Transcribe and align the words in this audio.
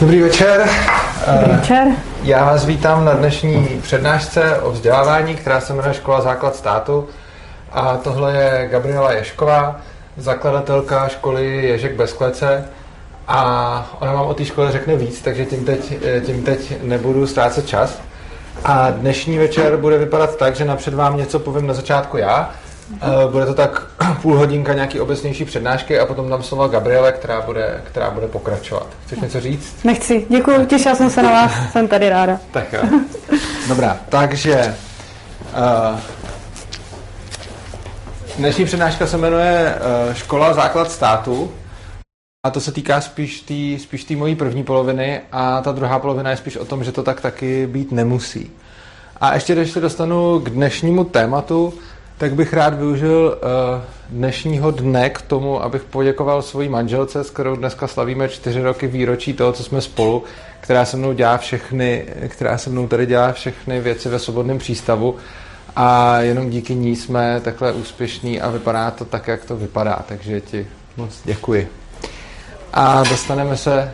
Dobrý 0.00 0.20
večer. 0.22 0.68
Dobrý 1.32 1.56
večer. 1.56 1.86
Já 2.22 2.44
vás 2.44 2.64
vítám 2.64 3.04
na 3.04 3.12
dnešní 3.12 3.80
přednášce 3.82 4.58
o 4.58 4.70
vzdělávání, 4.70 5.34
která 5.34 5.60
se 5.60 5.74
jmenuje 5.74 5.94
Škola 5.94 6.20
základ 6.20 6.56
státu. 6.56 7.08
A 7.72 7.96
tohle 7.96 8.36
je 8.36 8.68
Gabriela 8.68 9.12
Ješková, 9.12 9.80
zakladatelka 10.16 11.08
školy 11.08 11.66
Ježek 11.66 11.94
bez 11.94 12.12
klece. 12.12 12.64
A 13.28 13.96
ona 14.00 14.12
vám 14.12 14.26
o 14.26 14.34
té 14.34 14.44
škole 14.44 14.72
řekne 14.72 14.96
víc, 14.96 15.20
takže 15.22 15.44
tím 15.44 15.64
teď, 15.64 15.92
tím 16.26 16.42
teď 16.42 16.82
nebudu 16.82 17.26
ztrácet 17.26 17.68
čas. 17.68 18.00
A 18.64 18.90
dnešní 18.90 19.38
večer 19.38 19.76
bude 19.76 19.98
vypadat 19.98 20.36
tak, 20.36 20.56
že 20.56 20.64
napřed 20.64 20.94
vám 20.94 21.16
něco 21.16 21.38
povím 21.38 21.66
na 21.66 21.74
začátku 21.74 22.16
já, 22.16 22.50
Eh, 22.50 22.67
bude 23.30 23.46
to 23.46 23.54
tak 23.54 23.86
půl 24.22 24.38
hodinka 24.38 24.74
nějaký 24.74 25.00
obecnější 25.00 25.44
přednášky 25.44 25.98
a 25.98 26.06
potom 26.06 26.28
dám 26.28 26.42
slova 26.42 26.68
Gabriele, 26.68 27.12
která 27.12 27.40
bude, 27.40 27.82
která 27.84 28.10
bude 28.10 28.28
pokračovat. 28.28 28.86
Chceš 29.06 29.18
něco 29.18 29.40
říct? 29.40 29.84
Nechci. 29.84 30.26
Děkuji, 30.28 30.66
těšila 30.66 30.94
jsem 30.94 31.10
se 31.10 31.22
na 31.22 31.30
vás, 31.30 31.72
jsem 31.72 31.88
tady 31.88 32.08
ráda. 32.08 32.38
Tak 32.50 32.72
jo. 32.72 32.80
Dobrá, 33.68 33.96
takže 34.08 34.74
uh, 35.92 35.98
dnešní 38.38 38.64
přednáška 38.64 39.06
se 39.06 39.16
jmenuje 39.16 39.74
uh, 40.08 40.14
Škola 40.14 40.54
základ 40.54 40.90
státu 40.90 41.50
a 42.46 42.50
to 42.50 42.60
se 42.60 42.72
týká 42.72 43.00
spíš 43.00 43.40
té 43.40 43.82
spíš 43.82 44.04
tý 44.04 44.16
mojí 44.16 44.34
první 44.34 44.64
poloviny 44.64 45.20
a 45.32 45.60
ta 45.60 45.72
druhá 45.72 45.98
polovina 45.98 46.30
je 46.30 46.36
spíš 46.36 46.56
o 46.56 46.64
tom, 46.64 46.84
že 46.84 46.92
to 46.92 47.02
tak 47.02 47.20
taky 47.20 47.66
být 47.66 47.92
nemusí. 47.92 48.50
A 49.20 49.34
ještě 49.34 49.54
když 49.54 49.70
se 49.70 49.80
dostanu 49.80 50.40
k 50.40 50.50
dnešnímu 50.50 51.04
tématu, 51.04 51.74
tak 52.18 52.34
bych 52.34 52.52
rád 52.52 52.74
využil 52.74 53.38
uh, 53.42 53.82
dnešního 54.08 54.70
dne 54.70 55.10
k 55.10 55.22
tomu, 55.22 55.62
abych 55.62 55.82
poděkoval 55.82 56.42
svojí 56.42 56.68
manželce, 56.68 57.24
s 57.24 57.30
kterou 57.30 57.56
dneska 57.56 57.86
slavíme 57.86 58.28
čtyři 58.28 58.62
roky 58.62 58.86
výročí 58.86 59.32
toho, 59.32 59.52
co 59.52 59.64
jsme 59.64 59.80
spolu, 59.80 60.24
která 60.60 60.84
se 60.84 60.96
mnou 60.96 61.12
dělá 61.12 61.38
všechny, 61.38 62.04
která 62.28 62.58
se 62.58 62.70
mnou 62.70 62.88
tady 62.88 63.06
dělá 63.06 63.32
všechny 63.32 63.80
věci 63.80 64.08
ve 64.08 64.18
svobodném 64.18 64.58
přístavu 64.58 65.16
a 65.76 66.18
jenom 66.20 66.50
díky 66.50 66.74
ní 66.74 66.96
jsme 66.96 67.40
takhle 67.40 67.72
úspěšní 67.72 68.40
a 68.40 68.50
vypadá 68.50 68.90
to 68.90 69.04
tak, 69.04 69.28
jak 69.28 69.44
to 69.44 69.56
vypadá, 69.56 70.04
takže 70.08 70.40
ti 70.40 70.66
moc 70.96 71.20
děkuji. 71.24 71.68
A 72.72 73.02
dostaneme 73.02 73.56
se, 73.56 73.92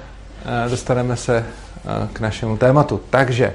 uh, 0.65 0.71
dostaneme 0.71 1.17
se 1.17 1.47
uh, 1.85 2.09
k 2.13 2.21
našemu 2.21 2.57
tématu. 2.57 3.01
Takže 3.11 3.55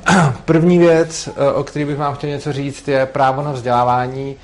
První 0.44 0.78
věc, 0.78 1.28
eh, 1.36 1.52
o 1.52 1.64
které 1.64 1.84
bych 1.84 1.96
vám 1.96 2.14
chtěl 2.14 2.30
něco 2.30 2.52
říct, 2.52 2.88
je 2.88 3.06
právo 3.06 3.42
na 3.42 3.52
vzdělávání 3.52 4.36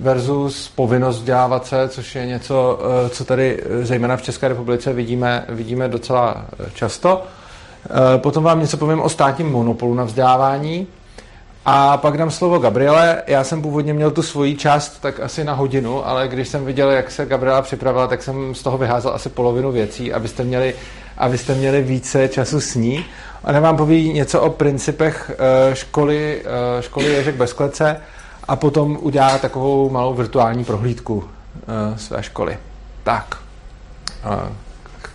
versus 0.00 0.68
povinnost 0.68 1.16
vzdělávat 1.16 1.66
se, 1.66 1.88
což 1.88 2.14
je 2.14 2.26
něco, 2.26 2.78
eh, 3.06 3.08
co 3.08 3.24
tady 3.24 3.62
eh, 3.62 3.84
zejména 3.86 4.16
v 4.16 4.22
České 4.22 4.48
republice 4.48 4.92
vidíme, 4.92 5.44
vidíme 5.48 5.88
docela 5.88 6.44
často. 6.74 7.22
Potom 8.16 8.44
vám 8.44 8.60
něco 8.60 8.76
povím 8.76 9.00
o 9.00 9.08
státním 9.08 9.52
monopolu 9.52 9.94
na 9.94 10.04
vzdělávání. 10.04 10.86
A 11.66 11.96
pak 11.96 12.16
dám 12.16 12.30
slovo 12.30 12.58
Gabriele. 12.58 13.22
Já 13.26 13.44
jsem 13.44 13.62
původně 13.62 13.94
měl 13.94 14.10
tu 14.10 14.22
svoji 14.22 14.56
část 14.56 14.98
tak 15.00 15.20
asi 15.20 15.44
na 15.44 15.52
hodinu, 15.52 16.06
ale 16.06 16.28
když 16.28 16.48
jsem 16.48 16.64
viděl, 16.64 16.90
jak 16.90 17.10
se 17.10 17.26
Gabriela 17.26 17.62
připravila, 17.62 18.06
tak 18.06 18.22
jsem 18.22 18.54
z 18.54 18.62
toho 18.62 18.78
vyházel 18.78 19.14
asi 19.14 19.28
polovinu 19.28 19.72
věcí, 19.72 20.12
abyste 20.12 20.44
měli, 20.44 20.74
abyste 21.18 21.54
měli 21.54 21.82
více 21.82 22.28
času 22.28 22.60
s 22.60 22.74
ní. 22.74 23.04
Ona 23.44 23.60
vám 23.60 23.76
poví 23.76 24.12
něco 24.12 24.40
o 24.40 24.50
principech 24.50 25.30
eh, 25.34 25.74
školy, 25.76 26.42
eh, 26.44 26.82
školy 26.82 27.06
Ježek 27.06 27.34
bez 27.34 27.52
klece 27.52 28.00
a 28.48 28.56
potom 28.56 28.98
udělá 29.00 29.38
takovou 29.38 29.90
malou 29.90 30.14
virtuální 30.14 30.64
prohlídku 30.64 31.24
eh, 31.24 31.98
své 31.98 32.22
školy. 32.22 32.58
Tak. 33.02 33.36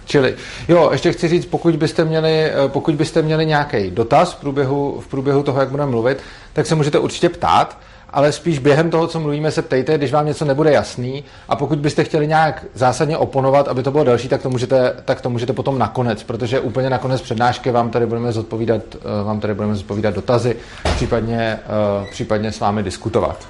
Čili, 0.05 0.35
jo, 0.67 0.89
ještě 0.91 1.11
chci 1.11 1.27
říct, 1.27 1.45
pokud 1.45 1.75
byste 1.75 2.05
měli, 2.05 2.51
pokud 2.67 2.95
byste 2.95 3.21
měli 3.21 3.45
nějaký 3.45 3.91
dotaz 3.91 4.33
v 4.33 4.35
průběhu, 4.35 4.99
v 4.99 5.07
průběhu 5.07 5.43
toho, 5.43 5.59
jak 5.59 5.69
budeme 5.69 5.91
mluvit, 5.91 6.17
tak 6.53 6.65
se 6.65 6.75
můžete 6.75 6.99
určitě 6.99 7.29
ptát 7.29 7.77
ale 8.13 8.31
spíš 8.31 8.59
během 8.59 8.89
toho, 8.89 9.07
co 9.07 9.19
mluvíme, 9.19 9.51
se 9.51 9.61
ptejte, 9.61 9.97
když 9.97 10.11
vám 10.11 10.25
něco 10.25 10.45
nebude 10.45 10.71
jasný 10.71 11.23
a 11.49 11.55
pokud 11.55 11.79
byste 11.79 12.03
chtěli 12.03 12.27
nějak 12.27 12.65
zásadně 12.73 13.17
oponovat, 13.17 13.67
aby 13.67 13.83
to 13.83 13.91
bylo 13.91 14.03
další, 14.03 14.27
tak 14.27 14.41
to 14.41 14.49
můžete, 14.49 14.93
tak 15.05 15.21
to 15.21 15.29
můžete 15.29 15.53
potom 15.53 15.79
nakonec, 15.79 16.23
protože 16.23 16.59
úplně 16.59 16.89
nakonec 16.89 17.21
přednášky 17.21 17.71
vám 17.71 17.89
tady 17.89 18.05
budeme 18.05 18.31
zodpovídat, 18.31 18.81
eh, 18.95 19.23
vám 19.23 19.39
tady 19.39 19.53
budeme 19.53 19.75
zodpovídat 19.75 20.13
dotazy, 20.13 20.55
případně, 20.95 21.59
eh, 22.03 22.07
případně 22.11 22.51
s 22.51 22.59
vámi 22.59 22.83
diskutovat. 22.83 23.47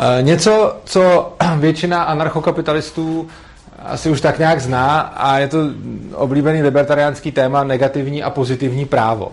Eh, 0.00 0.22
něco, 0.22 0.76
co 0.84 1.32
většina 1.56 2.02
anarchokapitalistů 2.02 3.28
asi 3.78 4.10
už 4.10 4.20
tak 4.20 4.38
nějak 4.38 4.60
zná 4.60 5.00
a 5.00 5.38
je 5.38 5.48
to 5.48 5.58
oblíbený 6.14 6.62
libertariánský 6.62 7.32
téma 7.32 7.64
negativní 7.64 8.22
a 8.22 8.30
pozitivní 8.30 8.84
právo 8.84 9.32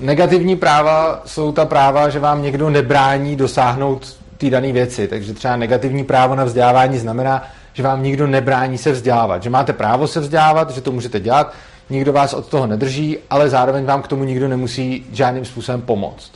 negativní 0.00 0.56
práva 0.56 1.22
jsou 1.26 1.52
ta 1.52 1.64
práva, 1.64 2.08
že 2.08 2.20
vám 2.20 2.42
někdo 2.42 2.70
nebrání 2.70 3.36
dosáhnout 3.36 4.16
té 4.38 4.50
dané 4.50 4.72
věci. 4.72 5.08
Takže 5.08 5.34
třeba 5.34 5.56
negativní 5.56 6.04
právo 6.04 6.34
na 6.34 6.44
vzdělávání 6.44 6.98
znamená, 6.98 7.42
že 7.72 7.82
vám 7.82 8.02
nikdo 8.02 8.26
nebrání 8.26 8.78
se 8.78 8.92
vzdělávat. 8.92 9.42
Že 9.42 9.50
máte 9.50 9.72
právo 9.72 10.06
se 10.06 10.20
vzdělávat, 10.20 10.70
že 10.70 10.80
to 10.80 10.92
můžete 10.92 11.20
dělat, 11.20 11.52
nikdo 11.90 12.12
vás 12.12 12.34
od 12.34 12.46
toho 12.46 12.66
nedrží, 12.66 13.18
ale 13.30 13.50
zároveň 13.50 13.84
vám 13.84 14.02
k 14.02 14.08
tomu 14.08 14.24
nikdo 14.24 14.48
nemusí 14.48 15.06
žádným 15.12 15.44
způsobem 15.44 15.82
pomoct. 15.82 16.30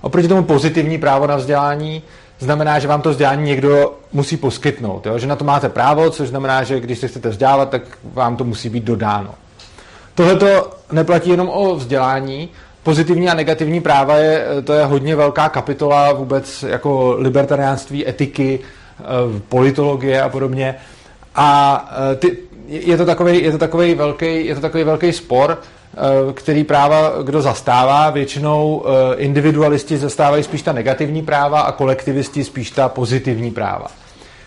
Oproti 0.00 0.28
tomu 0.28 0.42
pozitivní 0.42 0.98
právo 0.98 1.26
na 1.26 1.36
vzdělání 1.36 2.02
znamená, 2.38 2.78
že 2.78 2.88
vám 2.88 3.02
to 3.02 3.10
vzdělání 3.10 3.42
někdo 3.42 3.98
musí 4.12 4.36
poskytnout. 4.36 5.06
Jo? 5.06 5.18
Že 5.18 5.26
na 5.26 5.36
to 5.36 5.44
máte 5.44 5.68
právo, 5.68 6.10
což 6.10 6.28
znamená, 6.28 6.62
že 6.62 6.80
když 6.80 6.98
se 6.98 7.08
chcete 7.08 7.28
vzdělávat, 7.28 7.70
tak 7.70 7.82
vám 8.04 8.36
to 8.36 8.44
musí 8.44 8.68
být 8.68 8.84
dodáno. 8.84 9.34
Tohle 10.14 10.36
to 10.36 10.70
neplatí 10.92 11.30
jenom 11.30 11.48
o 11.48 11.74
vzdělání. 11.74 12.48
Pozitivní 12.82 13.28
a 13.28 13.34
negativní 13.34 13.80
práva 13.80 14.16
je, 14.16 14.46
to 14.64 14.72
je 14.72 14.84
hodně 14.84 15.16
velká 15.16 15.48
kapitola 15.48 16.12
vůbec 16.12 16.62
jako 16.62 17.14
libertariánství, 17.18 18.08
etiky, 18.08 18.60
eh, 19.00 19.04
politologie 19.48 20.22
a 20.22 20.28
podobně. 20.28 20.74
A 21.34 21.90
eh, 22.12 22.16
ty, 22.16 22.38
je 22.68 22.96
to 22.96 23.06
takový, 23.06 23.42
je 23.42 23.52
to 23.52 23.58
takový 23.58 23.94
velký, 23.94 24.46
je 24.46 24.54
to 24.54 24.60
takový 24.60 24.84
velký 24.84 25.12
spor, 25.12 25.58
eh, 25.60 26.32
který 26.32 26.64
práva 26.64 27.12
kdo 27.22 27.42
zastává. 27.42 28.10
Většinou 28.10 28.84
individualisti 29.16 29.98
zastávají 29.98 30.42
spíš 30.42 30.62
ta 30.62 30.72
negativní 30.72 31.22
práva 31.22 31.60
a 31.60 31.72
kolektivisti 31.72 32.44
spíš 32.44 32.70
ta 32.70 32.88
pozitivní 32.88 33.50
práva. 33.50 33.86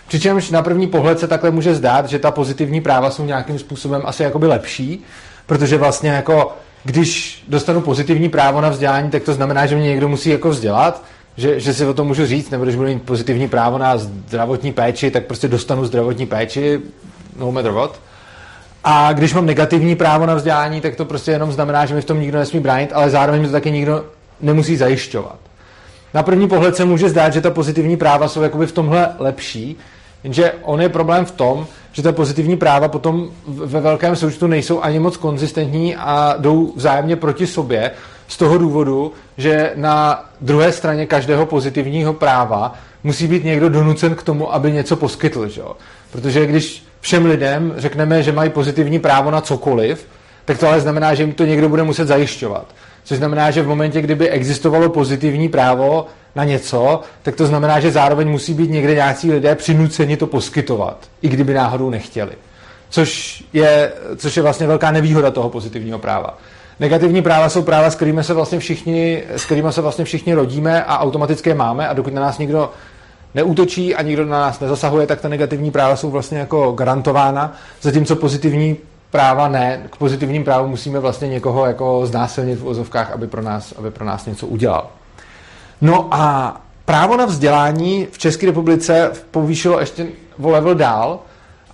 Přičemž 0.07 0.50
na 0.50 0.62
první 0.62 0.88
pohled 0.88 1.19
se 1.19 1.28
takhle 1.28 1.51
může 1.51 1.75
zdát, 1.75 2.09
že 2.09 2.19
ta 2.19 2.31
pozitivní 2.31 2.81
práva 2.81 3.12
jsou 3.12 3.25
nějakým 3.25 3.59
způsobem 3.59 4.01
asi 4.06 4.24
jakoby 4.24 4.47
lepší, 4.47 5.03
protože 5.45 5.77
vlastně 5.77 6.09
jako 6.09 6.57
když 6.83 7.43
dostanu 7.47 7.81
pozitivní 7.81 8.29
právo 8.29 8.61
na 8.61 8.69
vzdělání, 8.69 9.09
tak 9.09 9.23
to 9.23 9.33
znamená, 9.33 9.65
že 9.65 9.75
mě 9.75 9.87
někdo 9.87 10.09
musí 10.09 10.29
jako 10.29 10.49
vzdělat, 10.49 11.03
že, 11.37 11.59
že 11.59 11.73
si 11.73 11.85
o 11.85 11.93
tom 11.93 12.07
můžu 12.07 12.25
říct, 12.25 12.49
nebo 12.49 12.63
když 12.63 12.75
budu 12.75 12.87
mít 12.87 13.03
pozitivní 13.03 13.47
právo 13.47 13.77
na 13.77 13.97
zdravotní 13.97 14.73
péči, 14.73 15.11
tak 15.11 15.25
prostě 15.25 15.47
dostanu 15.47 15.85
zdravotní 15.85 16.25
péči, 16.25 16.79
no 17.39 17.51
matter 17.51 17.71
what. 17.71 17.99
A 18.83 19.13
když 19.13 19.33
mám 19.33 19.45
negativní 19.45 19.95
právo 19.95 20.25
na 20.25 20.35
vzdělání, 20.35 20.81
tak 20.81 20.95
to 20.95 21.05
prostě 21.05 21.31
jenom 21.31 21.51
znamená, 21.51 21.85
že 21.85 21.95
mi 21.95 22.01
v 22.01 22.05
tom 22.05 22.19
nikdo 22.19 22.39
nesmí 22.39 22.59
bránit, 22.59 22.91
ale 22.93 23.09
zároveň 23.09 23.41
mi 23.41 23.47
to 23.47 23.53
taky 23.53 23.71
nikdo 23.71 24.05
nemusí 24.41 24.77
zajišťovat. 24.77 25.35
Na 26.13 26.23
první 26.23 26.47
pohled 26.47 26.75
se 26.75 26.85
může 26.85 27.09
zdát, 27.09 27.33
že 27.33 27.41
ta 27.41 27.51
pozitivní 27.51 27.97
práva 27.97 28.27
jsou 28.27 28.41
jakoby 28.41 28.67
v 28.67 28.71
tomhle 28.71 29.09
lepší, 29.19 29.77
jenže 30.23 30.53
on 30.61 30.81
je 30.81 30.89
problém 30.89 31.25
v 31.25 31.31
tom, 31.31 31.67
že 31.91 32.01
ta 32.01 32.11
pozitivní 32.11 32.57
práva 32.57 32.88
potom 32.88 33.29
ve 33.47 33.81
velkém 33.81 34.16
součtu 34.16 34.47
nejsou 34.47 34.81
ani 34.81 35.00
moc 35.00 35.17
konzistentní 35.17 35.95
a 35.95 36.35
jdou 36.38 36.73
vzájemně 36.75 37.16
proti 37.16 37.47
sobě 37.47 37.91
z 38.28 38.38
toho 38.38 38.57
důvodu, 38.57 39.12
že 39.38 39.72
na 39.75 40.25
druhé 40.41 40.72
straně 40.72 41.06
každého 41.06 41.45
pozitivního 41.45 42.13
práva 42.13 42.73
musí 43.03 43.28
být 43.28 43.44
někdo 43.44 43.69
donucen 43.69 44.16
k 44.16 44.23
tomu, 44.23 44.53
aby 44.53 44.72
něco 44.72 44.95
poskytl. 44.95 45.47
Že? 45.47 45.62
Protože 46.12 46.45
když 46.45 46.83
všem 47.01 47.25
lidem 47.25 47.73
řekneme, 47.78 48.23
že 48.23 48.31
mají 48.31 48.50
pozitivní 48.50 49.00
právo 49.00 49.31
na 49.31 49.42
cokoliv, 49.42 50.07
tak 50.45 50.57
to 50.57 50.68
ale 50.68 50.81
znamená, 50.81 51.13
že 51.13 51.24
jim 51.24 51.33
to 51.33 51.45
někdo 51.45 51.69
bude 51.69 51.83
muset 51.83 52.07
zajišťovat. 52.07 52.65
Což 53.03 53.18
znamená, 53.18 53.51
že 53.51 53.62
v 53.62 53.68
momentě, 53.68 54.01
kdyby 54.01 54.30
existovalo 54.30 54.89
pozitivní 54.89 55.50
právo 55.50 56.07
na 56.35 56.44
něco, 56.44 57.01
tak 57.21 57.35
to 57.35 57.45
znamená, 57.45 57.80
že 57.80 57.91
zároveň 57.91 58.30
musí 58.30 58.53
být 58.53 58.69
někde 58.69 58.94
nějací 58.94 59.31
lidé 59.31 59.56
přinuceni 59.56 60.18
to 60.18 60.27
poskytovat, 60.27 60.97
i 61.21 61.30
kdyby 61.30 61.53
náhodou 61.53 61.89
nechtěli. 61.89 62.31
Což 62.89 63.44
je, 63.53 63.91
což 64.18 64.38
je 64.38 64.44
vlastně 64.44 64.68
velká 64.68 64.91
nevýhoda 64.91 65.31
toho 65.31 65.50
pozitivního 65.50 66.00
práva. 66.00 66.38
Negativní 66.80 67.21
práva 67.21 67.50
jsou 67.50 67.62
práva, 67.62 67.89
s 67.89 67.95
kterými 67.95 68.24
se 68.24 68.33
vlastně 68.33 68.59
všichni, 68.59 69.24
s 69.30 69.45
kterými 69.45 69.68
se 69.71 69.81
vlastně 69.81 70.06
všichni 70.06 70.33
rodíme 70.33 70.83
a 70.83 71.00
automaticky 71.00 71.50
je 71.50 71.56
máme 71.56 71.88
a 71.88 71.94
dokud 71.94 72.13
na 72.13 72.21
nás 72.21 72.38
nikdo 72.38 72.71
neútočí 73.35 73.95
a 73.95 74.01
nikdo 74.01 74.25
na 74.25 74.39
nás 74.39 74.59
nezasahuje, 74.59 75.07
tak 75.07 75.21
ta 75.21 75.30
negativní 75.30 75.71
práva 75.71 75.95
jsou 75.95 76.12
vlastně 76.12 76.38
jako 76.38 76.71
garantována, 76.71 77.53
zatímco 77.81 78.15
pozitivní 78.15 78.77
práva 79.12 79.47
ne. 79.47 79.83
K 79.89 79.97
pozitivním 79.97 80.44
právům 80.44 80.69
musíme 80.69 81.00
vlastně 81.00 81.27
někoho 81.27 81.65
jako 81.65 82.06
znásilnit 82.06 82.59
v 82.59 82.68
ozovkách, 82.68 83.12
aby 83.12 83.27
pro 83.27 83.41
nás, 83.41 83.74
aby 83.77 83.91
pro 83.91 84.06
nás 84.06 84.25
něco 84.25 84.47
udělal. 84.47 84.89
No 85.81 86.07
a 86.11 86.55
právo 86.85 87.17
na 87.17 87.25
vzdělání 87.25 88.07
v 88.11 88.17
České 88.17 88.45
republice 88.45 89.11
povýšilo 89.31 89.79
ještě 89.79 90.07
o 90.41 90.49
level 90.49 90.75
dál 90.75 91.19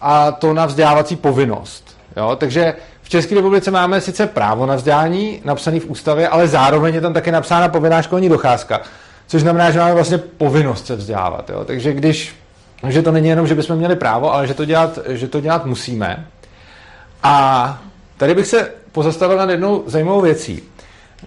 a 0.02 0.32
to 0.32 0.54
na 0.54 0.66
vzdělávací 0.66 1.16
povinnost. 1.16 1.98
Jo? 2.18 2.36
Takže 2.36 2.74
v 3.02 3.10
České 3.10 3.36
republice 3.36 3.72
máme 3.72 4.02
sice 4.02 4.28
právo 4.28 4.66
na 4.66 4.76
vzdělání 4.76 5.42
napsané 5.46 5.80
v 5.80 5.90
ústavě, 5.90 6.28
ale 6.28 6.48
zároveň 6.48 6.96
je 6.96 7.02
tam 7.02 7.14
také 7.14 7.32
napsána 7.32 7.70
povinná 7.70 8.02
školní 8.02 8.30
docházka, 8.30 8.82
což 9.28 9.42
znamená, 9.42 9.72
že 9.72 9.80
máme 9.80 9.94
vlastně 9.94 10.18
povinnost 10.18 10.86
se 10.86 10.96
vzdělávat. 10.96 11.50
Jo? 11.50 11.66
Takže 11.66 11.94
když, 11.94 12.36
že 12.88 13.02
to 13.02 13.12
není 13.12 13.28
jenom, 13.28 13.48
že 13.48 13.56
bychom 13.56 13.76
měli 13.76 13.96
právo, 13.96 14.34
ale 14.34 14.48
že 14.48 14.54
to 14.54 14.66
dělat, 14.66 15.00
že 15.08 15.28
to 15.28 15.42
dělat 15.42 15.66
musíme. 15.66 16.28
A 17.24 17.78
tady 18.18 18.36
bych 18.36 18.48
se 18.48 18.72
pozastavil 18.92 19.38
nad 19.38 19.50
jednou 19.50 19.84
zajímavou 19.88 20.22
věcí. 20.22 20.64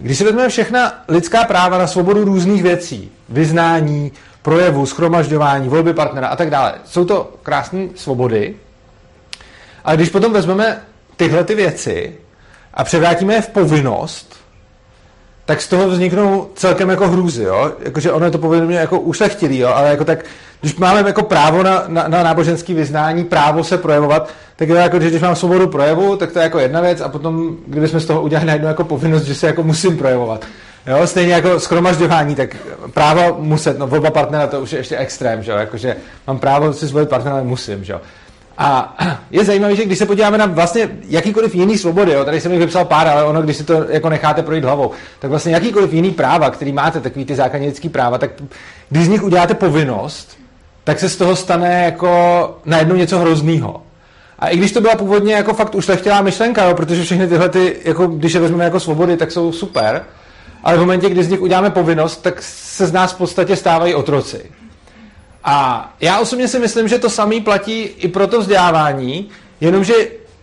Když 0.00 0.18
si 0.18 0.24
vezmeme 0.24 0.48
všechna 0.48 1.04
lidská 1.08 1.44
práva 1.44 1.78
na 1.78 1.86
svobodu 1.86 2.24
různých 2.24 2.62
věcí, 2.62 3.12
vyznání, 3.28 4.12
projevu, 4.42 4.86
schromažďování, 4.86 5.68
volby 5.68 5.94
partnera 5.94 6.28
a 6.28 6.36
tak 6.36 6.50
dále, 6.50 6.74
jsou 6.84 7.04
to 7.04 7.34
krásné 7.42 7.88
svobody, 7.94 8.56
ale 9.84 9.96
když 9.96 10.08
potom 10.08 10.32
vezmeme 10.32 10.82
tyhle 11.16 11.44
ty 11.44 11.54
věci 11.54 12.16
a 12.74 12.84
převrátíme 12.84 13.34
je 13.34 13.42
v 13.42 13.48
povinnost, 13.48 14.41
tak 15.46 15.60
z 15.60 15.68
toho 15.68 15.88
vzniknou 15.88 16.48
celkem 16.54 16.88
jako 16.88 17.08
hrůzy, 17.08 17.42
jo? 17.42 17.72
Jakože 17.80 18.12
ono 18.12 18.24
je 18.24 18.30
to 18.30 18.38
povinně 18.38 18.76
jako 18.76 19.00
ušlechtilý, 19.00 19.58
jo? 19.58 19.68
Ale 19.74 19.88
jako 19.88 20.04
tak, 20.04 20.24
když 20.60 20.76
máme 20.76 21.02
jako 21.06 21.22
právo 21.22 21.62
na, 21.62 21.84
na, 21.88 22.08
na 22.08 22.22
náboženské 22.22 22.74
vyznání, 22.74 23.24
právo 23.24 23.64
se 23.64 23.78
projevovat, 23.78 24.30
tak 24.56 24.68
je 24.68 24.76
jako, 24.76 25.00
že 25.00 25.10
když 25.10 25.22
mám 25.22 25.36
svobodu 25.36 25.68
projevu, 25.68 26.16
tak 26.16 26.32
to 26.32 26.38
je 26.38 26.42
jako 26.42 26.58
jedna 26.58 26.80
věc 26.80 27.00
a 27.00 27.08
potom, 27.08 27.56
kdybychom 27.66 28.00
z 28.00 28.06
toho 28.06 28.22
udělali 28.22 28.46
najednou 28.46 28.68
jako 28.68 28.84
povinnost, 28.84 29.24
že 29.24 29.34
se 29.34 29.46
jako 29.46 29.62
musím 29.62 29.98
projevovat. 29.98 30.46
Jo, 30.86 31.06
stejně 31.06 31.32
jako 31.32 31.60
schromažďování, 31.60 32.34
tak 32.34 32.56
právo 32.94 33.36
muset, 33.38 33.78
no 33.78 33.86
volba 33.86 34.10
partnera 34.10 34.46
to 34.46 34.60
už 34.60 34.72
je 34.72 34.78
ještě 34.78 34.96
extrém, 34.96 35.42
že 35.42 35.50
jo, 35.50 35.56
jakože 35.56 35.96
mám 36.26 36.38
právo 36.38 36.72
si 36.72 36.86
zvolit 36.86 37.08
partnera, 37.08 37.36
ale 37.36 37.44
musím, 37.44 37.84
že 37.84 37.92
jo. 37.92 38.00
A 38.58 38.96
je 39.30 39.44
zajímavé, 39.44 39.76
že 39.76 39.84
když 39.84 39.98
se 39.98 40.06
podíváme 40.06 40.38
na 40.38 40.46
vlastně 40.46 40.88
jakýkoliv 41.08 41.54
jiný 41.54 41.78
svobody, 41.78 42.12
jo, 42.12 42.24
tady 42.24 42.40
jsem 42.40 42.52
jich 42.52 42.60
vypsal 42.60 42.84
pár, 42.84 43.08
ale 43.08 43.24
ono, 43.24 43.42
když 43.42 43.56
si 43.56 43.64
to 43.64 43.84
jako 43.88 44.08
necháte 44.08 44.42
projít 44.42 44.64
hlavou, 44.64 44.90
tak 45.18 45.30
vlastně 45.30 45.54
jakýkoliv 45.54 45.92
jiný 45.92 46.10
práva, 46.10 46.50
který 46.50 46.72
máte, 46.72 47.00
takový 47.00 47.24
ty 47.24 47.34
základní 47.34 47.66
lidský 47.68 47.88
práva, 47.88 48.18
tak 48.18 48.30
když 48.90 49.04
z 49.04 49.08
nich 49.08 49.22
uděláte 49.22 49.54
povinnost, 49.54 50.38
tak 50.84 51.00
se 51.00 51.08
z 51.08 51.16
toho 51.16 51.36
stane 51.36 51.84
jako 51.84 52.58
najednou 52.64 52.96
něco 52.96 53.18
hroznýho. 53.18 53.82
A 54.38 54.48
i 54.48 54.56
když 54.56 54.72
to 54.72 54.80
byla 54.80 54.96
původně 54.96 55.34
jako 55.34 55.54
fakt 55.54 55.74
ušlechtilá 55.74 56.22
myšlenka, 56.22 56.64
jo, 56.64 56.74
protože 56.74 57.02
všechny 57.02 57.28
tyhle, 57.28 57.48
ty, 57.48 57.76
jako, 57.84 58.06
když 58.06 58.32
je 58.32 58.40
vezmeme 58.40 58.64
jako 58.64 58.80
svobody, 58.80 59.16
tak 59.16 59.32
jsou 59.32 59.52
super, 59.52 60.04
ale 60.64 60.76
v 60.76 60.80
momentě, 60.80 61.10
kdy 61.10 61.24
z 61.24 61.28
nich 61.28 61.40
uděláme 61.40 61.70
povinnost, 61.70 62.22
tak 62.22 62.42
se 62.42 62.86
z 62.86 62.92
nás 62.92 63.12
v 63.12 63.16
podstatě 63.16 63.56
stávají 63.56 63.94
otroci. 63.94 64.50
A 65.44 65.88
já 66.00 66.18
osobně 66.18 66.48
si 66.48 66.58
myslím, 66.58 66.88
že 66.88 66.98
to 66.98 67.10
samý 67.10 67.40
platí 67.40 67.82
i 67.82 68.08
pro 68.08 68.26
to 68.26 68.40
vzdělávání, 68.40 69.28
jenomže 69.60 69.94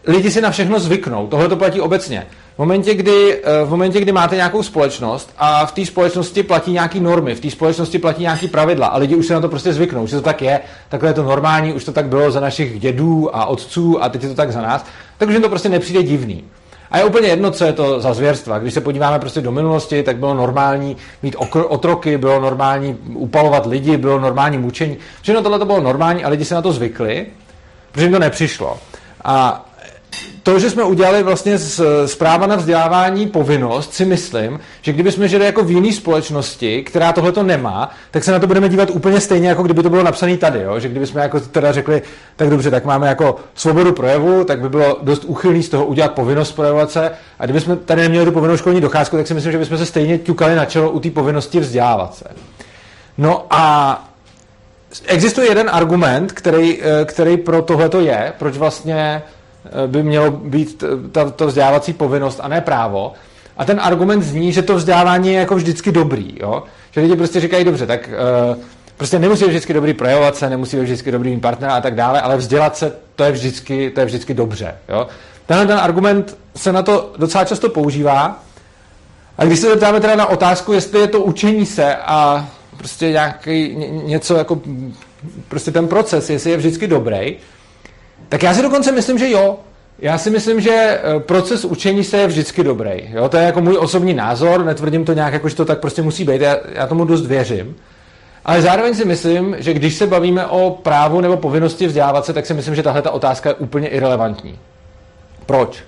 lidi 0.07 0.31
si 0.31 0.41
na 0.41 0.51
všechno 0.51 0.79
zvyknou. 0.79 1.27
Tohle 1.27 1.47
to 1.47 1.55
platí 1.55 1.81
obecně. 1.81 2.27
V 2.55 2.59
momentě, 2.59 2.93
kdy, 2.93 3.41
eh, 3.43 3.65
v 3.65 3.69
momentě, 3.69 4.01
kdy 4.01 4.11
máte 4.11 4.35
nějakou 4.35 4.63
společnost 4.63 5.33
a 5.37 5.65
v 5.65 5.71
té 5.71 5.85
společnosti 5.85 6.43
platí 6.43 6.71
nějaké 6.71 6.99
normy, 6.99 7.35
v 7.35 7.39
té 7.39 7.51
společnosti 7.51 7.99
platí 7.99 8.21
nějaké 8.21 8.47
pravidla 8.47 8.87
a 8.87 8.97
lidi 8.97 9.15
už 9.15 9.27
se 9.27 9.33
na 9.33 9.41
to 9.41 9.49
prostě 9.49 9.73
zvyknou, 9.73 10.07
že 10.07 10.15
to 10.15 10.21
tak 10.21 10.41
je, 10.41 10.59
takhle 10.89 11.09
je 11.09 11.13
to 11.13 11.23
normální, 11.23 11.73
už 11.73 11.83
to 11.83 11.91
tak 11.91 12.05
bylo 12.05 12.31
za 12.31 12.39
našich 12.39 12.79
dědů 12.79 13.35
a 13.35 13.45
otců 13.45 14.03
a 14.03 14.09
teď 14.09 14.23
je 14.23 14.29
to 14.29 14.35
tak 14.35 14.51
za 14.51 14.61
nás, 14.61 14.85
takže 15.17 15.35
jim 15.35 15.41
to 15.41 15.49
prostě 15.49 15.69
nepřijde 15.69 16.03
divný. 16.03 16.43
A 16.91 16.97
je 16.97 17.03
úplně 17.03 17.27
jedno, 17.27 17.51
co 17.51 17.65
je 17.65 17.73
to 17.73 17.99
za 17.99 18.13
zvěrstva. 18.13 18.59
Když 18.59 18.73
se 18.73 18.81
podíváme 18.81 19.19
prostě 19.19 19.41
do 19.41 19.51
minulosti, 19.51 20.03
tak 20.03 20.17
bylo 20.17 20.33
normální 20.33 20.97
mít 21.23 21.35
otroky, 21.67 22.17
bylo 22.17 22.39
normální 22.39 22.97
upalovat 23.13 23.65
lidi, 23.65 23.97
bylo 23.97 24.19
normální 24.19 24.57
mučení. 24.57 24.97
Všechno 25.21 25.41
tohle 25.41 25.59
to 25.59 25.65
bylo 25.65 25.81
normální 25.81 26.23
a 26.23 26.29
lidi 26.29 26.45
se 26.45 26.55
na 26.55 26.61
to 26.61 26.71
zvykli, 26.71 27.27
protože 27.91 28.05
jim 28.05 28.13
to 28.13 28.19
nepřišlo. 28.19 28.77
A 29.23 29.65
to, 30.43 30.59
že 30.59 30.69
jsme 30.69 30.83
udělali 30.83 31.23
vlastně 31.23 31.57
z, 31.57 31.81
z 32.05 32.15
práva 32.15 32.47
na 32.47 32.55
vzdělávání 32.55 33.27
povinnost, 33.27 33.93
si 33.93 34.05
myslím, 34.05 34.59
že 34.81 34.93
kdyby 34.93 35.11
jsme 35.11 35.27
žili 35.27 35.45
jako 35.45 35.63
v 35.63 35.71
jiné 35.71 35.93
společnosti, 35.93 36.83
která 36.83 37.13
tohle 37.13 37.31
to 37.31 37.43
nemá, 37.43 37.89
tak 38.11 38.23
se 38.23 38.31
na 38.31 38.39
to 38.39 38.47
budeme 38.47 38.69
dívat 38.69 38.89
úplně 38.89 39.19
stejně, 39.19 39.49
jako 39.49 39.63
kdyby 39.63 39.83
to 39.83 39.89
bylo 39.89 40.03
napsané 40.03 40.37
tady. 40.37 40.61
Jo? 40.61 40.79
Že 40.79 40.89
kdyby 40.89 41.07
jsme 41.07 41.21
jako 41.21 41.39
teda 41.39 41.71
řekli, 41.71 42.01
tak 42.35 42.49
dobře, 42.49 42.71
tak 42.71 42.85
máme 42.85 43.07
jako 43.07 43.35
svobodu 43.55 43.93
projevu, 43.93 44.43
tak 44.43 44.59
by 44.59 44.69
bylo 44.69 44.97
dost 45.01 45.23
uchylný 45.25 45.63
z 45.63 45.69
toho 45.69 45.85
udělat 45.85 46.11
povinnost 46.11 46.51
projevovat 46.51 46.91
se. 46.91 47.11
A 47.39 47.45
kdyby 47.45 47.61
jsme 47.61 47.75
tady 47.75 48.01
neměli 48.01 48.25
tu 48.25 48.31
povinnou 48.31 48.57
školní 48.57 48.81
docházku, 48.81 49.17
tak 49.17 49.27
si 49.27 49.33
myslím, 49.33 49.51
že 49.51 49.57
bychom 49.57 49.77
se 49.77 49.85
stejně 49.85 50.17
ťukali 50.17 50.55
na 50.55 50.65
čelo 50.65 50.91
u 50.91 50.99
té 50.99 51.09
povinnosti 51.09 51.59
vzdělávat 51.59 52.15
se. 52.15 52.25
No 53.17 53.45
a 53.49 54.09
existuje 55.05 55.47
jeden 55.47 55.69
argument, 55.71 56.31
který, 56.31 56.81
eh, 56.81 57.05
který 57.05 57.37
pro 57.37 57.61
tohle 57.61 57.89
to 57.89 57.99
je, 57.99 58.33
proč 58.39 58.57
vlastně 58.57 59.21
by 59.87 60.03
mělo 60.03 60.31
být 60.31 60.83
ta, 61.11 61.29
to 61.29 61.47
vzdělávací 61.47 61.93
povinnost 61.93 62.39
a 62.43 62.47
ne 62.47 62.61
právo. 62.61 63.13
A 63.57 63.65
ten 63.65 63.79
argument 63.83 64.21
zní, 64.21 64.53
že 64.53 64.61
to 64.61 64.75
vzdělávání 64.75 65.33
je 65.33 65.39
jako 65.39 65.55
vždycky 65.55 65.91
dobrý. 65.91 66.37
Jo? 66.39 66.63
Že 66.91 67.01
lidi 67.01 67.15
prostě 67.15 67.39
říkají, 67.39 67.63
dobře, 67.63 67.85
tak 67.85 68.09
uh, 68.51 68.57
prostě 68.97 69.19
nemusí 69.19 69.43
být 69.43 69.49
vždycky 69.49 69.73
dobrý 69.73 69.93
projevovat 69.93 70.35
se, 70.35 70.49
nemusí 70.49 70.77
být 70.77 70.83
vždycky 70.83 71.11
dobrý 71.11 71.29
mít 71.29 71.41
partnera 71.41 71.73
a 71.73 71.81
tak 71.81 71.95
dále, 71.95 72.21
ale 72.21 72.37
vzdělat 72.37 72.77
se, 72.77 72.93
to 73.15 73.23
je 73.23 73.31
vždycky, 73.31 73.89
to 73.89 73.99
je 73.99 74.05
vždycky 74.05 74.33
dobře. 74.33 74.75
Jo? 74.89 75.07
Tenhle 75.45 75.67
ten 75.67 75.77
argument 75.77 76.37
se 76.55 76.71
na 76.71 76.81
to 76.81 77.13
docela 77.17 77.45
často 77.45 77.69
používá. 77.69 78.39
A 79.37 79.45
když 79.45 79.59
se 79.59 79.69
zeptáme 79.69 79.99
teda 79.99 80.15
na 80.15 80.25
otázku, 80.25 80.73
jestli 80.73 80.99
je 80.99 81.07
to 81.07 81.21
učení 81.21 81.65
se 81.65 81.95
a 81.95 82.49
prostě 82.77 83.11
nějaký, 83.11 83.75
něco 84.03 84.35
jako 84.35 84.61
prostě 85.47 85.71
ten 85.71 85.87
proces, 85.87 86.29
jestli 86.29 86.51
je 86.51 86.57
vždycky 86.57 86.87
dobrý, 86.87 87.37
tak 88.29 88.43
já 88.43 88.53
si 88.53 88.61
dokonce 88.61 88.91
myslím, 88.91 89.17
že 89.17 89.29
jo. 89.29 89.57
Já 90.01 90.17
si 90.17 90.29
myslím, 90.29 90.61
že 90.61 90.71
eh, 90.71 91.19
proces 91.19 91.65
učení 91.65 92.03
se 92.03 92.17
je 92.17 92.27
vždycky 92.27 92.63
dobrý. 92.63 93.09
Jo? 93.11 93.29
To 93.29 93.37
je 93.37 93.43
jako 93.43 93.61
můj 93.61 93.77
osobní 93.77 94.13
názor, 94.13 94.65
netvrdím 94.65 95.05
to 95.05 95.13
nějak, 95.13 95.33
jako, 95.33 95.49
že 95.49 95.55
to 95.55 95.65
tak 95.65 95.79
prostě 95.79 96.01
musí 96.01 96.23
být, 96.23 96.41
já, 96.41 96.57
já 96.73 96.87
tomu 96.87 97.05
dost 97.05 97.25
věřím. 97.25 97.75
Ale 98.45 98.61
zároveň 98.61 98.95
si 98.95 99.05
myslím, 99.05 99.55
že 99.59 99.73
když 99.73 99.95
se 99.95 100.07
bavíme 100.07 100.45
o 100.45 100.71
právu 100.71 101.21
nebo 101.21 101.37
povinnosti 101.37 101.87
vzdělávat 101.87 102.25
se, 102.25 102.33
tak 102.33 102.45
si 102.45 102.53
myslím, 102.53 102.75
že 102.75 102.83
tahle 102.83 103.01
ta 103.01 103.11
otázka 103.11 103.49
je 103.49 103.55
úplně 103.55 103.87
irrelevantní. 103.87 104.59
Proč? 105.45 105.83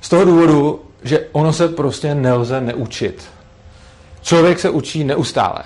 Z 0.00 0.08
toho 0.08 0.24
důvodu, 0.24 0.80
že 1.02 1.26
ono 1.32 1.52
se 1.52 1.68
prostě 1.68 2.14
nelze 2.14 2.60
neučit. 2.60 3.24
Člověk 4.22 4.60
se 4.60 4.70
učí 4.70 5.04
neustále. 5.04 5.62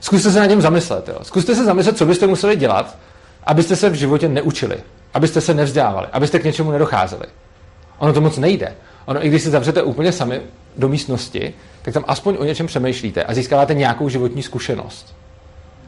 Zkuste 0.00 0.30
se 0.30 0.40
na 0.40 0.46
něm 0.46 0.60
zamyslet. 0.60 1.08
Jo. 1.08 1.18
Zkuste 1.22 1.54
se 1.54 1.64
zamyslet, 1.64 1.98
co 1.98 2.06
byste 2.06 2.26
museli 2.26 2.56
dělat, 2.56 2.96
abyste 3.46 3.76
se 3.76 3.90
v 3.90 3.94
životě 3.94 4.28
neučili 4.28 4.76
abyste 5.14 5.40
se 5.40 5.54
nevzdělávali, 5.54 6.06
abyste 6.12 6.38
k 6.38 6.44
něčemu 6.44 6.70
nedocházeli. 6.70 7.26
Ono 7.98 8.12
to 8.12 8.20
moc 8.20 8.38
nejde. 8.38 8.74
Ono, 9.04 9.26
i 9.26 9.28
když 9.28 9.42
se 9.42 9.50
zavřete 9.50 9.82
úplně 9.82 10.12
sami 10.12 10.40
do 10.76 10.88
místnosti, 10.88 11.54
tak 11.82 11.94
tam 11.94 12.04
aspoň 12.06 12.36
o 12.38 12.44
něčem 12.44 12.66
přemýšlíte 12.66 13.22
a 13.22 13.34
získáváte 13.34 13.74
nějakou 13.74 14.08
životní 14.08 14.42
zkušenost. 14.42 15.14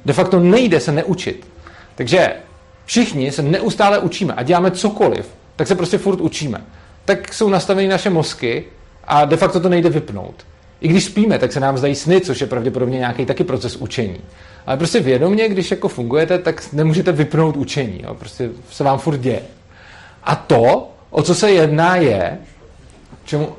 De 0.04 0.12
facto 0.12 0.40
nejde 0.40 0.80
se 0.80 0.92
neučit. 0.92 1.46
Takže 1.94 2.32
všichni 2.84 3.32
se 3.32 3.42
neustále 3.42 3.98
učíme 3.98 4.34
a 4.34 4.42
děláme 4.42 4.70
cokoliv, 4.70 5.28
tak 5.56 5.68
se 5.68 5.74
prostě 5.74 5.98
furt 5.98 6.20
učíme. 6.20 6.64
Tak 7.04 7.34
jsou 7.34 7.48
nastaveny 7.48 7.88
naše 7.88 8.10
mozky 8.10 8.64
a 9.04 9.24
de 9.24 9.36
facto 9.36 9.60
to 9.60 9.68
nejde 9.68 9.90
vypnout. 9.90 10.46
I 10.80 10.88
když 10.88 11.04
spíme, 11.04 11.38
tak 11.38 11.52
se 11.52 11.60
nám 11.60 11.78
zdají 11.78 11.94
sny, 11.94 12.20
což 12.20 12.40
je 12.40 12.46
pravděpodobně 12.46 12.98
nějaký 12.98 13.26
taky 13.26 13.44
proces 13.44 13.76
učení. 13.76 14.20
Ale 14.66 14.76
prostě 14.76 15.00
vědomě, 15.00 15.48
když 15.48 15.70
jako 15.70 15.88
fungujete, 15.88 16.38
tak 16.38 16.72
nemůžete 16.72 17.12
vypnout 17.12 17.56
učení. 17.56 18.00
Jo? 18.02 18.14
Prostě 18.14 18.50
se 18.70 18.84
vám 18.84 18.98
furt 18.98 19.16
děje. 19.16 19.42
A 20.24 20.36
to, 20.36 20.90
o 21.10 21.22
co 21.22 21.34
se 21.34 21.50
jedná, 21.50 21.96
je, 21.96 22.38
čemu, 23.24 23.46
uh, 23.46 23.52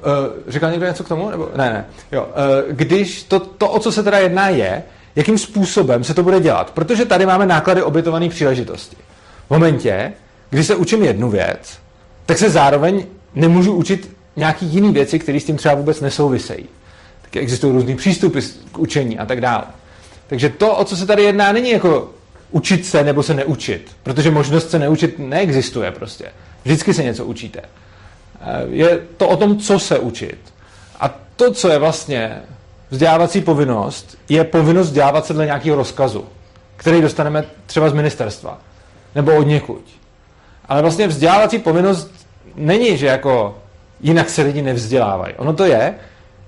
říkal 0.47 0.71
někdo 0.71 0.85
něco 0.85 1.03
k 1.03 1.07
tomu? 1.07 1.29
Nebo, 1.29 1.49
ne, 1.55 1.69
ne. 1.69 1.85
Jo, 2.11 2.21
uh, 2.21 2.75
když 2.75 3.23
to, 3.23 3.39
to, 3.39 3.69
o 3.69 3.79
co 3.79 3.91
se 3.91 4.03
teda 4.03 4.17
jedná, 4.17 4.49
je, 4.49 4.83
jakým 5.15 5.37
způsobem 5.37 6.03
se 6.03 6.13
to 6.13 6.23
bude 6.23 6.39
dělat. 6.39 6.71
Protože 6.71 7.05
tady 7.05 7.25
máme 7.25 7.45
náklady 7.45 7.83
obětované 7.83 8.29
příležitosti. 8.29 8.95
V 9.47 9.49
momentě, 9.49 10.13
kdy 10.49 10.63
se 10.63 10.75
učím 10.75 11.03
jednu 11.03 11.29
věc, 11.29 11.79
tak 12.25 12.37
se 12.37 12.49
zároveň 12.49 13.05
nemůžu 13.35 13.73
učit 13.73 14.17
nějaký 14.35 14.65
jiný 14.65 14.91
věci, 14.91 15.19
které 15.19 15.39
s 15.39 15.45
tím 15.45 15.57
třeba 15.57 15.75
vůbec 15.75 16.01
nesouvisejí. 16.01 16.65
Tak 17.21 17.35
existují 17.35 17.73
různý 17.73 17.95
přístupy 17.95 18.39
k 18.71 18.79
učení 18.79 19.19
a 19.19 19.25
tak 19.25 19.41
dále. 19.41 19.63
Takže 20.27 20.49
to, 20.49 20.75
o 20.75 20.85
co 20.85 20.97
se 20.97 21.05
tady 21.05 21.23
jedná, 21.23 21.51
není 21.51 21.71
jako 21.71 22.09
učit 22.51 22.85
se 22.85 23.03
nebo 23.03 23.23
se 23.23 23.33
neučit, 23.33 23.91
protože 24.03 24.31
možnost 24.31 24.69
se 24.69 24.79
neučit 24.79 25.19
neexistuje 25.19 25.91
prostě. 25.91 26.25
Vždycky 26.63 26.93
se 26.93 27.03
něco 27.03 27.25
učíte. 27.25 27.61
Eh, 28.41 28.65
je 28.69 28.99
to 29.17 29.27
o 29.27 29.37
tom, 29.37 29.59
co 29.59 29.79
se 29.79 29.99
učit. 29.99 30.37
A 30.99 31.09
to, 31.35 31.53
co 31.53 31.69
je 31.69 31.79
vlastně 31.79 32.41
vzdělávací 32.89 33.41
povinnost, 33.41 34.17
je 34.29 34.43
povinnost 34.43 34.87
vzdělávat 34.87 35.25
se 35.25 35.33
dle 35.33 35.45
nějakého 35.45 35.75
rozkazu, 35.75 36.25
který 36.75 37.01
dostaneme 37.01 37.43
třeba 37.65 37.89
z 37.89 37.93
ministerstva 37.93 38.59
nebo 39.15 39.35
od 39.35 39.43
někuď. 39.43 39.81
Ale 40.65 40.81
vlastně 40.81 41.07
vzdělávací 41.07 41.59
povinnost 41.59 42.11
není, 42.55 42.97
že 42.97 43.05
jako 43.07 43.57
jinak 44.01 44.29
se 44.29 44.41
lidi 44.41 44.61
nevzdělávají. 44.61 45.33
Ono 45.37 45.53
to 45.53 45.65
je, 45.65 45.95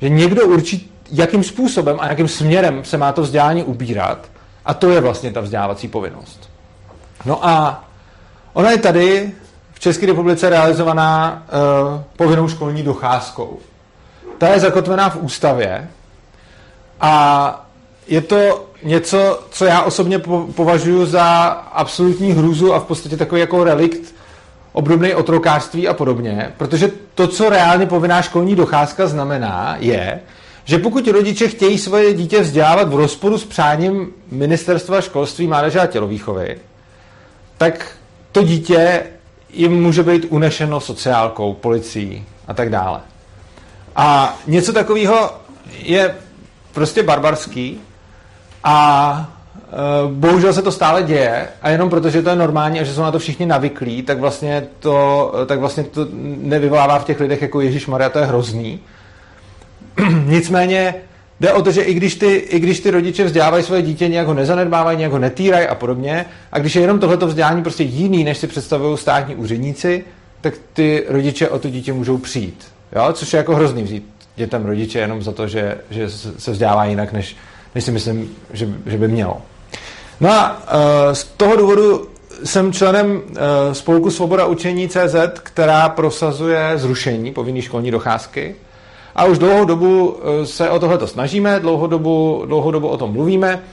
že 0.02 0.10
někdo 0.10 0.48
určí 0.48 0.92
jakým 1.12 1.44
způsobem 1.44 1.98
a 2.00 2.08
jakým 2.08 2.28
směrem 2.28 2.84
se 2.84 2.98
má 2.98 3.12
to 3.12 3.22
vzdělání 3.22 3.64
ubírat. 3.64 4.30
A 4.66 4.74
to 4.74 4.90
je 4.90 5.02
vlastně 5.02 5.32
ta 5.32 5.42
vzdělávací 5.42 5.88
povinnost. 5.88 6.50
No 7.26 7.48
a 7.48 7.84
ona 8.54 8.72
je 8.72 8.78
tady 8.78 9.32
v 9.74 9.80
České 9.80 10.06
republice 10.06 10.50
realizovaná 10.50 11.44
uh, 11.96 12.02
povinnou 12.16 12.48
školní 12.48 12.84
docházkou. 12.84 13.60
Ta 14.38 14.48
je 14.48 14.60
zakotvená 14.60 15.10
v 15.10 15.16
ústavě 15.16 15.90
a 17.02 17.66
je 18.08 18.22
to 18.22 18.66
něco, 18.84 19.44
co 19.50 19.66
já 19.66 19.82
osobně 19.82 20.20
považuji 20.56 21.06
za 21.06 21.26
absolutní 21.74 22.32
hrůzu 22.32 22.74
a 22.74 22.80
v 22.80 22.84
podstatě 22.84 23.18
takový 23.18 23.42
jako 23.42 23.64
relikt 23.64 24.16
obdobný 24.72 25.14
otrokářství 25.14 25.88
a 25.88 25.94
podobně, 25.94 26.54
protože 26.58 26.92
to, 27.16 27.28
co 27.28 27.50
reálně 27.50 27.86
povinná 27.86 28.22
školní 28.22 28.56
docházka 28.56 29.08
znamená, 29.08 29.76
je, 29.80 30.20
že 30.70 30.78
pokud 30.78 31.08
rodiče 31.08 31.48
chtějí 31.48 31.78
svoje 31.78 32.14
dítě 32.14 32.42
vzdělávat 32.42 32.90
v 32.90 32.96
rozporu 32.96 33.38
s 33.38 33.46
přáním 33.46 34.14
ministerstva 34.32 35.02
školství, 35.02 35.48
mládeže 35.48 35.80
a 35.80 35.88
tělovýchovy, 35.88 36.58
tak 37.58 37.92
to 38.32 38.44
dítě 38.44 39.04
jim 39.54 39.82
může 39.82 40.04
být 40.04 40.26
unešeno 40.30 40.80
sociálkou, 40.80 41.54
policií 41.54 42.26
a 42.48 42.54
tak 42.54 42.70
dále. 42.70 43.00
A 43.96 44.38
něco 44.48 44.74
takového 44.74 45.32
je 45.80 46.16
prostě 46.72 47.04
barbarský 47.04 47.82
a 48.64 49.30
e, 49.56 50.14
bohužel 50.14 50.54
se 50.54 50.62
to 50.62 50.72
stále 50.72 51.04
děje 51.04 51.48
a 51.62 51.70
jenom 51.70 51.90
protože 51.90 52.22
to 52.22 52.30
je 52.30 52.36
normální 52.36 52.80
a 52.80 52.84
že 52.84 52.94
jsou 52.94 53.02
na 53.02 53.12
to 53.12 53.20
všichni 53.20 53.46
navyklí, 53.46 54.04
tak 54.04 54.20
vlastně 54.20 54.68
to, 54.80 55.34
tak 55.46 55.60
vlastně 55.60 55.84
to 55.84 56.08
nevyvolává 56.38 57.00
v 57.00 57.06
těch 57.06 57.20
lidech 57.20 57.42
jako 57.42 57.62
Ježíš 57.62 57.88
Maria, 57.88 58.10
to 58.10 58.20
je 58.20 58.26
hrozný. 58.26 58.80
Nicméně 60.26 60.96
jde 61.40 61.54
o 61.54 61.62
to, 61.62 61.72
že 61.72 61.82
i 61.82 61.94
když, 61.94 62.16
ty, 62.16 62.36
i 62.36 62.60
když 62.60 62.80
ty 62.80 62.92
rodiče 62.92 63.24
vzdělávají 63.24 63.64
svoje 63.64 63.82
dítě, 63.82 64.08
nějak 64.08 64.28
ho 64.28 64.34
nezanedbávají, 64.34 64.98
nějak 64.98 65.12
ho 65.12 65.20
netýrají 65.20 65.68
a 65.68 65.76
podobně, 65.76 66.26
a 66.52 66.60
když 66.60 66.76
je 66.76 66.82
jenom 66.82 67.00
tohleto 67.00 67.28
vzdělání 67.28 67.64
prostě 67.64 67.84
jiný, 67.84 68.24
než 68.24 68.38
si 68.38 68.48
představují 68.48 68.98
státní 68.98 69.36
úředníci, 69.36 70.04
tak 70.42 70.54
ty 70.74 71.06
rodiče 71.10 71.50
o 71.50 71.60
to 71.60 71.70
dítě 71.70 71.94
můžou 71.94 72.18
přijít. 72.18 72.68
Jo? 72.96 73.10
Což 73.14 73.34
je 73.34 73.38
jako 73.38 73.56
hrozný 73.56 73.84
vzít 73.84 74.06
dětem 74.40 74.66
rodiče 74.66 75.00
jenom 75.00 75.22
za 75.24 75.32
to, 75.32 75.48
že, 75.48 75.78
že 75.90 76.10
se 76.38 76.52
vzdělává 76.52 76.86
jinak, 76.86 77.14
než, 77.14 77.36
než 77.76 77.84
si 77.84 77.92
myslím, 77.92 78.36
že, 78.54 78.68
že 78.86 78.98
by 78.98 79.08
mělo. 79.08 79.42
No 80.20 80.32
a 80.32 80.62
uh, 80.74 81.14
z 81.14 81.24
toho 81.24 81.56
důvodu 81.56 82.10
jsem 82.44 82.74
členem 82.74 83.12
uh, 83.12 83.22
spolku 83.72 84.12
Svoboda 84.12 84.46
učení 84.46 84.90
CZ, 84.90 85.16
která 85.44 85.90
prosazuje 85.90 86.72
zrušení 86.76 87.34
povinné 87.34 87.62
školní 87.62 87.92
docházky. 87.92 88.56
A 89.16 89.26
už 89.26 89.38
dlouhou 89.38 89.66
dobu 89.66 90.08
uh, 90.10 90.44
se 90.44 90.70
o 90.70 90.80
tohle 90.80 91.08
snažíme, 91.08 91.60
dlouhou 91.60 91.88
dobu, 91.88 92.44
dlouhou 92.46 92.72
dobu 92.72 92.88
o 92.88 92.98
tom 92.98 93.12
mluvíme 93.12 93.64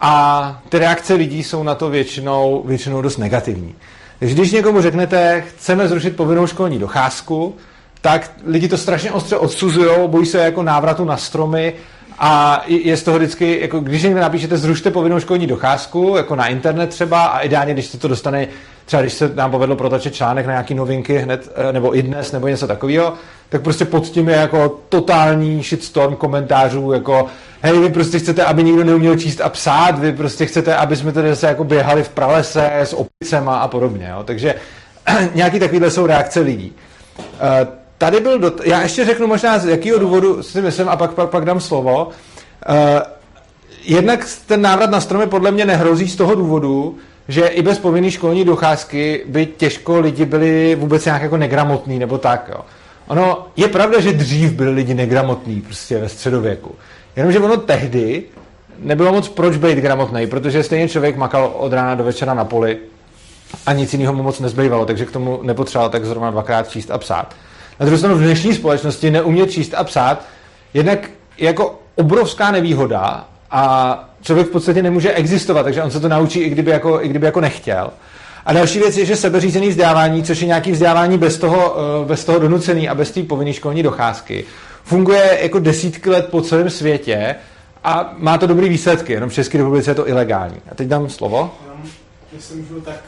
a 0.00 0.62
ty 0.68 0.78
reakce 0.78 1.14
lidí 1.14 1.42
jsou 1.42 1.62
na 1.62 1.74
to 1.74 1.90
většinou, 1.90 2.62
většinou 2.66 3.02
dost 3.02 3.16
negativní. 3.16 3.74
Takže 4.18 4.34
když 4.34 4.52
někomu 4.52 4.80
řeknete, 4.80 5.44
chceme 5.48 5.88
zrušit 5.88 6.16
povinnou 6.16 6.46
školní 6.46 6.78
docházku, 6.78 7.54
tak 8.00 8.30
lidi 8.46 8.68
to 8.68 8.78
strašně 8.78 9.12
ostře 9.12 9.36
odsuzují, 9.36 10.08
bojí 10.08 10.26
se 10.26 10.38
jako 10.38 10.62
návratu 10.62 11.04
na 11.04 11.16
stromy 11.16 11.74
a 12.18 12.62
je 12.66 12.96
z 12.96 13.02
toho 13.02 13.18
vždycky, 13.18 13.60
jako 13.60 13.80
když 13.80 14.02
někde 14.02 14.20
napíšete 14.20 14.56
zrušte 14.56 14.90
povinnou 14.90 15.20
školní 15.20 15.46
docházku, 15.46 16.14
jako 16.16 16.36
na 16.36 16.46
internet 16.46 16.90
třeba 16.90 17.24
a 17.24 17.40
ideálně, 17.40 17.72
když 17.72 17.86
se 17.86 17.98
to 17.98 18.08
dostane, 18.08 18.48
třeba 18.84 19.02
když 19.02 19.12
se 19.12 19.30
nám 19.34 19.50
povedlo 19.50 19.76
protačet 19.76 20.14
článek 20.14 20.46
na 20.46 20.52
nějaký 20.52 20.74
novinky 20.74 21.18
hned, 21.18 21.52
eh, 21.54 21.72
nebo 21.72 21.98
i 21.98 22.02
dnes, 22.02 22.32
nebo 22.32 22.48
něco 22.48 22.66
takového, 22.66 23.14
tak 23.48 23.62
prostě 23.62 23.84
pod 23.84 24.04
tím 24.04 24.28
je 24.28 24.36
jako 24.36 24.80
totální 24.88 25.62
shitstorm 25.62 26.16
komentářů, 26.16 26.92
jako 26.92 27.26
hej, 27.62 27.80
vy 27.80 27.88
prostě 27.88 28.18
chcete, 28.18 28.44
aby 28.44 28.64
nikdo 28.64 28.84
neuměl 28.84 29.16
číst 29.16 29.40
a 29.40 29.48
psát, 29.48 29.98
vy 29.98 30.12
prostě 30.12 30.46
chcete, 30.46 30.76
aby 30.76 30.96
jsme 30.96 31.12
tady 31.12 31.28
zase 31.28 31.46
jako 31.46 31.64
běhali 31.64 32.02
v 32.02 32.08
pralese 32.08 32.70
s 32.74 32.96
opicema 32.96 33.58
a 33.58 33.68
podobně, 33.68 34.08
jo? 34.10 34.22
takže 34.24 34.54
nějaký 35.34 35.58
takovýhle 35.58 35.90
jsou 35.90 36.06
reakce 36.06 36.40
lidí. 36.40 36.72
Uh, 37.18 37.85
tady 37.98 38.20
byl, 38.20 38.38
dot... 38.38 38.60
já 38.64 38.82
ještě 38.82 39.04
řeknu 39.04 39.26
možná 39.26 39.58
z 39.58 39.66
jakého 39.66 39.98
důvodu 39.98 40.42
si 40.42 40.62
myslím 40.62 40.88
a 40.88 40.96
pak, 40.96 41.10
pak, 41.10 41.30
pak 41.30 41.44
dám 41.44 41.60
slovo. 41.60 42.08
Uh, 42.68 42.74
jednak 43.84 44.26
ten 44.46 44.62
návrat 44.62 44.90
na 44.90 45.00
stromy 45.00 45.26
podle 45.26 45.50
mě 45.50 45.64
nehrozí 45.64 46.08
z 46.08 46.16
toho 46.16 46.34
důvodu, 46.34 46.96
že 47.28 47.46
i 47.46 47.62
bez 47.62 47.78
povinné 47.78 48.10
školní 48.10 48.44
docházky 48.44 49.24
by 49.26 49.46
těžko 49.46 50.00
lidi 50.00 50.24
byli 50.24 50.74
vůbec 50.74 51.04
nějak 51.04 51.22
jako 51.22 51.36
negramotní 51.36 51.98
nebo 51.98 52.18
tak. 52.18 52.50
Jo. 52.54 52.60
Ono 53.06 53.46
je 53.56 53.68
pravda, 53.68 54.00
že 54.00 54.12
dřív 54.12 54.52
byli 54.52 54.70
lidi 54.70 54.94
negramotní 54.94 55.60
prostě 55.60 55.98
ve 55.98 56.08
středověku. 56.08 56.74
Jenomže 57.16 57.38
ono 57.38 57.56
tehdy 57.56 58.22
nebylo 58.78 59.12
moc 59.12 59.28
proč 59.28 59.56
být 59.56 59.78
gramotný, 59.78 60.26
protože 60.26 60.62
stejně 60.62 60.88
člověk 60.88 61.16
makal 61.16 61.52
od 61.56 61.72
rána 61.72 61.94
do 61.94 62.04
večera 62.04 62.34
na 62.34 62.44
poli 62.44 62.78
a 63.66 63.72
nic 63.72 63.92
jiného 63.92 64.12
mu 64.12 64.22
moc 64.22 64.40
nezbývalo, 64.40 64.86
takže 64.86 65.06
k 65.06 65.10
tomu 65.10 65.40
nepotřeboval 65.42 65.90
tak 65.90 66.04
zrovna 66.04 66.30
dvakrát 66.30 66.68
číst 66.68 66.90
a 66.90 66.98
psát. 66.98 67.34
Na 67.80 67.86
druhou 67.86 67.98
stranu 67.98 68.16
v 68.16 68.22
dnešní 68.22 68.54
společnosti 68.54 69.10
neumět 69.10 69.50
číst 69.50 69.74
a 69.74 69.84
psát 69.84 70.24
jednak 70.74 71.10
jako 71.38 71.78
obrovská 71.94 72.50
nevýhoda 72.50 73.28
a 73.50 74.04
člověk 74.22 74.46
v 74.46 74.50
podstatě 74.50 74.82
nemůže 74.82 75.12
existovat, 75.12 75.64
takže 75.64 75.82
on 75.82 75.90
se 75.90 76.00
to 76.00 76.08
naučí, 76.08 76.40
i 76.40 76.50
kdyby 76.50 76.70
jako, 76.70 77.02
i 77.02 77.08
kdyby 77.08 77.26
jako 77.26 77.40
nechtěl. 77.40 77.90
A 78.46 78.52
další 78.52 78.78
věc 78.78 78.96
je, 78.96 79.04
že 79.04 79.16
sebeřízený 79.16 79.68
vzdělávání, 79.68 80.22
což 80.22 80.40
je 80.40 80.46
nějaký 80.46 80.72
vzdělávání 80.72 81.18
bez 81.18 81.38
toho, 81.38 81.76
eh, 82.02 82.08
bez 82.08 82.24
toho 82.24 82.38
donucený 82.38 82.88
a 82.88 82.94
bez 82.94 83.10
té 83.10 83.22
povinné 83.22 83.52
školní 83.52 83.82
docházky, 83.82 84.44
funguje 84.84 85.38
jako 85.42 85.58
desítky 85.58 86.10
let 86.10 86.28
po 86.30 86.40
celém 86.40 86.70
světě 86.70 87.34
a 87.84 88.14
má 88.16 88.38
to 88.38 88.46
dobrý 88.46 88.68
výsledky, 88.68 89.12
jenom 89.12 89.30
v 89.30 89.34
České 89.34 89.58
republice 89.58 89.90
je 89.90 89.94
to 89.94 90.08
ilegální. 90.08 90.56
A 90.70 90.74
teď 90.74 90.88
dám 90.88 91.08
slovo. 91.08 91.54
Jestli 92.32 92.56
můžu, 92.56 92.80
tak 92.80 93.00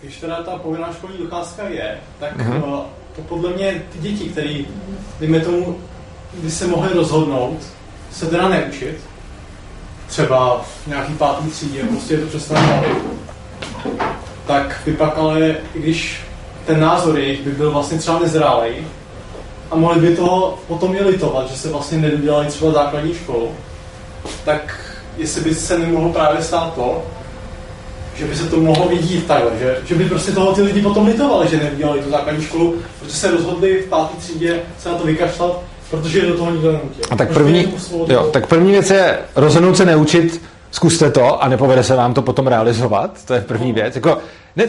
když 0.00 0.16
teda 0.16 0.42
ta 0.42 0.50
povinná 0.50 0.92
školní 0.92 1.18
docházka 1.18 1.68
je, 1.68 1.98
tak 2.18 2.38
uh-huh 2.38 2.82
to 3.16 3.22
podle 3.22 3.50
mě 3.50 3.82
ty 3.92 3.98
děti, 3.98 4.24
které, 4.24 4.54
dejme 5.20 5.40
tomu, 5.40 5.78
by 6.34 6.50
se 6.50 6.66
mohly 6.66 6.94
rozhodnout 6.94 7.58
se 8.12 8.26
teda 8.26 8.48
neučit, 8.48 9.00
třeba 10.06 10.64
v 10.84 10.86
nějaký 10.86 11.14
pátý 11.14 11.50
třídě, 11.50 11.82
prostě 11.84 12.14
je 12.14 12.20
to 12.20 12.26
přestane 12.26 12.82
tak 14.50 14.82
by 14.84 14.92
pak 14.92 15.18
ale, 15.18 15.56
i 15.74 15.78
když 15.78 16.20
ten 16.66 16.80
názor 16.80 17.18
jejich 17.18 17.40
by 17.40 17.50
byl 17.50 17.70
vlastně 17.70 17.98
třeba 17.98 18.18
nezrálej 18.18 18.84
a 19.70 19.76
mohli 19.76 20.00
by 20.00 20.16
toho 20.16 20.58
potom 20.68 20.94
i 20.94 21.02
litovat, 21.04 21.50
že 21.50 21.56
se 21.56 21.68
vlastně 21.68 21.98
nedodělali 21.98 22.46
třeba 22.46 22.72
základní 22.72 23.14
školu, 23.14 23.50
tak 24.44 24.94
jestli 25.16 25.40
by 25.40 25.54
se 25.54 25.78
nemohlo 25.78 26.12
právě 26.12 26.42
stát 26.42 26.74
to, 26.74 27.02
že 28.20 28.26
by 28.26 28.36
se 28.36 28.48
to 28.48 28.56
mohlo 28.56 28.88
vidět 28.88 29.26
takhle, 29.26 29.50
že, 29.58 29.78
že 29.84 29.94
by 29.94 30.04
prostě 30.04 30.32
toho 30.32 30.52
ty 30.52 30.62
lidi 30.62 30.82
potom 30.82 31.06
litovali, 31.06 31.48
že 31.48 31.56
neudělali 31.56 32.00
tu 32.00 32.10
základní 32.10 32.44
školu, 32.44 32.76
protože 33.00 33.16
se 33.16 33.30
rozhodli 33.30 33.82
v 33.82 33.88
páté 33.88 34.16
třídě 34.18 34.60
se 34.78 34.88
na 34.88 34.94
to 34.94 35.04
vykašlat, 35.04 35.62
protože 35.90 36.26
do 36.26 36.36
toho 36.36 36.50
nikdo 36.50 36.72
nenutil. 36.72 37.04
A 37.10 37.16
tak 37.16 37.32
první, 37.32 37.74
jo, 38.06 38.30
tak 38.32 38.46
první 38.46 38.70
věc 38.70 38.90
je 38.90 39.18
rozhodnout 39.36 39.76
se 39.76 39.84
neučit, 39.84 40.42
zkuste 40.70 41.10
to 41.10 41.42
a 41.42 41.48
nepovede 41.48 41.84
se 41.84 41.96
vám 41.96 42.14
to 42.14 42.22
potom 42.22 42.46
realizovat, 42.46 43.24
to 43.24 43.34
je 43.34 43.40
první 43.40 43.72
věc. 43.72 43.94
Jako, 43.94 44.18
ne, 44.56 44.64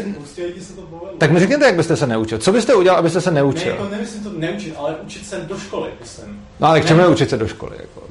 se 0.62 0.74
to 0.74 0.82
tak 1.18 1.32
mi 1.32 1.40
řekněte, 1.40 1.66
jak 1.66 1.76
byste 1.76 1.96
se 1.96 2.08
neučil. 2.08 2.38
Co 2.38 2.52
byste 2.52 2.76
udělal, 2.76 3.00
abyste 3.00 3.22
se 3.22 3.32
neučil? 3.32 3.72
Ne, 3.72 3.78
jako 3.78 3.90
nemyslím 3.92 4.24
to 4.24 4.30
neučit, 4.38 4.74
ale 4.78 4.96
učit 5.06 5.28
se 5.28 5.38
do 5.48 5.58
školy, 5.58 5.90
myslím. 6.02 6.42
No 6.60 6.68
ale 6.68 6.82
k 6.82 6.86
čemu 6.86 7.00
je 7.00 7.08
učit 7.08 7.30
se 7.30 7.38
do 7.38 7.48
školy? 7.48 7.72
Jako, 7.80 8.02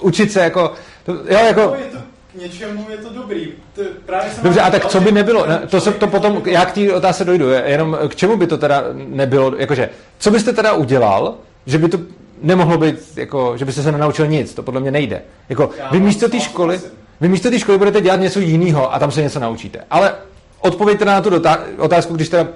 učit 0.00 0.32
se 0.32 0.40
jako... 0.40 0.72
To, 1.06 1.12
jo, 1.12 1.38
jako... 1.46 1.60
Je 1.60 1.84
to 1.84 1.98
něčemu 2.42 2.86
je 2.90 2.96
to 2.96 3.10
dobrý. 3.10 3.48
To, 3.74 3.82
právě 4.06 4.30
jsem 4.32 4.44
Dobře, 4.44 4.60
a 4.60 4.70
tak 4.70 4.86
co 4.86 5.00
by 5.00 5.12
nebylo? 5.12 5.46
Ne, 5.46 5.60
to 5.70 5.80
se 5.80 5.92
to 5.92 6.06
potom, 6.06 6.42
já 6.46 6.64
k 6.64 6.72
té 6.72 6.92
otázce 6.92 7.24
dojdu, 7.24 7.48
jenom 7.48 7.98
k 8.08 8.16
čemu 8.16 8.36
by 8.36 8.46
to 8.46 8.58
teda 8.58 8.84
nebylo, 8.94 9.52
jakože, 9.58 9.88
co 10.18 10.30
byste 10.30 10.52
teda 10.52 10.72
udělal, 10.72 11.34
že 11.66 11.78
by 11.78 11.88
to 11.88 11.98
nemohlo 12.42 12.78
být, 12.78 12.96
jako, 13.16 13.56
že 13.56 13.64
byste 13.64 13.82
se 13.82 13.92
nenaučil 13.92 14.26
nic, 14.26 14.54
to 14.54 14.62
podle 14.62 14.80
mě 14.80 14.90
nejde. 14.90 15.22
Jako, 15.48 15.70
vy 15.90 16.00
místo 16.00 16.28
té 16.28 16.40
školy, 16.40 16.80
vy 17.20 17.28
místo 17.28 17.50
té 17.50 17.58
školy 17.58 17.78
budete 17.78 18.00
dělat 18.00 18.20
něco 18.20 18.40
jiného 18.40 18.94
a 18.94 18.98
tam 18.98 19.10
se 19.10 19.22
něco 19.22 19.40
naučíte. 19.40 19.80
Ale 19.90 20.14
odpověďte 20.60 21.04
na 21.04 21.20
tu 21.20 21.30
dotá- 21.30 21.60
otázku, 21.78 22.14
když 22.14 22.28
teda 22.28 22.46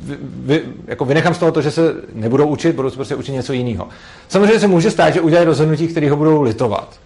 vy, 0.00 0.16
vy, 0.20 0.62
jako 0.86 1.04
vynechám 1.04 1.34
z 1.34 1.38
toho 1.38 1.52
to, 1.52 1.62
že 1.62 1.70
se 1.70 1.94
nebudou 2.12 2.46
učit, 2.46 2.76
budou 2.76 2.90
se 2.90 2.96
prostě 2.96 3.14
učit 3.14 3.32
něco 3.32 3.52
jiného. 3.52 3.88
Samozřejmě 4.28 4.60
se 4.60 4.66
může 4.66 4.90
stát, 4.90 5.14
že 5.14 5.20
udělají 5.20 5.46
rozhodnutí, 5.46 5.88
které 5.88 6.10
ho 6.10 6.16
budou 6.16 6.42
litovat. 6.42 6.98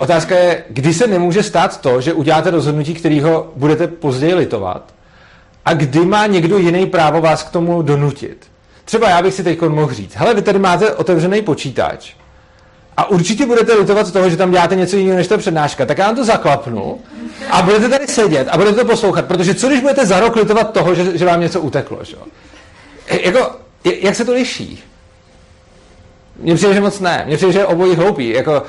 Otázka 0.00 0.36
je, 0.36 0.64
kdy 0.68 0.94
se 0.94 1.06
nemůže 1.06 1.42
stát 1.42 1.80
to, 1.80 2.00
že 2.00 2.12
uděláte 2.12 2.50
rozhodnutí, 2.50 2.94
kterého 2.94 3.52
budete 3.56 3.86
později 3.86 4.34
litovat 4.34 4.94
a 5.64 5.74
kdy 5.74 6.00
má 6.00 6.26
někdo 6.26 6.58
jiný 6.58 6.86
právo 6.86 7.20
vás 7.20 7.42
k 7.42 7.50
tomu 7.50 7.82
donutit. 7.82 8.46
Třeba 8.84 9.08
já 9.08 9.22
bych 9.22 9.34
si 9.34 9.44
teď 9.44 9.60
mohl 9.60 9.94
říct, 9.94 10.14
hele, 10.14 10.34
vy 10.34 10.42
tady 10.42 10.58
máte 10.58 10.94
otevřený 10.94 11.42
počítač 11.42 12.12
a 12.96 13.10
určitě 13.10 13.46
budete 13.46 13.74
litovat 13.74 14.06
z 14.06 14.12
toho, 14.12 14.30
že 14.30 14.36
tam 14.36 14.50
děláte 14.50 14.76
něco 14.76 14.96
jiného 14.96 15.16
než 15.16 15.26
ta 15.28 15.38
přednáška, 15.38 15.86
tak 15.86 15.98
já 15.98 16.06
vám 16.06 16.16
to 16.16 16.24
zaklapnu 16.24 17.00
a 17.50 17.62
budete 17.62 17.88
tady 17.88 18.06
sedět 18.06 18.48
a 18.50 18.56
budete 18.56 18.76
to 18.76 18.84
poslouchat, 18.84 19.24
protože 19.24 19.54
co 19.54 19.68
když 19.68 19.80
budete 19.80 20.06
za 20.06 20.20
rok 20.20 20.36
litovat 20.36 20.72
toho, 20.72 20.94
že, 20.94 21.18
že 21.18 21.24
vám 21.24 21.40
něco 21.40 21.60
uteklo, 21.60 21.98
že? 22.02 22.16
Jako, 23.22 23.50
jak 23.84 24.14
se 24.14 24.24
to 24.24 24.32
liší? 24.32 24.82
Mně 26.36 26.54
přijde, 26.54 26.74
že 26.74 26.80
moc 26.80 27.00
ne. 27.00 27.24
Mně 27.26 27.36
přijde, 27.36 27.52
že 27.52 27.66
obojí 27.66 27.96
hloupý. 27.96 28.28
Jako, 28.28 28.62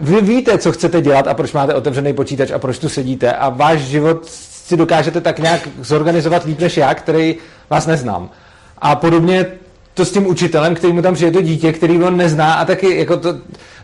vy 0.00 0.20
víte, 0.20 0.58
co 0.58 0.72
chcete 0.72 1.00
dělat 1.00 1.26
a 1.26 1.34
proč 1.34 1.52
máte 1.52 1.74
otevřený 1.74 2.12
počítač 2.12 2.50
a 2.50 2.58
proč 2.58 2.78
tu 2.78 2.88
sedíte 2.88 3.32
a 3.32 3.48
váš 3.48 3.80
život 3.80 4.26
si 4.66 4.76
dokážete 4.76 5.20
tak 5.20 5.38
nějak 5.38 5.68
zorganizovat 5.80 6.44
líp 6.44 6.60
než 6.60 6.76
já, 6.76 6.94
který 6.94 7.36
vás 7.70 7.86
neznám. 7.86 8.30
A 8.78 8.96
podobně 8.96 9.46
to 9.94 10.04
s 10.04 10.12
tím 10.12 10.26
učitelem, 10.26 10.74
který 10.74 10.92
mu 10.92 11.02
tam 11.02 11.14
přijde 11.14 11.30
to 11.30 11.42
dítě, 11.42 11.72
který 11.72 12.02
on 12.02 12.16
nezná 12.16 12.54
a 12.54 12.64
taky 12.64 12.98
jako 12.98 13.16
to, 13.16 13.34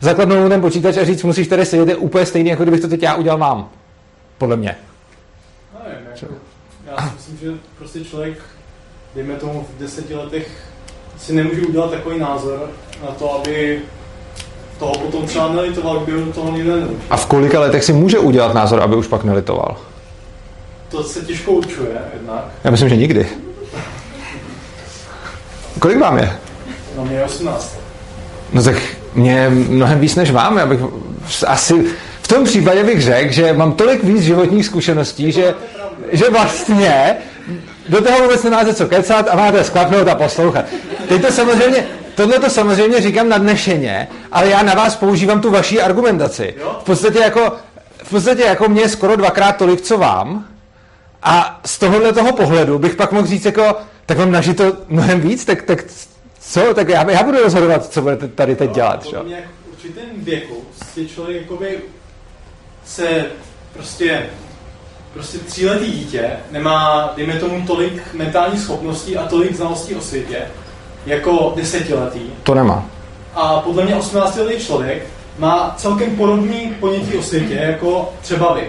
zakladnou 0.00 0.48
ten 0.48 0.60
počítač 0.60 0.96
a 0.96 1.04
říct, 1.04 1.22
musíš 1.22 1.48
tady 1.48 1.66
sedět, 1.66 1.88
je 1.88 1.96
úplně 1.96 2.26
stejný, 2.26 2.50
jako 2.50 2.62
kdybych 2.62 2.80
to 2.80 2.88
teď 2.88 3.02
já 3.02 3.14
udělal 3.14 3.38
vám. 3.38 3.70
Podle 4.38 4.56
mě. 4.56 4.76
Nevím, 5.84 6.06
jako, 6.06 6.34
já 6.86 7.08
si 7.18 7.30
myslím, 7.30 7.38
že 7.38 7.58
prostě 7.78 8.04
člověk, 8.04 8.38
dejme 9.14 9.34
tomu 9.34 9.66
v 9.76 9.80
deseti 9.80 10.14
letech, 10.14 10.48
si 11.18 11.32
nemůže 11.32 11.60
udělat 11.60 11.90
takový 11.90 12.18
názor 12.18 12.70
na 13.02 13.10
to, 13.10 13.34
aby 13.34 13.82
toho 14.80 14.92
potom 14.92 15.26
třeba 15.26 15.48
nelitoval, 15.48 15.98
kdyby 15.98 16.24
do 16.24 16.32
toho 16.32 16.52
nikdo 16.52 16.70
nenaučil. 16.70 16.96
A 17.10 17.16
v 17.16 17.26
kolika 17.26 17.60
letech 17.60 17.84
si 17.84 17.92
může 17.92 18.18
udělat 18.18 18.54
názor, 18.54 18.82
aby 18.82 18.96
už 18.96 19.06
pak 19.06 19.24
nelitoval? 19.24 19.76
To 20.88 21.02
se 21.02 21.20
těžko 21.20 21.52
určuje 21.52 21.88
jednak. 22.14 22.44
Já 22.64 22.70
myslím, 22.70 22.88
že 22.88 22.96
nikdy. 22.96 23.26
Kolik 25.78 25.98
vám 25.98 26.18
je? 26.18 26.32
No 26.96 27.04
mě 27.04 27.16
je 27.16 27.24
18. 27.24 27.78
No 28.52 28.62
tak 28.62 28.76
mě 29.14 29.32
je 29.32 29.50
mnohem 29.50 30.00
víc 30.00 30.14
než 30.14 30.30
vám. 30.30 30.56
Já 30.56 30.66
bych 30.66 30.80
asi 31.46 31.84
v 32.22 32.28
tom 32.28 32.44
případě 32.44 32.84
bych 32.84 33.02
řekl, 33.02 33.32
že 33.32 33.52
mám 33.52 33.72
tolik 33.72 34.04
víc 34.04 34.22
životních 34.22 34.66
zkušeností, 34.66 35.32
že, 35.32 35.54
že 36.12 36.30
vlastně 36.30 37.16
do 37.88 38.02
toho 38.02 38.22
vůbec 38.22 38.42
nemáte 38.42 38.74
co 38.74 38.86
kecat 38.86 39.28
a 39.30 39.36
máte 39.36 39.64
sklapnout 39.64 40.08
a 40.08 40.14
poslouchat. 40.14 40.64
Teď 41.08 41.22
to 41.22 41.32
samozřejmě, 41.32 41.86
tohle 42.20 42.38
to 42.38 42.50
samozřejmě 42.50 43.00
říkám 43.00 43.28
nadnešeně, 43.28 44.08
ale 44.32 44.48
já 44.48 44.62
na 44.62 44.74
vás 44.74 44.96
používám 44.96 45.40
tu 45.40 45.50
vaší 45.50 45.80
argumentaci. 45.80 46.54
V 46.80 46.84
podstatě 46.84 47.18
jako, 47.18 47.52
v 48.02 48.10
podstatě 48.10 48.42
jako 48.42 48.68
mě 48.68 48.82
je 48.82 48.88
skoro 48.88 49.16
dvakrát 49.16 49.56
tolik, 49.56 49.80
co 49.80 49.98
vám. 49.98 50.48
A 51.22 51.60
z 51.66 51.78
tohohle 51.78 52.12
toho 52.12 52.32
pohledu 52.32 52.78
bych 52.78 52.96
pak 52.96 53.12
mohl 53.12 53.26
říct 53.26 53.44
jako, 53.44 53.76
tak 54.06 54.18
mám 54.18 54.32
nažito 54.32 54.76
mnohem 54.88 55.20
víc, 55.20 55.44
tak, 55.44 55.62
tak 55.62 55.84
co, 56.40 56.74
tak 56.74 56.88
já, 56.88 57.10
já 57.10 57.22
budu 57.22 57.42
rozhodovat, 57.42 57.92
co 57.92 58.02
budete 58.02 58.28
tady 58.28 58.56
teď 58.56 58.70
dělat. 58.70 59.04
Podle 59.04 59.22
mě 59.22 59.44
v 59.64 59.72
určitém 59.72 60.08
věku 60.16 60.64
prostě 60.78 61.06
člověk 61.06 61.42
jakoby 61.42 61.78
se 62.84 63.24
prostě 63.72 64.26
prostě 65.12 65.38
tříletý 65.38 65.92
dítě 65.92 66.30
nemá, 66.50 67.12
dejme 67.16 67.34
tomu, 67.34 67.66
tolik 67.66 68.14
mentálních 68.14 68.60
schopností 68.60 69.16
a 69.16 69.26
tolik 69.26 69.54
znalostí 69.54 69.94
o 69.94 70.00
světě, 70.00 70.46
jako 71.06 71.52
desetiletý. 71.56 72.20
To 72.42 72.54
nemá. 72.54 72.86
A 73.34 73.60
podle 73.60 73.84
mě 73.84 73.94
18-letý 73.94 74.64
člověk 74.64 75.02
má 75.38 75.74
celkem 75.76 76.16
podobný 76.16 76.74
ponětí 76.80 77.16
o 77.16 77.22
světě, 77.22 77.54
jako 77.54 78.12
třeba 78.20 78.54
vy. 78.54 78.68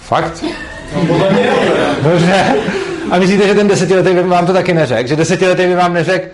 Fakt? 0.00 0.44
No, 0.94 1.06
podle 1.06 1.30
mě. 1.30 1.50
Dobře. 2.02 2.56
A 3.10 3.18
myslíte, 3.18 3.48
že 3.48 3.54
ten 3.54 3.68
desetiletý 3.68 4.14
by 4.14 4.22
vám 4.22 4.46
to 4.46 4.52
taky 4.52 4.74
neřekl? 4.74 5.08
Že 5.08 5.16
desetiletý 5.16 5.66
by 5.66 5.74
vám 5.74 5.94
neřekl, 5.94 6.28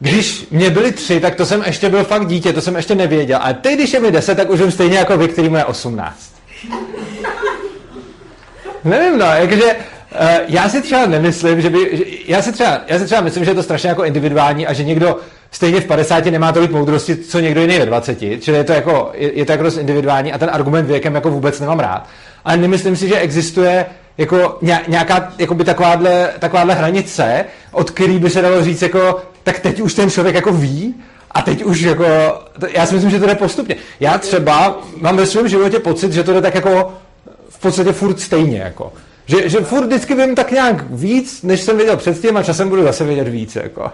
když 0.00 0.46
mě 0.50 0.70
byli 0.70 0.92
tři, 0.92 1.20
tak 1.20 1.34
to 1.34 1.46
jsem 1.46 1.62
ještě 1.66 1.88
byl 1.88 2.04
fakt 2.04 2.26
dítě, 2.26 2.52
to 2.52 2.60
jsem 2.60 2.76
ještě 2.76 2.94
nevěděl. 2.94 3.38
A 3.42 3.52
teď, 3.52 3.74
když 3.74 3.92
je 3.92 4.00
mi 4.00 4.10
deset, 4.10 4.34
tak 4.34 4.50
už 4.50 4.58
jsem 4.58 4.70
stejně 4.70 4.98
jako 4.98 5.16
vy, 5.16 5.28
který 5.28 5.48
mu 5.48 5.56
je 5.56 5.64
osmnáct. 5.64 6.32
Nevím, 8.84 9.18
no, 9.18 9.26
jakože 9.26 9.76
já 10.48 10.68
si 10.68 10.82
třeba 10.82 11.06
nemyslím, 11.06 11.60
že 11.60 11.70
by, 11.70 11.88
že, 11.92 12.04
já, 12.26 12.42
si 12.42 12.52
třeba, 12.52 12.80
já 12.86 12.98
si 12.98 13.04
třeba 13.04 13.20
myslím, 13.20 13.44
že 13.44 13.50
je 13.50 13.54
to 13.54 13.62
strašně 13.62 13.88
jako 13.88 14.04
individuální 14.04 14.66
a 14.66 14.72
že 14.72 14.84
někdo 14.84 15.16
stejně 15.50 15.80
v 15.80 15.84
50 15.84 16.24
nemá 16.24 16.52
tolik 16.52 16.70
moudrosti, 16.70 17.16
co 17.16 17.40
někdo 17.40 17.60
jiný 17.60 17.78
ve 17.78 17.86
20, 17.86 18.18
čili 18.40 18.56
je 18.56 18.64
to 18.64 18.72
jako, 18.72 19.10
je, 19.14 19.38
je 19.38 19.44
to 19.44 19.52
jako 19.52 19.64
dost 19.64 19.76
individuální 19.76 20.32
a 20.32 20.38
ten 20.38 20.50
argument 20.52 20.86
věkem 20.86 21.14
jako 21.14 21.30
vůbec 21.30 21.60
nemám 21.60 21.80
rád. 21.80 22.08
Ale 22.44 22.56
nemyslím 22.56 22.96
si, 22.96 23.08
že 23.08 23.18
existuje 23.18 23.86
jako 24.18 24.58
nějaká 24.88 25.32
jakoby 25.38 25.64
takováhle, 25.64 26.30
takováhle 26.38 26.74
hranice, 26.74 27.44
od 27.72 27.90
který 27.90 28.18
by 28.18 28.30
se 28.30 28.42
dalo 28.42 28.64
říct 28.64 28.82
jako, 28.82 29.20
tak 29.42 29.58
teď 29.58 29.80
už 29.80 29.94
ten 29.94 30.10
člověk 30.10 30.34
jako 30.34 30.52
ví, 30.52 30.94
a 31.30 31.42
teď 31.42 31.64
už 31.64 31.80
jako, 31.80 32.04
já 32.70 32.86
si 32.86 32.94
myslím, 32.94 33.10
že 33.10 33.20
to 33.20 33.26
jde 33.26 33.34
postupně. 33.34 33.76
Já 34.00 34.18
třeba 34.18 34.78
mám 35.00 35.16
ve 35.16 35.26
svém 35.26 35.48
životě 35.48 35.78
pocit, 35.78 36.12
že 36.12 36.22
to 36.22 36.32
jde 36.32 36.40
tak 36.40 36.54
jako 36.54 36.94
v 37.48 37.58
podstatě 37.60 37.92
furt 37.92 38.20
stejně. 38.20 38.58
Jako. 38.58 38.92
Že, 39.26 39.48
že 39.48 39.60
furt 39.60 39.86
vždycky 39.86 40.14
vím 40.14 40.34
tak 40.34 40.50
nějak 40.50 40.84
víc, 40.90 41.42
než 41.42 41.60
jsem 41.60 41.76
věděl 41.76 41.96
předtím 41.96 42.36
a 42.36 42.42
časem 42.42 42.68
budu 42.68 42.82
zase 42.82 43.04
vědět 43.04 43.28
víc. 43.28 43.56
Jako. 43.56 43.90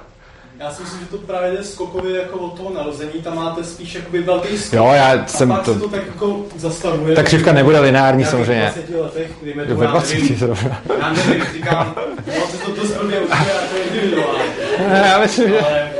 Já 0.61 0.71
si 0.71 0.83
myslím, 0.83 1.01
že 1.01 1.07
to 1.07 1.19
právě 1.19 1.53
jde 1.53 1.65
skokově 1.65 2.17
jako 2.21 2.39
od 2.39 2.57
toho 2.57 2.75
narození, 2.75 3.13
tam 3.25 3.37
máte 3.37 3.65
spíš 3.65 3.95
jakoby 3.95 4.23
velký 4.23 4.59
skok. 4.59 4.73
Jo, 4.73 4.91
já 4.95 5.13
a 5.23 5.27
jsem 5.27 5.49
pak 5.49 5.63
to... 5.63 5.75
se 5.75 5.81
to 5.81 5.89
tak 5.89 6.07
jako 6.07 6.45
zastavuje. 6.57 7.17
Ta 7.17 7.23
křivka 7.23 7.53
nebude 7.53 7.81
lineární 7.81 8.25
v 8.25 8.29
samozřejmě. 8.29 8.73
20 8.75 9.01
letech, 9.01 9.31
dejme 9.43 9.63
Jo, 9.63 9.69
tomu, 9.69 9.81
ve 9.81 9.87
já 9.87 9.91
20 9.93 10.15
nevím, 10.15 10.37
zrovna. 10.37 10.83
já 11.01 11.13
nevím, 11.13 11.45
říkám, 11.53 11.95
20 12.25 12.63
to 12.65 12.71
dost 12.71 12.91
blbě 13.01 13.21
určitě, 13.21 13.51
jako 13.51 13.77
individuálně. 13.95 14.45
Já 15.09 15.19
myslím, 15.21 15.49
že... 15.49 15.61
Ale 15.61 15.91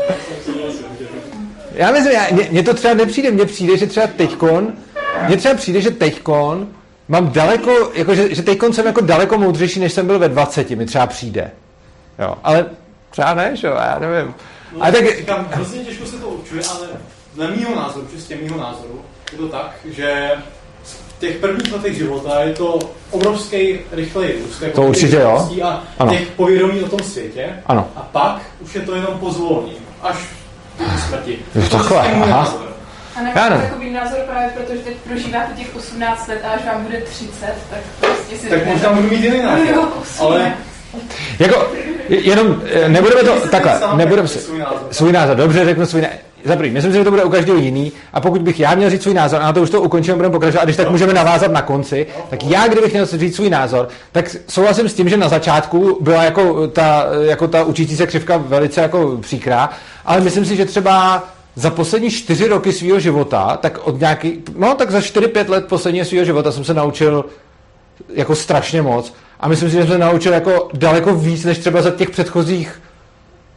Já 1.75 1.93
myslím, 1.93 2.13
já, 2.13 2.27
mně, 2.33 2.49
mně 2.51 2.63
to 2.63 2.75
třeba 2.75 2.95
nepřijde, 2.95 3.31
mně 3.31 3.47
přijde, 3.47 3.77
že 3.77 3.87
třeba 3.87 4.07
teďkon, 4.07 4.73
mně 5.27 5.37
třeba 5.37 5.55
přijde, 5.55 5.81
že 5.81 5.91
teďkon 5.91 6.69
mám 7.11 7.31
daleko, 7.31 7.91
jako, 7.95 8.15
že, 8.15 8.35
že 8.35 8.43
teďkon 8.43 8.73
jsem 8.73 8.87
jako 8.87 9.01
daleko 9.01 9.39
moudřejší, 9.39 9.81
než 9.81 9.93
jsem 9.93 10.07
byl 10.07 10.19
ve 10.19 10.29
20, 10.29 10.71
mi 10.71 10.87
třeba 10.87 11.07
přijde. 11.07 11.51
Jo, 12.19 12.35
ale 12.45 12.67
třeba 13.11 13.35
ne, 13.35 13.57
že 13.57 13.67
jo, 13.67 13.73
já 13.75 13.99
nevím. 13.99 14.35
No, 14.77 14.85
A 14.85 14.91
tak, 14.91 15.17
říkám, 15.19 15.49
hrozně 15.51 15.85
těžko 15.85 16.07
se 16.07 16.17
to 16.19 16.27
určuje, 16.29 16.63
ale 16.71 16.87
dle 17.35 17.51
mýho 17.51 17.77
názoru, 17.77 18.07
čistě 18.15 18.37
mýho 18.43 18.59
názoru, 18.59 19.01
je 19.33 19.39
to 19.39 19.49
tak, 19.49 19.71
že 19.85 20.31
v 20.85 21.21
těch 21.21 21.37
prvních 21.37 21.73
letech 21.73 21.97
života 21.97 22.41
je 22.41 22.53
to 22.55 22.79
obrovský 23.11 23.79
rychlej 23.93 24.35
růst. 24.47 24.63
jako 24.63 24.75
To 24.81 24.83
určitě 24.89 25.17
jo. 25.17 25.49
A 25.65 25.83
Ano. 25.99 26.13
těch 26.13 26.29
povědomí 26.29 26.83
o 26.83 26.89
tom 26.89 27.01
světě. 27.01 27.47
Ano. 27.67 27.89
A 27.97 28.01
pak 28.01 28.41
už 28.61 28.75
je 28.75 28.81
to 28.81 28.95
jenom 28.95 29.19
pozvolný, 29.19 29.73
až 30.03 30.17
do 30.79 30.85
smrti. 31.09 31.33
Jo, 31.33 31.39
To 31.55 31.59
je 31.59 31.69
takhle, 31.69 31.99
aha. 31.99 32.27
názor. 32.27 32.70
A 33.17 33.21
Já 33.21 33.45
nemám 33.45 33.51
ne. 33.51 33.69
takový 33.69 33.91
názor 33.91 34.19
právě, 34.31 34.51
protože 34.51 34.79
teď 34.79 34.97
prožíváte 34.97 35.53
těch 35.57 35.77
18 35.77 36.29
let 36.29 36.41
a 36.45 36.51
až 36.51 36.61
vám 36.67 36.85
bude 36.85 37.01
30, 37.01 37.47
tak 37.71 37.81
prostě 38.01 38.37
si 38.39 38.49
Tak 38.49 38.67
možná 38.67 38.93
budu 38.93 39.09
mít 39.09 39.25
jiný 39.25 39.43
názor. 39.43 39.89
Ale 40.19 40.53
jako, 41.39 41.73
jenom, 42.09 42.63
eh, 42.73 42.89
nebudeme 42.89 43.23
to, 43.23 43.49
takhle, 43.49 43.81
nebudeme 43.97 44.29
si, 44.29 44.39
svůj 44.39 44.59
názor. 44.59 44.89
svůj 44.91 45.13
názor, 45.13 45.37
dobře, 45.37 45.65
řeknu 45.65 45.87
svůj 45.87 46.03
názor. 46.03 46.19
Za 46.45 46.57
prvý, 46.57 46.71
myslím 46.71 46.93
si, 46.93 46.99
že 46.99 47.05
to 47.05 47.11
bude 47.11 47.25
u 47.25 47.31
každého 47.31 47.59
jiný 47.59 47.93
a 48.13 48.21
pokud 48.21 48.43
bych 48.43 48.61
já 48.61 48.75
měl 48.75 48.91
říct 48.91 49.03
svůj 49.03 49.15
názor, 49.15 49.41
a 49.43 49.45
na 49.45 49.53
to 49.53 49.63
už 49.63 49.71
to 49.71 49.81
ukončíme, 49.81 50.17
budeme 50.17 50.33
pokračovat, 50.33 50.63
a 50.63 50.65
když 50.65 50.77
tak 50.77 50.91
můžeme 50.91 51.13
navázat 51.13 51.53
na 51.53 51.63
konci, 51.63 52.07
tak 52.31 52.45
já, 52.45 52.69
kdybych 52.69 52.93
měl 52.93 53.07
říct 53.07 53.37
svůj 53.37 53.51
názor, 53.51 53.89
tak 54.13 54.37
souhlasím 54.49 54.89
s 54.89 54.95
tím, 54.95 55.09
že 55.09 55.17
na 55.17 55.29
začátku 55.29 55.99
byla 56.01 56.25
jako 56.25 56.67
ta, 56.67 57.05
jako 57.23 57.49
ta 57.49 57.65
učící 57.65 57.97
se 57.97 58.07
křivka 58.07 58.37
velice 58.37 58.81
jako 58.81 59.19
příkrá, 59.21 59.71
ale 60.05 60.21
myslím 60.21 60.45
si, 60.45 60.57
že 60.57 60.65
třeba 60.65 61.25
za 61.61 61.71
poslední 61.71 62.11
čtyři 62.11 62.49
roky 62.49 62.73
svého 62.73 63.01
života, 63.01 63.57
tak 63.57 63.79
od 63.79 64.01
nějaký, 64.01 64.43
no 64.57 64.75
tak 64.75 64.91
za 64.91 64.99
4-5 64.99 65.49
let 65.49 65.67
posledního 65.67 66.05
svého 66.05 66.25
života 66.25 66.53
jsem 66.53 66.65
se 66.65 66.75
naučil 66.75 67.25
jako 68.15 68.35
strašně 68.35 68.83
moc. 68.83 69.15
A 69.41 69.49
myslím 69.49 69.71
si, 69.71 69.77
že 69.77 69.83
jsem 69.83 69.93
se 69.93 69.99
naučil 69.99 70.33
jako 70.33 70.69
daleko 70.75 71.15
víc, 71.15 71.45
než 71.45 71.59
třeba 71.59 71.83
za 71.83 71.91
těch 71.91 72.11
předchozích 72.11 72.83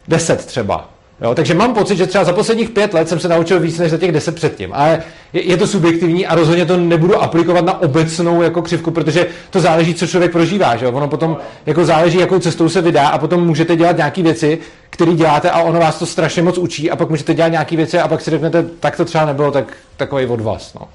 deset 0.08 0.46
třeba. 0.46 0.93
Jo, 1.22 1.36
takže 1.36 1.54
mám 1.54 1.74
pocit, 1.74 1.96
že 1.96 2.08
třeba 2.08 2.24
za 2.24 2.34
posledních 2.34 2.70
pět 2.70 2.94
let 2.94 3.10
jsem 3.10 3.20
se 3.20 3.28
naučil 3.28 3.60
víc 3.60 3.80
než 3.80 3.92
za 3.92 3.98
těch 3.98 4.12
deset 4.12 4.36
předtím. 4.36 4.70
Ale 4.74 5.04
je, 5.34 5.50
je 5.50 5.58
to 5.58 5.68
subjektivní 5.68 6.28
a 6.28 6.36
rozhodně 6.36 6.66
to 6.66 6.78
nebudu 6.78 7.22
aplikovat 7.22 7.66
na 7.66 7.82
obecnou 7.82 8.42
jako 8.42 8.62
křivku, 8.62 8.92
protože 8.92 9.28
to 9.50 9.60
záleží, 9.60 9.94
co 9.94 10.08
člověk 10.08 10.32
prožívá. 10.32 10.76
Že? 10.76 10.86
jo. 10.86 10.92
Ono 10.92 11.08
potom 11.08 11.38
jako 11.66 11.86
záleží, 11.86 12.18
jakou 12.18 12.40
cestou 12.40 12.70
se 12.70 12.82
vydá 12.82 13.08
a 13.08 13.18
potom 13.18 13.48
můžete 13.48 13.76
dělat 13.76 13.98
nějaké 13.98 14.24
věci, 14.24 14.58
které 14.90 15.14
děláte 15.14 15.52
a 15.52 15.62
ono 15.62 15.80
vás 15.80 16.00
to 16.00 16.06
strašně 16.06 16.42
moc 16.42 16.58
učí 16.58 16.92
a 16.92 16.96
pak 16.96 17.10
můžete 17.10 17.34
dělat 17.34 17.50
nějaké 17.50 17.76
věci 17.76 18.00
a 18.00 18.08
pak 18.08 18.22
si 18.22 18.32
řeknete, 18.32 18.66
tak 18.80 18.98
to 18.98 19.06
třeba 19.06 19.26
nebylo 19.26 19.52
tak, 19.52 19.74
takový 19.98 20.26
od 20.26 20.42
vás. 20.42 20.74
No. 20.74 20.88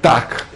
Tak. 0.00 0.46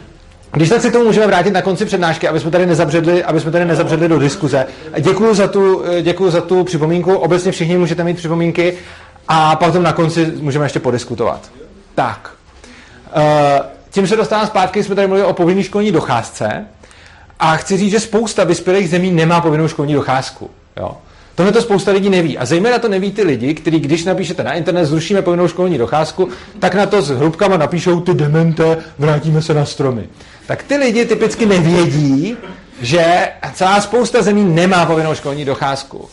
Když 0.53 0.69
tak 0.69 0.83
k 0.83 0.93
tomu 0.93 1.05
můžeme 1.05 1.27
vrátit 1.27 1.51
na 1.51 1.63
konci 1.63 1.85
přednášky, 1.85 2.29
aby 2.29 2.41
jsme 2.41 2.51
tady 2.51 2.67
nezabředli, 2.67 3.25
aby 3.25 3.41
jsme 3.41 3.51
tady 3.51 3.65
nezabředli 3.65 4.09
do 4.09 4.19
diskuze. 4.19 4.67
Děkuji 5.01 5.35
za 5.35 5.49
tu, 5.49 5.83
děkuji 6.03 6.31
za 6.31 6.41
tu 6.41 6.65
připomínku. 6.65 7.15
Obecně 7.15 7.53
všichni 7.53 7.79
můžete 7.79 8.05
mít 8.05 8.17
připomínky 8.17 8.75
a 9.29 9.57
potom 9.57 9.83
na 9.83 9.93
konci 9.93 10.33
můžeme 10.41 10.65
ještě 10.65 10.81
podiskutovat. 10.81 11.51
Tak. 11.95 12.31
Eh, 13.17 13.61
Tím 13.91 14.07
se 14.07 14.17
dostávám 14.17 14.47
zpátky, 14.47 14.83
jsme 14.83 14.95
tady 14.95 15.07
mluvili 15.07 15.29
o 15.29 15.33
povinné 15.33 15.63
školní 15.63 15.93
docházce 15.93 16.65
a 17.41 17.57
chci 17.57 17.77
říct, 17.77 17.91
že 17.91 18.01
spousta 18.01 18.45
vyspělých 18.45 18.91
zemí 18.91 19.11
nemá 19.11 19.41
povinnou 19.41 19.69
školní 19.69 19.95
docházku. 19.95 20.51
Jo. 20.77 20.97
Tohle 21.35 21.53
to 21.53 21.63
spousta 21.63 21.91
lidí 21.91 22.11
neví. 22.11 22.39
A 22.39 22.47
zejména 22.47 22.79
to 22.79 22.89
neví 22.89 23.13
ty 23.13 23.23
lidi, 23.23 23.55
kteří, 23.55 23.81
když 23.81 24.05
napíšete 24.05 24.45
na 24.45 24.53
internet, 24.53 24.85
zrušíme 24.87 25.23
povinnou 25.23 25.49
školní 25.49 25.79
docházku, 25.79 26.29
tak 26.59 26.75
na 26.75 26.87
to 26.87 27.03
s 27.03 27.09
hrubkama 27.11 27.57
napíšou 27.57 28.01
ty 28.01 28.15
demente, 28.15 28.77
vrátíme 28.99 29.43
se 29.43 29.55
na 29.55 29.65
stromy. 29.65 30.09
Tak 30.51 30.63
ty 30.63 30.77
lidi 30.77 31.05
typicky 31.05 31.47
nevědí, 31.47 32.37
že 32.81 33.29
celá 33.53 33.81
spousta 33.81 34.23
zemí 34.23 34.45
nemá 34.45 34.87
povinnou 34.87 35.15
školní 35.15 35.45
docházku. 35.45 36.09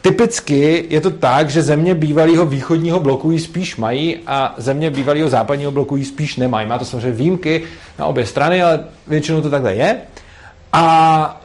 Typicky 0.00 0.84
je 0.88 1.00
to 1.00 1.10
tak, 1.10 1.50
že 1.50 1.62
země 1.62 1.94
bývalého 1.94 2.46
východního 2.46 3.00
bloku 3.00 3.30
ji 3.30 3.40
spíš 3.40 3.76
mají 3.76 4.18
a 4.26 4.54
země 4.56 4.90
bývalého 4.90 5.28
západního 5.28 5.70
bloku 5.72 5.96
ji 5.96 6.04
spíš 6.04 6.36
nemají. 6.36 6.68
Má 6.68 6.78
to 6.78 6.84
samozřejmě 6.84 7.10
výjimky 7.10 7.62
na 7.98 8.06
obě 8.06 8.26
strany, 8.26 8.62
ale 8.62 8.84
většinou 9.06 9.40
to 9.40 9.50
takhle 9.50 9.74
je. 9.74 9.96
a 10.72 11.40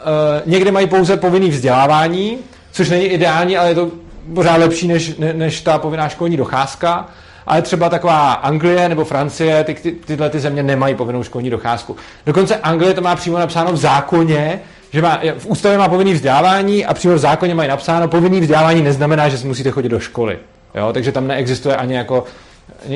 uh, 0.45 0.51
někde 0.51 0.71
mají 0.71 0.87
pouze 0.87 1.17
povinný 1.17 1.49
vzdělávání, 1.49 2.37
což 2.71 2.89
není 2.89 3.05
ideální, 3.05 3.57
ale 3.57 3.69
je 3.69 3.75
to 3.75 3.91
pořád 4.35 4.57
lepší 4.57 4.87
než, 4.87 5.17
ne, 5.17 5.33
než 5.33 5.61
ta 5.61 5.77
povinná 5.77 6.09
školní 6.09 6.37
docházka. 6.37 7.09
Ale 7.49 7.61
třeba 7.61 7.89
taková 7.89 8.33
Anglie 8.33 8.89
nebo 8.89 9.05
Francie, 9.05 9.63
ty, 9.63 9.73
ty, 9.73 9.91
tyhle 9.91 10.29
ty 10.29 10.39
země 10.39 10.63
nemají 10.63 10.95
povinnou 10.95 11.23
školní 11.23 11.49
docházku. 11.49 11.95
Dokonce 12.25 12.55
Anglie 12.55 12.93
to 12.93 13.01
má 13.01 13.15
přímo 13.15 13.39
napsáno 13.39 13.73
v 13.73 13.77
zákoně, 13.77 14.61
že 14.91 15.01
má, 15.01 15.19
v 15.37 15.45
ústavě 15.45 15.77
má 15.77 15.89
povinný 15.89 16.13
vzdělávání 16.13 16.85
a 16.85 16.93
přímo 16.93 17.13
v 17.13 17.17
zákoně 17.17 17.55
mají 17.55 17.69
napsáno, 17.69 18.07
povinný 18.07 18.39
vzdělávání 18.41 18.81
neznamená, 18.81 19.29
že 19.29 19.37
si 19.37 19.47
musíte 19.47 19.71
chodit 19.71 19.89
do 19.89 19.99
školy. 19.99 20.39
Jo? 20.75 20.93
Takže 20.93 21.11
tam 21.11 21.27
neexistuje 21.27 21.75
ani 21.75 21.95
jako 21.95 22.23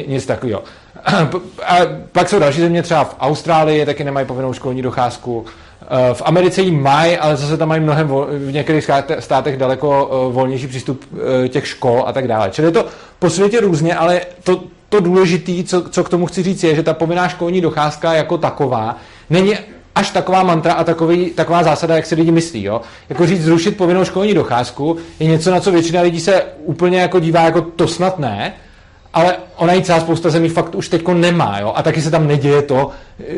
nic 0.08 0.26
takového. 0.26 0.64
A 1.66 1.78
pak 2.12 2.30
jsou 2.30 2.40
další 2.40 2.62
země, 2.62 2.84
třeba 2.84 3.04
v 3.04 3.16
Austrálii 3.20 3.86
taky 3.86 4.04
nemají 4.04 4.26
povinnou 4.26 4.54
školní 4.54 4.82
docházku. 4.82 5.46
Eh, 5.88 6.14
v 6.14 6.22
Americe 6.26 6.62
ji 6.62 6.72
mají, 6.72 7.18
ale 7.18 7.36
zase 7.38 7.58
tam 7.58 7.70
mají 7.70 7.82
mnohem 7.82 8.08
v 8.08 8.52
některých 8.52 8.90
státech 9.20 9.58
daleko 9.58 10.10
eh, 10.12 10.34
volnější 10.34 10.68
přístup 10.68 11.06
eh, 11.44 11.48
těch 11.48 11.68
škol 11.68 12.04
a 12.08 12.14
tak 12.14 12.28
dále. 12.28 12.50
Čili 12.52 12.68
je 12.68 12.72
to 12.72 12.86
po 13.20 13.30
světě 13.30 13.60
různě, 13.60 13.96
ale 13.96 14.22
to, 14.44 14.64
to 14.90 15.00
důležité, 15.00 15.64
co, 15.64 15.90
co 15.90 16.04
k 16.04 16.10
tomu 16.10 16.26
chci 16.26 16.44
říct, 16.44 16.64
je, 16.64 16.76
že 16.76 16.84
ta 16.84 16.94
povinná 16.94 17.28
školní 17.28 17.62
docházka 17.62 18.14
jako 18.14 18.38
taková 18.38 18.98
není 19.30 19.54
až 19.96 20.10
taková 20.10 20.44
mantra 20.44 20.74
a 20.74 20.84
takový, 20.84 21.30
taková 21.30 21.64
zásada, 21.64 21.96
jak 21.96 22.06
si 22.06 22.16
lidi 22.16 22.32
myslí. 22.32 22.64
Jo? 22.64 22.82
Jako 23.10 23.26
říct 23.26 23.44
zrušit 23.44 23.78
povinnou 23.78 24.06
školní 24.06 24.34
docházku 24.34 24.98
je 25.20 25.28
něco, 25.28 25.52
na 25.52 25.60
co 25.60 25.72
většina 25.72 26.02
lidí 26.02 26.20
se 26.20 26.44
úplně 26.58 27.02
jako 27.02 27.20
dívá 27.20 27.42
jako 27.42 27.62
to 27.62 27.88
snad 27.88 28.20
ne, 28.20 28.54
ale 29.14 29.36
ona 29.56 29.74
ji 29.74 29.84
celá 29.84 30.00
spousta 30.00 30.30
zemí 30.30 30.50
fakt 30.50 30.76
už 30.76 30.90
teďko 30.90 31.14
nemá, 31.14 31.60
jo? 31.60 31.74
a 31.76 31.84
taky 31.84 32.02
se 32.02 32.12
tam 32.12 32.28
neděje 32.28 32.62
to, 32.62 32.92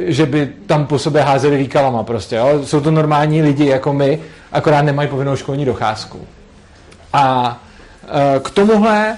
že 0.05 0.25
by 0.25 0.49
tam 0.65 0.85
po 0.85 0.99
sobě 0.99 1.21
házeli 1.21 1.57
výkalama 1.57 2.03
prostě, 2.03 2.35
jo? 2.35 2.61
jsou 2.63 2.79
to 2.79 2.91
normální 2.91 3.41
lidi 3.41 3.65
jako 3.65 3.93
my, 3.93 4.19
akorát 4.51 4.81
nemají 4.81 5.09
povinnou 5.09 5.35
školní 5.35 5.65
docházku. 5.65 6.27
A 7.13 7.57
e, 8.35 8.39
k 8.39 8.49
tomuhle 8.49 9.07
e, 9.07 9.17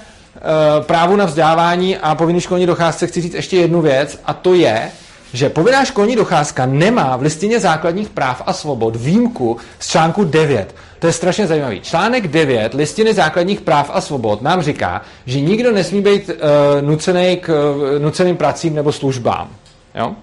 právu 0.84 1.16
na 1.16 1.26
vzdělávání 1.26 1.98
a 1.98 2.16
povinný 2.16 2.42
školní 2.42 2.66
docházce 2.66 3.08
chci 3.08 3.22
říct 3.22 3.34
ještě 3.34 3.58
jednu 3.58 3.82
věc 3.82 4.22
a 4.26 4.34
to 4.34 4.54
je, 4.54 4.92
že 5.34 5.50
povinná 5.50 5.86
školní 5.86 6.16
docházka 6.16 6.66
nemá 6.66 7.16
v 7.16 7.22
listině 7.22 7.60
základních 7.60 8.10
práv 8.10 8.42
a 8.46 8.54
svobod 8.54 8.96
výjimku 8.96 9.58
z 9.80 9.88
článku 9.88 10.24
9. 10.24 10.76
To 11.00 11.08
je 11.08 11.14
strašně 11.14 11.48
zajímavý. 11.48 11.82
Článek 11.82 12.28
9 12.28 12.74
listiny 12.74 13.14
základních 13.14 13.62
práv 13.62 13.92
a 13.94 14.02
svobod 14.02 14.42
nám 14.42 14.62
říká, 14.62 15.02
že 15.26 15.42
nikdo 15.42 15.72
nesmí 15.72 16.02
být 16.02 16.30
uh, 16.30 16.36
nucený 16.82 17.38
k 17.38 17.50
uh, 17.50 18.02
nuceným 18.02 18.38
pracím 18.38 18.76
nebo 18.76 18.92
službám. 18.92 19.50
Jo? 19.96 20.16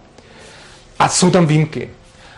A 0.99 1.09
jsou 1.09 1.31
tam 1.31 1.47
výjimky. 1.47 1.91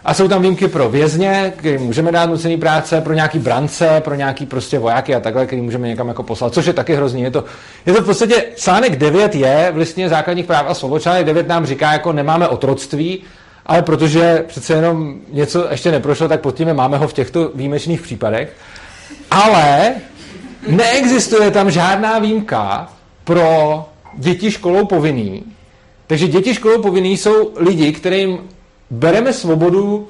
A 0.06 0.14
jsou 0.14 0.28
tam 0.28 0.42
výjimky 0.42 0.68
pro 0.68 0.88
vězně, 0.88 1.52
který 1.56 1.78
můžeme 1.78 2.12
dát 2.12 2.30
nucený 2.30 2.56
práce, 2.56 3.00
pro 3.00 3.14
nějaký 3.14 3.38
brance, 3.38 4.00
pro 4.04 4.14
nějaký 4.14 4.46
prostě 4.46 4.78
vojáky 4.78 5.14
a 5.14 5.20
takhle, 5.20 5.46
který 5.46 5.62
můžeme 5.62 5.88
někam 5.88 6.08
jako 6.08 6.22
poslat, 6.22 6.54
což 6.54 6.66
je 6.66 6.72
taky 6.72 6.94
hrozný. 6.94 7.22
Je 7.22 7.30
to, 7.30 7.44
je 7.86 7.92
to 7.92 8.02
v 8.02 8.04
podstatě, 8.04 8.44
článek 8.56 8.96
9 8.96 9.34
je 9.34 9.70
v 9.74 9.76
listině 9.76 10.08
základních 10.08 10.46
práv 10.46 10.66
a 10.68 10.74
svobod. 10.74 11.02
Článek 11.02 11.26
9 11.26 11.48
nám 11.48 11.66
říká, 11.66 11.92
jako 11.92 12.12
nemáme 12.12 12.48
otroctví, 12.48 13.22
ale 13.66 13.82
protože 13.82 14.44
přece 14.48 14.74
jenom 14.74 15.16
něco 15.32 15.66
ještě 15.70 15.90
neprošlo, 15.90 16.28
tak 16.28 16.40
pod 16.40 16.54
tím 16.54 16.74
máme 16.74 16.96
ho 16.96 17.08
v 17.08 17.12
těchto 17.12 17.50
výjimečných 17.54 18.00
případech. 18.00 18.52
Ale 19.30 19.94
neexistuje 20.68 21.50
tam 21.50 21.70
žádná 21.70 22.18
výjimka 22.18 22.88
pro 23.24 23.84
děti 24.14 24.50
školou 24.50 24.86
povinný. 24.86 25.42
Takže 26.06 26.28
děti 26.28 26.54
školou 26.54 26.82
povinný 26.82 27.16
jsou 27.16 27.52
lidi, 27.56 27.92
kterým 27.92 28.38
bereme 28.90 29.32
svobodu 29.32 30.08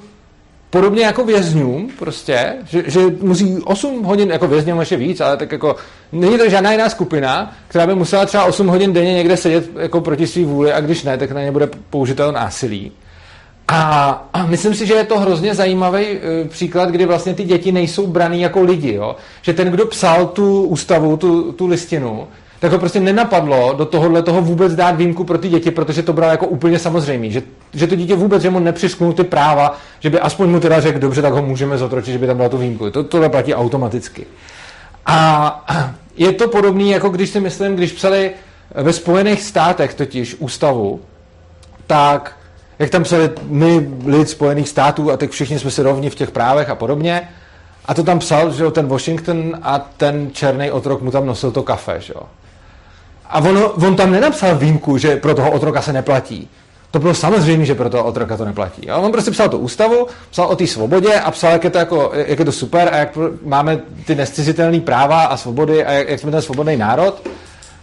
podobně 0.69 1.03
jako 1.03 1.23
vězňům, 1.23 1.91
prostě, 1.99 2.55
že, 2.65 2.83
že 2.87 2.99
musí 3.21 3.57
8 3.65 4.03
hodin, 4.03 4.29
jako 4.29 4.47
vězňům 4.47 4.79
ještě 4.79 4.97
víc, 4.97 5.21
ale 5.21 5.37
tak 5.37 5.51
jako 5.51 5.75
není 6.11 6.37
to 6.37 6.49
žádná 6.49 6.71
jiná 6.71 6.89
skupina, 6.89 7.55
která 7.67 7.87
by 7.87 7.95
musela 7.95 8.25
třeba 8.25 8.43
8 8.43 8.67
hodin 8.67 8.93
denně 8.93 9.13
někde 9.13 9.37
sedět 9.37 9.69
jako 9.79 10.01
proti 10.01 10.27
svý 10.27 10.45
vůli 10.45 10.73
a 10.73 10.81
když 10.81 11.03
ne, 11.03 11.17
tak 11.17 11.31
na 11.31 11.41
ně 11.41 11.51
bude 11.51 11.69
použitel 11.89 12.31
násilí. 12.31 12.91
A, 13.67 14.09
a 14.33 14.45
myslím 14.45 14.73
si, 14.73 14.85
že 14.85 14.93
je 14.93 15.03
to 15.03 15.19
hrozně 15.19 15.55
zajímavý 15.55 16.05
e, 16.05 16.19
příklad, 16.47 16.89
kdy 16.89 17.05
vlastně 17.05 17.33
ty 17.33 17.43
děti 17.43 17.71
nejsou 17.71 18.07
braný 18.07 18.41
jako 18.41 18.61
lidi. 18.61 18.93
Jo? 18.93 19.15
Že 19.41 19.53
ten, 19.53 19.67
kdo 19.67 19.85
psal 19.85 20.25
tu 20.25 20.63
ústavu, 20.63 21.17
tu, 21.17 21.51
tu 21.51 21.67
listinu, 21.67 22.27
tak 22.59 22.71
ho 22.71 22.79
prostě 22.79 22.99
nenapadlo 22.99 23.73
do 23.73 23.85
tohohle 23.85 24.23
toho 24.23 24.41
vůbec 24.41 24.75
dát 24.75 24.95
výjimku 24.95 25.23
pro 25.23 25.37
ty 25.37 25.49
děti, 25.49 25.71
protože 25.71 26.03
to 26.03 26.13
bylo 26.13 26.27
jako 26.27 26.47
úplně 26.47 26.79
samozřejmé, 26.79 27.29
že, 27.29 27.41
že 27.73 27.87
to 27.87 27.95
dítě 27.95 28.15
vůbec, 28.15 28.41
že 28.41 28.49
mu 28.49 28.59
nepřisknul 28.59 29.13
ty 29.13 29.23
práva, 29.23 29.77
že 29.99 30.09
by 30.09 30.19
aspoň 30.19 30.49
mu 30.49 30.59
teda 30.59 30.79
řekl, 30.79 30.99
dobře, 30.99 31.21
tak 31.21 31.33
ho 31.33 31.41
můžeme 31.41 31.77
zotročit, 31.77 32.13
že 32.13 32.19
by 32.19 32.27
tam 32.27 32.37
dala 32.37 32.49
tu 32.49 32.57
výjimku. 32.57 32.89
To, 32.89 33.03
tohle 33.03 33.29
platí 33.29 33.55
automaticky. 33.55 34.25
A 35.05 35.65
je 36.17 36.31
to 36.31 36.47
podobné, 36.47 36.83
jako 36.83 37.09
když 37.09 37.29
si 37.29 37.39
myslím, 37.39 37.75
když 37.75 37.91
psali 37.91 38.31
ve 38.75 38.93
Spojených 38.93 39.41
státech 39.41 39.93
totiž 39.93 40.35
ústavu, 40.39 41.01
tak 41.87 42.37
jak 42.79 42.89
tam 42.89 43.03
psali 43.03 43.29
my, 43.43 43.89
lid 44.05 44.29
Spojených 44.29 44.69
států, 44.69 45.11
a 45.11 45.17
tak 45.17 45.29
všichni 45.29 45.59
jsme 45.59 45.71
si 45.71 45.83
rovni 45.83 46.09
v 46.09 46.15
těch 46.15 46.31
právech 46.31 46.69
a 46.69 46.75
podobně, 46.75 47.29
a 47.85 47.93
to 47.93 48.03
tam 48.03 48.19
psal, 48.19 48.51
že 48.51 48.63
jo, 48.63 48.71
ten 48.71 48.87
Washington 48.87 49.57
a 49.61 49.79
ten 49.97 50.29
černý 50.31 50.71
otrok 50.71 51.01
mu 51.01 51.11
tam 51.11 51.25
nosil 51.25 51.51
to 51.51 51.63
kafe, 51.63 52.01
že 52.01 52.13
jo. 52.15 52.21
A 53.29 53.39
on, 53.39 53.71
on 53.85 53.95
tam 53.95 54.11
nenapsal 54.11 54.55
výjimku, 54.55 54.97
že 54.97 55.15
pro 55.15 55.35
toho 55.35 55.51
otroka 55.51 55.81
se 55.81 55.93
neplatí. 55.93 56.49
To 56.91 56.99
bylo 56.99 57.13
samozřejmě, 57.13 57.65
že 57.65 57.75
pro 57.75 57.89
toho 57.89 58.03
otroka 58.03 58.37
to 58.37 58.45
neplatí. 58.45 58.81
Jo? 58.87 58.97
On 58.97 59.11
prostě 59.11 59.31
psal 59.31 59.49
tu 59.49 59.57
ústavu, 59.57 60.07
psal 60.31 60.47
o 60.47 60.55
té 60.55 60.67
svobodě 60.67 61.13
a 61.13 61.31
psal, 61.31 61.51
jak 61.51 61.63
je 61.63 61.69
to, 61.69 61.77
jako, 61.77 62.11
jak 62.13 62.39
je 62.39 62.45
to 62.45 62.51
super 62.51 62.89
a 62.91 62.97
jak 62.97 63.17
máme 63.45 63.79
ty 64.05 64.15
nescizitelné 64.15 64.79
práva 64.79 65.23
a 65.23 65.37
svobody 65.37 65.85
a 65.85 65.91
jak, 65.91 66.09
jak 66.09 66.19
jsme 66.19 66.31
ten 66.31 66.41
svobodný 66.41 66.77
národ. 66.77 67.27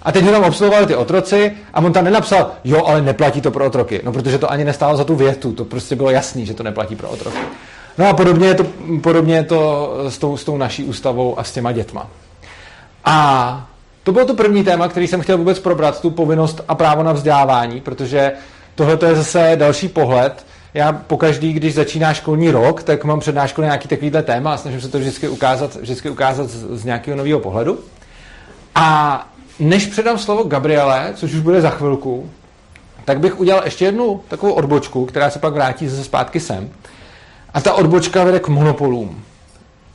A 0.02 0.12
teď 0.12 0.24
ho 0.24 0.33
tam 0.33 0.44
obsluhovali 0.44 0.87
ty 0.87 0.94
otroci 0.94 1.52
a 1.74 1.80
on 1.80 1.92
tam 1.92 2.04
nenapsal, 2.04 2.50
jo, 2.64 2.85
ale 2.87 3.02
neplatí 3.02 3.40
to 3.40 3.50
pro 3.50 3.66
otroky. 3.66 4.00
No, 4.04 4.12
protože 4.12 4.38
to 4.38 4.50
ani 4.50 4.64
nestálo 4.64 4.96
za 4.96 5.04
tu 5.04 5.14
větu, 5.14 5.52
to 5.52 5.64
prostě 5.64 5.96
bylo 5.96 6.11
jasný, 6.11 6.46
že 6.46 6.54
to 6.54 6.62
neplatí 6.62 6.96
pro 6.96 7.09
otroky. 7.09 7.38
No 7.98 8.09
a 8.09 8.12
podobně 8.12 8.46
je 8.46 8.54
to, 8.54 8.64
podobně 9.02 9.35
je 9.35 9.44
to 9.44 9.94
s, 10.09 10.18
tou, 10.18 10.37
s 10.37 10.44
tou 10.44 10.57
naší 10.57 10.85
ústavou 10.85 11.38
a 11.38 11.44
s 11.44 11.52
těma 11.52 11.72
dětma. 11.72 12.07
A 13.04 13.68
to 14.04 14.12
bylo 14.12 14.26
to 14.26 14.34
první 14.34 14.64
téma, 14.64 14.88
který 14.88 15.06
jsem 15.06 15.20
chtěl 15.20 15.38
vůbec 15.38 15.58
probrat, 15.58 16.00
tu 16.00 16.10
povinnost 16.10 16.60
a 16.68 16.74
právo 16.74 17.02
na 17.02 17.12
vzdělávání, 17.12 17.80
protože 17.80 18.32
tohle 18.74 18.98
je 19.06 19.16
zase 19.16 19.52
další 19.56 19.88
pohled. 19.88 20.46
Já 20.74 20.92
pokaždý, 20.92 21.52
když 21.52 21.74
začíná 21.74 22.14
školní 22.14 22.50
rok, 22.50 22.82
tak 22.82 23.04
mám 23.04 23.20
přednášku 23.20 23.60
na 23.60 23.66
nějaký 23.66 23.88
takovýhle 23.88 24.22
téma 24.22 24.54
a 24.54 24.56
snažím 24.56 24.80
se 24.80 24.88
to 24.88 24.98
vždycky 24.98 25.28
ukázat, 25.28 25.74
vždycky 25.74 26.10
ukázat 26.10 26.48
z, 26.48 26.80
z 26.80 26.84
nějakého 26.84 27.16
nového 27.16 27.40
pohledu. 27.40 27.78
A 28.74 29.28
než 29.58 29.86
předám 29.86 30.18
slovo 30.18 30.42
Gabriele, 30.42 31.12
což 31.14 31.34
už 31.34 31.40
bude 31.40 31.60
za 31.60 31.70
chvilku, 31.70 32.30
tak 33.04 33.20
bych 33.20 33.40
udělal 33.40 33.62
ještě 33.64 33.84
jednu 33.84 34.20
takovou 34.28 34.52
odbočku, 34.52 35.06
která 35.06 35.30
se 35.30 35.38
pak 35.38 35.54
vrátí 35.54 35.88
zase 35.88 36.04
zpátky 36.04 36.40
sem. 36.40 36.70
A 37.54 37.60
ta 37.60 37.72
odbočka 37.74 38.24
vede 38.24 38.40
k 38.40 38.48
monopolům. 38.48 39.22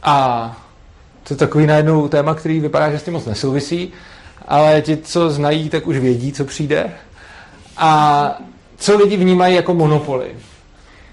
A 0.04 0.58
to 1.30 1.34
je 1.34 1.38
takový 1.38 1.68
najednou 1.68 2.08
téma, 2.08 2.36
který 2.36 2.60
vypadá, 2.60 2.92
že 2.92 3.00
s 3.00 3.04
tím 3.04 3.14
moc 3.14 3.26
nesouvisí, 3.26 3.94
ale 4.48 4.82
ti, 4.82 4.98
co 4.98 5.30
znají, 5.30 5.70
tak 5.70 5.88
už 5.88 5.98
vědí, 5.98 6.34
co 6.34 6.46
přijde. 6.46 6.92
A 7.78 8.42
co 8.78 8.98
lidi 8.98 9.18
vnímají 9.18 9.56
jako 9.56 9.74
monopoly? 9.74 10.28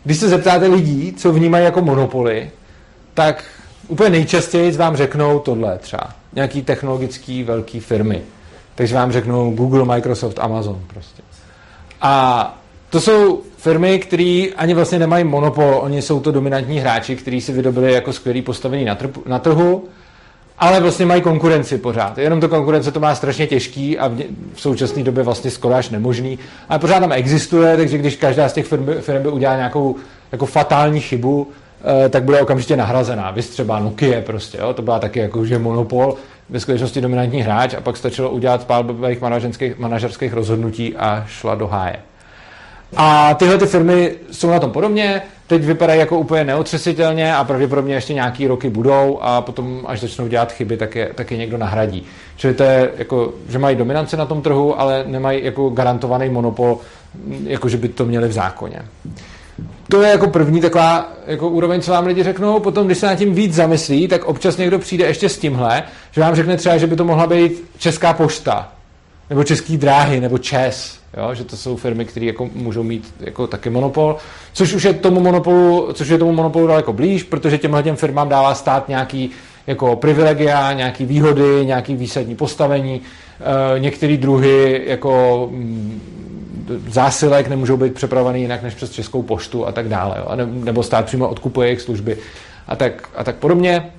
Když 0.05 0.19
se 0.19 0.29
zeptáte 0.29 0.67
lidí, 0.67 1.15
co 1.17 1.33
vnímají 1.33 1.65
jako 1.65 1.83
monopoly, 1.83 2.51
tak 3.15 3.45
úplně 3.89 4.11
nejčastěji 4.11 4.73
vám 4.73 4.97
řeknou 4.97 5.39
tohle 5.39 5.79
třeba. 5.79 6.11
Nějaký 6.33 6.63
technologický 6.63 7.43
velký 7.43 7.81
firmy. 7.81 8.23
Takže 8.75 8.95
vám 8.95 9.13
řeknou 9.13 9.51
Google, 9.51 9.85
Microsoft, 9.85 10.39
Amazon 10.39 10.83
prostě. 10.87 11.23
A 12.01 12.59
to 12.91 13.01
jsou 13.01 13.43
firmy, 13.57 13.99
které 13.99 14.47
ani 14.57 14.75
vlastně 14.75 14.99
nemají 14.99 15.25
monopol, 15.25 15.79
oni 15.83 16.03
jsou 16.03 16.21
to 16.21 16.33
dominantní 16.33 16.79
hráči, 16.79 17.17
kteří 17.17 17.41
si 17.41 17.53
vydobili 17.53 17.93
jako 17.93 18.13
skvělý 18.13 18.43
postavení 18.43 18.85
na, 18.85 18.99
na 19.27 19.39
trhu, 19.39 19.89
ale 20.59 20.81
vlastně 20.81 21.07
mají 21.07 21.23
konkurenci 21.23 21.79
pořád. 21.79 22.19
Jenom 22.19 22.41
to 22.41 22.49
konkurence 22.49 22.93
to 22.93 23.01
má 23.01 23.15
strašně 23.15 23.47
těžký 23.47 23.99
a 23.99 24.09
v, 24.55 24.61
současné 24.61 25.03
době 25.03 25.25
vlastně 25.25 25.51
skoro 25.51 25.75
až 25.75 25.91
nemožný, 25.91 26.39
ale 26.69 26.79
pořád 26.79 27.01
tam 27.01 27.13
existuje, 27.13 27.77
takže 27.77 27.99
když 27.99 28.17
každá 28.17 28.49
z 28.49 28.53
těch 28.53 28.67
firm, 28.67 28.87
firm 29.01 29.23
by 29.23 29.29
udělala 29.29 29.57
nějakou 29.57 29.97
jako 30.33 30.47
fatální 30.47 31.01
chybu, 31.01 31.49
eh, 32.05 32.09
tak 32.09 32.25
bude 32.25 32.41
okamžitě 32.41 32.77
nahrazená. 32.77 33.31
Vy 33.31 33.43
třeba 33.43 33.79
Nokia 33.79 34.21
prostě, 34.21 34.59
jo? 34.59 34.75
to 34.75 34.83
byla 34.83 34.99
taky 34.99 35.19
jako, 35.19 35.47
že 35.47 35.59
monopol, 35.59 36.15
ve 36.51 36.61
skutečnosti 36.61 37.01
dominantní 37.01 37.43
hráč 37.43 37.75
a 37.75 37.81
pak 37.81 37.97
stačilo 37.97 38.31
udělat 38.31 38.67
pár 38.67 38.85
blbých 38.85 39.21
manažerských 39.79 40.33
rozhodnutí 40.33 40.97
a 40.97 41.25
šla 41.29 41.55
do 41.55 41.67
háje. 41.67 41.97
A 42.97 43.35
tyhle 43.35 43.59
ty 43.59 43.67
firmy 43.67 44.15
jsou 44.31 44.51
na 44.51 44.61
tom 44.61 44.71
podobně, 44.71 45.23
teď 45.47 45.65
vypadají 45.65 46.01
jako 46.01 46.19
úplně 46.19 46.45
neotřesitelně 46.45 47.35
a 47.35 47.45
pravděpodobně 47.45 47.95
ještě 47.95 48.15
nějaký 48.15 48.47
roky 48.47 48.71
budou 48.71 49.19
a 49.21 49.41
potom, 49.41 49.81
až 49.87 50.01
začnou 50.01 50.29
dělat 50.29 50.53
chyby, 50.53 50.77
tak 50.77 50.97
je, 50.97 51.11
tak 51.15 51.31
je 51.31 51.37
někdo 51.37 51.59
nahradí. 51.59 52.07
Čili 52.37 52.55
to 52.55 52.63
je 52.63 52.91
jako, 52.97 53.33
že 53.49 53.59
mají 53.59 53.77
dominanci 53.77 54.17
na 54.17 54.27
tom 54.27 54.43
trhu, 54.43 54.81
ale 54.81 55.05
nemají 55.07 55.45
jako 55.45 55.69
garantovaný 55.69 56.29
monopol, 56.29 56.79
jako 57.45 57.69
že 57.69 57.77
by 57.77 57.89
to 57.89 58.05
měli 58.05 58.29
v 58.29 58.33
zákoně. 58.33 58.83
to 59.89 60.03
je 60.03 60.11
jako 60.11 60.27
první 60.27 60.61
taková 60.61 61.13
jako 61.27 61.49
úroveň, 61.49 61.81
co 61.81 61.91
vám 61.91 62.07
lidi 62.07 62.23
řeknou. 62.23 62.61
Potom, 62.61 62.87
když 62.87 62.99
se 62.99 63.07
nad 63.07 63.15
tím 63.15 63.35
víc 63.35 63.55
zamyslí, 63.55 64.09
tak 64.09 64.25
občas 64.25 64.57
někdo 64.57 64.79
přijde 64.79 65.07
ještě 65.07 65.29
s 65.29 65.39
tímhle, 65.39 65.83
že 66.11 66.21
vám 66.21 66.35
řekne 66.35 66.57
třeba, 66.57 66.77
že 66.77 66.87
by 66.87 66.97
to 66.97 67.05
mohla 67.05 67.27
být 67.27 67.65
Česká 67.79 68.13
pošta, 68.13 68.73
nebo 69.31 69.45
Český 69.45 69.77
dráhy, 69.77 70.21
nebo 70.21 70.39
ČES, 70.39 70.99
jo? 71.17 71.35
že 71.35 71.45
to 71.45 71.57
jsou 71.57 71.77
firmy, 71.77 72.05
které 72.05 72.27
jako 72.27 72.51
můžou 72.55 72.83
mít 72.83 73.15
jako 73.21 73.47
taky 73.47 73.71
monopol, 73.71 74.17
což 74.53 74.75
už 74.75 74.83
je 74.85 74.93
tomu 74.93 75.21
monopolu, 75.21 75.93
což 75.93 76.09
je 76.09 76.19
tomu 76.19 76.33
monopolu 76.33 76.67
daleko 76.67 76.93
blíž, 76.93 77.23
protože 77.23 77.59
těmhle 77.59 77.83
těm 77.83 77.97
firmám 77.97 78.29
dává 78.29 78.55
stát 78.55 78.89
nějaký 78.89 79.31
jako 79.67 79.97
privilegia, 79.97 80.73
nějaký 80.73 81.05
výhody, 81.05 81.67
nějaký 81.67 81.97
výsadní 81.97 82.37
postavení, 82.37 83.01
e, 83.77 83.81
některé 83.81 84.17
druhy 84.17 84.83
jako 84.87 85.49
mm, 85.53 86.01
zásilek 86.89 87.49
nemůžou 87.49 87.77
být 87.77 87.95
přepravovaný 87.95 88.41
jinak 88.41 88.63
než 88.63 88.75
přes 88.75 88.91
Českou 88.91 89.23
poštu 89.23 89.67
a 89.67 89.73
tak 89.73 89.89
dále. 89.89 90.17
Jo? 90.19 90.47
Nebo 90.47 90.83
stát 90.83 91.05
přímo 91.05 91.29
odkupuje 91.29 91.69
jejich 91.69 91.81
služby 91.81 92.17
a 92.69 92.77
tak, 92.77 93.09
a 93.17 93.25
tak 93.25 93.37
podobně. 93.37 93.91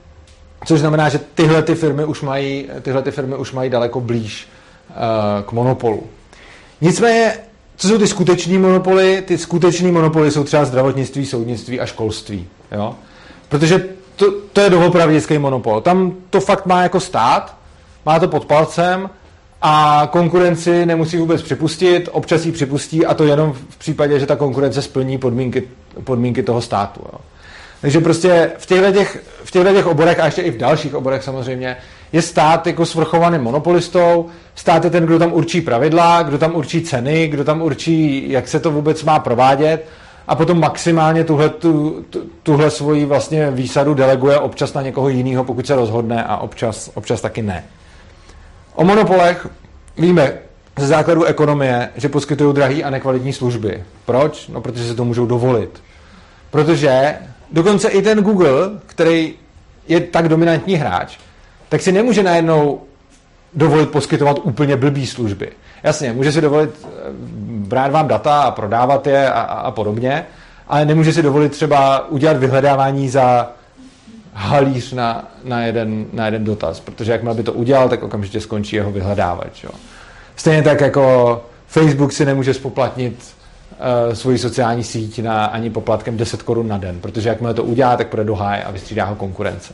Což 0.66 0.80
znamená, 0.80 1.10
že 1.10 1.20
tyhle 1.36 1.64
ty 1.64 1.76
firmy 1.76 2.06
už 2.06 2.22
mají, 2.22 2.70
tyhle 2.82 3.02
ty 3.02 3.12
firmy 3.12 3.36
už 3.36 3.52
mají 3.52 3.70
daleko 3.70 4.02
blíž 4.02 4.48
k 5.46 5.52
monopolu. 5.52 6.04
Nicméně, 6.82 7.34
co 7.76 7.88
jsou 7.88 7.98
ty 7.98 8.08
skuteční 8.08 8.58
monopoly? 8.58 9.24
Ty 9.28 9.38
skuteční 9.38 9.92
monopoly 9.92 10.32
jsou 10.32 10.44
třeba 10.44 10.66
zdravotnictví, 10.66 11.26
soudnictví 11.26 11.80
a 11.80 11.86
školství. 11.86 12.48
Jo? 12.72 12.96
Protože 13.50 13.86
to, 14.16 14.32
to 14.54 14.62
je 14.62 14.70
doopravdický 14.70 15.38
monopol. 15.38 15.82
Tam 15.82 16.14
to 16.30 16.40
fakt 16.40 16.66
má 16.66 16.84
jako 16.84 17.00
stát, 17.00 17.56
má 18.06 18.20
to 18.20 18.28
pod 18.28 18.46
palcem 18.46 19.10
a 19.62 20.08
konkurenci 20.12 20.86
nemusí 20.86 21.18
vůbec 21.18 21.42
připustit, 21.42 22.10
občas 22.12 22.46
ji 22.46 22.52
připustí 22.52 23.06
a 23.06 23.14
to 23.14 23.24
jenom 23.24 23.54
v 23.54 23.78
případě, 23.78 24.20
že 24.20 24.26
ta 24.26 24.36
konkurence 24.36 24.82
splní 24.82 25.18
podmínky, 25.18 25.64
podmínky 26.04 26.44
toho 26.44 26.62
státu. 26.62 27.02
Jo. 27.14 27.20
Takže 27.82 28.00
prostě 28.00 28.52
v 28.58 28.66
těchto, 28.66 28.92
těch, 28.92 29.24
v 29.44 29.52
těchto 29.52 29.74
těch 29.74 29.88
oborech 29.88 30.20
a 30.20 30.26
ještě 30.26 30.42
i 30.42 30.52
v 30.52 30.58
dalších 30.58 30.96
oborech 30.96 31.24
samozřejmě 31.24 31.78
je 32.12 32.22
stát 32.22 32.68
jako 32.68 32.86
svrchovaným 32.86 33.42
monopolistou, 33.42 34.26
stát 34.56 34.84
je 34.84 34.90
ten, 34.90 35.06
kdo 35.06 35.20
tam 35.20 35.34
určí 35.34 35.62
pravidla, 35.62 36.24
kdo 36.24 36.38
tam 36.38 36.56
určí 36.56 36.82
ceny, 36.82 37.28
kdo 37.28 37.44
tam 37.44 37.62
určí, 37.62 38.26
jak 38.32 38.48
se 38.48 38.60
to 38.60 38.72
vůbec 38.72 39.04
má 39.04 39.20
provádět 39.20 39.86
a 40.28 40.36
potom 40.36 40.60
maximálně 40.60 41.24
tuhle, 41.24 41.50
tu, 41.50 42.06
tuhle 42.44 42.72
svoji 42.72 43.06
vlastně 43.06 43.52
výsadu 43.52 43.94
deleguje 43.94 44.40
občas 44.40 44.74
na 44.74 44.82
někoho 44.82 45.10
jiného, 45.10 45.44
pokud 45.44 45.68
se 45.68 45.76
rozhodne 45.76 46.24
a 46.24 46.38
občas, 46.38 46.92
občas 46.94 47.22
taky 47.22 47.42
ne. 47.42 47.64
O 48.76 48.86
monopolech 48.86 49.48
víme 49.98 50.34
ze 50.78 50.88
základu 50.88 51.24
ekonomie, 51.24 51.90
že 51.96 52.10
poskytují 52.10 52.56
drahé 52.56 52.84
a 52.84 52.90
nekvalitní 52.90 53.34
služby. 53.34 53.84
Proč? 54.06 54.48
No, 54.48 54.62
protože 54.62 54.88
se 54.88 54.96
to 54.96 55.06
můžou 55.06 55.26
dovolit. 55.26 55.84
Protože 56.52 57.16
dokonce 57.52 57.90
i 57.90 58.02
ten 58.02 58.24
Google, 58.24 58.70
který 58.86 59.34
je 59.88 60.00
tak 60.00 60.30
dominantní 60.30 60.76
hráč, 60.76 61.18
tak 61.70 61.82
si 61.82 61.92
nemůže 61.92 62.24
najednou 62.24 62.82
dovolit 63.54 63.90
poskytovat 63.90 64.40
úplně 64.44 64.76
blbý 64.76 65.08
služby. 65.08 65.50
Jasně, 65.84 66.14
může 66.14 66.32
si 66.32 66.42
dovolit 66.42 66.70
eh, 66.84 66.88
brát 67.48 67.92
vám 67.92 68.08
data 68.08 68.42
a 68.42 68.52
prodávat 68.52 69.08
je 69.08 69.32
a, 69.32 69.42
a, 69.42 69.60
a 69.60 69.72
podobně, 69.72 70.26
ale 70.68 70.86
nemůže 70.86 71.14
si 71.14 71.22
dovolit 71.22 71.52
třeba 71.52 72.10
udělat 72.10 72.38
vyhledávání 72.38 73.10
za 73.10 73.52
halíř 74.34 74.94
na, 74.94 75.28
na, 75.44 75.62
jeden, 75.62 76.06
na 76.14 76.26
jeden 76.26 76.44
dotaz, 76.44 76.80
protože 76.80 77.12
jakmile 77.12 77.36
by 77.36 77.44
to 77.44 77.54
udělal, 77.54 77.90
tak 77.90 78.04
okamžitě 78.04 78.42
skončí 78.42 78.76
jeho 78.76 78.92
vyhledávač. 78.92 79.64
Jo. 79.64 79.70
Stejně 80.36 80.64
tak 80.64 80.82
jako 80.82 81.46
Facebook 81.68 82.14
si 82.14 82.26
nemůže 82.26 82.54
spoplatnit 82.54 83.16
uh, 84.08 84.14
svoji 84.14 84.38
sociální 84.38 84.84
síť 84.84 85.20
na 85.20 85.46
ani 85.46 85.70
poplatkem 85.70 86.18
10 86.18 86.42
korun 86.42 86.68
na 86.68 86.78
den, 86.78 87.00
protože 87.00 87.30
jakmile 87.30 87.54
to 87.54 87.64
udělá, 87.64 87.98
tak 87.98 88.08
půjde 88.08 88.24
do 88.24 88.36
háje 88.36 88.64
a 88.64 88.72
vystřídá 88.72 89.06
ho 89.06 89.16
konkurence. 89.16 89.74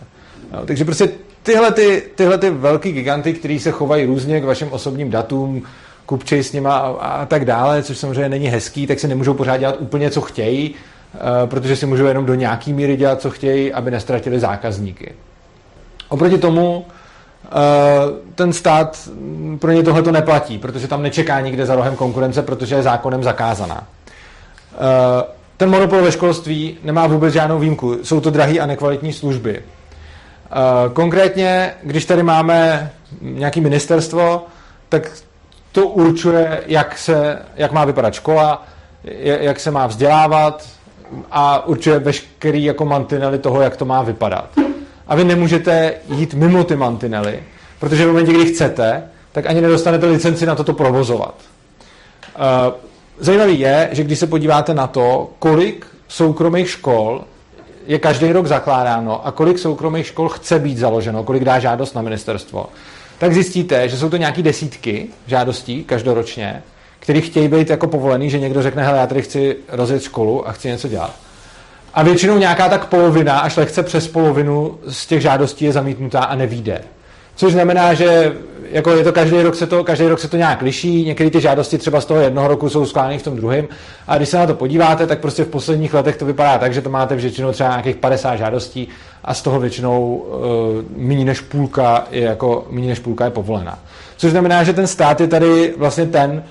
Jo, 0.53 0.65
takže 0.65 0.86
prostě 0.86 1.10
tyhle, 1.43 1.71
ty, 1.71 2.03
tyhle 2.15 2.38
ty 2.38 2.49
velký 2.49 2.91
giganty, 2.91 3.34
který 3.34 3.60
se 3.60 3.71
chovají 3.71 4.06
různě 4.06 4.41
k 4.41 4.45
vašim 4.45 4.71
osobním 4.71 5.10
datům, 5.10 5.63
kupčej 6.06 6.43
s 6.43 6.53
nima 6.53 6.77
a, 6.77 7.08
a 7.08 7.25
tak 7.25 7.45
dále, 7.45 7.84
což 7.84 7.97
samozřejmě 7.97 8.29
není 8.29 8.47
hezký, 8.47 8.88
tak 8.88 8.99
se 8.99 9.08
nemůžou 9.08 9.34
pořád 9.34 9.58
dělat 9.58 9.75
úplně, 9.79 10.12
co 10.12 10.21
chtějí, 10.21 10.75
Eh, 11.15 11.47
protože 11.47 11.75
si 11.75 11.86
můžou 11.86 12.06
jenom 12.06 12.25
do 12.25 12.36
nějaký 12.36 12.73
míry 12.73 12.97
dělat, 12.97 13.21
co 13.21 13.29
chtějí, 13.29 13.73
aby 13.73 13.91
nestratili 13.91 14.39
zákazníky. 14.39 15.13
Oproti 16.10 16.38
tomu 16.38 16.86
eh, 17.45 17.49
ten 18.36 18.53
stát 18.53 19.10
pro 19.60 19.71
ně 19.71 19.84
tohle 19.84 20.01
to 20.01 20.12
neplatí, 20.12 20.58
protože 20.58 20.88
tam 20.88 21.03
nečeká 21.03 21.41
nikde 21.41 21.65
za 21.65 21.75
rohem 21.75 21.95
konkurence, 21.95 22.41
protože 22.41 22.75
je 22.75 22.84
zákonem 22.84 23.23
zakázaná. 23.23 23.88
Eh, 24.73 25.23
ten 25.58 25.69
monopol 25.69 26.01
ve 26.01 26.12
školství 26.12 26.77
nemá 26.84 27.08
vůbec 27.08 27.34
žádnou 27.34 27.60
výjimku. 27.60 27.97
Jsou 28.03 28.21
to 28.21 28.29
drahé 28.29 28.60
a 28.60 28.65
nekvalitní 28.65 29.13
služby. 29.13 29.62
Konkrétně, 30.94 31.74
když 31.84 32.06
tady 32.06 32.24
máme 32.24 32.92
nějaké 33.22 33.62
ministerstvo, 33.62 34.46
tak 34.89 35.12
to 35.72 35.88
určuje, 35.88 36.63
jak, 36.68 36.98
se, 36.98 37.39
jak 37.56 37.72
má 37.72 37.86
vypadat 37.86 38.13
škola, 38.13 38.68
jak 39.20 39.60
se 39.60 39.72
má 39.72 39.88
vzdělávat, 39.88 40.66
a 41.32 41.66
určuje 41.66 42.00
veškerý 42.00 42.63
jako 42.63 42.86
mantinely 42.86 43.39
toho, 43.39 43.62
jak 43.62 43.78
to 43.78 43.86
má 43.86 44.02
vypadat. 44.02 44.50
A 45.08 45.16
vy 45.16 45.24
nemůžete 45.24 45.94
jít 46.10 46.34
mimo 46.34 46.63
ty 46.63 46.76
mantinely, 46.76 47.44
protože 47.80 48.06
v 48.06 48.08
momentě, 48.08 48.34
kdy 48.34 48.46
chcete, 48.46 49.04
tak 49.32 49.46
ani 49.46 49.62
nedostanete 49.62 50.06
licenci 50.06 50.46
na 50.46 50.56
toto 50.56 50.74
provozovat. 50.74 51.36
Uh, 52.36 52.74
zajímavý 53.20 53.60
je, 53.60 53.89
že 53.92 54.04
když 54.04 54.20
se 54.20 54.28
podíváte 54.28 54.74
na 54.74 54.88
to, 54.88 55.30
kolik 55.39 55.88
soukromých 56.08 56.70
škol 56.70 57.24
je 57.88 58.00
každý 58.00 58.32
rok 58.32 58.48
zakládáno 58.48 59.28
a 59.28 59.32
kolik 59.32 59.60
soukromých 59.60 60.08
škol 60.08 60.30
chce 60.30 60.60
být 60.60 60.78
založeno, 60.78 61.24
kolik 61.24 61.43
dá 61.43 61.60
žádost 61.60 61.93
na 61.93 62.02
ministerstvo, 62.02 62.65
tak 63.17 63.34
zjistíte, 63.34 63.89
že 63.89 63.98
jsou 63.98 64.10
to 64.10 64.17
nějaké 64.17 64.41
desítky 64.41 65.08
žádostí 65.28 65.84
každoročně 65.84 66.63
který 67.04 67.22
chtějí 67.22 67.48
být 67.48 67.69
jako 67.69 67.88
povolený, 67.88 68.30
že 68.30 68.39
někdo 68.39 68.62
řekne, 68.62 68.84
hele, 68.84 68.98
já 68.98 69.08
tady 69.08 69.22
chci 69.22 69.58
rozjet 69.67 70.04
školu 70.04 70.48
a 70.48 70.52
chci 70.52 70.67
něco 70.67 70.88
dělat. 70.88 71.15
A 71.93 72.04
většinou 72.04 72.38
nějaká 72.38 72.69
tak 72.69 72.86
polovina, 72.86 73.39
až 73.39 73.58
lehce 73.58 73.84
přes 73.84 74.08
polovinu 74.08 74.80
z 74.88 75.08
těch 75.08 75.22
žádostí 75.22 75.65
je 75.65 75.72
zamítnutá 75.72 76.19
a 76.19 76.36
nevíde. 76.36 76.82
Což 77.36 77.54
znamená, 77.54 77.93
že 77.93 78.34
jako 78.74 78.91
je 78.91 79.04
to 79.04 79.12
každý 79.12 79.41
rok 79.41 79.56
se 79.56 79.67
to, 79.67 79.84
každý 79.84 80.08
rok 80.08 80.19
se 80.19 80.28
to 80.28 80.38
nějak 80.38 80.62
liší, 80.62 81.06
některé 81.06 81.30
ty 81.30 81.41
žádosti 81.41 81.78
třeba 81.78 82.02
z 82.02 82.06
toho 82.06 82.19
jednoho 82.19 82.48
roku 82.48 82.69
jsou 82.69 82.86
skládány 82.86 83.17
v 83.17 83.24
tom 83.24 83.36
druhém. 83.36 83.67
A 84.08 84.17
když 84.17 84.30
se 84.30 84.38
na 84.38 84.48
to 84.48 84.54
podíváte, 84.54 85.08
tak 85.08 85.19
prostě 85.19 85.43
v 85.43 85.48
posledních 85.48 85.93
letech 85.93 86.17
to 86.17 86.26
vypadá 86.26 86.58
tak, 86.58 86.74
že 86.74 86.82
to 86.82 86.89
máte 86.89 87.15
většinou 87.15 87.52
třeba 87.52 87.69
nějakých 87.69 87.96
50 87.96 88.36
žádostí 88.36 88.88
a 89.24 89.34
z 89.34 89.41
toho 89.41 89.60
většinou 89.60 90.15
uh, 90.15 90.36
méně 90.98 91.26
než 91.26 91.39
půlka 91.39 92.08
je 92.12 92.22
jako 92.22 92.67
méně 92.69 92.88
než 92.88 93.00
půlka 93.00 93.26
je 93.26 93.32
povolená. 93.32 93.80
Což 94.17 94.32
znamená, 94.32 94.63
že 94.63 94.74
ten 94.74 94.88
stát 94.88 95.22
je 95.22 95.28
tady 95.28 95.74
vlastně 95.78 96.06
ten, 96.06 96.43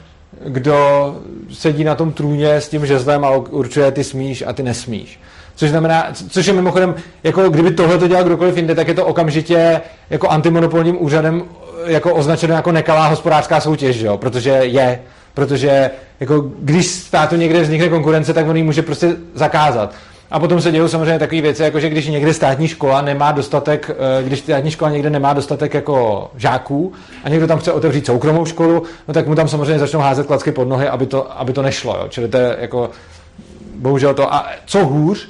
kdo 0.44 1.16
sedí 1.52 1.84
na 1.84 1.94
tom 1.94 2.12
trůně 2.12 2.54
s 2.54 2.68
tím 2.68 2.86
žezlem 2.86 3.24
a 3.24 3.30
určuje 3.30 3.90
ty 3.92 4.04
smíš 4.04 4.44
a 4.46 4.52
ty 4.52 4.62
nesmíš. 4.62 5.20
Což 5.54 5.70
znamená, 5.70 6.08
což 6.30 6.46
je 6.46 6.52
mimochodem, 6.52 6.94
jako 7.24 7.48
kdyby 7.48 7.70
tohle 7.70 7.98
to 7.98 8.08
dělal 8.08 8.24
kdokoliv 8.24 8.56
jinde, 8.56 8.74
tak 8.74 8.88
je 8.88 8.94
to 8.94 9.06
okamžitě 9.06 9.80
jako 10.10 10.28
antimonopolním 10.28 11.02
úřadem 11.02 11.44
jako 11.86 12.14
označeno 12.14 12.54
jako 12.54 12.72
nekalá 12.72 13.06
hospodářská 13.06 13.60
soutěž, 13.60 14.00
jo? 14.00 14.16
protože 14.16 14.50
je. 14.50 15.00
Protože 15.34 15.90
jako 16.20 16.44
když 16.58 16.86
státu 16.86 17.36
někde 17.36 17.60
vznikne 17.60 17.88
konkurence, 17.88 18.32
tak 18.32 18.48
on 18.48 18.56
ji 18.56 18.62
může 18.62 18.82
prostě 18.82 19.16
zakázat. 19.34 19.94
A 20.30 20.38
potom 20.40 20.60
se 20.60 20.72
dějí 20.72 20.88
samozřejmě 20.88 21.18
takové 21.18 21.40
věci, 21.40 21.62
jako 21.62 21.80
že 21.80 21.88
když 21.88 22.06
někde 22.06 22.34
státní 22.34 22.68
škola 22.68 23.02
nemá 23.02 23.32
dostatek, 23.32 23.90
eh, 23.90 24.22
když 24.22 24.38
státní 24.38 24.70
škola 24.70 24.90
někde 24.90 25.10
nemá 25.10 25.32
dostatek 25.32 25.74
jako 25.74 26.30
žáků 26.36 26.92
a 27.24 27.28
někdo 27.28 27.46
tam 27.46 27.58
chce 27.58 27.72
otevřít 27.72 28.06
soukromou 28.06 28.44
školu, 28.44 28.82
no 29.08 29.14
tak 29.14 29.26
mu 29.26 29.34
tam 29.34 29.48
samozřejmě 29.48 29.78
začnou 29.78 30.00
házet 30.00 30.26
klacky 30.26 30.52
pod 30.52 30.68
nohy, 30.68 30.88
aby 30.88 31.06
to, 31.06 31.40
aby 31.40 31.52
to 31.52 31.62
nešlo. 31.62 31.96
Jo. 31.96 32.06
Čili 32.08 32.28
to 32.28 32.36
je 32.36 32.56
jako 32.60 32.90
bohužel 33.74 34.14
to. 34.14 34.34
A 34.34 34.46
co 34.66 34.84
hůř, 34.84 35.28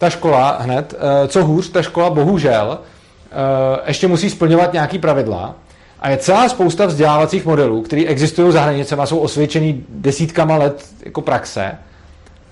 ta 0.00 0.10
škola 0.10 0.56
hned, 0.60 0.94
eh, 0.94 1.28
co 1.28 1.44
hůř, 1.44 1.68
ta 1.70 1.82
škola 1.82 2.10
bohužel 2.10 2.78
eh, 2.78 3.80
ještě 3.86 4.08
musí 4.08 4.30
splňovat 4.30 4.72
nějaký 4.72 4.98
pravidla, 4.98 5.54
a 6.00 6.10
je 6.10 6.16
celá 6.16 6.48
spousta 6.48 6.86
vzdělávacích 6.86 7.44
modelů, 7.44 7.82
které 7.82 8.02
existují 8.02 8.52
za 8.52 8.62
hranicemi, 8.62 9.02
jsou 9.04 9.18
osvědčený 9.18 9.84
desítkama 9.88 10.56
let 10.56 10.84
jako 11.04 11.20
praxe, 11.20 11.78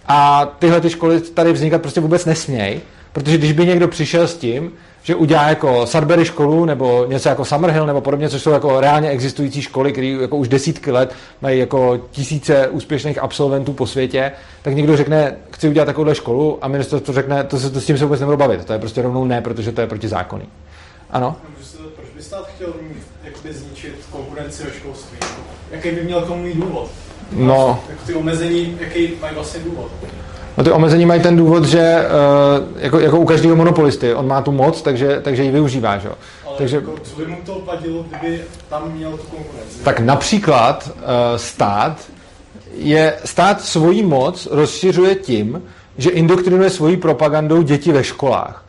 a 0.09 0.47
tyhle 0.59 0.81
ty 0.81 0.91
školy 0.91 1.21
tady 1.21 1.53
vznikat 1.53 1.83
prostě 1.83 2.01
vůbec 2.01 2.25
nesmějí, 2.25 2.81
protože 3.13 3.39
když 3.39 3.53
by 3.53 3.67
někdo 3.67 3.89
přišel 3.89 4.29
s 4.29 4.37
tím, 4.37 4.73
že 5.09 5.15
udělá 5.15 5.49
jako 5.49 5.87
Sudbury 5.87 6.25
školu 6.25 6.65
nebo 6.65 7.07
něco 7.09 7.29
jako 7.29 7.45
Summerhill 7.45 7.87
nebo 7.87 8.01
podobně, 8.01 8.29
což 8.29 8.43
jsou 8.43 8.51
jako 8.51 8.81
reálně 8.81 9.09
existující 9.09 9.63
školy, 9.63 9.93
které 9.93 10.07
jako 10.07 10.37
už 10.37 10.49
desítky 10.49 10.91
let 10.91 11.15
mají 11.41 11.59
jako 11.59 12.01
tisíce 12.11 12.69
úspěšných 12.69 13.19
absolventů 13.19 13.73
po 13.73 13.87
světě, 13.87 14.33
tak 14.63 14.75
někdo 14.75 14.97
řekne, 14.97 15.37
chci 15.51 15.69
udělat 15.69 15.87
takovouhle 15.87 16.15
školu 16.15 16.59
a 16.61 16.69
ministerstvo 16.69 17.15
řekne, 17.15 17.45
to, 17.45 17.59
se, 17.59 17.71
to 17.71 17.81
s 17.81 17.85
tím 17.85 17.99
se 17.99 18.05
vůbec 18.05 18.21
nebudu 18.21 18.37
bavit. 18.37 18.65
To 18.65 18.73
je 18.73 18.79
prostě 18.79 19.03
rovnou 19.03 19.25
ne, 19.25 19.41
protože 19.41 19.73
to 19.73 19.81
je 19.81 19.87
proti 19.87 20.09
zákony. 20.09 20.47
Ano? 21.11 21.37
Proč 21.97 22.09
by 22.17 22.23
stát 22.23 22.49
chtěl 22.55 22.73
jakoby 23.25 23.53
zničit 23.53 23.95
konkurenci 24.11 24.65
ve 24.65 24.71
školství? 24.71 25.19
Jaký 25.71 25.91
by 25.91 26.03
měl 26.03 26.21
k 26.23 26.27
tomu 26.27 26.43
mít 26.43 26.57
důvod? 26.57 26.91
No. 27.33 27.81
Tak 27.87 28.07
ty 28.07 28.15
omezení, 28.15 28.79
jaký 28.81 29.13
mají 29.21 29.35
vlastně 29.35 29.61
důvod? 29.61 29.91
No 30.59 30.65
ty 30.65 30.71
omezení 30.71 31.07
mají 31.07 31.21
ten 31.21 31.37
důvod, 31.37 31.65
že 31.65 32.05
uh, 32.61 32.83
jako, 32.83 32.99
jako 33.01 33.19
u 33.19 33.25
každého 33.25 33.57
monopolisty, 33.57 34.15
on 34.15 34.27
má 34.27 34.43
tu 34.43 34.53
moc, 34.53 34.83
takže, 34.83 35.21
takže 35.23 35.43
ji 35.43 35.51
využívá, 35.51 35.99
že? 35.99 36.09
Ale 36.47 36.57
takže, 36.59 36.77
jako, 36.77 36.95
co 37.03 37.17
by 37.17 37.27
mu 37.27 37.37
to 37.47 37.63
vadilo, 37.67 38.05
kdyby 38.09 38.41
tam 38.69 38.93
měl 38.93 39.11
tu 39.11 39.17
konkurenci? 39.17 39.79
Tak 39.85 40.01
například 40.01 40.91
uh, 40.95 41.03
stát 41.37 41.99
je, 42.75 43.15
stát 43.25 43.61
svoji 43.61 44.03
moc 44.03 44.49
rozšiřuje 44.51 45.15
tím, 45.15 45.63
že 45.99 46.11
indoktrinuje 46.11 46.71
svojí 46.71 46.97
propagandou 46.97 47.63
děti 47.63 47.93
ve 47.93 48.05
školách. 48.05 48.65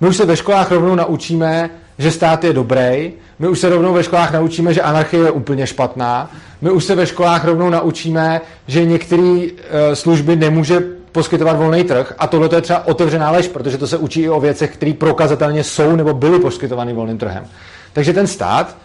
My 0.00 0.08
už 0.08 0.16
se 0.16 0.26
ve 0.26 0.36
školách 0.36 0.70
rovnou 0.70 0.94
naučíme, 0.94 1.70
že 1.98 2.10
stát 2.10 2.44
je 2.44 2.52
dobrý, 2.52 3.12
my 3.38 3.48
už 3.48 3.58
se 3.58 3.68
rovnou 3.68 3.92
ve 3.92 4.02
školách 4.02 4.32
naučíme, 4.32 4.74
že 4.74 4.82
anarchie 4.82 5.24
je 5.24 5.30
úplně 5.30 5.66
špatná, 5.66 6.30
my 6.60 6.70
už 6.70 6.84
se 6.84 6.94
ve 6.94 7.06
školách 7.06 7.44
rovnou 7.44 7.70
naučíme, 7.70 8.40
že 8.66 8.84
některé 8.84 9.22
uh, 9.22 9.48
služby 9.94 10.36
nemůže 10.36 11.01
poskytovat 11.12 11.56
volný 11.56 11.84
trh 11.84 12.14
a 12.18 12.26
tohle 12.26 12.48
je 12.52 12.60
třeba 12.60 12.86
otevřená 12.86 13.30
lež, 13.30 13.48
protože 13.48 13.78
to 13.78 13.86
se 13.86 13.96
učí 13.96 14.20
i 14.20 14.28
o 14.28 14.40
věcech, 14.40 14.74
které 14.74 14.92
prokazatelně 14.92 15.64
jsou 15.64 15.96
nebo 15.96 16.14
byly 16.14 16.38
poskytovány 16.38 16.92
volným 16.92 17.18
trhem. 17.18 17.44
Takže 17.92 18.12
ten 18.12 18.26
stát 18.26 18.76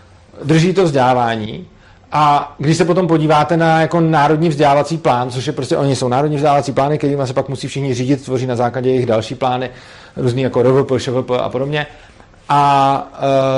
drží 0.44 0.74
to 0.74 0.84
vzdělávání 0.84 1.68
a 2.12 2.56
když 2.58 2.78
se 2.78 2.86
potom 2.86 3.08
podíváte 3.08 3.58
na 3.58 3.82
jako 3.82 4.02
národní 4.02 4.50
vzdělávací 4.50 4.98
plán, 4.98 5.32
což 5.32 5.48
je 5.48 5.54
prostě, 5.54 5.78
oni 5.78 5.96
jsou 5.96 6.08
národní 6.08 6.36
vzdělávací 6.36 6.72
plány, 6.72 6.98
kterými 6.98 7.28
se 7.28 7.34
pak 7.34 7.50
musí 7.50 7.68
všichni 7.68 7.94
řídit, 7.94 8.24
tvoří 8.24 8.46
na 8.46 8.56
základě 8.56 8.90
jejich 8.90 9.06
další 9.06 9.36
plány, 9.36 9.70
různý 10.18 10.42
jako 10.42 10.64
RVP, 10.64 10.92
ŠVP 10.98 11.32
a 11.32 11.50
podobně. 11.50 11.88
A 12.50 13.12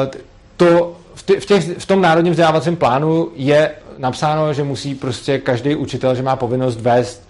uh, 0.06 0.22
to 0.58 0.96
v, 1.16 1.24
v, 1.40 1.46
těch, 1.46 1.78
v 1.78 1.86
tom 1.86 2.02
národním 2.02 2.32
vzdělávacím 2.32 2.76
plánu 2.76 3.30
je 3.36 3.72
napsáno, 3.98 4.54
že 4.54 4.64
musí 4.64 4.96
prostě 4.96 5.38
každý 5.38 5.76
učitel, 5.76 6.16
že 6.16 6.24
má 6.24 6.36
povinnost 6.36 6.82
vést 6.82 7.29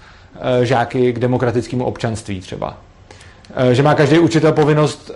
žáky 0.64 1.14
k 1.14 1.20
demokratickému 1.20 1.86
občanství 1.86 2.42
třeba. 2.42 2.78
Uh, 3.66 3.70
že 3.70 3.84
má 3.84 3.96
každý 3.96 4.20
učitel 4.20 4.52
povinnost 4.52 5.10
uh, 5.10 5.16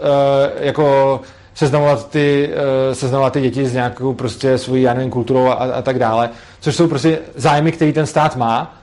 jako 0.60 1.22
seznamovat 1.56 2.10
ty, 2.10 2.50
seznamovat 2.94 3.34
ty 3.34 3.42
děti 3.42 3.66
s 3.66 3.74
nějakou 3.74 4.14
prostě 4.14 4.58
svojí, 4.58 4.84
já 4.84 4.94
nevím, 4.94 5.10
kulturou 5.10 5.48
a, 5.48 5.54
a 5.54 5.82
tak 5.82 6.00
dále, 6.00 6.30
což 6.60 6.76
jsou 6.76 6.88
prostě 6.88 7.20
zájmy, 7.36 7.72
který 7.72 7.94
ten 7.94 8.06
stát 8.06 8.36
má 8.36 8.78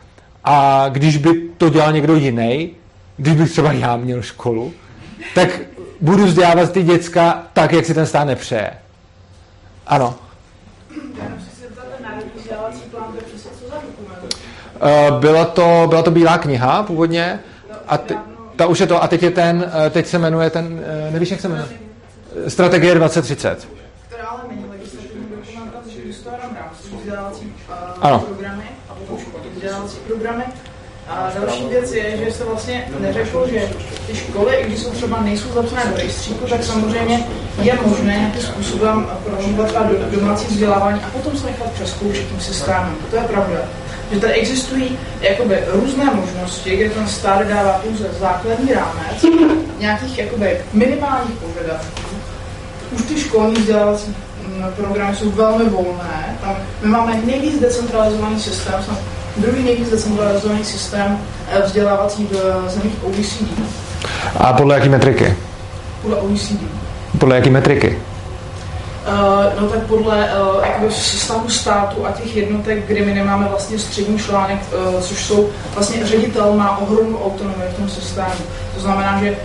a 0.45 0.87
když 0.89 1.17
by 1.17 1.31
to 1.59 1.69
dělal 1.69 1.93
někdo 1.93 2.15
jiný, 2.15 2.71
když 3.17 3.35
bych 3.35 3.51
třeba 3.51 3.73
já 3.73 3.97
měl 3.97 4.23
školu, 4.23 4.73
tak 5.35 5.61
budu 6.01 6.27
vzdělávat 6.27 6.73
ty 6.73 6.83
děcka 6.83 7.47
tak, 7.53 7.73
jak 7.73 7.85
si 7.85 7.95
ten 7.95 8.07
stát 8.07 8.25
nepřeje. 8.25 8.71
Ano. 9.87 10.15
Uh, 10.91 11.19
byla 15.21 15.45
to, 15.45 15.87
byla 15.89 16.03
to 16.03 16.11
bílá 16.11 16.39
kniha 16.39 16.83
původně 16.83 17.41
a 17.89 17.99
te, 17.99 18.15
ta 18.57 18.67
už 18.67 18.81
je 18.81 18.87
to 18.87 19.03
a 19.03 19.09
teď 19.09 19.23
je 19.23 19.31
ten, 19.31 19.73
teď 19.91 20.07
se 20.07 20.19
jmenuje 20.19 20.51
ten, 20.51 20.85
nevíš, 21.11 21.31
jak 21.31 21.41
se 21.41 21.49
jmenuje? 21.49 21.69
Strategie 22.49 22.95
2030. 22.95 23.69
Která 24.07 24.29
ale 24.29 24.41
není 24.49 24.65
legislativní 24.71 25.27
dokument, 25.37 25.73
vzdělávací 26.99 27.53
programy 28.27 28.65
a 28.89 28.95
potom 28.95 29.19
vzdělávací 29.55 29.97
programy. 30.07 30.45
A 31.09 31.31
další 31.41 31.69
věc 31.69 31.93
je, 31.93 32.17
že 32.17 32.33
se 32.33 32.45
vlastně 32.45 32.89
neřeklo, 33.01 33.49
že 33.49 33.69
ty 34.07 34.15
školy, 34.17 34.57
i 34.57 34.67
když 34.67 34.79
jsou 34.79 34.91
třeba 34.91 35.21
nejsou 35.21 35.49
zapsané 35.53 35.85
do 35.91 35.97
rejstříku, 35.97 36.47
tak 36.47 36.65
samozřejmě 36.65 37.27
je 37.63 37.79
možné 37.87 38.17
nějakým 38.19 38.43
způsobem 38.43 39.07
promovat 39.25 39.87
do 39.87 40.21
domácí 40.21 40.47
vzdělávání 40.47 41.01
a 41.01 41.11
potom 41.11 41.39
se 41.39 41.47
nechat 41.47 41.73
přeskoušet 41.73 42.29
tím 42.29 42.41
systémem. 42.41 42.97
To 43.11 43.17
je 43.17 43.23
pravda. 43.23 43.59
Že 44.13 44.21
tady 44.21 44.33
existují 44.33 44.99
jakoby, 45.21 45.59
různé 45.73 46.05
možnosti, 46.05 46.77
kde 46.77 46.91
ten 46.91 47.09
stát 47.09 47.47
dává 47.47 47.73
pouze 47.73 48.05
základní 48.21 48.73
rámec 48.73 49.25
nějakých 49.79 50.19
jakoby, 50.19 50.57
minimálních 50.73 51.35
požadavků. 51.35 52.17
Už 52.93 53.03
ty 53.03 53.21
školní 53.21 53.55
vzdělávací 53.55 54.17
mm, 54.47 54.65
programy 54.77 55.17
jsou 55.17 55.31
velmi 55.31 55.65
volné. 55.65 56.39
Tam 56.41 56.57
my 56.83 56.89
máme 56.89 57.21
nejvíc 57.25 57.61
decentralizovaný 57.61 58.41
systém, 58.41 58.75
druhý 59.37 59.65
nejvíc 59.65 59.91
decentralizovaný 59.91 60.65
systém 60.65 61.19
eh, 61.51 61.63
vzdělávací 61.63 62.29
v 62.31 62.65
zemích 62.69 62.95
OECD. 63.05 63.61
A 64.37 64.53
podle 64.53 64.75
jaké 64.75 64.89
metriky? 64.89 65.37
Podle 66.03 66.17
OECD. 66.17 66.61
Podle 67.19 67.37
jaké 67.37 67.51
metriky? 67.51 67.99
Uh, 69.09 69.61
no 69.61 69.69
tak 69.69 69.83
podle 69.83 70.17
uh, 70.17 70.65
jakoby 70.65 70.93
stavu 70.93 71.49
státu 71.49 72.07
a 72.07 72.13
těch 72.13 72.37
jednotek, 72.37 72.87
kdy 72.87 73.05
my 73.05 73.15
nemáme 73.15 73.49
vlastně 73.49 73.79
střední 73.79 74.19
článek, 74.19 74.59
uh, 74.95 75.01
což 75.01 75.25
jsou 75.25 75.49
vlastně 75.75 76.07
ředitel 76.07 76.55
má 76.55 76.79
ohromnou 76.79 77.25
autonomii 77.25 77.69
v 77.73 77.77
tom 77.77 77.89
systému. 77.89 78.45
To 78.75 78.81
znamená, 78.81 79.21
že 79.21 79.37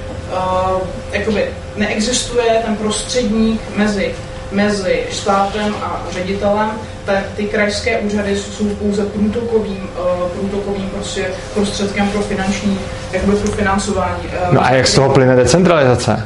jakoby 1.12 1.46
neexistuje 1.76 2.62
ten 2.66 2.76
prostředník 2.76 3.62
mezi 3.76 4.16
mezi 4.52 5.04
státem 5.12 5.76
a 5.84 6.02
ředitelem. 6.12 6.72
Te, 7.06 7.24
ty 7.36 7.44
krajské 7.44 8.00
úřady 8.00 8.38
jsou 8.38 8.66
pouze 8.70 9.06
průtokovým, 9.06 9.90
uh, 10.00 10.30
průtokovým 10.30 10.90
prostě 10.90 11.26
prostředkem 11.54 12.10
pro 12.10 12.22
finanční, 12.22 12.80
jakoby 13.12 13.36
pro 13.36 13.52
financování. 13.52 14.24
Uh, 14.24 14.54
no 14.54 14.66
a 14.66 14.72
jak 14.72 14.88
z 14.88 14.96
toho 14.96 15.10
plyne 15.10 15.36
decentralizace? 15.36 16.26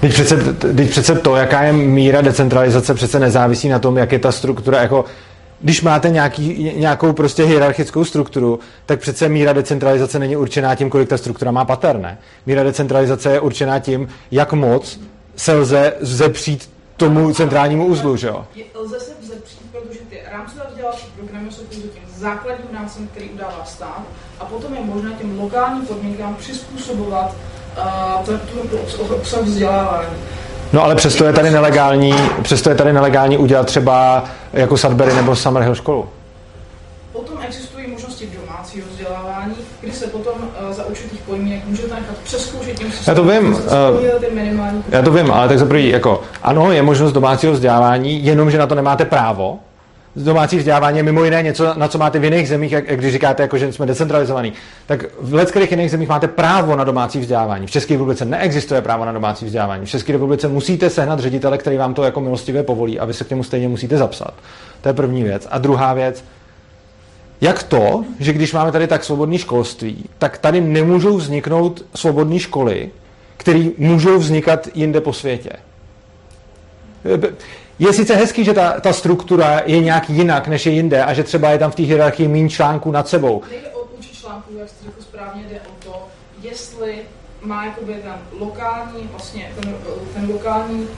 Teď 0.00 0.12
přece, 0.12 0.52
teď 0.52 0.90
přece 0.90 1.14
to, 1.14 1.36
jaká 1.36 1.62
je 1.62 1.72
míra 1.72 2.20
decentralizace, 2.20 2.94
přece 2.94 3.18
nezávisí 3.18 3.68
na 3.68 3.78
tom, 3.78 3.96
jak 3.96 4.12
je 4.12 4.18
ta 4.18 4.32
struktura, 4.32 4.82
jako 4.82 5.04
když 5.60 5.82
máte 5.82 6.10
nějaký, 6.10 6.72
nějakou 6.76 7.12
prostě 7.12 7.44
hierarchickou 7.44 8.04
strukturu, 8.04 8.60
tak 8.86 9.00
přece 9.00 9.28
míra 9.28 9.52
decentralizace 9.52 10.18
není 10.18 10.36
určená 10.36 10.74
tím, 10.74 10.90
kolik 10.90 11.08
ta 11.08 11.18
struktura 11.18 11.50
má 11.50 11.64
pater, 11.64 11.98
ne? 11.98 12.18
Míra 12.46 12.62
decentralizace 12.62 13.32
je 13.32 13.40
určená 13.40 13.78
tím, 13.78 14.08
jak 14.30 14.52
moc 14.52 15.00
se 15.36 15.52
lze 15.52 15.94
zepřít 16.00 16.70
tomu 16.96 17.34
centrálnímu 17.34 17.86
uzlu, 17.86 18.16
že 18.16 18.26
jo? 18.26 18.46
Lze 18.74 19.00
se 19.00 19.12
vzepřít, 19.20 19.62
protože 19.72 19.98
ty 20.10 20.20
rámcové 20.32 20.64
vzdělávací 20.70 21.06
programy 21.16 21.50
jsou 21.50 21.62
pouze 21.62 21.88
tím 21.88 22.02
základním 22.16 22.68
rámcem, 22.72 23.08
který 23.08 23.28
udává 23.30 23.64
stát 23.64 24.02
a 24.40 24.44
potom 24.44 24.74
je 24.74 24.80
možné 24.80 25.12
těm 25.12 25.38
lokálním 25.40 25.86
podmínkám 25.86 26.34
přizpůsobovat 26.34 27.36
obsah 29.14 29.40
vzdělávání. 29.40 30.08
No 30.72 30.84
ale 30.84 30.94
přesto 30.94 31.24
je 31.24 31.32
tady 31.32 31.50
nelegální, 31.50 32.14
přesto 32.42 32.70
je 32.70 32.76
tady 32.76 32.92
nelegální 32.92 33.38
udělat 33.38 33.66
třeba 33.66 34.24
jako 34.52 34.76
Sudbury 34.76 35.14
nebo 35.14 35.36
Summerhill 35.36 35.74
školu. 35.74 36.08
Potom 37.12 37.38
existují 37.46 37.86
možnosti 37.86 38.28
domácího 38.46 38.86
vzdělávání, 38.90 39.54
kdy 39.80 39.92
se 39.92 40.06
potom 40.06 40.32
uh, 40.34 40.72
za 40.72 40.86
určitých 40.86 41.20
podmínek 41.20 41.64
můžete 41.64 41.94
nechat 41.94 42.16
přeskoušet 42.24 42.78
tím 42.78 42.92
Já 43.06 43.14
to 43.14 43.24
vím, 43.24 43.54
uh, 43.54 43.60
já 44.88 45.02
to 45.02 45.10
vím, 45.10 45.30
ale 45.30 45.48
tak 45.48 45.58
za 45.58 45.66
první, 45.66 45.88
jako 45.88 46.22
ano, 46.42 46.72
je 46.72 46.82
možnost 46.82 47.12
domácího 47.12 47.52
vzdělávání, 47.52 48.24
jenomže 48.24 48.58
na 48.58 48.66
to 48.66 48.74
nemáte 48.74 49.04
právo, 49.04 49.58
domácí 50.24 50.58
vzdělávání 50.58 51.02
mimo 51.02 51.24
jiné 51.24 51.42
něco, 51.42 51.74
na 51.74 51.88
co 51.88 51.98
máte 51.98 52.18
v 52.18 52.24
jiných 52.24 52.48
zemích, 52.48 52.72
jak, 52.72 52.88
jak 52.88 52.98
když 52.98 53.12
říkáte, 53.12 53.42
jako, 53.42 53.58
že 53.58 53.72
jsme 53.72 53.86
decentralizovaní, 53.86 54.52
tak 54.86 55.04
v 55.20 55.34
leckých 55.34 55.70
jiných 55.70 55.90
zemích 55.90 56.08
máte 56.08 56.28
právo 56.28 56.76
na 56.76 56.84
domácí 56.84 57.20
vzdělávání. 57.20 57.66
V 57.66 57.70
České 57.70 57.94
republice 57.94 58.24
neexistuje 58.24 58.80
právo 58.80 59.04
na 59.04 59.12
domácí 59.12 59.44
vzdělávání. 59.44 59.86
V 59.86 59.90
České 59.90 60.12
republice 60.12 60.48
musíte 60.48 60.90
sehnat 60.90 61.20
ředitele, 61.20 61.58
který 61.58 61.76
vám 61.76 61.94
to 61.94 62.02
jako 62.02 62.20
milostivě 62.20 62.62
povolí 62.62 63.00
a 63.00 63.04
vy 63.04 63.14
se 63.14 63.24
k 63.24 63.30
němu 63.30 63.42
stejně 63.42 63.68
musíte 63.68 63.96
zapsat. 63.96 64.34
To 64.80 64.88
je 64.88 64.92
první 64.92 65.22
věc. 65.22 65.48
A 65.50 65.58
druhá 65.58 65.94
věc, 65.94 66.24
jak 67.40 67.62
to, 67.62 68.04
že 68.20 68.32
když 68.32 68.52
máme 68.52 68.72
tady 68.72 68.86
tak 68.86 69.04
svobodné 69.04 69.38
školství, 69.38 70.04
tak 70.18 70.38
tady 70.38 70.60
nemůžou 70.60 71.16
vzniknout 71.16 71.84
svobodné 71.94 72.38
školy, 72.38 72.90
které 73.36 73.68
můžou 73.78 74.18
vznikat 74.18 74.68
jinde 74.74 75.00
po 75.00 75.12
světě. 75.12 75.50
Je 77.78 77.92
sice 77.92 78.14
hezký, 78.14 78.44
že 78.44 78.54
ta, 78.54 78.80
ta 78.80 78.92
struktura 78.92 79.60
je 79.66 79.80
nějak 79.80 80.10
jinak, 80.10 80.48
než 80.48 80.66
je 80.66 80.72
jinde 80.72 81.04
a 81.04 81.14
že 81.14 81.22
třeba 81.22 81.50
je 81.50 81.58
tam 81.58 81.70
v 81.70 81.74
té 81.74 81.82
hierarchii 81.82 82.28
méně 82.28 82.48
článků 82.48 82.90
nad 82.90 83.08
sebou. 83.08 83.42
Nejde 83.50 83.68
o 83.68 83.84
počet 83.96 84.12
článků, 84.12 84.52
jak 84.58 84.68
jste 84.68 84.84
řekl 84.84 85.02
správně, 85.02 85.42
jde 85.50 85.56
o 85.56 85.84
to, 85.84 86.02
jestli 86.42 86.94
má 87.42 87.64
jakoby 87.64 87.94
ten 87.94 88.12
lokální, 88.40 89.08
vlastně 89.10 89.50
ten, 89.60 89.74
ten 90.14 90.28
lokální, 90.32 90.80
uh, 90.80 90.88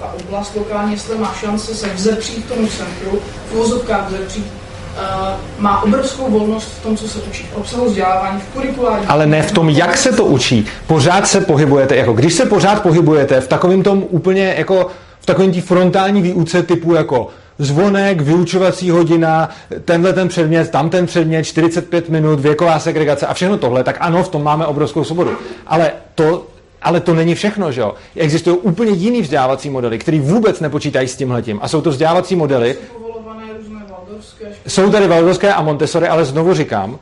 ta 0.00 0.14
oblast 0.24 0.56
lokální, 0.56 0.92
jestli 0.92 1.18
má 1.18 1.34
šance 1.40 1.74
se 1.74 1.88
vzepřít 1.88 2.48
tomu 2.48 2.68
centru, 2.68 3.18
v 3.50 3.54
vozovkách 3.54 4.08
vzepřít, 4.08 4.46
Uh, 4.96 5.40
má 5.58 5.82
obrovskou 5.82 6.30
volnost 6.30 6.64
v 6.64 6.82
tom, 6.82 6.96
co 6.96 7.08
se 7.08 7.18
učí, 7.18 7.42
v 7.52 7.56
obsahu 7.56 7.84
vzdělávání, 7.84 8.40
v 8.40 8.54
kurikulární. 8.54 9.06
Ale 9.06 9.26
ne 9.26 9.42
v 9.42 9.52
tom, 9.52 9.68
jak 9.68 9.96
se 9.96 10.12
to 10.12 10.24
učí. 10.24 10.66
Pořád 10.86 11.26
se 11.26 11.40
pohybujete, 11.40 11.96
jako 11.96 12.12
když 12.12 12.34
se 12.34 12.46
pořád 12.46 12.82
pohybujete 12.82 13.40
v 13.40 13.48
takovém 13.48 13.82
tom 13.82 14.04
úplně 14.10 14.54
jako 14.58 14.90
v 15.26 15.34
takovém 15.34 15.52
tí 15.52 15.60
frontální 15.60 16.22
výuce 16.22 16.62
typu 16.62 16.94
jako 16.94 17.28
zvonek, 17.58 18.20
vyučovací 18.20 18.90
hodina, 18.90 19.48
tenhle 19.84 20.12
ten 20.12 20.28
předmět, 20.28 20.70
tam 20.70 20.90
ten 20.90 21.06
předmět, 21.06 21.44
45 21.44 22.08
minut, 22.08 22.40
věková 22.40 22.78
segregace 22.78 23.26
a 23.26 23.34
všechno 23.34 23.58
tohle, 23.58 23.84
tak 23.84 23.96
ano, 24.00 24.22
v 24.22 24.28
tom 24.28 24.42
máme 24.42 24.66
obrovskou 24.66 25.04
svobodu. 25.04 25.30
Ale 25.66 25.92
to, 26.14 26.46
ale 26.82 27.00
to 27.00 27.14
není 27.14 27.34
všechno, 27.34 27.72
že 27.72 27.80
jo? 27.80 27.94
Existují 28.16 28.56
úplně 28.56 28.90
jiný 28.90 29.22
vzdělávací 29.22 29.70
modely, 29.70 29.98
které 29.98 30.20
vůbec 30.20 30.60
nepočítají 30.60 31.08
s 31.08 31.16
tímhletím. 31.16 31.58
A 31.62 31.68
jsou 31.68 31.80
to 31.80 31.90
vzdělávací 31.90 32.36
modely. 32.36 32.76
Jsou 34.66 34.90
tady 34.90 35.06
Waldorské 35.06 35.54
a 35.54 35.62
Montessori, 35.62 36.08
ale 36.08 36.24
znovu 36.24 36.54
říkám, 36.54 36.98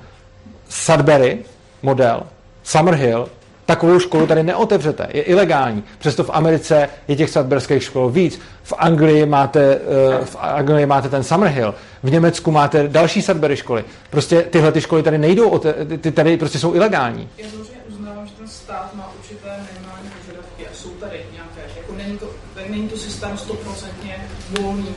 Sudbury 0.69 1.39
model, 1.83 2.23
Summerhill, 2.63 3.29
takovou 3.67 3.99
školu 3.99 4.27
tady 4.27 4.43
neotevřete. 4.43 5.09
Je 5.13 5.23
ilegální. 5.23 5.85
Přesto 5.99 6.25
v 6.25 6.31
Americe 6.33 6.89
je 7.09 7.17
těch 7.17 7.31
sadberských 7.31 7.83
škol 7.83 8.11
víc. 8.11 8.41
V 8.63 8.73
Anglii 8.79 9.27
máte, 9.27 9.75
eh, 9.75 10.25
v 10.25 10.37
Anglii 10.41 10.87
máte 10.87 11.09
ten 11.09 11.23
Summerhill. 11.23 11.75
V 12.03 12.11
Německu 12.11 12.51
máte 12.51 12.89
další 12.89 13.23
sadbery 13.23 13.57
školy. 13.57 13.85
Prostě 14.11 14.43
tyhle 14.43 14.73
ty 14.73 14.81
školy 14.81 15.03
tady 15.03 15.19
nejdou, 15.19 15.61
ty 16.01 16.13
tady 16.13 16.37
prostě 16.37 16.59
jsou 16.59 16.75
ilegální. 16.75 17.29
Já 17.39 17.49
samozřejmě 17.51 17.81
uznávám, 17.89 18.27
že 18.27 18.33
ten 18.39 18.49
stát 18.49 18.95
má 18.95 19.13
určité 19.19 19.49
minimální 19.73 20.11
požadavky 20.21 20.67
a 20.67 20.71
jsou 20.75 20.89
tady 20.89 21.21
nějaké. 21.33 21.61
Jako 21.77 21.93
není 21.97 22.19
to, 22.19 22.27
není 22.71 22.89
to 22.89 22.97
systém 22.97 23.39
stoprocentně 23.39 24.17
volný. 24.61 24.89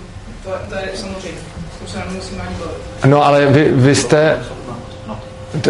To, 0.43 0.49
to 0.69 0.75
je 0.75 0.91
samozřejmě. 0.95 1.39
To 1.83 1.91
se 1.91 1.99
nemusíme 2.07 2.41
ani 2.41 2.55
bavit. 2.55 3.05
No 3.05 3.25
ale 3.25 3.45
vy, 3.45 3.71
vy 3.71 3.95
jste, 3.95 4.39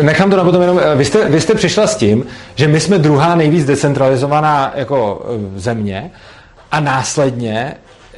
Nechám 0.02 0.30
to 0.30 0.38
na 0.38 0.44
potom 0.44 0.62
jenom, 0.62 0.82
vy 0.96 1.06
jste, 1.06 1.30
vy 1.30 1.42
jste 1.42 1.56
přišla 1.56 1.88
s 1.88 1.96
tím, 1.96 2.26
že 2.56 2.68
my 2.68 2.80
jsme 2.80 2.98
druhá 2.98 3.36
nejvíc 3.36 3.66
decentralizovaná 3.66 4.72
jako 4.76 5.26
e, 5.56 5.60
země 5.60 6.12
a 6.72 6.80
následně 6.80 7.76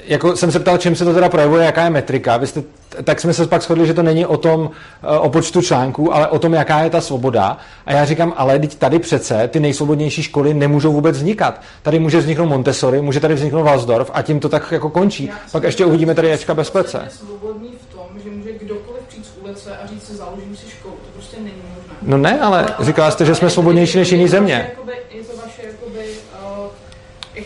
jako 0.10 0.36
jsem 0.36 0.52
se 0.52 0.60
ptal, 0.60 0.78
čím 0.78 0.96
se 0.96 1.06
to 1.06 1.14
teda 1.14 1.30
projevuje, 1.30 1.66
jaká 1.66 1.84
je 1.84 1.90
metrika, 1.90 2.38
vy 2.38 2.48
jste, 2.48 2.64
tak 3.04 3.20
jsme 3.20 3.34
se 3.34 3.48
pak 3.48 3.62
shodli, 3.62 3.88
že 3.88 3.94
to 3.94 4.04
není 4.04 4.26
o 4.26 4.38
tom, 4.38 4.72
e, 5.04 5.18
o 5.18 5.30
počtu 5.30 5.62
článků, 5.62 6.14
ale 6.16 6.28
o 6.28 6.40
tom, 6.40 6.54
jaká 6.54 6.80
je 6.80 6.90
ta 6.90 7.02
svoboda. 7.02 7.58
A 7.86 7.94
já 7.94 8.06
říkám, 8.06 8.34
ale 8.38 8.60
teď 8.60 8.76
tady 8.76 9.00
přece 9.00 9.48
ty 9.48 9.60
nejsvobodnější 9.60 10.24
školy 10.24 10.54
nemůžou 10.54 10.94
vůbec 10.94 11.18
vznikat. 11.18 11.62
Tady 11.82 12.00
může 12.00 12.18
vzniknout 12.18 12.46
Montessori, 12.46 13.02
může 13.02 13.20
tady 13.20 13.34
vzniknout 13.34 13.64
Walsdorf 13.64 14.12
a 14.14 14.22
tím 14.22 14.40
to 14.40 14.50
tak 14.50 14.72
jako 14.72 14.90
končí. 14.90 15.30
Pak 15.52 15.64
ještě 15.64 15.86
uvidíme 15.86 16.16
tady 16.16 16.28
Ječka 16.28 16.54
bez 16.54 16.70
plece. 16.70 17.08
svobodný 17.10 17.70
v 17.90 17.94
tom, 17.94 18.08
že 18.24 18.30
může 18.30 18.52
kdokoliv 18.52 19.04
přijít 19.08 19.26
z 19.26 19.44
ulice 19.44 19.78
a 19.84 19.88
říct 19.88 20.08
si, 20.08 20.16
založím 20.16 20.56
si 20.56 20.70
školu. 20.70 20.94
To 20.94 21.12
prostě 21.14 21.38
není 21.38 21.62
možné. 21.76 21.94
No 22.10 22.18
ne, 22.18 22.40
ale, 22.40 22.76
říkala 22.80 23.12
jste, 23.12 23.26
že 23.26 23.36
jsme 23.36 23.50
svobodnější 23.50 23.98
než 23.98 24.12
jiné 24.12 24.28
země. 24.28 24.72
Je 25.10 25.24
to 25.24 25.38
vaše, 25.38 25.62
jakoby, 25.68 26.00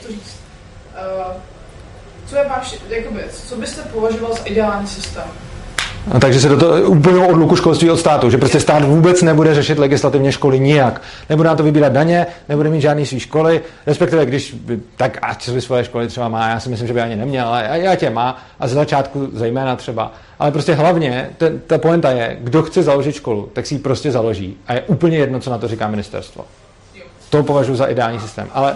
říct, 0.10 0.36
uh, 1.28 1.34
co 2.26 2.36
je 2.36 2.46
vaše, 2.50 2.76
jakoby, 2.90 3.24
co 3.48 3.56
byste 3.56 3.82
považoval 3.82 4.34
za 4.34 4.44
ideální 4.44 4.88
systém? 4.88 5.24
No, 6.08 6.20
takže 6.20 6.40
se 6.40 6.50
do 6.50 6.58
toho 6.58 6.82
úplnou 6.82 7.28
odluku 7.28 7.56
školství 7.56 7.92
od 7.92 7.98
státu, 7.98 8.30
že 8.30 8.38
prostě 8.38 8.60
stát 8.60 8.84
vůbec 8.84 9.22
nebude 9.22 9.56
řešit 9.56 9.80
legislativně 9.80 10.32
školy 10.32 10.60
nijak. 10.60 11.02
Nebude 11.30 11.50
na 11.50 11.56
to 11.56 11.64
vybírat 11.64 11.94
daně, 11.94 12.26
nebude 12.50 12.70
mít 12.70 12.82
žádný 12.82 13.06
svý 13.06 13.20
školy, 13.20 13.62
respektive 13.88 14.26
když 14.26 14.56
tak 14.98 15.18
ať 15.22 15.50
by 15.50 15.62
svoje 15.62 15.84
školy 15.84 16.08
třeba 16.08 16.30
má, 16.30 16.50
já 16.50 16.60
si 16.60 16.70
myslím, 16.70 16.88
že 16.88 16.94
by 16.94 17.02
ani 17.02 17.16
neměl, 17.16 17.48
ale 17.48 17.70
já 17.74 17.96
tě 17.96 18.10
má 18.10 18.38
a 18.60 18.68
ze 18.68 18.76
začátku 18.76 19.30
zejména 19.34 19.76
třeba. 19.76 20.12
Ale 20.40 20.52
prostě 20.52 20.74
hlavně 20.74 21.30
ten, 21.38 21.60
ta 21.68 21.78
poenta 21.78 22.12
je, 22.12 22.38
kdo 22.42 22.64
chce 22.64 22.84
založit 22.84 23.16
školu, 23.16 23.50
tak 23.54 23.66
si 23.66 23.76
ji 23.76 23.80
prostě 23.80 24.12
založí 24.12 24.58
a 24.68 24.74
je 24.74 24.82
úplně 24.82 25.18
jedno, 25.18 25.40
co 25.40 25.50
na 25.50 25.58
to 25.58 25.68
říká 25.68 25.88
ministerstvo. 25.88 26.46
To 27.34 27.44
považuji 27.44 27.76
za 27.76 27.86
ideální 27.86 28.20
systém. 28.20 28.48
Ale, 28.54 28.76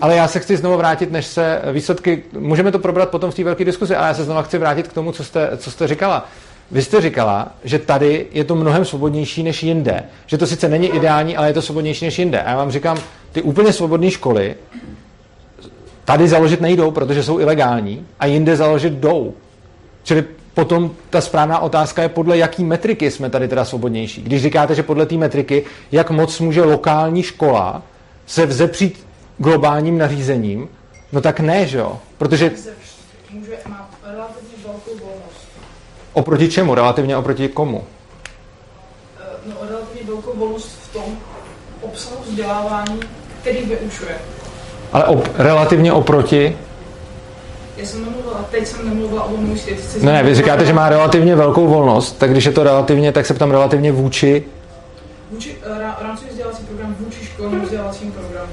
ale 0.00 0.16
já 0.16 0.28
se 0.28 0.40
chci 0.40 0.56
znovu 0.56 0.76
vrátit, 0.76 1.12
než 1.12 1.26
se 1.26 1.62
výsledky, 1.72 2.22
můžeme 2.32 2.72
to 2.72 2.78
probrat 2.78 3.08
potom 3.08 3.30
v 3.30 3.34
té 3.34 3.44
velké 3.44 3.64
diskuzi, 3.64 3.96
ale 3.96 4.08
já 4.08 4.14
se 4.14 4.24
znovu 4.24 4.42
chci 4.42 4.58
vrátit 4.58 4.88
k 4.88 4.92
tomu, 4.92 5.12
co 5.12 5.24
jste, 5.24 5.50
co 5.56 5.70
jste 5.70 5.88
říkala. 5.88 6.26
Vy 6.70 6.82
jste 6.82 7.00
říkala, 7.00 7.48
že 7.64 7.78
tady 7.78 8.26
je 8.32 8.44
to 8.44 8.54
mnohem 8.54 8.84
svobodnější 8.84 9.42
než 9.42 9.62
jinde. 9.62 10.02
Že 10.26 10.38
to 10.38 10.46
sice 10.46 10.68
není 10.68 10.88
ideální, 10.88 11.36
ale 11.36 11.46
je 11.46 11.54
to 11.54 11.62
svobodnější 11.62 12.04
než 12.04 12.18
jinde. 12.18 12.42
A 12.42 12.50
já 12.50 12.56
vám 12.56 12.70
říkám, 12.70 12.98
ty 13.32 13.42
úplně 13.42 13.72
svobodné 13.72 14.10
školy 14.10 14.54
tady 16.04 16.28
založit 16.28 16.60
nejdou, 16.60 16.90
protože 16.90 17.22
jsou 17.22 17.38
ilegální, 17.38 18.06
a 18.20 18.26
jinde 18.26 18.56
založit 18.56 18.92
jdou. 18.92 19.34
Čili 20.02 20.24
potom 20.54 20.90
ta 21.10 21.20
správná 21.20 21.58
otázka 21.58 22.02
je, 22.02 22.08
podle 22.08 22.38
jaký 22.38 22.64
metriky 22.64 23.10
jsme 23.10 23.30
tady 23.30 23.48
teda 23.48 23.64
svobodnější. 23.64 24.22
Když 24.22 24.42
říkáte, 24.42 24.74
že 24.74 24.82
podle 24.82 25.06
té 25.06 25.14
metriky, 25.14 25.64
jak 25.92 26.10
moc 26.10 26.40
může 26.40 26.62
lokální 26.62 27.22
škola 27.22 27.82
se 28.26 28.46
vzepřít 28.46 29.06
globálním 29.38 29.98
nařízením, 29.98 30.68
no 31.12 31.20
tak 31.20 31.40
ne, 31.40 31.66
že 31.66 31.78
jo? 31.78 31.98
Protože... 32.18 32.50
Může, 33.30 33.52
má 33.68 33.90
relativně 34.02 34.54
velkou 34.64 34.90
volnost. 34.90 35.48
Oproti 36.12 36.48
čemu? 36.48 36.74
Relativně 36.74 37.16
oproti 37.16 37.48
komu? 37.48 37.84
Eh, 39.20 39.22
no, 39.46 39.54
relativně 39.68 40.02
velkou 40.06 40.38
volnost 40.38 40.78
v 40.82 40.92
tom 40.92 41.04
obsahu 41.80 42.16
vzdělávání, 42.28 43.00
který 43.40 43.58
vyučuje. 43.58 44.18
Ale 44.92 45.04
op- 45.04 45.30
relativně 45.36 45.92
oproti 45.92 46.56
já 47.76 47.86
jsem 47.86 48.04
nemluvila, 48.04 48.44
teď 48.50 48.66
jsem 48.66 48.88
nemluvila 48.88 49.24
o 49.24 49.30
volnou 49.30 49.54
Ne, 50.00 50.12
ne, 50.12 50.22
vy 50.22 50.34
říkáte, 50.34 50.66
že 50.66 50.72
má 50.72 50.88
relativně 50.88 51.36
velkou 51.36 51.66
volnost, 51.66 52.18
tak 52.18 52.30
když 52.30 52.44
je 52.44 52.52
to 52.52 52.64
relativně, 52.64 53.12
tak 53.12 53.26
se 53.26 53.34
ptám 53.34 53.50
relativně 53.50 53.92
vůči... 53.92 54.44
Vůči 55.30 55.56
uh, 55.70 55.78
rámcový 56.02 56.30
vzdělávací 56.30 56.62
program, 56.64 56.96
vůči 57.00 57.24
školním 57.24 57.60
vzdělávacím 57.60 58.12
programu. 58.12 58.52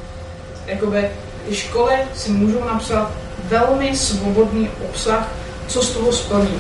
Jakoby 0.68 1.10
ty 1.50 1.56
školy 1.56 1.94
si 2.16 2.32
můžou 2.32 2.60
napsat 2.74 3.12
velmi 3.50 3.96
svobodný 3.96 4.70
obsah, 4.90 5.32
co 5.68 5.82
z 5.82 5.90
toho 5.90 6.12
splní. 6.12 6.60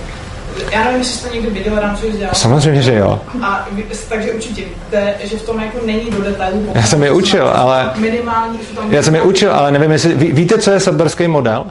Já 0.72 0.84
nevím, 0.84 1.00
jestli 1.00 1.14
jste 1.14 1.36
někdy 1.36 1.50
viděl 1.50 1.80
rámcový 1.80 2.12
vzdělávání. 2.12 2.40
Samozřejmě, 2.40 2.82
že 2.82 2.96
jo. 2.96 3.20
A, 3.42 3.68
takže 4.10 4.32
určitě 4.32 4.62
víte, 4.62 5.16
že 5.24 5.38
v 5.38 5.42
tom 5.42 5.60
jako 5.60 5.78
není 5.86 6.12
do 6.12 6.22
detailu. 6.22 6.72
Já 6.76 6.84
jsem 6.84 7.04
je 7.04 7.12
učil, 7.12 7.48
ale... 7.48 7.92
Minimální, 7.96 8.58
tam 8.76 8.94
Já 8.94 9.04
jsem 9.04 9.16
je 9.16 9.22
učil, 9.22 9.54
ale 9.54 9.72
nevím, 9.72 9.92
jestli... 9.92 10.16
Ví, 10.16 10.32
víte, 10.32 10.58
co 10.58 10.72
je 10.72 10.80
sadberský 10.80 11.28
model? 11.28 11.66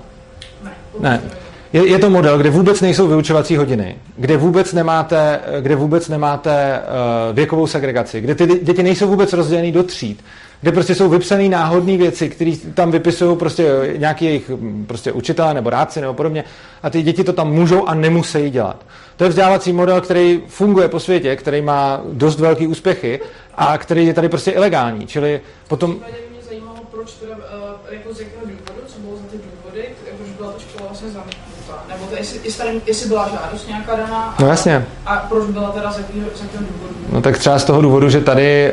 Ne. 1.00 1.22
Je, 1.72 1.86
je 1.86 1.98
to 1.98 2.10
model, 2.10 2.38
kde 2.38 2.50
vůbec 2.50 2.80
nejsou 2.80 3.08
vyučovací 3.08 3.56
hodiny, 3.56 3.96
kde 4.16 4.36
vůbec 4.36 4.72
nemáte, 4.72 5.40
kde 5.60 5.76
vůbec 5.76 6.08
nemáte 6.08 6.80
uh, 6.80 7.36
věkovou 7.36 7.66
segregaci, 7.66 8.20
kde 8.20 8.34
ty 8.34 8.46
děti 8.46 8.82
nejsou 8.82 9.08
vůbec 9.08 9.32
rozdělený 9.32 9.72
do 9.72 9.82
tříd, 9.82 10.24
kde 10.60 10.72
prostě 10.72 10.94
jsou 10.94 11.08
vypsané 11.08 11.48
náhodné 11.48 11.96
věci, 11.96 12.28
které 12.28 12.52
tam 12.74 12.90
vypisují 12.90 13.36
prostě 13.36 13.94
nějaký 13.96 14.24
jejich 14.24 14.50
hm, 14.50 14.84
prostě 14.88 15.12
učitelé 15.12 15.54
nebo 15.54 15.70
rádci 15.70 16.00
nebo 16.00 16.14
podobně 16.14 16.44
a 16.82 16.90
ty 16.90 17.02
děti 17.02 17.24
to 17.24 17.32
tam 17.32 17.52
můžou 17.52 17.84
a 17.84 17.94
nemusí 17.94 18.50
dělat. 18.50 18.84
To 19.16 19.24
je 19.24 19.30
vzdělávací 19.30 19.72
model, 19.72 20.00
který 20.00 20.42
funguje 20.46 20.88
po 20.88 21.00
světě, 21.00 21.36
který 21.36 21.62
má 21.62 22.00
dost 22.12 22.40
velký 22.40 22.66
úspěchy 22.66 23.20
a 23.54 23.78
který 23.78 24.06
je 24.06 24.14
tady 24.14 24.28
prostě 24.28 24.50
ilegální. 24.50 25.06
Čili 25.06 25.40
potom... 25.68 25.90
Mě 25.90 26.42
zajímalo, 26.48 26.78
proč 26.90 27.12
teda, 27.12 27.36
uh, 27.36 27.42
jako 27.90 28.14
z 28.14 28.20
jakého 28.20 28.42
důvodu, 28.42 28.86
co 28.86 28.98
bylo 28.98 29.16
za 29.16 29.22
ty 29.30 29.36
důvody, 29.36 29.88
proč 30.16 30.30
byla 30.30 30.52
ta 30.52 30.58
škola 30.58 30.88
vlastně 30.88 30.99
zamítnutá? 31.12 31.84
Nebo 31.88 32.06
to, 32.06 32.16
jestli, 32.16 32.40
jestli, 32.44 32.80
jestli 32.86 33.08
byla 33.08 33.28
žádost 33.28 33.68
nějaká 33.68 33.96
daná? 33.96 34.34
A, 34.38 34.42
no 34.42 34.48
jasně. 34.48 34.86
A 35.06 35.16
proč 35.16 35.50
byla 35.50 35.70
teda 35.70 35.92
z 35.92 35.98
jakého, 35.98 36.26
z 36.34 36.40
jakého 36.40 36.64
důvodu? 36.72 36.94
No 37.12 37.22
tak 37.22 37.38
třeba 37.38 37.58
z 37.58 37.64
toho 37.64 37.82
důvodu, 37.82 38.10
že 38.10 38.20
tady 38.20 38.72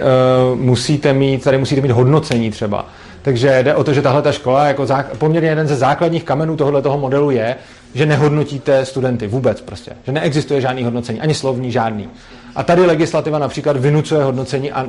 uh, 0.52 0.60
musíte 0.60 1.14
mít, 1.14 1.44
tady 1.44 1.58
musíte 1.58 1.82
mít 1.82 1.92
hodnocení 1.92 2.52
třeba. 2.52 2.86
Takže 3.22 3.64
jde 3.64 3.76
o 3.76 3.84
to, 3.84 3.94
že 3.94 4.02
tahle 4.02 4.22
ta 4.22 4.32
škola, 4.32 4.68
jako 4.68 4.86
zá, 4.86 5.06
poměrně 5.18 5.50
jeden 5.50 5.68
ze 5.68 5.76
základních 5.76 6.24
kamenů 6.24 6.58
tohoto 6.58 6.82
toho 6.82 6.98
modelu 6.98 7.32
je, 7.32 7.56
že 7.94 8.06
nehodnotíte 8.06 8.86
studenty 8.86 9.28
vůbec 9.28 9.62
prostě. 9.62 9.92
Že 10.06 10.12
neexistuje 10.12 10.62
žádný 10.62 10.84
hodnocení, 10.84 11.22
ani 11.22 11.34
slovní 11.34 11.72
žádný. 11.72 12.10
A 12.56 12.64
tady 12.64 12.86
legislativa 12.86 13.40
například 13.40 13.78
vynucuje 13.78 14.24
hodnocení 14.24 14.72
a 14.72 14.86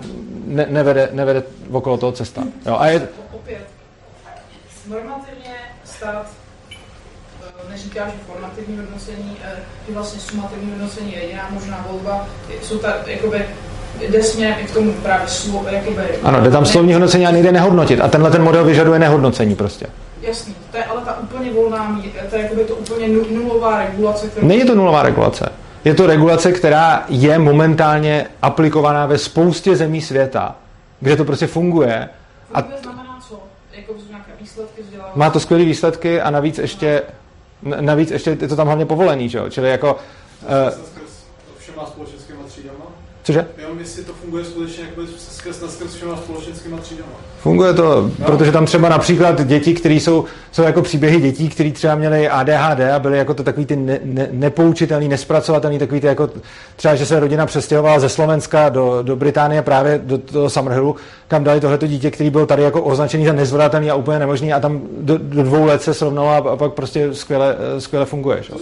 ne, 0.46 0.66
nevede, 0.70 1.08
nevede 1.12 1.42
okolo 1.70 1.96
toho 1.96 2.12
cesta. 2.12 2.42
Jo, 2.66 2.76
a 2.78 2.86
je... 2.86 3.08
Opět, 3.32 3.66
normativně 4.90 5.54
stát 5.84 6.26
neříká, 7.78 8.04
že 8.06 8.14
formativní 8.26 8.76
hodnocení, 8.76 9.36
eh, 9.44 9.58
že 9.88 9.94
vlastně 9.94 10.20
sumativní 10.20 10.70
hodnocení 10.70 11.12
je 11.12 11.22
jediná 11.22 11.48
možná 11.50 11.86
volba. 11.90 12.26
Jsou 12.62 12.78
ta, 12.78 12.94
jakoby, 13.06 13.44
jde 14.08 14.22
směrem 14.22 14.56
i 14.60 14.64
k 14.64 14.70
tomu 14.70 14.92
právě 14.92 15.28
slovo, 15.28 15.68
jakoby... 15.70 16.02
Ano, 16.22 16.40
jde 16.40 16.50
tam 16.50 16.66
slovní 16.66 16.92
hodnocení 16.92 17.26
a 17.26 17.30
nejde 17.30 17.52
nehodnotit. 17.52 18.00
A 18.00 18.08
tenhle 18.08 18.30
ten 18.30 18.42
model 18.42 18.64
vyžaduje 18.64 18.98
nehodnocení 18.98 19.54
prostě. 19.54 19.86
Jasný, 20.20 20.54
to 20.70 20.76
je 20.76 20.84
ale 20.84 21.00
ta 21.00 21.18
úplně 21.22 21.52
volná, 21.52 22.00
to 22.30 22.36
je 22.36 22.42
jakoby 22.42 22.64
to 22.64 22.74
úplně 22.74 23.08
nulová 23.08 23.78
regulace. 23.78 24.28
Kterou... 24.28 24.46
Není 24.46 24.64
to 24.64 24.74
nulová 24.74 25.02
regulace. 25.02 25.52
Je 25.84 25.94
to 25.94 26.06
regulace, 26.06 26.52
která 26.52 27.04
je 27.08 27.38
momentálně 27.38 28.26
aplikovaná 28.42 29.06
ve 29.06 29.18
spoustě 29.18 29.76
zemí 29.76 30.00
světa, 30.00 30.56
kde 31.00 31.16
to 31.16 31.24
prostě 31.24 31.46
funguje. 31.46 32.08
A 32.54 32.64
znamená 32.82 33.18
co? 33.28 33.42
Jako 33.76 33.94
nějaké 34.08 34.32
výsledky 34.40 34.82
vzdělávání? 34.82 35.18
Má 35.18 35.30
to 35.30 35.40
skvělé 35.40 35.64
výsledky 35.64 36.20
a 36.20 36.30
navíc 36.30 36.58
ještě, 36.58 37.02
navíc 37.62 38.10
ještě 38.10 38.30
je 38.30 38.48
to 38.48 38.56
tam 38.56 38.66
hlavně 38.66 38.86
povolený, 38.86 39.28
že 39.28 39.38
jo? 39.38 39.50
Čili 39.50 39.70
jako... 39.70 39.96
Uh? 40.42 40.88
Cože? 43.28 43.46
Jenom 43.58 43.78
jestli 43.78 44.04
to 44.04 44.12
funguje 44.12 44.44
skutečně 44.44 44.84
jako 44.84 45.00
skrz 45.18 45.60
na 45.60 45.68
skrz 45.68 45.94
všema 45.94 46.16
společenskýma 46.16 46.78
třídama. 46.78 47.10
Funguje 47.38 47.74
to, 47.74 48.10
no. 48.18 48.26
protože 48.26 48.52
tam 48.52 48.66
třeba 48.66 48.88
například 48.88 49.46
děti, 49.46 49.74
které 49.74 49.94
jsou, 49.94 50.24
jsou 50.52 50.62
jako 50.62 50.82
příběhy 50.82 51.20
dětí, 51.20 51.48
které 51.48 51.72
třeba 51.72 51.94
měly 51.94 52.28
ADHD 52.28 52.80
a 52.80 52.98
byly 52.98 53.18
jako 53.18 53.34
to 53.34 53.42
takový 53.42 53.66
ty 53.66 53.76
ne, 53.76 54.00
ne, 54.04 54.28
nepoučitelný, 54.32 55.08
nespracovatelný, 55.08 55.78
takový 55.78 56.00
ty 56.00 56.06
jako 56.06 56.30
třeba, 56.76 56.94
že 56.94 57.06
se 57.06 57.20
rodina 57.20 57.46
přestěhovala 57.46 58.00
ze 58.00 58.08
Slovenska 58.08 58.68
do, 58.68 59.02
do 59.02 59.16
Británie 59.16 59.62
právě 59.62 60.00
do 60.04 60.18
toho 60.18 60.50
Summerhillu, 60.50 60.96
kam 61.28 61.44
dali 61.44 61.60
tohleto 61.60 61.86
dítě, 61.86 62.10
který 62.10 62.30
byl 62.30 62.46
tady 62.46 62.62
jako 62.62 62.82
označený 62.82 63.26
za 63.26 63.32
nezvratatelný 63.32 63.90
a 63.90 63.94
úplně 63.94 64.18
nemožný 64.18 64.52
a 64.52 64.60
tam 64.60 64.80
do, 65.00 65.18
do 65.18 65.42
dvou 65.42 65.64
let 65.64 65.82
se 65.82 65.94
srovnalo 65.94 66.28
a, 66.28 66.52
a 66.52 66.56
pak 66.56 66.72
prostě 66.72 67.14
skvěle, 67.14 67.56
skvěle 67.78 68.06
funguje. 68.06 68.42
Že? 68.42 68.52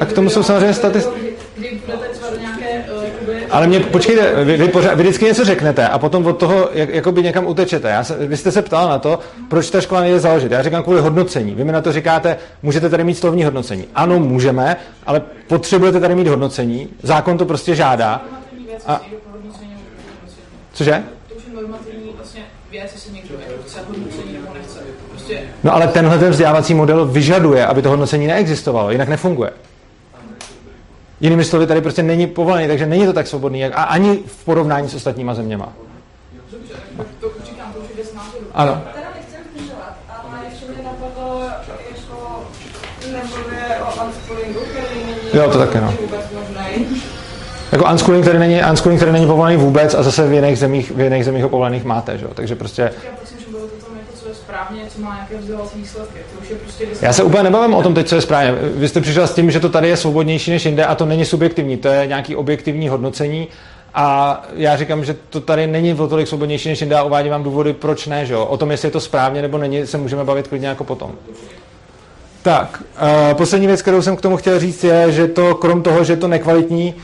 A 0.00 0.04
k 0.04 0.12
tomu 0.12 0.30
jsou 0.30 0.42
samozřejmě 0.42 0.74
statistiky. 0.74 1.30
Ale 3.50 3.66
mě, 3.66 3.80
počkejte, 3.80 4.44
vy, 4.44 4.56
vy, 4.56 4.68
pořád, 4.68 4.94
vy 4.94 5.02
vždycky 5.02 5.24
něco 5.24 5.44
řeknete 5.44 5.88
a 5.88 5.98
potom 5.98 6.26
od 6.26 6.32
toho 6.38 6.68
jak, 6.72 6.88
jakoby 6.88 7.22
někam 7.22 7.46
utečete. 7.46 7.88
Já 7.88 8.04
se, 8.04 8.26
vy 8.26 8.36
jste 8.36 8.52
se 8.52 8.62
ptal 8.62 8.88
na 8.88 8.98
to, 8.98 9.18
proč 9.48 9.70
ta 9.70 9.80
škola 9.80 10.00
nejde 10.00 10.20
založit. 10.20 10.52
Já 10.52 10.62
říkám 10.62 10.82
kvůli 10.82 11.00
hodnocení. 11.00 11.54
Vy 11.54 11.64
mi 11.64 11.72
na 11.72 11.80
to 11.80 11.92
říkáte, 11.92 12.36
můžete 12.62 12.88
tady 12.88 13.04
mít 13.04 13.14
slovní 13.14 13.44
hodnocení. 13.44 13.84
Ano, 13.94 14.18
můžeme, 14.18 14.76
ale 15.06 15.22
potřebujete 15.46 16.00
tady 16.00 16.14
mít 16.14 16.28
hodnocení. 16.28 16.88
Zákon 17.02 17.38
to 17.38 17.44
prostě 17.44 17.74
žádá. 17.74 18.22
A... 18.86 19.00
Cože? 20.72 21.02
No 25.64 25.74
ale 25.74 25.88
tenhle 25.88 26.18
ten 26.18 26.30
vzdělávací 26.30 26.74
model 26.74 27.06
vyžaduje, 27.06 27.66
aby 27.66 27.82
to 27.82 27.88
hodnocení 27.88 28.26
neexistovalo, 28.26 28.90
jinak 28.90 29.08
nefunguje. 29.08 29.50
Jinými 31.20 31.44
slovy, 31.44 31.66
tady 31.66 31.80
prostě 31.80 32.02
není 32.02 32.26
povolený, 32.26 32.68
takže 32.68 32.86
není 32.86 33.06
to 33.06 33.12
tak 33.12 33.26
svobodný, 33.26 33.60
jak, 33.60 33.72
a 33.76 33.82
ani 33.82 34.18
v 34.26 34.44
porovnání 34.44 34.88
s 34.88 34.94
ostatníma 34.94 35.34
zeměma. 35.34 35.72
To 37.20 37.28
říkám, 37.44 37.72
to 37.72 37.80
věc 37.94 38.14
názoru. 38.14 38.44
Ano. 38.54 38.72
Ale 38.72 38.82
ještě 40.50 40.66
který 44.70 45.04
není 45.04 45.18
Jo, 45.32 45.50
to 45.50 45.58
taky, 45.58 45.80
no. 45.80 45.94
Jako 47.72 47.84
unschooling, 47.84 48.24
který 48.24 48.38
není, 48.38 48.62
unschooling, 48.70 49.00
který 49.00 49.12
není 49.12 49.26
povolený 49.26 49.56
vůbec 49.56 49.94
a 49.94 50.02
zase 50.02 50.28
v 50.28 50.32
jiných 50.32 50.58
zemích, 50.58 50.90
v 50.90 51.00
jiných 51.00 51.24
zemích 51.24 51.42
ho 51.42 51.48
povolených 51.48 51.84
máte, 51.84 52.18
že? 52.18 52.26
takže 52.34 52.56
prostě... 52.56 52.82
Já 52.82 53.10
prosím, 53.16 53.38
že 53.38 53.46
bylo 53.50 53.62
to 53.62 53.86
tam 53.86 53.96
jako, 53.96 54.12
co 54.22 54.28
je 54.28 54.34
správně, 54.50 54.82
co 54.88 55.00
má 55.00 55.14
nějaké 55.14 55.38
vzdělávací 55.38 55.78
výsledky. 55.78 56.18
To 56.34 56.40
už 56.42 56.50
je 56.50 56.56
prostě 56.56 56.86
Já 57.00 57.12
se 57.12 57.22
úplně 57.22 57.42
nebavím 57.42 57.74
o 57.74 57.82
tom 57.82 57.94
teď, 57.94 58.08
co 58.08 58.14
je 58.14 58.20
správně. 58.20 58.52
Vy 58.74 58.88
jste 58.88 59.00
přišel 59.00 59.26
s 59.26 59.34
tím, 59.34 59.50
že 59.50 59.60
to 59.60 59.68
tady 59.68 59.88
je 59.88 59.96
svobodnější 59.96 60.50
než 60.50 60.64
jinde 60.64 60.84
a 60.84 60.94
to 60.94 61.06
není 61.06 61.24
subjektivní, 61.24 61.76
to 61.76 61.88
je 61.88 62.06
nějaký 62.06 62.36
objektivní 62.36 62.88
hodnocení 62.88 63.48
a 63.94 64.42
já 64.54 64.76
říkám, 64.76 65.04
že 65.04 65.16
to 65.30 65.40
tady 65.40 65.66
není 65.66 65.94
o 65.94 66.08
tolik 66.08 66.28
svobodnější 66.28 66.68
než 66.68 66.80
jinde 66.80 66.96
a 66.96 67.02
uvádím 67.02 67.32
vám 67.32 67.42
důvody, 67.42 67.72
proč 67.72 68.06
ne. 68.06 68.26
Že 68.26 68.34
jo? 68.34 68.44
O 68.44 68.56
tom, 68.56 68.70
jestli 68.70 68.86
je 68.86 68.92
to 68.92 69.00
správně 69.00 69.42
nebo 69.42 69.58
není, 69.58 69.86
se 69.86 69.98
můžeme 69.98 70.24
bavit 70.24 70.48
klidně 70.48 70.68
jako 70.68 70.84
potom. 70.84 71.12
Tak, 72.42 72.82
uh, 73.02 73.36
poslední 73.36 73.66
věc, 73.66 73.82
kterou 73.82 74.02
jsem 74.02 74.16
k 74.16 74.20
tomu 74.20 74.36
chtěl 74.36 74.60
říct, 74.60 74.84
je, 74.84 75.12
že 75.12 75.28
to 75.28 75.54
krom 75.54 75.82
toho, 75.82 76.04
že 76.04 76.12
je 76.12 76.16
to 76.16 76.28
nekvalitní 76.28 76.94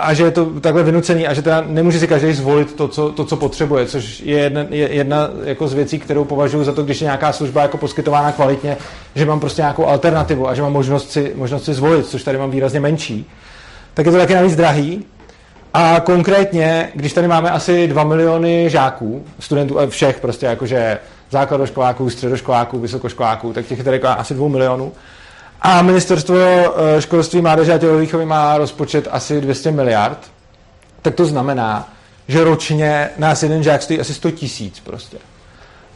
a 0.00 0.14
že 0.14 0.22
je 0.24 0.30
to 0.30 0.44
takhle 0.60 0.82
vynucený 0.82 1.26
a 1.26 1.34
že 1.34 1.42
teda 1.42 1.64
nemůže 1.66 1.98
si 1.98 2.08
každý 2.08 2.32
zvolit 2.32 2.74
to, 2.74 2.88
co, 2.88 3.12
to, 3.12 3.24
co 3.24 3.36
potřebuje, 3.36 3.86
což 3.86 4.20
je 4.20 4.38
jedna, 4.38 4.64
je 4.70 4.88
jedna 4.94 5.30
jako 5.44 5.68
z 5.68 5.74
věcí, 5.74 5.98
kterou 5.98 6.24
považuji 6.24 6.64
za 6.64 6.72
to, 6.72 6.82
když 6.82 7.00
je 7.00 7.04
nějaká 7.04 7.32
služba 7.32 7.62
jako 7.62 7.76
poskytována 7.78 8.32
kvalitně, 8.32 8.76
že 9.14 9.26
mám 9.26 9.40
prostě 9.40 9.62
nějakou 9.62 9.86
alternativu 9.86 10.48
a 10.48 10.54
že 10.54 10.62
mám 10.62 10.72
možnost 10.72 11.10
si, 11.10 11.32
možnost 11.36 11.64
si 11.64 11.74
zvolit, 11.74 12.06
což 12.06 12.22
tady 12.22 12.38
mám 12.38 12.50
výrazně 12.50 12.80
menší, 12.80 13.30
tak 13.94 14.06
je 14.06 14.12
to 14.12 14.18
taky 14.18 14.34
navíc 14.34 14.56
drahý. 14.56 15.04
A 15.74 16.00
konkrétně, 16.00 16.92
když 16.94 17.12
tady 17.12 17.28
máme 17.28 17.50
asi 17.50 17.88
2 17.88 18.04
miliony 18.04 18.70
žáků, 18.70 19.24
studentů 19.38 19.78
eh, 19.78 19.86
všech 19.86 20.20
prostě 20.20 20.46
jakože 20.46 20.98
základoškoláků, 21.30 22.10
středoškoláků, 22.10 22.78
vysokoškoláků, 22.78 23.52
tak 23.52 23.66
těch 23.66 23.78
je 23.78 23.84
tady 23.84 24.00
asi 24.00 24.34
2 24.34 24.48
milionů. 24.48 24.92
A 25.62 25.82
ministerstvo 25.82 26.36
eh, 26.36 27.00
školství, 27.00 27.40
mládeže 27.40 27.72
a 27.72 27.78
tělovýchovy 27.78 28.26
má 28.26 28.58
rozpočet 28.58 29.08
asi 29.10 29.40
200 29.40 29.70
miliard. 29.70 30.18
Tak 31.02 31.14
to 31.14 31.24
znamená, 31.24 31.92
že 32.28 32.44
ročně 32.44 33.10
nás 33.18 33.42
jeden 33.42 33.62
žák 33.62 33.82
stojí 33.82 34.00
asi 34.00 34.14
100 34.14 34.30
tisíc 34.30 34.80
prostě. 34.80 35.16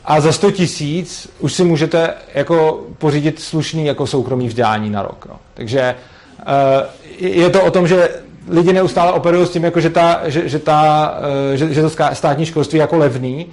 A 0.04 0.20
za 0.20 0.32
100 0.32 0.50
tisíc 0.50 1.28
už 1.38 1.52
si 1.52 1.64
můžete 1.64 2.14
jako 2.34 2.84
pořídit 2.98 3.40
slušný 3.40 3.86
jako 3.86 4.06
soukromý 4.06 4.48
vzdělání 4.48 4.90
na 4.90 5.02
rok. 5.02 5.26
No. 5.28 5.36
Takže 5.54 5.94
uh, 6.38 7.26
je 7.26 7.50
to 7.50 7.64
o 7.64 7.70
tom, 7.70 7.88
že 7.88 8.08
lidi 8.48 8.72
neustále 8.72 9.12
operují 9.12 9.46
s 9.46 9.50
tím, 9.50 9.64
jako 9.64 9.80
že, 9.80 9.90
ta, 9.90 10.20
že, 10.24 10.48
že, 10.48 10.58
ta, 10.58 11.14
uh, 11.50 11.56
že, 11.56 11.74
že 11.74 11.82
to 11.82 11.90
státní 12.12 12.46
školství 12.46 12.76
je 12.76 12.80
jako 12.80 12.96
levný, 12.96 13.46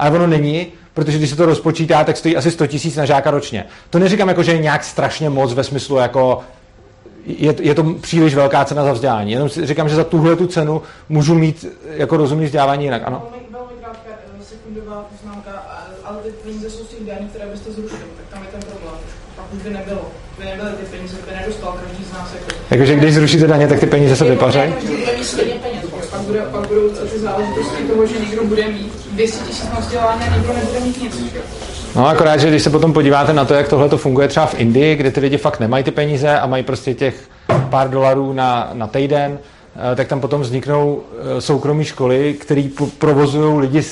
ale 0.00 0.10
ono 0.10 0.26
není, 0.26 0.66
protože 0.94 1.18
když 1.18 1.30
se 1.30 1.36
to 1.36 1.46
rozpočítá, 1.46 2.04
tak 2.04 2.16
stojí 2.16 2.36
asi 2.36 2.50
100 2.50 2.66
tisíc 2.66 2.96
na 2.96 3.04
žáka 3.04 3.30
ročně. 3.30 3.64
To 3.90 3.98
neříkám 3.98 4.28
jako, 4.28 4.42
že 4.42 4.52
je 4.52 4.58
nějak 4.58 4.84
strašně 4.84 5.30
moc 5.30 5.52
ve 5.54 5.64
smyslu 5.64 5.96
jako 5.96 6.40
je, 7.26 7.54
je 7.60 7.74
to 7.74 7.84
příliš 8.00 8.34
velká 8.34 8.64
cena 8.64 8.84
za 8.84 8.92
vzdělání. 8.92 9.32
Jenom 9.32 9.48
si 9.48 9.66
říkám, 9.66 9.88
že 9.88 9.94
za 9.96 10.04
tuhle 10.04 10.36
tu 10.36 10.46
cenu 10.46 10.82
můžu 11.08 11.34
mít 11.34 11.66
jako 11.90 12.16
rozumný 12.16 12.46
vzdělávání 12.46 12.84
jinak. 12.84 13.02
Ano? 13.04 13.22
Velmi, 13.50 13.68
krátká 13.80 14.10
eh, 14.40 14.44
sekundová 14.44 15.04
poznámka, 15.12 15.50
a- 15.50 15.88
ale 16.04 16.16
ty 16.22 16.28
peníze 16.30 16.70
jsou 16.70 16.84
z 16.84 16.88
těch 16.88 17.06
daní, 17.06 17.28
které 17.28 17.46
byste 17.46 17.72
zrušili, 17.72 18.00
tak 18.16 18.26
tam 18.34 18.42
je 18.42 18.48
ten 18.48 18.60
problém. 18.70 19.00
Pak 19.36 19.44
už 19.56 19.62
by 19.62 19.70
nebylo. 19.70 20.00
By 20.38 20.44
nebyly 20.44 20.70
ty 20.70 20.96
peníze, 20.96 21.16
by 21.30 21.36
nedostal 21.40 21.72
každý 21.84 22.04
z 22.04 22.12
nás 22.12 22.34
jako. 22.34 22.60
Jakože 22.70 22.96
když 22.96 23.14
zrušíte 23.14 23.46
daně, 23.46 23.68
tak 23.68 23.80
ty 23.80 23.86
peníze 23.86 24.16
se 24.16 24.24
vypařejí? 24.24 24.72
Bude 26.30 26.42
pak, 26.42 26.68
budou 26.68 26.88
ty 26.88 27.18
záležitosti 27.18 27.82
toho, 27.82 28.06
že 28.06 28.18
někdo 28.18 28.44
bude 28.44 28.68
mít 28.68 28.92
200 29.12 29.44
tisíc 29.44 29.70
na 29.70 29.80
vzdělání 29.80 30.22
a 30.22 30.36
někdo 30.36 30.52
nebude 30.52 30.80
mít 30.80 31.02
nic. 31.02 31.34
No 31.96 32.08
akorát, 32.08 32.36
že 32.36 32.48
když 32.48 32.62
se 32.62 32.70
potom 32.70 32.92
podíváte 32.92 33.32
na 33.32 33.44
to, 33.44 33.54
jak 33.54 33.68
tohle 33.68 33.88
to 33.88 33.98
funguje 33.98 34.28
třeba 34.28 34.46
v 34.46 34.60
Indii, 34.60 34.96
kde 34.96 35.10
ty 35.10 35.20
lidi 35.20 35.38
fakt 35.38 35.60
nemají 35.60 35.84
ty 35.84 35.90
peníze 35.90 36.38
a 36.38 36.46
mají 36.46 36.62
prostě 36.62 36.94
těch 36.94 37.28
pár 37.70 37.90
dolarů 37.90 38.32
na, 38.32 38.70
na 38.72 38.86
týden, 38.86 39.38
eh, 39.92 39.96
tak 39.96 40.08
tam 40.08 40.20
potom 40.20 40.40
vzniknou 40.40 41.02
eh, 41.02 41.40
soukromí 41.40 41.84
školy, 41.84 42.34
které 42.40 42.68
provozují 42.98 43.60
lidi, 43.60 43.82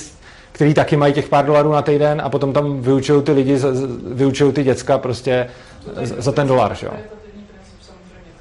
který 0.53 0.74
taky 0.74 0.97
mají 0.97 1.12
těch 1.12 1.28
pár 1.28 1.47
dolarů 1.47 1.72
na 1.72 1.82
týden 1.82 2.20
a 2.24 2.28
potom 2.28 2.53
tam 2.53 2.80
vyučují 2.80 3.22
ty 3.22 3.32
lidi, 3.32 3.59
vyučují 4.12 4.53
ty 4.53 4.64
děcka 4.64 4.99
prostě 4.99 5.49
za 6.18 6.32
ten 6.32 6.49
dolar, 6.49 6.74
že. 6.74 6.89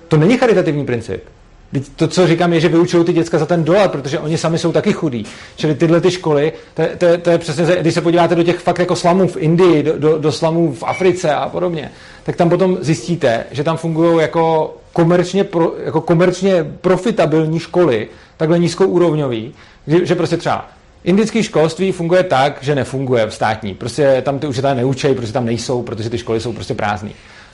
To 0.07 0.17
není 0.17 0.37
charitativní 0.37 0.85
princip. 0.85 1.23
Vždyť 1.71 1.91
To, 1.95 2.07
co 2.07 2.27
říkám, 2.27 2.53
je, 2.53 2.59
že 2.59 2.69
vyučují 2.69 3.05
ty 3.05 3.13
děcka 3.13 3.37
za 3.37 3.45
ten 3.45 3.63
dolar, 3.63 3.89
protože 3.89 4.19
oni 4.19 4.37
sami 4.37 4.57
jsou 4.57 4.71
taky 4.71 4.93
chudí. 4.93 5.25
Čili 5.55 5.75
tyhle 5.75 6.01
ty 6.01 6.11
školy, 6.11 6.53
to, 6.73 6.83
to, 6.97 7.17
to 7.17 7.29
je 7.29 7.37
přesně, 7.37 7.65
když 7.79 7.93
se 7.93 8.01
podíváte 8.01 8.35
do 8.35 8.43
těch 8.43 8.59
fakt 8.59 8.79
jako 8.79 8.95
slamů 8.95 9.27
v 9.27 9.37
Indii, 9.37 9.83
do, 9.83 9.97
do, 9.97 10.17
do 10.17 10.31
slamů 10.31 10.73
v 10.73 10.83
Africe 10.83 11.35
a 11.35 11.49
podobně, 11.49 11.91
tak 12.23 12.35
tam 12.35 12.49
potom 12.49 12.77
zjistíte, 12.81 13.45
že 13.51 13.63
tam 13.63 13.77
fungují 13.77 14.21
jako 14.21 14.75
komerčně, 14.93 15.43
pro, 15.43 15.73
jako 15.85 16.01
komerčně 16.01 16.65
profitabilní 16.81 17.59
školy, 17.59 18.07
takhle 18.37 18.59
nízkouúrovňový, 18.59 19.53
že, 19.87 20.05
že 20.05 20.15
prostě 20.15 20.37
třeba 20.37 20.69
Indické 21.03 21.43
školství 21.43 21.91
funguje 21.91 22.23
tak, 22.23 22.57
že 22.61 22.75
nefunguje 22.75 23.27
v 23.27 23.33
státní. 23.33 23.73
Prostě 23.73 24.21
tam 24.25 24.39
ty 24.39 24.47
učitelé 24.47 24.75
neučejí, 24.75 25.15
protože 25.15 25.33
tam 25.33 25.45
nejsou, 25.45 25.81
protože 25.81 26.09
ty 26.09 26.17
školy 26.17 26.39
jsou 26.39 26.53
prostě 26.53 26.73
prázdné. 26.73 27.09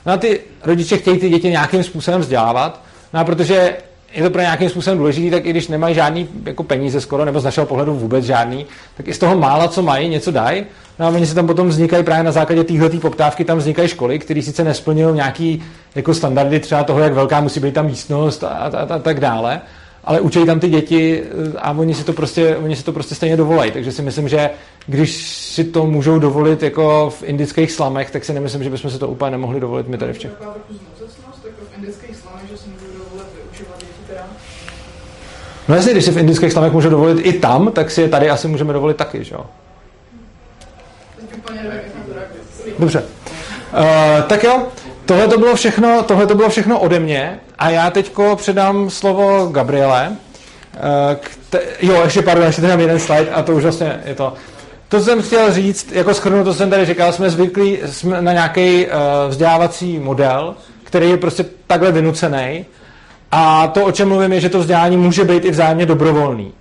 No 0.05 0.13
a 0.13 0.17
ty 0.17 0.39
rodiče 0.63 0.97
chtějí 0.97 1.19
ty 1.19 1.29
děti 1.29 1.49
nějakým 1.49 1.83
způsobem 1.83 2.21
vzdělávat, 2.21 2.83
no 3.13 3.19
a 3.19 3.23
protože 3.23 3.77
je 4.13 4.23
to 4.23 4.29
pro 4.29 4.41
ně 4.41 4.45
nějakým 4.45 4.69
způsobem 4.69 4.97
důležitý, 4.97 5.31
tak 5.31 5.45
i 5.45 5.49
když 5.49 5.67
nemají 5.67 5.95
žádný 5.95 6.27
jako 6.45 6.63
peníze 6.63 7.01
skoro, 7.01 7.25
nebo 7.25 7.39
z 7.39 7.43
našeho 7.43 7.65
pohledu 7.65 7.93
vůbec 7.93 8.25
žádný, 8.25 8.65
tak 8.97 9.07
i 9.07 9.13
z 9.13 9.17
toho 9.17 9.37
mála, 9.37 9.67
co 9.67 9.81
mají, 9.81 10.09
něco 10.09 10.31
dají. 10.31 10.65
No 10.99 11.05
a 11.05 11.09
oni 11.09 11.25
se 11.25 11.35
tam 11.35 11.47
potom 11.47 11.69
vznikají 11.69 12.03
právě 12.03 12.23
na 12.23 12.31
základě 12.31 12.63
téhle 12.63 12.89
poptávky, 12.89 13.45
tam 13.45 13.57
vznikají 13.57 13.87
školy, 13.87 14.19
které 14.19 14.41
sice 14.41 14.63
nesplňují 14.63 15.15
nějaký 15.15 15.63
jako 15.95 16.13
standardy 16.13 16.59
třeba 16.59 16.83
toho, 16.83 16.99
jak 16.99 17.13
velká 17.13 17.41
musí 17.41 17.59
být 17.59 17.73
ta 17.73 17.81
místnost 17.81 18.43
a, 18.43 18.47
a, 18.47 18.77
a, 18.77 18.95
a 18.95 18.99
tak 18.99 19.19
dále, 19.19 19.61
ale 20.03 20.21
učí 20.21 20.45
tam 20.45 20.59
ty 20.59 20.69
děti 20.69 21.23
eh, 21.23 21.57
a 21.57 21.71
oni 21.71 21.93
si 21.93 22.03
to 22.03 22.13
prostě, 22.13 22.57
oni 22.57 22.75
si 22.75 22.83
to 22.83 22.91
prostě 22.91 23.15
stejně 23.15 23.37
dovolají. 23.37 23.71
Takže 23.71 23.91
si 23.91 24.01
myslím, 24.01 24.29
že 24.29 24.49
když 24.87 25.27
si 25.27 25.63
to 25.63 25.85
můžou 25.85 26.19
dovolit 26.19 26.63
jako 26.63 27.09
v 27.19 27.23
indických 27.23 27.71
slamech, 27.71 28.11
tak 28.11 28.25
si 28.25 28.33
nemyslím, 28.33 28.63
že 28.63 28.69
bychom 28.69 28.91
si 28.91 28.99
to 28.99 29.07
úplně 29.07 29.31
nemohli 29.31 29.59
dovolit 29.59 29.87
my 29.87 29.97
tady 29.97 30.13
v 30.13 30.19
Čech. 30.19 30.31
Taková 30.31 30.53
trochu 30.53 30.73
zmocnost, 30.73 31.45
jako 31.45 31.61
v 31.71 31.77
indických 31.77 32.15
slamech, 32.15 32.43
že 32.51 32.57
si 32.57 32.69
můžou 32.69 33.03
dovolit 33.03 33.27
vyučovat 33.35 33.79
děti 33.79 34.01
teda. 34.07 34.27
No 35.67 35.75
jasně, 35.75 35.91
když 35.91 36.05
si 36.05 36.11
v 36.11 36.17
indických 36.17 36.51
slamech 36.51 36.73
můžu 36.73 36.89
dovolit 36.89 37.25
i 37.25 37.33
tam, 37.33 37.71
tak 37.71 37.91
si 37.91 38.01
je 38.01 38.09
tady 38.09 38.29
asi 38.29 38.47
můžeme 38.47 38.73
dovolit 38.73 38.97
taky, 38.97 39.23
že 39.23 39.35
jo? 39.35 39.45
Dobře. 42.79 43.03
Uh, 43.73 44.23
tak 44.27 44.43
jo, 44.43 44.67
tohle 45.05 45.27
to 45.27 45.37
bylo 45.37 45.55
všechno, 45.55 46.03
tohle 46.03 46.27
to 46.27 46.35
bylo 46.35 46.49
všechno 46.49 46.79
ode 46.79 46.99
mě 46.99 47.39
a 47.59 47.69
já 47.69 47.89
teďko 47.89 48.35
předám 48.35 48.89
slovo 48.89 49.47
Gabriele. 49.51 50.09
Uh, 50.09 50.79
kte- 51.15 51.61
jo, 51.81 52.01
ještě 52.03 52.21
pardon, 52.21 52.45
ještě 52.45 52.61
mám 52.61 52.79
jeden 52.79 52.99
slide 52.99 53.29
a 53.29 53.41
to 53.43 53.55
už 53.55 53.63
vlastně 53.63 54.01
je 54.05 54.15
to. 54.15 54.33
To 54.89 54.99
jsem 54.99 55.21
chtěl 55.21 55.53
říct, 55.53 55.91
jako 55.91 56.13
schrnu, 56.13 56.43
to 56.43 56.53
jsem 56.53 56.69
tady 56.69 56.85
říkal, 56.85 57.13
jsme 57.13 57.29
zvyklí 57.29 57.79
jsme 57.85 58.21
na 58.21 58.33
nějaký 58.33 58.85
uh, 58.85 58.91
vzdělávací 59.29 59.99
model, 59.99 60.55
který 60.83 61.09
je 61.09 61.17
prostě 61.17 61.45
takhle 61.67 61.91
vynucený. 61.91 62.65
A 63.35 63.67
to, 63.67 63.85
o 63.85 63.91
čem 63.91 64.07
mluvím, 64.07 64.33
je, 64.33 64.39
že 64.39 64.49
to 64.49 64.59
vzdělání 64.59 64.97
může 64.97 65.23
být 65.23 65.45
i 65.45 65.51
vzájemně 65.51 65.85
dobrovolný. 65.85 66.53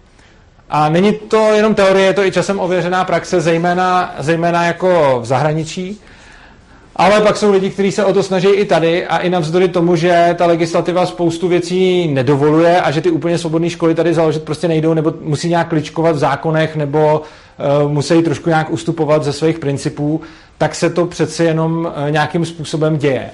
A 0.70 0.88
není 0.88 1.12
to 1.12 1.52
jenom 1.52 1.74
teorie, 1.74 2.06
je 2.06 2.12
to 2.12 2.24
i 2.24 2.32
časem 2.32 2.60
ověřená 2.60 3.04
praxe, 3.04 3.40
zejména, 3.40 4.14
zejména 4.18 4.64
jako 4.64 5.18
v 5.22 5.24
zahraničí. 5.24 6.00
Ale 6.96 7.20
pak 7.20 7.36
jsou 7.36 7.52
lidi, 7.52 7.70
kteří 7.70 7.92
se 7.92 8.04
o 8.04 8.12
to 8.12 8.22
snaží 8.22 8.48
i 8.48 8.64
tady 8.64 9.06
a 9.06 9.18
i 9.18 9.30
navzdory 9.30 9.68
tomu, 9.68 9.96
že 9.96 10.34
ta 10.38 10.46
legislativa 10.46 11.06
spoustu 11.06 11.48
věcí 11.48 12.08
nedovoluje 12.08 12.80
a 12.80 12.90
že 12.90 13.00
ty 13.00 13.10
úplně 13.10 13.38
svobodné 13.38 13.70
školy 13.70 13.94
tady 13.94 14.14
založit 14.14 14.42
prostě 14.42 14.68
nejdou, 14.68 14.94
nebo 14.94 15.14
musí 15.20 15.48
nějak 15.48 15.68
kličkovat 15.68 16.16
v 16.16 16.18
zákonech, 16.18 16.76
nebo 16.76 17.22
uh, 17.82 17.92
musí 17.92 18.22
trošku 18.22 18.48
nějak 18.48 18.70
ustupovat 18.70 19.24
ze 19.24 19.32
svých 19.32 19.58
principů, 19.58 20.20
tak 20.58 20.74
se 20.74 20.90
to 20.90 21.06
přeci 21.06 21.44
jenom 21.44 21.78
uh, 21.78 22.10
nějakým 22.10 22.44
způsobem 22.44 22.98
děje. 22.98 23.30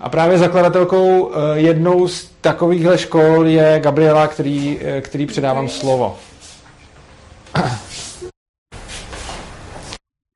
A 0.00 0.08
právě 0.08 0.38
zakladatelkou 0.38 1.30
eh, 1.30 1.58
jednou 1.60 2.08
z 2.08 2.30
takovýchhle 2.40 2.98
škol 2.98 3.46
je 3.46 3.80
Gabriela, 3.80 4.26
který, 4.26 4.78
eh, 4.82 5.00
který 5.00 5.26
předávám 5.26 5.68
slovo. 5.68 6.16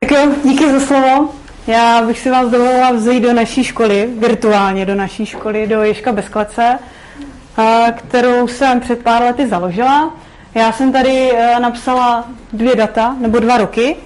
Tak 0.01 0.11
jo, 0.11 0.33
díky 0.45 0.73
za 0.73 0.87
slovo. 0.87 1.29
Já 1.67 2.03
bych 2.03 2.19
si 2.19 2.31
vás 2.31 2.51
dovolila 2.51 2.93
vzít 2.93 3.21
do 3.21 3.33
naší 3.33 3.65
školy, 3.65 4.09
virtuálně 4.19 4.87
do 4.87 4.95
naší 4.95 5.27
školy, 5.27 5.67
do 5.67 5.83
Ježka 5.83 6.13
Bezklece, 6.13 6.79
kterou 7.97 8.49
jsem 8.49 8.81
před 8.81 9.03
pár 9.03 9.23
lety 9.23 9.49
založila. 9.49 10.15
Já 10.55 10.73
jsem 10.73 10.93
tady 10.93 11.33
napsala 11.61 12.25
dvě 12.53 12.77
data, 12.77 13.17
nebo 13.21 13.39
dva 13.39 13.57
roky. 13.59 13.97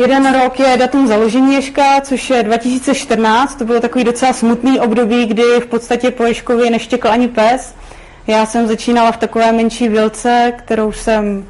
Jeden 0.00 0.32
rok 0.32 0.60
je 0.60 0.76
datum 0.76 1.06
založení 1.06 1.54
Ježka, 1.54 2.00
což 2.00 2.30
je 2.30 2.42
2014. 2.42 3.54
To 3.54 3.64
bylo 3.64 3.80
takový 3.80 4.04
docela 4.04 4.32
smutný 4.32 4.80
období, 4.80 5.26
kdy 5.26 5.42
v 5.60 5.66
podstatě 5.66 6.10
po 6.10 6.24
Ježkovi 6.24 6.70
neštěkl 6.70 7.08
ani 7.08 7.28
pes. 7.28 7.74
Já 8.26 8.46
jsem 8.46 8.66
začínala 8.66 9.12
v 9.12 9.16
takové 9.16 9.52
menší 9.52 9.88
vilce, 9.88 10.52
kterou 10.56 10.92
jsem 10.92 11.46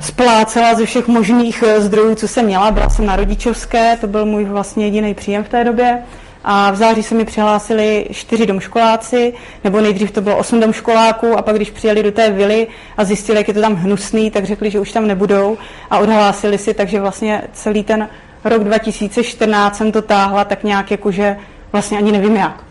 splácela 0.00 0.74
ze 0.74 0.86
všech 0.86 1.08
možných 1.08 1.62
eh, 1.66 1.80
zdrojů, 1.80 2.14
co 2.14 2.28
jsem 2.28 2.44
měla. 2.46 2.70
Byla 2.70 2.90
jsem 2.90 3.06
na 3.06 3.16
rodičovské, 3.16 3.96
to 4.00 4.06
byl 4.06 4.26
můj 4.26 4.44
vlastně 4.44 4.84
jediný 4.84 5.14
příjem 5.14 5.44
v 5.44 5.48
té 5.48 5.64
době. 5.64 6.02
A 6.44 6.70
v 6.70 6.76
září 6.76 7.02
se 7.02 7.14
mi 7.14 7.24
přihlásili 7.24 8.06
čtyři 8.12 8.46
domškoláci, 8.46 9.32
nebo 9.64 9.80
nejdřív 9.80 10.10
to 10.10 10.20
bylo 10.20 10.36
osm 10.36 10.60
domškoláků 10.60 11.38
a 11.38 11.42
pak 11.42 11.56
když 11.56 11.70
přijeli 11.70 12.02
do 12.02 12.12
té 12.12 12.30
vily 12.30 12.66
a 12.96 13.04
zjistili, 13.04 13.38
jak 13.38 13.48
je 13.48 13.54
to 13.54 13.60
tam 13.60 13.74
hnusný, 13.74 14.30
tak 14.30 14.44
řekli, 14.44 14.70
že 14.70 14.80
už 14.80 14.92
tam 14.92 15.06
nebudou 15.06 15.58
a 15.90 15.98
odhlásili 15.98 16.58
si, 16.58 16.74
takže 16.74 17.00
vlastně 17.00 17.42
celý 17.52 17.84
ten 17.84 18.08
rok 18.44 18.64
2014 18.64 19.76
jsem 19.76 19.92
to 19.92 20.02
táhla 20.02 20.44
tak 20.44 20.64
nějak 20.64 20.90
jakože 20.90 21.36
vlastně 21.72 21.98
ani 21.98 22.12
nevím 22.12 22.36
jak. 22.36 22.64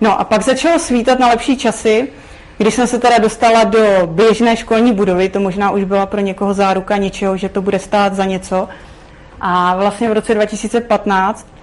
No 0.00 0.20
a 0.20 0.24
pak 0.24 0.42
začalo 0.42 0.78
svítat 0.78 1.18
na 1.18 1.28
lepší 1.28 1.56
časy, 1.56 2.08
když 2.58 2.74
jsem 2.74 2.86
se 2.86 2.98
teda 2.98 3.18
dostala 3.18 3.64
do 3.64 4.06
běžné 4.06 4.56
školní 4.56 4.92
budovy, 4.92 5.28
to 5.28 5.40
možná 5.40 5.70
už 5.70 5.84
byla 5.84 6.06
pro 6.06 6.20
někoho 6.20 6.54
záruka 6.54 6.96
něčeho, 6.96 7.36
že 7.36 7.48
to 7.48 7.62
bude 7.62 7.78
stát 7.78 8.14
za 8.14 8.24
něco. 8.24 8.68
A 9.40 9.76
vlastně 9.76 10.08
v 10.08 10.12
roce 10.12 10.34
2015 10.34 11.57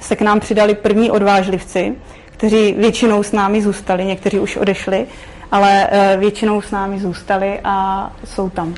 se 0.00 0.16
k 0.16 0.20
nám 0.20 0.40
přidali 0.40 0.74
první 0.74 1.10
odvážlivci, 1.10 1.94
kteří 2.26 2.72
většinou 2.72 3.22
s 3.22 3.32
námi 3.32 3.62
zůstali, 3.62 4.04
někteří 4.04 4.38
už 4.38 4.56
odešli, 4.56 5.06
ale 5.52 5.88
eh, 5.90 6.16
většinou 6.16 6.62
s 6.62 6.70
námi 6.70 7.00
zůstali 7.00 7.60
a 7.64 8.10
jsou 8.24 8.50
tam. 8.50 8.74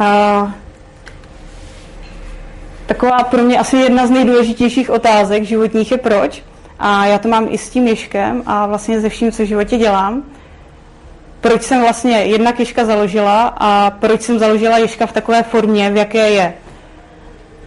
Eh, 0.00 0.52
taková 2.86 3.24
pro 3.24 3.42
mě 3.42 3.58
asi 3.58 3.76
jedna 3.76 4.06
z 4.06 4.10
nejdůležitějších 4.10 4.90
otázek 4.90 5.44
životních 5.44 5.90
je 5.90 5.98
proč. 5.98 6.42
A 6.78 7.06
já 7.06 7.18
to 7.18 7.28
mám 7.28 7.46
i 7.50 7.58
s 7.58 7.70
tím 7.70 7.88
Ježkem 7.88 8.42
a 8.46 8.66
vlastně 8.66 9.00
ze 9.00 9.08
vším, 9.08 9.32
co 9.32 9.42
v 9.42 9.46
životě 9.46 9.76
dělám 9.76 10.22
proč 11.46 11.62
jsem 11.62 11.80
vlastně 11.80 12.16
jedna 12.16 12.52
Ježka 12.58 12.84
založila 12.84 13.54
a 13.56 13.90
proč 13.90 14.22
jsem 14.22 14.38
založila 14.38 14.78
Ježka 14.78 15.06
v 15.06 15.12
takové 15.12 15.42
formě, 15.42 15.90
v 15.90 15.96
jaké 15.96 16.30
je. 16.30 16.54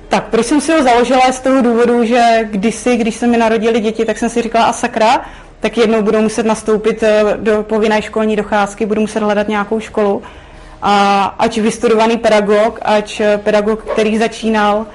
Tak, 0.10 0.24
proč 0.24 0.46
jsem 0.46 0.62
si 0.62 0.72
ho 0.72 0.84
založila 0.84 1.32
z 1.32 1.40
toho 1.40 1.62
důvodu, 1.62 2.06
že 2.06 2.40
kdysi, 2.44 2.98
když 2.98 3.16
se 3.16 3.28
mi 3.28 3.38
narodili 3.38 3.80
děti, 3.80 4.06
tak 4.06 4.18
jsem 4.18 4.30
si 4.30 4.42
říkala, 4.42 4.66
a 4.66 4.74
sakra, 4.74 5.22
tak 5.60 5.78
jednou 5.78 6.02
budou 6.02 6.22
muset 6.22 6.46
nastoupit 6.46 7.04
eh, 7.04 7.24
do 7.38 7.64
povinné 7.64 8.02
školní 8.02 8.36
docházky, 8.36 8.86
budu 8.86 9.02
muset 9.02 9.24
hledat 9.24 9.48
nějakou 9.48 9.80
školu. 9.80 10.22
A 10.82 11.24
ať 11.40 11.58
vystudovaný 11.58 12.18
pedagog, 12.18 12.80
ať 12.82 13.20
eh, 13.20 13.38
pedagog, 13.38 13.84
který 13.84 14.18
začínal 14.18 14.86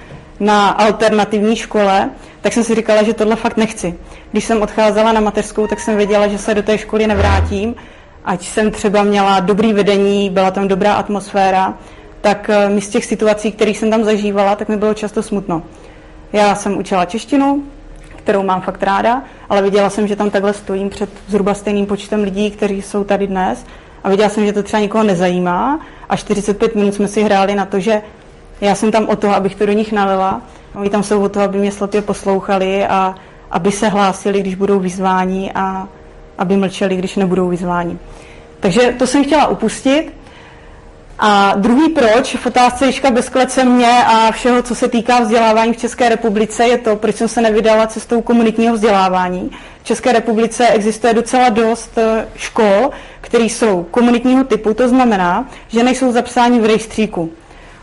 na 0.40 0.68
alternativní 0.68 1.56
škole, 1.56 2.10
tak 2.40 2.52
jsem 2.52 2.64
si 2.64 2.74
říkala, 2.74 3.02
že 3.02 3.14
tohle 3.14 3.36
fakt 3.36 3.56
nechci. 3.56 3.94
Když 4.32 4.44
jsem 4.44 4.62
odcházela 4.62 5.12
na 5.12 5.20
mateřskou, 5.20 5.66
tak 5.66 5.80
jsem 5.80 5.96
věděla, 5.96 6.28
že 6.28 6.38
se 6.38 6.54
do 6.54 6.62
té 6.62 6.78
školy 6.78 7.06
nevrátím 7.06 7.74
ať 8.24 8.46
jsem 8.46 8.70
třeba 8.70 9.02
měla 9.02 9.40
dobrý 9.40 9.72
vedení, 9.72 10.30
byla 10.30 10.50
tam 10.50 10.68
dobrá 10.68 10.94
atmosféra, 10.94 11.74
tak 12.24 12.50
eh, 12.50 12.68
mi 12.68 12.80
z 12.80 12.88
těch 12.88 13.04
situací, 13.04 13.52
které 13.52 13.70
jsem 13.70 13.90
tam 13.90 14.04
zažívala, 14.04 14.56
tak 14.56 14.68
mi 14.68 14.76
bylo 14.76 14.94
často 14.94 15.22
smutno. 15.22 15.62
Já 16.32 16.54
jsem 16.54 16.78
učila 16.78 17.04
češtinu, 17.04 17.62
kterou 18.16 18.42
mám 18.42 18.60
fakt 18.60 18.82
ráda, 18.82 19.22
ale 19.48 19.62
viděla 19.62 19.90
jsem, 19.90 20.06
že 20.06 20.16
tam 20.16 20.30
takhle 20.30 20.52
stojím 20.52 20.90
před 20.90 21.10
zhruba 21.28 21.54
stejným 21.54 21.86
počtem 21.86 22.22
lidí, 22.22 22.50
kteří 22.50 22.82
jsou 22.82 23.04
tady 23.04 23.26
dnes 23.26 23.66
a 24.04 24.08
viděla 24.08 24.28
jsem, 24.28 24.46
že 24.46 24.52
to 24.52 24.62
třeba 24.62 24.80
nikoho 24.80 25.04
nezajímá 25.04 25.80
a 26.08 26.16
45 26.16 26.74
minut 26.74 26.94
jsme 26.94 27.08
si 27.08 27.22
hráli 27.22 27.54
na 27.54 27.66
to, 27.66 27.80
že 27.80 28.02
já 28.60 28.74
jsem 28.74 28.92
tam 28.92 29.08
o 29.08 29.16
to, 29.16 29.28
abych 29.28 29.54
to 29.54 29.66
do 29.66 29.72
nich 29.72 29.92
nalila, 29.92 30.40
oni 30.74 30.90
tam 30.90 31.02
jsou 31.02 31.22
o 31.22 31.28
to, 31.28 31.40
aby 31.40 31.58
mě 31.58 31.72
slepě 31.72 32.02
poslouchali 32.02 32.86
a 32.86 33.14
aby 33.50 33.72
se 33.72 33.88
hlásili, 33.88 34.40
když 34.40 34.54
budou 34.54 34.78
vyzváni 34.80 35.52
a 35.54 35.88
aby 36.38 36.56
mlčeli, 36.56 36.96
když 36.96 37.16
nebudou 37.16 37.48
vyzváni. 37.48 37.98
Takže 38.60 38.94
to 38.98 39.06
jsem 39.06 39.24
chtěla 39.24 39.46
upustit. 39.46 40.23
A 41.18 41.54
druhý 41.56 41.88
proč 41.88 42.36
v 42.36 42.46
otázce 42.46 42.86
Jižka 42.86 43.10
bez 43.10 43.28
klece 43.28 43.64
mě 43.64 44.04
a 44.06 44.32
všeho, 44.32 44.62
co 44.62 44.74
se 44.74 44.88
týká 44.88 45.20
vzdělávání 45.20 45.72
v 45.72 45.76
České 45.76 46.08
republice, 46.08 46.66
je 46.68 46.78
to, 46.78 46.96
proč 46.96 47.16
jsem 47.16 47.28
se 47.28 47.40
nevydala 47.40 47.86
cestou 47.86 48.20
komunitního 48.20 48.74
vzdělávání. 48.74 49.50
V 49.82 49.84
České 49.84 50.12
republice 50.12 50.68
existuje 50.68 51.14
docela 51.14 51.48
dost 51.48 51.98
eh, 51.98 52.28
škol, 52.36 52.90
které 53.20 53.44
jsou 53.44 53.86
komunitního 53.90 54.44
typu, 54.44 54.74
to 54.74 54.88
znamená, 54.88 55.48
že 55.68 55.82
nejsou 55.82 56.12
zapsáni 56.12 56.60
v 56.60 56.64
rejstříku. 56.64 57.30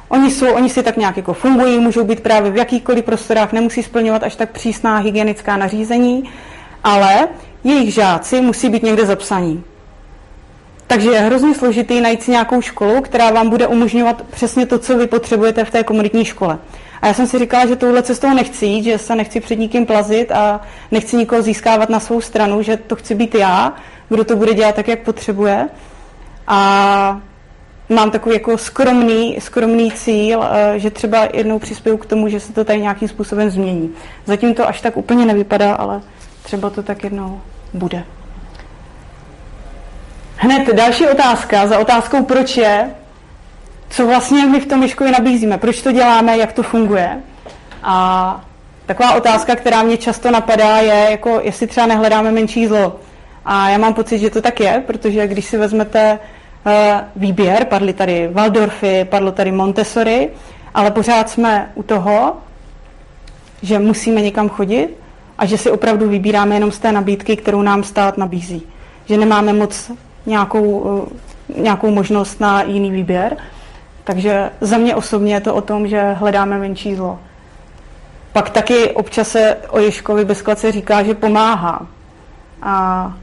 Oni, 0.10 0.32
jsou, 0.32 0.54
oni 0.54 0.70
si 0.70 0.84
tak 0.84 0.98
nějak 0.98 1.18
jako 1.18 1.34
fungují, 1.34 1.80
můžou 1.80 2.04
být 2.04 2.20
právě 2.20 2.52
v 2.52 2.58
jakýchkoliv 2.58 3.06
prostorách, 3.06 3.54
nemusí 3.54 3.84
splňovat 3.84 4.24
až 4.24 4.36
tak 4.36 4.52
přísná 4.52 4.98
hygienická 4.98 5.58
nařízení, 5.58 6.24
ale 6.84 7.28
jejich 7.64 7.94
žáci 7.94 8.42
musí 8.42 8.70
být 8.70 8.84
někde 8.84 9.06
zapsaní. 9.06 9.64
Takže 10.92 11.10
je 11.10 11.20
hrozně 11.20 11.56
složitý 11.56 12.02
najít 12.02 12.24
si 12.24 12.32
nějakou 12.32 12.62
školu, 12.62 13.02
která 13.02 13.32
vám 13.32 13.50
bude 13.50 13.68
umožňovat 13.68 14.22
přesně 14.22 14.66
to, 14.66 14.80
co 14.80 14.98
vy 14.98 15.08
potřebujete 15.08 15.66
v 15.66 15.72
té 15.72 15.84
komunitní 15.84 16.26
škole. 16.26 16.58
A 17.02 17.08
já 17.08 17.14
jsem 17.14 17.28
si 17.28 17.40
říkala, 17.40 17.66
že 17.66 17.76
touhle 17.76 18.04
cestou 18.04 18.34
nechci 18.34 18.66
jít, 18.66 18.84
že 18.84 18.98
se 18.98 19.16
nechci 19.16 19.40
před 19.40 19.60
nikým 19.60 19.86
plazit 19.86 20.32
a 20.32 20.62
nechci 20.92 21.16
nikoho 21.16 21.42
získávat 21.42 21.90
na 21.90 22.00
svou 22.00 22.22
stranu, 22.22 22.62
že 22.62 22.78
to 22.78 22.96
chci 22.96 23.16
být 23.16 23.36
já, 23.36 23.74
kdo 24.10 24.24
to 24.24 24.36
bude 24.36 24.54
dělat 24.54 24.76
tak, 24.76 24.88
jak 24.88 25.00
potřebuje. 25.00 25.70
A 26.48 27.22
mám 27.90 28.12
takový 28.12 28.36
jako 28.36 28.58
skromný, 28.58 29.38
skromný 29.40 29.92
cíl, 29.92 30.44
eh, 30.44 30.80
že 30.80 30.90
třeba 30.90 31.28
jednou 31.34 31.60
přispěju 31.60 31.98
k 31.98 32.06
tomu, 32.06 32.28
že 32.28 32.40
se 32.40 32.54
to 32.54 32.64
tady 32.64 32.82
nějakým 32.82 33.08
způsobem 33.08 33.50
změní. 33.50 33.94
Zatím 34.26 34.54
to 34.54 34.68
až 34.68 34.82
tak 34.82 34.98
úplně 34.98 35.26
nevypadá, 35.26 35.74
ale 35.74 36.02
třeba 36.44 36.70
to 36.70 36.84
tak 36.84 37.04
jednou 37.04 37.42
bude. 37.74 38.04
Hned 40.44 40.68
další 40.74 41.08
otázka 41.08 41.68
za 41.68 41.80
otázkou 41.80 42.24
proč 42.24 42.58
je, 42.58 42.90
co 43.90 44.08
vlastně 44.08 44.46
my 44.46 44.60
v 44.60 44.66
tom 44.66 44.80
Myškovi 44.80 45.12
nabízíme, 45.12 45.58
proč 45.58 45.82
to 45.82 45.92
děláme, 45.92 46.38
jak 46.38 46.54
to 46.54 46.64
funguje. 46.64 47.22
A 47.84 48.46
taková 48.86 49.14
otázka, 49.14 49.56
která 49.56 49.84
mě 49.84 49.98
často 49.98 50.32
napadá, 50.32 50.78
je, 50.78 51.08
jako 51.12 51.40
jestli 51.44 51.68
třeba 51.68 51.86
nehledáme 51.88 52.32
menší 52.32 52.68
zlo. 52.68 53.00
A 53.46 53.70
já 53.70 53.78
mám 53.78 53.94
pocit, 53.94 54.20
že 54.20 54.30
to 54.30 54.42
tak 54.42 54.60
je, 54.60 54.84
protože 54.88 55.28
když 55.28 55.46
si 55.46 55.58
vezmete 55.58 56.20
uh, 56.66 56.72
výběr, 57.16 57.66
padly 57.66 57.94
tady 57.94 58.30
Waldorfy, 58.32 59.06
padlo 59.10 59.32
tady 59.32 59.52
Montessori, 59.52 60.30
ale 60.74 60.92
pořád 60.92 61.30
jsme 61.30 61.72
u 61.76 61.84
toho, 61.84 62.38
že 63.62 63.80
musíme 63.80 64.22
někam 64.22 64.50
chodit 64.50 64.90
a 65.38 65.46
že 65.46 65.58
si 65.58 65.72
opravdu 65.72 66.10
vybíráme 66.10 66.56
jenom 66.56 66.72
z 66.72 66.80
té 66.80 66.92
nabídky, 66.92 67.36
kterou 67.36 67.62
nám 67.62 67.84
stát 67.84 68.18
nabízí. 68.18 68.64
Že 69.06 69.18
nemáme 69.18 69.54
moc 69.54 69.92
nějakou, 70.26 71.04
eh, 71.58 71.62
nějakou 71.62 71.92
možnost 71.92 72.40
na 72.40 72.64
jiný 72.64 72.92
výběr. 72.92 73.38
Takže 74.04 74.50
za 74.62 74.78
mě 74.78 74.96
osobně 74.96 75.34
je 75.34 75.42
to 75.42 75.56
o 75.56 75.62
tom, 75.62 75.88
že 75.88 76.14
hledáme 76.14 76.60
menší 76.60 76.96
zlo. 76.96 77.20
Pak 78.34 78.50
taky 78.50 78.92
občas 78.92 79.28
se 79.28 79.58
o 79.70 79.80
Ježkovi 79.80 80.26
bezkladce 80.26 80.72
říká, 80.72 81.04
že 81.04 81.14
pomáhá. 81.14 81.88
A 82.62 83.14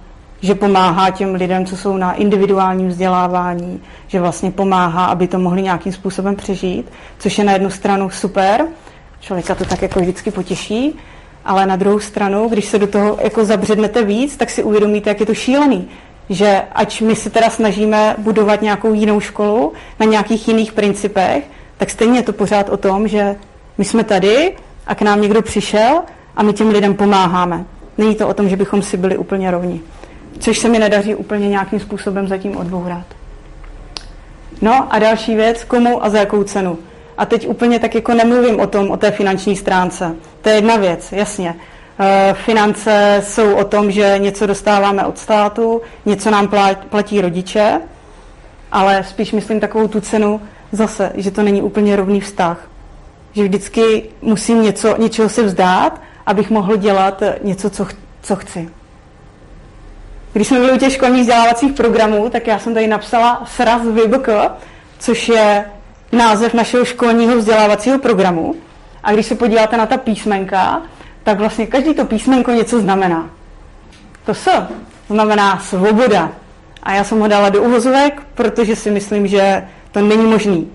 že 0.40 0.54
pomáhá 0.54 1.10
těm 1.10 1.34
lidem, 1.34 1.66
co 1.66 1.76
jsou 1.76 1.96
na 1.96 2.12
individuálním 2.12 2.88
vzdělávání, 2.88 3.80
že 4.06 4.20
vlastně 4.20 4.50
pomáhá, 4.50 5.06
aby 5.06 5.28
to 5.28 5.38
mohli 5.38 5.62
nějakým 5.62 5.92
způsobem 5.92 6.36
přežít, 6.36 6.92
což 7.18 7.38
je 7.38 7.44
na 7.44 7.52
jednu 7.52 7.70
stranu 7.70 8.10
super, 8.10 8.66
člověka 9.20 9.54
to 9.54 9.64
tak 9.64 9.82
jako 9.82 10.00
vždycky 10.00 10.30
potěší, 10.30 10.98
ale 11.44 11.66
na 11.66 11.76
druhou 11.76 11.98
stranu, 11.98 12.48
když 12.48 12.64
se 12.64 12.78
do 12.78 12.86
toho 12.86 13.18
jako 13.22 13.44
zabřednete 13.44 14.04
víc, 14.04 14.36
tak 14.36 14.50
si 14.50 14.62
uvědomíte, 14.62 15.10
jak 15.10 15.20
je 15.20 15.26
to 15.26 15.34
šílený. 15.34 15.88
Že 16.30 16.62
ať 16.72 17.00
my 17.00 17.16
se 17.16 17.30
teda 17.30 17.50
snažíme 17.50 18.14
budovat 18.18 18.62
nějakou 18.62 18.94
jinou 18.94 19.20
školu 19.20 19.72
na 20.00 20.06
nějakých 20.06 20.48
jiných 20.48 20.72
principech, 20.72 21.44
tak 21.76 21.90
stejně 21.90 22.18
je 22.18 22.22
to 22.22 22.32
pořád 22.32 22.68
o 22.68 22.76
tom, 22.76 23.08
že 23.08 23.36
my 23.78 23.84
jsme 23.84 24.04
tady 24.04 24.56
a 24.86 24.94
k 24.94 25.02
nám 25.02 25.20
někdo 25.20 25.42
přišel 25.42 26.02
a 26.36 26.42
my 26.42 26.52
těm 26.52 26.68
lidem 26.68 26.94
pomáháme. 26.94 27.64
Není 27.98 28.14
to 28.14 28.28
o 28.28 28.34
tom, 28.34 28.48
že 28.48 28.56
bychom 28.56 28.82
si 28.82 28.96
byli 28.96 29.18
úplně 29.18 29.50
rovni. 29.50 29.80
Což 30.38 30.58
se 30.58 30.68
mi 30.68 30.78
nedaří 30.78 31.14
úplně 31.14 31.48
nějakým 31.48 31.80
způsobem 31.80 32.28
zatím 32.28 32.56
odbourat. 32.56 33.06
No 34.62 34.94
a 34.94 34.98
další 34.98 35.34
věc, 35.34 35.64
komu 35.64 36.04
a 36.04 36.10
za 36.10 36.18
jakou 36.18 36.42
cenu. 36.42 36.78
A 37.18 37.26
teď 37.26 37.48
úplně 37.48 37.78
tak 37.78 37.94
jako 37.94 38.14
nemluvím 38.14 38.60
o 38.60 38.66
tom, 38.66 38.90
o 38.90 38.96
té 38.96 39.10
finanční 39.10 39.56
stránce. 39.56 40.16
To 40.40 40.48
je 40.48 40.54
jedna 40.54 40.76
věc, 40.76 41.12
jasně. 41.12 41.54
Eh, 42.00 42.34
finance 42.34 43.22
jsou 43.24 43.54
o 43.54 43.64
tom, 43.64 43.90
že 43.90 44.14
něco 44.18 44.46
dostáváme 44.46 45.06
od 45.06 45.18
státu, 45.18 45.82
něco 46.06 46.30
nám 46.30 46.48
platí 46.88 47.20
rodiče, 47.20 47.80
ale 48.72 49.04
spíš 49.04 49.32
myslím 49.32 49.60
takovou 49.60 49.88
tu 49.88 50.00
cenu 50.00 50.40
zase, 50.72 51.12
že 51.14 51.30
to 51.30 51.42
není 51.42 51.62
úplně 51.62 51.96
rovný 51.96 52.20
vztah. 52.20 52.68
Že 53.32 53.44
vždycky 53.44 54.02
musím 54.22 54.62
něco, 54.62 54.96
něčeho 54.98 55.28
se 55.28 55.42
vzdát, 55.42 56.00
abych 56.26 56.50
mohl 56.50 56.76
dělat 56.76 57.22
něco, 57.42 57.70
co, 57.70 57.86
co 58.22 58.36
chci. 58.36 58.68
Když 60.32 60.48
jsme 60.48 60.58
byli 60.58 60.72
u 60.72 60.78
těch 60.78 60.92
školních 60.92 61.20
vzdělávacích 61.20 61.72
programů, 61.72 62.30
tak 62.30 62.46
já 62.46 62.58
jsem 62.58 62.74
tady 62.74 62.86
napsala 62.86 63.42
SRAS 63.46 63.82
VBK, 63.82 64.28
což 64.98 65.28
je 65.28 65.64
název 66.12 66.54
našeho 66.54 66.84
školního 66.84 67.36
vzdělávacího 67.36 67.98
programu. 67.98 68.54
A 69.02 69.12
když 69.12 69.26
se 69.26 69.34
podíváte 69.34 69.76
na 69.76 69.86
ta 69.86 69.96
písmenka, 69.96 70.82
tak 71.28 71.38
vlastně 71.38 71.66
každý 71.66 71.94
to 71.94 72.04
písmenko 72.04 72.50
něco 72.50 72.80
znamená. 72.80 73.30
To 74.24 74.34
S 74.34 74.48
znamená 75.08 75.58
svoboda. 75.58 76.32
A 76.82 76.94
já 76.94 77.04
jsem 77.04 77.20
ho 77.20 77.28
dala 77.28 77.48
do 77.48 77.62
uvozovek, 77.62 78.22
protože 78.34 78.76
si 78.76 78.90
myslím, 78.90 79.26
že 79.26 79.68
to 79.92 80.00
není 80.00 80.24
možný. 80.24 80.70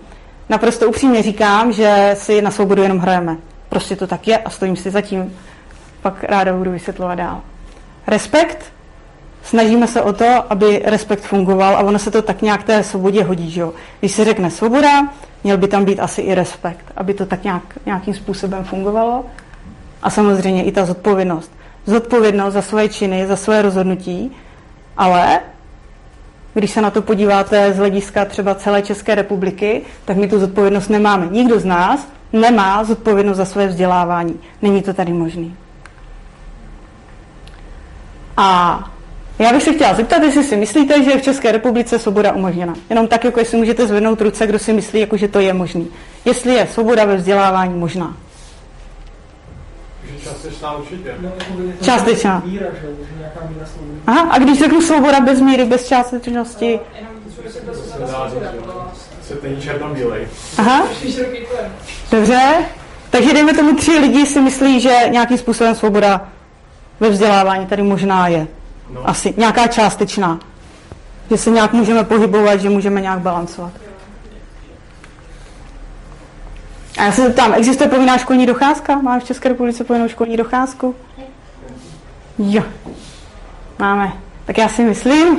Naprosto 0.50 0.88
upřímně 0.90 1.22
říkám, 1.22 1.72
že 1.72 2.12
si 2.14 2.42
na 2.42 2.52
svobodu 2.52 2.84
jenom 2.84 3.00
hrajeme. 3.00 3.38
Prostě 3.70 3.96
to 3.96 4.08
tak 4.08 4.28
je 4.28 4.38
a 4.38 4.50
stojím 4.50 4.76
si 4.76 4.92
zatím. 4.92 5.34
Pak 6.02 6.24
ráda 6.24 6.54
budu 6.54 6.72
vysvětlovat 6.72 7.16
dál. 7.16 7.42
Respekt. 8.08 8.66
Snažíme 9.44 9.88
se 9.88 10.02
o 10.02 10.14
to, 10.14 10.52
aby 10.52 10.82
respekt 10.86 11.22
fungoval 11.22 11.78
a 11.78 11.80
ono 11.80 12.00
se 12.00 12.12
to 12.12 12.22
tak 12.22 12.42
nějak 12.42 12.64
té 12.64 12.84
svobodě 12.84 13.24
hodí. 13.24 13.52
Že 13.52 13.62
jo? 13.62 13.74
Když 14.00 14.12
se 14.12 14.26
řekne 14.26 14.52
svoboda, 14.52 15.08
měl 15.44 15.58
by 15.58 15.68
tam 15.68 15.86
být 15.86 16.00
asi 16.00 16.22
i 16.22 16.36
respekt, 16.36 16.86
aby 16.96 17.14
to 17.14 17.26
tak 17.26 17.44
nějak, 17.44 17.64
nějakým 17.86 18.14
způsobem 18.14 18.64
fungovalo. 18.64 19.26
A 20.04 20.10
samozřejmě 20.10 20.64
i 20.64 20.72
ta 20.72 20.86
zodpovědnost. 20.86 21.52
Zodpovědnost 21.86 22.54
za 22.54 22.62
svoje 22.62 22.90
činy, 22.90 23.28
za 23.28 23.36
svoje 23.36 23.62
rozhodnutí, 23.62 24.32
ale 24.98 25.40
když 26.54 26.72
se 26.72 26.82
na 26.82 26.92
to 26.92 27.02
podíváte 27.02 27.74
z 27.74 27.78
hlediska 27.78 28.26
třeba 28.26 28.56
celé 28.56 28.82
České 28.82 29.16
republiky, 29.16 29.82
tak 30.06 30.18
my 30.18 30.28
tu 30.28 30.40
zodpovědnost 30.40 30.90
nemáme. 30.90 31.28
Nikdo 31.32 31.60
z 31.60 31.66
nás 31.66 32.08
nemá 32.34 32.84
zodpovědnost 32.84 33.38
za 33.38 33.46
své 33.46 33.68
vzdělávání. 33.68 34.40
Není 34.62 34.82
to 34.82 34.94
tady 34.94 35.14
možný. 35.14 35.56
A 38.38 38.80
já 39.40 39.54
bych 39.54 39.64
se 39.64 39.74
chtěla 39.74 39.94
zeptat, 39.94 40.24
jestli 40.24 40.44
si 40.44 40.56
myslíte, 40.56 41.04
že 41.04 41.12
je 41.12 41.18
v 41.18 41.22
České 41.22 41.52
republice 41.52 42.00
svoboda 42.00 42.34
umožněna. 42.34 42.74
Jenom 42.90 43.08
tak, 43.08 43.24
jako 43.24 43.40
jestli 43.40 43.58
můžete 43.58 43.88
zvednout 43.88 44.22
ruce, 44.22 44.48
kdo 44.48 44.60
si 44.60 44.74
myslí, 44.74 45.00
jako 45.00 45.18
že 45.18 45.28
to 45.28 45.40
je 45.40 45.54
možný. 45.54 45.88
Jestli 46.26 46.54
je 46.54 46.68
svoboda 46.68 47.06
ve 47.06 47.16
vzdělávání 47.16 47.74
možná. 47.74 48.18
Částečná 50.24 50.78
určitě. 50.78 51.16
Částečná. 51.82 52.44
Aha, 54.08 54.22
a 54.22 54.40
když 54.40 54.60
řeknu 54.60 54.82
svoboda 54.82 55.20
bez 55.20 55.42
míry, 55.42 55.66
bez 55.66 55.88
částečnosti? 55.88 56.80
Se 59.22 59.36
ten 59.36 59.62
černobílej. 59.62 60.28
Aha. 60.58 60.84
Dobře. 62.12 62.40
Takže 63.10 63.34
dejme 63.34 63.54
tomu 63.54 63.76
tři 63.76 63.92
lidi 63.92 64.26
si 64.26 64.42
myslí, 64.42 64.82
že 64.82 65.00
nějakým 65.10 65.38
způsobem 65.38 65.76
svoboda 65.76 66.28
ve 67.00 67.10
vzdělávání 67.10 67.66
tady 67.66 67.84
možná 67.84 68.28
je. 68.28 68.48
No. 68.90 69.10
Asi 69.10 69.34
nějaká 69.38 69.68
částečná. 69.68 70.40
Že 71.30 71.38
se 71.38 71.50
nějak 71.50 71.74
můžeme 71.74 72.04
pohybovat, 72.04 72.62
že 72.62 72.70
můžeme 72.70 73.02
nějak 73.02 73.20
balancovat. 73.20 73.72
A 76.98 77.04
já 77.04 77.12
se 77.12 77.22
zeptám, 77.22 77.54
existuje 77.54 77.90
povinná 77.90 78.18
školní 78.18 78.46
docházka? 78.46 78.96
Máme 78.96 79.20
v 79.20 79.24
České 79.24 79.50
republice 79.50 79.84
povinnou 79.84 80.08
školní 80.08 80.38
docházku? 80.38 80.96
Jo, 82.38 82.64
máme. 83.80 84.14
Tak 84.46 84.58
já 84.58 84.70
si 84.70 84.84
myslím, 84.84 85.38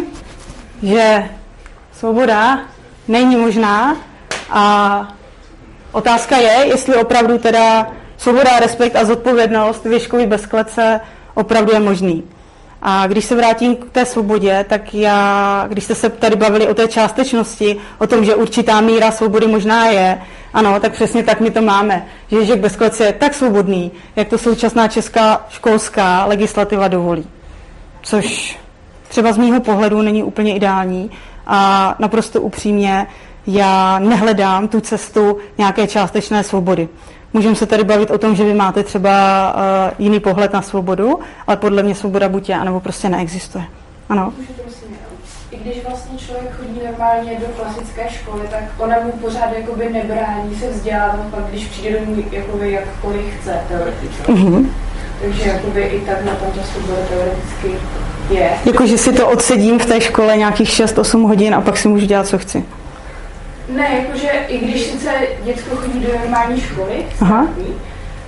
že 0.82 1.28
svoboda 1.92 2.60
není 3.08 3.36
možná 3.36 3.96
a 4.50 5.08
otázka 5.92 6.36
je, 6.36 6.66
jestli 6.66 6.96
opravdu 6.96 7.38
teda 7.38 7.86
svoboda, 8.16 8.60
respekt 8.60 8.96
a 8.96 9.04
zodpovědnost 9.04 9.84
věškovi 9.84 10.26
bez 10.26 10.46
klece 10.46 11.00
opravdu 11.34 11.72
je 11.72 11.80
možný. 11.80 12.24
A 12.86 13.06
když 13.06 13.24
se 13.24 13.36
vrátím 13.36 13.76
k 13.76 13.90
té 13.90 14.06
svobodě, 14.06 14.64
tak 14.68 14.94
já, 14.94 15.64
když 15.68 15.84
jste 15.84 15.94
se 15.94 16.10
tady 16.10 16.36
bavili 16.36 16.68
o 16.68 16.74
té 16.74 16.88
částečnosti, 16.88 17.76
o 17.98 18.06
tom, 18.06 18.24
že 18.24 18.34
určitá 18.34 18.80
míra 18.80 19.10
svobody 19.10 19.46
možná 19.46 19.86
je, 19.86 20.20
ano, 20.54 20.80
tak 20.80 20.92
přesně 20.92 21.22
tak 21.22 21.40
my 21.40 21.50
to 21.50 21.62
máme. 21.62 22.06
Že 22.30 22.36
Ježek 22.36 22.60
bez 22.60 22.76
klece 22.76 23.04
je 23.04 23.12
tak 23.12 23.34
svobodný, 23.34 23.92
jak 24.16 24.28
to 24.28 24.38
současná 24.38 24.88
česká 24.88 25.46
školská 25.48 26.24
legislativa 26.24 26.88
dovolí. 26.88 27.26
Což 28.02 28.58
třeba 29.08 29.32
z 29.32 29.38
mýho 29.38 29.60
pohledu 29.60 30.02
není 30.02 30.22
úplně 30.22 30.56
ideální 30.56 31.10
a 31.46 31.94
naprosto 31.98 32.40
upřímně 32.40 33.06
já 33.46 33.98
nehledám 33.98 34.68
tu 34.68 34.80
cestu 34.80 35.38
nějaké 35.58 35.86
částečné 35.86 36.42
svobody. 36.42 36.88
Můžeme 37.34 37.54
se 37.54 37.66
tady 37.66 37.84
bavit 37.84 38.10
o 38.10 38.18
tom, 38.18 38.34
že 38.36 38.44
vy 38.44 38.54
máte 38.54 38.82
třeba 38.82 39.10
uh, 39.54 39.94
jiný 39.98 40.20
pohled 40.20 40.52
na 40.52 40.62
svobodu, 40.62 41.18
ale 41.46 41.56
podle 41.56 41.82
mě 41.82 41.94
svoboda 41.94 42.28
buď 42.28 42.48
je, 42.48 42.54
anebo 42.54 42.80
prostě 42.80 43.08
neexistuje. 43.08 43.64
Ano. 44.08 44.32
I 45.50 45.56
když 45.56 45.84
vlastně 45.88 46.18
člověk 46.18 46.56
chodí 46.56 46.80
normálně 46.86 47.38
do 47.40 47.46
klasické 47.46 48.08
školy, 48.10 48.42
tak 48.50 48.62
ona 48.78 48.96
mu 49.04 49.12
pořád 49.12 49.52
jakoby 49.56 49.90
nebrání 49.92 50.54
se 50.54 50.70
vzdělávat, 50.70 51.26
pak 51.30 51.44
když 51.50 51.64
přijde 51.66 52.00
domů 52.00 52.24
jakoby 52.30 52.72
jakkoliv 52.72 53.24
chce 53.40 53.60
teoreticky. 53.68 54.32
Mm-hmm. 54.32 54.66
Takže 55.22 55.48
jakoby 55.48 55.82
i 55.82 56.00
tak 56.00 56.24
na 56.24 56.34
tom 56.34 56.48
ta 56.50 56.62
svoboda 56.62 56.98
teoreticky 57.08 57.74
je. 58.30 58.50
Jakože 58.64 58.98
si 58.98 59.12
to 59.12 59.28
odsedím 59.28 59.78
v 59.78 59.86
té 59.86 60.00
škole 60.00 60.36
nějakých 60.36 60.68
6-8 60.68 61.26
hodin 61.26 61.54
a 61.54 61.60
pak 61.60 61.76
si 61.76 61.88
můžu 61.88 62.06
dělat, 62.06 62.26
co 62.26 62.38
chci. 62.38 62.64
Ne, 63.68 64.04
jakože 64.04 64.28
i 64.48 64.58
když 64.58 64.82
sice 64.82 65.10
děcko 65.44 65.76
chodí 65.76 66.00
do 66.00 66.18
normální 66.18 66.60
školy, 66.60 67.06
státní, 67.16 67.74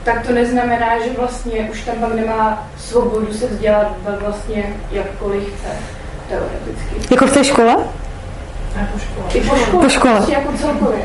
tak 0.05 0.27
to 0.27 0.33
neznamená, 0.33 0.99
že 1.05 1.11
vlastně 1.19 1.69
už 1.71 1.83
tam 1.83 1.95
pak 2.01 2.15
nemá 2.15 2.69
svobodu 2.79 3.33
se 3.33 3.47
vzdělat 3.47 3.93
vlastně 4.21 4.77
jakkoliv 4.91 5.43
chce, 5.43 5.69
teoreticky. 6.29 7.15
Jako 7.15 7.27
v 7.27 7.33
té 7.33 7.45
škole? 7.45 7.77
po 8.93 8.99
škole. 8.99 9.27
I 9.35 9.41
po 9.41 9.57
škole. 9.57 9.83
Po 9.85 9.89
škole. 9.89 10.15
Prostě 10.15 10.33
jako 10.33 10.53
celkově. 10.53 11.03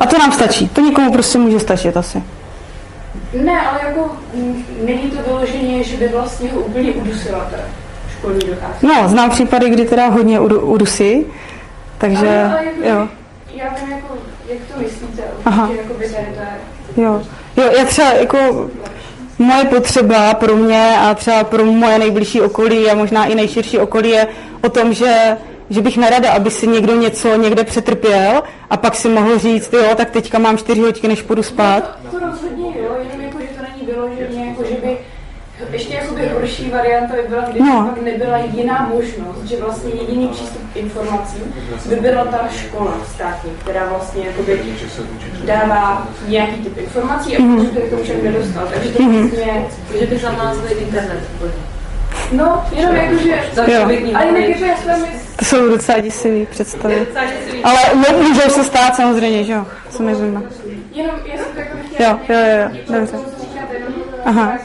A 0.00 0.06
to 0.06 0.18
nám 0.18 0.32
stačí. 0.32 0.68
To 0.68 0.80
nikomu 0.80 1.12
prostě 1.12 1.38
může 1.38 1.60
stačit 1.60 1.96
asi. 1.96 2.22
Ne, 3.44 3.60
ale 3.60 3.80
jako 3.86 4.10
není 4.86 5.10
to 5.10 5.22
vyloženě, 5.26 5.84
že 5.84 5.96
by 5.96 6.08
vlastně 6.08 6.50
ho 6.52 6.60
úplně 6.60 6.92
udusila 6.92 7.38
ta 7.38 7.56
školní 8.18 8.40
docházka. 8.40 8.86
No, 8.86 9.08
znám 9.08 9.30
případy, 9.30 9.70
kdy 9.70 9.84
teda 9.84 10.08
hodně 10.08 10.40
udusí, 10.40 11.26
takže, 11.98 12.28
ale, 12.28 12.44
ale 12.44 12.64
jako, 12.64 12.88
jo. 12.88 13.08
Já 13.54 13.74
vím, 13.74 13.90
jako, 13.90 14.14
jak 14.48 14.58
to 14.74 14.80
myslíte, 14.80 15.22
Aha. 15.44 15.70
jako 15.76 15.94
by 15.94 16.08
tady 16.08 16.26
to 16.26 16.40
je... 16.40 17.04
Jo. 17.04 17.22
jo, 17.56 17.64
já 17.78 17.84
třeba 17.84 18.12
jako 18.12 18.70
moje 19.38 19.64
potřeba 19.64 20.34
pro 20.34 20.56
mě 20.56 20.96
a 20.98 21.14
třeba 21.14 21.44
pro 21.44 21.64
moje 21.64 21.98
nejbližší 21.98 22.40
okolí 22.40 22.90
a 22.90 22.94
možná 22.94 23.26
i 23.26 23.34
nejširší 23.34 23.78
okolí 23.78 24.10
je 24.10 24.26
o 24.62 24.68
tom, 24.68 24.94
že 24.94 25.36
že 25.70 25.80
bych 25.80 25.96
nerada, 25.96 26.32
aby 26.32 26.50
si 26.50 26.66
někdo 26.66 26.94
něco 26.94 27.36
někde 27.36 27.64
přetrpěl 27.64 28.42
a 28.70 28.76
pak 28.76 28.94
si 28.94 29.08
mohl 29.08 29.38
říct, 29.38 29.72
jo, 29.72 29.94
tak 29.96 30.10
teďka 30.10 30.38
mám 30.38 30.58
čtyři 30.58 30.80
hodiny, 30.80 31.08
než 31.08 31.22
půjdu 31.22 31.42
spát. 31.42 31.98
No 32.04 32.10
to, 32.10 32.20
to 32.20 32.26
rozhodně 32.26 32.66
jo, 32.66 32.96
jenom 32.98 33.20
jako, 33.20 33.38
že 33.40 33.46
to 33.46 33.62
není 33.62 33.86
vyloženě, 33.86 34.48
jako, 34.48 34.64
že 34.64 34.74
by 34.74 34.98
ještě 36.24 36.34
jakoby 36.34 36.40
horší 36.40 36.70
varianta 36.70 37.14
by 37.14 37.28
byla, 37.28 37.42
kdyby 37.42 37.60
no. 37.60 37.92
pak 37.94 38.02
nebyla 38.02 38.38
jiná 38.38 38.90
možnost, 38.94 39.44
že 39.44 39.56
vlastně 39.56 39.90
jediný 40.00 40.28
přístup 40.28 40.62
k 40.72 40.76
informacím 40.76 41.54
by 41.88 41.96
byla 41.96 42.24
ta 42.24 42.48
škola 42.56 42.94
státní, 43.14 43.50
která 43.60 43.86
vlastně 43.88 44.26
jakoby 44.26 44.60
dává 45.44 46.08
nějaký 46.28 46.56
typ 46.56 46.78
informací 46.78 47.36
a 47.36 47.40
mm-hmm. 47.40 47.70
by 47.70 47.80
to 47.80 47.96
však 48.02 48.22
nedostal. 48.22 48.66
Takže 48.74 48.88
to 48.88 48.98
mm-hmm. 48.98 49.20
vlastně... 49.20 49.66
Že 49.98 50.06
by 50.06 50.18
zamázli 50.18 50.74
internet 50.74 51.20
No, 52.32 52.64
jenom 52.76 52.96
jako, 52.96 53.16
že... 53.16 53.30
Jo. 53.72 53.82
Ale 54.14 54.26
jinak 54.26 54.48
je 54.48 54.54
to, 54.54 54.64
já 54.64 54.96
To 55.36 55.44
jsou 55.44 55.68
docela 55.68 56.00
děsivý 56.00 56.46
představy. 56.46 57.06
Ale 57.64 57.78
může 58.22 58.40
se 58.40 58.64
stát 58.64 58.96
samozřejmě, 58.96 59.44
že 59.44 59.52
jo? 59.52 59.66
Co 59.90 60.02
mi 60.02 60.14
zajímá. 60.14 60.42
Jenom, 60.92 61.14
já 61.26 61.36
jsem 61.36 61.52
to 61.54 61.60
jako. 61.60 61.76
Jo, 61.98 62.18
jo, 62.28 62.36
jo, 62.36 62.98
dobře. 62.98 63.43
Aha. 64.24 64.58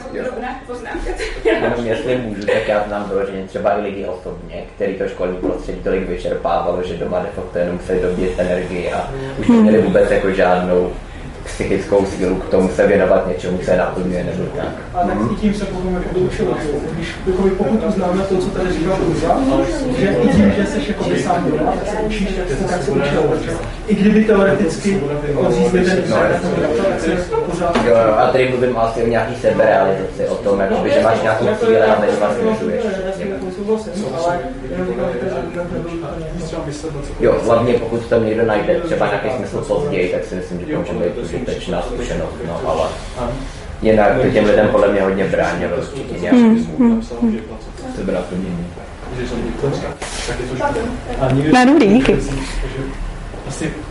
Jenom 1.44 1.86
jestli 1.86 2.16
můžu, 2.16 2.46
tak 2.46 2.68
já 2.68 2.84
znám 2.86 3.08
vyloženě 3.08 3.46
třeba 3.46 3.78
i 3.78 3.82
lidi 3.82 4.06
osobně, 4.06 4.64
který 4.74 4.94
to 4.94 5.08
školní 5.08 5.36
prostředí 5.36 5.80
tolik 5.80 6.08
vyčerpávalo, 6.08 6.82
že 6.82 6.96
doma 6.96 7.18
de 7.18 7.28
facto 7.34 7.58
jenom 7.58 7.74
museli 7.74 8.00
dobít 8.00 8.30
energii 8.38 8.92
a 8.92 9.10
už 9.38 9.48
neměli 9.48 9.82
vůbec 9.82 10.10
jako 10.10 10.30
žádnou 10.30 10.92
psychickou 11.44 12.06
sílu 12.06 12.36
k 12.36 12.48
tomu 12.48 12.68
se 12.68 12.86
věnovat 12.86 13.28
něčemu, 13.28 13.58
co 13.58 13.70
je 13.70 13.76
naplňuje 13.76 14.24
nebo 14.24 14.44
tak. 14.56 14.68
A 14.94 15.06
tak 15.06 15.16
i 15.32 15.34
tím 15.34 15.54
se 15.54 15.64
potom 15.64 15.94
jako 15.94 16.18
doučil. 16.18 16.56
Když 16.92 17.14
jako 17.26 17.42
pokud 17.42 17.84
uznáme 17.88 18.22
to, 18.22 18.36
co 18.36 18.50
tady 18.50 18.72
říkal 18.72 18.98
Luza, 19.06 19.36
že 19.98 20.16
i 20.22 20.28
tím, 20.28 20.52
že 20.56 20.66
jsi 20.66 20.88
jako 20.88 21.04
sám 21.04 21.50
dělá, 21.50 21.72
tak 21.72 21.88
se 21.88 22.02
učíš, 22.02 22.28
tak 22.36 22.58
se, 22.58 22.64
tak 22.64 22.82
se 22.82 22.90
učil. 22.90 23.58
I 23.86 23.94
kdyby 23.94 24.24
teoreticky 24.24 25.00
odřízli 25.36 25.84
ten 25.84 26.02
výsledek, 26.02 26.42
tak 26.90 27.00
se 27.00 27.16
pořád... 27.50 27.76
Jo, 27.76 27.94
jo, 28.06 28.14
a 28.18 28.30
tady 28.32 28.48
mluvím 28.48 28.78
asi 28.78 29.02
o 29.02 29.06
nějaký 29.06 29.34
seberealizaci, 29.34 30.26
o 30.28 30.34
tom, 30.34 30.60
jakoby, 30.60 30.90
že 30.90 31.00
máš 31.00 31.22
nějaký 31.22 31.46
cíle 31.60 31.86
a 31.86 32.00
teď 32.00 32.20
vás 32.20 32.32
směřuješ. 32.36 32.82
Jo, 37.20 37.40
hlavně 37.44 37.74
pokud 37.74 38.06
tam 38.06 38.26
někdo 38.26 38.46
najde 38.46 38.80
třeba 38.80 39.06
nějaký 39.06 39.28
smysl 39.36 39.60
později, 39.60 40.12
tak 40.12 40.24
si 40.24 40.34
myslím, 40.34 40.60
že 40.60 40.66
to 40.66 40.78
může 40.78 40.92
být 40.92 41.18
užitečná 41.22 41.82
zkušenost, 41.82 42.34
no 42.46 42.60
ale 42.66 42.88
jinak 43.82 44.20
to 44.22 44.30
těm 44.30 44.44
lidem 44.44 44.68
podle 44.68 44.88
mě 44.88 45.02
hodně 45.02 45.24
bránilo 45.24 45.76
určitě 45.76 46.20
nějakým 46.20 46.68
sebenaplnění. 47.96 48.66
Ne, 51.52 51.66
dobrý, 51.66 51.86
díky. 51.86 52.16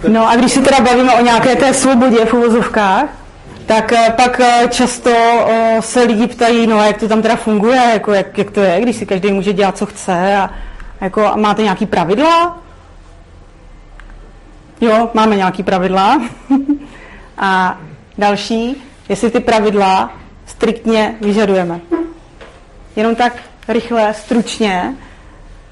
No 0.08 0.30
a 0.30 0.36
když 0.36 0.52
se 0.52 0.62
teda 0.62 0.80
bavíme 0.80 1.14
o 1.14 1.24
nějaké 1.24 1.56
té 1.56 1.74
svobodě 1.74 2.26
v 2.26 2.34
uvozovkách, 2.34 3.10
tak 3.66 3.94
eh, 3.94 4.14
pak 4.16 4.40
eh, 4.40 4.68
často 4.70 5.12
eh, 5.48 5.78
se 5.80 6.04
lidi 6.04 6.28
ptají, 6.28 6.68
no 6.68 6.80
a 6.80 6.86
jak 6.86 6.98
to 6.98 7.08
tam 7.08 7.22
teda 7.22 7.36
funguje, 7.36 7.82
jako 7.94 8.14
jak, 8.14 8.38
jak 8.38 8.52
to 8.52 8.62
je, 8.62 8.82
když 8.82 8.96
si 8.96 9.06
každý 9.06 9.32
může 9.32 9.54
dělat, 9.54 9.78
co 9.78 9.86
chce 9.86 10.36
a 10.38 10.50
jako 11.02 11.32
máte 11.36 11.64
nějaký 11.64 11.86
pravidla? 11.86 12.58
Jo, 14.82 15.10
máme 15.14 15.36
nějaký 15.36 15.64
pravidla. 15.64 16.22
a 17.38 17.80
další, 18.18 18.84
jestli 19.10 19.30
ty 19.30 19.40
pravidla 19.40 20.14
striktně 20.46 21.16
vyžadujeme. 21.22 21.80
Jenom 22.96 23.16
tak 23.16 23.34
rychle, 23.68 24.14
stručně, 24.14 24.96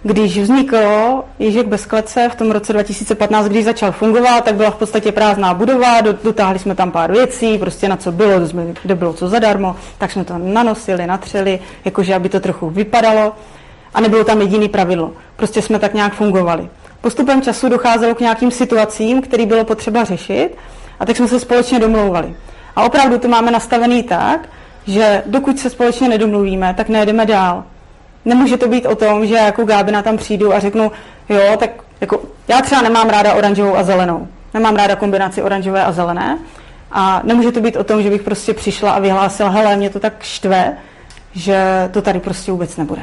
když 0.04 0.38
vznikl 0.38 1.24
Ježek 1.40 1.68
bez 1.68 1.86
klece 1.86 2.30
v 2.30 2.36
tom 2.36 2.52
roce 2.52 2.74
2015, 2.74 3.46
když 3.46 3.66
začal 3.66 3.92
fungovat, 3.92 4.44
tak 4.44 4.56
byla 4.56 4.72
v 4.72 4.76
podstatě 4.76 5.12
prázdná 5.12 5.54
budova, 5.54 6.02
dotáhli 6.02 6.60
jsme 6.60 6.76
tam 6.76 6.92
pár 6.92 7.12
věcí, 7.12 7.58
prostě 7.58 7.90
na 7.90 7.98
co 7.98 8.12
bylo, 8.12 8.40
kde 8.84 8.96
bylo 8.96 9.14
co 9.14 9.28
zadarmo, 9.28 9.76
tak 9.98 10.12
jsme 10.12 10.24
to 10.24 10.38
nanosili, 10.38 11.08
natřeli, 11.08 11.60
jakože 11.86 12.16
aby 12.16 12.30
to 12.30 12.40
trochu 12.40 12.70
vypadalo 12.70 13.34
a 13.94 14.02
nebylo 14.02 14.24
tam 14.24 14.42
jediný 14.42 14.70
pravidlo. 14.70 15.12
Prostě 15.36 15.62
jsme 15.62 15.80
tak 15.80 15.94
nějak 15.94 16.14
fungovali. 16.14 16.70
Postupem 17.02 17.42
času 17.42 17.70
docházelo 17.70 18.16
k 18.16 18.20
nějakým 18.20 18.52
situacím, 18.52 19.22
které 19.22 19.46
bylo 19.46 19.64
potřeba 19.64 20.04
řešit 20.04 20.50
a 21.00 21.06
tak 21.06 21.18
jsme 21.18 21.28
se 21.28 21.40
společně 21.40 21.80
domlouvali. 21.80 22.36
A 22.76 22.84
opravdu 22.84 23.18
to 23.18 23.28
máme 23.28 23.52
nastavený 23.52 24.04
tak, 24.04 24.50
že 24.88 25.24
dokud 25.26 25.60
se 25.60 25.70
společně 25.70 26.10
nedomluvíme, 26.10 26.74
tak 26.78 26.90
nejedeme 26.90 27.26
dál. 27.26 27.64
Nemůže 28.26 28.58
to 28.58 28.68
být 28.68 28.86
o 28.86 28.96
tom, 28.96 29.26
že 29.26 29.36
jako 29.36 29.66
Gábina 29.66 30.02
tam 30.02 30.18
přijdu 30.18 30.54
a 30.54 30.60
řeknu, 30.60 30.92
jo, 31.30 31.58
tak 31.60 31.70
jako, 32.02 32.22
já 32.48 32.62
třeba 32.62 32.82
nemám 32.82 33.10
ráda 33.10 33.34
oranžovou 33.34 33.78
a 33.78 33.84
zelenou. 33.84 34.28
Nemám 34.54 34.76
ráda 34.76 34.96
kombinaci 34.96 35.42
oranžové 35.42 35.84
a 35.84 35.92
zelené. 35.92 36.38
A 36.92 37.22
nemůže 37.24 37.52
to 37.52 37.62
být 37.62 37.76
o 37.76 37.84
tom, 37.84 38.04
že 38.04 38.10
bych 38.10 38.24
prostě 38.24 38.54
přišla 38.54 38.92
a 38.92 39.00
vyhlásila, 39.00 39.50
hele, 39.50 39.76
mě 39.76 39.90
to 39.90 40.00
tak 40.00 40.14
štve, 40.24 40.78
že 41.32 41.90
to 41.94 42.02
tady 42.02 42.20
prostě 42.20 42.52
vůbec 42.52 42.78
nebude. 42.78 43.02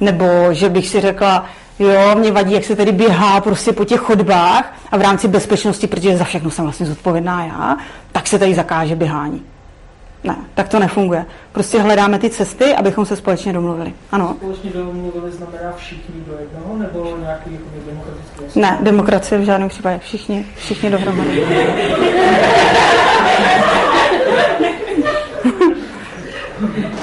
Nebo 0.00 0.26
že 0.50 0.68
bych 0.68 0.88
si 0.88 1.00
řekla, 1.00 1.44
jo, 1.78 2.14
mě 2.14 2.32
vadí, 2.32 2.52
jak 2.52 2.64
se 2.64 2.76
tady 2.76 2.92
běhá 2.92 3.40
prostě 3.40 3.72
po 3.72 3.84
těch 3.84 4.00
chodbách 4.00 4.74
a 4.92 4.96
v 4.96 5.00
rámci 5.00 5.28
bezpečnosti, 5.28 5.86
protože 5.86 6.16
za 6.16 6.24
všechno 6.24 6.50
jsem 6.50 6.64
vlastně 6.64 6.86
zodpovědná 6.86 7.44
já, 7.44 7.76
tak 8.12 8.26
se 8.26 8.38
tady 8.38 8.54
zakáže 8.54 8.96
běhání. 8.96 9.42
Ne, 10.24 10.36
tak 10.54 10.68
to 10.68 10.78
nefunguje. 10.78 11.26
Prostě 11.52 11.80
hledáme 11.80 12.18
ty 12.18 12.30
cesty, 12.30 12.74
abychom 12.74 13.06
se 13.06 13.16
společně 13.16 13.52
domluvili. 13.52 13.94
Ano. 14.12 14.34
Společně 14.38 14.70
domluvili 14.70 15.32
znamená 15.32 15.72
všichni 15.76 16.14
do 16.26 16.32
jednoho, 16.40 16.76
nebo 16.76 17.16
nějaký 17.20 17.52
jako 17.52 17.64
demokratický 17.86 18.60
Ne, 18.60 18.78
demokracie 18.80 19.38
v 19.40 19.44
žádném 19.44 19.68
případě. 19.68 19.98
Všichni, 19.98 20.46
všichni 20.56 20.90
dohromady. 20.90 21.46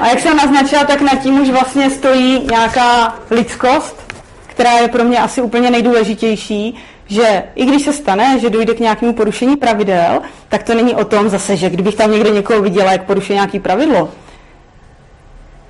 A 0.00 0.06
jak 0.08 0.20
jsem 0.20 0.36
naznačila, 0.36 0.84
tak 0.84 1.00
nad 1.00 1.22
tím 1.22 1.40
už 1.40 1.50
vlastně 1.50 1.90
stojí 1.90 2.46
nějaká 2.50 3.14
lidskost, 3.30 4.14
která 4.46 4.72
je 4.72 4.88
pro 4.88 5.04
mě 5.04 5.18
asi 5.18 5.42
úplně 5.42 5.70
nejdůležitější, 5.70 6.74
že 7.06 7.42
i 7.54 7.66
když 7.66 7.82
se 7.82 7.92
stane, 7.92 8.38
že 8.38 8.50
dojde 8.50 8.74
k 8.74 8.80
nějakému 8.80 9.12
porušení 9.12 9.56
pravidel, 9.56 10.20
tak 10.48 10.62
to 10.62 10.74
není 10.74 10.94
o 10.94 11.04
tom 11.04 11.28
zase, 11.28 11.56
že 11.56 11.70
kdybych 11.70 11.94
tam 11.94 12.10
někde 12.10 12.30
někoho 12.30 12.62
viděla, 12.62 12.92
jak 12.92 13.04
porušuje 13.04 13.34
nějaké 13.34 13.60
pravidlo, 13.60 14.08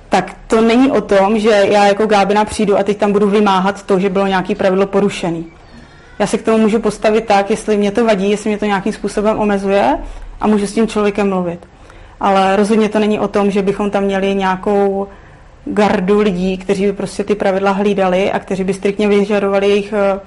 tak 0.09 0.35
to 0.47 0.61
není 0.61 0.91
o 0.91 1.01
tom, 1.01 1.39
že 1.39 1.65
já 1.69 1.85
jako 1.85 2.05
Gábina 2.05 2.45
přijdu 2.45 2.77
a 2.77 2.83
teď 2.83 2.97
tam 2.97 3.11
budu 3.11 3.29
vymáhat 3.29 3.83
to, 3.83 3.99
že 3.99 4.09
bylo 4.09 4.27
nějaké 4.27 4.55
pravidlo 4.55 4.87
porušený. 4.87 5.45
Já 6.19 6.27
se 6.27 6.37
k 6.37 6.43
tomu 6.43 6.57
můžu 6.57 6.79
postavit 6.79 7.25
tak, 7.25 7.49
jestli 7.49 7.77
mě 7.77 7.91
to 7.91 8.05
vadí, 8.05 8.31
jestli 8.31 8.49
mě 8.49 8.57
to 8.57 8.65
nějakým 8.65 8.93
způsobem 8.93 9.39
omezuje 9.39 9.97
a 10.41 10.47
můžu 10.47 10.67
s 10.67 10.73
tím 10.73 10.87
člověkem 10.87 11.29
mluvit. 11.29 11.67
Ale 12.19 12.55
rozhodně 12.55 12.89
to 12.89 12.99
není 12.99 13.19
o 13.19 13.27
tom, 13.27 13.51
že 13.51 13.61
bychom 13.61 13.91
tam 13.91 14.03
měli 14.03 14.35
nějakou 14.35 15.07
gardu 15.65 16.19
lidí, 16.19 16.57
kteří 16.57 16.85
by 16.85 16.93
prostě 16.93 17.23
ty 17.23 17.35
pravidla 17.35 17.71
hlídali 17.71 18.31
a 18.31 18.39
kteří 18.39 18.63
by 18.63 18.73
striktně 18.73 19.07
vyžadovali 19.07 19.69
jejich 19.69 19.93
eh, 19.93 20.19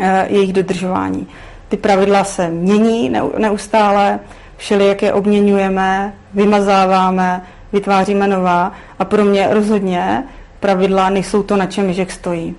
Eh, 0.00 0.26
jejich 0.28 0.52
dodržování. 0.52 1.26
Ty 1.68 1.76
pravidla 1.76 2.24
se 2.24 2.48
mění 2.48 3.12
neustále, 3.38 4.20
všelijak 4.56 5.02
je 5.02 5.12
obměňujeme, 5.12 6.14
vymazáváme, 6.34 7.42
vytváříme 7.72 8.28
nová 8.28 8.72
a 8.98 9.04
pro 9.04 9.24
mě 9.24 9.48
rozhodně 9.50 10.24
pravidla 10.60 11.10
nejsou 11.10 11.42
to, 11.42 11.56
na 11.56 11.66
čem 11.66 11.88
Ježek 11.88 12.10
stojí. 12.10 12.54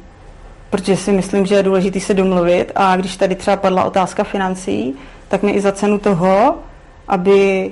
Protože 0.70 0.98
si 0.98 1.12
myslím, 1.12 1.46
že 1.46 1.56
je 1.56 1.64
důležité 1.64 2.00
se 2.00 2.14
domluvit 2.14 2.72
a 2.76 2.96
když 2.96 3.18
tady 3.18 3.36
třeba 3.36 3.58
padla 3.58 3.84
otázka 3.84 4.24
financí, 4.24 4.94
tak 5.28 5.44
mi 5.44 5.52
i 5.52 5.62
za 5.62 5.72
cenu 5.72 6.00
toho, 6.00 6.56
aby 7.08 7.72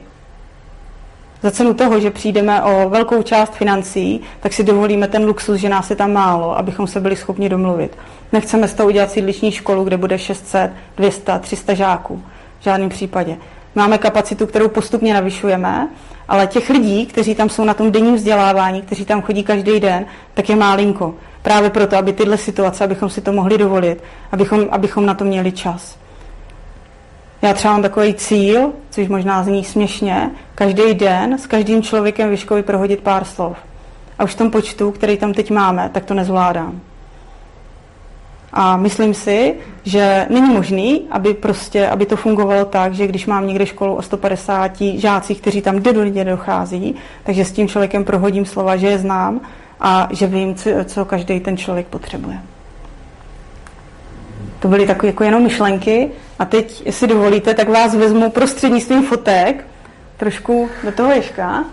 za 1.41 1.51
cenu 1.51 1.73
toho, 1.73 1.99
že 1.99 2.11
přijdeme 2.11 2.63
o 2.63 2.89
velkou 2.89 3.21
část 3.21 3.53
financí, 3.53 4.21
tak 4.39 4.53
si 4.53 4.63
dovolíme 4.63 5.07
ten 5.07 5.25
luxus, 5.25 5.59
že 5.59 5.69
nás 5.69 5.89
je 5.89 5.95
tam 5.95 6.13
málo, 6.13 6.57
abychom 6.57 6.87
se 6.87 6.99
byli 6.99 7.15
schopni 7.15 7.49
domluvit. 7.49 7.97
Nechceme 8.33 8.67
z 8.67 8.73
toho 8.73 8.89
udělat 8.89 9.11
sídliční 9.11 9.51
školu, 9.51 9.83
kde 9.83 9.97
bude 9.97 10.17
600, 10.17 10.71
200, 10.97 11.39
300 11.39 11.73
žáků. 11.73 12.23
V 12.59 12.63
žádném 12.63 12.89
případě. 12.89 13.37
Máme 13.75 13.97
kapacitu, 13.97 14.47
kterou 14.47 14.67
postupně 14.67 15.13
navyšujeme, 15.13 15.87
ale 16.27 16.47
těch 16.47 16.69
lidí, 16.69 17.05
kteří 17.05 17.35
tam 17.35 17.49
jsou 17.49 17.63
na 17.63 17.73
tom 17.73 17.91
denním 17.91 18.15
vzdělávání, 18.15 18.81
kteří 18.81 19.05
tam 19.05 19.21
chodí 19.21 19.43
každý 19.43 19.79
den, 19.79 20.05
tak 20.33 20.49
je 20.49 20.55
málinko. 20.55 21.15
Právě 21.41 21.69
proto, 21.69 21.97
aby 21.97 22.13
tyhle 22.13 22.37
situace, 22.37 22.83
abychom 22.83 23.09
si 23.09 23.21
to 23.21 23.31
mohli 23.31 23.57
dovolit, 23.57 24.03
abychom, 24.31 24.67
abychom 24.71 25.05
na 25.05 25.13
to 25.13 25.25
měli 25.25 25.51
čas. 25.51 25.97
Já 27.41 27.53
třeba 27.53 27.73
mám 27.73 27.81
takový 27.81 28.13
cíl, 28.13 28.73
což 28.89 29.07
možná 29.07 29.43
zní 29.43 29.63
směšně, 29.63 30.31
každý 30.55 30.93
den 30.93 31.37
s 31.37 31.47
každým 31.47 31.83
člověkem 31.83 32.29
ve 32.29 32.37
škole 32.37 32.63
prohodit 32.63 32.99
pár 32.99 33.23
slov. 33.23 33.57
A 34.19 34.23
už 34.23 34.31
v 34.31 34.37
tom 34.37 34.51
počtu, 34.51 34.91
který 34.91 35.17
tam 35.17 35.33
teď 35.33 35.51
máme, 35.51 35.89
tak 35.93 36.05
to 36.05 36.13
nezvládám. 36.13 36.81
A 38.53 38.77
myslím 38.77 39.13
si, 39.13 39.55
že 39.83 40.25
není 40.29 40.53
možný, 40.53 41.07
aby, 41.11 41.33
prostě, 41.33 41.87
aby 41.87 42.05
to 42.05 42.15
fungovalo 42.15 42.65
tak, 42.65 42.93
že 42.93 43.07
když 43.07 43.25
mám 43.25 43.47
někde 43.47 43.65
školu 43.65 43.95
o 43.95 44.01
150 44.01 44.81
žácích, 44.81 45.41
kteří 45.41 45.61
tam 45.61 45.81
denně 45.81 46.25
dochází, 46.25 46.95
takže 47.23 47.45
s 47.45 47.51
tím 47.51 47.67
člověkem 47.67 48.03
prohodím 48.03 48.45
slova, 48.45 48.77
že 48.77 48.87
je 48.87 48.97
znám 48.97 49.41
a 49.79 50.07
že 50.11 50.27
vím, 50.27 50.55
co 50.85 51.05
každý 51.05 51.39
ten 51.39 51.57
člověk 51.57 51.87
potřebuje. 51.87 52.39
To 54.59 54.67
byly 54.67 54.87
takové 54.87 55.07
jako 55.07 55.23
jenom 55.23 55.43
myšlenky 55.43 56.11
a 56.39 56.45
teď, 56.45 56.85
jestli 56.85 57.07
dovolíte, 57.07 57.53
tak 57.53 57.69
vás 57.69 57.95
vezmu 57.95 58.29
prostřednictvím 58.29 59.03
fotek 59.03 59.65
trošku 60.17 60.69
do 60.83 60.91
toho 60.91 61.11
ješka. 61.11 61.63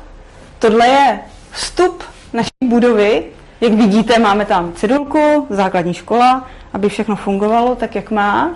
Tohle 0.58 0.88
je 0.88 1.20
vstup 1.50 2.02
naší 2.32 2.50
budovy. 2.64 3.24
Jak 3.60 3.72
vidíte, 3.72 4.18
máme 4.18 4.44
tam 4.44 4.72
cedulku, 4.72 5.46
základní 5.50 5.94
škola, 5.94 6.46
aby 6.72 6.88
všechno 6.88 7.16
fungovalo 7.16 7.74
tak, 7.74 7.94
jak 7.94 8.10
má. 8.10 8.50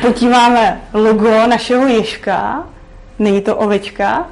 Potíváme 0.00 0.80
logo 0.92 1.46
našeho 1.46 1.86
ježka, 1.86 2.64
není 3.18 3.40
to 3.40 3.56
ovečka. 3.56 4.26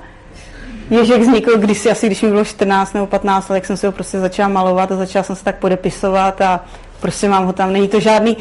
Ježek 0.90 1.20
vznikl 1.20 1.58
kdysi, 1.58 1.90
asi 1.90 2.06
když 2.06 2.22
mi 2.22 2.28
bylo 2.28 2.44
14 2.44 2.92
nebo 2.92 3.06
15 3.06 3.48
let, 3.48 3.56
tak 3.56 3.66
jsem 3.66 3.76
si 3.76 3.86
ho 3.86 3.92
prostě 3.92 4.20
začala 4.20 4.48
malovat 4.48 4.92
a 4.92 4.96
začala 4.96 5.22
jsem 5.22 5.36
se 5.36 5.44
tak 5.44 5.56
podepisovat 5.56 6.40
a 6.40 6.64
prostě 7.00 7.28
mám 7.28 7.46
ho 7.46 7.52
tam, 7.52 7.72
není 7.72 7.88
to 7.88 8.00
žádný, 8.00 8.36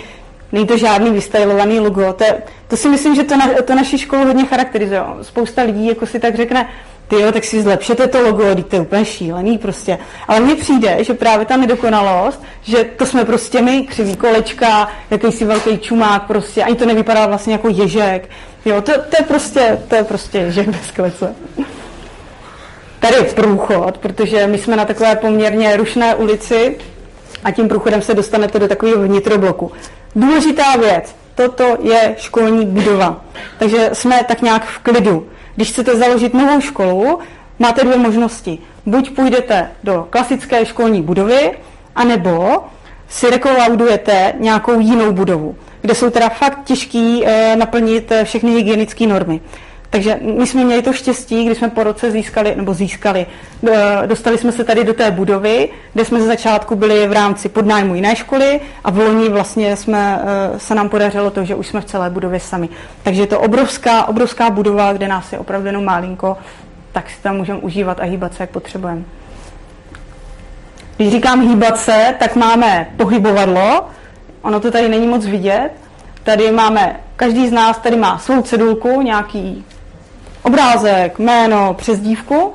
není 0.52 0.68
to 0.68 0.78
žádný 0.78 1.12
vystylovaný 1.12 1.80
logo. 1.80 2.14
To, 2.14 2.26
to 2.68 2.78
si 2.78 2.90
myslím, 2.90 3.16
že 3.16 3.24
to, 3.24 3.38
na, 3.38 3.50
to 3.66 3.76
naši 3.76 3.98
školu 3.98 4.26
hodně 4.26 4.46
charakterizuje. 4.46 5.02
Spousta 5.22 5.62
lidí 5.62 5.88
jako 5.88 6.06
si 6.06 6.20
tak 6.20 6.36
řekne, 6.36 6.70
ty 7.08 7.22
jo, 7.22 7.32
tak 7.32 7.44
si 7.44 7.62
zlepšete 7.62 8.08
to 8.08 8.22
logo, 8.22 8.56
to 8.56 8.76
je 8.76 8.82
úplně 8.82 9.06
šílený 9.06 9.58
prostě. 9.58 9.98
Ale 10.28 10.40
mně 10.40 10.56
přijde, 10.56 11.04
že 11.04 11.14
právě 11.14 11.46
ta 11.46 11.58
nedokonalost, 11.58 12.44
že 12.62 12.84
to 12.84 13.06
jsme 13.06 13.26
prostě 13.26 13.62
my, 13.62 13.82
křivý 13.82 14.16
kolečka, 14.16 14.90
jakýsi 15.10 15.46
velký 15.46 15.78
čumák 15.78 16.28
prostě, 16.28 16.64
ani 16.64 16.76
to 16.76 16.86
nevypadá 16.86 17.28
vlastně 17.28 17.54
jako 17.54 17.70
ježek. 17.70 18.30
Jo, 18.66 18.82
to, 18.82 18.92
to, 18.92 19.16
je 19.20 19.24
prostě, 19.28 19.82
to 19.88 19.96
je 19.96 20.04
prostě 20.04 20.38
ježek 20.38 20.68
bez 20.68 20.92
klece. 20.92 21.36
Tady 23.00 23.16
je 23.16 23.24
průchod, 23.24 23.98
protože 23.98 24.48
my 24.48 24.58
jsme 24.58 24.76
na 24.76 24.86
takové 24.86 25.16
poměrně 25.16 25.78
rušné 25.78 26.16
ulici 26.16 26.78
a 27.46 27.52
tím 27.52 27.68
průchodem 27.68 28.02
se 28.02 28.14
dostanete 28.14 28.60
do 28.60 28.68
takového 28.68 29.04
vnitrobloku. 29.04 29.72
Důležitá 30.16 30.78
věc. 30.78 31.16
toto 31.36 31.78
je 31.82 32.16
školní 32.18 32.66
budova. 32.66 33.22
Takže 33.60 33.90
jsme 33.94 34.24
tak 34.24 34.42
nějak 34.42 34.66
v 34.66 34.80
klidu. 34.80 35.28
Když 35.56 35.70
chcete 35.70 35.98
založit 35.98 36.34
novou 36.34 36.62
školu, 36.62 37.20
máte 37.60 37.84
dvě 37.84 37.98
možnosti. 37.98 38.60
Buď 38.86 39.16
půjdete 39.16 39.72
do 39.84 40.08
klasické 40.10 40.66
školní 40.66 41.02
budovy, 41.02 41.52
anebo 41.96 42.64
si 43.10 43.30
rekolaudujete 43.30 44.34
nějakou 44.40 44.80
jinou 44.80 45.12
budovu, 45.12 45.56
kde 45.82 45.96
jsou 45.96 46.10
teda 46.10 46.30
fakt 46.30 46.64
těžký 46.64 47.26
e, 47.26 47.56
naplnit 47.56 48.12
eh, 48.12 48.26
všechny 48.26 48.52
hygienické 48.52 49.08
normy. 49.08 49.42
Takže 49.96 50.20
my 50.22 50.48
jsme 50.48 50.64
měli 50.64 50.82
to 50.82 50.94
štěstí, 50.94 51.46
když 51.46 51.58
jsme 51.58 51.70
po 51.70 51.84
roce 51.84 52.12
získali, 52.12 52.56
nebo 52.56 52.74
získali, 52.74 53.26
eh, 53.68 54.08
dostali 54.08 54.38
jsme 54.38 54.52
se 54.52 54.64
tady 54.64 54.84
do 54.84 54.94
té 54.94 55.12
budovy, 55.12 55.70
kde 55.94 56.06
jsme 56.06 56.20
ze 56.20 56.28
začátku 56.28 56.76
byli 56.76 57.08
v 57.08 57.12
rámci 57.12 57.50
podnájmu 57.50 57.96
jiné 57.96 58.16
školy 58.16 58.60
a 58.84 58.92
v 58.92 58.98
loni 58.98 59.30
vlastně 59.30 59.76
jsme, 59.76 60.20
se 60.58 60.76
nám 60.76 60.90
podařilo 60.90 61.32
to, 61.32 61.46
že 61.46 61.56
už 61.56 61.68
jsme 61.68 61.82
v 61.82 61.86
celé 61.86 62.10
budově 62.10 62.40
sami. 62.40 62.70
Takže 63.04 63.22
je 63.22 63.28
to 63.28 63.40
obrovská, 63.40 64.08
obrovská 64.08 64.50
budova, 64.50 64.94
kde 64.94 65.08
nás 65.08 65.34
je 65.34 65.40
opravdu 65.40 65.68
jenom 65.68 65.86
málinko, 65.86 66.38
tak 66.92 67.10
si 67.10 67.22
tam 67.22 67.38
můžeme 67.38 67.60
užívat 67.60 68.00
a 68.00 68.04
hýbat 68.04 68.34
se, 68.34 68.44
jak 68.44 68.50
potřebujeme. 68.50 69.02
Když 70.98 71.12
říkám 71.12 71.42
hýbat 71.42 71.78
se, 71.78 72.16
tak 72.20 72.36
máme 72.36 72.88
pohybovadlo. 72.98 73.86
Ono 74.42 74.60
to 74.60 74.72
tady 74.72 74.90
není 74.90 75.08
moc 75.08 75.26
vidět. 75.26 75.70
Tady 76.24 76.52
máme, 76.52 77.00
každý 77.16 77.48
z 77.48 77.52
nás 77.52 77.78
tady 77.78 77.98
má 77.98 78.18
svou 78.18 78.42
cedulku, 78.42 79.02
nějaký 79.02 79.66
obrázek, 80.46 81.20
jméno, 81.20 81.74
přezdívku. 81.74 82.54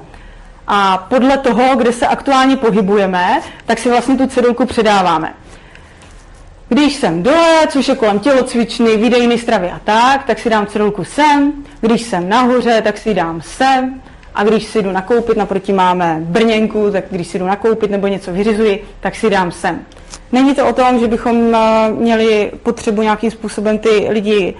A 0.66 1.06
podle 1.08 1.38
toho, 1.38 1.76
kde 1.76 1.92
se 1.92 2.06
aktuálně 2.06 2.56
pohybujeme, 2.56 3.40
tak 3.66 3.78
si 3.78 3.90
vlastně 3.90 4.16
tu 4.16 4.26
cedulku 4.26 4.66
předáváme. 4.66 5.34
Když 6.68 6.94
jsem 6.94 7.22
dole, 7.22 7.66
což 7.68 7.88
je 7.88 7.94
kolem 7.94 8.18
tělocvičny, 8.18 8.96
výdejny 8.96 9.38
stravy 9.38 9.70
a 9.70 9.80
tak, 9.84 10.24
tak 10.24 10.38
si 10.38 10.50
dám 10.50 10.66
cedulku 10.66 11.04
sem. 11.04 11.52
Když 11.80 12.02
jsem 12.02 12.28
nahoře, 12.28 12.82
tak 12.82 12.98
si 12.98 13.14
dám 13.14 13.40
sem. 13.42 14.02
A 14.34 14.44
když 14.44 14.64
si 14.64 14.82
jdu 14.82 14.92
nakoupit, 14.92 15.36
naproti 15.36 15.72
máme 15.72 16.18
brněnku, 16.20 16.90
tak 16.90 17.04
když 17.10 17.26
si 17.26 17.38
jdu 17.38 17.46
nakoupit 17.46 17.90
nebo 17.90 18.06
něco 18.06 18.32
vyřizuji, 18.32 18.84
tak 19.00 19.14
si 19.14 19.30
dám 19.30 19.52
sem. 19.52 19.80
Není 20.32 20.54
to 20.54 20.68
o 20.68 20.72
tom, 20.72 20.98
že 20.98 21.08
bychom 21.08 21.54
eh, 21.54 21.90
měli 21.90 22.52
potřebu 22.62 23.02
nějakým 23.02 23.30
způsobem 23.30 23.78
ty 23.78 24.06
lidi 24.10 24.54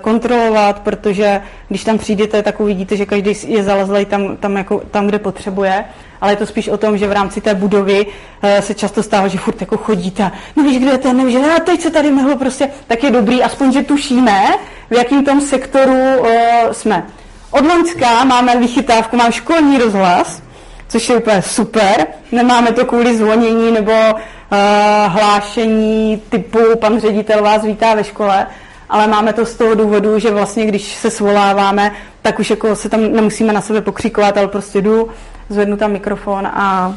kontrolovat, 0.00 0.80
protože 0.80 1.42
když 1.68 1.84
tam 1.84 1.98
přijdete, 1.98 2.42
tak 2.42 2.60
uvidíte, 2.60 2.96
že 2.96 3.06
každý 3.06 3.32
je 3.46 3.62
zalezlý 3.62 4.04
tam, 4.04 4.36
tam, 4.36 4.56
jako, 4.56 4.82
tam, 4.90 5.06
kde 5.06 5.18
potřebuje, 5.18 5.84
ale 6.20 6.32
je 6.32 6.36
to 6.36 6.46
spíš 6.46 6.68
o 6.68 6.76
tom, 6.76 6.98
že 6.98 7.08
v 7.08 7.12
rámci 7.12 7.40
té 7.40 7.54
budovy 7.54 8.06
eh, 8.42 8.62
se 8.62 8.74
často 8.74 9.02
stává, 9.02 9.28
že 9.28 9.38
furt 9.38 9.60
jako 9.60 9.76
chodíte, 9.76 10.30
nevíš, 10.56 10.78
kde 10.78 10.90
je 10.90 10.98
ten, 10.98 11.16
nevíš, 11.16 11.36
a 11.36 11.60
teď 11.60 11.80
se 11.80 11.90
tady 11.90 12.10
mohlo 12.10 12.36
prostě, 12.36 12.68
tak 12.86 13.04
je 13.04 13.10
dobrý, 13.10 13.42
aspoň, 13.42 13.72
že 13.72 13.82
tušíme, 13.82 14.44
v 14.90 14.94
jakém 14.94 15.24
tom 15.24 15.40
sektoru 15.40 16.26
jsme. 16.72 17.06
Od 17.50 17.66
Loňska 17.66 18.24
máme 18.24 18.56
vychytávku, 18.56 19.16
mám 19.16 19.32
školní 19.32 19.78
rozhlas, 19.78 20.42
což 20.88 21.08
je 21.08 21.16
úplně 21.16 21.42
super. 21.42 22.06
Nemáme 22.32 22.72
to 22.72 22.84
kvůli 22.84 23.16
zvonění 23.16 23.70
nebo 23.70 23.92
uh, 23.92 24.58
hlášení 25.06 26.22
typu 26.28 26.58
pan 26.80 27.00
ředitel 27.00 27.42
vás 27.42 27.62
vítá 27.62 27.94
ve 27.94 28.04
škole, 28.04 28.46
ale 28.94 29.06
máme 29.06 29.32
to 29.32 29.46
z 29.46 29.54
toho 29.54 29.74
důvodu, 29.74 30.18
že 30.18 30.30
vlastně 30.30 30.66
když 30.66 30.94
se 30.94 31.10
svoláváme, 31.10 31.92
tak 32.22 32.38
už 32.38 32.50
jako 32.50 32.76
se 32.76 32.88
tam 32.88 33.12
nemusíme 33.12 33.52
na 33.52 33.60
sebe 33.60 33.80
pokřikovat, 33.80 34.38
ale 34.38 34.48
prostě 34.48 34.82
jdu, 34.82 35.08
zvednu 35.48 35.76
tam 35.76 35.92
mikrofon 35.92 36.46
a 36.46 36.94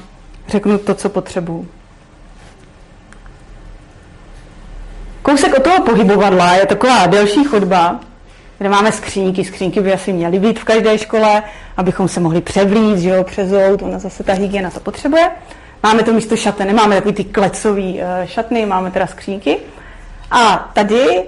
řeknu 0.47 0.77
to, 0.77 0.95
co 0.95 1.09
potřebuju. 1.09 1.67
Kousek 5.21 5.57
od 5.57 5.63
toho 5.63 5.81
pohybovadla 5.81 6.53
je 6.53 6.65
taková 6.65 7.05
delší 7.05 7.43
chodba, 7.43 7.99
kde 8.57 8.69
máme 8.69 8.91
skřínky. 8.91 9.45
Skřínky 9.45 9.81
by 9.81 9.93
asi 9.93 10.13
měly 10.13 10.39
být 10.39 10.59
v 10.59 10.63
každé 10.63 10.97
škole, 10.97 11.43
abychom 11.77 12.07
se 12.07 12.19
mohli 12.19 12.41
převlít, 12.41 12.99
že 12.99 13.09
jo, 13.09 13.23
přezout, 13.23 13.81
ona 13.81 13.99
zase 13.99 14.23
ta 14.23 14.33
hygiena 14.33 14.69
to 14.69 14.79
potřebuje. 14.79 15.29
Máme 15.83 16.03
to 16.03 16.13
místo 16.13 16.35
šaty, 16.35 16.65
nemáme 16.65 16.95
takový 16.95 17.13
ty 17.13 17.23
klecový 17.23 17.93
uh, 17.93 18.25
šatny, 18.25 18.65
máme 18.65 18.91
teda 18.91 19.07
skřínky. 19.07 19.57
A 20.31 20.69
tady, 20.73 21.23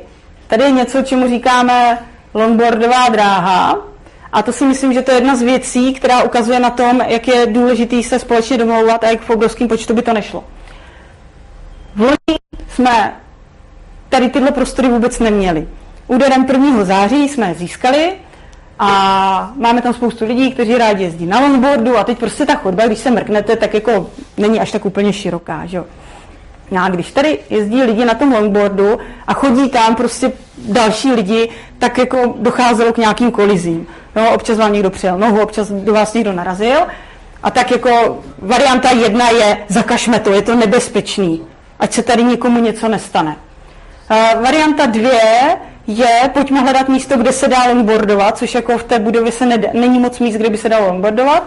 tady 0.49 0.63
je 0.63 0.71
něco, 0.71 1.01
čemu 1.01 1.27
říkáme 1.27 1.97
longboardová 2.33 3.09
dráha. 3.09 3.77
A 4.31 4.41
to 4.41 4.53
si 4.53 4.65
myslím, 4.65 4.93
že 4.93 5.01
to 5.01 5.11
je 5.11 5.17
jedna 5.17 5.35
z 5.35 5.41
věcí, 5.41 5.93
která 5.93 6.23
ukazuje 6.23 6.59
na 6.59 6.69
tom, 6.69 7.01
jak 7.07 7.27
je 7.27 7.45
důležitý 7.45 8.03
se 8.03 8.19
společně 8.19 8.57
domlouvat 8.57 9.03
a 9.03 9.09
jak 9.09 9.21
v 9.21 9.29
obrovském 9.29 9.67
počtu 9.67 9.93
by 9.93 10.01
to 10.01 10.13
nešlo. 10.13 10.43
V 11.95 12.01
loni 12.01 12.39
jsme 12.69 13.13
tady 14.09 14.29
tyhle 14.29 14.51
prostory 14.51 14.87
vůbec 14.87 15.19
neměli. 15.19 15.67
Úderem 16.07 16.45
1. 16.51 16.83
září 16.83 17.29
jsme 17.29 17.53
získali 17.53 18.11
a 18.79 19.51
máme 19.55 19.81
tam 19.81 19.93
spoustu 19.93 20.25
lidí, 20.25 20.51
kteří 20.51 20.77
rádi 20.77 21.03
jezdí 21.03 21.25
na 21.25 21.39
longboardu 21.39 21.97
a 21.97 22.03
teď 22.03 22.17
prostě 22.17 22.45
ta 22.45 22.55
chodba, 22.55 22.87
když 22.87 22.99
se 22.99 23.11
mrknete, 23.11 23.55
tak 23.55 23.73
jako 23.73 24.09
není 24.37 24.59
až 24.59 24.71
tak 24.71 24.85
úplně 24.85 25.13
široká, 25.13 25.65
že 25.65 25.83
a 26.77 26.89
když 26.89 27.11
tady 27.11 27.39
jezdí 27.49 27.83
lidi 27.83 28.05
na 28.05 28.13
tom 28.13 28.31
longboardu 28.31 28.99
a 29.27 29.33
chodí 29.33 29.69
tam 29.69 29.95
prostě 29.95 30.31
další 30.57 31.11
lidi, 31.11 31.49
tak 31.77 31.97
jako 31.97 32.33
docházelo 32.37 32.93
k 32.93 32.97
nějakým 32.97 33.31
kolizím. 33.31 33.87
No, 34.15 34.33
občas 34.33 34.57
vám 34.57 34.73
někdo 34.73 34.89
přijel 34.89 35.17
nohu, 35.17 35.41
občas 35.41 35.71
do 35.71 35.93
vás 35.93 36.13
někdo 36.13 36.33
narazil. 36.33 36.79
A 37.43 37.51
tak 37.51 37.71
jako 37.71 38.19
varianta 38.39 38.91
jedna 38.91 39.29
je, 39.29 39.57
zakažme 39.67 40.19
to, 40.19 40.31
je 40.31 40.41
to 40.41 40.55
nebezpečný, 40.55 41.41
ať 41.79 41.93
se 41.93 42.03
tady 42.03 42.23
nikomu 42.23 42.61
něco 42.61 42.87
nestane. 42.87 43.35
Uh, 44.11 44.43
varianta 44.43 44.85
dvě 44.85 45.57
je, 45.87 46.29
pojďme 46.33 46.59
hledat 46.59 46.89
místo, 46.89 47.17
kde 47.17 47.31
se 47.31 47.47
dá 47.47 47.63
longboardovat, 47.67 48.37
což 48.37 48.55
jako 48.55 48.77
v 48.77 48.83
té 48.83 48.99
budově 48.99 49.31
se 49.31 49.45
nedá, 49.45 49.69
není 49.73 49.99
moc 49.99 50.19
míst, 50.19 50.35
kde 50.35 50.49
by 50.49 50.57
se 50.57 50.69
dalo 50.69 50.87
longboardovat. 50.87 51.43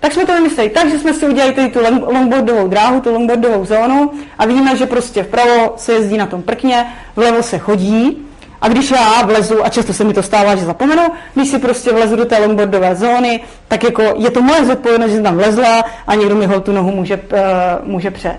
Tak 0.00 0.12
jsme 0.12 0.26
to 0.26 0.32
vymysleli 0.32 0.70
tak, 0.70 0.90
že 0.90 0.98
jsme 0.98 1.14
si 1.14 1.28
udělali 1.28 1.52
tady 1.52 1.68
tu 1.68 1.80
longboardovou 2.06 2.68
dráhu, 2.68 3.00
tu 3.00 3.12
longboardovou 3.12 3.64
zónu 3.64 4.10
a 4.38 4.46
vidíme, 4.46 4.76
že 4.76 4.86
prostě 4.86 5.22
vpravo 5.22 5.74
se 5.76 5.92
jezdí 5.92 6.16
na 6.16 6.26
tom 6.26 6.42
prkně, 6.42 6.86
vlevo 7.16 7.42
se 7.42 7.58
chodí 7.58 8.26
a 8.60 8.68
když 8.68 8.90
já 8.90 9.22
vlezu, 9.22 9.64
a 9.64 9.68
často 9.68 9.92
se 9.92 10.04
mi 10.04 10.14
to 10.14 10.22
stává, 10.22 10.56
že 10.56 10.64
zapomenu, 10.64 11.02
když 11.34 11.48
si 11.48 11.58
prostě 11.58 11.92
vlezu 11.92 12.16
do 12.16 12.24
té 12.24 12.38
longboardové 12.38 12.94
zóny, 12.96 13.40
tak 13.68 13.84
jako 13.84 14.02
je 14.16 14.30
to 14.30 14.42
moje 14.42 14.64
zodpovědnost, 14.64 15.10
že 15.10 15.16
jsem 15.16 15.24
tam 15.24 15.36
vlezla 15.36 15.84
a 16.06 16.14
někdo 16.14 16.34
mi 16.34 16.46
ho 16.46 16.60
tu 16.60 16.72
nohu 16.72 16.90
může, 16.90 17.16
uh, 17.16 17.38
může 17.82 18.10
před. 18.10 18.38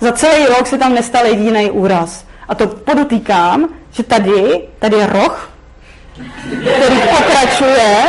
Za 0.00 0.12
celý 0.12 0.46
rok 0.46 0.66
se 0.66 0.78
tam 0.78 0.94
nestal 0.94 1.26
jediný 1.26 1.70
úraz. 1.70 2.24
A 2.48 2.54
to 2.54 2.66
podotýkám, 2.66 3.68
že 3.92 4.02
tady, 4.02 4.60
tady 4.78 4.96
je 4.96 5.06
roh, 5.06 5.50
který 6.52 7.00
pokračuje. 7.00 8.06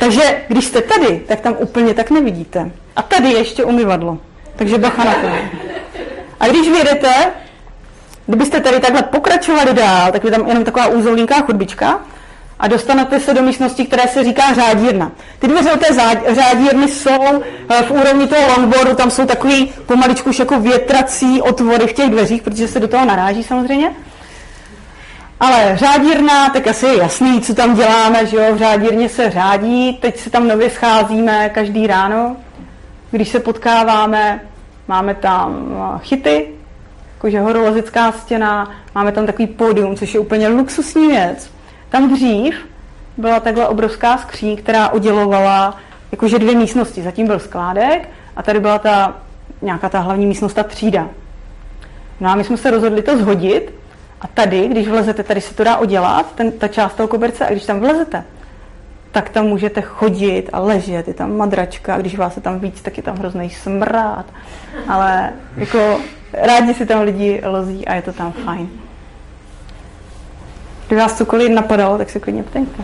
Takže 0.00 0.42
když 0.48 0.64
jste 0.64 0.80
tady, 0.80 1.20
tak 1.28 1.40
tam 1.40 1.56
úplně 1.58 1.94
tak 1.94 2.10
nevidíte. 2.10 2.70
A 2.96 3.02
tady 3.02 3.28
je 3.28 3.38
ještě 3.38 3.64
umyvadlo. 3.64 4.18
Takže 4.56 4.78
bacha 4.78 5.04
na 5.04 5.12
to. 5.12 5.28
A 6.40 6.48
když 6.48 6.68
vyjedete, 6.68 7.14
kdybyste 8.26 8.60
tady 8.60 8.80
takhle 8.80 9.02
pokračovali 9.02 9.74
dál, 9.74 10.12
tak 10.12 10.24
je 10.24 10.30
tam 10.30 10.48
jenom 10.48 10.64
taková 10.64 10.86
úzolínká 10.86 11.40
chodbička 11.40 12.00
a 12.58 12.68
dostanete 12.68 13.20
se 13.20 13.34
do 13.34 13.42
místnosti, 13.42 13.84
které 13.84 14.08
se 14.08 14.24
říká 14.24 14.54
řádírna. 14.54 15.12
Ty 15.38 15.48
dveře 15.48 15.70
té 15.70 15.94
řádírny 16.34 16.88
jsou 16.88 17.42
eh, 17.68 17.82
v 17.82 17.90
úrovni 17.90 18.26
toho 18.26 18.48
longboardu, 18.48 18.94
tam 18.94 19.10
jsou 19.10 19.26
takový 19.26 19.72
pomaličku 19.86 20.30
už 20.30 20.38
jako 20.38 20.60
větrací 20.60 21.42
otvory 21.42 21.86
v 21.86 21.92
těch 21.92 22.10
dveřích, 22.10 22.42
protože 22.42 22.68
se 22.68 22.80
do 22.80 22.88
toho 22.88 23.04
naráží 23.04 23.42
samozřejmě. 23.42 23.92
Ale 25.40 25.76
řádírna, 25.76 26.50
tak 26.50 26.66
asi 26.66 26.86
je 26.86 26.96
jasný, 26.96 27.40
co 27.40 27.54
tam 27.54 27.74
děláme, 27.74 28.26
že 28.26 28.36
jo, 28.36 28.54
v 28.54 28.58
řádírně 28.58 29.08
se 29.08 29.30
řádí, 29.30 29.92
teď 29.92 30.18
se 30.18 30.30
tam 30.30 30.48
nově 30.48 30.70
scházíme 30.70 31.48
každý 31.48 31.86
ráno, 31.86 32.36
když 33.10 33.28
se 33.28 33.40
potkáváme, 33.40 34.40
máme 34.88 35.14
tam 35.14 35.66
eh, 35.72 35.98
chyty, 35.98 36.48
jakože 37.14 37.40
horolezická 37.40 38.12
stěna, 38.12 38.70
máme 38.94 39.12
tam 39.12 39.26
takový 39.26 39.46
pódium, 39.46 39.96
což 39.96 40.14
je 40.14 40.20
úplně 40.20 40.48
luxusní 40.48 41.08
věc, 41.08 41.50
tam 41.88 42.14
dřív 42.14 42.54
byla 43.16 43.40
takhle 43.40 43.68
obrovská 43.68 44.18
skříň, 44.18 44.56
která 44.56 44.88
oddělovala 44.88 45.76
jakože 46.12 46.38
dvě 46.38 46.54
místnosti. 46.54 47.02
Zatím 47.02 47.26
byl 47.26 47.38
skládek 47.38 48.08
a 48.36 48.42
tady 48.42 48.60
byla 48.60 48.78
ta 48.78 49.16
nějaká 49.62 49.88
ta 49.88 50.00
hlavní 50.00 50.26
místnost, 50.26 50.54
ta 50.54 50.62
třída. 50.62 51.08
No 52.20 52.30
a 52.30 52.34
my 52.34 52.44
jsme 52.44 52.56
se 52.56 52.70
rozhodli 52.70 53.02
to 53.02 53.18
zhodit 53.18 53.79
a 54.20 54.26
tady, 54.26 54.68
když 54.68 54.88
vlezete, 54.88 55.22
tady 55.22 55.40
se 55.40 55.54
to 55.54 55.64
dá 55.64 55.78
udělat, 55.78 56.32
ten, 56.34 56.52
ta 56.52 56.68
část 56.68 56.94
toho 56.94 57.08
koberce, 57.08 57.46
a 57.46 57.50
když 57.50 57.66
tam 57.66 57.80
vlezete, 57.80 58.24
tak 59.12 59.28
tam 59.28 59.46
můžete 59.46 59.80
chodit 59.80 60.50
a 60.52 60.60
ležet, 60.60 61.08
je 61.08 61.14
tam 61.14 61.36
madračka, 61.36 61.94
a 61.94 61.98
když 61.98 62.16
vás 62.16 62.36
je 62.36 62.42
tam 62.42 62.60
víc, 62.60 62.82
tak 62.82 62.96
je 62.96 63.02
tam 63.02 63.16
hrozný 63.16 63.50
smrát. 63.50 64.24
Ale 64.88 65.32
jako 65.56 66.00
rádi 66.32 66.74
si 66.74 66.86
tam 66.86 67.00
lidi 67.00 67.42
lozí 67.44 67.88
a 67.88 67.94
je 67.94 68.02
to 68.02 68.12
tam 68.12 68.32
fajn. 68.32 68.68
Kdyby 70.86 71.00
vás 71.00 71.18
cokoliv 71.18 71.50
napadalo, 71.50 71.98
tak 71.98 72.10
se 72.10 72.20
klidně 72.20 72.42
ptejte. 72.42 72.82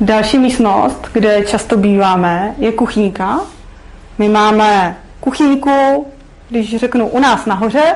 Další 0.00 0.38
místnost, 0.38 1.08
kde 1.12 1.42
často 1.42 1.76
býváme, 1.76 2.54
je 2.58 2.72
kuchyňka. 2.72 3.40
My 4.18 4.28
máme 4.28 4.96
kuchyňku, 5.20 6.06
Když 6.50 6.76
řeknu 6.76 7.08
u 7.08 7.18
nás 7.18 7.46
nahoře, 7.46 7.94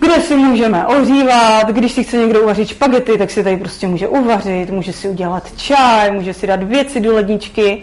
kde 0.00 0.20
si 0.20 0.36
můžeme 0.36 0.86
ohřívat, 0.86 1.68
když 1.68 1.92
si 1.92 2.04
chce 2.04 2.16
někdo 2.16 2.42
uvařit 2.42 2.68
špagety, 2.68 3.18
tak 3.18 3.30
si 3.30 3.44
tady 3.44 3.56
prostě 3.56 3.88
může 3.88 4.08
uvařit, 4.08 4.70
může 4.70 4.92
si 4.92 5.08
udělat 5.08 5.56
čaj, 5.56 6.10
může 6.10 6.34
si 6.34 6.46
dát 6.46 6.62
věci 6.62 7.00
do 7.00 7.14
ledničky. 7.14 7.82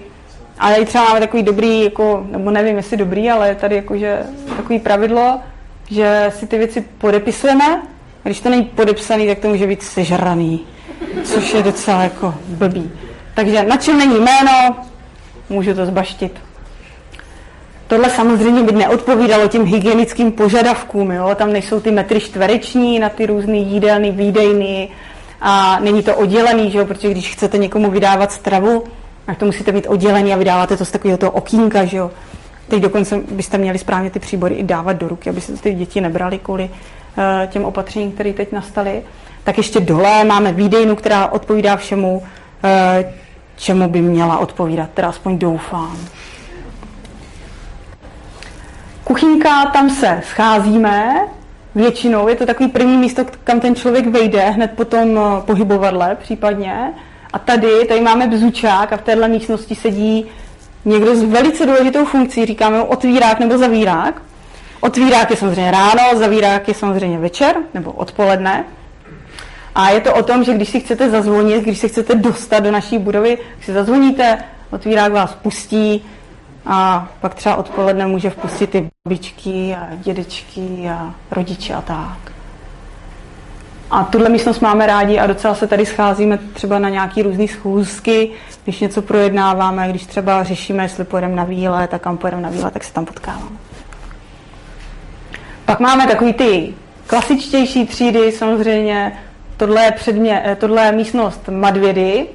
A 0.60 0.70
tady 0.70 0.86
třeba 0.86 1.04
máme 1.04 1.20
takový 1.20 1.44
dobrý, 1.44 1.84
jako, 1.84 2.28
nebo 2.32 2.52
nevím, 2.52 2.78
jestli 2.78 2.98
dobrý, 2.98 3.32
ale 3.32 3.56
tady 3.56 3.76
jakože 3.76 4.24
takový 4.58 4.80
pravidlo, 4.80 5.40
že 5.90 6.32
si 6.40 6.48
ty 6.48 6.58
věci 6.58 6.82
podepisujeme, 6.98 7.82
a 8.26 8.30
když 8.30 8.40
to 8.40 8.50
není 8.50 8.64
podepsaný, 8.64 9.28
tak 9.28 9.40
to 9.40 9.48
může 9.48 9.68
být 9.68 9.84
sežraný, 9.84 10.66
což 11.24 11.54
je 11.54 11.64
docela 11.64 12.04
jako 12.04 12.36
blbý. 12.48 12.92
Takže 13.36 13.64
na 13.64 13.78
čem 13.78 13.98
není 13.98 14.16
jméno, 14.20 14.76
můžu 15.50 15.74
to 15.74 15.86
zbaštit. 15.86 16.40
Tohle 17.88 18.10
samozřejmě 18.10 18.64
by 18.64 18.72
neodpovídalo 18.72 19.48
těm 19.48 19.66
hygienickým 19.66 20.32
požadavkům, 20.32 21.12
jo? 21.12 21.36
tam 21.36 21.54
nejsou 21.54 21.80
ty 21.80 21.92
metry 21.92 22.20
čtvereční 22.20 23.00
na 23.00 23.10
ty 23.10 23.26
různé 23.26 23.58
jídelny, 23.58 24.12
výdejny 24.12 24.90
a 25.42 25.80
není 25.80 26.04
to 26.04 26.16
oddělený, 26.16 26.72
že 26.72 26.78
jo? 26.78 26.86
protože 26.86 27.12
když 27.12 27.34
chcete 27.34 27.58
někomu 27.58 27.92
vydávat 27.92 28.32
stravu, 28.32 28.84
tak 29.26 29.38
to 29.38 29.46
musíte 29.46 29.72
mít 29.72 29.88
oddělený 29.88 30.34
a 30.34 30.38
vydáváte 30.38 30.78
to 30.78 30.86
z 30.86 30.92
takového 30.92 31.18
toho 31.18 31.32
okýnka, 31.32 31.86
že 31.86 31.98
jo. 31.98 32.12
Teď 32.68 32.82
dokonce 32.82 33.22
byste 33.32 33.58
měli 33.58 33.78
správně 33.78 34.10
ty 34.10 34.20
příbory 34.20 34.56
i 34.56 34.64
dávat 34.64 34.94
do 34.94 35.08
ruky, 35.08 35.30
aby 35.30 35.42
se 35.42 35.54
ty 35.54 35.74
děti 35.74 36.02
nebrali 36.02 36.40
kvůli 36.40 36.64
uh, 36.64 37.24
těm 37.48 37.66
opatřením, 37.66 38.12
které 38.12 38.34
teď 38.34 38.52
nastaly. 38.52 39.04
Tak 39.44 39.58
ještě 39.58 39.80
dole 39.80 40.24
máme 40.24 40.54
výdejnu, 40.54 40.96
která 40.96 41.28
odpovídá 41.28 41.76
všemu, 41.76 42.18
uh, 42.18 42.24
čemu 43.56 43.90
by 43.90 44.02
měla 44.02 44.38
odpovídat, 44.38 44.90
teda 44.94 45.08
aspoň 45.08 45.38
doufám. 45.38 45.98
Kuchyňka, 49.04 49.66
tam 49.66 49.90
se 49.90 50.22
scházíme, 50.30 51.16
většinou 51.76 52.28
je 52.28 52.36
to 52.36 52.46
takový 52.46 52.70
první 52.70 52.98
místo, 52.98 53.26
kam 53.44 53.60
ten 53.60 53.76
člověk 53.76 54.08
vejde, 54.08 54.50
hned 54.50 54.72
po 54.72 54.86
tom 54.86 55.18
eh, 55.18 55.42
pohybovadle 55.42 56.16
případně. 56.16 56.94
A 57.34 57.40
tady, 57.40 57.86
tady 57.88 58.02
máme 58.02 58.28
bzučák 58.28 58.94
a 58.94 58.98
v 58.98 59.02
téhle 59.02 59.28
místnosti 59.28 59.76
sedí 59.76 60.26
někdo 60.86 61.16
s 61.16 61.24
velice 61.24 61.66
důležitou 61.66 62.06
funkcí, 62.06 62.46
říkáme 62.46 62.78
mu 62.78 62.86
otvírák 62.86 63.40
nebo 63.40 63.58
zavírák. 63.58 64.22
Otvírák 64.80 65.32
je 65.32 65.38
samozřejmě 65.38 65.72
ráno, 65.72 66.02
zavírák 66.16 66.68
je 66.68 66.74
samozřejmě 66.74 67.18
večer 67.18 67.56
nebo 67.74 67.92
odpoledne. 67.92 68.66
A 69.76 69.90
je 69.90 70.02
to 70.02 70.14
o 70.14 70.24
tom, 70.24 70.44
že 70.44 70.54
když 70.54 70.70
si 70.70 70.80
chcete 70.80 71.10
zazvonit, 71.10 71.64
když 71.64 71.78
si 71.78 71.90
chcete 71.90 72.16
dostat 72.16 72.60
do 72.60 72.72
naší 72.72 72.98
budovy, 72.98 73.38
když 73.56 73.66
si 73.66 73.74
zazvoníte, 73.74 74.38
otvírák 74.72 75.12
vás 75.12 75.34
pustí 75.34 76.06
a 76.66 77.08
pak 77.22 77.36
třeba 77.36 77.56
odpoledne 77.56 78.08
může 78.08 78.30
vpustit 78.30 78.76
i 78.76 78.90
babičky 79.06 79.76
a 79.76 79.96
dědečky 79.96 80.90
a 80.90 81.14
rodiče 81.32 81.74
a 81.74 81.82
tak. 81.82 82.34
A 83.92 84.04
tuhle 84.04 84.30
místnost 84.30 84.60
máme 84.60 84.86
rádi 84.86 85.20
a 85.20 85.28
docela 85.28 85.56
se 85.56 85.68
tady 85.68 85.86
scházíme 85.86 86.38
třeba 86.54 86.80
na 86.80 86.90
nějaký 86.90 87.22
různé 87.22 87.48
schůzky, 87.48 88.32
když 88.64 88.80
něco 88.80 89.02
projednáváme, 89.02 89.90
když 89.90 90.06
třeba 90.06 90.44
řešíme, 90.44 90.84
jestli 90.84 91.04
pojedeme 91.04 91.36
na 91.36 91.44
výlet 91.44 91.90
tak 91.90 92.02
kam 92.02 92.18
pojedeme 92.18 92.44
na 92.44 92.50
výlet, 92.50 92.74
tak 92.74 92.84
se 92.84 92.94
tam 92.94 93.06
potkáváme. 93.06 93.58
Pak 95.66 95.80
máme 95.80 96.08
takový 96.08 96.34
ty 96.34 96.74
klasičtější 97.08 97.88
třídy, 97.88 98.32
samozřejmě 98.32 99.20
tohle 99.58 99.84
je, 99.84 99.92
předmě, 99.92 100.42
eh, 100.46 100.56
tohle 100.56 100.86
je 100.86 100.92
místnost 100.92 101.50
Madvědy. 101.50 102.28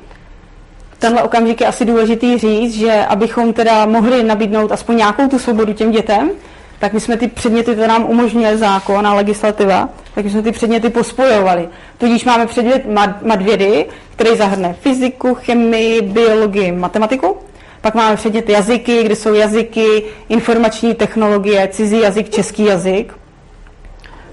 Tenhle 0.98 1.22
okamžik 1.22 1.60
je 1.60 1.66
asi 1.66 1.84
důležitý 1.84 2.38
říct, 2.38 2.74
že 2.74 3.06
abychom 3.08 3.52
teda 3.52 3.86
mohli 3.86 4.22
nabídnout 4.22 4.72
aspoň 4.72 4.96
nějakou 4.96 5.28
tu 5.28 5.38
svobodu 5.38 5.72
těm 5.72 5.90
dětem, 5.90 6.30
tak 6.78 6.92
my 6.92 7.00
jsme 7.00 7.16
ty 7.16 7.28
předměty, 7.28 7.72
které 7.72 7.88
nám 7.88 8.04
umožňuje 8.04 8.58
zákon 8.58 9.06
a 9.06 9.14
legislativa, 9.14 9.88
tak 10.14 10.24
my 10.24 10.30
jsme 10.30 10.42
ty 10.42 10.52
předměty 10.52 10.90
pospojovali. 10.90 11.68
Tudíž 11.98 12.24
máme 12.24 12.46
předmět 12.46 12.86
madvědy, 13.22 13.86
který 14.16 14.36
zahrne 14.36 14.76
fyziku, 14.80 15.34
chemii, 15.34 16.02
biologii, 16.02 16.72
matematiku. 16.72 17.36
Pak 17.80 17.94
máme 17.94 18.16
předmět 18.16 18.48
jazyky, 18.48 19.02
kde 19.02 19.16
jsou 19.16 19.34
jazyky, 19.34 20.02
informační 20.28 20.94
technologie, 20.94 21.68
cizí 21.72 22.00
jazyk, 22.00 22.30
český 22.30 22.64
jazyk. 22.64 23.14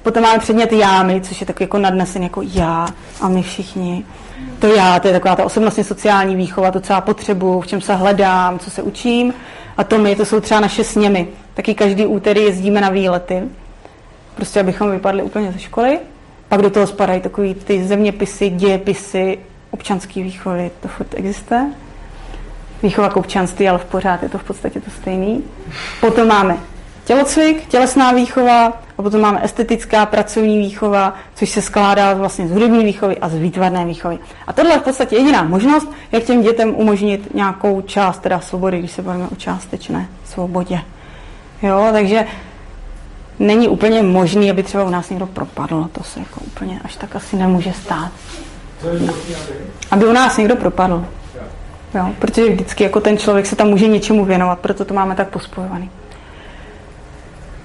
Potom 0.03 0.23
máme 0.23 0.39
předmět 0.39 0.71
jámy, 0.71 1.21
což 1.21 1.41
je 1.41 1.47
tak 1.47 1.61
jako 1.61 1.77
nadnesen 1.77 2.23
jako 2.23 2.41
já 2.41 2.87
a 3.21 3.27
my 3.27 3.43
všichni. 3.43 4.05
To 4.65 4.73
já, 4.73 4.99
to 4.99 5.07
je 5.07 5.13
taková 5.13 5.35
ta 5.35 5.45
osobnostně 5.45 5.83
sociální 5.83 6.35
výchova, 6.35 6.71
to, 6.71 6.79
co 6.79 6.93
já 6.93 7.01
potřebuji, 7.01 7.61
v 7.61 7.67
čem 7.67 7.81
se 7.81 7.95
hledám, 7.95 8.59
co 8.59 8.69
se 8.71 8.81
učím. 8.81 9.33
A 9.77 9.83
to 9.83 9.97
my, 9.97 10.15
to 10.15 10.25
jsou 10.25 10.39
třeba 10.39 10.59
naše 10.59 10.83
sněmy. 10.83 11.27
Taky 11.53 11.75
každý 11.75 12.05
úterý 12.05 12.43
jezdíme 12.43 12.81
na 12.81 12.89
výlety, 12.89 13.43
prostě 14.35 14.59
abychom 14.59 14.91
vypadli 14.91 15.23
úplně 15.23 15.51
ze 15.51 15.59
školy. 15.59 15.99
Pak 16.49 16.61
do 16.61 16.69
toho 16.69 16.87
spadají 16.87 17.21
takový 17.21 17.53
ty 17.53 17.83
zeměpisy, 17.83 18.49
dějepisy, 18.49 19.39
občanský 19.71 20.23
výchovy, 20.23 20.71
to 20.81 20.87
furt 20.87 21.13
existuje. 21.15 21.65
Výchova 22.83 23.09
k 23.09 23.17
občanství, 23.17 23.69
ale 23.69 23.79
v 23.79 23.85
pořád 23.85 24.23
je 24.23 24.29
to 24.29 24.37
v 24.37 24.43
podstatě 24.43 24.81
to 24.81 24.91
stejný. 24.91 25.43
Potom 26.01 26.27
máme 26.27 26.57
tělocvik, 27.05 27.67
tělesná 27.67 28.11
výchova, 28.11 28.73
a 28.97 29.01
potom 29.01 29.21
máme 29.21 29.43
estetická 29.43 30.05
pracovní 30.05 30.57
výchova, 30.57 31.13
což 31.35 31.49
se 31.49 31.61
skládá 31.61 32.13
vlastně 32.13 32.47
z 32.47 32.51
hudební 32.51 32.85
výchovy 32.85 33.17
a 33.17 33.29
z 33.29 33.35
výtvarné 33.35 33.85
výchovy. 33.85 34.19
A 34.47 34.53
tohle 34.53 34.71
je 34.71 34.79
v 34.79 34.83
podstatě 34.83 35.15
jediná 35.15 35.43
možnost, 35.43 35.91
jak 36.11 36.23
těm 36.23 36.41
dětem 36.41 36.75
umožnit 36.75 37.33
nějakou 37.33 37.81
část 37.81 38.19
teda 38.19 38.39
svobody, 38.39 38.79
když 38.79 38.91
se 38.91 39.01
bavíme 39.01 39.27
o 39.31 39.35
částečné 39.35 40.07
svobodě. 40.25 40.81
Jo, 41.63 41.89
takže 41.91 42.25
není 43.39 43.67
úplně 43.67 44.03
možný, 44.03 44.51
aby 44.51 44.63
třeba 44.63 44.83
u 44.83 44.89
nás 44.89 45.09
někdo 45.09 45.27
propadl. 45.27 45.89
To 45.91 46.03
se 46.03 46.19
jako 46.19 46.39
úplně 46.39 46.79
až 46.83 46.95
tak 46.95 47.15
asi 47.15 47.35
nemůže 47.35 47.73
stát. 47.73 48.11
Aby 49.91 50.05
u 50.05 50.11
nás 50.11 50.37
někdo 50.37 50.55
propadl. 50.55 51.05
Jo, 51.95 52.09
protože 52.19 52.49
vždycky 52.49 52.83
jako 52.83 52.99
ten 52.99 53.17
člověk 53.17 53.45
se 53.45 53.55
tam 53.55 53.67
může 53.67 53.87
něčemu 53.87 54.25
věnovat, 54.25 54.59
proto 54.59 54.85
to 54.85 54.93
máme 54.93 55.15
tak 55.15 55.29
pospojovaný. 55.29 55.89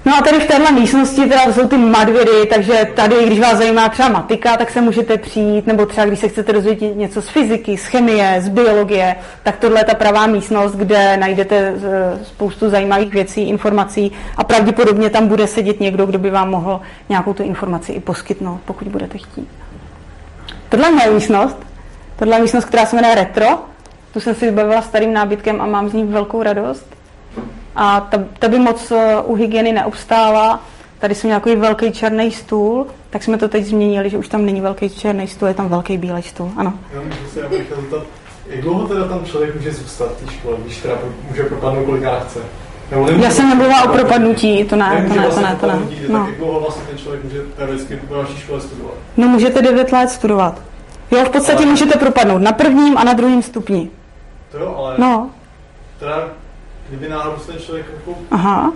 No 0.05 0.17
a 0.17 0.21
tady 0.21 0.39
v 0.39 0.47
téhle 0.47 0.71
místnosti 0.71 1.21
teda 1.21 1.53
jsou 1.53 1.67
ty 1.67 1.77
madvědy, 1.77 2.45
takže 2.49 2.87
tady, 2.95 3.25
když 3.25 3.39
vás 3.39 3.57
zajímá 3.57 3.89
třeba 3.89 4.09
matika, 4.09 4.57
tak 4.57 4.69
se 4.69 4.81
můžete 4.81 5.17
přijít, 5.17 5.67
nebo 5.67 5.85
třeba 5.85 6.07
když 6.07 6.19
se 6.19 6.27
chcete 6.27 6.53
dozvědět 6.53 6.95
něco 6.95 7.21
z 7.21 7.29
fyziky, 7.29 7.77
z 7.77 7.85
chemie, 7.85 8.41
z 8.41 8.49
biologie, 8.49 9.15
tak 9.43 9.57
tohle 9.57 9.79
je 9.79 9.85
ta 9.85 9.93
pravá 9.93 10.27
místnost, 10.27 10.75
kde 10.75 11.17
najdete 11.17 11.55
eh, 11.57 12.25
spoustu 12.25 12.69
zajímavých 12.69 13.13
věcí, 13.13 13.49
informací 13.49 14.11
a 14.37 14.43
pravděpodobně 14.43 15.09
tam 15.09 15.27
bude 15.27 15.47
sedět 15.47 15.79
někdo, 15.79 16.05
kdo 16.05 16.19
by 16.19 16.29
vám 16.29 16.49
mohl 16.49 16.81
nějakou 17.09 17.33
tu 17.33 17.43
informaci 17.43 17.91
i 17.91 17.99
poskytnout, 17.99 18.59
pokud 18.65 18.87
budete 18.87 19.17
chtít. 19.17 19.47
Tohle 20.69 20.87
je 20.87 20.95
moje 20.95 21.11
místnost, 21.11 21.57
tohle 22.19 22.35
je 22.35 22.41
místnost, 22.41 22.65
která 22.65 22.85
se 22.85 22.95
jmenuje 22.95 23.15
Retro, 23.15 23.59
tu 24.13 24.19
jsem 24.19 24.35
si 24.35 24.45
vybavila 24.45 24.81
starým 24.81 25.13
nábytkem 25.13 25.61
a 25.61 25.65
mám 25.65 25.89
z 25.89 25.93
ní 25.93 26.03
velkou 26.03 26.43
radost 26.43 27.00
a 27.75 28.01
ta, 28.01 28.17
ta 28.39 28.47
by 28.47 28.59
moc 28.59 28.91
eh, 28.91 29.21
u 29.25 29.35
hygieny 29.35 29.71
neobstála. 29.73 30.63
Tady 30.99 31.15
jsem 31.15 31.27
nějaký 31.27 31.55
velký 31.55 31.91
černý 31.91 32.31
stůl, 32.31 32.87
tak 33.09 33.23
jsme 33.23 33.37
to 33.37 33.47
teď 33.47 33.65
změnili, 33.65 34.09
že 34.09 34.17
už 34.17 34.27
tam 34.27 34.45
není 34.45 34.61
velký 34.61 34.89
černý 34.89 35.27
stůl, 35.27 35.47
je 35.47 35.53
tam 35.53 35.69
velký 35.69 35.97
bílý 35.97 36.21
stůl, 36.21 36.51
ano. 36.57 36.73
Já 36.93 37.01
můžu 37.01 37.15
se 37.33 37.41
zeptat, 37.75 38.03
jak 38.47 38.61
dlouho 38.61 38.87
teda 38.87 39.07
tam 39.07 39.25
člověk 39.25 39.55
může 39.55 39.71
zůstat 39.71 40.11
v 40.11 40.25
té 40.25 40.31
škole, 40.31 40.57
když 40.63 40.77
teda 40.77 40.95
může 41.29 41.43
propadnout 41.43 41.85
kolikrát 41.85 42.27
chce? 42.27 42.39
Nebo 42.91 43.09
Já 43.09 43.31
jsem 43.31 43.49
nemluvila 43.49 43.83
o 43.83 43.87
propadnutí, 43.93 44.63
to 44.63 44.75
ne, 44.75 45.05
to 45.07 45.21
ne, 45.21 45.27
to 45.27 45.41
ne, 45.41 45.57
to 45.61 45.67
ne. 45.67 45.79
No. 46.09 46.19
Tak 46.19 46.27
jak 46.27 46.37
dlouho 46.37 46.59
vlastně 46.59 46.83
ten 46.89 46.97
člověk 46.97 47.23
může 47.23 47.41
teoreticky 47.41 47.95
po 47.95 48.15
naší 48.15 48.37
škole 48.37 48.61
studovat? 48.61 48.93
No 49.17 49.27
můžete 49.27 49.61
9 49.61 49.91
let 49.91 50.09
studovat. 50.09 50.61
Jo, 51.11 51.25
v 51.25 51.29
podstatě 51.29 51.57
ale... 51.57 51.65
můžete 51.65 51.99
propadnout 51.99 52.41
na 52.41 52.51
prvním 52.51 52.97
a 52.97 53.03
na 53.03 53.13
druhém 53.13 53.41
stupni. 53.41 53.89
To 54.51 54.57
jo, 54.57 54.75
ale... 54.77 54.95
No. 54.97 55.29
Teda 55.99 56.29
kdyby 56.91 57.09
náhodou 57.09 57.37
se 57.39 57.51
ten 57.51 57.61
člověk 57.61 57.85
jako... 57.93 58.19
Aha. 58.31 58.73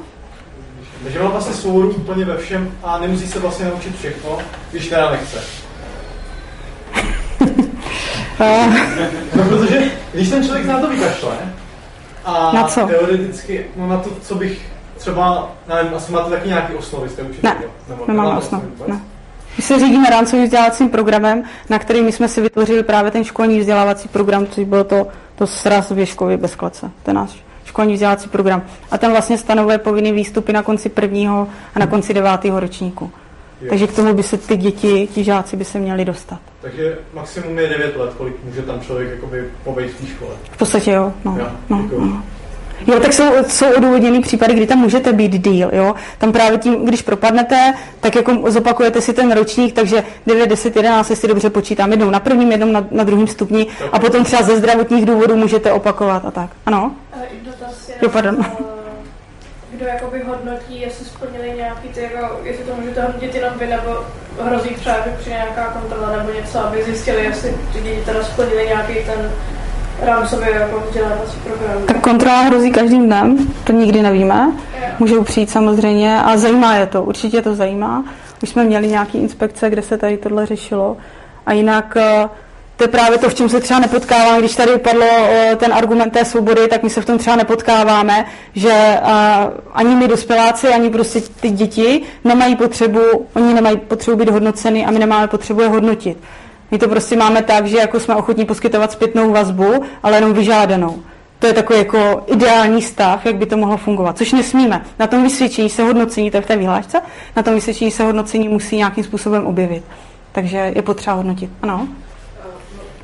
Takže 1.04 1.24
má 1.24 1.30
vlastně 1.30 1.54
svobodu 1.54 1.90
úplně 1.90 2.26
ve 2.26 2.38
všem 2.38 2.72
a 2.84 3.00
nemusí 3.00 3.28
se 3.28 3.40
vlastně 3.40 3.66
naučit 3.66 3.96
všechno, 3.98 4.38
když 4.72 4.88
teda 4.88 5.12
nechce. 5.12 5.42
no, 9.36 9.44
protože 9.44 9.92
když 10.14 10.30
ten 10.30 10.44
člověk 10.44 10.66
na 10.66 10.80
to 10.80 10.90
vykašle 10.90 11.38
a 12.26 12.52
na 12.54 12.68
co? 12.68 12.88
teoreticky, 12.88 13.66
no 13.76 13.88
na 13.88 13.98
to, 13.98 14.10
co 14.22 14.36
bych 14.36 14.72
třeba, 14.98 15.52
nevím, 15.68 15.94
asi 15.94 16.12
máte 16.12 16.30
taky 16.30 16.48
nějaký 16.48 16.74
osnovy, 16.74 17.10
jste 17.10 17.24
učili? 17.24 17.40
Ne, 17.44 17.58
nebo 17.90 18.06
nemáme 18.08 18.38
osnovy, 18.38 18.68
ne. 18.88 19.00
My 19.58 19.64
se 19.64 19.80
řídíme 19.80 20.10
rámcovým 20.10 20.46
vzdělávacím 20.46 20.90
programem, 20.90 21.44
na 21.70 21.80
který 21.80 22.02
my 22.02 22.12
jsme 22.12 22.28
si 22.28 22.42
vytvořili 22.42 22.84
právě 22.84 23.12
ten 23.12 23.24
školní 23.24 23.60
vzdělávací 23.60 24.08
program, 24.08 24.48
což 24.48 24.64
bylo 24.64 24.84
to, 24.84 25.08
to 25.36 25.48
sraz 25.48 25.92
Věškovy 25.92 26.38
bez 26.38 26.56
klece. 26.56 26.92
Ten 27.04 27.16
náš 27.16 27.45
školní 27.66 27.94
vzdělávací 27.94 28.30
program. 28.30 28.64
A 28.92 28.98
ten 28.98 29.12
vlastně 29.12 29.38
stanovuje 29.38 29.78
povinný 29.78 30.12
výstupy 30.12 30.54
na 30.54 30.64
konci 30.64 30.90
prvního 30.90 31.48
a 31.76 31.80
na 31.80 31.88
konci 31.88 32.14
devátého 32.14 32.60
ročníku. 32.60 33.12
Jo. 33.62 33.70
Takže 33.70 33.88
k 33.88 33.96
tomu 33.96 34.14
by 34.14 34.24
se 34.24 34.38
ty 34.38 34.58
děti, 34.58 35.08
ti 35.14 35.24
žáci 35.24 35.58
by 35.58 35.66
se 35.66 35.80
měli 35.80 36.06
dostat. 36.06 36.40
Takže 36.62 36.98
maximum 37.14 37.60
je 37.60 37.70
9 37.70 37.96
let, 37.96 38.14
kolik 38.18 38.44
může 38.44 38.62
tam 38.62 38.82
člověk 38.82 39.10
jakoby 39.10 39.50
pobejt 39.64 39.92
v 39.92 40.02
té 40.02 40.08
škole. 40.08 40.36
V 40.52 40.58
podstatě 40.58 40.92
jo. 40.92 41.14
No, 41.26 41.38
jo 41.40 41.48
no, 41.70 41.90
no. 42.00 42.24
Jo, 42.88 43.00
tak 43.00 43.14
jsou, 43.14 43.24
jsou 43.48 43.66
odůvodněný 43.78 44.22
případy, 44.22 44.54
kdy 44.54 44.68
tam 44.68 44.78
můžete 44.78 45.14
být 45.14 45.32
díl, 45.48 45.70
jo. 45.74 45.96
Tam 46.18 46.32
právě 46.32 46.58
tím, 46.58 46.86
když 46.86 47.02
propadnete, 47.02 47.74
tak 48.00 48.16
jako 48.16 48.38
zopakujete 48.48 49.02
si 49.02 49.14
ten 49.14 49.32
ročník, 49.32 49.76
takže 49.76 50.04
9, 50.28 50.48
10, 50.48 50.76
11, 50.76 51.10
jestli 51.10 51.28
dobře 51.28 51.50
počítám, 51.50 51.92
jednou 51.92 52.10
na 52.10 52.20
prvním, 52.20 52.52
jednou 52.52 52.72
na, 52.72 52.86
na 52.92 53.04
druhém 53.04 53.28
stupni 53.28 53.68
a 53.92 54.00
potom 54.00 54.24
třeba 54.24 54.42
ze 54.44 54.58
zdravotních 54.58 55.06
důvodů 55.06 55.36
můžete 55.36 55.72
opakovat 55.72 56.26
a 56.26 56.32
tak. 56.32 56.50
Ano? 56.66 56.92
Dotaz 57.46 57.90
je, 57.90 57.96
Jo, 58.02 58.10
pardon. 58.10 58.38
eh, 58.42 58.56
kdo 59.72 59.86
jakoby 59.86 60.22
hodnotí, 60.28 60.82
jestli 60.82 61.06
splnili 61.06 61.54
nějaký 61.58 61.88
ty, 61.90 62.02
jako, 62.02 62.40
jestli 62.44 62.64
to 62.64 62.76
můžete 62.76 63.02
hodnotit 63.02 63.36
jenom 63.36 63.54
vy, 63.60 63.68
nebo 63.68 63.92
hrozí 64.44 64.70
třeba, 64.70 64.96
že 64.96 65.16
přijde 65.20 65.36
nějaká 65.36 65.66
kontrola 65.82 66.18
nebo 66.18 66.32
něco, 66.40 66.60
aby 66.60 66.84
zjistili, 66.84 67.24
jestli 67.24 67.50
ty 67.74 67.80
děti 67.82 68.02
teda 68.06 68.24
splnili 68.24 68.66
nějaký 68.68 68.94
ten 68.94 69.32
jako 70.54 70.84
vzdělávací 70.88 71.38
program. 71.40 71.84
Tak 71.86 72.00
kontrola 72.00 72.42
hrozí 72.42 72.72
každým 72.72 73.06
dnem, 73.06 73.38
to 73.64 73.74
nikdy 73.74 74.02
nevíme. 74.02 74.52
Můžou 75.00 75.24
přijít 75.24 75.50
samozřejmě 75.50 76.22
a 76.22 76.38
zajímá 76.38 76.76
je 76.76 76.86
to, 76.86 77.04
určitě 77.04 77.42
to 77.42 77.56
zajímá. 77.56 78.04
Už 78.44 78.50
jsme 78.50 78.64
měli 78.64 78.88
nějaké 78.88 79.18
inspekce, 79.18 79.70
kde 79.70 79.82
se 79.82 79.98
tady 79.98 80.18
tohle 80.18 80.46
řešilo. 80.46 80.98
A 81.46 81.54
jinak 81.54 81.98
eh, 81.98 82.30
to 82.76 82.84
je 82.84 82.88
právě 82.88 83.18
to, 83.18 83.30
v 83.30 83.34
čem 83.34 83.50
se 83.50 83.60
třeba 83.60 83.80
nepotkávám, 83.80 84.40
když 84.40 84.56
tady 84.56 84.78
padlo 84.78 85.06
eh, 85.06 85.56
ten 85.56 85.74
argument 85.74 86.14
té 86.14 86.26
svobody, 86.26 86.68
tak 86.68 86.84
my 86.84 86.90
se 86.90 87.02
v 87.02 87.06
tom 87.06 87.18
třeba 87.18 87.36
nepotkáváme, 87.36 88.26
že 88.54 88.72
eh, 88.74 89.02
ani 89.74 89.96
my 89.96 90.08
dospěláci, 90.08 90.68
ani 90.68 90.90
prostě 90.90 91.22
ty 91.22 91.50
děti 91.50 92.02
nemají 92.24 92.56
potřebu, 92.56 93.00
oni 93.34 93.54
nemají 93.54 93.78
potřebu 93.78 94.18
být 94.18 94.30
hodnoceny 94.30 94.86
a 94.86 94.92
my 94.92 95.00
nemáme 95.00 95.28
potřebu 95.28 95.62
je 95.62 95.68
hodnotit. 95.68 96.18
My 96.72 96.78
to 96.78 96.88
prostě 96.88 97.16
máme 97.16 97.42
tak, 97.42 97.68
že 97.68 97.78
jako 97.78 98.00
jsme 98.00 98.16
ochotní 98.16 98.46
poskytovat 98.46 98.92
zpětnou 98.92 99.32
vazbu, 99.32 99.84
ale 100.04 100.18
jenom 100.18 100.34
vyžádanou. 100.34 101.04
To 101.40 101.48
je 101.48 101.54
takový 101.54 101.80
jako 101.80 102.24
ideální 102.28 102.82
stav, 102.82 103.26
jak 103.26 103.36
by 103.36 103.46
to 103.46 103.58
mohlo 103.58 103.78
fungovat, 103.78 104.18
což 104.18 104.32
nesmíme. 104.32 104.86
Na 105.00 105.08
tom 105.08 105.24
vysvědčení 105.24 105.70
se 105.70 105.84
hodnocení, 105.84 106.32
to 106.32 106.38
je 106.38 106.42
v 106.42 106.46
té 106.46 106.58
vyhlášce, 106.58 107.02
na 107.36 107.44
tom 107.44 107.54
vysvědčení 107.54 107.92
se 107.92 108.04
hodnocení 108.04 108.50
musí 108.50 108.78
nějakým 108.78 109.04
způsobem 109.04 109.46
objevit. 109.46 109.84
Takže 110.32 110.72
je 110.76 110.82
potřeba 110.82 111.16
hodnotit. 111.16 111.50
Ano? 111.62 111.88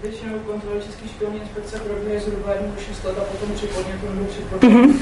Většinou 0.02 0.40
kontroly 0.40 0.82
České 0.82 1.08
školní 1.08 1.40
inspekce 1.40 1.80
probíhají 1.80 2.20
zhruba 2.20 2.54
jednou 2.54 2.72
6 2.88 3.04
let 3.04 3.16
a 3.18 3.22
potom 3.22 3.56
při 3.56 3.68
podnětu 3.68 4.06
nebo 4.16 4.26
při 4.26 4.42
podnětu. 4.42 5.00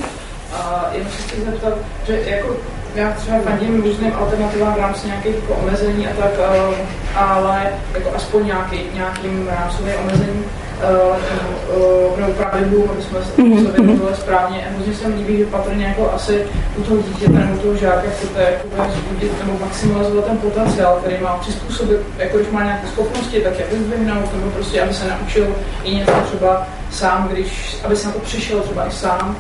A 0.54 0.90
jenom 0.94 1.12
se 1.12 1.22
chci 1.22 1.42
zeptat, 1.46 1.74
že 2.08 2.20
jako 2.26 2.56
já 2.96 3.12
třeba 3.12 3.40
fandím 3.40 3.82
různým 3.82 4.14
alternativám 4.16 4.74
v 4.74 4.78
rámci 4.78 5.08
nějakých 5.08 5.36
jako 5.36 5.54
omezení 5.54 6.08
a 6.08 6.14
tak, 6.22 6.32
eh, 6.40 6.86
ale 7.16 7.68
jako 7.94 8.10
aspoň 8.16 8.46
nějaký, 8.46 8.80
nějakým 8.94 9.48
rámcovým 9.48 9.94
omezením 10.04 10.46
uh, 10.80 12.20
nebo 12.20 12.34
pravidlům, 12.34 12.90
aby 12.90 13.02
jsme 13.02 13.20
se 13.20 13.42
Mhm, 13.42 13.66
to 13.66 13.84
věnovali 13.84 14.16
správně. 14.16 14.66
A 14.68 14.74
hrozně 14.76 14.94
se 14.94 15.08
mi 15.08 15.16
líbí, 15.16 15.38
že 15.38 15.46
patrně 15.46 15.86
jako 15.86 16.12
asi 16.14 16.46
u 16.78 16.84
toho 16.84 17.02
dítěte 17.02 17.32
nebo 17.32 17.58
toho 17.58 17.76
žáka 17.76 18.10
chcete 18.18 18.42
jako 18.42 18.92
zbudit 18.92 19.46
nebo 19.46 19.60
maximalizovat 19.60 20.26
ten 20.26 20.38
potenciál, 20.38 20.96
který 20.96 21.24
má 21.24 21.38
přizpůsobit, 21.38 22.00
jako 22.18 22.38
když 22.38 22.50
má 22.50 22.64
nějaké 22.64 22.88
schopnosti, 22.88 23.42
tak 23.42 23.60
jak 23.60 23.72
vyzvihnout, 23.72 24.34
nebo 24.34 24.50
prostě, 24.52 24.82
aby 24.82 24.94
se 24.94 25.08
naučil 25.08 25.56
i 25.84 25.96
něco 25.96 26.12
třeba 26.12 26.68
sám, 26.92 27.30
když, 27.32 27.78
aby 27.84 27.96
se 27.96 28.08
na 28.08 28.14
to 28.14 28.20
přišel 28.20 28.60
třeba 28.60 28.88
i 28.88 28.92
sám 28.92 29.36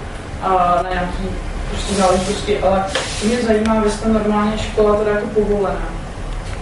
na 0.84 0.90
nějaký 0.90 1.24
prostě 1.72 1.94
záležitosti, 1.94 2.60
ale 2.60 2.86
to 3.22 3.28
mě 3.28 3.38
zajímá, 3.42 3.80
vy 3.80 3.90
jste 3.90 4.10
normálně 4.10 4.58
škola 4.58 4.96
teda 4.96 5.12
jako 5.12 5.28
povolená. 5.28 5.86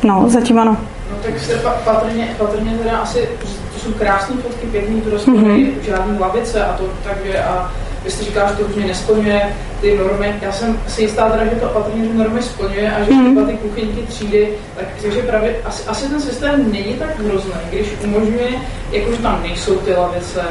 No, 0.04 0.30
zatím 0.30 0.60
ano. 0.60 0.78
No 1.12 1.18
tak 1.24 1.40
jste 1.40 1.56
pa, 1.56 1.70
patrně, 1.70 2.36
patrně 2.38 2.78
teda 2.78 2.98
asi, 2.98 3.30
to 3.74 3.80
jsou 3.80 3.94
krásné 3.94 4.36
fotky, 4.36 4.68
pěkný 4.68 5.02
prostě 5.02 5.32
Mhm. 5.32 5.44
mm-hmm. 5.46 5.72
žádný 5.82 6.20
lavice 6.20 6.66
a 6.66 6.74
to 6.74 6.84
takže 7.04 7.44
a 7.44 7.72
vy 8.08 8.12
jste 8.14 8.24
říkal, 8.26 8.48
že 8.50 8.56
to 8.56 8.64
už 8.64 8.76
nesplňuje 8.76 9.56
ty 9.82 9.98
normy. 9.98 10.36
Já 10.42 10.52
jsem 10.52 10.80
si 10.88 11.02
jistá 11.02 11.30
teda, 11.30 11.44
že 11.46 11.50
to 11.56 11.68
patrně 11.68 12.08
ty 12.08 12.14
normy 12.18 12.42
splňuje 12.42 12.92
a 12.92 13.04
že 13.04 13.12
Mhm. 13.12 13.26
třeba 13.36 13.48
ty 13.48 13.58
kuchyňky 13.58 14.02
třídy, 14.08 14.50
tak, 14.76 14.86
takže 15.02 15.22
právě 15.22 15.56
asi, 15.66 15.84
asi 15.88 16.10
ten 16.10 16.22
systém 16.22 16.72
není 16.72 16.94
tak 16.94 17.20
hrozný, 17.20 17.52
když 17.70 17.88
umožňuje, 18.04 18.50
jako 18.92 19.12
že 19.12 19.18
tam 19.18 19.44
nejsou 19.44 19.76
ty 19.76 19.94
lavice, 19.94 20.42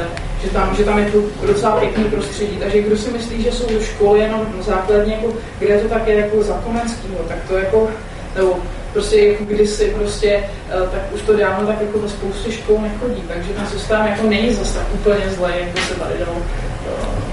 že 0.43 0.49
tam, 0.49 0.75
že 0.75 0.83
tam 0.83 0.97
je 0.99 1.05
to 1.11 1.17
docela 1.47 1.71
pěkný 1.79 2.03
prostředí. 2.03 2.57
Takže 2.59 2.81
kdo 2.81 2.97
si 2.97 3.11
myslí, 3.11 3.43
že 3.43 3.51
jsou 3.51 3.67
školy 3.81 4.19
jenom 4.19 4.41
základně, 4.61 5.13
jako, 5.13 5.33
kde 5.59 5.77
to 5.77 5.89
tak 5.89 6.07
je 6.07 6.15
jako 6.15 6.43
za 6.43 6.53
Komenskýho, 6.53 7.19
tak 7.27 7.37
to 7.47 7.57
jako, 7.57 7.87
nebo 8.35 8.55
prostě 8.93 9.21
jako 9.21 9.43
kdysi 9.43 9.93
prostě, 9.97 10.43
eh, 10.69 10.87
tak 10.91 11.01
už 11.15 11.21
to 11.21 11.35
dávno 11.37 11.67
tak 11.67 11.81
jako 11.81 11.99
ve 11.99 12.09
spoustě 12.09 12.51
škol 12.51 12.77
nechodí, 12.81 13.23
takže 13.27 13.49
ten 13.53 13.65
systém 13.67 14.07
jako 14.07 14.23
není 14.27 14.53
zase 14.53 14.73
tak 14.79 14.87
úplně 14.93 15.29
zlej, 15.37 15.53
jak 15.59 15.69
by 15.69 15.81
se 15.81 15.93
tady 15.95 16.13
dalo 16.25 16.37
eh, 16.37 16.89
jako 16.89 17.26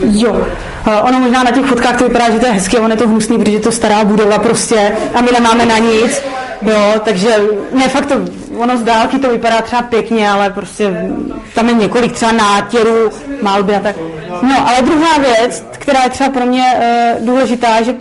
Jo, 0.00 0.46
Eh, 0.86 1.02
ono 1.02 1.20
možná 1.20 1.42
na 1.42 1.50
těch 1.50 1.64
fotkách 1.64 1.98
to 1.98 2.04
vypadá, 2.04 2.30
že 2.30 2.38
to 2.38 2.46
je 2.46 2.52
hezké, 2.52 2.78
ono 2.78 2.88
je 2.88 2.96
to 2.96 3.08
hnusný, 3.08 3.38
protože 3.38 3.60
to 3.60 3.72
stará 3.72 4.04
budova 4.04 4.38
prostě 4.38 4.96
a 5.14 5.20
my 5.20 5.28
nemáme 5.32 5.66
na 5.66 5.78
nic. 5.78 6.22
Jo, 6.62 6.92
takže 7.04 7.36
ne, 7.72 7.88
fakt 7.88 8.06
to, 8.06 8.14
ono 8.58 8.76
z 8.76 8.82
dálky 8.82 9.18
to 9.18 9.30
vypadá 9.30 9.62
třeba 9.62 9.82
pěkně, 9.82 10.30
ale 10.30 10.50
prostě 10.50 11.10
tam 11.54 11.68
je 11.68 11.74
několik 11.74 12.12
třeba 12.12 12.32
nátěrů, 12.32 13.10
malby 13.42 13.76
a 13.76 13.80
tak. 13.80 13.96
No, 14.42 14.68
ale 14.68 14.82
druhá 14.82 15.18
věc, 15.18 15.64
která 15.72 16.02
je 16.02 16.10
třeba 16.10 16.30
pro 16.30 16.46
mě 16.46 16.74
uh, 16.74 17.26
důležitá, 17.26 17.82
že 17.82 17.94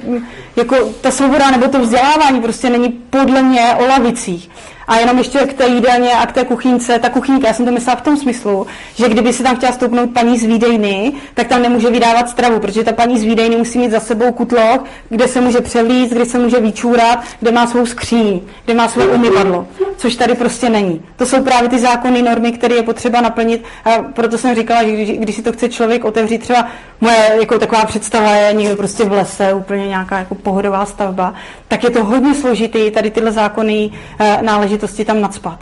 jako 0.55 0.75
ta 1.01 1.11
svoboda 1.11 1.51
nebo 1.51 1.67
to 1.67 1.79
vzdělávání 1.79 2.41
prostě 2.41 2.69
není 2.69 2.89
podle 2.89 3.43
mě 3.43 3.75
o 3.79 3.87
lavicích. 3.87 4.49
A 4.87 4.97
jenom 4.99 5.17
ještě 5.17 5.39
k 5.39 5.53
té 5.53 5.67
jídelně 5.67 6.11
a 6.11 6.25
k 6.25 6.31
té 6.31 6.45
kuchynce. 6.45 6.99
Ta 6.99 7.09
kuchynka, 7.09 7.47
já 7.47 7.53
jsem 7.53 7.65
to 7.65 7.71
myslela 7.71 7.95
v 7.95 8.01
tom 8.01 8.17
smyslu, 8.17 8.67
že 8.95 9.09
kdyby 9.09 9.33
si 9.33 9.43
tam 9.43 9.55
chtěla 9.55 9.71
stoupnout 9.71 10.13
paní 10.13 10.37
z 10.37 10.43
výdejny, 10.43 11.13
tak 11.33 11.47
tam 11.47 11.61
nemůže 11.61 11.89
vydávat 11.89 12.29
stravu, 12.29 12.59
protože 12.59 12.83
ta 12.83 12.91
paní 12.93 13.19
z 13.19 13.23
výdejny 13.23 13.55
musí 13.55 13.79
mít 13.79 13.91
za 13.91 13.99
sebou 13.99 14.31
kutloch, 14.31 14.83
kde 15.09 15.27
se 15.27 15.41
může 15.41 15.61
převlíct, 15.61 16.13
kde 16.13 16.25
se 16.25 16.39
může 16.39 16.59
vyčůrat, 16.59 17.19
kde 17.39 17.51
má 17.51 17.67
svou 17.67 17.85
skříň, 17.85 18.41
kde 18.65 18.73
má 18.73 18.87
své 18.87 19.07
umyvadlo, 19.07 19.67
což 19.97 20.15
tady 20.15 20.35
prostě 20.35 20.69
není. 20.69 21.01
To 21.15 21.25
jsou 21.25 21.43
právě 21.43 21.69
ty 21.69 21.79
zákonné 21.79 22.21
normy, 22.21 22.51
které 22.51 22.75
je 22.75 22.83
potřeba 22.83 23.21
naplnit. 23.21 23.63
A 23.85 23.89
proto 24.01 24.37
jsem 24.37 24.55
říkala, 24.55 24.83
že 24.83 24.91
když, 24.91 25.11
když 25.11 25.35
si 25.35 25.41
to 25.41 25.51
chce 25.51 25.69
člověk 25.69 26.05
otevřít, 26.05 26.37
třeba 26.37 26.67
moje 27.01 27.37
jako 27.39 27.59
taková 27.59 27.85
představa 27.85 28.35
je 28.35 28.53
někde 28.53 28.75
prostě 28.75 29.03
v 29.05 29.11
lese, 29.11 29.53
úplně 29.53 29.87
nějaká 29.87 30.19
jako 30.19 30.35
pohodová 30.35 30.85
stavba, 30.85 31.33
tak 31.67 31.83
je 31.83 31.89
to 31.89 32.03
hodně 32.03 32.33
složitý 32.33 32.91
tady 32.91 33.11
tyhle 33.11 33.31
zákonné 33.31 33.87
eh, 34.19 34.39
náležitosti 34.77 35.05
tam 35.05 35.21
nadspat. 35.21 35.59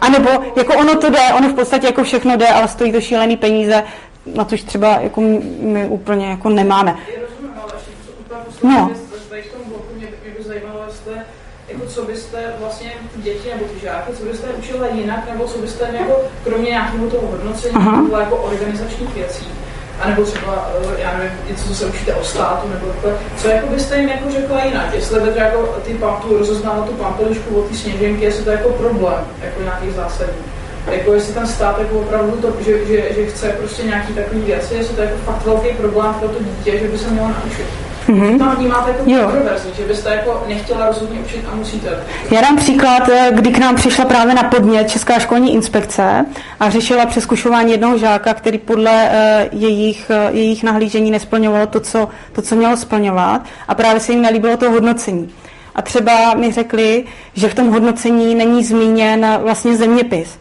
A 0.00 0.08
nebo 0.08 0.30
jako 0.56 0.74
ono 0.74 0.96
to 0.96 1.10
jde, 1.10 1.34
ono 1.36 1.48
v 1.48 1.54
podstatě 1.54 1.86
jako 1.86 2.04
všechno 2.04 2.36
jde, 2.36 2.48
ale 2.48 2.68
stojí 2.68 2.92
to 2.92 3.00
šílený 3.00 3.36
peníze, 3.36 3.84
na 4.34 4.44
což 4.44 4.62
třeba 4.62 4.88
jako 5.00 5.20
my 5.60 5.86
úplně 5.88 6.26
jako 6.26 6.48
nemáme. 6.48 6.96
No. 8.62 8.70
No. 8.70 8.90
Jako 11.68 11.86
co 11.86 12.02
byste 12.02 12.54
vlastně 12.60 12.92
děti 13.16 13.48
nebo 13.48 13.64
ty 13.64 13.80
žáky, 13.80 14.12
co 14.12 14.24
byste 14.24 14.46
učila 14.58 14.86
jinak, 14.86 15.28
nebo 15.32 15.44
co 15.44 15.58
byste 15.58 15.88
jako, 15.92 16.22
kromě 16.44 16.70
nějakého 16.70 17.10
toho 17.10 17.26
hodnocení, 17.26 17.74
jako 18.20 18.36
organizačních 18.36 19.14
věcí, 19.14 19.46
a 20.00 20.08
nebo 20.08 20.22
třeba, 20.24 20.70
eh, 20.96 21.00
já 21.00 21.18
nevím, 21.18 21.32
něco, 21.48 21.68
co 21.68 21.74
se 21.74 21.86
učíte 21.86 22.14
o 22.14 22.24
státu, 22.24 22.68
nebo 22.68 22.86
takhle, 22.86 23.12
co 23.36 23.48
jako 23.48 23.66
byste 23.66 23.98
jim 23.98 24.08
jako 24.08 24.30
řekla 24.30 24.64
jinak, 24.64 24.94
jestli 24.94 25.20
by 25.20 25.38
jako 25.38 25.62
ty 25.84 25.94
pamtu, 25.94 26.38
rozeznála 26.38 26.86
tu 26.86 26.92
pampelišku 26.92 27.56
od 27.56 27.68
té 27.68 27.74
sněženky, 27.74 28.24
jestli 28.24 28.44
to 28.44 28.50
je 28.50 28.56
jako 28.56 28.70
problém, 28.70 29.24
jako 29.42 29.62
nějaký 29.62 29.90
zásadní. 29.90 30.42
Jako 30.90 31.14
jestli 31.14 31.34
ten 31.34 31.46
stát 31.46 31.78
jako 31.78 31.98
opravdu 31.98 32.32
to, 32.32 32.52
že, 32.60 32.86
že, 32.86 33.14
že 33.14 33.26
chce 33.26 33.48
prostě 33.48 33.82
nějaký 33.82 34.12
takový 34.12 34.40
věci, 34.40 34.74
jestli 34.74 34.94
to 34.94 35.02
je 35.02 35.08
jako 35.08 35.32
fakt 35.32 35.46
velký 35.46 35.68
problém 35.68 36.14
pro 36.14 36.28
to 36.28 36.44
dítě, 36.44 36.78
že 36.78 36.88
by 36.88 36.98
se 36.98 37.10
mělo 37.10 37.28
naučit. 37.28 37.85
Mhm. 38.08 38.38
Tam 38.38 38.56
vnímáte 38.56 38.90
jako 38.90 39.10
Jo. 39.10 39.20
kontroverzní, 39.22 39.70
že 39.76 39.84
byste 39.84 40.10
jako 40.10 40.44
nechtěla 40.48 40.86
rozhodně 40.86 41.20
učit 41.20 41.44
a 41.52 41.54
musíte. 41.54 42.04
Já 42.30 42.40
dám 42.40 42.56
příklad, 42.56 43.08
eh, 43.08 43.30
kdy 43.32 43.50
k 43.50 43.58
nám 43.58 43.76
přišla 43.76 44.04
právě 44.04 44.34
na 44.34 44.42
podnět 44.42 44.90
Česká 44.90 45.18
školní 45.18 45.54
inspekce 45.54 46.26
a 46.60 46.70
řešila 46.70 47.06
přeskušování 47.06 47.72
jednoho 47.72 47.98
žáka, 47.98 48.34
který 48.34 48.58
podle 48.58 49.08
eh, 49.10 49.48
jejich, 49.52 50.10
eh, 50.10 50.28
jejich 50.32 50.62
nahlížení 50.62 51.10
nesplňovalo 51.10 51.66
to 51.66 51.80
co, 51.80 52.08
to, 52.32 52.42
co 52.42 52.56
mělo 52.56 52.76
splňovat 52.76 53.40
a 53.68 53.74
právě 53.74 54.00
se 54.00 54.12
jim 54.12 54.22
nelíbilo 54.22 54.56
to 54.56 54.70
hodnocení. 54.70 55.30
A 55.74 55.82
třeba 55.82 56.34
mi 56.34 56.52
řekli, 56.52 57.04
že 57.34 57.48
v 57.48 57.54
tom 57.54 57.68
hodnocení 57.70 58.34
není 58.34 58.64
zmíněn 58.64 59.38
vlastně 59.42 59.76
zeměpis. 59.76 60.38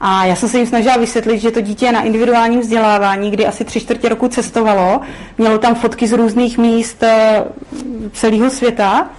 A 0.00 0.24
já 0.24 0.36
jsem 0.36 0.48
se 0.48 0.58
jim 0.58 0.66
snažila 0.66 0.96
vysvětlit, 0.96 1.38
že 1.38 1.50
to 1.50 1.60
dítě 1.60 1.86
je 1.86 1.92
na 1.92 2.02
individuálním 2.02 2.60
vzdělávání, 2.60 3.30
kdy 3.30 3.46
asi 3.46 3.64
tři 3.64 3.80
čtvrtě 3.80 4.08
roku 4.08 4.28
cestovalo, 4.28 5.00
mělo 5.38 5.58
tam 5.58 5.74
fotky 5.74 6.06
z 6.06 6.12
různých 6.12 6.58
míst 6.58 7.02
eh, 7.02 7.44
celého 8.12 8.50
světa 8.50 9.10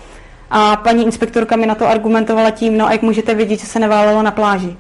a 0.51 0.75
paní 0.75 1.05
inspektorka 1.05 1.55
mi 1.55 1.65
na 1.65 1.75
to 1.75 1.87
argumentovala 1.87 2.49
tím, 2.49 2.77
no 2.77 2.87
a 2.87 2.91
jak 2.91 3.01
můžete 3.01 3.33
vědět, 3.33 3.59
že 3.59 3.65
se 3.65 3.79
neválelo 3.79 4.21
na 4.21 4.31
pláži. 4.31 4.75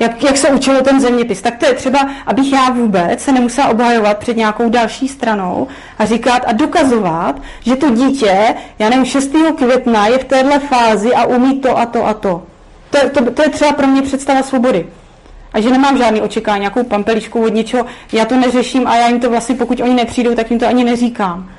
Jak, 0.00 0.24
jak 0.24 0.36
se 0.36 0.48
učilo 0.48 0.80
ten 0.80 1.00
zeměpis. 1.00 1.42
Tak 1.42 1.56
to 1.56 1.66
je 1.66 1.74
třeba, 1.74 2.08
abych 2.26 2.52
já 2.52 2.70
vůbec 2.70 3.22
se 3.22 3.32
nemusela 3.32 3.68
obhajovat 3.68 4.18
před 4.18 4.36
nějakou 4.36 4.68
další 4.68 5.08
stranou 5.08 5.68
a 5.98 6.04
říkat 6.04 6.42
a 6.46 6.52
dokazovat, 6.52 7.42
že 7.60 7.76
to 7.76 7.90
dítě, 7.90 8.54
já 8.78 8.88
nevím, 8.88 9.04
6. 9.04 9.30
května 9.56 10.06
je 10.06 10.18
v 10.18 10.24
téhle 10.24 10.58
fázi 10.58 11.14
a 11.14 11.24
umí 11.24 11.60
to 11.60 11.78
a 11.78 11.86
to 11.86 12.06
a 12.06 12.14
to. 12.14 12.42
To, 12.90 12.98
je- 12.98 13.10
to, 13.10 13.30
to 13.30 13.42
je 13.42 13.48
třeba 13.48 13.72
pro 13.72 13.86
mě 13.86 14.02
představa 14.02 14.42
svobody. 14.42 14.86
A 15.52 15.60
že 15.60 15.70
nemám 15.70 15.98
žádný 15.98 16.20
očekávání, 16.20 16.60
nějakou 16.60 16.84
pampeličku 16.84 17.44
od 17.44 17.54
něčeho, 17.54 17.86
já 18.12 18.24
to 18.24 18.36
neřeším 18.36 18.86
a 18.86 18.96
já 18.96 19.08
jim 19.08 19.20
to 19.20 19.30
vlastně, 19.30 19.54
pokud 19.54 19.80
oni 19.80 19.94
nepřijdou, 19.94 20.34
tak 20.34 20.50
jim 20.50 20.60
to 20.60 20.66
ani 20.66 20.84
neříkám. 20.84 21.50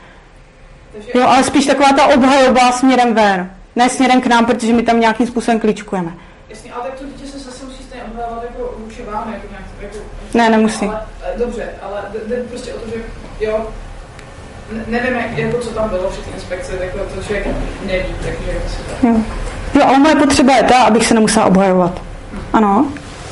Jo, 1.14 1.28
ale 1.28 1.44
spíš 1.44 1.66
taková 1.66 1.90
ta 1.94 2.06
obhajoba 2.08 2.72
směrem 2.72 3.14
ven, 3.14 3.52
ne 3.76 3.90
směrem 3.90 4.22
k 4.22 4.28
nám, 4.28 4.45
protože 4.45 4.74
my 4.74 4.84
tam 4.84 4.99
nějakým 4.99 5.28
způsobem 5.28 5.60
kličkujeme. 5.60 6.14
Jasně, 6.49 6.72
ale 6.74 6.84
tak 6.90 6.99
to 6.99 7.06
dítě 7.06 7.28
se 7.28 7.40
zase 7.40 7.66
musí 7.66 7.84
stejně 7.84 8.04
obhajovat 8.06 8.44
jako 8.44 8.74
vůči 8.78 9.04
vám, 9.04 9.34
jako 9.34 9.48
nějak, 9.49 9.64
jako... 9.82 9.98
Ne, 10.34 10.49
nemusí. 10.49 10.86
Ale, 10.86 11.06
dobře, 11.38 11.70
ale 11.82 12.04
jde 12.28 12.36
prostě 12.36 12.74
o 12.74 12.78
to, 12.78 12.90
že 12.90 12.95
jo, 13.45 13.68
nevím, 14.88 15.14
jak, 15.14 15.38
jako, 15.38 15.57
co 15.57 15.69
tam 15.69 15.89
bylo 15.89 16.10
při 16.10 16.22
té 16.22 16.30
inspekci, 16.35 16.72
jako 16.81 16.98
to 17.15 17.23
člověk 17.23 17.48
neví, 17.85 18.15
takže 18.26 18.61
asi 18.65 18.77
tak. 18.89 19.03
Jo. 19.03 19.15
jo, 19.73 19.81
ale 19.85 19.99
moje 19.99 20.15
potřeba 20.15 20.56
je 20.56 20.64
ta, 20.64 20.84
abych 20.84 21.06
se 21.07 21.14
nemusela 21.14 21.45
obhajovat. 21.45 22.02
Ano? 22.53 22.88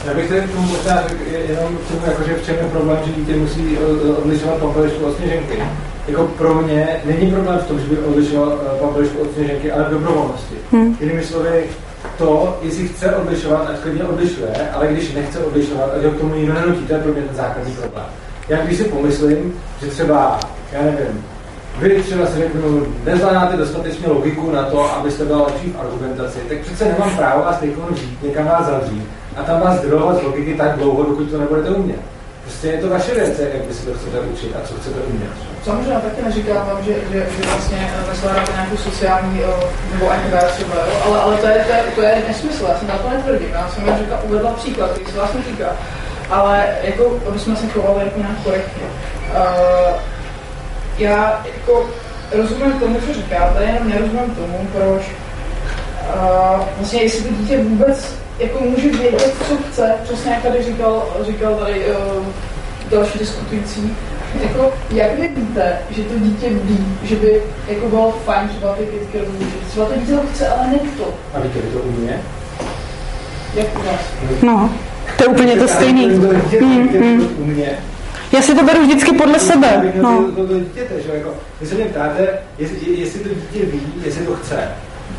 Já 0.06 0.14
bych 0.14 0.30
tady 0.30 0.42
k 0.42 0.52
tomu 0.52 0.68
možná 0.68 1.08
řekl 1.08 1.24
jenom 1.50 1.78
k 1.78 1.88
tomu, 1.88 2.02
jakože 2.06 2.34
v 2.34 2.46
čem 2.46 2.56
je 2.56 2.70
problém, 2.72 2.98
že 3.06 3.12
dítě 3.12 3.36
musí 3.36 3.78
eh, 3.78 4.12
odlišovat 4.12 4.58
pampelišku 4.58 5.06
od 5.06 5.18
sněženky. 5.18 5.64
Jako 6.08 6.24
pro 6.24 6.56
mě 6.56 6.88
není 7.06 7.32
problém 7.32 7.60
v 7.60 7.68
tom, 7.68 7.80
že 7.80 7.88
by 7.88 7.98
odlišoval 7.98 8.60
eh, 8.62 8.80
pampelišku 8.80 9.18
od 9.18 9.34
sněženky, 9.34 9.72
ale 9.72 9.84
v 9.84 9.90
dobrovolnosti. 9.90 10.56
Hmm. 10.72 10.98
Jinými 11.00 11.24
slovy, 11.24 11.64
to, 12.18 12.60
jestli 12.62 12.88
chce 12.88 13.16
odlišovat, 13.16 13.70
ať 13.70 13.80
klidně 13.80 14.04
odlišuje, 14.04 14.70
ale 14.74 14.88
když 14.88 15.14
nechce 15.14 15.40
odlišovat, 15.40 15.90
ať 15.98 16.04
ho 16.04 16.12
k 16.12 16.20
tomu 16.20 16.36
nikdo 16.36 16.54
nenutí, 16.54 16.86
to 16.86 16.94
je 16.94 17.00
pro 17.00 17.14
mě 17.14 17.22
ten 17.22 17.36
základní 17.36 17.74
problém. 17.74 18.06
Já 18.50 18.58
když 18.58 18.78
si 18.78 18.84
pomyslím, 18.84 19.54
že 19.82 19.88
třeba, 19.88 20.40
já 20.72 20.82
nevím, 20.82 21.26
vy 21.78 22.04
třeba 22.04 22.26
si 22.26 22.38
řeknu, 22.38 22.88
nezvládáte 23.06 23.58
dostatečně 23.58 24.08
logiku 24.08 24.52
na 24.52 24.64
to, 24.64 24.96
abyste 24.96 25.26
byla 25.26 25.46
lepší 25.48 25.70
v 25.70 25.80
argumentaci, 25.80 26.40
tak 26.50 26.58
přece 26.58 26.86
nemám 26.86 27.18
právo 27.18 27.44
vás 27.44 27.58
teď 27.60 27.70
vzít, 27.90 28.24
někam 28.24 28.46
vás 28.46 28.66
zavřít 28.66 29.04
a 29.38 29.44
tam 29.44 29.62
vás 29.62 29.82
drolovat 29.82 30.20
z 30.20 30.24
logiky 30.24 30.54
tak 30.54 30.78
dlouho, 30.78 31.04
dokud 31.04 31.32
to 31.32 31.38
nebudete 31.38 31.70
umět. 31.70 32.00
Prostě 32.44 32.68
je 32.68 32.78
to 32.78 32.90
vaše 32.90 33.14
věc, 33.14 33.40
jak 33.40 33.62
by 33.68 33.74
si 33.74 33.86
to 33.86 33.94
chcete 33.94 34.20
učit 34.20 34.56
a 34.56 34.68
co 34.68 34.74
chcete 34.74 35.00
umět. 35.00 35.30
Samozřejmě 35.64 35.94
taky 35.94 36.22
neříkám 36.26 36.68
vám, 36.68 36.84
že, 36.84 36.94
že, 37.12 37.28
že 37.38 37.50
vlastně 37.50 37.92
nezvládáte 38.10 38.52
nějakou 38.52 38.78
sociální 38.78 39.42
nebo 39.94 40.06
NV 40.06 40.54
třeba? 40.54 40.76
Ale, 41.06 41.20
ale 41.20 41.38
to, 41.38 41.48
je, 41.48 41.66
to, 41.68 41.74
je, 41.74 41.84
to 41.96 42.02
je 42.02 42.24
nesmysl, 42.28 42.66
já 42.70 42.80
jsem 42.80 42.88
na 42.88 42.98
to 42.98 43.10
netvrdím. 43.10 43.50
Já 43.54 43.70
jsem 43.70 43.86
jen 43.86 43.98
říkal, 43.98 44.20
uvedla 44.26 44.52
příklad, 44.52 44.92
který 44.92 45.12
se 45.12 45.18
vás 45.18 45.34
netýká. 45.34 45.70
Ale 46.30 46.68
jako, 46.84 47.20
aby 47.30 47.40
jsme 47.40 47.56
se 47.56 47.68
chovali 47.68 48.06
jako 48.06 48.20
nějak 48.20 48.44
korektně. 48.44 48.84
Uh, 48.84 49.96
já 50.98 51.46
jako 51.56 51.86
rozumím 52.32 52.80
tomu, 52.80 53.00
co 53.02 53.14
říkáte, 53.14 53.64
jenom 53.64 53.90
nerozumím 53.90 54.36
tomu, 54.36 54.68
proč 54.74 55.02
uh, 56.16 56.62
vlastně 56.78 57.02
jestli 57.02 57.24
to 57.24 57.34
dítě 57.34 57.58
vůbec 57.58 58.16
jako 58.40 58.64
může 58.64 58.90
vědět, 58.90 59.34
co 59.48 59.58
chce, 59.70 59.96
přesně 60.04 60.32
jak 60.32 60.42
tady 60.44 60.64
říkal, 60.64 61.04
říkal 61.26 61.56
tady 61.56 61.86
uh, 61.86 62.26
další 62.92 63.20
diskutující, 63.20 63.96
jako, 64.42 64.74
jak 64.90 65.20
vy 65.20 65.28
víte, 65.28 65.78
že 65.90 66.04
to 66.04 66.20
dítě 66.20 66.50
ví, 66.50 66.98
že 67.04 67.16
by 67.16 67.42
jako 67.68 67.90
bylo 67.90 68.12
fajn 68.26 68.50
třeba 68.50 68.74
ty 68.74 68.86
kytky 68.86 69.20
rozlučit? 69.20 69.68
Třeba 69.68 69.86
to 69.86 69.94
dítě 70.00 70.12
to 70.12 70.22
chce, 70.34 70.48
ale 70.48 70.68
ne 70.68 70.80
to. 70.98 71.14
A 71.34 71.40
víte, 71.40 71.60
vy 71.62 71.68
to 71.68 71.80
umí? 71.80 72.10
Jak 73.56 73.80
u 73.80 73.84
nás? 73.84 74.00
No, 74.42 74.70
to 75.18 75.24
je 75.24 75.28
úplně 75.28 75.56
to 75.56 75.68
stejný. 75.68 76.10
Hmm, 76.60 76.88
hmm. 76.88 77.28
Já 78.32 78.42
si 78.42 78.56
to 78.56 78.64
beru 78.64 78.82
vždycky 78.82 79.12
podle 79.12 79.40
sebe. 79.40 79.94
No. 80.02 80.26
Jako, 81.14 81.34
vy 81.62 81.68
se 81.68 81.76
mě 81.76 81.86
ptáte, 81.86 82.28
jestli, 82.58 82.78
jestli 83.00 83.20
to 83.20 83.30
dítě 83.30 83.66
ví, 83.66 83.82
jestli 84.06 84.26
to 84.26 84.36
chce. 84.36 84.58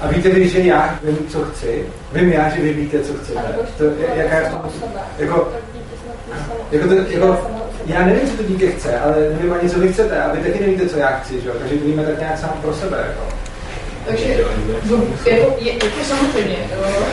A 0.01 0.09
víte 0.09 0.29
vy, 0.29 0.49
že 0.49 0.61
já 0.61 0.99
vím, 1.03 1.19
co 1.29 1.45
chci? 1.45 1.87
Vím 2.13 2.33
já, 2.33 2.49
že 2.49 2.63
vy 2.63 2.73
víte, 2.73 3.01
co 3.01 3.15
chcete. 3.15 3.41
To, 3.79 3.85
jaká 4.15 4.37
je 4.39 4.51
to, 4.51 4.63
jako, 5.19 5.53
jako, 6.73 6.89
to, 6.89 6.95
jako, 6.95 7.51
já 7.87 8.07
nevím, 8.07 8.29
co 8.29 8.37
to 8.37 8.43
dítě 8.43 8.71
chce, 8.71 8.99
ale 8.99 9.17
nevím 9.31 9.53
ani, 9.53 9.71
co 9.71 9.81
vy 9.81 9.93
chcete. 9.93 10.23
A 10.23 10.35
vy 10.35 10.41
taky 10.41 10.61
nevíte, 10.61 10.89
co 10.89 10.99
já 10.99 11.09
chci, 11.09 11.41
že 11.41 11.49
jo? 11.49 11.55
Takže 11.59 11.75
to 11.75 11.85
víme 11.85 12.05
tak 12.05 12.19
nějak 12.19 12.39
sám 12.39 12.59
pro 12.63 12.75
sebe. 12.75 12.97
Jako. 13.09 13.36
Takže 14.07 14.25
je 14.25 14.45
to, 15.37 15.57
je, 15.59 15.73
to 15.73 15.87
samozřejmě, 16.05 16.57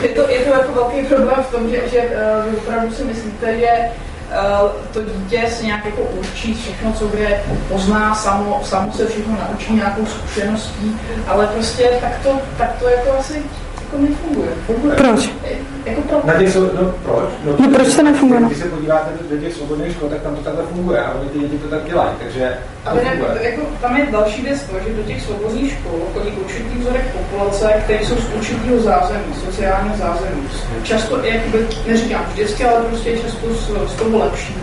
je 0.02 0.10
to, 0.10 0.30
je 0.30 0.40
to 0.40 0.50
jako 0.50 0.74
velký 0.74 1.04
problém 1.08 1.44
v 1.50 1.52
tom, 1.52 1.70
že, 1.70 1.82
že 1.92 2.02
uh, 2.48 2.58
opravdu 2.58 2.96
si 2.96 3.04
myslíte, 3.04 3.60
že 3.60 3.70
uh, 3.70 4.70
to 4.94 5.02
dítě 5.02 5.44
si 5.50 5.66
nějak 5.66 5.86
jako 5.86 6.02
určí 6.02 6.54
všechno, 6.54 6.94
co 6.94 7.08
kde 7.08 7.44
pozná, 7.68 8.16
samo, 8.16 8.62
samo 8.64 8.94
se 8.94 9.08
všechno 9.08 9.38
naučí 9.50 9.74
nějakou 9.74 10.06
zkušeností, 10.06 11.00
ale 11.28 11.48
prostě 11.48 11.90
tak 12.02 12.20
to, 12.24 12.40
tak 12.58 12.76
to 12.80 12.90
jako 12.90 13.12
asi 13.20 13.44
jako 13.94 14.06
nefunguje. 14.12 14.50
Funguje. 14.66 14.96
Proč? 14.96 15.30
Jako 15.86 16.02
pro... 16.02 16.22
Na 16.24 16.34
těch, 16.34 16.56
no 16.56 16.94
proč? 17.04 17.30
No, 17.46 17.56
no 17.60 17.68
proč 17.76 17.96
to 17.96 18.04
nefunguje? 18.04 18.42
Když 18.42 18.58
se 18.58 18.70
podíváte 18.70 19.10
do 19.30 19.38
těch 19.38 19.54
svobodných 19.54 19.92
škol, 19.92 20.10
tak 20.10 20.22
tam 20.22 20.36
to 20.36 20.42
takhle 20.42 20.64
funguje 20.64 21.00
a 21.00 21.14
oni 21.14 21.30
ty 21.30 21.40
děti 21.40 21.58
to 21.58 21.68
tak 21.68 21.86
dělají, 21.86 22.10
takže 22.20 22.58
ale 22.86 23.04
ne, 23.04 23.20
jako, 23.42 23.62
tam 23.82 23.98
je 23.98 24.08
další 24.12 24.42
věc 24.42 24.64
to, 24.64 24.76
že 24.88 24.94
do 24.94 25.04
těch 25.04 25.22
svobodných 25.22 25.74
škol 25.74 26.00
chodí 26.14 26.32
určitý 26.32 26.80
vzorek 26.80 27.06
populace, 27.14 27.74
které 27.84 28.06
jsou 28.06 28.16
z 28.16 28.34
určitého 28.36 28.80
zázemí, 28.80 29.34
sociálního 29.46 29.98
zázemí. 29.98 30.42
Často, 30.84 31.18
jakoby, 31.24 31.68
neříkám 31.88 32.26
vždycky, 32.34 32.66
ale 32.66 32.84
prostě 32.84 33.18
často 33.18 33.54
z, 33.54 33.92
z 33.92 33.96
toho 33.96 34.18
lepšího. 34.18 34.60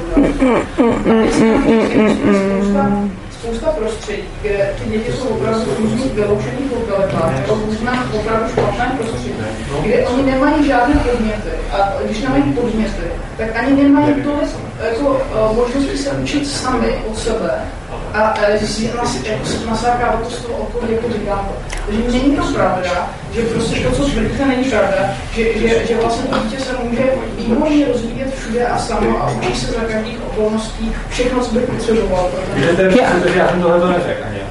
spousta 3.40 3.70
prostředí, 3.70 4.22
kde 4.42 4.74
ty 4.78 4.90
děti 4.90 5.12
jsou 5.12 5.28
opravdu 5.28 5.60
v 5.60 5.78
různých 5.78 6.12
vyloučených 6.12 6.72
lokalitách, 6.72 7.40
nebo 7.40 7.54
různá 7.66 8.10
opravdu 8.14 8.48
špatné 8.48 8.98
prostředí, 8.98 9.34
kde 9.82 10.06
oni 10.06 10.22
nemají 10.22 10.66
žádné 10.66 10.94
podměty. 10.94 11.50
A 11.72 11.92
když 12.04 12.22
nemají 12.22 12.42
podměty, 12.42 13.02
tak 13.36 13.56
ani 13.56 13.82
nemají 13.82 14.14
to 14.14 14.30
jako, 14.84 15.10
uh, 15.10 15.56
možnosti 15.56 15.98
se 15.98 16.10
učit 16.10 16.46
sami 16.46 17.02
od 17.10 17.18
sebe 17.18 17.60
a 18.14 18.34
nasáká 19.70 20.20
to 20.24 20.30
z 20.30 20.42
toho 20.42 20.58
okolí, 20.58 20.92
jako 20.92 21.12
říkám. 21.12 21.48
Takže 21.86 22.02
není 22.02 22.36
to 22.36 22.42
pravda, 22.42 23.10
že 23.34 23.42
prostě 23.42 23.80
to, 23.80 23.90
co 23.90 24.04
tvrdíte, 24.04 24.46
není 24.46 24.64
pravda, 24.64 25.14
že, 25.34 25.58
že, 25.58 25.86
že 25.86 25.96
vlastně 25.96 26.24
to 26.24 26.38
dítě 26.38 26.60
se 26.60 26.72
může 26.82 27.02
výborně 27.36 27.86
rozvíjet 27.86 28.34
všude 28.34 28.66
a 28.66 28.78
samo 28.78 29.22
a 29.22 29.30
učí 29.30 29.60
se 29.60 29.72
za 29.72 29.80
každých 29.80 30.18
okolností 30.26 30.92
všechno, 31.08 31.44
co 31.44 31.54
by 31.54 31.60
potřeboval. 31.60 32.30
Protože 33.22 33.38
já 33.38 33.48
jsem 33.48 33.62
tohle 33.62 33.80
to 33.80 33.88
neřekl 33.88 34.24
ani. 34.26 34.49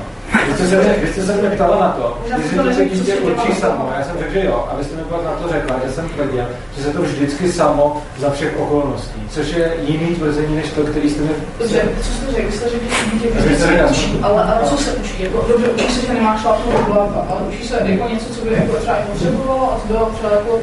Vy 0.49 0.55
jste, 0.55 0.67
se, 0.67 0.95
vy 1.01 1.07
jste 1.07 1.21
se 1.25 1.33
mě 1.33 1.49
ptala 1.49 1.79
na 1.79 1.89
to, 1.89 2.17
jestli 2.37 2.57
to 2.57 2.73
se 2.73 2.85
dítě 2.85 3.15
určí 3.15 3.53
samo. 3.53 3.91
Já 3.97 4.03
jsem 4.05 4.17
řekl, 4.19 4.33
že 4.33 4.45
jo. 4.45 4.67
A 4.71 4.75
vy 4.75 4.83
jste 4.83 4.95
mi 4.95 5.01
na 5.25 5.31
to 5.31 5.49
řekla, 5.49 5.75
že 5.85 5.91
jsem 5.91 6.09
tvrdil, 6.09 6.45
že 6.77 6.83
se 6.83 6.89
to 6.89 7.01
vždycky 7.01 7.51
samo 7.51 8.01
za 8.17 8.29
všech 8.29 8.59
okolností. 8.59 9.27
Což 9.29 9.53
je 9.53 9.73
jiný 9.81 10.15
tvrzení, 10.15 10.55
než 10.55 10.69
to, 10.69 10.81
který 10.81 11.09
jste 11.09 11.21
mi... 11.21 11.29
Dobře, 11.59 11.81
co 12.01 12.11
jste 12.11 12.31
řekl? 12.31 12.47
Vy 12.47 12.53
jste 12.57 12.69
řekl, 12.69 12.83
že 12.89 13.13
dítě 13.13 13.27
vždycky 13.35 13.83
učí, 13.91 14.19
ale, 14.21 14.43
ale 14.43 14.69
co 14.69 14.77
se 14.77 14.91
učí? 14.91 15.23
Jako, 15.23 15.45
dobře, 15.47 15.67
učí 15.69 15.93
se, 15.93 16.07
že 16.07 16.13
nemá 16.13 16.37
šlapnout 16.37 16.87
do 16.87 16.93
hlava, 16.93 17.27
ale 17.29 17.41
učí 17.49 17.67
se 17.67 17.79
jako 17.85 18.09
něco, 18.09 18.33
co 18.33 18.45
by 18.45 18.53
jako 18.53 18.73
třeba 18.73 18.95
potřebovalo 18.95 19.73
a 19.73 19.79
co 19.79 19.87
by 19.87 20.15
třeba 20.15 20.31
jako 20.31 20.59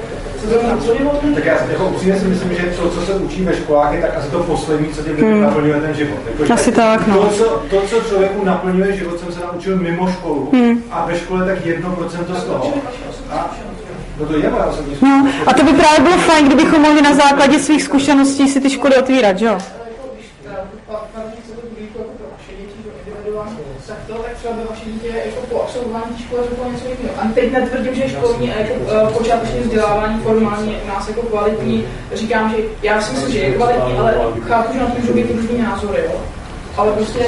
tak 1.35 1.45
já 1.45 1.59
jako 1.71 1.89
upřímně 1.89 2.21
si 2.21 2.25
myslím, 2.25 2.55
že 2.55 2.67
to, 2.67 2.91
co 2.91 3.01
se 3.01 3.15
učí 3.15 3.45
ve 3.45 3.57
školách, 3.57 3.95
je 3.95 4.01
tak 4.01 4.17
asi 4.17 4.31
to 4.31 4.39
poslední, 4.39 4.89
co 4.89 5.03
tě 5.03 5.11
hmm. 5.11 5.43
naplňuje 5.43 5.81
ten 5.81 5.95
život. 5.95 6.19
Jako, 6.39 6.53
asi 6.53 6.73
tak, 6.73 7.07
no. 7.07 7.17
To 7.17 7.29
co, 7.29 7.63
to, 7.71 7.81
co 7.81 8.01
člověku 8.01 8.45
naplňuje 8.45 8.97
život, 8.97 9.21
jsem 9.21 9.33
se 9.33 9.41
naučil 9.41 9.77
mimo 9.77 10.13
školu 10.13 10.51
hmm. 10.53 10.83
a 10.91 11.07
ve 11.07 11.19
škole 11.19 11.47
tak 11.47 11.67
jedno 11.67 11.91
procento 11.91 12.35
z 12.35 12.45
toho. 12.45 12.73
A, 13.31 13.51
No 14.21 14.27
to 14.27 14.37
je 14.37 14.53
no, 15.03 15.29
a 15.47 15.55
to 15.55 15.65
by 15.65 15.73
právě 15.73 16.01
bylo 16.01 16.17
fajn, 16.17 16.47
kdybychom 16.47 16.83
mohli 16.83 17.03
na 17.03 17.15
základě 17.15 17.59
svých 17.59 17.83
zkušeností 17.83 18.49
si 18.49 18.61
ty 18.61 18.71
školy 18.71 18.97
otvírat, 18.97 19.39
že 19.39 19.47
jo? 19.47 19.59
Třeba 24.47 24.62
by 24.62 24.68
vaše 24.70 24.85
dítě 24.85 25.09
jako 25.27 25.40
po 25.51 25.62
absolvování 25.62 26.18
školy 26.24 26.43
řeklo 26.51 26.73
něco 26.73 26.85
jiného. 26.89 27.14
A 27.20 27.23
teď 27.35 27.52
netvrdím, 27.52 27.94
že 27.94 28.09
školní 28.09 28.47
jako, 28.47 28.74
uh, 28.74 29.12
počáteční 29.12 29.60
vzdělávání 29.60 30.20
formální 30.20 30.73
je 30.73 30.78
u 30.85 30.89
nás 30.89 31.09
jako 31.09 31.23
kvalitní. 31.23 31.85
Říkám, 32.14 32.51
že 32.51 32.56
já 32.82 33.01
si 33.01 33.12
myslím, 33.12 33.32
že 33.32 33.39
je 33.39 33.52
kvalitní, 33.52 33.93
ale 33.98 34.14
chápu, 34.48 34.73
že 34.73 34.81
na 34.81 34.86
to 34.86 35.01
můžou 35.01 35.12
být 35.12 35.31
různý 35.31 35.59
názory. 35.62 36.01
Jo? 36.05 36.20
Ale 36.77 36.93
prostě, 36.93 37.18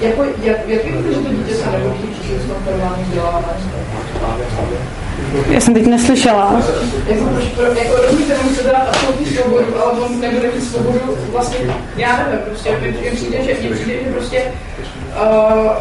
jako, 0.00 0.24
jak, 0.24 0.68
jak 0.68 0.84
je 0.84 0.92
to, 0.92 1.12
že 1.12 1.20
to 1.20 1.28
dítě 1.28 1.54
se 1.54 1.70
nebude 1.70 1.94
učit 1.94 2.38
v 2.38 2.48
tom 2.48 2.56
formálním 2.64 3.06
vzdělávání? 3.06 3.70
Já 5.50 5.60
jsem 5.60 5.74
teď 5.74 5.86
neslyšela. 5.86 6.62
Jako, 7.06 7.24
proč, 7.56 7.78
jako 7.78 8.02
rozumíte, 8.02 8.36
mu 8.44 8.54
se 8.54 8.62
dát 8.62 8.88
absolutní 8.88 9.26
svobodu, 9.26 9.82
ale 9.82 10.00
on 10.00 10.20
nebude 10.20 10.50
mít 10.54 10.64
svobodu 10.64 11.00
vlastně, 11.32 11.58
já 11.96 12.16
nevím, 12.16 12.40
prostě, 12.46 12.78
mně 12.80 13.10
přijde, 13.10 13.44
že, 13.44 13.56
mně 13.60 13.70
přijde, 13.70 13.92
že 14.04 14.12
prostě 14.12 14.42
uh, 15.22 15.72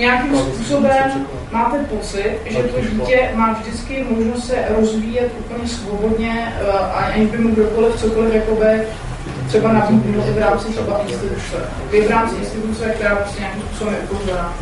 nějakým 0.00 0.36
způsobem 0.36 1.26
máte 1.52 1.78
pocit, 1.78 2.38
že 2.46 2.62
to 2.62 2.80
dítě 2.80 3.30
má 3.34 3.52
vždycky 3.52 4.06
možnost 4.10 4.46
se 4.46 4.54
rozvíjet 4.78 5.32
úplně 5.38 5.68
svobodně, 5.68 6.54
eh, 6.60 7.12
aniž 7.14 7.30
by 7.30 7.38
mu 7.38 7.48
kdokoliv 7.48 8.00
cokoliv 8.00 8.34
jakoby 8.34 8.82
třeba 9.48 9.72
nabídnout 9.72 10.24
i 10.28 10.32
v 10.32 10.38
rámci 10.38 10.72
třeba 10.72 10.98
instituce. 10.98 11.56
I 11.92 12.00
v 12.02 12.10
rámci 12.10 12.36
instituce, 12.36 12.84
která 12.84 13.16
prostě 13.16 13.40
nějakým 13.40 13.62
způsobem 13.62 13.94
je 13.94 14.00
ukouřená. 14.00 14.54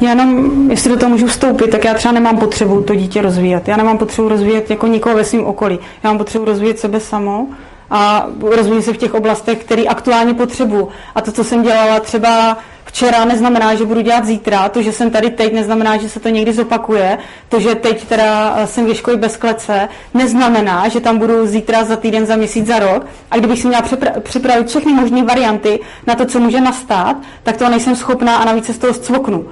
Já 0.00 0.08
jenom, 0.10 0.70
jestli 0.70 0.90
do 0.90 0.96
toho 0.96 1.10
můžu 1.10 1.26
vstoupit, 1.26 1.70
tak 1.70 1.84
já 1.84 1.94
třeba 1.94 2.12
nemám 2.12 2.38
potřebu 2.38 2.82
to 2.82 2.94
dítě 2.94 3.22
rozvíjet. 3.22 3.68
Já 3.68 3.76
nemám 3.76 3.98
potřebu 3.98 4.28
rozvíjet 4.28 4.70
jako 4.70 4.86
nikoho 4.86 5.16
ve 5.16 5.24
svém 5.24 5.44
okolí. 5.44 5.78
Já 6.04 6.10
mám 6.10 6.18
potřebu 6.18 6.44
rozvíjet 6.44 6.78
sebe 6.78 7.00
samo 7.00 7.46
a 7.90 8.26
rozvíjím 8.56 8.82
se 8.82 8.92
v 8.92 8.96
těch 8.96 9.14
oblastech, 9.14 9.58
které 9.58 9.82
aktuálně 9.82 10.34
potřebuju. 10.34 10.88
A 11.14 11.20
to, 11.20 11.32
co 11.32 11.44
jsem 11.44 11.62
dělala 11.62 12.00
třeba 12.00 12.58
včera, 12.96 13.24
neznamená, 13.24 13.74
že 13.74 13.84
budu 13.84 14.00
dělat 14.00 14.24
zítra. 14.24 14.68
To, 14.68 14.82
že 14.82 14.92
jsem 14.92 15.10
tady 15.10 15.30
teď, 15.30 15.52
neznamená, 15.52 15.96
že 15.96 16.08
se 16.08 16.20
to 16.20 16.28
někdy 16.28 16.52
zopakuje. 16.52 17.18
To, 17.48 17.60
že 17.60 17.74
teď 17.74 18.04
teda 18.04 18.56
jsem 18.66 18.86
v 18.86 18.94
škole 18.94 19.16
bez 19.16 19.36
klece, 19.36 19.88
neznamená, 20.14 20.88
že 20.88 21.00
tam 21.00 21.18
budu 21.18 21.46
zítra, 21.46 21.84
za 21.84 21.96
týden, 21.96 22.26
za 22.26 22.36
měsíc, 22.36 22.66
za 22.66 22.78
rok. 22.78 23.06
A 23.30 23.36
kdybych 23.36 23.60
si 23.60 23.68
měla 23.68 23.82
připravit 24.20 24.68
všechny 24.68 24.92
možné 24.92 25.24
varianty 25.24 25.80
na 26.06 26.14
to, 26.14 26.24
co 26.26 26.40
může 26.40 26.60
nastat, 26.60 27.16
tak 27.42 27.56
to 27.56 27.68
nejsem 27.68 27.96
schopná 27.96 28.36
a 28.36 28.44
navíc 28.44 28.66
se 28.66 28.72
z 28.72 28.78
toho 28.78 28.94
zcvoknu. 28.94 29.48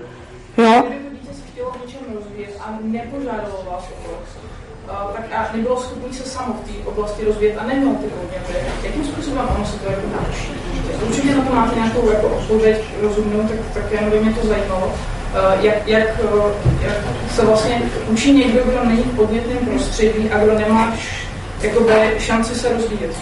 Jo? 0.59 0.85
a 5.35 5.57
nebylo 5.57 5.81
schopný 5.81 6.15
se 6.15 6.29
samo 6.29 6.55
v 6.55 6.69
té 6.69 6.89
oblasti 6.89 7.25
rozvíjet 7.25 7.59
a 7.59 7.66
nemělo 7.66 7.95
ty 7.95 8.07
podněty, 8.07 8.53
jakým 8.85 9.05
způsobem 9.05 9.49
ono 9.57 9.66
se 9.66 9.79
to 9.79 9.91
jako 9.91 10.07
naučí? 10.07 10.53
Určitě 11.06 11.35
na 11.35 11.43
to 11.43 11.55
máte 11.55 11.77
nějakou 11.77 12.11
jako 12.11 12.27
odpověď 12.27 12.81
rozumnou, 13.02 13.48
tak, 13.48 13.59
tak 13.74 13.93
jenom 13.93 14.11
by 14.11 14.20
mě 14.20 14.32
to 14.32 14.47
zajímalo. 14.47 14.86
Uh, 14.86 15.65
jak, 15.65 15.89
jak, 15.89 16.09
uh, 16.35 16.51
jak 16.82 16.97
se 17.35 17.44
vlastně 17.44 17.82
učí 18.09 18.32
někdo, 18.32 18.61
kdo 18.65 18.85
není 18.85 19.02
v 19.02 19.16
podnětném 19.16 19.59
prostředí 19.59 20.31
a 20.31 20.39
kdo 20.39 20.59
nemá 20.59 20.93
jakoby, 21.62 21.93
šanci 22.19 22.55
se 22.55 22.69
rozvíjet? 22.73 23.16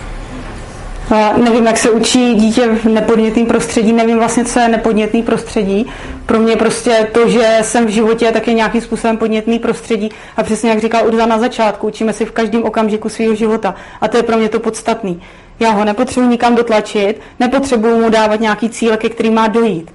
nevím, 1.37 1.67
jak 1.67 1.77
se 1.77 1.91
učí 1.91 2.35
dítě 2.35 2.69
v 2.69 2.85
nepodnětném 2.85 3.47
prostředí, 3.47 3.93
nevím 3.93 4.19
vlastně, 4.19 4.45
co 4.45 4.61
je 4.61 4.69
nepodnětný 4.69 5.23
prostředí. 5.23 5.87
Pro 6.27 6.39
mě 6.39 6.57
prostě 6.57 7.09
to, 7.13 7.29
že 7.29 7.59
jsem 7.63 7.87
v 7.87 7.89
životě, 7.89 8.33
tak 8.33 8.49
je 8.49 8.55
nějakým 8.55 8.81
způsobem 8.81 9.17
podnětný 9.17 9.59
prostředí. 9.59 10.11
A 10.37 10.43
přesně 10.43 10.71
jak 10.71 10.81
říkal 10.81 11.07
Urza 11.07 11.27
na 11.27 11.39
začátku, 11.39 11.87
učíme 11.87 12.13
si 12.13 12.25
v 12.25 12.33
každém 12.33 12.65
okamžiku 12.65 13.09
svého 13.09 13.35
života. 13.35 13.75
A 14.01 14.09
to 14.09 14.17
je 14.17 14.23
pro 14.23 14.37
mě 14.37 14.49
to 14.49 14.61
podstatný. 14.61 15.23
Já 15.63 15.71
ho 15.71 15.85
nepotřebuji 15.85 16.29
nikam 16.29 16.55
dotlačit, 16.55 17.21
nepotřebuji 17.41 18.01
mu 18.01 18.11
dávat 18.11 18.41
nějaký 18.41 18.71
cíle, 18.71 18.97
ke 18.97 19.09
kterým 19.09 19.35
má 19.35 19.49
dojít. 19.49 19.95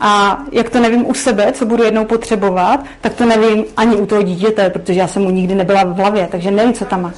A 0.00 0.38
jak 0.52 0.70
to 0.70 0.80
nevím 0.80 1.06
u 1.06 1.14
sebe, 1.14 1.52
co 1.52 1.66
budu 1.66 1.84
jednou 1.84 2.04
potřebovat, 2.04 2.80
tak 3.00 3.14
to 3.14 3.26
nevím 3.26 3.64
ani 3.76 3.96
u 3.96 4.06
toho 4.06 4.22
dítěte, 4.22 4.70
protože 4.70 5.00
já 5.00 5.06
jsem 5.06 5.22
mu 5.22 5.30
nikdy 5.30 5.54
nebyla 5.54 5.84
v 5.84 5.96
hlavě, 5.96 6.28
takže 6.30 6.50
nevím, 6.50 6.72
co 6.72 6.84
tam 6.84 7.02
má. 7.02 7.12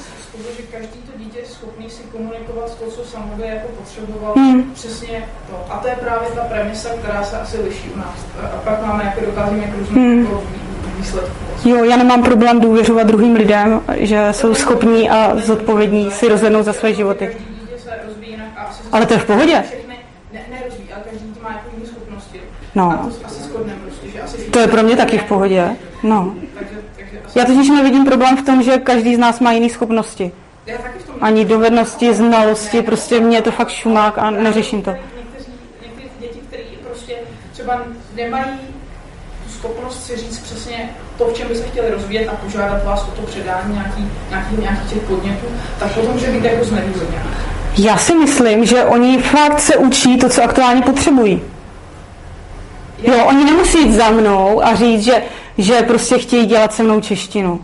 potřeboval 3.79 4.35
hmm. 4.37 4.71
přesně 4.75 5.29
to. 5.51 5.73
A 5.73 5.77
to 5.77 5.89
je 5.89 5.95
právě 5.95 6.29
ta 6.35 6.41
premisa, 6.41 6.89
která 6.89 7.23
se 7.25 7.41
asi 7.41 7.61
liší 7.63 7.91
u 7.95 7.99
nás. 7.99 8.27
A 8.43 8.59
pak 8.65 8.87
máme, 8.87 9.05
jak 9.05 9.27
dokázíme 9.27 9.63
jak 9.63 9.79
různých 9.79 9.97
hmm. 9.97 10.29
výsledků. 10.97 11.31
Jo, 11.65 11.85
já 11.85 11.97
nemám 11.97 12.23
problém 12.23 12.61
důvěřovat 12.61 13.07
druhým 13.07 13.35
lidem, 13.35 13.81
že 13.97 14.29
jsou 14.31 14.55
schopní 14.55 15.11
a 15.11 15.37
zodpovědní 15.37 16.11
si 16.11 16.29
rozhodnout 16.29 16.63
za 16.63 16.73
své 16.73 16.95
životy. 16.95 17.37
Ale 18.93 19.07
to 19.07 19.15
je 19.15 19.21
v 19.21 19.25
pohodě. 19.25 19.65
No. 22.75 23.11
To 24.51 24.59
je 24.59 24.67
pro 24.69 24.83
mě 24.83 24.97
taky 24.97 25.19
v 25.19 25.25
pohodě. 25.25 25.77
No. 26.03 26.35
Já 27.35 27.45
totiž 27.45 27.69
nevidím 27.69 28.05
problém 28.05 28.37
v 28.37 28.43
tom, 28.43 28.63
že 28.63 28.79
každý 28.79 29.15
z 29.15 29.19
nás 29.19 29.41
má 29.41 29.53
jiné 29.53 29.69
schopnosti 29.69 30.33
ani 31.21 31.45
dovednosti, 31.45 32.15
znalosti, 32.15 32.83
prostě 32.83 33.21
mě 33.21 33.37
je 33.37 33.43
to 33.43 33.51
fakt 33.51 33.71
šumák 33.71 34.19
a 34.19 34.31
neřeším 34.31 34.83
to. 34.83 34.91
Někteří 34.91 35.53
děti, 36.21 36.39
které 36.49 36.63
prostě 36.87 37.15
třeba 37.53 37.83
nemají 38.15 38.59
tu 39.45 39.51
schopnost 39.51 40.07
si 40.07 40.17
říct 40.17 40.39
přesně 40.39 40.91
to, 41.19 41.25
v 41.25 41.33
čem 41.33 41.49
by 41.49 41.55
se 41.57 41.69
chtěli 41.69 41.91
rozvíjet 41.91 42.29
a 42.29 42.35
požádat 42.35 42.85
vás 42.85 43.09
o 43.09 43.11
to 43.11 43.23
předání 43.23 43.75
nějaký, 43.75 44.09
nějaký, 44.31 44.57
nějaký 44.57 44.89
těch 44.89 45.03
podnětů, 45.03 45.47
tak 45.79 45.95
potom 45.95 46.13
může 46.13 46.27
být 46.27 46.45
jako 46.45 46.65
znevýhodněná. 46.65 47.60
Já 47.79 47.97
si 47.97 48.15
myslím, 48.15 48.65
že 48.65 48.85
oni 48.85 49.19
fakt 49.19 49.61
se 49.61 49.77
učí 49.77 50.17
to, 50.17 50.29
co 50.29 50.43
aktuálně 50.43 50.83
potřebují. 50.83 51.43
Jo, 53.03 53.25
oni 53.25 53.45
nemusí 53.45 53.79
jít 53.79 53.93
za 53.93 54.11
mnou 54.11 54.65
a 54.65 54.75
říct, 54.75 55.05
že, 55.05 55.23
že 55.59 55.83
prostě 55.83 56.19
chtějí 56.19 56.47
dělat 56.47 56.75
se 56.75 56.83
mnou 56.83 57.01
češtinu. 57.01 57.61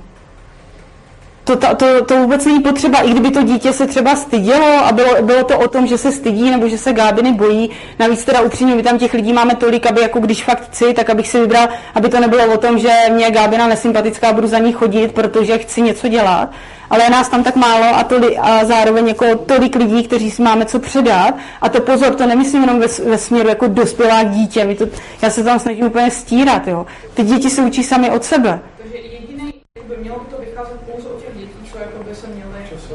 To, 1.45 1.57
to, 1.57 1.75
to, 1.77 2.05
to 2.05 2.17
vůbec 2.17 2.45
není 2.45 2.61
potřeba, 2.61 3.01
i 3.01 3.11
kdyby 3.11 3.31
to 3.31 3.43
dítě 3.43 3.73
se 3.73 3.87
třeba 3.87 4.17
stydělo 4.17 4.85
a 4.85 4.93
bylo, 4.93 5.23
bylo 5.23 5.45
to 5.45 5.59
o 5.59 5.69
tom, 5.69 5.87
že 5.87 5.99
se 5.99 6.13
stydí 6.13 6.51
nebo 6.51 6.69
že 6.69 6.79
se 6.79 6.93
Gábiny 6.93 7.33
bojí. 7.33 7.71
Navíc 7.99 8.25
teda 8.25 8.41
upřímně, 8.41 8.75
my 8.75 8.83
tam 8.83 8.99
těch 8.99 9.15
lidí 9.15 9.33
máme 9.33 9.55
tolik, 9.55 9.87
aby 9.87 10.01
jako 10.01 10.21
když 10.21 10.45
fakt 10.45 10.65
chci, 10.65 10.95
tak 10.95 11.11
abych 11.11 11.29
si 11.29 11.41
vybral, 11.41 11.69
aby 11.95 12.09
to 12.09 12.21
nebylo 12.21 12.55
o 12.55 12.59
tom, 12.59 12.79
že 12.79 12.93
mě 13.11 13.31
Gábina 13.31 13.67
nesympatická, 13.67 14.33
budu 14.33 14.47
za 14.47 14.59
ní 14.59 14.73
chodit, 14.73 15.13
protože 15.13 15.59
chci 15.59 15.83
něco 15.83 16.09
dělat. 16.09 16.51
Ale 16.91 17.05
je 17.05 17.11
nás 17.11 17.29
tam 17.29 17.45
tak 17.45 17.57
málo 17.57 17.97
a, 17.97 18.05
toli, 18.05 18.39
a 18.39 18.65
zároveň 18.65 19.09
jako 19.09 19.37
tolik 19.37 19.77
lidí, 19.77 20.03
kteří 20.03 20.31
si 20.31 20.43
máme 20.43 20.65
co 20.65 20.79
předat. 20.79 21.35
A 21.61 21.69
to 21.69 21.81
pozor, 21.81 22.15
to 22.15 22.27
nemyslím 22.27 22.61
jenom 22.61 22.81
ve, 22.81 22.87
ve 22.87 23.19
směru 23.19 23.49
jako 23.49 23.67
dospělá 23.67 24.23
dítě. 24.23 24.65
My 24.65 24.75
to, 24.75 24.87
já 25.23 25.31
se 25.31 25.45
tam 25.45 25.59
snažím 25.59 25.87
úplně 25.87 26.11
stírat. 26.11 26.69
Jo. 26.69 26.87
Ty 27.15 27.23
děti 27.23 27.51
se 27.51 27.63
učí 27.63 27.85
sami 27.85 28.11
od 28.11 28.25
sebe. 28.25 28.61
Takže 28.79 28.97
jediný, 28.99 29.55
by 29.89 29.97
mělo 29.97 30.19
by 30.19 30.27
to 30.35 30.41
vycházet 30.41 30.81
pouze 30.93 31.09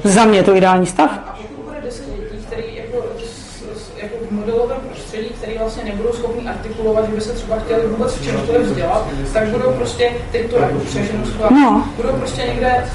za 0.03 0.26
mě 0.26 0.43
to 0.43 0.55
ideální 0.55 0.85
stav. 0.85 1.11
A 1.11 1.38
pokud 1.41 1.65
bude 1.65 1.81
10 1.81 2.05
dětí, 2.05 2.45
které 2.45 2.63
jako, 2.68 3.05
jako 3.97 4.15
v 4.27 4.31
modelovém 4.31 4.77
prostředí, 4.77 5.30
které 5.30 5.57
vlastně 5.59 5.84
nebudou 5.84 6.13
schopni 6.13 6.49
artikulovat, 6.49 7.05
že 7.05 7.15
by 7.15 7.22
se 7.22 7.34
třeba 7.34 7.59
chtěli 7.59 7.88
vůbec 7.88 8.15
v 8.15 8.23
čemkoliv 8.23 8.61
vzdělat, 8.61 9.07
tak 9.34 9.47
budou 9.47 9.72
prostě, 9.72 10.11
teď 10.31 10.49
to 10.49 10.55
jako 10.55 10.80
přeženu 10.80 11.23
no. 11.49 11.89
budou 11.97 12.13
prostě 12.13 12.41
někde 12.41 12.85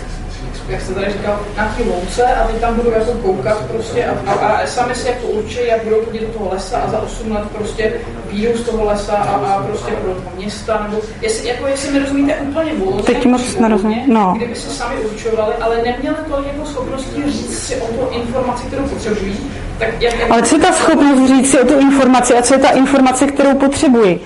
jak 0.69 0.81
se 0.81 0.95
tady 0.95 1.13
říkal, 1.13 1.41
nějaký 1.55 1.83
louce 1.83 2.25
a 2.25 2.47
ty 2.47 2.53
tam 2.53 2.75
budou 2.75 2.91
jako 2.91 3.13
koukat 3.13 3.65
prostě 3.67 4.05
a, 4.05 4.31
a, 4.31 4.33
a 4.33 4.67
sami 4.67 4.95
si 4.95 5.09
jako 5.09 5.27
určí, 5.27 5.59
jak 5.67 5.85
budou 5.85 6.05
chodit 6.05 6.21
do 6.21 6.27
toho 6.27 6.51
lesa 6.53 6.79
a 6.79 6.91
za 6.91 7.03
8 7.03 7.33
let 7.33 7.45
prostě 7.53 7.93
výjdou 8.31 8.59
z 8.59 8.63
toho 8.63 8.85
lesa 8.85 9.17
a, 9.17 9.37
a 9.37 9.63
prostě 9.63 9.93
pro 9.93 10.15
toho 10.15 10.31
města, 10.37 10.87
nebo 10.89 11.03
jestli, 11.23 11.49
jako, 11.49 11.67
jestli 11.67 11.93
mi 11.93 11.99
rozumíte 11.99 12.35
úplně 12.35 12.73
volně, 12.75 13.03
Teď 13.03 13.27
moc 13.27 13.57
nerozumím, 13.59 14.15
no. 14.15 14.35
kdyby 14.37 14.55
si 14.55 14.71
sami 14.71 14.97
určovali, 14.97 15.55
ale 15.55 15.77
neměli 15.77 16.17
tolik 16.31 16.47
jako 16.47 16.67
schopnosti 16.67 17.23
říct 17.27 17.59
si 17.59 17.77
o 17.77 17.87
tu 17.87 18.09
informaci, 18.11 18.67
kterou 18.67 18.85
potřebují, 18.85 19.51
tak 19.79 20.03
jak, 20.03 20.19
jak 20.19 20.31
ale 20.31 20.43
co 20.43 20.57
je 20.57 20.61
ta 20.63 20.73
schopnost 20.73 21.29
říct 21.29 21.51
si 21.51 21.61
o 21.61 21.67
tu 21.67 21.79
informaci 21.79 22.35
a 22.35 22.43
co 22.43 22.55
je 22.55 22.61
ta 22.61 22.71
informace, 22.71 23.27
kterou 23.27 23.55
potřebuji? 23.55 24.21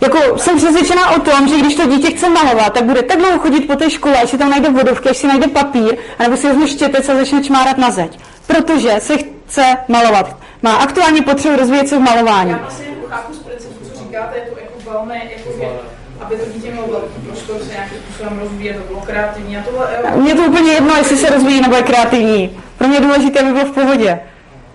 Jako 0.00 0.38
jsem 0.38 0.56
přesvědčená 0.56 1.10
o 1.10 1.20
tom, 1.20 1.48
že 1.48 1.56
když 1.56 1.74
to 1.74 1.86
dítě 1.86 2.10
chce 2.10 2.28
malovat, 2.28 2.72
tak 2.72 2.84
bude 2.84 3.02
tak 3.02 3.18
dlouho 3.18 3.38
chodit 3.38 3.60
po 3.60 3.76
té 3.76 3.90
škole, 3.90 4.22
až 4.22 4.30
si 4.30 4.38
tam 4.38 4.50
najde 4.50 4.70
vodovky, 4.70 5.08
až 5.08 5.16
si 5.16 5.26
najde 5.26 5.48
papír, 5.48 5.96
anebo 6.18 6.36
si 6.36 6.46
vezme 6.46 6.68
štětec 6.68 7.08
a 7.08 7.14
začne 7.14 7.42
čmárat 7.42 7.78
na 7.78 7.90
zeď. 7.90 8.18
Protože 8.46 8.94
se 8.98 9.14
chce 9.18 9.76
malovat. 9.88 10.36
Má 10.62 10.76
aktuálně 10.76 11.22
potřebu 11.22 11.56
rozvíjet 11.56 11.88
se 11.88 11.96
v 11.96 12.00
malování. 12.00 12.50
Já 12.50 12.58
vlastně 12.58 12.86
chápu 13.08 13.32
z 13.32 13.38
principu, 13.38 13.74
co 13.92 13.98
říkáte, 13.98 14.36
je 14.38 14.42
to 14.42 14.60
jako 14.60 14.90
velmi, 14.90 15.32
jako 15.36 15.80
aby 16.20 16.36
to 16.36 16.44
dítě 16.54 16.70
mělo 16.70 16.86
velký 16.86 17.20
prostor 17.26 17.56
se 17.58 17.72
nějakým 17.72 17.98
způsobem 17.98 18.38
rozvíjet, 18.38 18.76
to 18.76 18.82
bylo 18.82 19.00
kreativní. 19.00 19.56
A 19.56 19.62
tohle, 19.62 19.88
jo. 20.02 20.20
Mně 20.20 20.34
to 20.34 20.42
úplně 20.42 20.72
jedno, 20.72 20.96
jestli 20.96 21.16
se 21.16 21.30
rozvíjí 21.30 21.60
nebo 21.60 21.76
je 21.76 21.82
kreativní. 21.82 22.62
Pro 22.78 22.88
mě 22.88 22.96
je 22.96 23.00
důležité, 23.00 23.40
aby 23.40 23.52
bylo 23.52 23.64
v 23.64 23.70
pohodě. 23.70 24.20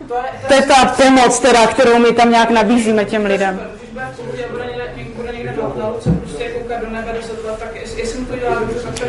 To 0.08 0.16
je, 0.16 0.48
to 0.48 0.54
je 0.54 0.62
ta 0.62 0.86
pomoc, 0.86 1.40
teda, 1.40 1.68
kterou 1.68 2.00
my 2.00 2.14
tam 2.14 2.32
nějak 2.32 2.50
nabízíme 2.50 3.06
těm 3.06 3.26
lidem. 3.26 3.60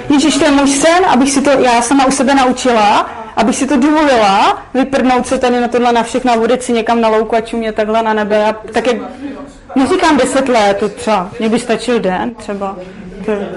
Ježíš, 0.09 0.39
to 0.39 0.45
je 0.45 0.51
můj 0.51 0.69
sen, 0.69 1.05
abych 1.09 1.31
si 1.31 1.43
to 1.43 1.51
já 1.51 1.83
sama 1.83 2.07
u 2.07 2.11
sebe 2.11 2.35
naučila, 2.35 3.11
abych 3.37 3.57
si 3.57 3.67
to 3.67 3.77
dovolila, 3.77 4.63
vyprdnout 4.75 5.27
se 5.27 5.39
tady 5.39 5.61
na 5.61 5.69
tohle 5.69 5.93
na 5.93 6.03
všechno 6.03 6.33
a 6.33 6.37
vodit 6.37 6.63
si 6.63 6.73
někam 6.73 7.01
na 7.01 7.09
louku 7.09 7.37
a 7.37 7.41
čumě 7.41 7.73
takhle 7.73 8.03
na 8.03 8.15
nebe. 8.15 8.45
A 8.45 8.53
tak 8.53 8.87
jak, 8.87 8.97
neříkám 9.77 10.17
deset 10.17 10.49
let, 10.49 10.77
to 10.77 10.89
třeba, 10.89 11.31
mě 11.39 11.49
by 11.49 11.59
stačil 11.59 12.01
den 12.01 12.35
třeba. 12.35 12.77
To 13.25 13.31
je 13.31 13.49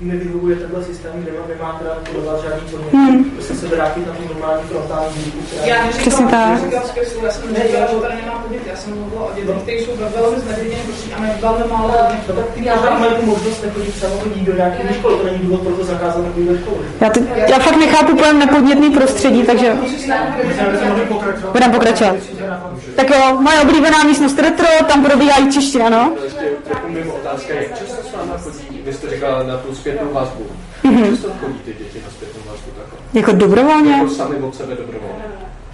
nevyhovuje 0.00 0.56
tenhle 0.56 0.84
systém, 0.84 1.12
kde 1.14 1.32
nemá 1.54 1.72
teda 1.78 1.90
podovat 2.12 2.42
žádný 2.42 2.60
podnět. 2.70 2.92
Hmm. 2.92 3.24
Prostě 3.24 3.54
se 3.54 3.66
vrátit 3.66 4.06
na 4.06 4.12
tu 4.12 4.34
normální 4.34 4.62
frontální 4.68 5.14
výuku. 5.24 5.38
Já 5.64 5.88
Přesně 5.98 6.26
tak. 6.26 6.58
Já 6.72 7.30
jsem 7.30 7.52
neříkala, 7.52 7.86
že 7.86 7.96
tady 7.96 8.14
nemá 8.16 8.38
podnět, 8.38 8.62
já 8.66 8.76
jsem 8.76 8.94
mluvila 8.94 9.24
o 9.24 9.34
dětech, 9.34 9.56
kteří 9.62 9.84
jsou 9.84 9.92
velmi 10.20 10.40
znevědění, 10.40 10.82
prostě 10.82 11.14
a 11.14 11.20
velmi 11.40 11.64
málo 11.72 11.94
Já 12.56 12.76
mám 12.76 13.04
tu 13.20 13.26
možnost 13.26 13.62
nechodit 13.62 13.98
samochodí 13.98 14.40
do 14.40 14.56
nějaké 14.56 14.94
školy, 14.94 15.16
to 15.16 15.24
není 15.24 15.38
důvod 15.38 15.60
pro 15.60 15.72
to 15.76 15.84
zakázat 15.84 16.24
takovýhle 16.24 16.58
školy. 16.58 16.78
Já, 17.00 17.10
to, 17.10 17.20
já 17.48 17.58
fakt 17.58 17.76
nechápu 17.76 18.16
pojem 18.16 18.38
nepodnětný 18.38 18.90
prostředí, 18.90 19.42
takže 19.42 19.76
budeme 21.52 21.72
pokračovat. 21.72 22.16
Tak 22.96 23.10
jo, 23.10 23.36
moje 23.40 23.60
oblíbená 23.60 24.04
místnost 24.04 24.38
retro, 24.38 24.66
tam 24.88 25.04
probíhá 25.04 25.40
i 25.40 25.52
čeština, 25.52 25.88
no? 25.88 26.12
Ještě 26.24 26.44
jako 26.68 26.88
mimo 26.88 27.14
otázka 27.14 27.54
je, 27.54 27.68
často 27.78 28.08
s 28.08 28.12
váma 28.12 28.38
chodí, 28.38 28.69
vy 28.84 28.92
jste 28.92 29.10
říkala 29.10 29.42
na 29.42 29.56
tu 29.56 29.74
zpětnou 29.74 30.12
vazbu. 30.12 30.46
Mm-hmm. 30.84 31.10
Často 31.10 31.28
chodí 31.40 31.58
ty 31.58 31.72
děti 31.72 32.00
na 32.04 32.10
zpětnou 32.10 32.40
vazbu 32.50 32.70
takhle? 32.78 32.98
Jako 33.20 33.32
dobrovolně? 33.32 33.92
Jako 33.92 34.08
sami 34.08 34.36
od 34.36 34.54
sebe 34.54 34.74
dobrovolně. 34.74 35.24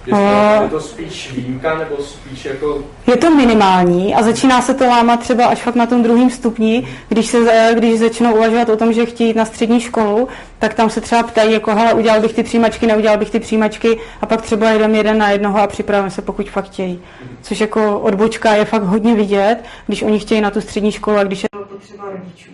Je 0.07 0.13
to, 0.13 0.63
je 0.63 0.69
to 0.69 0.81
spíš 0.81 1.33
výjimka, 1.33 1.77
nebo 1.77 1.97
spíš 1.97 2.45
jako 2.45 2.83
Je 3.07 3.17
to 3.17 3.31
minimální 3.35 4.15
a 4.15 4.23
začíná 4.23 4.61
se 4.61 4.73
to 4.73 4.85
lámat 4.85 5.19
třeba 5.19 5.45
až 5.45 5.61
fakt 5.61 5.75
na 5.75 5.85
tom 5.85 6.03
druhém 6.03 6.29
stupni, 6.29 6.87
když, 7.09 7.25
se, 7.25 7.71
když 7.75 7.99
začnou 7.99 8.35
uvažovat 8.35 8.69
o 8.69 8.77
tom, 8.77 8.93
že 8.93 9.05
chtějí 9.05 9.29
jít 9.29 9.35
na 9.35 9.45
střední 9.45 9.81
školu, 9.81 10.27
tak 10.59 10.73
tam 10.73 10.89
se 10.89 11.01
třeba 11.01 11.23
ptají, 11.23 11.53
jako 11.53 11.75
hele, 11.75 11.93
udělal 11.93 12.21
bych 12.21 12.33
ty 12.33 12.43
přijímačky, 12.43 12.87
neudělal 12.87 13.17
bych 13.17 13.29
ty 13.29 13.39
přijímačky 13.39 13.99
a 14.21 14.25
pak 14.25 14.41
třeba 14.41 14.69
jedeme 14.69 14.97
jeden 14.97 15.17
na 15.17 15.29
jednoho 15.29 15.59
a 15.59 15.67
připravíme 15.67 16.11
se, 16.11 16.21
pokud 16.21 16.49
fakt 16.49 16.65
chtějí. 16.65 17.01
Což 17.41 17.61
jako 17.61 17.99
odbočka 17.99 18.53
je 18.55 18.65
fakt 18.65 18.83
hodně 18.83 19.15
vidět, 19.15 19.57
když 19.87 20.03
oni 20.03 20.19
chtějí 20.19 20.41
na 20.41 20.51
tu 20.51 20.61
střední 20.61 20.91
školu 20.91 21.17
a 21.17 21.23
když 21.23 21.43
je 21.43 21.49
to 21.51 21.75
potřeba 21.75 22.03
rodičů. 22.11 22.51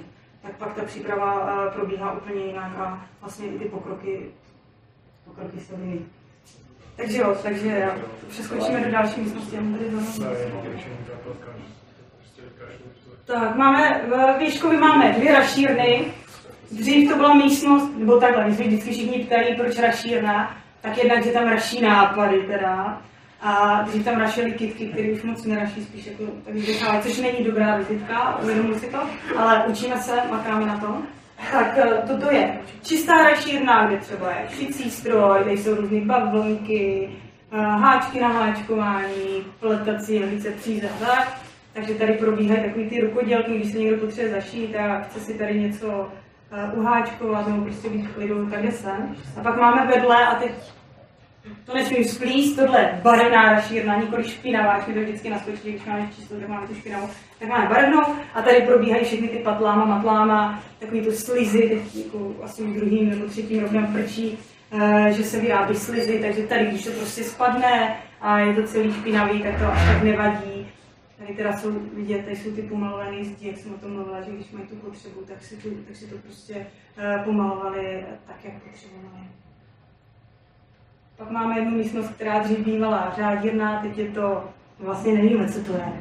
Tak 0.64 0.74
pak 0.74 0.84
ta 0.84 0.88
příprava 0.88 1.50
eh, 1.68 1.72
probíhá 1.72 2.12
úplně 2.12 2.46
jinak 2.46 2.72
a 2.78 3.06
vlastně 3.22 3.48
i 3.48 3.60
ty 3.60 3.66
pokroky, 3.66 4.26
pokroky 5.26 5.60
se 5.60 5.76
vyvíjí. 5.76 6.06
Takže 6.96 7.18
jo, 7.18 7.38
takže 7.44 7.92
přeskočíme 8.30 8.82
do 8.82 8.92
další 8.92 9.22
místnosti. 9.22 9.58
Zelenou. 10.02 10.64
Tak, 13.26 13.56
máme, 13.56 14.02
v 14.08 14.40
Výškovi 14.40 14.78
máme 14.78 15.14
dvě 15.14 15.34
rašírny. 15.34 16.14
Dřív 16.72 17.10
to 17.12 17.16
byla 17.18 17.34
místnost, 17.34 17.92
nebo 17.98 18.20
takhle, 18.20 18.48
my 18.48 18.56
se 18.56 18.64
vždycky 18.64 18.92
všichni 18.92 19.26
ptají, 19.26 19.56
proč 19.56 19.80
rašírna, 19.80 20.58
tak 20.82 20.98
jednak, 20.98 21.24
že 21.24 21.32
tam 21.32 21.48
raší 21.48 21.82
nápady 21.82 22.44
teda. 22.44 23.02
A 23.44 23.82
dřív 23.82 24.06
tam 24.06 24.20
rašily 24.20 24.52
kitky, 24.52 24.88
které 24.88 25.12
už 25.12 25.24
moc 25.24 25.46
neraší, 25.46 25.84
spíš 25.84 26.06
jako 26.06 26.24
tak 26.46 26.54
vychávají, 26.54 27.02
což 27.02 27.18
není 27.18 27.46
dobrá 27.46 27.78
vizitka, 27.78 28.40
uvědomuji 28.44 28.80
si 28.80 28.86
to, 28.86 29.00
ale 29.38 29.64
učíme 29.68 29.98
se, 29.98 30.16
makáme 30.32 30.66
na 30.66 30.78
tom. 30.78 31.04
Tak 31.52 31.78
eh, 31.78 32.08
toto 32.08 32.32
je 32.32 32.60
čistá 32.84 33.24
rašírna, 33.24 33.88
kde 33.88 33.98
třeba 33.98 34.32
je 34.32 34.48
šicí 34.58 34.92
stroj, 34.92 35.40
kde 35.44 35.54
jsou 35.54 35.76
různé 35.76 36.02
bavlnky, 36.02 37.10
eh, 37.52 37.58
háčky 37.58 38.20
na 38.20 38.28
háčkování, 38.28 39.46
pletací, 39.60 40.16
jehlice, 40.16 40.52
příze 40.52 40.90
a 40.90 41.06
tak. 41.06 41.44
Takže 41.74 41.94
tady 41.94 42.14
probíhají 42.14 42.64
takový 42.64 42.90
ty 42.90 43.02
rukodělky, 43.02 43.56
když 43.56 43.72
se 43.72 43.78
někdo 43.78 43.98
potřebuje 43.98 44.34
zašít 44.34 44.76
a 44.76 45.00
chce 45.00 45.20
si 45.20 45.34
tady 45.34 45.60
něco 45.60 45.88
uh, 45.88 46.80
uháčkovat 46.80 47.48
nebo 47.48 47.64
prostě 47.64 47.90
být 47.90 48.08
v 48.08 48.14
klidu, 48.14 48.50
tak 48.50 48.64
je 48.64 48.72
sem. 48.72 49.16
A 49.38 49.42
pak 49.42 49.58
máme 49.58 49.88
vedle, 49.88 50.28
a 50.28 50.36
teď 50.36 50.52
to 51.66 51.74
nesmím 51.74 52.04
splíst, 52.04 52.56
tohle 52.56 53.00
barevná 53.04 53.52
rašírna, 53.52 53.96
nikoli 53.96 54.24
špinavá, 54.24 54.80
to 54.80 54.92
vždycky 54.92 55.30
naskočí, 55.30 55.72
když 55.72 55.86
máme 55.86 56.10
číslo, 56.16 56.40
tak 56.40 56.50
máme 56.50 56.68
tu 56.68 56.76
špinavou, 56.76 57.10
tak 57.40 57.50
máme 57.50 57.70
barevnou 57.70 58.02
a 58.34 58.42
tady 58.42 58.62
probíhají 58.62 59.06
všechny 59.06 59.28
ty 59.28 59.38
patláma, 59.38 59.86
matláma, 59.86 60.64
takový 60.80 61.02
to 61.02 61.12
slizy, 61.12 61.82
jako 61.94 62.36
asi 62.44 62.64
druhým 62.64 63.10
nebo 63.10 63.26
třetím 63.26 63.64
rokem 63.64 63.88
prčí, 63.94 64.38
eh, 64.72 65.12
že 65.12 65.24
se 65.24 65.40
vyrábí 65.40 65.76
slizy, 65.76 66.20
takže 66.20 66.48
tady, 66.48 66.66
když 66.66 66.86
to 66.86 66.92
prostě 66.92 67.24
spadne 67.24 67.98
a 68.22 68.40
je 68.40 68.54
to 68.54 68.64
celý 68.64 68.94
špinavý, 68.94 69.44
tak 69.44 69.60
to 69.60 69.66
až 69.66 69.86
tak 69.86 70.04
nevadí. 70.04 70.68
Tady 71.18 71.34
teda 71.34 71.58
jsou 71.58 71.72
vidět, 71.94 72.26
tady 72.26 72.36
jsou 72.36 72.52
ty 72.52 72.62
pomalované 72.62 73.24
zdi, 73.24 73.48
jak 73.48 73.58
jsem 73.58 73.74
o 73.74 73.78
tom 73.78 73.92
mluvila, 73.92 74.22
že 74.22 74.32
když 74.32 74.52
mají 74.52 74.68
tu 74.68 74.76
potřebu, 74.76 75.22
tak 75.28 75.44
si, 75.44 75.58
tu, 75.58 75.70
tak 75.70 75.96
si 75.96 76.08
to 76.08 76.18
prostě 76.18 76.56
uh, 76.56 77.24
pomalovali 77.24 78.06
tak, 78.28 78.36
jak 78.44 78.54
potřebovali. 78.54 79.28
Pak 81.18 81.32
máme 81.32 81.60
jednu 81.60 81.78
místnost, 81.78 82.10
která 82.10 82.40
dřív 82.40 82.60
bývala 82.60 83.14
řádírna, 83.16 83.82
teď 83.82 83.98
je 83.98 84.12
to, 84.12 84.44
vlastně 84.80 85.14
nevíme, 85.14 85.50
co 85.52 85.64
to 85.64 85.74
je. 85.74 85.94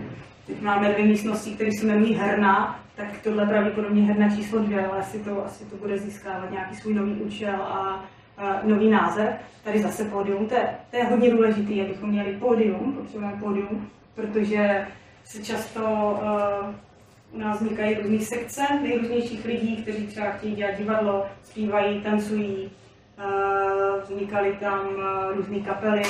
Teď 0.47 0.61
máme 0.61 0.93
dvě 0.93 1.05
místnosti, 1.05 1.51
které 1.51 1.71
se 1.73 1.87
jmenují 1.87 2.15
herna, 2.15 2.81
tak 2.97 3.23
tohle 3.25 3.47
pravděpodobně 3.47 4.03
herna 4.03 4.37
číslo 4.37 4.59
dvě, 4.59 4.87
ale 4.87 4.99
asi 4.99 5.19
to, 5.19 5.47
asi 5.47 5.65
to 5.65 5.77
bude 5.77 5.99
získávat 5.99 6.51
nějaký 6.51 6.77
svůj 6.77 6.95
nový 6.95 7.13
účel 7.13 7.55
a, 7.55 8.05
a 8.39 8.61
nový 8.63 8.91
název. 8.91 9.35
Tady 9.65 9.83
zase 9.83 10.05
pódium, 10.05 10.47
to 10.47 10.55
je, 10.55 10.69
to 10.91 10.97
je 10.97 11.05
hodně 11.05 11.31
důležité, 11.31 11.83
abychom 11.83 12.09
měli 12.09 12.33
pódium, 12.33 12.93
potřebujeme 12.93 13.37
pódium, 13.41 13.91
protože 14.15 14.87
se 15.25 15.45
často 15.45 15.81
uh, 15.83 16.75
u 17.33 17.39
nás 17.39 17.63
vznikají 17.63 17.95
různé 17.95 18.19
sekce 18.19 18.63
nejrůznějších 18.83 19.45
lidí, 19.45 19.77
kteří 19.77 20.07
třeba 20.07 20.31
chtějí 20.31 20.55
dělat 20.55 20.79
divadlo, 20.79 21.27
zpívají, 21.43 22.01
tancují, 22.01 22.71
vznikaly 24.03 24.57
tam 24.61 24.87
uh, 24.87 25.37
různé 25.37 25.61
kapely 25.61 26.03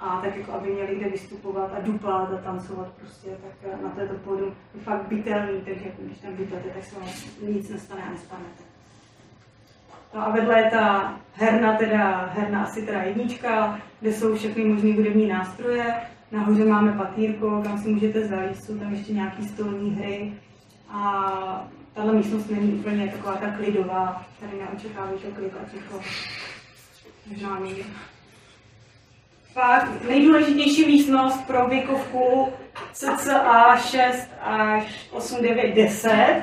a 0.00 0.20
tak 0.24 0.36
jako 0.36 0.52
aby 0.52 0.72
měli 0.72 0.96
kde 0.96 1.08
vystupovat 1.08 1.70
a 1.76 1.80
dupat 1.80 2.32
a 2.32 2.36
tancovat 2.36 2.88
prostě, 3.00 3.28
tak 3.28 3.72
uh, 3.74 3.82
na 3.82 3.90
této 3.90 4.14
pódium 4.14 4.54
je 4.74 4.80
fakt 4.80 5.08
bytelný, 5.08 5.60
takže 5.60 5.84
jako 5.84 6.02
když 6.02 6.18
tam 6.18 6.36
bytete, 6.36 6.68
tak 6.68 6.84
se 6.84 7.00
vám 7.00 7.08
nic 7.42 7.70
nestane 7.70 8.02
a 8.02 8.10
nespadnete. 8.10 8.62
No 10.14 10.26
a 10.26 10.30
vedle 10.30 10.58
je 10.58 10.70
ta 10.70 11.14
herna, 11.34 11.76
teda 11.76 12.26
herna 12.34 12.64
asi 12.64 12.82
teda 12.86 13.02
jednička, 13.02 13.80
kde 14.00 14.12
jsou 14.12 14.34
všechny 14.34 14.64
možné 14.64 14.94
hudební 14.94 15.26
nástroje, 15.28 15.94
Nahoře 16.32 16.64
máme 16.64 16.92
patýrko, 16.92 17.62
kam 17.64 17.78
si 17.78 17.88
můžete 17.88 18.28
zalít, 18.28 18.64
jsou 18.64 18.78
tam 18.78 18.92
ještě 18.92 19.12
nějaké 19.12 19.42
stolní 19.42 19.90
hry. 19.90 20.32
A 20.88 21.68
tahle 21.94 22.12
místnost 22.12 22.50
není 22.50 22.72
úplně 22.72 23.08
taková 23.08 23.36
ta 23.36 23.50
klidová, 23.50 24.26
tady 24.40 24.52
neočekávají 24.52 25.18
to 25.18 25.30
klid 25.30 25.52
a 25.62 25.70
ticho. 25.70 26.00
Možná. 27.26 27.58
Pak 29.54 30.04
nejdůležitější 30.08 30.86
místnost 30.86 31.46
pro 31.46 31.66
věkovku 31.66 32.52
cca 32.92 33.76
6 33.76 34.28
až 34.40 35.08
8, 35.10 35.42
9, 35.42 35.74
10. 35.74 36.42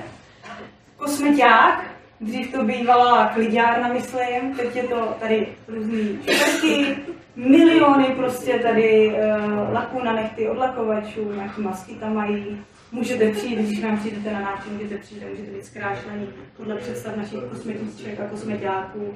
Kosmeťák, 0.98 1.84
dřív 2.22 2.52
to 2.52 2.64
bývala 2.64 3.28
klidárna, 3.28 3.88
myslím, 3.88 4.56
teď 4.58 4.76
je 4.76 4.84
to 4.84 5.16
tady 5.20 5.48
různý 5.68 6.20
čtvrky, 6.22 6.98
miliony 7.36 8.06
prostě 8.06 8.60
tady 8.60 9.08
uh, 9.08 9.74
laků 9.74 10.04
na 10.04 10.14
nechty, 10.14 10.50
odlakovačů, 10.50 11.34
nějaký 11.34 11.62
masky 11.62 11.96
tam 11.96 12.16
mají. 12.16 12.62
Můžete 12.92 13.32
přijít, 13.32 13.60
když 13.60 13.80
nám 13.80 13.98
přijdete 13.98 14.34
na 14.34 14.40
návštěvu, 14.40 14.76
můžete 14.76 14.98
přijít, 14.98 15.24
můžete 15.30 15.52
být 15.52 15.66
zkrášlení 15.66 16.30
podle 16.58 16.76
představ 16.76 17.16
našich 17.16 17.40
kosmetiček 17.52 18.20
a 18.20 18.28
kosmetiáků. 18.28 19.14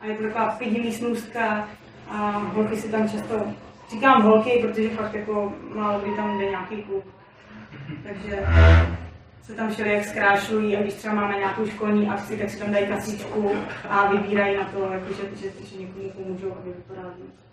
A 0.00 0.06
je 0.06 0.16
to 0.16 0.22
taková 0.22 0.50
pěti 0.50 0.80
místnostka 0.80 1.68
a 2.08 2.38
holky 2.38 2.76
si 2.76 2.88
tam 2.88 3.08
často, 3.08 3.52
říkám 3.90 4.22
holky, 4.22 4.58
protože 4.62 4.88
fakt 4.88 5.14
jako 5.14 5.52
málo 5.74 6.00
kdy 6.00 6.16
tam 6.16 6.38
jde 6.38 6.50
nějaký 6.50 6.82
klub. 6.82 7.04
Takže 8.02 8.46
se 9.42 9.54
tam 9.54 9.70
všelijak 9.70 10.04
zkrášlují 10.04 10.76
a 10.76 10.82
když 10.82 10.94
třeba 10.94 11.14
máme 11.14 11.36
nějakou 11.36 11.66
školní 11.66 12.08
akci, 12.08 12.36
tak 12.36 12.50
si 12.50 12.58
tam 12.58 12.72
dají 12.72 12.86
kasíčku 12.86 13.50
a 13.88 14.12
vybírají 14.12 14.56
na 14.56 14.64
to, 14.64 14.92
jako, 14.92 15.14
že, 15.14 15.22
že, 15.36 15.66
že 15.66 15.80
někomu 15.80 16.10
pomůžou, 16.10 16.52
aby 16.52 16.70
vypadalo 16.72 17.14
líp. 17.16 17.47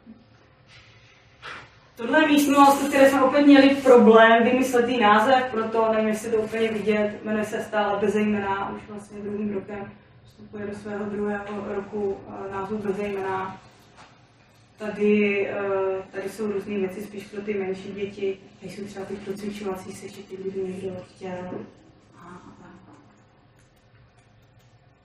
Tohle 1.96 2.28
místnost, 2.28 2.88
které 2.88 3.10
jsme 3.10 3.24
opět 3.24 3.46
měli 3.46 3.76
problém 3.76 4.44
vymyslet 4.44 5.00
název, 5.02 5.46
proto 5.52 5.92
nevím, 5.92 6.08
jestli 6.08 6.32
to 6.32 6.38
úplně 6.38 6.72
vidět, 6.72 7.20
jmenuje 7.24 7.46
se 7.46 7.64
stále 7.64 8.00
bezejmená, 8.00 8.76
už 8.76 8.82
vlastně 8.90 9.20
druhým 9.20 9.54
rokem 9.54 9.92
vstupuje 10.26 10.68
do 10.68 10.76
svého 10.76 11.06
druhého 11.06 11.74
roku 11.76 12.18
eh, 12.28 12.52
názvu 12.52 12.78
bezejmená. 12.78 13.62
Tady, 14.78 15.48
eh, 15.50 16.04
tady 16.12 16.30
jsou 16.30 16.52
různé 16.52 16.78
věci 16.78 17.02
spíš 17.02 17.24
pro 17.24 17.42
ty 17.42 17.54
menší 17.54 17.92
děti, 17.92 18.38
tady 18.60 18.72
jsou 18.72 18.86
třeba 18.86 19.06
ty 19.06 19.16
procvičovací 19.16 19.92
sešity, 19.92 20.38
kdyby 20.38 20.60
někdo 20.60 20.96
chtěl. 21.16 21.66
A, 22.18 22.28
a, 22.28 22.66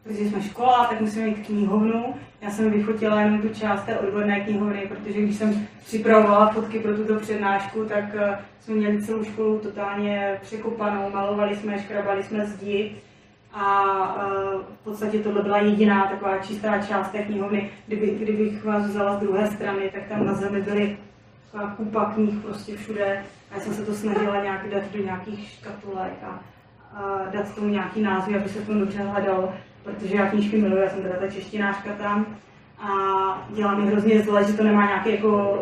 protože 0.02 0.28
jsme 0.28 0.42
škola, 0.42 0.86
tak 0.90 1.00
musíme 1.00 1.26
mít 1.26 1.46
knihovnu. 1.46 2.14
Já 2.42 2.50
jsem 2.50 2.70
vyfotila 2.70 3.20
jenom 3.20 3.42
tu 3.42 3.48
část 3.48 3.84
té 3.84 3.98
odborné 3.98 4.40
knihovny, 4.40 4.86
protože 4.88 5.20
když 5.20 5.36
jsem 5.36 5.66
připravovala 5.84 6.50
fotky 6.50 6.78
pro 6.78 6.96
tuto 6.96 7.14
přednášku, 7.14 7.84
tak 7.84 8.04
uh, 8.14 8.20
jsme 8.60 8.74
měli 8.74 9.02
celou 9.02 9.24
školu 9.24 9.58
totálně 9.58 10.38
překopanou, 10.42 11.10
malovali 11.10 11.56
jsme, 11.56 11.78
škrabali 11.78 12.22
jsme 12.22 12.46
zdi 12.46 12.96
a 13.52 13.82
uh, 14.16 14.60
v 14.80 14.84
podstatě 14.84 15.18
tohle 15.18 15.42
byla 15.42 15.58
jediná 15.58 16.06
taková 16.06 16.38
čistá 16.38 16.78
část 16.78 17.10
té 17.10 17.18
knihovny. 17.18 17.70
Kdyby, 17.86 18.06
kdybych 18.06 18.64
vás 18.64 18.86
vzala 18.86 19.16
z 19.16 19.20
druhé 19.20 19.46
strany, 19.50 19.90
tak 19.94 20.02
tam 20.08 20.26
na 20.26 20.34
zemi 20.34 20.62
byly 20.62 20.96
taková 21.52 21.74
kupa 21.74 22.04
knih 22.04 22.34
prostě 22.42 22.76
všude 22.76 23.24
a 23.50 23.54
já 23.54 23.60
jsem 23.60 23.74
se 23.74 23.84
to 23.84 23.94
snažila 23.94 24.42
nějak 24.42 24.70
dát 24.70 24.82
do 24.92 25.04
nějakých 25.04 25.50
škatulek 25.50 26.12
a, 26.22 26.40
a 26.94 27.24
dát 27.32 27.54
tomu 27.54 27.68
nějaký 27.68 28.02
názvy, 28.02 28.36
aby 28.36 28.48
se 28.48 28.62
to 28.62 28.74
dobře 28.74 28.98
hledalo 28.98 29.54
protože 29.84 30.16
já 30.16 30.26
knížky 30.26 30.56
miluji, 30.56 30.82
já 30.82 30.90
jsem 30.90 31.02
teda 31.02 31.16
ta 31.16 31.28
češtinářka 31.30 31.92
tam 31.92 32.36
a 32.78 32.88
dělá 33.54 33.74
mi 33.74 33.86
hrozně 33.86 34.20
zle, 34.22 34.44
že 34.44 34.52
to 34.52 34.64
nemá 34.64 34.86
nějaký 34.86 35.10
jako, 35.10 35.58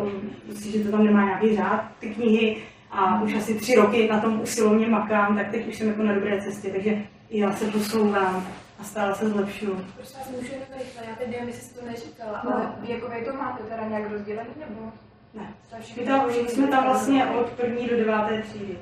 že 0.71 0.79
to 0.83 0.91
tam 0.91 1.05
nemá 1.05 1.25
nějaký 1.25 1.55
řád, 1.55 1.85
ty 1.99 2.09
knihy 2.09 2.57
a 2.91 3.21
už 3.21 3.33
asi 3.33 3.55
tři 3.55 3.75
roky 3.75 4.07
na 4.11 4.19
tom 4.19 4.41
usilovně 4.41 4.87
makám, 4.87 5.37
tak 5.37 5.51
teď 5.51 5.67
už 5.67 5.75
jsem 5.77 5.87
jako 5.87 6.03
na 6.03 6.13
dobré 6.13 6.41
cestě, 6.41 6.69
takže 6.69 6.97
já 7.29 7.51
se 7.51 7.65
posouvám 7.71 8.47
a 8.79 8.83
stále 8.83 9.15
se 9.15 9.29
zlepšuju. 9.29 9.85
Prosím 9.95 10.19
vás, 10.19 10.29
můžu 10.29 10.53
jenom 10.53 10.67
rychle, 10.77 11.03
já 11.09 11.15
teď 11.15 11.27
nevím, 11.31 11.47
jestli 11.47 11.79
to 11.79 11.85
neříkala, 11.85 12.41
No. 12.43 12.53
ale 12.55 12.71
věkově 12.87 13.21
to 13.25 13.33
máte 13.33 13.63
teda 13.63 13.87
nějak 13.87 14.11
rozdělený, 14.11 14.49
nebo? 14.59 14.91
Ne. 15.33 15.53
My 15.97 16.03
tam 16.05 16.29
jsme 16.31 16.67
tam 16.67 16.83
vlastně 16.83 17.25
od 17.25 17.49
první 17.49 17.87
do 17.87 17.97
deváté 17.97 18.41
třídy. 18.41 18.77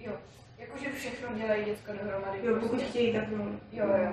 Jo, 0.00 0.12
jakože 0.58 0.86
všechno 0.92 1.28
dělají 1.36 1.64
děcka 1.64 1.92
dohromady. 1.92 2.38
Jo, 2.42 2.54
pokud 2.54 2.68
prostě. 2.70 2.86
chtějí, 2.88 3.12
tak 3.12 3.24
jo. 3.32 3.38
Jo, 3.72 3.84
jo. 4.04 4.12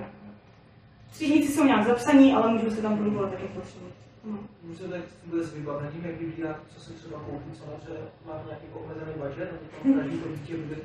Třídníci 1.13 1.51
jsou 1.51 1.63
nějak 1.63 1.87
zapsaní, 1.87 2.33
ale 2.33 2.53
můžou 2.53 2.75
se 2.75 2.81
tam 2.81 2.97
pohybovat 2.97 3.31
tak, 3.31 3.39
jak 3.41 3.49
potřebují. 3.49 3.91
Můžete 4.63 4.87
tak 4.87 5.01
vůbec 5.25 5.53
vybavením, 5.53 6.05
jak 6.05 6.19
vybírat, 6.19 6.55
co 6.75 6.79
se 6.81 6.93
třeba 6.93 7.19
koupí, 7.19 7.51
co 7.51 7.65
na 7.65 7.95
má 8.25 8.41
nějaký 8.47 8.65
omezený 8.73 9.11
budget, 9.17 9.51
a 9.51 9.99
každý 9.99 10.17
to 10.17 10.29
dítě 10.29 10.57
bude 10.57 10.75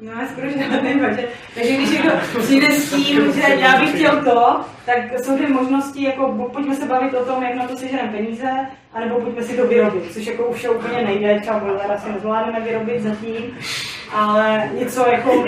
No, 0.00 0.12
já 0.12 0.28
skoro 0.28 0.46
žádný 0.50 0.92
budget. 0.92 1.30
Takže 1.54 1.76
když 1.76 1.90
někdo 1.90 2.10
přijde 2.38 2.72
s 2.72 2.94
tím, 2.94 3.32
že 3.32 3.40
já 3.40 3.80
bych 3.80 3.94
chtěl 3.94 4.24
to, 4.24 4.60
tak 4.86 5.18
jsou 5.18 5.36
dvě 5.36 5.48
možnosti, 5.48 6.02
jako 6.02 6.50
pojďme 6.52 6.74
se 6.74 6.86
bavit 6.86 7.14
o 7.14 7.24
tom, 7.24 7.42
jak 7.42 7.54
na 7.54 7.68
to 7.68 7.76
seženeme 7.76 8.12
peníze, 8.12 8.50
anebo 8.92 9.20
pojďme 9.20 9.42
si 9.42 9.56
to 9.56 9.66
vyrobit, 9.66 10.12
což 10.12 10.26
jako 10.26 10.46
už 10.46 10.68
úplně 10.68 11.02
nejde, 11.04 11.40
třeba 11.40 11.58
boiler 11.58 11.92
asi 11.92 12.12
nezvládneme 12.12 12.60
vyrobit 12.60 13.02
zatím, 13.02 13.58
ale 14.12 14.70
něco 14.78 15.06
jako, 15.06 15.44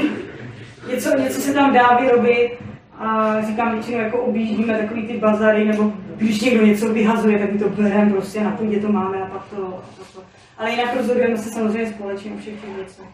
něco, 0.89 1.19
něco 1.19 1.41
se 1.41 1.55
tam 1.55 1.73
dá 1.73 1.99
vyrobit 2.01 2.68
a 2.99 3.37
říkám, 3.47 3.73
většinou 3.73 3.99
jako 3.99 4.19
objíždíme 4.19 4.79
takový 4.79 5.07
ty 5.07 5.17
bazary, 5.17 5.65
nebo 5.65 5.93
když 6.17 6.41
někdo 6.41 6.67
něco 6.67 6.93
vyhazuje, 6.93 7.39
tak 7.39 7.53
my 7.53 7.59
to 7.59 7.69
bereme 7.69 8.11
prostě 8.11 8.41
na 8.41 8.51
půdě 8.51 8.81
to 8.81 8.89
máme 8.89 9.23
a 9.23 9.27
pak 9.27 9.49
to, 9.49 9.67
a 9.67 9.97
pak 9.99 10.09
to. 10.15 10.23
Ale 10.59 10.71
jinak 10.71 10.97
rozhodujeme 10.97 11.39
se 11.39 11.51
samozřejmě 11.51 11.93
společně 11.93 12.33
o 12.33 12.39
všech 12.39 12.61
těch 12.61 12.77
věcech. 12.77 13.07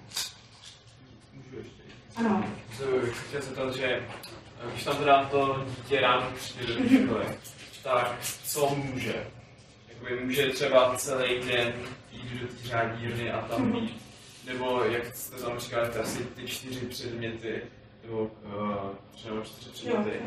Ano. 2.16 2.44
Chtěl 3.28 3.43
se 3.43 3.55
to, 3.55 3.73
že 3.73 4.02
když 4.73 4.85
tam 4.85 4.97
teda 4.97 5.24
to 5.24 5.65
dítě 5.69 6.01
ráno 6.01 6.27
přijde 6.35 6.74
do 6.74 6.89
školy, 6.89 7.24
tak 7.82 8.16
co 8.44 8.77
může? 8.77 9.15
Jakoby 9.89 10.24
může 10.24 10.47
třeba 10.47 10.94
celý 10.97 11.40
den 11.40 11.73
jít 12.12 12.40
do 12.40 12.47
té 12.47 12.69
řádírny 12.69 13.31
a 13.32 13.40
tam 13.40 13.73
být, 13.73 14.02
nebo 14.47 14.85
jak 14.85 15.16
jste 15.16 15.43
tam 15.43 15.59
říkali, 15.59 15.89
ty 15.89 15.98
asi 15.98 16.19
ty 16.19 16.47
čtyři 16.47 16.86
předměty, 16.86 17.62
uh, 18.11 18.29
třeba 19.15 19.45
čtyři 19.45 19.71
předměty, 19.71 20.21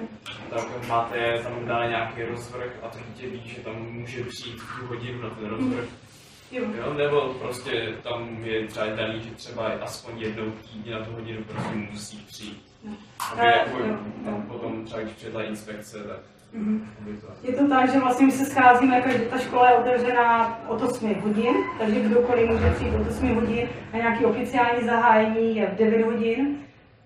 tak 0.49 0.87
máte 0.87 1.39
tam 1.43 1.65
dále 1.65 1.87
nějaký 1.87 2.23
rozvrh 2.23 2.71
a 2.83 2.87
to 2.89 2.97
dítě 3.07 3.27
ví, 3.27 3.41
že 3.45 3.61
tam 3.61 3.75
může 3.75 4.23
přijít 4.23 4.61
tu 4.79 4.85
hodinu 4.85 5.21
na 5.21 5.29
ten 5.29 5.49
rozvrh. 5.49 5.89
Jo. 6.51 6.63
jo. 6.77 6.93
Nebo 6.93 7.33
prostě 7.33 7.93
tam 8.03 8.43
je 8.43 8.67
třeba 8.67 8.85
daný, 8.85 9.21
že 9.21 9.35
třeba 9.35 9.67
aspoň 9.67 10.19
jednou 10.19 10.51
týdně 10.51 10.93
na 10.93 11.05
tu 11.05 11.11
hodinu 11.11 11.43
prostě 11.43 11.75
musí 11.75 12.17
přijít. 12.17 12.65
No. 12.83 12.93
Aby 13.31 13.45
jako 13.45 13.77
tam 14.25 14.41
potom 14.41 14.85
třeba 14.85 15.01
když 15.01 15.13
přijde 15.13 15.43
inspekce, 15.43 16.03
tak 16.03 16.19
Mm-hmm. 16.55 16.79
Je 17.43 17.53
to 17.53 17.67
tak, 17.67 17.91
že 17.93 17.99
vlastně 17.99 18.25
my 18.25 18.31
se 18.31 18.45
scházíme, 18.45 18.95
jako 18.95 19.09
že 19.09 19.19
ta 19.19 19.37
škola 19.37 19.69
je 19.69 19.75
otevřená 19.75 20.59
od 20.69 20.81
8 20.81 21.15
hodin, 21.15 21.55
takže 21.79 21.99
kdokoliv 21.99 22.49
může 22.49 22.69
přijít 22.69 22.95
od 22.95 23.07
8 23.07 23.35
hodin 23.35 23.69
a 23.93 23.97
nějaký 23.97 24.25
oficiální 24.25 24.85
zahájení 24.85 25.55
je 25.55 25.67
v 25.67 25.75
9 25.75 26.05
hodin 26.05 26.57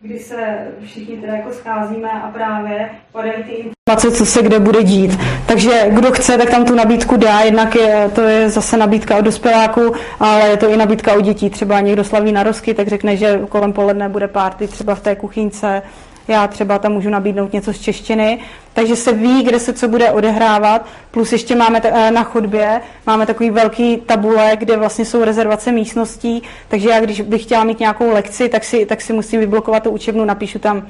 kdy 0.03 0.19
se 0.19 0.67
všichni 0.85 1.17
teda 1.17 1.33
jako 1.33 1.51
scházíme 1.51 2.11
a 2.11 2.27
právě 2.27 2.89
padají 3.11 3.43
ty 3.43 3.51
informace, 3.51 4.11
co 4.17 4.25
se 4.25 4.43
kde 4.43 4.59
bude 4.59 4.83
dít. 4.83 5.19
Takže 5.47 5.85
kdo 5.89 6.11
chce, 6.11 6.37
tak 6.37 6.49
tam 6.49 6.65
tu 6.65 6.75
nabídku 6.75 7.17
dá, 7.17 7.39
jednak 7.39 7.75
je, 7.75 8.09
to 8.15 8.21
je 8.21 8.49
zase 8.49 8.77
nabídka 8.77 9.17
od 9.17 9.21
dospěláků, 9.21 9.93
ale 10.19 10.49
je 10.49 10.57
to 10.57 10.69
i 10.69 10.77
nabídka 10.77 11.13
od 11.13 11.21
dětí. 11.21 11.49
Třeba 11.49 11.79
někdo 11.79 12.03
slaví 12.03 12.31
narozky, 12.31 12.73
tak 12.73 12.87
řekne, 12.87 13.17
že 13.17 13.39
kolem 13.49 13.73
poledne 13.73 14.09
bude 14.09 14.27
párty 14.27 14.67
třeba 14.67 14.95
v 14.95 15.01
té 15.01 15.15
kuchyňce, 15.15 15.81
já 16.27 16.48
třeba 16.48 16.80
tam 16.80 16.93
můžu 16.93 17.10
nabídnout 17.10 17.53
něco 17.53 17.73
z 17.73 17.80
češtiny, 17.80 18.39
takže 18.73 18.95
se 18.95 19.11
ví, 19.14 19.43
kde 19.43 19.60
se 19.60 19.73
co 19.73 19.88
bude 19.88 20.11
odehrávat, 20.11 20.85
plus 21.11 21.31
ještě 21.31 21.56
máme 21.56 21.81
eh, 21.84 22.11
na 22.11 22.23
chodbě, 22.23 22.81
máme 23.07 23.26
takový 23.26 23.49
velký 23.49 23.98
tabule, 23.98 24.52
kde 24.56 24.77
vlastně 24.77 25.06
jsou 25.06 25.23
rezervace 25.23 25.72
místností, 25.72 26.43
takže 26.68 26.89
já 26.89 26.99
když 26.99 27.22
bych 27.22 27.43
chtěla 27.43 27.64
mít 27.64 27.80
nějakou 27.80 28.10
lekci, 28.10 28.49
tak 28.49 28.64
si, 28.64 28.85
tak 28.85 29.02
si 29.02 29.14
musím 29.14 29.39
vyblokovat 29.39 29.84
tu 29.84 29.89
učebnu, 29.89 30.26
napíšu 30.26 30.60
tam 30.60 30.88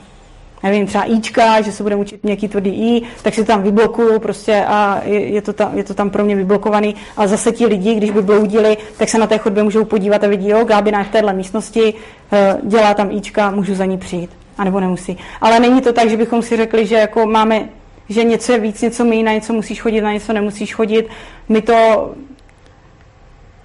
nevím, 0.63 0.87
třeba 0.87 1.03
Ička, 1.03 1.61
že 1.61 1.71
se 1.71 1.83
budeme 1.83 2.01
učit 2.01 2.23
nějaký 2.23 2.47
tvrdý 2.47 2.69
I, 2.69 3.01
tak 3.23 3.33
si 3.33 3.45
tam 3.45 3.63
vyblokuju 3.63 4.19
prostě 4.19 4.65
a 4.67 5.01
je, 5.03 5.27
je, 5.27 5.41
to 5.41 5.53
tam, 5.53 5.77
je 5.77 5.83
to 5.83 5.93
tam 5.93 6.09
pro 6.09 6.25
mě 6.25 6.35
vyblokovaný. 6.35 6.95
A 7.17 7.27
zase 7.27 7.51
ti 7.51 7.65
lidi, 7.65 7.95
když 7.95 8.11
by 8.11 8.21
bloudili, 8.21 8.77
tak 8.97 9.09
se 9.09 9.17
na 9.17 9.27
té 9.27 9.37
chodbě 9.37 9.63
můžou 9.63 9.85
podívat 9.85 10.23
a 10.23 10.27
vidí, 10.27 10.49
jo, 10.49 10.65
Gábina 10.65 10.99
je 10.99 11.05
v 11.05 11.09
téhle 11.09 11.33
místnosti, 11.33 11.93
eh, 12.31 12.57
dělá 12.63 12.93
tam 12.93 13.11
Ička, 13.11 13.51
můžu 13.51 13.75
za 13.75 13.85
ní 13.85 13.97
přijít 13.97 14.40
anebo 14.57 14.79
nemusí. 14.79 15.17
Ale 15.41 15.59
není 15.59 15.81
to 15.81 15.93
tak, 15.93 16.09
že 16.09 16.17
bychom 16.17 16.41
si 16.41 16.57
řekli, 16.57 16.85
že 16.85 16.95
jako 16.95 17.25
máme, 17.25 17.69
že 18.09 18.23
něco 18.23 18.51
je 18.51 18.59
víc, 18.59 18.81
něco 18.81 19.05
méně, 19.05 19.23
na 19.23 19.33
něco 19.33 19.53
musíš 19.53 19.81
chodit, 19.81 20.01
na 20.01 20.13
něco 20.13 20.33
nemusíš 20.33 20.73
chodit. 20.73 21.09
My 21.49 21.61
to 21.61 22.09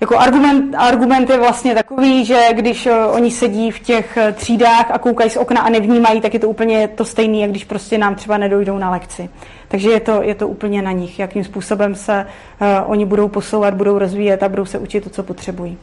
jako 0.01 0.19
argument, 0.19 0.75
argument 0.75 1.31
je 1.31 1.39
vlastně 1.39 1.75
takový, 1.75 2.25
že 2.25 2.49
když 2.53 2.87
uh, 2.87 2.93
oni 3.11 3.31
sedí 3.31 3.71
v 3.71 3.79
těch 3.79 4.17
uh, 4.17 4.33
třídách 4.33 4.91
a 4.91 4.99
koukají 4.99 5.31
z 5.31 5.37
okna 5.37 5.61
a 5.61 5.69
nevnímají, 5.69 6.21
tak 6.21 6.35
je 6.35 6.41
to 6.41 6.49
úplně 6.49 6.89
to 6.89 7.05
stejné, 7.05 7.39
jak 7.39 7.51
když 7.51 7.65
prostě 7.65 7.99
nám 7.99 8.15
třeba 8.15 8.39
nedojdou 8.39 8.79
na 8.79 8.91
lekci. 8.91 9.31
Takže 9.69 9.91
je 9.91 10.01
to, 10.01 10.23
je 10.23 10.35
to 10.35 10.49
úplně 10.49 10.83
na 10.83 10.93
nich, 10.93 11.19
jakým 11.19 11.45
způsobem 11.45 11.95
se 11.95 12.27
uh, 12.61 12.91
oni 12.91 13.07
budou 13.07 13.29
posouvat, 13.29 13.75
budou 13.75 13.99
rozvíjet 13.99 14.43
a 14.43 14.49
budou 14.49 14.65
se 14.65 14.79
učit 14.79 15.05
to, 15.05 15.11
co 15.11 15.23
potřebují. 15.23 15.79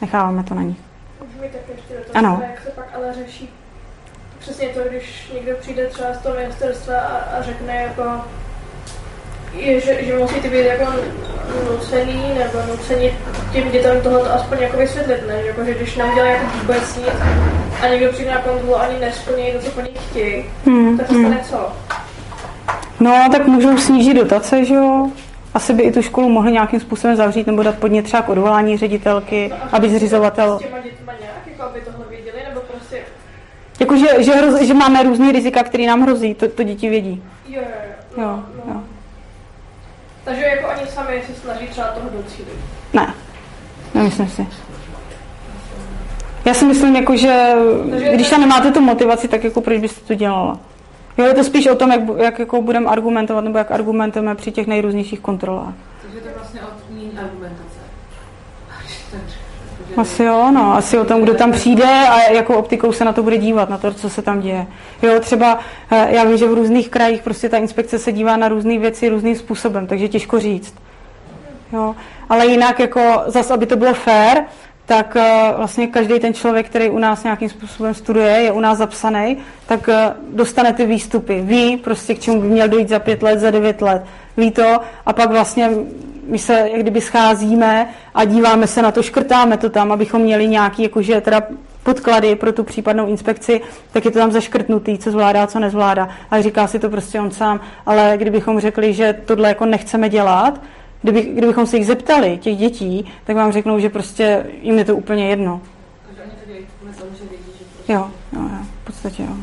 Necháváme 0.00 0.44
to 0.44 0.54
na 0.54 0.62
nich. 0.62 0.78
Ano. 2.14 2.42
Jak 2.42 2.60
se 2.60 2.70
pak 2.70 2.88
ale 2.94 3.12
řeší 3.14 3.48
přesně 4.44 4.68
to, 4.68 4.80
když 4.88 5.30
někdo 5.34 5.52
přijde 5.60 5.86
třeba 5.86 6.14
z 6.14 6.22
toho 6.22 6.34
ministerstva 6.34 6.98
a, 6.98 7.16
a 7.16 7.42
řekne 7.42 7.74
jako, 7.74 8.02
je, 9.52 9.80
že, 9.80 10.04
že 10.04 10.18
musí 10.18 10.34
ty 10.34 10.50
být 10.50 10.66
jako 10.66 10.92
nucený 11.72 12.22
nebo 12.38 12.58
nucený 12.68 13.10
těm 13.52 13.70
dětem 13.70 14.00
tohle 14.02 14.30
aspoň 14.30 14.58
jako 14.60 14.76
vysvětlit, 14.76 15.28
ne? 15.28 15.42
Že, 15.42 15.46
jako, 15.46 15.64
že 15.64 15.74
když 15.74 15.96
nám 15.96 16.14
dělají 16.14 16.32
jako 16.32 16.46
vůbec 16.58 16.96
nic 16.96 17.14
a 17.82 17.88
někdo 17.88 18.12
přijde 18.12 18.30
na 18.30 18.40
kontrolu 18.40 18.76
ani 18.76 18.98
nesplní 18.98 19.52
to, 19.52 19.58
co 19.58 19.70
po 19.70 19.80
nich 19.80 20.10
chtějí, 20.10 20.44
hmm, 20.66 20.98
tak 20.98 21.06
se 21.06 21.12
stane 21.12 21.28
hmm. 21.28 21.44
co? 21.44 21.72
No, 23.00 23.28
tak 23.32 23.46
můžou 23.46 23.78
snížit 23.78 24.14
dotace, 24.14 24.64
že 24.64 24.74
jo? 24.74 25.10
Asi 25.54 25.72
by 25.72 25.82
i 25.82 25.92
tu 25.92 26.02
školu 26.02 26.28
mohli 26.28 26.52
nějakým 26.52 26.80
způsobem 26.80 27.16
zavřít 27.16 27.46
nebo 27.46 27.62
dát 27.62 27.78
podnět 27.78 28.02
třeba 28.02 28.22
k 28.22 28.28
odvolání 28.28 28.76
ředitelky, 28.76 29.50
no, 29.50 29.56
aby 29.72 29.90
zřizovatel... 29.90 30.58
S 30.58 30.62
těma 30.62 30.78
dětma 30.78 31.12
nějak, 31.20 31.46
jako 31.50 31.62
aby 31.62 31.80
tohle 31.80 32.06
věděli, 32.10 32.36
nebo 32.48 32.60
prostě 32.60 33.00
jako, 33.80 33.96
že, 33.96 34.22
že, 34.22 34.32
hroz, 34.32 34.60
že 34.60 34.74
máme 34.74 35.02
různý 35.02 35.32
rizika, 35.32 35.62
které 35.62 35.86
nám 35.86 36.02
hrozí, 36.02 36.34
to, 36.34 36.48
to 36.48 36.62
děti 36.62 36.88
vědí. 36.88 37.22
Jo, 37.48 37.60
jo, 38.16 38.22
jo. 38.22 38.22
jo, 38.22 38.42
jo. 38.68 38.80
Takže 40.24 40.42
jako 40.42 40.68
oni 40.68 40.86
sami 40.86 41.22
se 41.26 41.34
snaží 41.34 41.66
třeba 41.66 41.86
toho 41.86 42.10
docílit. 42.10 42.58
Ne, 42.92 43.14
nemyslím 43.94 44.28
si. 44.28 44.46
Já 46.44 46.54
si 46.54 46.64
myslím, 46.64 46.96
jako, 46.96 47.16
že 47.16 47.52
Takže 47.90 48.08
když 48.08 48.30
tam 48.30 48.40
nemáte 48.40 48.70
tu 48.70 48.80
motivaci, 48.80 49.28
tak 49.28 49.44
jako 49.44 49.60
proč 49.60 49.78
byste 49.78 50.00
to 50.06 50.14
dělala? 50.14 50.58
Jo, 51.18 51.24
je 51.24 51.34
to 51.34 51.44
spíš 51.44 51.66
o 51.66 51.74
tom, 51.74 51.90
jak, 51.90 52.00
jak 52.16 52.38
jako 52.38 52.62
budeme 52.62 52.86
argumentovat, 52.86 53.44
nebo 53.44 53.58
jak 53.58 53.70
argumentujeme 53.70 54.34
při 54.34 54.52
těch 54.52 54.66
nejrůznějších 54.66 55.20
kontrolách. 55.20 55.74
Takže 56.02 56.20
to 56.20 56.28
vlastně 56.36 56.60
od 56.60 56.84
argumentace. 57.24 57.63
Asi 59.96 60.24
jo, 60.24 60.50
no, 60.54 60.74
asi 60.74 60.98
o 60.98 61.04
tom, 61.04 61.22
kdo 61.22 61.34
tam 61.34 61.52
přijde 61.52 61.84
a 61.84 62.30
jakou 62.30 62.54
optikou 62.54 62.92
se 62.92 63.04
na 63.04 63.12
to 63.12 63.22
bude 63.22 63.38
dívat, 63.38 63.70
na 63.70 63.78
to, 63.78 63.94
co 63.94 64.10
se 64.10 64.22
tam 64.22 64.40
děje. 64.40 64.66
Jo, 65.02 65.20
třeba 65.20 65.58
eh, 65.90 66.08
já 66.10 66.24
vím, 66.24 66.36
že 66.36 66.48
v 66.48 66.54
různých 66.54 66.88
krajích 66.88 67.22
prostě 67.22 67.48
ta 67.48 67.56
inspekce 67.56 67.98
se 67.98 68.12
dívá 68.12 68.36
na 68.36 68.48
různé 68.48 68.78
věci 68.78 69.08
různým 69.08 69.36
způsobem, 69.36 69.86
takže 69.86 70.08
těžko 70.08 70.40
říct. 70.40 70.74
Jo, 71.72 71.94
ale 72.28 72.46
jinak 72.46 72.80
jako 72.80 73.22
zase, 73.26 73.54
aby 73.54 73.66
to 73.66 73.76
bylo 73.76 73.94
fair, 73.94 74.42
tak 74.86 75.16
uh, 75.16 75.56
vlastně 75.56 75.86
každý 75.86 76.20
ten 76.20 76.34
člověk, 76.34 76.66
který 76.66 76.90
u 76.90 76.98
nás 76.98 77.24
nějakým 77.24 77.48
způsobem 77.48 77.94
studuje, 77.94 78.30
je 78.30 78.52
u 78.52 78.60
nás 78.60 78.78
zapsaný, 78.78 79.36
tak 79.66 79.88
uh, 79.88 79.94
dostane 80.36 80.72
ty 80.72 80.86
výstupy. 80.86 81.40
Ví 81.40 81.76
prostě, 81.76 82.14
k 82.14 82.20
čemu 82.20 82.40
by 82.40 82.48
měl 82.48 82.68
dojít 82.68 82.88
za 82.88 82.98
pět 82.98 83.22
let, 83.22 83.40
za 83.40 83.50
devět 83.50 83.82
let. 83.82 84.04
Ví 84.36 84.50
to 84.50 84.80
a 85.06 85.12
pak 85.12 85.30
vlastně 85.30 85.70
my 86.26 86.38
se 86.38 86.68
jak 86.72 86.80
kdyby 86.80 87.00
scházíme 87.00 87.88
a 88.14 88.24
díváme 88.24 88.66
se 88.66 88.82
na 88.82 88.92
to, 88.92 89.02
škrtáme 89.02 89.56
to 89.56 89.70
tam, 89.70 89.92
abychom 89.92 90.22
měli 90.22 90.48
nějaký 90.48 90.82
jakože 90.82 91.20
teda 91.20 91.42
podklady 91.82 92.36
pro 92.36 92.52
tu 92.52 92.64
případnou 92.64 93.06
inspekci, 93.06 93.60
tak 93.92 94.04
je 94.04 94.10
to 94.10 94.18
tam 94.18 94.32
zaškrtnutý, 94.32 94.98
co 94.98 95.10
zvládá, 95.10 95.46
co 95.46 95.58
nezvládá. 95.58 96.08
A 96.30 96.40
říká 96.40 96.66
si 96.66 96.78
to 96.78 96.90
prostě 96.90 97.20
on 97.20 97.30
sám. 97.30 97.60
Ale 97.86 98.14
kdybychom 98.16 98.60
řekli, 98.60 98.94
že 98.94 99.12
tohle 99.24 99.48
jako 99.48 99.66
nechceme 99.66 100.08
dělat, 100.08 100.60
kdyby, 101.02 101.22
kdybychom 101.22 101.66
se 101.66 101.76
jich 101.76 101.86
zeptali, 101.86 102.38
těch 102.38 102.56
dětí, 102.56 103.12
tak 103.24 103.36
vám 103.36 103.52
řeknou, 103.52 103.78
že 103.78 103.88
prostě 103.88 104.46
jim 104.62 104.78
je 104.78 104.84
to 104.84 104.96
úplně 104.96 105.28
jedno. 105.28 105.60
Jo, 107.88 108.10
jo, 108.32 108.42
jo, 108.42 108.58
v 108.82 108.84
podstatě 108.84 109.22
jo. 109.22 109.36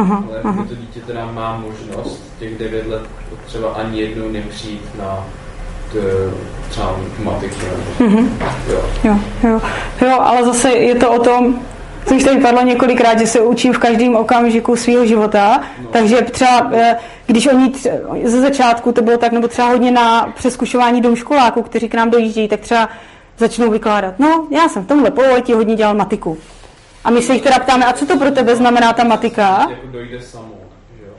Aha, 0.00 0.24
Ale 0.28 0.40
aha. 0.44 0.64
to 0.68 0.74
dítě 0.74 1.00
teda 1.00 1.26
má 1.32 1.56
možnost 1.66 2.22
těch 2.38 2.58
9 2.58 2.86
let 2.86 3.02
třeba 3.46 3.68
ani 3.68 4.00
jednou 4.00 4.28
nepřijít 4.28 4.88
na 4.98 5.26
třeba 6.68 6.96
matiku. 7.24 7.54
Mm-hmm. 7.98 8.28
Jo. 8.68 8.82
jo. 9.04 9.18
Jo, 9.42 9.60
jo, 10.00 10.20
ale 10.20 10.44
zase 10.44 10.70
je 10.70 10.94
to 10.94 11.12
o 11.12 11.18
tom, 11.18 11.60
to 12.08 12.14
už 12.14 12.24
tady 12.24 12.40
padlo 12.40 12.62
několikrát, 12.62 13.18
že 13.18 13.26
se 13.26 13.40
učím 13.40 13.72
v 13.72 13.78
každém 13.78 14.16
okamžiku 14.16 14.76
svého 14.76 15.06
života, 15.06 15.60
no. 15.82 15.88
takže 15.92 16.16
třeba, 16.16 16.70
eh, 16.72 16.96
když 17.26 17.46
oni 17.46 17.72
ze 18.24 18.40
začátku 18.40 18.92
to 18.92 19.02
bylo 19.02 19.18
tak, 19.18 19.32
nebo 19.32 19.48
třeba 19.48 19.68
hodně 19.68 19.90
na 19.90 20.32
přeskušování 20.36 21.00
domškoláků, 21.00 21.62
kteří 21.62 21.88
k 21.88 21.94
nám 21.94 22.10
dojíždějí, 22.10 22.48
tak 22.48 22.60
třeba 22.60 22.88
začnou 23.38 23.70
vykládat, 23.70 24.14
no, 24.18 24.46
já 24.50 24.68
jsem 24.68 24.82
v 24.82 24.86
tomhle 24.86 25.10
pololetí 25.10 25.52
hodně 25.52 25.74
dělal 25.74 25.94
matiku. 25.94 26.38
A 27.04 27.10
my 27.10 27.22
se 27.22 27.32
jich 27.32 27.42
teda 27.42 27.58
ptáme, 27.58 27.86
a 27.86 27.92
co 27.92 28.06
to 28.06 28.18
pro 28.18 28.30
tebe 28.30 28.56
znamená 28.56 28.92
ta 28.92 29.04
matika? 29.04 29.66
Jako 29.70 29.86
dojde 29.86 30.20
samo, 30.20 30.54
že 31.00 31.06
jo. 31.06 31.12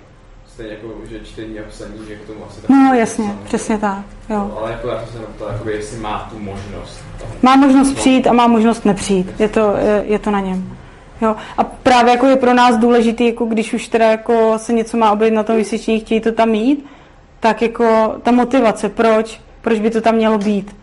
stejně 0.53 0.71
jako, 0.71 0.87
že 1.09 1.19
čtení 1.19 1.59
a 1.59 1.63
psaní, 1.69 1.93
že 2.07 2.15
k 2.15 2.27
tomu 2.27 2.45
asi 2.49 2.61
tak... 2.61 2.69
No 2.69 2.93
jasně, 2.93 3.35
přesně 3.43 3.77
tak, 3.77 4.05
jo. 4.29 4.37
No, 4.37 4.57
ale 4.61 4.71
jako 4.71 4.87
já 4.87 4.99
jsem 4.99 5.07
se 5.07 5.19
neptal, 5.19 5.47
jakoby, 5.51 5.71
jestli 5.71 5.97
má 5.97 6.27
tu 6.31 6.39
možnost. 6.39 6.99
Má 7.41 7.55
možnost 7.55 7.93
přijít 7.93 8.27
a 8.27 8.33
má 8.33 8.47
možnost 8.47 8.85
nepřijít. 8.85 9.33
Je 9.39 9.49
to, 9.49 9.75
je, 9.77 10.03
je 10.05 10.19
to 10.19 10.31
na 10.31 10.39
něm. 10.39 10.77
Jo. 11.21 11.35
A 11.57 11.63
právě 11.63 12.11
jako 12.11 12.27
je 12.27 12.35
pro 12.35 12.53
nás 12.53 12.77
důležitý, 12.77 13.25
jako 13.25 13.45
když 13.45 13.73
už 13.73 13.87
teda 13.87 14.11
jako 14.11 14.53
se 14.57 14.73
něco 14.73 14.97
má 14.97 15.11
objevit 15.11 15.35
na 15.35 15.43
tom 15.43 15.55
vysvětšení, 15.55 15.99
chtějí 15.99 16.21
to 16.21 16.31
tam 16.31 16.49
mít, 16.49 16.85
tak 17.39 17.61
jako 17.61 18.15
ta 18.23 18.31
motivace, 18.31 18.89
proč, 18.89 19.41
proč 19.61 19.79
by 19.79 19.89
to 19.89 20.01
tam 20.01 20.15
mělo 20.15 20.37
být. 20.37 20.75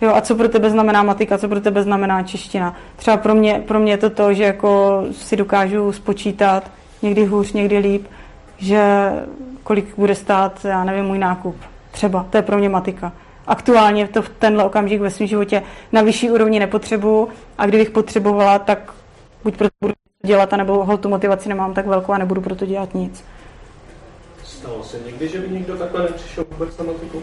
Jo, 0.00 0.14
a 0.14 0.20
co 0.20 0.34
pro 0.34 0.48
tebe 0.48 0.70
znamená 0.70 1.02
matika, 1.02 1.38
co 1.38 1.48
pro 1.48 1.60
tebe 1.60 1.82
znamená 1.82 2.22
čeština. 2.22 2.76
Třeba 2.96 3.16
pro 3.16 3.34
mě, 3.34 3.62
pro 3.66 3.78
mě 3.78 3.92
je 3.92 3.96
to 3.96 4.10
to, 4.10 4.32
že 4.32 4.44
jako 4.44 5.02
si 5.12 5.36
dokážu 5.36 5.92
spočítat, 5.92 6.70
někdy 7.02 7.24
hůř, 7.24 7.52
někdy 7.52 7.78
líp, 7.78 8.06
že 8.58 9.10
kolik 9.62 9.96
bude 9.96 10.14
stát, 10.14 10.64
já 10.64 10.84
nevím, 10.84 11.04
můj 11.04 11.18
nákup. 11.18 11.56
Třeba, 11.90 12.26
to 12.30 12.36
je 12.36 12.42
pro 12.42 12.58
mě 12.58 12.68
matika. 12.68 13.12
Aktuálně 13.46 14.08
to 14.08 14.22
v 14.22 14.28
tenhle 14.28 14.64
okamžik 14.64 15.00
ve 15.00 15.10
svém 15.10 15.26
životě 15.26 15.62
na 15.92 16.02
vyšší 16.02 16.30
úrovni 16.30 16.58
nepotřebuju 16.58 17.28
a 17.58 17.66
kdybych 17.66 17.90
potřebovala, 17.90 18.58
tak 18.58 18.94
buď 19.44 19.56
proto 19.56 19.74
budu 19.80 19.94
dělat, 20.24 20.52
anebo 20.52 20.84
hol 20.84 20.96
tu 20.96 21.08
motivaci 21.08 21.48
nemám 21.48 21.74
tak 21.74 21.86
velkou 21.86 22.12
a 22.12 22.18
nebudu 22.18 22.40
proto 22.40 22.66
dělat 22.66 22.94
nic. 22.94 23.24
Stalo 24.44 24.84
se 24.84 24.96
někdy, 25.06 25.28
že 25.28 25.38
by 25.38 25.48
někdo 25.48 25.76
takhle 25.76 26.02
nepřišel 26.02 26.44
vůbec 26.50 26.78
na 26.78 26.84
matiku? 26.84 27.22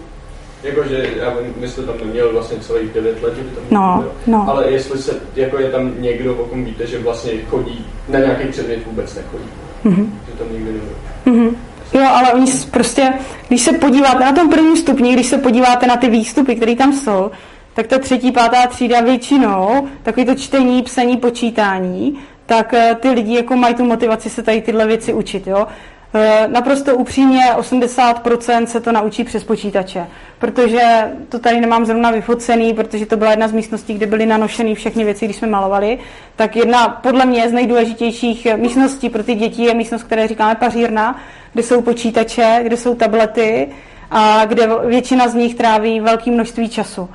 Jakože, 0.64 1.10
já 1.18 1.34
myslím, 1.58 1.86
tam 1.86 1.96
neměl 2.06 2.34
vlastně 2.34 2.58
celých 2.58 2.94
9 2.94 3.24
let, 3.24 3.36
že 3.36 3.44
by 3.44 3.50
tam 3.50 3.64
no, 3.72 4.06
no. 4.28 4.46
Ale 4.50 4.72
jestli 4.72 5.00
se, 5.00 5.20
jako 5.36 5.60
je 5.60 5.70
tam 5.70 6.02
někdo, 6.02 6.36
o 6.36 6.46
kom 6.46 6.66
víte, 6.66 6.88
že 6.88 7.00
vlastně 7.00 7.32
chodí, 7.50 7.86
na 8.10 8.20
nějaký 8.20 8.48
předmět 8.48 8.86
vůbec 8.86 9.16
nechodí. 9.16 9.50
Mm-hmm. 9.86 10.08
Že 10.28 10.38
tam 10.38 10.54
nikdy 10.54 10.72
nebyl. 10.74 10.96
Mm-hmm. 11.26 11.56
Jo, 11.94 12.08
ale 12.14 12.34
oni 12.34 12.52
prostě, 12.72 13.14
když 13.48 13.62
se 13.62 13.74
podíváte 13.74 14.26
na 14.26 14.32
tom 14.32 14.50
prvním 14.50 14.78
stupni, 14.78 15.14
když 15.14 15.28
se 15.28 15.38
podíváte 15.38 15.88
na 15.88 15.98
ty 15.98 16.10
výstupy, 16.10 16.56
které 16.56 16.76
tam 16.76 16.94
jsou, 16.94 17.32
tak 17.74 17.88
ta 17.88 18.00
třetí, 18.00 18.32
pátá 18.32 18.68
třída 18.68 19.02
většinou, 19.02 19.88
takový 20.04 20.26
to 20.26 20.36
čtení, 20.36 20.82
psaní, 20.82 21.18
počítání, 21.18 22.20
tak 22.46 22.74
eh, 22.74 22.96
ty 23.00 23.10
lidi 23.10 23.36
jako 23.36 23.56
mají 23.56 23.76
tu 23.76 23.86
motivaci 23.86 24.30
se 24.30 24.44
tady 24.44 24.62
tyhle 24.62 24.88
věci 24.88 25.14
učit. 25.14 25.48
Jo? 25.48 25.68
Eh, 26.16 26.48
naprosto 26.48 26.96
upřímně 26.96 27.42
80% 27.56 28.66
se 28.66 28.80
to 28.80 28.92
naučí 28.92 29.24
přes 29.24 29.44
počítače, 29.44 30.08
protože 30.40 31.12
to 31.30 31.40
tady 31.40 31.62
nemám 31.62 31.86
zrovna 31.86 32.12
vyfocený, 32.12 32.74
protože 32.74 33.06
to 33.06 33.18
byla 33.18 33.32
jedna 33.32 33.48
z 33.48 33.52
místností, 33.52 33.94
kde 33.94 34.06
byly 34.06 34.26
nanošený 34.26 34.76
všechny 34.76 35.04
věci, 35.04 35.26
když 35.26 35.38
jsme 35.38 35.48
malovali. 35.48 36.00
Tak 36.36 36.56
jedna 36.56 36.90
podle 36.90 37.26
mě 37.26 37.50
z 37.50 37.52
nejdůležitějších 37.52 38.48
místností 38.56 39.10
pro 39.10 39.24
ty 39.24 39.36
děti 39.36 39.64
je 39.64 39.74
místnost, 39.74 40.04
které 40.04 40.28
říkáme 40.28 40.56
pařírna, 40.56 41.20
kde 41.54 41.64
jsou 41.64 41.82
počítače, 41.82 42.60
kde 42.64 42.78
jsou 42.78 42.96
tablety 42.96 43.68
a 44.12 44.46
kde 44.46 44.70
většina 44.86 45.28
z 45.28 45.36
nich 45.36 45.56
tráví 45.56 46.00
velké 46.00 46.32
množství 46.32 46.70
času. 46.70 47.10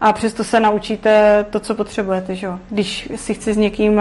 A 0.00 0.12
přesto 0.12 0.44
se 0.44 0.60
naučíte 0.60 1.44
to, 1.50 1.60
co 1.60 1.74
potřebujete. 1.74 2.34
Že? 2.34 2.48
Když 2.70 3.08
si 3.16 3.34
chci 3.34 3.54
s 3.54 3.56
někým 3.56 4.00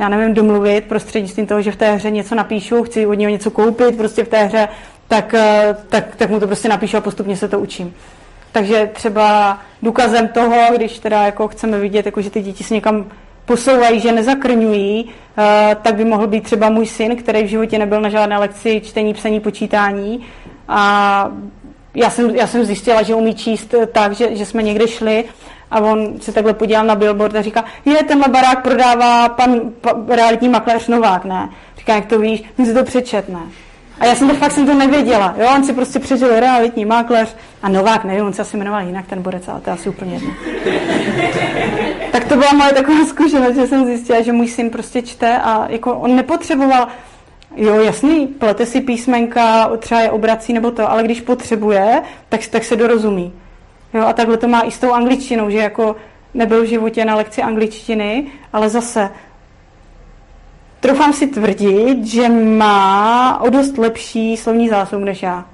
já 0.00 0.08
nevím, 0.08 0.34
domluvit 0.34 0.84
prostřednictvím 0.84 1.46
toho, 1.46 1.62
že 1.62 1.72
v 1.72 1.76
té 1.76 1.92
hře 1.92 2.10
něco 2.10 2.34
napíšu, 2.34 2.82
chci 2.82 3.06
od 3.06 3.14
něho 3.14 3.30
něco 3.30 3.50
koupit 3.50 3.96
prostě 3.96 4.24
v 4.24 4.28
té 4.28 4.44
hře, 4.44 4.68
tak, 5.08 5.34
eh, 5.34 5.76
tak, 5.88 6.16
tak 6.16 6.30
mu 6.30 6.40
to 6.40 6.46
prostě 6.46 6.68
napíšu 6.68 6.96
a 6.96 7.00
postupně 7.00 7.36
se 7.36 7.48
to 7.48 7.60
učím. 7.60 7.94
Takže 8.52 8.90
třeba 8.92 9.58
důkazem 9.82 10.28
toho, 10.28 10.56
když 10.76 10.98
teda 10.98 11.22
jako 11.22 11.48
chceme 11.48 11.78
vidět, 11.78 12.06
jako 12.06 12.22
že 12.22 12.30
ty 12.30 12.42
děti 12.42 12.64
se 12.64 12.74
někam 12.74 13.06
posouvají, 13.44 14.00
že 14.00 14.12
nezakrňují, 14.12 15.04
uh, 15.04 15.44
tak 15.82 15.94
by 15.94 16.04
mohl 16.04 16.26
být 16.26 16.44
třeba 16.44 16.70
můj 16.70 16.86
syn, 16.86 17.16
který 17.16 17.42
v 17.42 17.48
životě 17.48 17.78
nebyl 17.78 18.00
na 18.00 18.08
žádné 18.08 18.38
lekci 18.38 18.80
čtení, 18.84 19.14
psaní, 19.14 19.40
počítání. 19.40 20.20
A 20.68 21.32
já 21.94 22.10
jsem, 22.10 22.30
já 22.30 22.46
jsem 22.46 22.64
zjistila, 22.64 23.02
že 23.02 23.14
umí 23.14 23.34
číst 23.34 23.74
tak, 23.92 24.12
že, 24.12 24.36
že 24.36 24.46
jsme 24.46 24.62
někde 24.62 24.88
šli 24.88 25.24
a 25.70 25.80
on 25.80 26.20
se 26.20 26.32
takhle 26.32 26.54
podíval 26.54 26.84
na 26.84 26.94
billboard 26.94 27.34
a 27.34 27.42
říká, 27.42 27.64
je, 27.84 28.04
tenhle 28.04 28.28
barák 28.28 28.62
prodává 28.62 29.28
pan, 29.28 29.60
pan 29.80 30.06
realitní 30.08 30.48
makléř 30.48 30.88
Novák, 30.88 31.24
ne? 31.24 31.48
Říká, 31.78 31.94
jak 31.94 32.06
to 32.06 32.18
víš, 32.18 32.42
on 32.58 32.66
si 32.66 32.74
to 32.74 32.84
přečet, 32.84 33.28
ne? 33.28 33.40
A 34.00 34.06
já 34.06 34.14
jsem 34.14 34.28
to 34.28 34.34
fakt 34.34 34.52
jsem 34.52 34.66
to 34.66 34.74
nevěděla. 34.74 35.34
Jo, 35.38 35.46
on 35.56 35.64
si 35.64 35.72
prostě 35.72 35.98
přečetl 35.98 36.40
realitní 36.40 36.84
makléř 36.84 37.36
a 37.62 37.68
Novák, 37.68 38.04
nevím, 38.04 38.26
on 38.26 38.32
se 38.32 38.42
asi 38.42 38.56
jmenoval 38.56 38.82
jinak 38.82 39.06
ten 39.06 39.22
borec, 39.22 39.48
ale 39.48 39.60
to 39.60 39.70
je 39.70 39.74
asi 39.74 39.88
úplně 39.88 40.14
jedno. 40.14 40.30
tak 42.12 42.24
to 42.24 42.36
byla 42.36 42.52
moje 42.52 42.72
taková 42.72 43.04
zkušenost, 43.06 43.54
že 43.54 43.66
jsem 43.66 43.84
zjistila, 43.84 44.20
že 44.20 44.32
můj 44.32 44.48
syn 44.48 44.70
prostě 44.70 45.02
čte 45.02 45.38
a 45.38 45.66
jako 45.68 45.94
on 45.94 46.16
nepotřeboval, 46.16 46.88
jo, 47.56 47.80
jasný, 47.80 48.26
plete 48.26 48.66
si 48.66 48.80
písmenka, 48.80 49.70
třeba 49.78 50.00
je 50.00 50.10
obrací 50.10 50.52
nebo 50.52 50.70
to, 50.70 50.90
ale 50.90 51.02
když 51.02 51.20
potřebuje, 51.20 52.02
tak, 52.28 52.46
tak 52.46 52.64
se 52.64 52.76
dorozumí. 52.76 53.32
Jo, 53.94 54.06
a 54.06 54.12
takhle 54.12 54.36
to 54.36 54.48
má 54.48 54.60
i 54.60 54.70
s 54.70 54.78
tou 54.78 54.92
angličtinou, 54.92 55.50
že 55.50 55.58
jako 55.58 55.96
nebyl 56.34 56.62
v 56.62 56.66
životě 56.66 57.04
na 57.04 57.14
lekci 57.14 57.42
angličtiny, 57.42 58.26
ale 58.52 58.68
zase 58.68 59.10
troufám 60.80 61.12
si 61.12 61.26
tvrdit, 61.26 62.06
že 62.06 62.28
má 62.28 63.40
o 63.40 63.50
dost 63.50 63.78
lepší 63.78 64.36
slovní 64.36 64.68
zásobu 64.68 65.04
než 65.04 65.22
já, 65.22 65.44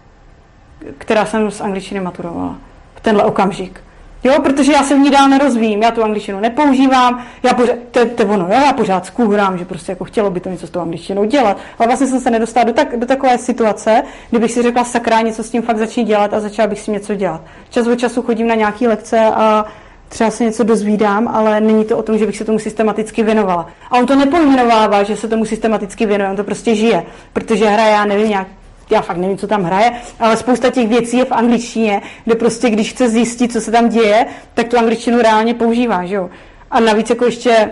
která 0.98 1.26
jsem 1.26 1.50
z 1.50 1.60
angličtiny 1.60 2.00
maturovala 2.00 2.58
v 2.94 3.00
tenhle 3.00 3.24
okamžik. 3.24 3.85
Jo, 4.24 4.42
protože 4.42 4.72
já 4.72 4.82
se 4.82 4.94
v 4.94 4.98
ní 4.98 5.10
dál 5.10 5.28
nerozvím, 5.28 5.82
já 5.82 5.90
tu 5.90 6.04
angličtinu 6.04 6.40
nepoužívám, 6.40 7.24
já 7.42 7.54
pořád, 7.54 7.76
to, 7.90 8.06
to 8.06 8.24
ono, 8.24 8.44
jo, 8.44 8.60
já 8.66 8.72
pořád 8.72 9.06
skůhrám, 9.06 9.58
že 9.58 9.64
prostě 9.64 9.92
jako 9.92 10.04
chtělo 10.04 10.30
by 10.30 10.40
to 10.40 10.48
něco 10.48 10.66
s 10.66 10.70
tou 10.70 10.80
angličtinou 10.80 11.24
dělat, 11.24 11.56
ale 11.78 11.86
vlastně 11.86 12.06
jsem 12.06 12.20
se 12.20 12.30
nedostala 12.30 12.64
do, 12.64 12.72
tak, 12.72 12.98
do 12.98 13.06
takové 13.06 13.38
situace, 13.38 14.02
kdybych 14.30 14.52
si 14.52 14.62
řekla 14.62 14.84
sakra, 14.84 15.20
něco 15.20 15.42
s 15.42 15.50
tím 15.50 15.62
fakt 15.62 15.78
začít 15.78 16.04
dělat 16.04 16.34
a 16.34 16.40
začala 16.40 16.68
bych 16.68 16.80
si 16.80 16.90
něco 16.90 17.14
dělat. 17.14 17.40
Čas 17.70 17.86
od 17.86 17.98
času 17.98 18.22
chodím 18.22 18.46
na 18.46 18.54
nějaké 18.54 18.88
lekce 18.88 19.30
a 19.34 19.64
třeba 20.08 20.30
se 20.30 20.44
něco 20.44 20.64
dozvídám, 20.64 21.28
ale 21.28 21.60
není 21.60 21.84
to 21.84 21.98
o 21.98 22.02
tom, 22.02 22.18
že 22.18 22.26
bych 22.26 22.36
se 22.36 22.44
tomu 22.44 22.58
systematicky 22.58 23.22
věnovala. 23.22 23.66
A 23.90 23.98
on 23.98 24.06
to 24.06 24.16
nepojmenovává, 24.16 25.02
že 25.02 25.16
se 25.16 25.28
tomu 25.28 25.44
systematicky 25.44 26.06
věnuje, 26.06 26.30
on 26.30 26.36
to 26.36 26.44
prostě 26.44 26.74
žije, 26.74 27.02
protože 27.32 27.66
hraje, 27.66 27.92
já 27.92 28.04
nevím, 28.04 28.28
nějak 28.28 28.48
já 28.90 29.00
fakt 29.00 29.16
nevím, 29.16 29.38
co 29.38 29.46
tam 29.46 29.64
hraje, 29.64 29.92
ale 30.20 30.36
spousta 30.36 30.70
těch 30.70 30.88
věcí 30.88 31.16
je 31.18 31.24
v 31.24 31.32
angličtině, 31.32 32.02
kde 32.24 32.34
prostě, 32.34 32.70
když 32.70 32.92
chce 32.92 33.08
zjistit, 33.08 33.52
co 33.52 33.60
se 33.60 33.70
tam 33.70 33.88
děje, 33.88 34.26
tak 34.54 34.68
tu 34.68 34.78
angličtinu 34.78 35.18
reálně 35.18 35.54
používá, 35.54 36.04
že 36.04 36.14
jo. 36.14 36.30
A 36.70 36.80
navíc 36.80 37.10
jako 37.10 37.24
ještě 37.24 37.70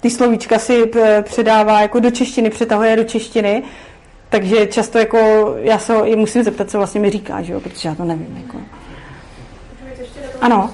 ty 0.00 0.10
slovíčka 0.10 0.58
si 0.58 0.90
předává 1.22 1.80
jako 1.80 2.00
do 2.00 2.10
češtiny, 2.10 2.50
přetahuje 2.50 2.96
do 2.96 3.04
češtiny, 3.04 3.62
takže 4.28 4.66
často 4.66 4.98
jako 4.98 5.54
já 5.58 5.78
se 5.78 5.92
ho 5.92 6.06
musím 6.16 6.42
zeptat, 6.42 6.70
co 6.70 6.78
vlastně 6.78 7.00
mi 7.00 7.10
říká, 7.10 7.42
že 7.42 7.52
jo, 7.52 7.60
protože 7.60 7.88
já 7.88 7.94
to 7.94 8.04
nevím. 8.04 8.42
Jako. 8.46 8.58
Ano. 10.40 10.70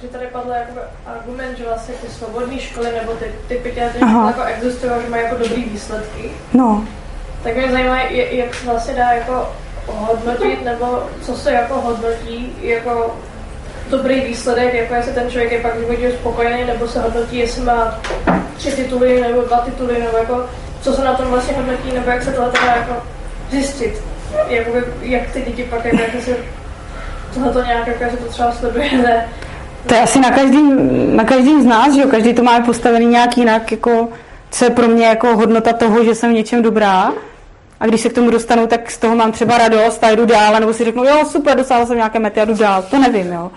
že 0.00 0.08
tady 0.08 0.26
padl 0.26 0.50
jako 0.50 0.80
argument, 1.06 1.58
že 1.58 1.64
vlastně 1.64 1.94
ty 1.94 2.12
svobodné 2.12 2.58
školy 2.58 2.92
nebo 3.00 3.12
ty, 3.12 3.24
ty 3.48 3.54
pětileté 3.54 3.98
jako 3.98 4.42
existují, 4.42 4.92
že 5.04 5.10
mají 5.10 5.22
jako 5.24 5.36
dobrý 5.36 5.64
výsledky. 5.64 6.30
No. 6.54 6.84
Tak 7.42 7.56
mě 7.56 7.72
zajímá, 7.72 8.00
jak 8.10 8.54
se 8.54 8.66
vlastně 8.66 8.94
dá 8.94 9.12
jako 9.12 9.48
hodnotit, 9.86 10.64
nebo 10.64 11.02
co 11.22 11.36
se 11.36 11.52
jako 11.52 11.74
hodnotí 11.74 12.56
jako 12.62 13.16
dobrý 13.90 14.20
výsledek, 14.20 14.74
jako 14.74 14.94
jestli 14.94 15.12
ten 15.12 15.30
člověk 15.30 15.52
je 15.52 15.60
pak 15.60 15.74
v 15.74 16.12
spokojený, 16.20 16.64
nebo 16.64 16.88
se 16.88 17.00
hodnotí, 17.00 17.38
jestli 17.38 17.62
má 17.62 18.00
tři 18.56 18.72
tituly 18.72 19.20
nebo 19.20 19.42
dva 19.42 19.58
tituly, 19.58 19.98
nebo 19.98 20.16
jako 20.16 20.46
co 20.82 20.92
se 20.92 21.04
na 21.04 21.14
tom 21.14 21.26
vlastně 21.26 21.56
hodnotí, 21.56 21.92
nebo 21.94 22.10
jak 22.10 22.22
se 22.22 22.32
tohle 22.32 22.52
dá 22.52 22.74
jako 22.76 23.02
zjistit. 23.50 24.02
Jakoby, 24.48 24.84
jak 25.02 25.30
ty 25.30 25.42
děti 25.42 25.62
pak, 25.62 25.84
jako, 25.84 25.96
jak 25.96 26.24
se 26.24 26.36
tohle 27.34 27.64
nějak, 27.66 27.86
jako, 27.86 28.04
že 28.10 28.16
to 28.16 28.24
třeba 28.24 28.52
sledujete. 28.52 29.24
To 29.86 29.94
je 29.94 30.00
asi 30.00 30.20
na 30.20 30.30
každým, 30.30 30.76
na 31.16 31.24
každým 31.24 31.62
z 31.62 31.66
nás, 31.66 31.94
že 31.94 32.00
jo? 32.00 32.08
Každý 32.10 32.34
to 32.34 32.42
má 32.42 32.60
postavený 32.60 33.06
nějak 33.06 33.36
jinak, 33.36 33.72
jako 33.72 34.08
co 34.50 34.64
je 34.64 34.70
pro 34.70 34.88
mě 34.88 35.06
jako 35.06 35.36
hodnota 35.36 35.72
toho, 35.72 36.04
že 36.04 36.14
jsem 36.14 36.30
v 36.30 36.34
něčem 36.34 36.62
dobrá. 36.62 37.12
A 37.80 37.86
když 37.86 38.00
se 38.00 38.08
k 38.08 38.12
tomu 38.12 38.30
dostanu, 38.30 38.66
tak 38.66 38.90
z 38.90 38.98
toho 38.98 39.16
mám 39.16 39.32
třeba 39.32 39.58
radost 39.58 40.04
a 40.04 40.10
jdu 40.10 40.26
dál, 40.26 40.60
nebo 40.60 40.72
si 40.72 40.84
řeknu, 40.84 41.04
jo, 41.04 41.24
super, 41.24 41.56
dosáhl 41.56 41.86
jsem 41.86 41.96
nějaké 41.96 42.18
mety 42.18 42.40
a 42.40 42.44
jdu 42.44 42.54
dál. 42.54 42.82
To 42.90 42.98
nevím, 42.98 43.32
jo. 43.32 43.50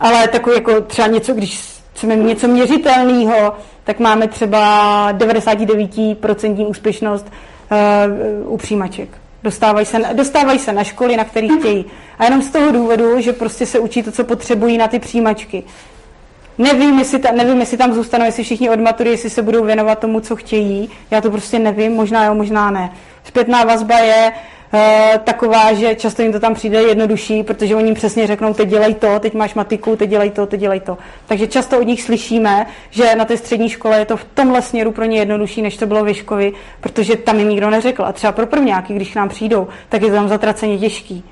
Ale 0.00 0.28
takový 0.28 0.56
jako 0.56 0.80
třeba 0.80 1.08
něco, 1.08 1.34
když 1.34 1.78
chceme 1.94 2.16
něco 2.16 2.48
měřitelného, 2.48 3.56
tak 3.84 3.98
máme 3.98 4.28
třeba 4.28 5.12
99% 5.12 6.68
úspěšnost 6.68 7.26
uh, 8.46 8.52
u 8.52 8.56
přijímaček. 8.56 9.08
Dostávají 9.42 9.86
se, 9.86 9.98
dostávají 10.12 10.58
se 10.58 10.72
na 10.72 10.84
školy, 10.84 11.16
na 11.16 11.24
kterých 11.24 11.52
chtějí. 11.58 11.84
A 12.18 12.24
jenom 12.24 12.42
z 12.42 12.50
toho 12.50 12.72
důvodu, 12.72 13.20
že 13.20 13.32
prostě 13.32 13.66
se 13.66 13.78
učí 13.78 14.02
to, 14.02 14.12
co 14.12 14.24
potřebují 14.24 14.78
na 14.78 14.88
ty 14.88 14.98
přijímačky. 14.98 15.64
Nevím, 16.58 16.98
jestli, 16.98 17.18
ta, 17.18 17.32
nevím, 17.32 17.60
jestli 17.60 17.76
tam 17.76 17.92
zůstanou, 17.92 18.24
jestli 18.24 18.42
všichni 18.42 18.70
odmaturí, 18.70 19.10
jestli 19.10 19.30
se 19.30 19.42
budou 19.42 19.64
věnovat 19.64 19.98
tomu, 19.98 20.20
co 20.20 20.36
chtějí. 20.36 20.90
Já 21.10 21.20
to 21.20 21.30
prostě 21.30 21.58
nevím, 21.58 21.92
možná 21.92 22.24
jo, 22.24 22.34
možná 22.34 22.70
ne. 22.70 22.92
Zpětná 23.24 23.64
vazba 23.64 23.98
je, 23.98 24.32
e, 24.74 25.20
taková, 25.24 25.72
že 25.72 25.94
často 25.94 26.22
jim 26.22 26.32
to 26.32 26.40
tam 26.40 26.54
přijde 26.54 26.82
jednodušší, 26.82 27.42
protože 27.42 27.76
oni 27.76 27.86
jim 27.86 27.94
přesně 27.94 28.26
řeknou, 28.26 28.54
teď 28.54 28.68
dělej 28.68 28.94
to, 28.94 29.18
teď 29.18 29.34
máš 29.34 29.54
matiku, 29.54 29.96
teď 29.96 30.10
dělej 30.10 30.30
to, 30.30 30.46
teď 30.46 30.60
dělej 30.60 30.80
to. 30.80 30.98
Takže 31.26 31.46
často 31.46 31.78
od 31.78 31.86
nich 31.86 32.02
slyšíme, 32.02 32.66
že 32.90 33.14
na 33.14 33.24
té 33.24 33.36
střední 33.36 33.68
škole 33.68 33.98
je 33.98 34.04
to 34.04 34.16
v 34.16 34.24
tomhle 34.24 34.62
směru 34.62 34.92
pro 34.92 35.04
ně 35.04 35.18
jednodušší, 35.18 35.62
než 35.62 35.76
to 35.76 35.86
bylo 35.86 36.04
ve 36.04 36.14
školy, 36.14 36.52
protože 36.80 37.16
tam 37.16 37.38
jim 37.38 37.48
nikdo 37.48 37.70
neřekl. 37.70 38.04
A 38.04 38.12
třeba 38.12 38.32
pro 38.32 38.46
prvňáky, 38.46 38.94
když 38.94 39.12
k 39.12 39.16
nám 39.16 39.28
přijdou, 39.28 39.68
tak 39.88 40.02
je 40.02 40.08
to 40.08 40.14
tam 40.14 40.28
zatraceně 40.28 40.78
těžký. 40.78 41.24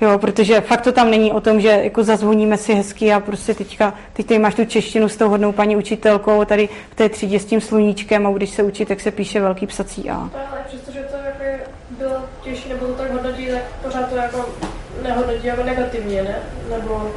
Jo, 0.00 0.18
protože 0.18 0.60
fakt 0.60 0.80
to 0.80 0.92
tam 0.92 1.10
není 1.10 1.32
o 1.32 1.40
tom, 1.40 1.60
že 1.60 1.68
jako 1.68 2.04
zazvoníme 2.04 2.56
si 2.56 2.74
hezky 2.74 3.12
a 3.12 3.20
prostě 3.20 3.54
teďka, 3.54 3.94
teď 4.12 4.26
tady 4.26 4.38
máš 4.38 4.54
tu 4.54 4.64
češtinu 4.64 5.08
s 5.08 5.16
tou 5.16 5.28
hodnou 5.28 5.52
paní 5.52 5.76
učitelkou, 5.76 6.44
tady 6.44 6.68
v 6.90 6.94
té 6.94 7.08
třídě 7.08 7.40
s 7.40 7.44
tím 7.44 7.60
sluníčkem 7.60 8.26
a 8.26 8.30
když 8.30 8.50
se 8.50 8.62
učí, 8.62 8.84
tak 8.84 9.00
se 9.00 9.10
píše 9.10 9.40
velký 9.40 9.66
psací 9.66 10.10
A. 10.10 10.14
Ale 10.14 10.30
přestože 10.68 11.00
to 11.00 11.16
jako 11.16 11.64
bylo 11.90 12.14
těžší 12.42 12.68
nebo 12.68 12.86
to 12.86 12.92
tak 12.92 13.12
hodnotí, 13.12 13.46
tak 13.46 13.62
pořád 13.84 14.08
to 14.08 14.16
jako 14.16 14.44
nehodnotí 15.02 15.46
jako 15.46 15.62
negativně, 15.62 16.22
ne? 16.22 16.36
Nebo 16.70 17.10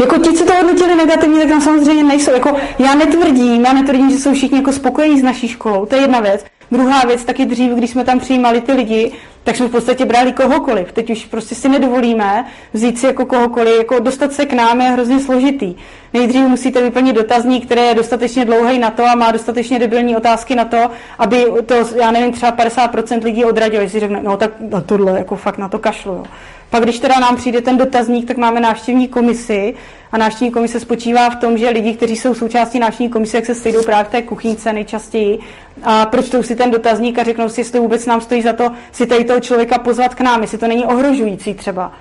jako 0.00 0.18
ti, 0.18 0.32
co 0.32 0.44
to 0.44 0.54
hodnotili 0.54 0.94
negativně, 0.94 1.40
tak 1.40 1.48
tam 1.48 1.60
samozřejmě 1.60 2.04
nejsou. 2.04 2.32
Jako, 2.32 2.56
já 2.78 2.94
netvrdím, 2.94 3.64
já 3.64 3.72
netvrdím, 3.72 4.10
že 4.10 4.18
jsou 4.18 4.34
všichni 4.34 4.58
jako 4.58 4.72
spokojení 4.72 5.20
s 5.20 5.22
naší 5.22 5.48
školou, 5.48 5.86
to 5.86 5.94
je 5.96 6.02
jedna 6.02 6.20
věc. 6.20 6.44
Druhá 6.72 7.00
věc, 7.06 7.24
taky 7.24 7.46
dřív, 7.46 7.72
když 7.72 7.90
jsme 7.90 8.04
tam 8.04 8.18
přijímali 8.18 8.60
ty 8.60 8.72
lidi, 8.72 9.12
tak 9.44 9.56
jsme 9.56 9.68
v 9.68 9.70
podstatě 9.70 10.04
brali 10.04 10.32
kohokoliv. 10.32 10.92
Teď 10.92 11.10
už 11.10 11.24
prostě 11.24 11.54
si 11.54 11.68
nedovolíme 11.68 12.44
vzít 12.72 12.98
si 12.98 13.06
jako 13.06 13.26
kohokoliv, 13.26 13.78
jako 13.78 13.98
dostat 13.98 14.32
se 14.32 14.46
k 14.46 14.52
nám 14.52 14.80
je 14.80 14.90
hrozně 14.90 15.20
složitý. 15.20 15.74
Nejdřív 16.12 16.40
musíte 16.40 16.82
vyplnit 16.82 17.16
dotazník, 17.16 17.66
který 17.66 17.80
je 17.80 17.94
dostatečně 17.94 18.44
dlouhý 18.44 18.78
na 18.78 18.90
to 18.90 19.04
a 19.04 19.14
má 19.14 19.32
dostatečně 19.32 19.78
debilní 19.78 20.16
otázky 20.16 20.54
na 20.54 20.64
to, 20.64 20.90
aby 21.18 21.46
to, 21.66 21.74
já 21.96 22.10
nevím, 22.10 22.32
třeba 22.32 22.56
50% 22.56 23.24
lidí 23.24 23.44
odradilo, 23.44 23.84
že 23.84 23.90
si 23.90 24.00
řekne, 24.00 24.20
no 24.22 24.36
tak 24.36 24.50
na 24.60 24.80
tohle, 24.80 25.18
jako 25.18 25.36
fakt 25.36 25.58
na 25.58 25.68
to 25.68 25.78
kašlu. 25.78 26.12
Jo. 26.12 26.24
Pak 26.70 26.82
když 26.82 26.98
teda 26.98 27.20
nám 27.20 27.36
přijde 27.36 27.60
ten 27.60 27.78
dotazník, 27.78 28.28
tak 28.28 28.36
máme 28.36 28.60
návštěvní 28.60 29.08
komisi 29.08 29.74
a 30.12 30.18
návštěvní 30.18 30.52
komise 30.52 30.80
spočívá 30.80 31.30
v 31.30 31.36
tom, 31.36 31.58
že 31.58 31.68
lidi, 31.68 31.94
kteří 31.94 32.16
jsou 32.16 32.34
součástí 32.34 32.78
návštěvní 32.78 33.10
komise, 33.10 33.36
jak 33.36 33.46
se 33.46 33.54
sejdou 33.54 33.82
právě 33.82 34.04
v 34.04 34.08
té 34.08 34.22
kuchyňce 34.22 34.72
nejčastěji 34.72 35.38
a 35.82 36.06
pročtou 36.06 36.42
si 36.42 36.56
ten 36.56 36.70
dotazník 36.70 37.18
a 37.18 37.24
řeknou 37.24 37.48
si, 37.48 37.60
jestli 37.60 37.80
vůbec 37.80 38.06
nám 38.06 38.20
stojí 38.20 38.42
za 38.42 38.52
to 38.52 38.72
si 38.92 39.06
tady 39.06 39.24
toho 39.24 39.40
člověka 39.40 39.78
pozvat 39.78 40.14
k 40.14 40.20
nám, 40.20 40.42
jestli 40.42 40.58
to 40.58 40.68
není 40.68 40.84
ohrožující 40.84 41.54
třeba. 41.54 41.92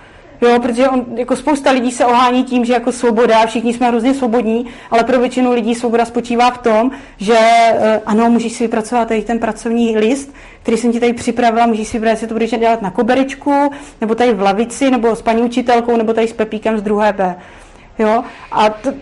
Jo, 0.41 0.60
protože 0.60 0.90
on, 0.90 1.06
jako 1.16 1.36
spousta 1.36 1.72
lidí 1.72 1.91
se 1.91 2.06
ohání 2.06 2.44
tím, 2.44 2.66
že 2.66 2.74
jako 2.74 2.91
svoboda, 2.91 3.45
všichni 3.45 3.74
jsme 3.74 3.88
hrozně 3.88 4.14
svobodní, 4.14 4.66
ale 4.91 5.03
pro 5.03 5.20
většinu 5.20 5.53
lidí 5.53 5.76
svoboda 5.76 6.06
spočívá 6.06 6.52
v 6.52 6.57
tom, 6.57 6.91
že 7.18 7.38
eh, 7.40 8.02
ano, 8.06 8.30
můžeš 8.30 8.53
si 8.53 8.64
vypracovat 8.64 9.07
tady 9.07 9.22
ten 9.22 9.40
pracovní 9.40 9.98
list, 9.98 10.34
který 10.61 10.78
jsem 10.78 10.91
ti 10.91 10.99
tady 10.99 11.14
připravila, 11.14 11.66
můžeš 11.66 11.88
si 11.88 11.98
vybrat, 11.98 12.11
jestli 12.11 12.28
to 12.28 12.34
budeš 12.34 12.52
dělat 12.52 12.82
na 12.82 12.91
koberečku, 12.91 13.72
nebo 14.02 14.16
tady 14.16 14.34
v 14.34 14.41
lavici, 14.41 14.91
nebo 14.91 15.16
s 15.16 15.22
paní 15.22 15.41
učitelkou, 15.41 15.98
nebo 15.98 16.14
tady 16.14 16.28
s 16.28 16.34
Pepíkem 16.34 16.78
z 16.78 16.82
druhé 16.82 17.14
B. 17.14 17.36
Jo? 17.99 18.24
A 18.52 18.70
t- 18.70 18.94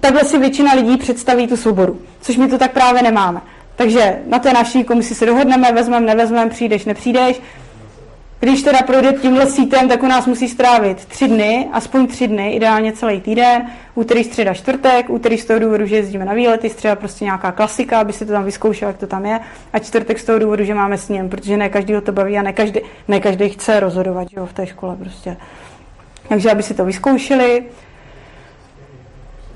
takhle 0.00 0.24
si 0.24 0.38
většina 0.38 0.72
lidí 0.72 0.96
představí 0.96 1.46
tu 1.46 1.56
svobodu, 1.56 2.00
což 2.20 2.36
my 2.36 2.48
to 2.48 2.58
tak 2.58 2.72
právě 2.72 3.02
nemáme. 3.02 3.40
Takže 3.76 4.18
na 4.26 4.38
té 4.38 4.52
naší 4.52 4.84
komisi 4.84 5.14
se 5.14 5.26
dohodneme, 5.26 5.72
vezmeme, 5.72 6.06
nevezmeme, 6.06 6.50
přijdeš, 6.50 6.84
nepřijdeš. 6.84 7.40
Když 8.40 8.62
teda 8.62 8.78
projde 8.78 9.12
tímhle 9.12 9.46
sítem, 9.46 9.88
tak 9.88 10.02
u 10.02 10.06
nás 10.06 10.26
musí 10.26 10.48
strávit 10.48 11.04
tři 11.04 11.28
dny, 11.28 11.68
aspoň 11.72 12.06
tři 12.06 12.28
dny, 12.28 12.52
ideálně 12.52 12.92
celý 12.92 13.20
týden, 13.20 13.66
úterý, 13.94 14.24
středa, 14.24 14.54
čtvrtek, 14.54 15.10
úterý 15.10 15.38
z 15.38 15.44
toho 15.44 15.58
důvodu, 15.58 15.86
že 15.86 15.96
jezdíme 15.96 16.24
na 16.24 16.34
výlety, 16.34 16.70
středa 16.70 16.96
prostě 16.96 17.24
nějaká 17.24 17.52
klasika, 17.52 18.00
aby 18.00 18.12
se 18.12 18.26
to 18.26 18.32
tam 18.32 18.44
vyzkoušel, 18.44 18.88
jak 18.88 18.98
to 18.98 19.06
tam 19.06 19.26
je, 19.26 19.40
a 19.72 19.78
čtvrtek 19.78 20.18
z 20.18 20.24
toho 20.24 20.38
důvodu, 20.38 20.64
že 20.64 20.74
máme 20.74 20.98
s 20.98 21.08
ním, 21.08 21.28
protože 21.28 21.56
ne 21.56 21.68
každý 21.68 21.94
to 22.02 22.12
baví 22.12 22.38
a 22.38 22.42
ne 22.42 22.52
každý, 22.52 22.80
ne 23.08 23.20
každý 23.20 23.48
chce 23.48 23.80
rozhodovat 23.80 24.28
že 24.30 24.36
jo, 24.36 24.46
v 24.46 24.52
té 24.52 24.66
škole 24.66 24.96
prostě. 24.96 25.36
Takže 26.28 26.50
aby 26.50 26.62
si 26.62 26.74
to 26.74 26.84
vyzkoušeli, 26.84 27.64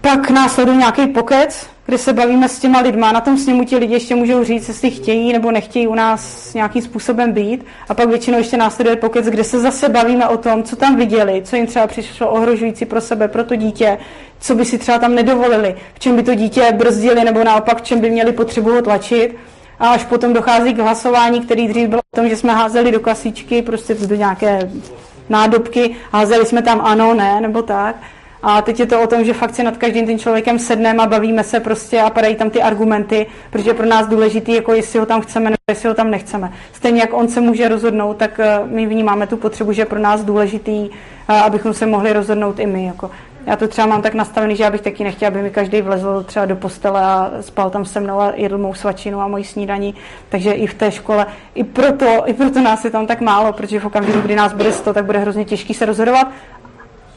pak 0.01 0.31
následuje 0.31 0.77
nějaký 0.77 1.07
pokec, 1.07 1.71
kde 1.91 1.99
se 1.99 2.13
bavíme 2.13 2.49
s 2.49 2.59
těma 2.59 2.81
lidma. 2.81 3.13
Na 3.13 3.21
tom 3.21 3.39
sněmu 3.39 3.65
ti 3.65 3.77
lidi 3.77 3.95
ještě 3.95 4.15
můžou 4.15 4.45
říct, 4.45 4.69
jestli 4.69 4.91
chtějí 4.91 5.33
nebo 5.33 5.51
nechtějí 5.51 5.89
u 5.89 5.95
nás 5.95 6.55
nějakým 6.55 6.83
způsobem 6.83 7.33
být. 7.33 7.67
A 7.89 7.95
pak 7.95 8.09
většinou 8.09 8.39
ještě 8.39 8.57
následuje 8.57 8.97
pokec, 8.97 9.27
kde 9.27 9.45
se 9.45 9.61
zase 9.61 9.89
bavíme 9.89 10.29
o 10.29 10.37
tom, 10.37 10.63
co 10.63 10.77
tam 10.77 10.97
viděli, 10.97 11.43
co 11.45 11.57
jim 11.57 11.67
třeba 11.67 11.87
přišlo 11.87 12.31
ohrožující 12.31 12.85
pro 12.85 13.01
sebe, 13.01 13.29
pro 13.29 13.45
to 13.45 13.57
dítě, 13.57 13.99
co 14.41 14.55
by 14.55 14.65
si 14.65 14.79
třeba 14.79 14.99
tam 14.99 15.15
nedovolili, 15.15 15.77
v 15.95 15.99
čem 15.99 16.17
by 16.17 16.23
to 16.23 16.35
dítě 16.35 16.73
brzdili 16.73 17.25
nebo 17.25 17.45
naopak 17.45 17.79
v 17.79 17.83
čem 17.83 18.01
by 18.01 18.11
měli 18.11 18.33
potřebu 18.33 18.71
ho 18.71 18.83
tlačit. 18.83 19.37
A 19.79 19.89
až 19.89 20.05
potom 20.05 20.33
dochází 20.33 20.75
k 20.75 20.79
hlasování, 20.79 21.41
který 21.41 21.69
dřív 21.69 21.89
bylo 21.89 22.01
o 22.15 22.17
tom, 22.17 22.29
že 22.29 22.37
jsme 22.37 22.53
házeli 22.53 22.93
do 22.93 23.01
kasíčky, 23.01 23.63
prostě 23.63 23.95
do 23.95 24.15
nějaké 24.15 24.71
nádobky, 25.29 25.97
házeli 26.13 26.47
jsme 26.47 26.63
tam 26.63 26.81
ano, 26.81 27.15
ne, 27.15 27.41
nebo 27.41 27.63
tak. 27.63 27.97
A 28.43 28.63
teď 28.63 28.81
je 28.81 28.87
to 28.87 29.03
o 29.03 29.07
tom, 29.07 29.25
že 29.25 29.35
fakt 29.35 29.55
si 29.55 29.63
nad 29.63 29.77
každým 29.77 30.07
tím 30.07 30.19
člověkem 30.19 30.59
sedneme 30.59 31.03
a 31.03 31.07
bavíme 31.07 31.45
se 31.45 31.61
prostě 31.61 32.01
a 32.01 32.11
padají 32.11 32.37
tam 32.37 32.51
ty 32.51 32.63
argumenty, 32.63 33.27
protože 33.51 33.75
pro 33.75 33.87
nás 33.87 34.09
důležitý, 34.09 34.55
jako 34.55 34.73
jestli 34.73 34.99
ho 34.99 35.07
tam 35.07 35.21
chceme 35.21 35.45
nebo 35.45 35.57
jestli 35.71 35.89
ho 35.89 35.95
tam 35.95 36.11
nechceme. 36.11 36.53
Stejně 36.73 37.01
jak 37.01 37.13
on 37.13 37.29
se 37.29 37.41
může 37.41 37.69
rozhodnout, 37.69 38.17
tak 38.17 38.41
eh, 38.41 38.61
my 38.65 38.87
vnímáme 38.87 39.27
tu 39.27 39.37
potřebu, 39.37 39.73
že 39.73 39.83
je 39.83 39.87
pro 39.87 39.99
nás 39.99 40.25
důležitý, 40.25 40.91
eh, 41.29 41.41
abychom 41.41 41.75
se 41.75 41.87
mohli 41.87 42.13
rozhodnout 42.13 42.59
i 42.59 42.67
my. 42.67 42.87
Jako. 42.87 43.11
Já 43.47 43.57
to 43.57 43.69
třeba 43.69 43.87
mám 43.87 44.03
tak 44.03 44.15
nastavený, 44.15 44.57
že 44.57 44.65
já 44.65 44.71
bych 44.71 44.81
taky 44.81 45.05
nechtěla, 45.05 45.29
aby 45.29 45.43
mi 45.43 45.51
každý 45.51 45.83
vlezl 45.83 46.23
třeba 46.23 46.47
do 46.47 46.57
postele 46.57 47.01
a 47.01 47.31
spal 47.41 47.71
tam 47.71 47.85
se 47.85 48.01
mnou 48.01 48.21
a 48.21 48.33
jedl 48.35 48.59
mou 48.59 48.75
svačinu 48.75 49.21
a 49.21 49.29
moji 49.29 49.45
snídaní. 49.45 49.95
Takže 50.29 50.53
i 50.53 50.67
v 50.67 50.75
té 50.75 50.91
škole, 50.91 51.27
i 51.55 51.65
proto, 51.65 52.23
i 52.27 52.35
proto 52.35 52.61
nás 52.61 52.85
je 52.85 52.91
tam 52.91 53.07
tak 53.07 53.21
málo, 53.21 53.53
protože 53.53 53.81
v 53.81 53.85
okamžiku, 53.87 54.21
kdy 54.21 54.37
nás 54.37 54.53
bude 54.53 54.73
100, 54.73 54.93
tak 54.93 55.05
bude 55.05 55.19
hrozně 55.19 55.45
těžký 55.45 55.75
se 55.75 55.87
rozhodovat. 55.87 56.29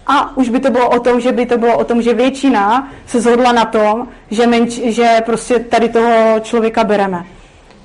A 0.07 0.37
už 0.37 0.49
by 0.49 0.59
to 0.59 0.71
bylo 0.71 0.89
o 0.89 0.99
tom, 0.99 1.19
že 1.19 1.31
by 1.31 1.45
to 1.45 1.57
bylo 1.57 1.77
o 1.77 1.83
tom, 1.83 2.01
že 2.01 2.13
většina 2.13 2.91
se 3.05 3.21
zhodla 3.21 3.51
na 3.51 3.65
tom, 3.65 4.07
že, 4.31 4.47
menč, 4.47 4.71
že 4.71 5.21
prostě 5.25 5.59
tady 5.59 5.89
toho 5.89 6.39
člověka 6.39 6.83
bereme. 6.83 7.25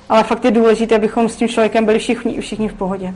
Ale 0.09 0.23
fakt 0.23 0.45
je 0.45 0.51
důležité, 0.51 0.95
abychom 0.95 1.29
s 1.29 1.35
tím 1.35 1.47
člověkem 1.47 1.85
byli 1.85 1.99
všichni, 1.99 2.41
všichni 2.41 2.67
v 2.67 2.73
pohodě. 2.73 3.13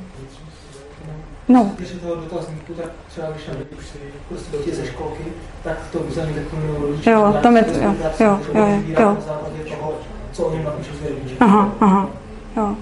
No. 1.48 1.72
Když 1.76 1.90
se 1.90 1.96
toho 1.96 2.16
dotazníku, 2.16 2.74
tak 2.74 2.90
třeba 3.08 3.28
když 3.32 3.44
tam 3.44 3.56
při 3.78 3.98
prostě 4.30 4.58
do 4.58 4.76
ze 4.76 4.86
školky, 4.86 5.24
tak 5.64 5.78
to 5.92 6.00
území 6.00 6.34
takového 6.34 6.88
rodiče. 6.88 7.12
Jo, 7.12 7.36
tam 7.44 7.58
je 7.58 7.64
to, 7.64 7.80
jo, 7.80 7.96
jo, 8.20 8.40
jo, 8.54 8.84
jo. 8.88 9.18
Co 10.32 10.44
oni 10.44 10.64
napíšou 10.64 10.94
své 10.94 11.10
Aha, 11.40 11.74
aha, 11.80 12.10
jo. 12.58 12.76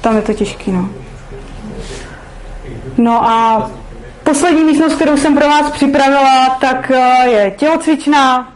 Tam 0.00 0.16
je 0.16 0.22
to 0.22 0.34
těžký, 0.34 0.72
no. 0.72 0.88
No 2.98 3.24
a 3.24 3.70
Poslední 4.24 4.64
místnost, 4.64 4.94
kterou 4.94 5.16
jsem 5.16 5.34
pro 5.34 5.48
vás 5.48 5.70
připravila, 5.70 6.58
tak 6.60 6.90
eh, 6.90 7.28
je 7.30 7.50
tělocvičná. 7.50 8.52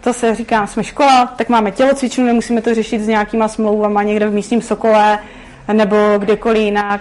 To 0.00 0.12
se 0.12 0.34
říká, 0.34 0.66
jsme 0.66 0.84
škola, 0.84 1.26
tak 1.26 1.48
máme 1.48 1.70
tělocvičnu, 1.70 2.24
nemusíme 2.24 2.62
to 2.62 2.74
řešit 2.74 3.00
s 3.02 3.08
nějakýma 3.08 3.48
smlouvama 3.48 4.02
někde 4.02 4.28
v 4.28 4.32
místním 4.32 4.62
Sokole 4.62 5.18
nebo 5.72 5.96
kdekoliv 6.18 6.62
jinak. 6.62 7.00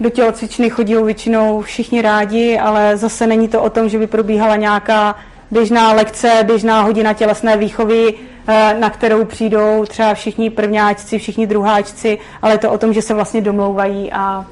Do 0.00 0.10
tělocvičny 0.10 0.70
chodí 0.70 0.94
většinou 0.94 1.62
všichni 1.62 2.02
rádi, 2.02 2.58
ale 2.58 2.96
zase 2.96 3.26
není 3.26 3.48
to 3.48 3.62
o 3.62 3.70
tom, 3.70 3.88
že 3.88 3.98
by 3.98 4.06
probíhala 4.06 4.56
nějaká 4.56 5.16
běžná 5.50 5.92
lekce, 5.92 6.30
běžná 6.42 6.82
hodina 6.82 7.12
tělesné 7.12 7.56
výchovy, 7.56 8.14
eh, 8.46 8.76
na 8.78 8.90
kterou 8.90 9.24
přijdou 9.24 9.84
třeba 9.88 10.14
všichni 10.14 10.50
prvňáčci, 10.50 11.18
všichni 11.18 11.46
druháčci, 11.46 12.18
ale 12.42 12.54
je 12.54 12.58
to 12.58 12.72
o 12.72 12.78
tom, 12.78 12.92
že 12.92 13.02
se 13.02 13.14
vlastně 13.14 13.40
domlouvají 13.40 14.12
a 14.12 14.46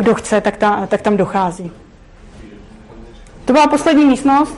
kdo 0.00 0.14
chce, 0.14 0.40
tak, 0.40 0.56
ta, 0.56 0.86
tak 0.86 1.02
tam 1.02 1.16
dochází. 1.16 1.70
To 3.44 3.52
byla 3.52 3.66
poslední 3.66 4.04
místnost 4.04 4.56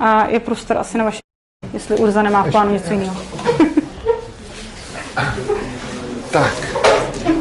a 0.00 0.26
je 0.26 0.40
prostor 0.40 0.78
asi 0.78 0.98
na 0.98 1.04
vaše, 1.04 1.20
jestli 1.72 1.96
Urza 1.96 2.22
nemá 2.22 2.42
v 2.42 2.50
plánu 2.50 2.72
něco 2.72 2.92
jiného. 2.92 3.16
tak, 6.30 6.54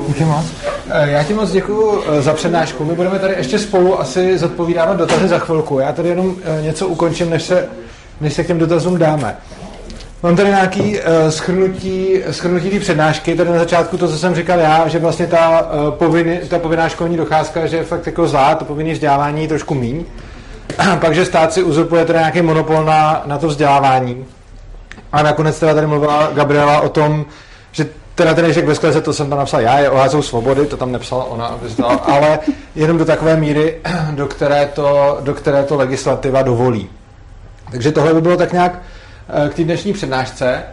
díky 0.08 0.24
moc. 0.24 0.46
Eh, 0.90 1.12
já 1.12 1.24
ti 1.24 1.34
moc 1.34 1.52
děkuji 1.52 2.04
eh, 2.08 2.22
za 2.22 2.34
přednášku. 2.34 2.86
My 2.86 2.96
budeme 2.96 3.20
tady 3.20 3.34
ještě 3.34 3.60
spolu 3.60 4.00
asi 4.00 4.38
zodpovídávat 4.38 4.98
dotazy 4.98 5.28
za 5.28 5.40
chvilku. 5.40 5.80
Já 5.80 5.92
tady 5.92 6.10
jenom 6.10 6.36
eh, 6.44 6.62
něco 6.62 6.88
ukončím, 6.88 7.30
než 7.30 7.44
se, 7.44 7.70
než 8.22 8.34
se 8.34 8.44
k 8.44 8.48
těm 8.48 8.60
dotazům 8.60 8.98
dáme. 8.98 9.38
Mám 10.26 10.36
tady 10.36 10.50
nějaký 10.50 11.00
uh, 11.00 11.30
schrnutí, 11.30 12.22
schrnutí 12.32 12.70
té 12.70 12.80
přednášky, 12.80 13.36
tady 13.36 13.50
na 13.50 13.60
začátku 13.60 13.98
to, 13.98 14.08
co 14.08 14.18
jsem 14.18 14.36
říkal 14.36 14.60
já, 14.60 14.88
že 14.88 15.00
vlastně 15.00 15.28
ta, 15.28 15.62
uh, 15.62 15.92
povinný, 15.92 16.40
ta 16.50 16.60
povinná 16.60 16.90
školní 16.90 17.18
docházka, 17.18 17.66
že 17.66 17.78
je 17.78 17.84
fakt 17.84 18.06
jako 18.06 18.28
zlá, 18.28 18.56
to 18.56 18.66
povinné 18.66 18.94
vzdělávání 18.94 19.42
je 19.42 19.48
trošku 19.48 19.76
míň. 19.76 20.06
Pak, 21.00 21.16
že 21.16 21.26
stát 21.26 21.54
si 21.54 21.64
uzurpuje 21.64 22.06
teda 22.06 22.20
nějaký 22.20 22.42
monopol 22.42 22.86
na, 22.86 23.24
na 23.26 23.38
to 23.38 23.48
vzdělávání. 23.48 24.26
A 25.12 25.24
nakonec 25.24 25.60
teda 25.60 25.74
tady 25.74 25.88
mluvila 25.88 26.32
Gabriela 26.34 26.82
o 26.82 26.90
tom, 26.90 27.26
že 27.72 27.88
teda 28.16 28.34
ten 28.34 28.46
Ježek 28.46 28.66
ve 28.66 28.76
skleze, 28.76 29.02
to 29.02 29.14
jsem 29.14 29.30
tam 29.30 29.40
napsal 29.40 29.62
já, 29.62 29.80
je 29.80 29.90
oházou 29.90 30.22
svobody, 30.22 30.66
to 30.66 30.78
tam 30.78 30.92
nepsala 30.92 31.24
ona, 31.24 31.60
ale 32.04 32.40
jenom 32.76 32.98
do 32.98 33.06
takové 33.06 33.38
míry, 33.38 33.78
do 34.12 34.28
které 34.28 34.66
to, 34.74 35.18
do 35.22 35.34
které 35.34 35.64
to 35.64 35.76
legislativa 35.76 36.42
dovolí. 36.42 36.90
Takže 37.72 37.92
tohle 37.92 38.14
by 38.14 38.22
bylo 38.22 38.38
tak 38.38 38.54
nějak 38.54 38.82
Eh, 38.82 38.95
k 39.50 39.54
té 39.54 39.64
dnešní 39.64 39.94
přednášce. 39.94 40.64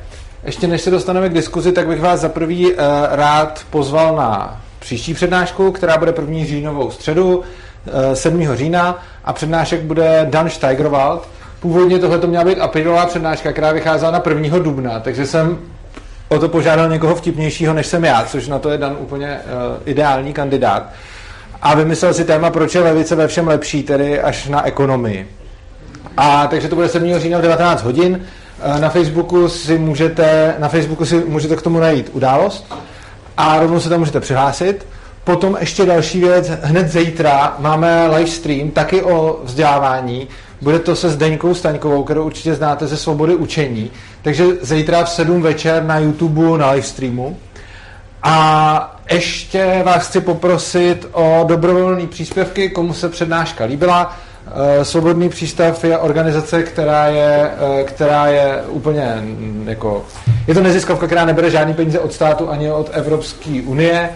ještě 0.44 0.66
než 0.66 0.80
se 0.82 0.90
dostaneme 0.90 1.28
k 1.28 1.34
diskuzi, 1.34 1.72
tak 1.72 1.86
bych 1.86 2.00
vás 2.00 2.20
za 2.20 2.28
prvý 2.28 2.66
uh, 2.66 2.78
rád 3.10 3.66
pozval 3.70 4.16
na 4.16 4.60
příští 4.78 5.14
přednášku, 5.14 5.72
která 5.72 5.98
bude 5.98 6.12
první 6.12 6.46
říjnovou 6.46 6.90
středu, 6.90 7.36
uh, 7.36 7.44
7. 8.14 8.54
října 8.54 9.02
a 9.24 9.32
přednášek 9.32 9.82
bude 9.82 10.26
Dan 10.30 10.50
Steigerwald. 10.50 11.28
Původně 11.60 11.98
tohle 11.98 12.18
to 12.18 12.26
měla 12.26 12.44
být 12.44 12.60
aprílová 12.60 13.06
přednáška, 13.06 13.52
která 13.52 13.72
vycházela 13.72 14.10
na 14.10 14.22
1. 14.28 14.58
dubna, 14.58 15.00
takže 15.00 15.26
jsem 15.26 15.58
o 16.28 16.38
to 16.38 16.48
požádal 16.48 16.88
někoho 16.88 17.14
vtipnějšího, 17.14 17.74
než 17.74 17.86
jsem 17.86 18.04
já, 18.04 18.24
což 18.24 18.48
na 18.48 18.58
to 18.58 18.70
je 18.70 18.78
Dan 18.78 18.96
úplně 19.00 19.40
ideální 19.84 20.32
kandidát. 20.32 20.92
A 21.62 21.74
vymyslel 21.74 22.14
si 22.14 22.24
téma, 22.24 22.50
proč 22.50 22.74
je 22.74 22.80
levice 22.80 23.16
ve 23.16 23.28
všem 23.28 23.48
lepší, 23.48 23.82
tedy 23.82 24.20
až 24.20 24.48
na 24.48 24.66
ekonomii. 24.66 25.28
A 26.16 26.46
takže 26.46 26.68
to 26.68 26.74
bude 26.74 26.88
7. 26.88 27.18
října 27.18 27.38
v 27.38 27.42
19 27.42 27.82
hodin. 27.82 28.20
Na 28.80 28.88
Facebooku 28.88 29.48
si 29.48 29.78
můžete, 29.78 30.54
na 30.58 30.68
Facebooku 30.68 31.06
si 31.06 31.24
můžete 31.24 31.56
k 31.56 31.62
tomu 31.62 31.78
najít 31.78 32.10
událost 32.12 32.74
a 33.36 33.60
rovnou 33.60 33.80
se 33.80 33.88
tam 33.88 33.98
můžete 33.98 34.20
přihlásit. 34.20 34.86
Potom 35.24 35.56
ještě 35.60 35.86
další 35.86 36.20
věc, 36.20 36.50
hned 36.62 36.92
zítra 36.92 37.56
máme 37.58 38.06
live 38.06 38.30
stream 38.30 38.70
taky 38.70 39.02
o 39.02 39.40
vzdělávání. 39.44 40.28
Bude 40.60 40.78
to 40.78 40.96
se 40.96 41.10
Zdeňkou 41.10 41.54
Staňkovou, 41.54 42.04
kterou 42.04 42.24
určitě 42.24 42.54
znáte 42.54 42.86
ze 42.86 42.96
Svobody 42.96 43.34
učení. 43.34 43.90
Takže 44.22 44.44
zítra 44.60 45.04
v 45.04 45.10
7 45.10 45.42
večer 45.42 45.84
na 45.84 45.98
YouTube 45.98 46.58
na 46.58 46.70
live 46.70 46.86
streamu. 46.86 47.36
A 48.22 48.96
ještě 49.12 49.82
vás 49.84 50.08
chci 50.08 50.20
poprosit 50.20 51.08
o 51.12 51.44
dobrovolné 51.48 52.06
příspěvky, 52.06 52.70
komu 52.70 52.94
se 52.94 53.08
přednáška 53.08 53.64
líbila. 53.64 54.16
Eh, 54.46 54.84
Svobodný 54.84 55.28
přístav 55.28 55.84
je 55.84 55.98
organizace, 55.98 56.62
která 56.62 57.06
je, 57.06 57.50
eh, 57.80 57.84
která 57.84 58.26
je 58.26 58.62
úplně 58.68 59.22
jako... 59.64 60.04
Je 60.46 60.54
to 60.54 60.62
neziskovka, 60.62 61.06
která 61.06 61.24
nebere 61.24 61.50
žádný 61.50 61.74
peníze 61.74 61.98
od 61.98 62.12
státu 62.12 62.50
ani 62.50 62.70
od 62.70 62.90
Evropské 62.92 63.62
unie. 63.66 64.10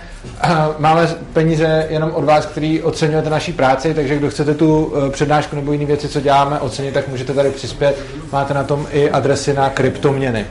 Máme 0.79 1.09
peníze 1.33 1.87
jenom 1.91 2.11
od 2.15 2.25
vás, 2.25 2.47
který 2.47 2.83
oceňujete 2.83 3.31
naší 3.31 3.53
práci, 3.53 3.95
takže 3.95 4.17
kdo 4.17 4.31
chcete 4.31 4.55
tu 4.55 4.93
eh, 4.97 5.11
přednášku 5.11 5.57
nebo 5.57 5.73
jiné 5.73 5.85
věci, 5.85 6.09
co 6.09 6.21
děláme, 6.21 6.59
ocenit, 6.61 6.95
tak 6.95 7.09
můžete 7.09 7.33
tady 7.35 7.51
přispět. 7.51 7.99
Máte 8.33 8.55
na 8.55 8.65
tom 8.65 8.87
i 8.91 9.11
adresy 9.11 9.55
na 9.55 9.71
kryptoměny. 9.71 10.47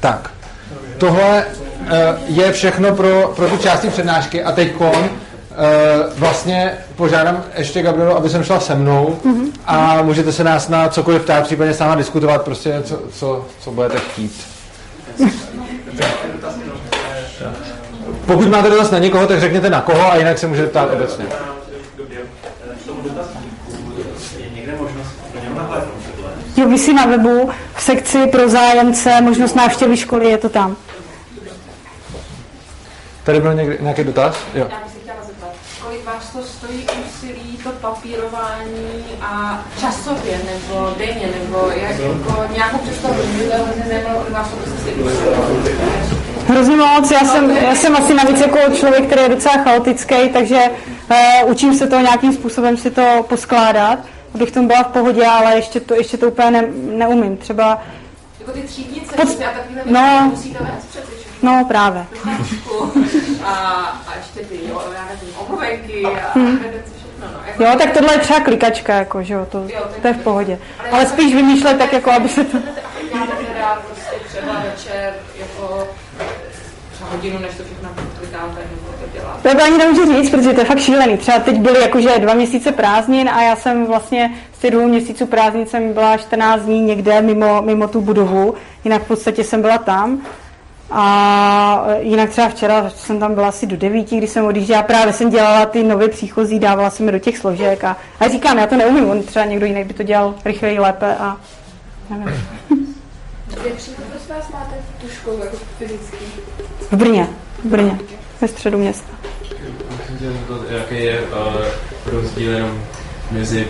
Tak, 0.00 0.30
tohle 0.98 1.44
je 2.26 2.52
všechno 2.52 2.94
pro, 2.94 3.32
pro 3.36 3.48
tu 3.48 3.56
části 3.56 3.88
přednášky 3.88 4.44
a 4.44 4.52
teď 4.52 4.72
kon 4.72 5.10
Uh, 5.54 6.12
vlastně 6.18 6.78
požádám 6.96 7.44
ještě 7.56 7.82
Gabrielu, 7.82 8.16
aby 8.16 8.28
jsem 8.28 8.44
šla 8.44 8.60
se 8.60 8.74
mnou 8.74 9.18
mm-hmm. 9.24 9.52
a 9.66 10.02
můžete 10.02 10.32
se 10.32 10.44
nás 10.44 10.68
na 10.68 10.88
cokoliv 10.88 11.22
ptát, 11.22 11.44
případně 11.44 11.74
s 11.74 11.78
náma 11.78 11.94
diskutovat, 11.94 12.42
prostě 12.42 12.82
co, 12.84 13.00
co, 13.12 13.46
co 13.60 13.70
budete 13.70 13.98
chtít. 13.98 14.46
Pokud 18.26 18.48
máte 18.48 18.70
dotaz 18.70 18.90
na 18.90 18.98
někoho, 18.98 19.26
tak 19.26 19.40
řekněte 19.40 19.70
na 19.70 19.80
koho 19.80 20.12
a 20.12 20.16
jinak 20.16 20.38
se 20.38 20.46
můžete 20.46 20.68
ptát 20.68 20.90
obecně. 20.92 21.24
Jo, 26.56 26.68
vysí 26.68 26.94
na 26.94 27.06
webu 27.06 27.50
v 27.74 27.82
sekci 27.82 28.26
pro 28.26 28.48
zájemce, 28.48 29.20
možnost 29.20 29.54
návštěvy 29.54 29.96
školy, 29.96 30.30
je 30.30 30.38
to 30.38 30.48
tam. 30.48 30.76
Tady 33.24 33.40
byl 33.40 33.54
někde, 33.54 33.78
nějaký 33.80 34.04
dotaz? 34.04 34.36
Jo 34.54 34.68
to 36.34 36.42
stojí 36.42 36.86
úsilí, 37.06 37.58
to 37.64 37.70
papírování 37.70 39.04
a 39.20 39.64
časově, 39.80 40.40
nebo 40.44 40.94
denně, 40.98 41.28
nebo 41.40 41.68
jak, 41.68 41.98
jako 41.98 42.52
nějakou 42.54 42.78
představu, 42.78 43.14
že 43.36 43.48
zajímalo 43.88 44.20
od 44.20 44.30
vás, 44.30 44.48
Hrozně 46.48 46.76
moc, 46.76 47.10
já 47.10 47.20
jsem, 47.20 47.50
já 47.50 47.74
jsem 47.74 47.96
asi 47.96 48.14
navíc 48.14 48.40
jako 48.40 48.58
člověk, 48.76 49.06
který 49.06 49.22
je 49.22 49.28
docela 49.28 49.54
chaotický, 49.54 50.28
takže 50.32 50.60
uh, 51.42 51.50
učím 51.50 51.74
se 51.74 51.86
to 51.86 52.00
nějakým 52.00 52.32
způsobem 52.32 52.76
si 52.76 52.90
to 52.90 53.26
poskládat, 53.28 53.98
abych 54.34 54.50
tomu 54.50 54.68
byla 54.68 54.82
v 54.82 54.92
pohodě, 54.92 55.26
ale 55.26 55.56
ještě 55.56 55.80
to, 55.80 55.94
ještě 55.94 56.16
to 56.16 56.28
úplně 56.28 56.50
ne, 56.50 56.68
neumím. 56.96 57.36
Třeba 57.36 57.82
jako 58.40 58.52
ty 58.52 58.60
třídnice, 58.60 59.16
Pod... 59.16 59.28
a 59.28 59.50
takovýhle 59.50 59.82
no, 59.86 60.30
musíte 60.30 60.58
vést 60.64 60.86
přeci. 60.86 61.23
No, 61.44 61.64
právě. 61.68 62.06
A, 63.44 63.54
a 64.06 64.14
ještě 64.16 64.40
ty, 64.40 64.60
jo, 64.68 64.82
já 64.94 65.04
nevím, 65.04 65.34
omluvenky 65.38 66.04
a 66.06 66.32
hmm. 66.34 66.58
všechno, 66.58 67.26
no. 67.32 67.38
Jako 67.46 67.62
jo, 67.62 67.70
tak 67.78 67.90
tohle 67.90 68.14
je 68.14 68.18
třeba 68.18 68.40
klikačka, 68.40 68.94
jako, 68.94 69.22
že 69.22 69.34
jo, 69.34 69.46
to, 69.50 69.58
jo, 69.58 69.80
to 70.02 70.08
je 70.08 70.14
v 70.14 70.18
pohodě. 70.18 70.58
Ale, 70.78 70.90
ale 70.90 71.06
spíš 71.06 71.34
vymýšlet 71.34 71.78
tak, 71.78 71.92
jako, 71.92 72.10
aby 72.10 72.28
se 72.28 72.44
to... 72.44 72.56
Já 73.14 73.26
teda 73.26 73.82
prostě 73.86 74.16
třeba 74.28 74.52
večer, 74.60 75.14
jako 75.38 75.88
třeba 76.92 77.10
hodinu, 77.10 77.38
než 77.38 77.54
to 77.54 77.64
všechno 77.64 77.88
klikáte, 78.18 78.60
nebo 78.70 78.92
to 79.04 79.18
děláte. 79.18 79.54
To 79.54 79.64
ani 79.64 79.78
nemůžu 79.78 80.12
říct, 80.12 80.30
protože 80.30 80.52
to 80.52 80.60
je 80.60 80.64
fakt 80.66 80.78
šílený. 80.78 81.16
Třeba 81.16 81.38
teď 81.38 81.58
byly 81.58 81.80
jakože 81.80 82.18
dva 82.18 82.34
měsíce 82.34 82.72
prázdnin 82.72 83.28
a 83.28 83.42
já 83.42 83.56
jsem 83.56 83.86
vlastně 83.86 84.34
z 84.52 84.58
těch 84.58 84.70
dvou 84.70 84.88
měsíců 84.88 85.26
prázdnin 85.26 85.66
jsem 85.66 85.92
byla 85.92 86.16
14 86.16 86.62
dní 86.62 86.80
někde 86.80 87.22
mimo, 87.22 87.62
mimo 87.62 87.88
tu 87.88 88.00
budovu, 88.00 88.54
jinak 88.84 89.02
v 89.02 89.06
podstatě 89.06 89.44
jsem 89.44 89.62
byla 89.62 89.78
tam 89.78 90.22
a 90.96 91.86
jinak 92.00 92.30
třeba 92.30 92.48
včera 92.48 92.90
jsem 92.90 93.18
tam 93.20 93.34
byla 93.34 93.48
asi 93.48 93.66
do 93.66 93.76
devíti, 93.76 94.18
když 94.18 94.30
jsem 94.30 94.44
odjížděla, 94.44 94.82
právě 94.82 95.12
jsem 95.12 95.30
dělala 95.30 95.66
ty 95.66 95.82
nové 95.82 96.08
příchozí, 96.08 96.58
dávala 96.58 96.90
jsem 96.90 97.06
je 97.06 97.12
do 97.12 97.18
těch 97.18 97.38
složek 97.38 97.84
a, 97.84 97.96
a 98.20 98.28
říkám, 98.28 98.58
já 98.58 98.66
to 98.66 98.76
neumím, 98.76 99.10
on 99.10 99.22
třeba 99.22 99.44
někdo 99.44 99.66
jiný 99.66 99.84
by 99.84 99.94
to 99.94 100.02
dělal 100.02 100.34
rychleji, 100.44 100.78
lépe 100.78 101.16
a 101.16 101.36
nevím. 102.10 102.44
Prosím 103.48 103.94
vás 104.28 104.50
máte 104.52 104.74
tu 105.00 105.08
školu 105.08 105.38
jako 105.38 105.56
fyzicky? 105.78 106.16
V 106.90 106.96
Brně, 106.96 107.28
v 107.64 107.66
Brně, 107.66 107.98
ve 108.40 108.48
středu 108.48 108.78
města. 108.78 109.08
Jaký 110.68 111.04
je 111.04 111.20
uh, 111.20 111.30
rozdíl 112.06 112.50
jenom 112.52 112.82
mezi 113.30 113.66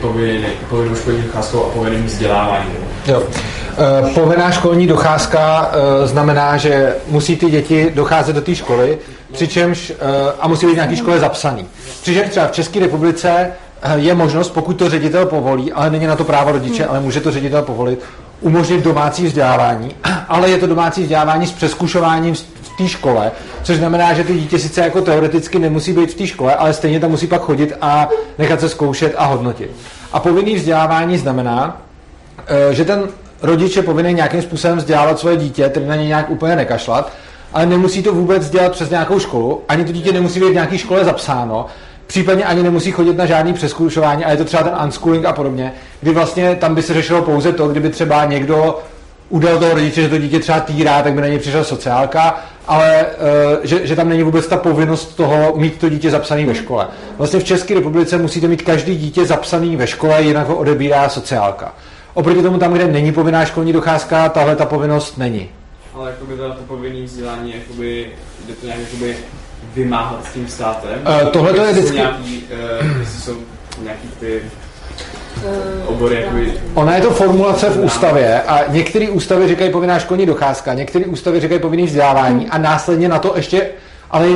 povinnou 0.70 0.94
školní 0.94 1.22
docházkou 1.22 1.64
a 1.64 1.68
povinným 1.68 2.05
vzděláváním? 2.05 2.76
Jo. 3.06 3.22
Eh, 3.78 4.10
povinná 4.14 4.51
školní 4.51 4.86
docházka 4.86 5.70
eh, 5.72 6.06
znamená, 6.06 6.56
že 6.56 6.97
musí 7.09 7.36
ty 7.36 7.51
děti 7.51 7.90
docházet 7.94 8.32
do 8.32 8.40
té 8.40 8.55
školy, 8.55 8.98
přičemž 9.32 9.90
eh, 9.90 9.94
a 10.40 10.48
musí 10.48 10.66
být 10.66 10.72
v 10.72 10.74
nějaké 10.74 10.97
škole 10.97 11.18
zapsaný. 11.18 11.66
Přičemž 12.02 12.31
třeba 12.31 12.47
v 12.47 12.52
České 12.52 12.81
republice 12.81 13.52
je 13.94 14.14
možnost, 14.14 14.51
pokud 14.51 14.72
to 14.72 14.90
ředitel 14.90 15.26
povolí, 15.26 15.72
ale 15.72 15.90
není 15.90 16.06
na 16.06 16.16
to 16.16 16.24
právo 16.24 16.52
rodiče, 16.52 16.86
ale 16.86 17.01
může 17.01 17.20
to 17.20 17.31
ředitel 17.31 17.62
povolit, 17.62 18.01
umožnit 18.40 18.85
domácí 18.85 19.26
vzdělávání, 19.26 19.94
ale 20.28 20.51
je 20.51 20.59
to 20.59 20.66
domácí 20.66 21.02
vzdělávání 21.02 21.47
s 21.47 21.52
přeskušováním 21.52 22.35
v 22.74 22.76
té 22.76 22.88
škole, 22.88 23.32
což 23.62 23.76
znamená, 23.76 24.12
že 24.12 24.24
ty 24.24 24.34
dítě 24.34 24.59
sice 24.59 24.80
jako 24.80 25.01
teoreticky 25.01 25.59
nemusí 25.59 25.92
být 25.92 26.10
v 26.10 26.14
té 26.14 26.26
škole, 26.26 26.55
ale 26.55 26.72
stejně 26.72 27.01
tam 27.01 27.10
musí 27.10 27.26
pak 27.26 27.42
chodit 27.42 27.72
a 27.80 28.09
nechat 28.38 28.60
se 28.60 28.68
zkoušet 28.68 29.14
a 29.18 29.24
hodnotit. 29.24 29.70
A 30.12 30.20
povinný 30.20 30.55
vzdělávání 30.55 31.18
znamená, 31.18 31.82
že 32.70 32.84
ten 32.84 33.09
rodič 33.42 33.76
je 33.76 33.82
povinen 33.82 34.16
nějakým 34.16 34.42
způsobem 34.42 34.78
vzdělávat 34.78 35.18
svoje 35.18 35.36
dítě, 35.36 35.68
tedy 35.68 35.86
na 35.86 35.96
ně 35.96 36.06
nějak 36.06 36.30
úplně 36.30 36.56
nekašlat, 36.56 37.12
ale 37.52 37.66
nemusí 37.66 38.02
to 38.02 38.14
vůbec 38.14 38.51
dělat 38.51 38.72
přes 38.72 38.90
nějakou 38.90 39.18
školu, 39.18 39.62
ani 39.68 39.84
to 39.84 39.92
dítě 39.92 40.12
nemusí 40.12 40.40
být 40.40 40.51
v 40.51 40.52
nějaké 40.52 40.78
škole 40.78 41.05
zapsáno, 41.05 41.66
případně 42.06 42.44
ani 42.44 42.62
nemusí 42.62 42.90
chodit 42.90 43.16
na 43.16 43.26
žádný 43.26 43.52
přeskoušování, 43.52 44.24
a 44.24 44.30
je 44.30 44.36
to 44.36 44.44
třeba 44.44 44.62
ten 44.62 44.72
unschooling 44.84 45.24
a 45.24 45.32
podobně, 45.32 45.72
kdy 46.01 46.10
vlastně 46.10 46.56
tam 46.56 46.74
by 46.74 46.82
se 46.82 46.94
řešilo 46.94 47.22
pouze 47.22 47.52
to, 47.52 47.68
kdyby 47.68 47.90
třeba 47.90 48.24
někdo 48.24 48.82
udal 49.28 49.59
toho 49.59 49.74
rodiče, 49.74 50.02
že 50.02 50.09
to 50.09 50.18
dítě 50.18 50.40
třeba 50.40 50.60
týrá, 50.60 51.02
tak 51.02 51.12
by 51.12 51.20
na 51.20 51.26
něj 51.26 51.38
přišla 51.38 51.64
sociálka, 51.64 52.40
ale 52.66 53.06
uh, 53.06 53.64
že, 53.64 53.86
že 53.86 53.96
tam 53.96 54.09
není 54.09 54.22
vůbec 54.22 54.46
ta 54.46 54.56
povinnost 54.56 55.16
toho 55.16 55.52
mít 55.56 55.78
to 55.78 55.88
dítě 55.88 56.10
zapsané 56.10 56.46
ve 56.46 56.55
škole. 56.55 56.86
Vlastně 57.18 57.40
v 57.40 57.44
České 57.44 57.74
republice 57.74 58.18
musíte 58.18 58.48
mít 58.48 58.62
každý 58.62 58.96
dítě 58.96 59.24
zapsaný 59.24 59.76
ve 59.76 59.86
škole, 59.86 60.22
jinak 60.22 60.48
ho 60.48 60.56
odebírá 60.56 61.09
sociálka. 61.09 61.74
Oproti 62.14 62.42
tomu 62.42 62.59
tam, 62.59 62.72
kde 62.72 62.86
není 62.86 63.12
povinná 63.12 63.44
školní 63.44 63.72
docházka, 63.72 64.28
tahle 64.28 64.56
ta 64.56 64.66
povinnost 64.66 65.18
není. 65.18 65.48
Ale 65.94 66.10
jakoby 66.10 66.36
to 66.36 66.55
povinné 66.66 67.05
vzdělání, 67.05 67.55
jakoby, 67.55 68.06
jde 68.46 68.55
to 68.55 68.66
nějak 68.66 68.80
jakoby 68.80 69.16
vymáhat 69.74 70.24
s 70.30 70.32
tím 70.32 70.48
státem? 70.48 70.98
Uh, 71.22 71.28
tohle 71.28 71.52
to 71.52 71.64
je 71.64 71.72
vždycky... 71.72 71.96
Nějaký, 71.96 72.44
uh, 72.82 73.02
jsou 73.02 73.36
nějaký 73.82 74.09
ty 74.20 74.42
obory 75.87 76.15
jakoby... 76.15 76.53
Ona 76.75 76.97
je 76.97 77.03
to 77.03 77.11
formulace 77.11 77.71
v 77.71 77.85
ústavě 77.85 78.43
a 78.43 78.65
některé 78.69 79.09
ústavy 79.09 79.49
říkají 79.49 79.71
povinná 79.71 79.99
školní 79.99 80.27
docházka, 80.27 80.75
některé 80.75 81.05
ústavy 81.05 81.41
říkají 81.41 81.61
povinný 81.61 81.87
vzdělávání 81.87 82.49
a 82.49 82.59
následně 82.59 83.09
na 83.09 83.19
to 83.19 83.33
ještě 83.37 83.66
ale 84.15 84.29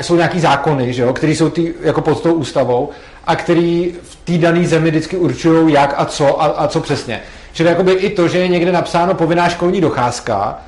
jsou 0.00 0.16
nějaký 0.16 0.40
zákony, 0.40 0.92
že 0.92 1.02
jo, 1.02 1.12
které 1.12 1.32
jsou 1.32 1.50
tý, 1.50 1.72
jako 1.80 2.00
pod 2.00 2.22
tou 2.22 2.32
ústavou 2.32 2.90
a 3.26 3.36
který 3.36 3.94
v 4.02 4.16
té 4.16 4.38
dané 4.38 4.66
zemi 4.66 4.90
vždycky 4.90 5.16
určují 5.16 5.74
jak 5.74 5.94
a 5.96 6.04
co 6.04 6.42
a, 6.42 6.46
a 6.46 6.68
co 6.68 6.80
přesně. 6.80 7.20
Čili 7.52 7.68
jakoby 7.68 7.92
i 7.92 8.10
to, 8.10 8.28
že 8.28 8.38
je 8.38 8.48
někde 8.48 8.72
napsáno 8.72 9.14
povinná 9.14 9.48
školní 9.48 9.80
docházka, 9.80 10.58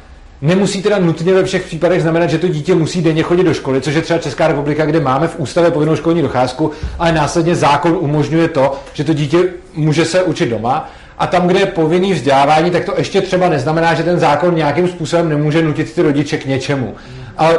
nemusí 0.43 0.83
teda 0.83 0.99
nutně 0.99 1.35
ve 1.35 1.45
všech 1.45 1.63
případech 1.65 2.03
znamenat, 2.03 2.31
že 2.31 2.39
to 2.39 2.49
dítě 2.49 2.75
musí 2.75 3.03
denně 3.03 3.23
chodit 3.23 3.45
do 3.45 3.55
školy, 3.55 3.81
což 3.81 3.95
je 3.95 4.03
třeba 4.03 4.19
Česká 4.19 4.49
republika, 4.49 4.87
kde 4.87 5.01
máme 5.01 5.29
v 5.29 5.39
ústavě 5.39 5.71
povinnou 5.71 5.97
školní 5.97 6.23
docházku, 6.23 6.71
ale 6.99 7.13
následně 7.13 7.55
zákon 7.55 7.99
umožňuje 8.01 8.49
to, 8.49 8.81
že 8.93 9.05
to 9.05 9.13
dítě 9.13 9.39
může 9.75 10.05
se 10.05 10.23
učit 10.23 10.47
doma. 10.47 10.91
a 11.19 11.27
tam, 11.27 11.47
kde 11.47 11.61
je 11.61 11.67
povinný 11.67 12.13
vzdělávání, 12.13 12.71
tak 12.71 12.85
to 12.85 12.95
ještě 12.97 13.21
třeba 13.21 13.49
neznamená, 13.49 13.95
že 13.95 14.03
ten 14.03 14.19
zákon 14.19 14.55
nějakým 14.55 14.89
způsobem 14.89 15.29
nemůže 15.29 15.63
nutit 15.63 15.93
ty 15.93 16.03
rodiče 16.03 16.37
k 16.39 16.47
něčemu. 16.47 16.95
Ale 17.37 17.59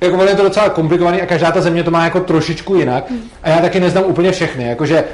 jako 0.00 0.24
je 0.24 0.34
to 0.34 0.42
docela 0.42 0.68
komplikovaný 0.68 1.22
a 1.22 1.26
každá 1.26 1.52
ta 1.52 1.60
země 1.60 1.82
to 1.82 1.90
má 1.90 2.04
jako 2.04 2.20
trošičku 2.20 2.76
jinak 2.76 3.12
a 3.42 3.48
já 3.48 3.58
taky 3.58 3.80
neznám 3.80 4.04
úplně 4.06 4.32
všechny, 4.32 4.68
jakože 4.68 5.04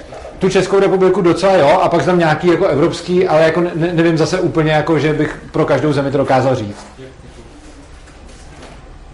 tu 0.43 0.49
Českou 0.49 0.79
republiku 0.81 1.21
docela 1.21 1.57
jo 1.57 1.69
a 1.83 1.89
pak 1.89 2.03
znám 2.03 2.19
nějaký 2.19 2.47
jako 2.47 2.67
evropský, 2.67 3.29
ale 3.29 3.43
jako 3.43 3.61
ne, 3.61 3.71
nevím 3.75 4.19
zase 4.19 4.41
úplně 4.41 4.73
jako, 4.73 4.99
že 4.99 5.13
bych 5.13 5.39
pro 5.53 5.65
každou 5.65 5.93
zemi 5.93 6.11
to 6.11 6.19
dokázal 6.19 6.55
říct. 6.55 6.87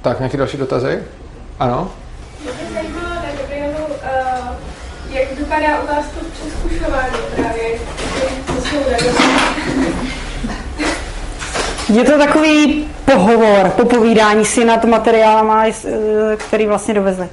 Tak, 0.03 0.19
nějaký 0.19 0.37
další 0.37 0.57
dotazy? 0.57 1.03
Ano? 1.59 1.91
Mě 2.43 2.51
zajímalo 2.75 3.09
na 3.09 3.23
Gabrielu, 3.41 3.85
uh, 3.87 3.95
jak 5.11 5.33
vypadá 5.39 5.81
u 5.83 5.87
vás 5.87 6.05
to 6.05 6.21
přeskušování 6.33 7.17
právě, 7.37 7.79
co 8.47 8.53
jsou 8.63 8.77
Je 11.95 12.05
to 12.05 12.19
takový 12.19 12.89
pohovor, 13.05 13.69
popovídání 13.69 14.45
si 14.45 14.65
nad 14.65 14.85
materiálama, 14.85 15.65
který 16.37 16.67
vlastně 16.67 16.95
dovezli. 16.95 17.29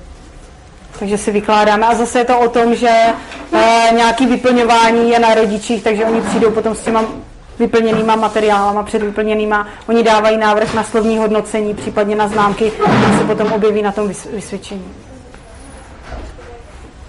Takže 1.00 1.18
si 1.18 1.32
vykládáme. 1.32 1.88
A 1.88 1.96
zase 1.96 2.20
je 2.20 2.26
to 2.26 2.40
o 2.40 2.50
tom, 2.50 2.76
že 2.76 2.90
e, 2.90 3.90
nějaký 3.96 4.26
vyplňování 4.26 5.10
je 5.10 5.20
na 5.20 5.34
rodičích, 5.34 5.84
takže 5.84 6.06
oni 6.06 6.22
přijdou 6.22 6.52
potom 6.52 6.76
s 6.76 6.80
těma 6.80 7.04
vyplněnýma 7.60 8.16
materiálama, 8.16 8.84
předvyplněnýma. 8.84 9.68
Oni 9.90 10.04
dávají 10.04 10.38
návrh 10.38 10.74
na 10.74 10.84
slovní 10.84 11.18
hodnocení, 11.18 11.74
případně 11.74 12.16
na 12.16 12.28
známky, 12.28 12.72
které 12.72 13.18
se 13.18 13.24
potom 13.24 13.52
objeví 13.52 13.82
na 13.82 13.92
tom 13.92 14.12
vysvědčení. 14.34 14.86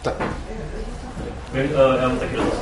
Tak. 0.03 0.15
Já 1.55 2.09
mám 2.09 2.19
taky 2.19 2.37
dotaz 2.37 2.59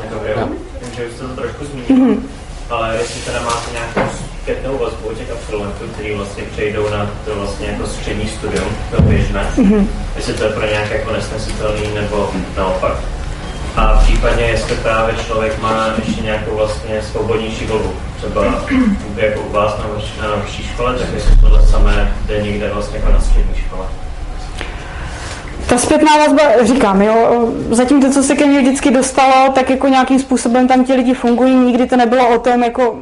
že 0.97 1.07
už 1.07 1.13
jste 1.13 1.25
to 1.29 1.35
trošku 1.35 1.65
zmínil, 1.65 1.87
mm-hmm. 1.89 2.23
ale 2.71 2.97
jestli 2.97 3.21
teda 3.21 3.43
máte 3.43 3.71
nějakou 3.73 4.01
zpětnou 4.45 4.79
vazbu 4.79 5.09
těch 5.19 5.31
absolventů, 5.31 5.85
kteří 5.95 6.15
vlastně 6.15 6.43
přejdou 6.53 6.91
na 6.91 7.11
to 7.25 7.35
vlastně 7.35 7.67
jako 7.67 7.87
střední 7.87 8.29
studium, 8.29 8.69
to 8.97 9.03
běžné, 9.03 9.47
mm-hmm. 9.57 9.87
jestli 10.17 10.35
to 10.35 10.45
je 10.45 10.51
pro 10.51 10.67
nějak 10.67 10.91
jako 10.91 11.13
nesnesitelný 11.13 11.83
nebo 11.95 12.31
naopak. 12.57 12.97
A 13.77 14.01
případně, 14.05 14.45
jestli 14.45 14.77
právě 14.77 15.15
člověk 15.27 15.63
má 15.63 15.87
ještě 15.99 16.21
nějakou 16.23 16.57
vlastně 16.57 17.03
svobodnější 17.03 17.67
volbu, 17.67 17.93
třeba 18.17 18.45
jako 19.17 19.41
u 19.41 19.53
vás 19.53 19.79
na, 19.79 19.85
na 20.29 20.37
vyšší 20.37 20.63
škole, 20.63 20.95
tak 20.99 21.09
jestli 21.15 21.37
tohle 21.37 21.67
samé 21.67 22.13
jde 22.27 22.43
někde 22.43 22.71
vlastně 22.75 22.99
jako 22.99 23.13
na 23.13 23.21
střední 23.21 23.55
škole. 23.67 23.87
Ta 25.67 25.79
zpětná 25.79 26.17
vazba, 26.19 26.43
říkám, 26.63 27.03
jo, 27.03 27.49
zatím 27.71 28.03
to, 28.03 28.11
co 28.11 28.23
se 28.23 28.35
ke 28.35 28.47
mně 28.47 28.61
vždycky 28.61 28.91
dostalo, 28.91 29.53
tak 29.53 29.71
jako 29.71 29.89
nějakým 29.89 30.19
způsobem 30.19 30.69
tam 30.69 30.85
ti 30.85 30.93
lidi 30.95 31.15
fungují, 31.15 31.55
nikdy 31.55 31.87
to 31.87 31.97
nebylo 31.97 32.29
o 32.29 32.39
tom, 32.39 32.63
jako 32.63 32.99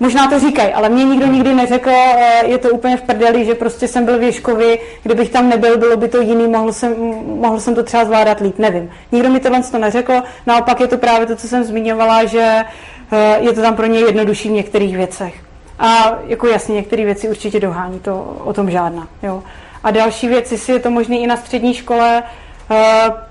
Možná 0.00 0.28
to 0.28 0.38
říkají, 0.38 0.72
ale 0.72 0.88
mě 0.88 1.04
nikdo 1.04 1.26
nikdy 1.26 1.54
neřekl, 1.54 1.90
eh, 1.90 2.46
je 2.46 2.58
to 2.58 2.68
úplně 2.68 2.96
v 2.96 3.02
prdeli, 3.02 3.44
že 3.44 3.54
prostě 3.54 3.88
jsem 3.88 4.04
byl 4.04 4.18
v 4.18 4.22
Ježkovi, 4.22 4.78
kdybych 5.02 5.30
tam 5.30 5.48
nebyl, 5.48 5.78
bylo 5.78 5.96
by 5.96 6.08
to 6.08 6.20
jiný, 6.20 6.48
mohl 6.48 6.72
jsem, 6.72 6.94
mohl 7.24 7.60
jsem 7.60 7.74
to 7.74 7.82
třeba 7.82 8.04
zvládat 8.04 8.40
líp, 8.40 8.58
nevím. 8.58 8.90
Nikdo 9.12 9.30
mi 9.30 9.40
tohle 9.40 9.62
to 9.62 9.78
neřekl, 9.78 10.22
naopak 10.46 10.80
je 10.80 10.86
to 10.86 10.98
právě 10.98 11.26
to, 11.26 11.36
co 11.36 11.48
jsem 11.48 11.64
zmiňovala, 11.64 12.24
že 12.24 12.64
eh, 13.12 13.38
je 13.40 13.52
to 13.52 13.62
tam 13.62 13.76
pro 13.76 13.86
ně 13.86 13.98
jednodušší 13.98 14.48
v 14.48 14.52
některých 14.52 14.96
věcech. 14.96 15.34
A 15.78 16.18
jako 16.26 16.46
jasně, 16.46 16.74
některé 16.74 17.04
věci 17.04 17.28
určitě 17.28 17.60
dohání, 17.60 18.00
to 18.00 18.36
o 18.44 18.52
tom 18.52 18.70
žádná. 18.70 19.08
Jo. 19.22 19.42
A 19.84 19.90
další 19.90 20.28
věc, 20.28 20.52
jestli 20.52 20.72
je 20.72 20.78
to 20.78 20.90
možné 20.90 21.16
i 21.16 21.26
na 21.26 21.36
střední 21.36 21.74
škole, 21.74 22.22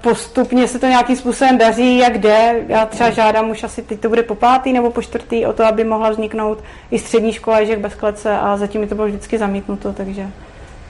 postupně 0.01 0.67
se 0.67 0.79
to 0.79 0.85
nějakým 0.85 1.15
způsobem 1.15 1.57
daří, 1.57 1.97
jak 1.97 2.17
jde. 2.17 2.55
Já 2.67 2.85
třeba 2.85 3.09
žádám 3.09 3.49
už 3.49 3.63
asi 3.63 3.81
teď 3.81 3.99
to 3.99 4.09
bude 4.09 4.23
po 4.23 4.35
pátý 4.35 4.73
nebo 4.73 4.89
po 4.89 5.01
čtvrtý 5.01 5.45
o 5.45 5.53
to, 5.53 5.65
aby 5.65 5.83
mohla 5.83 6.09
vzniknout 6.09 6.63
i 6.91 6.99
střední 6.99 7.33
škola 7.33 7.59
Ježek 7.59 7.79
bez 7.79 7.95
klece 7.95 8.39
a 8.39 8.57
zatím 8.57 8.81
mi 8.81 8.87
to 8.87 8.95
bylo 8.95 9.07
vždycky 9.07 9.37
zamítnuto, 9.37 9.93
takže, 9.93 10.27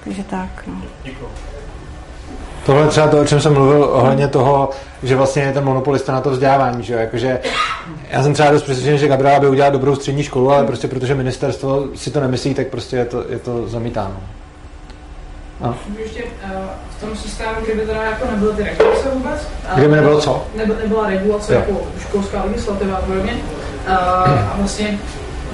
takže 0.03 0.23
tak. 0.23 0.63
No. 0.67 0.81
Tohle 2.65 2.87
třeba 2.87 3.07
to, 3.07 3.21
o 3.21 3.25
čem 3.25 3.41
jsem 3.41 3.53
mluvil 3.53 3.83
ohledně 3.83 4.27
toho, 4.27 4.69
že 5.03 5.15
vlastně 5.15 5.41
je 5.41 5.53
ten 5.53 5.63
monopolista 5.63 6.13
na 6.13 6.21
to 6.21 6.29
vzdělávání, 6.29 6.83
že 6.83 6.93
jo? 6.93 6.99
Jakože 6.99 7.39
já 8.09 8.23
jsem 8.23 8.33
třeba 8.33 8.51
dost 8.51 8.63
přesvědčen, 8.63 8.97
že 8.97 9.07
Gabriela 9.07 9.39
by 9.39 9.49
udělala 9.49 9.73
dobrou 9.73 9.95
střední 9.95 10.23
školu, 10.23 10.51
ale 10.51 10.65
prostě 10.65 10.87
protože 10.87 11.15
ministerstvo 11.15 11.87
si 11.95 12.11
to 12.11 12.19
nemyslí, 12.19 12.53
tak 12.53 12.67
prostě 12.67 12.95
je 12.95 13.05
to, 13.05 13.23
je 13.29 13.39
to 13.39 13.67
zamítáno. 13.67 14.15
No. 15.61 15.75
Ještě 15.97 16.23
uh, 16.23 16.49
v 16.97 17.01
tom 17.01 17.15
systému, 17.15 17.55
kdyby 17.65 17.81
teda 17.81 18.03
jako 18.03 18.31
nebyly 18.31 18.53
ty 18.53 18.63
regulace 18.63 19.09
vůbec. 19.13 19.47
Kdyby 19.75 19.95
nebylo 19.95 20.21
co? 20.21 20.47
Neby, 20.55 20.73
nebyla 20.81 21.07
regulace 21.07 21.53
jo. 21.53 21.59
jako 21.59 21.81
školská 21.99 22.43
legislativa 22.43 22.97
a 22.97 23.01
podobně. 23.01 23.33
Uh, 23.87 23.93
a 23.93 24.55
vlastně 24.57 24.99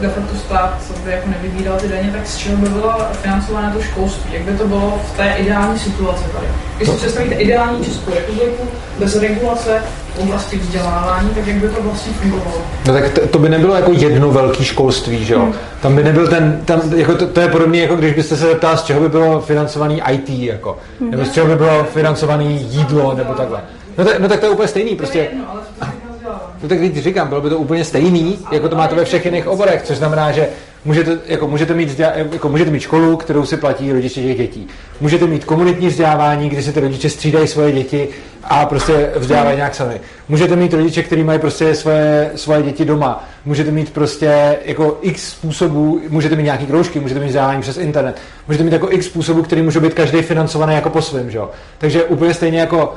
de 0.02 0.10
facto 0.10 0.36
stát 0.36 0.78
by 1.04 1.12
jako 1.12 1.30
nevybíral 1.30 1.78
ty 1.78 1.88
daně, 1.88 2.10
tak 2.12 2.28
z 2.28 2.38
čeho 2.38 2.58
by 2.58 2.70
bylo 2.70 2.94
financováno 3.12 3.74
to 3.74 3.82
školství? 3.82 4.34
Jak 4.34 4.42
by 4.42 4.58
to 4.58 4.68
bylo 4.68 5.00
v 5.14 5.18
té 5.18 5.34
ideální 5.38 5.80
situaci 5.80 6.24
tady? 6.34 6.48
Když 6.78 6.88
si 6.88 6.94
no. 6.94 6.98
představíte 6.98 7.36
ideální 7.36 7.86
Českou 7.86 8.12
republiku 8.12 8.68
bez 9.00 9.16
regulace 9.16 9.82
v 10.16 10.20
oblasti 10.20 10.58
vzdělávání, 10.58 11.30
tak 11.30 11.48
jak 11.48 11.58
by 11.58 11.70
to 11.70 11.82
vlastně 11.84 12.14
fungovalo? 12.14 12.62
No 12.88 12.94
tak 12.94 13.10
to, 13.10 13.28
to 13.28 13.40
by 13.40 13.50
nebylo 13.50 13.76
jako 13.76 13.92
jedno 13.92 14.32
velké 14.32 14.64
školství, 14.64 15.26
že 15.26 15.34
jo? 15.34 15.40
Hmm. 15.40 15.54
Tam 15.82 15.96
by 15.96 16.04
nebyl 16.04 16.28
ten, 16.28 16.62
tam, 16.66 16.82
jako 16.96 17.16
to, 17.16 17.28
to, 17.28 17.42
je 17.42 17.48
podobné, 17.48 17.78
jako 17.78 17.96
když 17.96 18.14
byste 18.14 18.36
se 18.36 18.46
zeptal, 18.46 18.78
z 18.78 18.84
čeho 18.84 19.00
by 19.00 19.10
bylo 19.10 19.42
financovaný 19.42 20.02
IT, 20.12 20.30
jako, 20.30 20.78
hmm. 21.00 21.12
nebo 21.12 21.26
z 21.26 21.32
čeho 21.32 21.48
by 21.48 21.56
bylo 21.56 21.84
financovaný 21.84 22.68
jídlo, 22.70 23.14
nebo 23.14 23.34
takhle. 23.34 23.62
No, 23.98 24.06
tak, 24.06 24.20
no 24.20 24.30
tak 24.30 24.40
to 24.40 24.46
je 24.46 24.52
úplně 24.52 24.68
stejný, 24.68 24.96
prostě. 24.96 25.20
To 25.20 25.24
je 25.24 25.30
jedno, 25.30 25.46
ale 25.52 25.92
No 26.66 26.70
tak 26.70 26.80
teď 26.80 26.98
říkám, 26.98 27.28
bylo 27.28 27.42
by 27.42 27.50
to 27.50 27.58
úplně 27.58 27.86
stejný, 27.86 28.40
jako 28.52 28.70
to 28.70 28.76
máte 28.76 28.96
ve 28.96 29.06
všech 29.06 29.26
jiných 29.26 29.48
oborech, 29.48 29.82
což 29.84 29.98
znamená, 29.98 30.32
že 30.32 30.48
můžete, 30.86 31.20
jako 31.26 31.48
můžete, 31.48 31.74
mít, 31.74 32.00
jako 32.32 32.50
můžete 32.50 32.72
mít 32.72 32.80
školu, 32.80 33.18
kterou 33.18 33.46
si 33.46 33.58
platí 33.58 33.92
rodiče 33.92 34.22
těch 34.22 34.38
dětí. 34.38 34.68
Můžete 35.02 35.28
mít 35.28 35.46
komunitní 35.46 35.88
vzdělávání, 35.88 36.50
kdy 36.50 36.64
si 36.64 36.74
ty 36.74 36.80
rodiče 36.80 37.10
střídají 37.10 37.48
svoje 37.48 37.72
děti 37.72 38.08
a 38.44 38.66
prostě 38.66 39.12
vzdělávají 39.16 39.56
nějak 39.56 39.76
sami. 39.76 40.02
Můžete 40.30 40.56
mít 40.56 40.74
rodiče, 40.74 41.04
kteří 41.04 41.24
mají 41.24 41.40
prostě 41.40 41.76
svoje, 41.76 42.32
svoje 42.36 42.64
děti 42.64 42.86
doma. 42.86 43.24
Můžete 43.46 43.72
mít 43.72 43.94
prostě 43.94 44.58
jako 44.66 44.98
x 45.02 45.30
způsobů, 45.30 46.02
můžete 46.10 46.36
mít 46.36 46.44
nějaký 46.44 46.66
kroužky, 46.66 47.00
můžete 47.00 47.20
mít 47.20 47.28
vzdělávání 47.28 47.62
přes 47.62 47.78
internet. 47.78 48.18
Můžete 48.48 48.64
mít 48.64 48.74
jako 48.74 48.92
x 48.92 49.06
způsobů, 49.06 49.44
který 49.44 49.62
může 49.62 49.80
být 49.80 49.94
každý 49.94 50.22
financovaný 50.22 50.76
jako 50.76 50.90
po 50.90 51.02
svém, 51.02 51.32
že 51.32 51.38
jo. 51.38 51.50
Takže 51.78 52.04
úplně 52.04 52.34
stejně 52.34 52.60
jako 52.60 52.96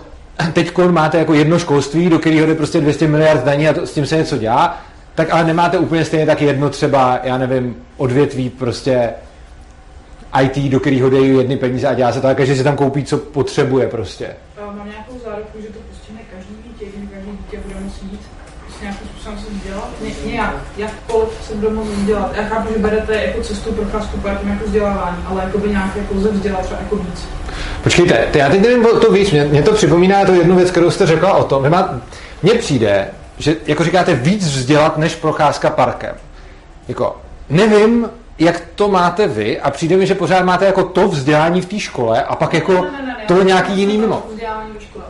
teď 0.53 0.79
máte 0.91 1.19
jako 1.19 1.35
jedno 1.35 1.59
školství, 1.59 2.09
do 2.09 2.19
kterého 2.19 2.47
jde 2.47 2.55
prostě 2.55 2.81
200 2.81 3.09
miliard 3.09 3.45
daní 3.45 3.69
a 3.69 3.73
to, 3.73 3.87
s 3.87 3.95
tím 3.95 4.07
se 4.07 4.17
něco 4.17 4.39
dělá, 4.39 4.79
tak 5.15 5.31
ale 5.31 5.45
nemáte 5.45 5.79
úplně 5.79 6.05
stejně 6.05 6.27
tak 6.27 6.43
jedno 6.43 6.71
třeba, 6.71 7.21
já 7.23 7.39
nevím, 7.39 7.77
odvětví 7.97 8.51
prostě 8.51 9.11
IT, 10.43 10.57
do 10.73 10.81
kterého 10.81 11.11
dají 11.11 11.37
jedny 11.37 11.57
peníze 11.57 11.89
a 11.89 11.95
dělá 11.95 12.13
se 12.13 12.21
to, 12.21 12.29
a 12.29 12.35
každý 12.35 12.57
si 12.57 12.65
tam 12.65 12.77
koupí, 12.77 13.05
co 13.05 13.19
potřebuje 13.19 13.89
prostě. 13.89 14.37
Mám 14.67 14.89
nějakou 14.89 15.19
záruku, 15.25 15.61
že 15.61 15.68
nějak, 20.33 20.55
jakkoliv 20.77 21.29
se 21.49 21.55
bude 21.55 21.71
moct 21.71 21.89
vzdělat. 21.89 22.31
Já 22.37 22.45
chápu, 22.45 22.73
že 22.73 22.79
berete 22.79 23.25
jako 23.25 23.43
cestu 23.43 23.73
procházku 23.73 24.17
parkem 24.17 24.49
jako 24.49 24.65
vzdělávání, 24.65 25.17
ale 25.27 25.43
jako 25.43 25.59
by 25.59 25.69
nějak 25.69 25.97
jako 25.97 26.15
lze 26.15 26.31
vzdělat 26.31 26.61
třeba 26.61 26.81
jako 26.81 26.97
víc. 26.97 27.29
Počkejte, 27.83 28.29
já 28.35 28.49
teď 28.49 28.63
nevím 28.63 28.87
to 29.01 29.13
víc, 29.13 29.31
mě, 29.31 29.45
mě 29.45 29.63
to 29.63 29.73
připomíná 29.73 30.25
to 30.25 30.33
jednu 30.33 30.57
věc, 30.57 30.71
kterou 30.71 30.91
jste 30.91 31.07
řekla 31.07 31.33
o 31.33 31.45
tom. 31.45 31.75
Mně 32.43 32.55
přijde, 32.55 33.09
že 33.39 33.57
jako 33.67 33.85
říkáte 33.85 34.15
víc 34.15 34.47
vzdělat 34.47 34.99
než 34.99 35.15
procházka 35.15 35.71
parkem. 35.71 36.15
Jako, 36.89 37.17
nevím, 37.51 38.11
jak 38.39 38.63
to 38.75 38.89
máte 38.89 39.29
vy 39.29 39.61
a 39.61 39.71
přijde 39.71 39.97
mi, 39.97 40.07
že 40.07 40.15
pořád 40.15 40.45
máte 40.45 40.65
jako 40.67 40.85
to 40.85 41.09
vzdělání 41.09 41.61
v 41.61 41.67
té 41.67 41.79
škole 41.79 42.23
a 42.23 42.37
pak 42.37 42.55
jako 42.55 42.73
ne, 42.73 42.81
ne, 42.81 43.03
ne, 43.03 43.07
ne, 43.07 43.25
to 43.27 43.43
nějaký 43.43 43.73
jiný 43.73 43.99
mimo. 43.99 44.23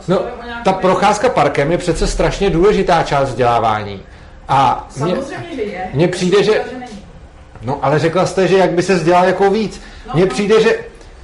No, 0.07 0.19
ta 0.63 0.73
procházka 0.73 1.29
parkem 1.29 1.71
je 1.71 1.77
přece 1.77 2.07
strašně 2.07 2.49
důležitá 2.49 3.03
část 3.03 3.29
vzdělávání. 3.29 4.01
A 4.49 4.87
mně, 5.03 5.15
mně 5.93 6.07
přijde, 6.07 6.43
že... 6.43 6.61
No, 7.61 7.79
ale 7.81 7.99
řekla 7.99 8.25
jste, 8.25 8.47
že 8.47 8.57
jak 8.57 8.71
by 8.71 8.83
se 8.83 8.95
vzdělal 8.95 9.25
jako 9.25 9.49
víc. 9.49 9.81
Mně 10.13 10.25
přijde, 10.25 10.61
že 10.61 10.79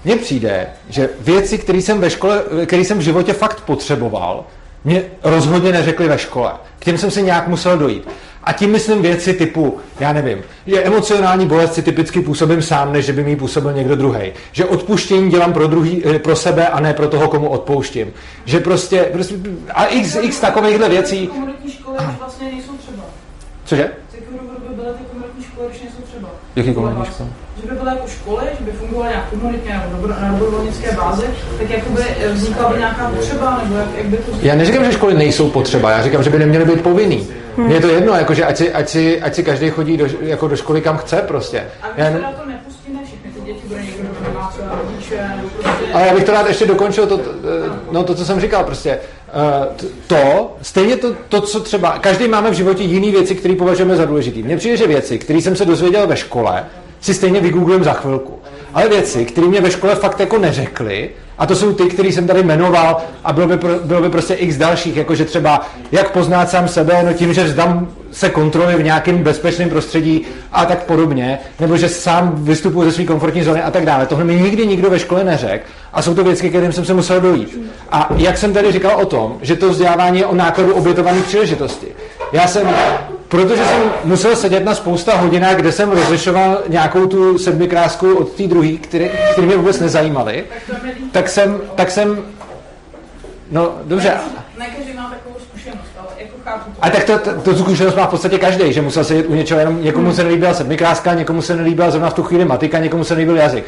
mně 0.05 0.15
přijde, 0.15 0.67
že 0.89 1.09
věci, 1.19 1.57
které 1.57 1.77
jsem 1.77 1.99
ve 1.99 2.09
škole, 2.09 2.43
které 2.65 2.81
jsem 2.81 2.97
v 2.97 3.01
životě 3.01 3.33
fakt 3.33 3.61
potřeboval, 3.61 4.45
mě 4.83 5.03
rozhodně 5.23 5.71
neřekli 5.71 6.07
ve 6.07 6.17
škole. 6.17 6.51
K 6.79 6.85
těm 6.85 6.97
jsem 6.97 7.11
se 7.11 7.21
nějak 7.21 7.47
musel 7.47 7.77
dojít. 7.77 8.07
A 8.43 8.53
tím 8.53 8.71
myslím 8.71 9.01
věci 9.01 9.33
typu, 9.33 9.77
já 9.99 10.13
nevím, 10.13 10.43
že 10.67 10.83
emocionální 10.83 11.47
bolest 11.47 11.73
si 11.73 11.81
typicky 11.81 12.21
působím 12.21 12.61
sám, 12.61 12.93
než 12.93 13.05
že 13.05 13.13
by 13.13 13.23
mi 13.23 13.35
působil 13.35 13.73
někdo 13.73 13.95
druhý. 13.95 14.33
Že 14.51 14.65
odpuštění 14.65 15.31
dělám 15.31 15.53
pro, 15.53 15.67
druhý, 15.67 16.03
eh, 16.05 16.19
pro 16.19 16.35
sebe 16.35 16.67
a 16.67 16.79
ne 16.79 16.93
pro 16.93 17.07
toho, 17.07 17.27
komu 17.27 17.49
odpouštím. 17.49 18.13
Že 18.45 18.59
prostě, 18.59 19.09
prostě 19.13 19.35
a 19.73 19.85
x, 19.85 20.17
x 20.21 20.39
takovýchhle 20.39 20.89
věcí. 20.89 21.29
Vlastně 22.19 22.51
nejsou 22.51 22.73
třeba. 22.73 23.03
Cože? 23.65 23.89
školy, 25.55 25.69
když 25.69 25.81
nejsou 25.81 26.01
třeba. 26.01 26.29
Jaký 26.55 26.73
komunitní 26.73 27.05
školy? 27.05 27.29
Že 27.61 27.67
by 27.67 27.75
byly 27.75 27.89
jako 27.89 28.07
školy, 28.07 28.45
že 28.59 28.65
by 28.65 28.71
fungovaly 28.71 29.09
nějak 29.09 29.29
komunitně 29.29 29.81
nebo 29.91 30.07
na 30.07 30.31
dobrovolnické 30.31 30.91
bázi, 30.91 31.23
tak 31.57 31.69
jakoby 31.69 32.03
vznikla 32.33 32.69
by 32.69 32.79
nějaká 32.79 33.09
potřeba, 33.09 33.61
nebo 33.63 33.75
jak, 33.75 33.87
jak 33.97 34.05
by 34.05 34.17
to... 34.17 34.31
Já 34.41 34.55
neříkám, 34.55 34.85
že 34.85 34.91
školy 34.91 35.13
nejsou 35.13 35.49
potřeba, 35.49 35.91
já 35.91 36.03
říkám, 36.03 36.23
že 36.23 36.29
by 36.29 36.39
neměly 36.39 36.65
být 36.65 36.81
povinný. 36.81 37.27
Hmm. 37.57 37.65
Mně 37.65 37.75
je 37.75 37.81
to 37.81 37.87
jedno, 37.87 38.13
jakože 38.13 38.45
ať 38.45 38.57
si, 38.57 38.73
ať 38.73 38.89
si, 38.89 39.21
ať 39.21 39.35
si 39.35 39.43
každý 39.43 39.69
chodí 39.69 39.97
do, 39.97 40.07
jako 40.21 40.47
do 40.47 40.55
školy, 40.55 40.81
kam 40.81 40.97
chce 40.97 41.15
prostě. 41.15 41.63
A 41.81 41.87
když 41.93 42.07
teda 42.07 42.31
to 42.31 42.49
nepustíme 42.49 42.99
všechny 43.05 43.31
ty 43.31 43.41
děti, 43.41 43.67
bude 43.67 43.83
někdo, 43.83 44.03
kdo 44.19 44.27
nemá 44.27 44.47
třeba 44.53 44.79
rodiče, 44.83 45.29
nebo 45.35 45.49
prostě... 45.49 45.93
Ale 45.93 46.07
já 46.07 46.13
bych 46.13 46.23
to 46.23 46.31
rád 46.31 46.47
ještě 46.47 46.65
dokončil, 46.65 47.07
to, 47.07 47.19
no 47.91 48.03
to, 48.03 48.15
co 48.15 48.25
jsem 48.25 48.39
říkal 48.39 48.63
prostě. 48.63 48.99
To, 50.07 50.55
stejně 50.61 50.97
to, 50.97 51.15
to, 51.29 51.41
co 51.41 51.59
třeba, 51.59 51.99
každý 51.99 52.27
máme 52.27 52.51
v 52.51 52.53
životě 52.53 52.83
jiné 52.83 53.11
věci, 53.11 53.35
které 53.35 53.55
považujeme 53.55 53.95
za 53.95 54.05
důležité. 54.05 54.39
Mně 54.39 54.57
přijde, 54.57 54.77
že 54.77 54.87
věci, 54.87 55.19
které 55.19 55.41
jsem 55.41 55.55
se 55.55 55.65
dozvěděl 55.65 56.07
ve 56.07 56.17
škole, 56.17 56.65
si 57.01 57.13
stejně 57.13 57.39
vygooglím 57.39 57.83
za 57.83 57.93
chvilku. 57.93 58.39
Ale 58.73 58.89
věci, 58.89 59.25
které 59.25 59.47
mě 59.47 59.61
ve 59.61 59.71
škole 59.71 59.95
fakt 59.95 60.19
jako 60.19 60.37
neřekli, 60.37 61.09
a 61.37 61.45
to 61.45 61.55
jsou 61.55 61.73
ty, 61.73 61.83
který 61.83 62.11
jsem 62.11 62.27
tady 62.27 62.43
jmenoval 62.43 62.97
a 63.23 63.33
bylo 63.33 63.47
by, 63.47 63.57
bylo 63.83 64.01
by 64.01 64.09
prostě 64.09 64.33
x 64.33 64.57
dalších, 64.57 64.97
jakože 64.97 65.25
třeba 65.25 65.67
jak 65.91 66.11
poznat 66.11 66.49
sám 66.49 66.67
sebe, 66.67 67.03
no 67.03 67.13
tím, 67.13 67.33
že 67.33 67.43
vzdám 67.43 67.87
se 68.11 68.29
kontroly 68.29 68.75
v 68.75 68.83
nějakém 68.83 69.17
bezpečném 69.17 69.69
prostředí 69.69 70.25
a 70.51 70.65
tak 70.65 70.83
podobně, 70.83 71.39
nebo 71.59 71.77
že 71.77 71.89
sám 71.89 72.31
vystupuji 72.35 72.83
ze 72.83 72.91
své 72.91 73.03
komfortní 73.03 73.43
zóny 73.43 73.61
a 73.61 73.71
tak 73.71 73.85
dále. 73.85 74.05
Tohle 74.05 74.23
mi 74.23 74.35
nikdy 74.35 74.67
nikdo 74.67 74.89
ve 74.89 74.99
škole 74.99 75.23
neřekl 75.23 75.65
a 75.93 76.01
jsou 76.01 76.15
to 76.15 76.23
věci, 76.23 76.49
kterým 76.49 76.71
jsem 76.71 76.85
se 76.85 76.93
musel 76.93 77.21
dojít. 77.21 77.59
A 77.91 78.09
jak 78.17 78.37
jsem 78.37 78.53
tady 78.53 78.71
říkal 78.71 79.01
o 79.01 79.05
tom, 79.05 79.37
že 79.41 79.55
to 79.55 79.69
vzdělávání 79.69 80.19
je 80.19 80.25
o 80.25 80.35
nákladu 80.35 80.73
obětované 80.73 81.21
příležitosti. 81.21 81.87
Já 82.31 82.47
jsem 82.47 82.67
protože 83.27 83.65
jsem 83.65 83.91
musel 84.03 84.35
sedět 84.35 84.65
na 84.65 84.75
spousta 84.75 85.15
hodinách, 85.15 85.55
kde 85.55 85.71
jsem 85.71 85.91
rozlišoval 85.91 86.61
nějakou 86.67 87.05
tu 87.05 87.37
sedmikrásku 87.37 88.15
od 88.15 88.31
té 88.31 88.43
druhé, 88.43 88.71
které, 88.71 89.07
které 89.07 89.47
mě 89.47 89.57
vůbec 89.57 89.79
nezajímaly, 89.79 90.43
tak 91.11 91.29
jsem, 91.29 91.61
tak 91.75 91.91
jsem, 91.91 92.25
no 93.51 93.75
dobře. 93.83 94.13
Ne, 94.59 94.65
každý 94.77 94.93
má 94.93 95.09
takovou 95.09 95.35
zkušenost, 95.49 95.89
ale 95.99 96.07
jako 96.17 96.33
chápu 96.43 96.71
to. 96.71 96.77
A 96.85 96.89
tak 96.89 97.03
to, 97.03 97.19
to, 97.19 97.33
tu 97.33 97.57
zkušenost 97.57 97.95
má 97.95 98.07
v 98.07 98.09
podstatě 98.09 98.37
každý, 98.37 98.73
že 98.73 98.81
musel 98.81 99.03
sedět 99.03 99.25
u 99.25 99.35
něčeho, 99.35 99.59
jenom 99.59 99.83
někomu 99.83 100.13
se 100.13 100.23
nelíbila 100.23 100.53
sedmikráska, 100.53 101.13
někomu 101.13 101.41
se 101.41 101.55
nelíbila 101.55 101.91
zrovna 101.91 102.09
v 102.09 102.13
tu 102.13 102.23
chvíli 102.23 102.45
matika, 102.45 102.79
někomu 102.79 103.03
se 103.03 103.13
nelíbil 103.13 103.37
jazyk. 103.37 103.65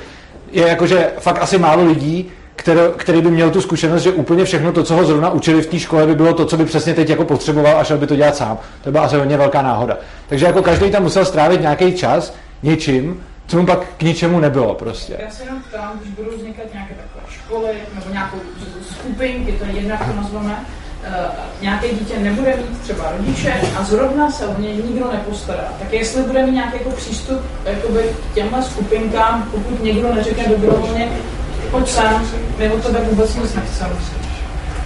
Je 0.51 0.67
jakože 0.67 1.11
fakt 1.19 1.41
asi 1.41 1.57
málo 1.57 1.85
lidí, 1.85 2.31
který, 2.57 2.79
který 2.97 3.21
by 3.21 3.31
měl 3.31 3.51
tu 3.51 3.61
zkušenost, 3.61 4.01
že 4.01 4.11
úplně 4.11 4.45
všechno 4.45 4.71
to, 4.71 4.83
co 4.83 4.95
ho 4.95 5.05
zrovna 5.05 5.29
učili 5.29 5.61
v 5.61 5.67
té 5.67 5.79
škole, 5.79 6.07
by 6.07 6.15
bylo 6.15 6.33
to, 6.33 6.45
co 6.45 6.57
by 6.57 6.65
přesně 6.65 6.93
teď 6.93 7.09
jako 7.09 7.25
potřeboval 7.25 7.77
a 7.77 7.83
šel 7.83 7.97
by 7.97 8.07
to 8.07 8.15
dělat 8.15 8.35
sám. 8.35 8.57
To 8.83 8.91
byla 8.91 9.03
asi 9.03 9.15
hodně 9.15 9.37
velká 9.37 9.61
náhoda. 9.61 9.97
Takže 10.29 10.45
jako 10.45 10.61
každý 10.61 10.91
tam 10.91 11.03
musel 11.03 11.25
strávit 11.25 11.61
nějaký 11.61 11.93
čas 11.93 12.33
něčím, 12.63 13.23
co 13.47 13.57
mu 13.57 13.65
pak 13.65 13.79
k 13.97 14.01
ničemu 14.01 14.39
nebylo 14.39 14.73
prostě. 14.73 15.17
Já 15.19 15.29
se 15.29 15.43
jenom 15.43 15.61
ptám, 15.69 15.99
když 16.01 16.13
budou 16.13 16.37
vznikat 16.37 16.65
nějaké 16.73 16.93
takové 16.93 17.33
školy 17.33 17.73
nebo 17.95 18.11
nějakou 18.11 18.37
skupinky, 18.91 19.51
to 19.51 19.65
je 19.65 19.71
jednak 19.71 20.05
to 20.05 20.13
nazveme, 20.21 20.65
uh, 21.07 21.13
nějaké 21.61 21.87
dítě 21.87 22.19
nebude 22.19 22.55
mít 22.57 22.81
třeba 22.81 23.11
rodiče 23.17 23.53
a 23.79 23.83
zrovna 23.83 24.31
se 24.31 24.47
o 24.47 24.61
ně 24.61 24.73
nikdo 24.73 25.11
nepostará. 25.11 25.73
Tak 25.79 25.93
jestli 25.93 26.23
bude 26.23 26.45
mít 26.45 26.53
nějaký 26.53 26.77
jako 26.77 26.91
přístup 26.91 27.41
jakoby, 27.65 28.03
k 28.31 28.35
těmhle 28.35 28.63
skupinkám, 28.63 29.49
pokud 29.51 29.83
někdo 29.83 30.15
neřekne 30.15 30.47
dobrovolně, 30.47 31.09
pojď 31.71 31.87
sem, 31.89 32.21
my 32.57 32.71
od 32.71 32.85
tebe 32.85 32.99
vůbec 33.09 33.35
nic 33.35 33.55
nechceme. 33.55 33.93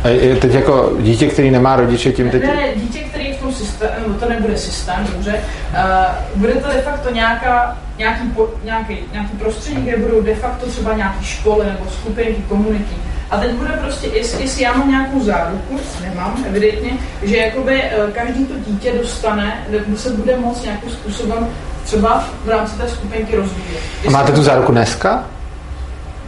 A 0.03 0.08
je 0.08 0.36
teď 0.36 0.53
jako 0.53 0.91
dítě, 0.99 1.28
který 1.28 1.52
nemá 1.52 1.76
rodiče, 1.76 2.12
tím 2.12 2.30
teď... 2.30 2.44
Ne, 2.44 2.56
dítě, 2.76 2.99
který 2.99 3.28
je 3.28 3.34
v 3.34 3.40
tom 3.40 3.53
systému, 3.53 4.14
to 4.20 4.30
nebude 4.30 4.58
systém, 4.58 5.08
dobře, 5.14 5.34
uh, 5.34 6.40
bude 6.40 6.53
to 6.53 6.68
de 6.68 6.82
facto 6.82 7.14
nějaká, 7.14 7.78
nějaký, 7.98 8.28
po, 8.28 8.49
nějaký, 8.64 8.98
nějaký 9.12 9.38
prostředí, 9.38 9.82
kde 9.82 9.98
budou 9.98 10.22
de 10.22 10.36
facto 10.36 10.66
třeba 10.66 10.94
nějaké 10.94 11.24
školy 11.24 11.66
nebo 11.66 11.86
skupinky, 11.91 12.44
komunity. 12.49 12.95
A 13.32 13.38
teď 13.38 13.52
bude 13.52 13.70
prostě, 13.70 14.08
jestli, 14.08 14.44
jestli 14.44 14.64
já 14.64 14.74
mám 14.74 14.91
nějakou 14.91 15.24
záruku, 15.24 15.80
nemám 16.02 16.44
evidentně, 16.48 16.91
že 17.24 17.38
jakoby 17.38 17.82
uh, 17.82 18.12
každý 18.12 18.45
to 18.45 18.53
dítě 18.68 18.91
dostane, 19.02 19.66
nebo 19.70 19.98
se 19.98 20.10
bude 20.10 20.38
moct 20.38 20.64
nějakým 20.64 20.90
způsobem 20.90 21.48
třeba 21.84 22.24
v 22.45 22.49
rámci 22.49 22.78
té 22.78 22.90
skupinky 22.90 23.36
rozvíjet. 23.36 23.82
A 24.08 24.10
máte 24.10 24.32
tu 24.32 24.44
záruku 24.44 24.72
dneska? 24.72 25.24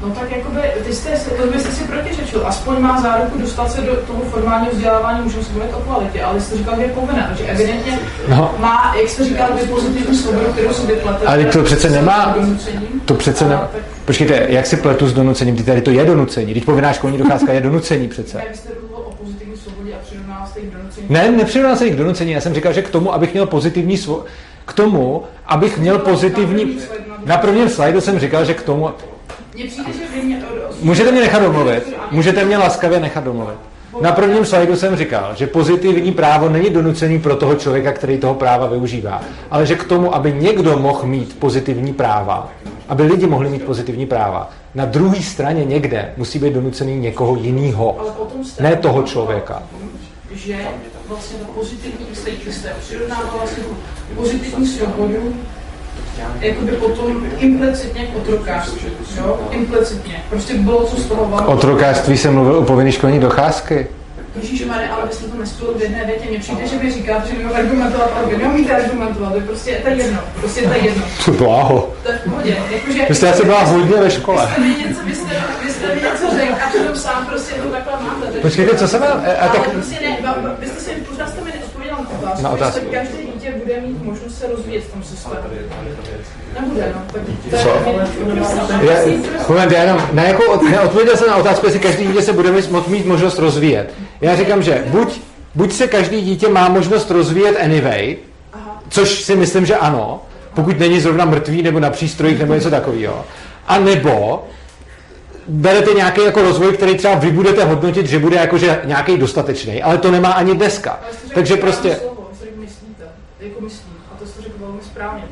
No 0.04 0.10
tak 0.10 0.32
jakoby, 0.32 0.62
ty 0.86 0.94
jste, 0.94 1.10
to 1.42 1.48
byste 1.48 1.72
si 1.72 1.84
protiřečil, 1.84 2.48
aspoň 2.48 2.80
má 2.80 3.02
záruku 3.02 3.38
dostat 3.38 3.72
se 3.72 3.82
do 3.82 3.96
toho 3.96 4.20
formálního 4.20 4.72
vzdělávání, 4.74 5.22
můžeme 5.24 5.44
se 5.44 5.52
mluvit 5.52 5.74
o 5.74 5.80
kvalitě, 5.80 6.24
ale 6.24 6.42
jste 6.42 6.58
říkal, 6.58 6.76
že 6.76 6.82
je 6.82 6.88
povinné, 6.90 7.26
takže 7.28 7.44
evidentně 7.44 8.00
no. 8.28 8.56
má, 8.60 8.96
jak 9.00 9.10
jste 9.10 9.26
říkal, 9.26 9.50
vy 9.62 9.68
pozitivní 9.68 10.18
svobodu, 10.18 10.46
kterou 10.46 10.74
si 10.74 10.88
vyplatete. 10.88 11.26
Ale 11.26 11.46
to 11.46 11.64
přece 11.64 11.90
nemá, 11.90 12.36
to 13.06 13.14
přece 13.14 13.48
nemá. 13.48 13.62
Tak... 13.62 13.82
Počkejte, 14.06 14.46
jak 14.50 14.66
si 14.66 14.78
pletu 14.78 15.08
s 15.08 15.14
donucením, 15.14 15.56
ty 15.56 15.64
tady 15.64 15.82
to 15.82 15.92
je 15.92 16.06
donucení, 16.06 16.52
když 16.52 16.64
povinná 16.64 16.94
školní 16.94 17.18
docházka 17.18 17.54
je 17.54 17.62
donucení 17.62 18.08
přece. 18.08 18.38
Jak 18.46 18.56
jste 18.56 18.70
o 18.92 19.12
pozitivní 19.12 19.58
svobodě 19.58 19.94
a 19.94 19.98
přirovnal 20.06 20.48
jste 20.48 20.60
k 20.60 20.74
donucení? 20.78 21.08
Ne, 21.10 21.32
nepřirovnal 21.32 21.78
se 21.78 21.90
k 21.90 21.96
donucení, 21.96 22.32
já 22.32 22.42
jsem 22.42 22.54
říkal, 22.54 22.74
že 22.74 22.82
k 22.82 22.90
tomu, 22.90 23.14
abych 23.14 23.34
měl 23.34 23.46
pozitivní 23.46 23.98
svobodu, 23.98 24.26
k 24.66 24.74
tomu, 24.74 25.24
abych 25.46 25.78
měl 25.78 26.00
pozitivní... 26.00 26.78
Na 27.26 27.38
prvním 27.38 27.70
slajdu 27.70 28.02
jsem 28.02 28.20
říkal, 28.20 28.46
že 28.46 28.54
k 28.54 28.62
tomu... 28.62 28.90
Mně 29.56 29.66
přijde, 29.66 29.94
že 29.94 30.08
vy 30.16 30.22
mě... 30.22 30.44
Můžete 30.82 31.12
mě 31.12 31.22
nechat 31.22 31.44
domluvit? 31.44 31.94
Můžete 32.12 32.46
mě 32.46 32.58
laskavě 32.58 33.00
nechat 33.00 33.24
domluvit? 33.24 33.58
Na 34.02 34.12
prvním 34.12 34.46
slajdu 34.46 34.76
jsem 34.76 34.96
říkal, 34.96 35.32
že 35.36 35.48
pozitivní 35.48 36.12
právo 36.12 36.50
není 36.50 36.70
donucený 36.70 37.20
pro 37.20 37.36
toho 37.36 37.56
člověka, 37.56 37.92
který 37.92 38.18
toho 38.18 38.34
práva 38.34 38.68
využívá, 38.68 39.22
ale 39.52 39.66
že 39.66 39.76
k 39.76 39.84
tomu, 39.84 40.16
aby 40.16 40.34
někdo 40.34 40.80
mohl 40.80 41.08
mít 41.08 41.40
pozitivní 41.40 41.94
práva, 41.94 42.52
aby 42.90 43.04
lidi 43.04 43.28
mohli 43.28 43.50
mít 43.50 43.64
pozitivní 43.64 44.06
práva, 44.06 44.50
na 44.76 44.86
druhé 44.86 45.22
straně 45.22 45.66
někde 45.66 46.14
musí 46.18 46.40
být 46.40 46.54
donucený 46.54 47.00
někoho 47.00 47.36
jiného, 47.36 48.14
ne 48.60 48.76
toho 48.76 49.04
člověka. 49.04 49.64
Že 50.32 50.58
vlastně 51.08 51.38
pozitivní, 51.56 52.06
jste 52.52 52.74
přirovnával 52.80 53.34
vlastně 53.38 53.64
pozitivní 54.16 54.68
svobodu 54.68 55.36
jakoby 56.40 56.72
potom 56.72 57.28
implicitně 57.38 58.06
k 58.06 58.18
otrokářství, 58.18 58.92
jo? 59.18 59.40
Implicitně. 59.52 60.24
Prostě 60.30 60.54
bylo 60.54 60.84
co 60.84 60.96
z 60.96 61.06
toho 61.06 61.30
vám. 61.30 61.48
Otrokářství 61.48 62.18
jsem 62.18 62.34
mluvil 62.34 62.58
o 62.58 62.64
povinné 62.64 62.92
školní 62.92 63.20
docházky. 63.20 63.88
Ježíšmarja, 64.42 64.96
ale 64.96 65.08
vy 65.08 65.14
jste 65.14 65.28
to 65.28 65.38
nespěl 65.38 65.74
v 65.74 65.82
jedné 65.82 66.06
větě. 66.06 66.30
Mně 66.30 66.40
přijde, 66.40 66.68
že 66.68 66.78
vy 66.78 66.92
říkáte, 66.92 67.30
že 67.30 67.38
nemám 67.38 67.56
argumentovat, 67.56 68.12
ale 68.18 68.28
vy 68.28 68.38
neumíte 68.38 68.76
argumentovat, 68.76 69.32
to 69.32 69.38
je 69.40 69.44
prostě 69.44 69.72
to 69.84 69.90
je 69.90 69.96
jedno. 69.96 70.20
Prostě 70.40 70.62
to 70.62 70.74
je 70.74 70.80
jedno. 70.80 71.04
Bláho. 71.38 71.94
To 72.04 72.12
je 72.12 72.18
v 72.18 72.30
pohodě. 72.30 72.58
Jakože, 72.72 73.06
vy 73.10 73.16
jste 73.16 73.32
asi 73.32 73.44
byla 73.46 73.64
hodně 73.64 73.98
ve 73.98 74.12
škole. 74.12 74.46
Vy 74.46 74.52
jste 74.52 74.62
mi 74.62 74.68
něco, 74.68 75.02
vy 75.06 75.16
jste, 75.16 75.44
vy 75.64 75.72
jste 75.72 75.96
mi 75.96 76.02
něco 76.02 76.38
řekl 76.38 76.54
a 76.66 76.70
přitom 76.70 76.96
sám 76.96 77.26
prostě 77.26 77.56
to 77.56 77.70
takhle 77.70 77.94
máte. 78.04 78.40
Počkejte, 78.42 78.78
co 78.78 78.88
jsem 78.88 79.02
vám... 79.02 79.26
A 79.40 79.48
tak... 79.48 79.66
Ale 79.66 79.74
prostě 79.74 79.96
ne, 80.02 80.18
vy 80.60 80.68
jste 80.68 80.80
si, 80.80 80.92
pořád 80.92 81.30
jste 81.30 81.42
mi 81.42 81.52
neodpověděl 81.52 81.98
na 81.98 82.10
otázku. 82.20 82.44
Na 82.44 82.50
otázku. 82.50 82.86
Každé 82.92 83.18
dítě 83.44 83.56
bude 83.64 83.82
mít 83.82 84.04
možnost 84.04 84.38
se 84.38 84.48
rozvíjet 84.48 84.84
v 84.84 84.94
tom 84.94 85.04
systému. 85.04 85.36
Nebude, 86.60 86.94
no. 86.96 87.02
Tak 87.12 87.22
to 87.52 87.58
Co? 87.58 87.70
je, 88.82 89.18
moment, 89.50 89.72
já 89.72 89.82
jenom, 89.82 90.02
na 90.14 90.24
jakou, 90.24 90.70
neodpověděl 90.70 91.18
jsem 91.18 91.28
na 91.28 91.36
otázku, 91.36 91.66
jestli 91.66 91.80
každý 91.80 92.08
dítě 92.08 92.22
se 92.22 92.34
bude 92.34 92.52
mít, 92.52 92.88
mít 92.88 93.06
možnost 93.06 93.40
rozvíjet. 93.40 93.94
Já 94.22 94.36
říkám, 94.36 94.64
že 94.64 94.84
buď, 94.88 95.22
buď 95.56 95.74
se 95.74 95.88
každý 95.88 96.22
dítě 96.22 96.50
má 96.50 96.70
možnost 96.70 97.12
rozvíjet 97.12 97.58
anyway, 97.64 98.18
což 98.90 99.22
si 99.22 99.36
myslím, 99.36 99.66
že 99.66 99.76
ano, 99.76 100.22
pokud 100.56 100.80
není 100.80 101.00
zrovna 101.00 101.26
mrtvý 101.26 101.64
nebo 101.64 101.80
na 101.80 101.90
přístrojích 101.90 102.40
nebo 102.40 102.54
něco 102.54 102.70
takového, 102.70 103.26
a 103.68 103.80
nebo 103.80 104.44
berete 105.48 105.94
nějaký 105.94 106.24
jako 106.24 106.42
rozvoj, 106.42 106.74
který 106.74 106.98
třeba 106.98 107.16
vy 107.16 107.32
budete 107.32 107.64
hodnotit, 107.64 108.06
že 108.06 108.20
bude 108.20 108.38
jakože 108.38 108.82
nějaký 108.84 109.18
dostatečný, 109.18 109.84
ale 109.84 109.98
to 109.98 110.12
nemá 110.12 110.32
ani 110.32 110.56
dneska. 110.56 111.00
Takže 111.34 111.56
prostě... 111.56 112.00
Jako 113.44 113.62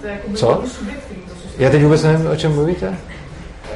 jako 0.07 0.33
Co? 0.33 0.63
Já 1.57 1.69
teď 1.69 1.83
vůbec 1.83 2.03
nevím, 2.03 2.27
o 2.27 2.35
čem 2.35 2.53
mluvíte. 2.53 2.97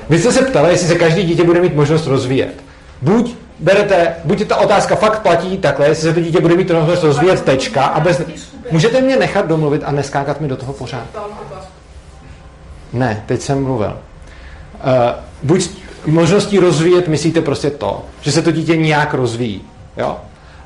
Vy 0.10 0.20
jste 0.20 0.32
se 0.32 0.42
ptali, 0.42 0.70
jestli 0.70 0.88
se 0.88 0.96
každý 0.96 1.24
dítě 1.24 1.44
bude 1.44 1.62
mít 1.62 1.76
možnost 1.76 2.08
rozvíjet. 2.08 2.64
Buď 3.02 3.36
berete, 3.60 4.16
buď 4.24 4.48
ta 4.48 4.56
otázka 4.56 4.96
fakt 4.96 5.22
platí 5.22 5.58
takhle, 5.58 5.88
jestli 5.88 6.04
se 6.04 6.14
to 6.14 6.20
dítě 6.20 6.42
bude 6.42 6.56
mít 6.56 6.72
možnost 6.72 7.04
rozvíjet 7.04 7.42
tečka 7.42 7.86
a 7.86 8.00
bez... 8.00 8.22
Můžete 8.72 9.02
mě 9.02 9.18
nechat 9.18 9.48
domluvit 9.48 9.82
a 9.86 9.92
neskákat 9.92 10.42
mi 10.42 10.48
do 10.48 10.58
toho 10.58 10.74
pořád? 10.74 11.08
Ne, 12.94 13.24
teď 13.26 13.42
jsem 13.42 13.64
mluvil. 13.64 13.98
Uh, 14.74 14.92
buď 15.44 15.70
možností 16.06 16.60
rozvíjet 16.60 17.08
myslíte 17.08 17.42
prostě 17.42 17.70
to, 17.70 18.06
že 18.22 18.32
se 18.32 18.42
to 18.42 18.52
dítě 18.52 18.78
nějak 18.78 19.14
rozvíjí. 19.14 19.62
Jo? 19.98 20.18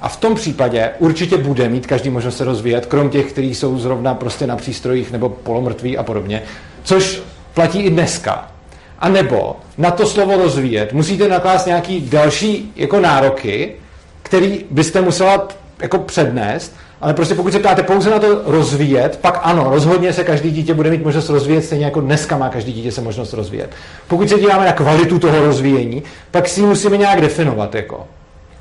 A 0.02 0.10
v 0.10 0.18
tom 0.18 0.36
případě 0.36 0.92
určitě 1.00 1.38
bude 1.38 1.70
mít 1.70 1.88
každý 1.88 2.10
možnost 2.10 2.38
se 2.38 2.44
rozvíjet, 2.44 2.86
krom 2.86 3.10
těch, 3.10 3.26
kteří 3.32 3.56
jsou 3.56 3.80
zrovna 3.80 4.14
prostě 4.14 4.48
na 4.48 4.56
přístrojích 4.56 5.12
nebo 5.12 5.30
polomrtví 5.30 5.98
a 5.98 6.04
podobně, 6.04 6.42
což 6.84 7.22
platí 7.54 7.80
i 7.80 7.90
dneska. 7.90 8.52
A 9.00 9.10
nebo 9.10 9.56
na 9.78 9.92
to 9.92 10.06
slovo 10.06 10.38
rozvíjet 10.38 10.94
musíte 10.94 11.28
naklást 11.28 11.66
nějaký 11.68 12.02
další 12.02 12.74
jako 12.76 13.00
nároky, 13.00 13.76
který 14.24 14.66
byste 14.72 15.02
musela 15.02 15.48
jako 15.82 15.98
přednést, 15.98 16.76
ale 17.02 17.14
prostě 17.14 17.36
pokud 17.36 17.54
se 17.54 17.60
ptáte 17.60 17.84
pouze 17.84 18.10
na 18.10 18.20
to 18.20 18.42
rozvíjet, 18.46 19.20
pak 19.22 19.40
ano, 19.44 19.68
rozhodně 19.70 20.14
se 20.14 20.24
každý 20.24 20.52
dítě 20.52 20.74
bude 20.74 20.90
mít 20.90 21.04
možnost 21.04 21.30
rozvíjet, 21.30 21.62
stejně 21.62 21.86
jako 21.86 22.02
dneska 22.02 22.38
má 22.38 22.50
každý 22.50 22.74
dítě 22.74 22.92
se 22.92 23.02
možnost 23.02 23.34
rozvíjet. 23.34 23.70
Pokud 24.08 24.30
se 24.30 24.40
díváme 24.40 24.66
na 24.66 24.74
kvalitu 24.74 25.20
toho 25.20 25.46
rozvíjení, 25.46 26.04
pak 26.32 26.48
si 26.48 26.60
ji 26.60 26.66
musíme 26.66 26.98
nějak 26.98 27.22
definovat. 27.22 27.76
Jako. 27.76 28.08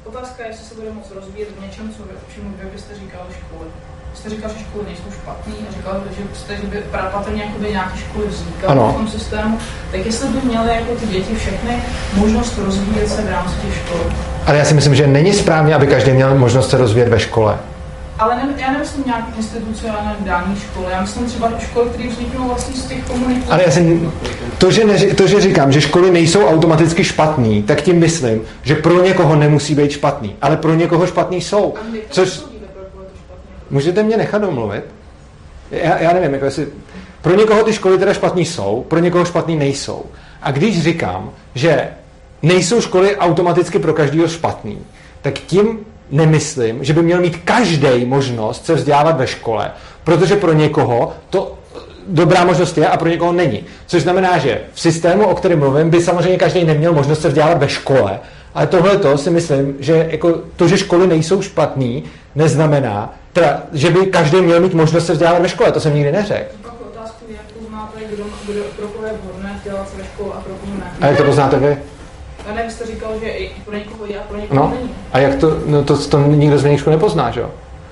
Otázka 0.04 0.42
je, 0.42 0.48
jestli 0.48 0.64
bude 0.88 1.00
moct 1.00 1.12
rozvíjet 1.14 1.48
v 1.58 1.62
něčem, 1.62 1.90
co 1.96 2.02
čemu 2.34 2.48
vy 2.62 2.70
byste 2.72 2.94
říkal 2.94 3.20
školy. 3.38 3.68
Jste 4.14 4.30
říkal, 4.30 4.50
že 4.50 4.64
školy 4.64 4.84
nejsou 4.86 5.10
špatný 5.22 5.54
a 5.68 5.72
říkal, 5.72 6.02
že, 6.16 6.22
jste, 6.40 6.56
že 6.56 6.66
by 6.66 6.78
patrně 7.12 7.42
jakoby 7.42 7.70
nějaké 7.70 7.98
školy 7.98 8.26
vznikaly 8.26 8.72
Ano. 8.72 8.92
v 8.92 8.96
tom 8.96 9.08
systému, 9.08 9.58
tak 9.92 10.06
jestli 10.06 10.28
by 10.28 10.48
měly 10.48 10.68
jako 10.68 10.94
ty 10.94 11.06
děti 11.06 11.34
všechny 11.34 11.82
možnost 12.14 12.58
rozvíjet 12.58 13.08
se 13.08 13.22
v 13.22 13.30
rámci 13.30 13.54
těch 13.56 13.74
škol. 13.76 14.00
Ale 14.46 14.58
já 14.58 14.64
si 14.64 14.74
myslím, 14.74 14.94
že 14.94 15.06
není 15.06 15.32
správně, 15.32 15.74
aby 15.74 15.86
každý 15.86 16.12
měl 16.12 16.34
možnost 16.34 16.70
se 16.70 16.78
rozvíjet 16.78 17.08
ve 17.08 17.20
škole. 17.20 17.58
Ale 18.18 18.36
ne, 18.36 18.54
já 18.56 18.72
nemyslím 18.72 19.04
nějaký 19.06 19.32
institucionální 19.36 20.24
dání 20.24 20.56
školy, 20.56 20.86
já 20.90 21.00
myslím 21.00 21.26
třeba 21.26 21.52
školy, 21.58 21.90
které 21.90 22.08
vzniknou 22.08 22.48
vlastně 22.48 22.74
z 22.74 22.86
těch 22.86 23.04
komunit. 23.04 23.44
Ale 23.50 23.62
já 23.64 23.70
si, 23.70 24.10
to, 24.58 24.70
že 24.70 24.84
neři, 24.84 25.14
to, 25.14 25.26
že 25.26 25.40
říkám, 25.40 25.72
že 25.72 25.80
školy 25.80 26.10
nejsou 26.10 26.46
automaticky 26.46 27.04
špatný, 27.04 27.62
tak 27.62 27.82
tím 27.82 27.98
myslím, 27.98 28.40
že 28.62 28.74
pro 28.74 29.02
někoho 29.02 29.36
nemusí 29.36 29.74
být 29.74 29.90
špatný, 29.90 30.36
ale 30.42 30.56
pro 30.56 30.74
někoho 30.74 31.06
špatný 31.06 31.40
jsou. 31.40 31.74
Což... 32.10 32.42
Můžete 33.70 34.02
mě 34.02 34.16
nechat 34.16 34.42
domluvit? 34.42 34.84
Já, 35.70 35.98
já 35.98 36.12
nevím, 36.12 36.32
jako 36.32 36.44
jestli... 36.44 36.66
Pro 37.22 37.34
někoho 37.34 37.62
ty 37.62 37.72
školy 37.72 37.98
teda 37.98 38.14
špatný 38.14 38.44
jsou, 38.44 38.84
pro 38.88 38.98
někoho 38.98 39.24
špatný 39.24 39.56
nejsou. 39.56 40.04
A 40.42 40.50
když 40.50 40.82
říkám, 40.82 41.30
že 41.54 41.88
nejsou 42.42 42.80
školy 42.80 43.16
automaticky 43.16 43.78
pro 43.78 43.94
každého 43.94 44.28
špatný, 44.28 44.78
tak 45.22 45.34
tím 45.34 45.78
nemyslím, 46.10 46.84
že 46.84 46.92
by 46.92 47.02
měl 47.02 47.20
mít 47.20 47.36
každý 47.44 48.04
možnost 48.04 48.66
se 48.66 48.74
vzdělávat 48.74 49.16
ve 49.16 49.26
škole, 49.26 49.70
protože 50.04 50.36
pro 50.36 50.52
někoho 50.52 51.12
to 51.30 51.58
dobrá 52.08 52.44
možnost 52.44 52.78
je 52.78 52.88
a 52.88 52.96
pro 52.96 53.08
někoho 53.08 53.32
není. 53.32 53.64
Což 53.86 54.02
znamená, 54.02 54.38
že 54.38 54.60
v 54.72 54.80
systému, 54.80 55.26
o 55.26 55.34
kterém 55.34 55.58
mluvím, 55.58 55.90
by 55.90 56.02
samozřejmě 56.02 56.38
každý 56.38 56.64
neměl 56.64 56.92
možnost 56.92 57.20
se 57.20 57.28
vzdělávat 57.28 57.58
ve 57.58 57.68
škole, 57.68 58.20
ale 58.54 58.66
tohle 58.66 58.96
to 58.96 59.18
si 59.18 59.30
myslím, 59.30 59.76
že 59.78 60.08
jako 60.10 60.40
to, 60.56 60.68
že 60.68 60.78
školy 60.78 61.06
nejsou 61.06 61.42
špatný, 61.42 62.04
neznamená, 62.34 63.14
teda, 63.32 63.62
že 63.72 63.90
by 63.90 64.06
každý 64.06 64.40
měl 64.40 64.60
mít 64.60 64.74
možnost 64.74 65.06
se 65.06 65.12
vzdělávat 65.12 65.42
ve 65.42 65.48
škole, 65.48 65.72
to 65.72 65.80
jsem 65.80 65.94
nikdy 65.94 66.12
neřekl. 66.12 66.54
Otázku, 66.92 67.24
jak 67.28 67.42
poznáte, 67.42 68.00
kdo, 68.14 68.24
kdo, 68.46 68.60
pro 68.76 68.88
koho 68.88 69.06
je 69.06 69.12
vhodné 69.22 69.54
vzdělat 69.58 69.88
se 69.90 69.96
ve 69.96 70.04
škole 70.04 70.30
a 70.36 70.40
pro 70.40 70.54
koho 70.54 70.72
ne. 70.78 70.92
A 71.00 71.06
jak 71.06 71.16
to 71.16 71.24
poznáte 71.24 71.58
vy? 71.58 71.76
A 72.50 72.54
ne, 72.54 72.62
vy 72.66 72.70
jste 72.72 72.86
říkal, 72.86 73.10
že 73.20 73.28
i 73.28 73.50
pro 73.64 73.74
někoho 73.74 74.06
je 74.06 74.18
a 74.18 74.22
pro 74.22 74.36
někoho 74.38 74.60
No, 74.62 74.72
není. 74.74 74.90
a 75.12 75.18
jak 75.18 75.34
to, 75.34 75.58
no 75.66 75.84
to, 75.84 75.98
to 76.08 76.18
nikdo 76.22 76.58
z 76.58 76.64
vnějšku 76.64 76.90
nepozná, 76.90 77.30
že 77.30 77.40
jo? 77.40 77.50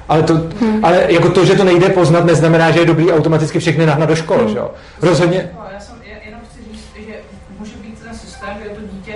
Ale, 0.08 0.22
to, 0.22 0.34
hmm. 0.34 0.84
ale 0.84 1.04
jako 1.08 1.28
to, 1.28 1.44
že 1.44 1.54
to 1.54 1.64
nejde 1.64 1.88
poznat, 1.88 2.24
neznamená, 2.24 2.70
že 2.70 2.80
je 2.80 2.86
dobrý 2.86 3.12
automaticky 3.12 3.58
všechny 3.58 3.86
nahnat 3.86 4.08
do 4.08 4.16
školy, 4.16 4.40
hmm. 4.44 4.48
že 4.52 4.58
jo? 4.58 4.70
Rozhodně, 5.02 5.50
No, 5.54 5.60
Já 5.74 5.80
jsem 5.80 5.96
je- 6.04 6.16
jenom 6.26 6.40
chci 6.50 6.58
říct, 6.72 7.06
že 7.06 7.14
může 7.58 7.72
být 7.76 7.98
ten 8.04 8.14
systém, 8.18 8.48
kde 8.60 8.70
to 8.70 8.80
dítě 8.92 9.14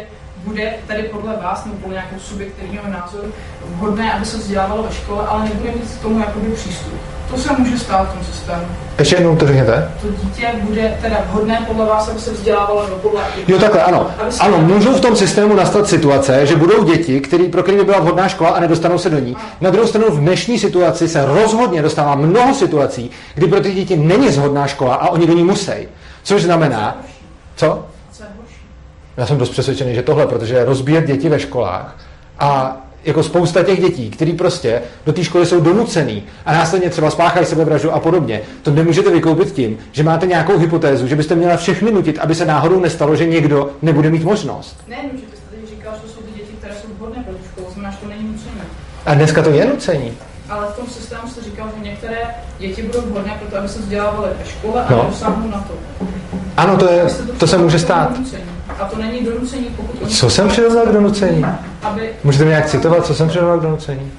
bude 0.61 0.75
tady 0.87 1.03
podle 1.03 1.37
vás 1.37 1.65
nebo 1.65 1.77
podle 1.77 1.95
nějakého 1.95 2.21
subjektivního 2.21 2.85
názoru 2.89 3.33
vhodné, 3.65 4.13
aby 4.13 4.25
se 4.25 4.39
vzdělávalo 4.39 4.83
ve 4.83 4.95
škole, 4.95 5.27
ale 5.27 5.45
nebude 5.45 5.71
mít 5.71 5.91
k 5.99 6.03
tomu 6.03 6.21
jakoby 6.21 6.49
přístup. 6.49 6.95
To 7.31 7.37
se 7.37 7.53
může 7.59 7.79
stát 7.79 8.09
v 8.11 8.13
tom 8.13 8.25
systému. 8.25 8.63
ještě 8.99 9.17
jednou 9.17 9.37
to 9.37 9.47
řekněte. 9.47 9.91
To 10.03 10.09
dítě 10.09 10.47
bude 10.63 10.99
teda 11.01 11.17
vhodné 11.27 11.65
podle 11.67 11.87
vás, 11.87 12.09
aby 12.09 12.21
se 12.21 12.33
vzdělávalo 12.33 12.83
nebo 12.83 12.97
podle... 12.97 13.23
Jo, 13.49 13.59
takhle, 13.59 13.83
ano. 13.83 14.11
Ano, 14.41 14.59
můžou 14.59 14.93
v 14.93 15.01
tom 15.01 15.17
systému 15.17 15.55
nastat 15.55 15.89
situace, 15.89 16.47
že 16.47 16.57
budou 16.57 16.85
děti, 16.85 17.21
který, 17.21 17.49
pro 17.49 17.63
které 17.63 17.79
by 17.79 17.85
byla 17.85 18.01
vhodná 18.01 18.29
škola 18.29 18.51
a 18.51 18.61
nedostanou 18.61 18.99
se 18.99 19.11
do 19.11 19.19
ní. 19.19 19.37
Na 19.61 19.71
druhou 19.71 19.87
stranu 19.89 20.07
v 20.11 20.21
dnešní 20.21 20.59
situaci 20.59 21.09
se 21.09 21.27
rozhodně 21.27 21.83
dostává 21.83 22.15
mnoho 22.15 22.55
situací, 22.55 23.11
kdy 23.35 23.47
pro 23.47 23.61
ty 23.61 23.73
děti 23.73 23.97
není 23.97 24.33
zhodná 24.33 24.67
škola 24.67 24.95
a 24.95 25.09
oni 25.09 25.27
do 25.27 25.33
ní 25.33 25.45
musí. 25.45 25.89
Což 26.23 26.43
znamená, 26.43 26.97
co? 27.57 27.85
Já 29.21 29.27
jsem 29.27 29.39
dost 29.39 29.51
přesvědčený, 29.51 29.95
že 29.95 30.03
tohle, 30.03 30.27
protože 30.27 30.65
rozbíjet 30.65 31.07
děti 31.07 31.29
ve 31.29 31.41
školách 31.41 31.97
a 32.39 32.81
jako 33.05 33.23
spousta 33.23 33.63
těch 33.63 33.81
dětí, 33.81 34.11
který 34.11 34.33
prostě 34.33 34.83
do 35.07 35.13
té 35.13 35.25
školy 35.25 35.47
jsou 35.47 35.61
donucený 35.61 36.23
a 36.47 36.53
následně 36.53 36.91
třeba 36.91 37.11
spáchají 37.11 37.47
sebevraždu 37.47 37.93
a 37.93 38.01
podobně, 38.01 38.41
to 38.63 38.71
nemůžete 38.71 39.11
vykoupit 39.11 39.53
tím, 39.53 39.79
že 39.93 40.03
máte 40.03 40.27
nějakou 40.27 40.59
hypotézu, 40.59 41.07
že 41.07 41.17
byste 41.17 41.35
měla 41.35 41.57
všechny 41.57 41.93
nutit, 41.93 42.19
aby 42.19 42.35
se 42.35 42.45
náhodou 42.45 42.81
nestalo, 42.81 43.17
že 43.17 43.27
někdo 43.27 43.71
nebude 43.83 44.11
mít 44.11 44.25
možnost. 44.25 44.85
Ne, 44.89 44.97
že 45.03 45.27
byste 45.31 45.47
tady 45.51 45.67
říkal, 45.67 45.93
že 46.05 46.13
jsou 46.13 46.21
ty 46.21 46.33
děti, 46.33 46.53
které 46.59 46.75
jsou 46.75 46.89
vhodné 46.99 47.23
pro 47.23 47.35
tu 47.35 47.45
školu, 47.53 47.67
znamená, 47.73 47.91
že 47.91 47.99
to 47.99 48.09
není 48.09 48.33
nucené. 48.33 48.65
A 49.07 49.15
dneska 49.15 49.43
to 49.43 49.51
je 49.51 49.67
nucení. 49.67 50.13
Ale 50.51 50.67
v 50.67 50.77
tom 50.77 50.87
systému 50.87 51.29
jste 51.29 51.43
říkal, 51.43 51.69
že 51.79 51.85
některé 51.85 52.19
děti 52.59 52.83
budou 52.83 53.01
vhodné 53.01 53.37
pro 53.41 53.51
to, 53.51 53.57
aby 53.59 53.69
se 53.69 53.79
vzdělávaly 53.79 54.29
ve 54.39 54.51
škole 54.51 54.85
a 54.85 54.93
No. 54.93 55.03
nedosáhnou 55.03 55.51
na 55.51 55.59
to. 55.69 56.07
Ano, 56.57 56.77
to, 56.77 56.91
je, 56.91 56.97
Jestli 57.05 57.27
to 57.27 57.47
se 57.47 57.59
může 57.59 57.79
stát. 57.79 58.11
A 58.81 58.85
to 58.85 58.99
není 58.99 59.25
donucení, 59.25 59.65
pokud. 59.77 60.11
Co 60.13 60.31
jsem 60.31 60.49
přirovnal 60.49 60.87
k 60.87 60.93
donucení? 60.93 61.45
Aby, 61.83 62.11
Můžete 62.25 62.45
mě 62.45 62.51
nějak 62.51 62.67
citovat, 62.67 63.07
co 63.07 63.15
jsem 63.15 63.29
přirovnal 63.29 63.59
k 63.59 63.63
donucení? 63.63 64.13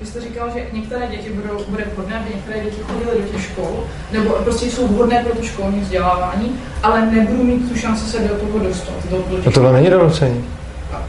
vy 0.00 0.06
jste 0.06 0.20
říkal, 0.20 0.50
že 0.54 0.66
některé 0.72 1.06
děti 1.06 1.30
budou, 1.30 1.64
bude 1.68 1.84
vhodné, 1.94 2.18
aby 2.18 2.34
některé 2.34 2.60
děti 2.64 2.82
chodily 2.82 3.22
do 3.22 3.28
těch 3.28 3.42
škol, 3.44 3.84
nebo 4.12 4.30
prostě 4.30 4.66
jsou 4.66 4.88
vhodné 4.88 5.24
pro 5.24 5.34
to 5.36 5.42
školní 5.42 5.80
vzdělávání, 5.80 6.60
ale 6.82 7.06
nebudou 7.06 7.42
mít 7.42 7.68
tu 7.68 7.76
šanci 7.78 8.04
se 8.04 8.18
do 8.20 8.34
toho 8.34 8.58
dostat. 8.58 8.94
Do, 9.10 9.16
do 9.16 9.36
No 9.46 9.52
tohle 9.52 9.72
není 9.72 9.90
donucení. 9.90 10.44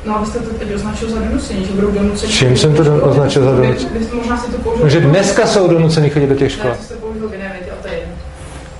No 0.05 0.15
a 0.17 0.19
vy 0.21 0.25
jste 0.25 0.39
to 0.39 0.53
teď 0.53 0.75
označil 0.75 1.09
za 1.09 1.19
donucení, 1.19 1.65
že 1.65 1.71
budou 1.71 1.91
donuceni. 1.91 2.33
Čím 2.33 2.57
jsem 2.57 2.73
to 2.75 2.81
označil 3.01 3.43
za 3.43 3.51
donucení? 3.51 3.89
Možná 4.13 4.37
si 4.37 4.51
to 4.51 4.57
použil. 4.57 4.81
Takže 4.81 4.99
dneska 4.99 5.47
jsou 5.47 5.67
donuceni 5.67 6.09
chodit 6.09 6.27
do 6.27 6.35
těch 6.35 6.51
škol. 6.51 6.71
Ne, 6.71 6.77
to 6.87 6.93
použil 6.93 7.29
to 7.81 7.87
je. 7.87 7.99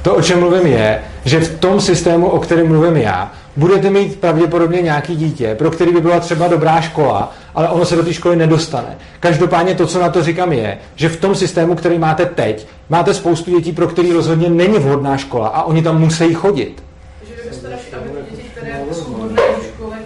To, 0.02 0.16
o 0.16 0.22
čem 0.22 0.40
mluvím, 0.40 0.68
je, 0.68 1.02
že 1.26 1.40
v 1.40 1.60
tom 1.60 1.82
systému, 1.82 2.30
o 2.30 2.40
kterém 2.40 2.68
mluvím 2.68 2.98
já, 2.98 3.32
budete 3.56 3.90
mít 3.90 4.20
pravděpodobně 4.20 4.82
nějaký 4.82 5.16
dítě, 5.16 5.56
pro 5.56 5.72
který 5.72 5.92
by 5.92 6.02
byla 6.02 6.20
třeba 6.20 6.48
dobrá 6.48 6.82
škola, 6.82 7.34
ale 7.56 7.70
ono 7.70 7.86
se 7.86 7.96
do 7.96 8.04
té 8.04 8.14
školy 8.14 8.36
nedostane. 8.36 8.98
Každopádně 9.20 9.76
to, 9.76 9.88
co 9.88 10.00
na 10.00 10.10
to 10.10 10.24
říkám, 10.24 10.54
je, 10.54 10.78
že 10.96 11.10
v 11.10 11.18
tom 11.18 11.36
systému, 11.36 11.76
který 11.76 12.00
máte 12.00 12.26
teď, 12.26 12.68
máte 12.90 13.14
spoustu 13.14 13.52
dětí, 13.52 13.72
pro 13.72 13.88
který 13.88 14.12
rozhodně 14.12 14.50
není 14.50 14.78
vhodná 14.78 15.18
škola 15.18 15.48
a 15.48 15.64
oni 15.64 15.84
tam 15.84 16.00
musí 16.00 16.34
chodit. 16.34 16.84
Takže 17.20 17.34
vy 17.44 17.50
byste 17.50 17.70
radši, 17.70 17.94
aby 17.96 18.10
ty 18.10 18.36
děti, 18.36 18.50
které 18.56 18.80
jsou 18.92 19.14
vhodné 19.14 19.36
do 19.36 19.64
školy, 19.64 19.98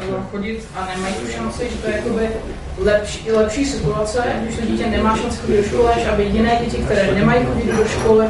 eh, 0.00 0.19
chodit 0.30 0.64
a 0.76 0.88
nemají 0.96 1.14
tu 1.14 1.32
šanci, 1.32 1.62
že 1.70 1.76
to 1.82 1.88
je 1.90 1.96
jakoby 1.96 2.28
lepší, 2.78 3.32
lepší 3.32 3.64
situace, 3.64 4.22
když 4.42 4.56
to 4.56 4.66
dítě 4.66 4.86
nemá 4.86 5.16
šanci 5.16 5.38
chodit 5.38 5.56
do 5.56 5.62
školy, 5.68 5.88
až 5.88 6.06
aby 6.12 6.22
jiné 6.24 6.58
děti, 6.64 6.76
které 6.76 7.12
nemají 7.14 7.46
chodit 7.46 7.76
do 7.76 7.84
školy, 7.84 8.26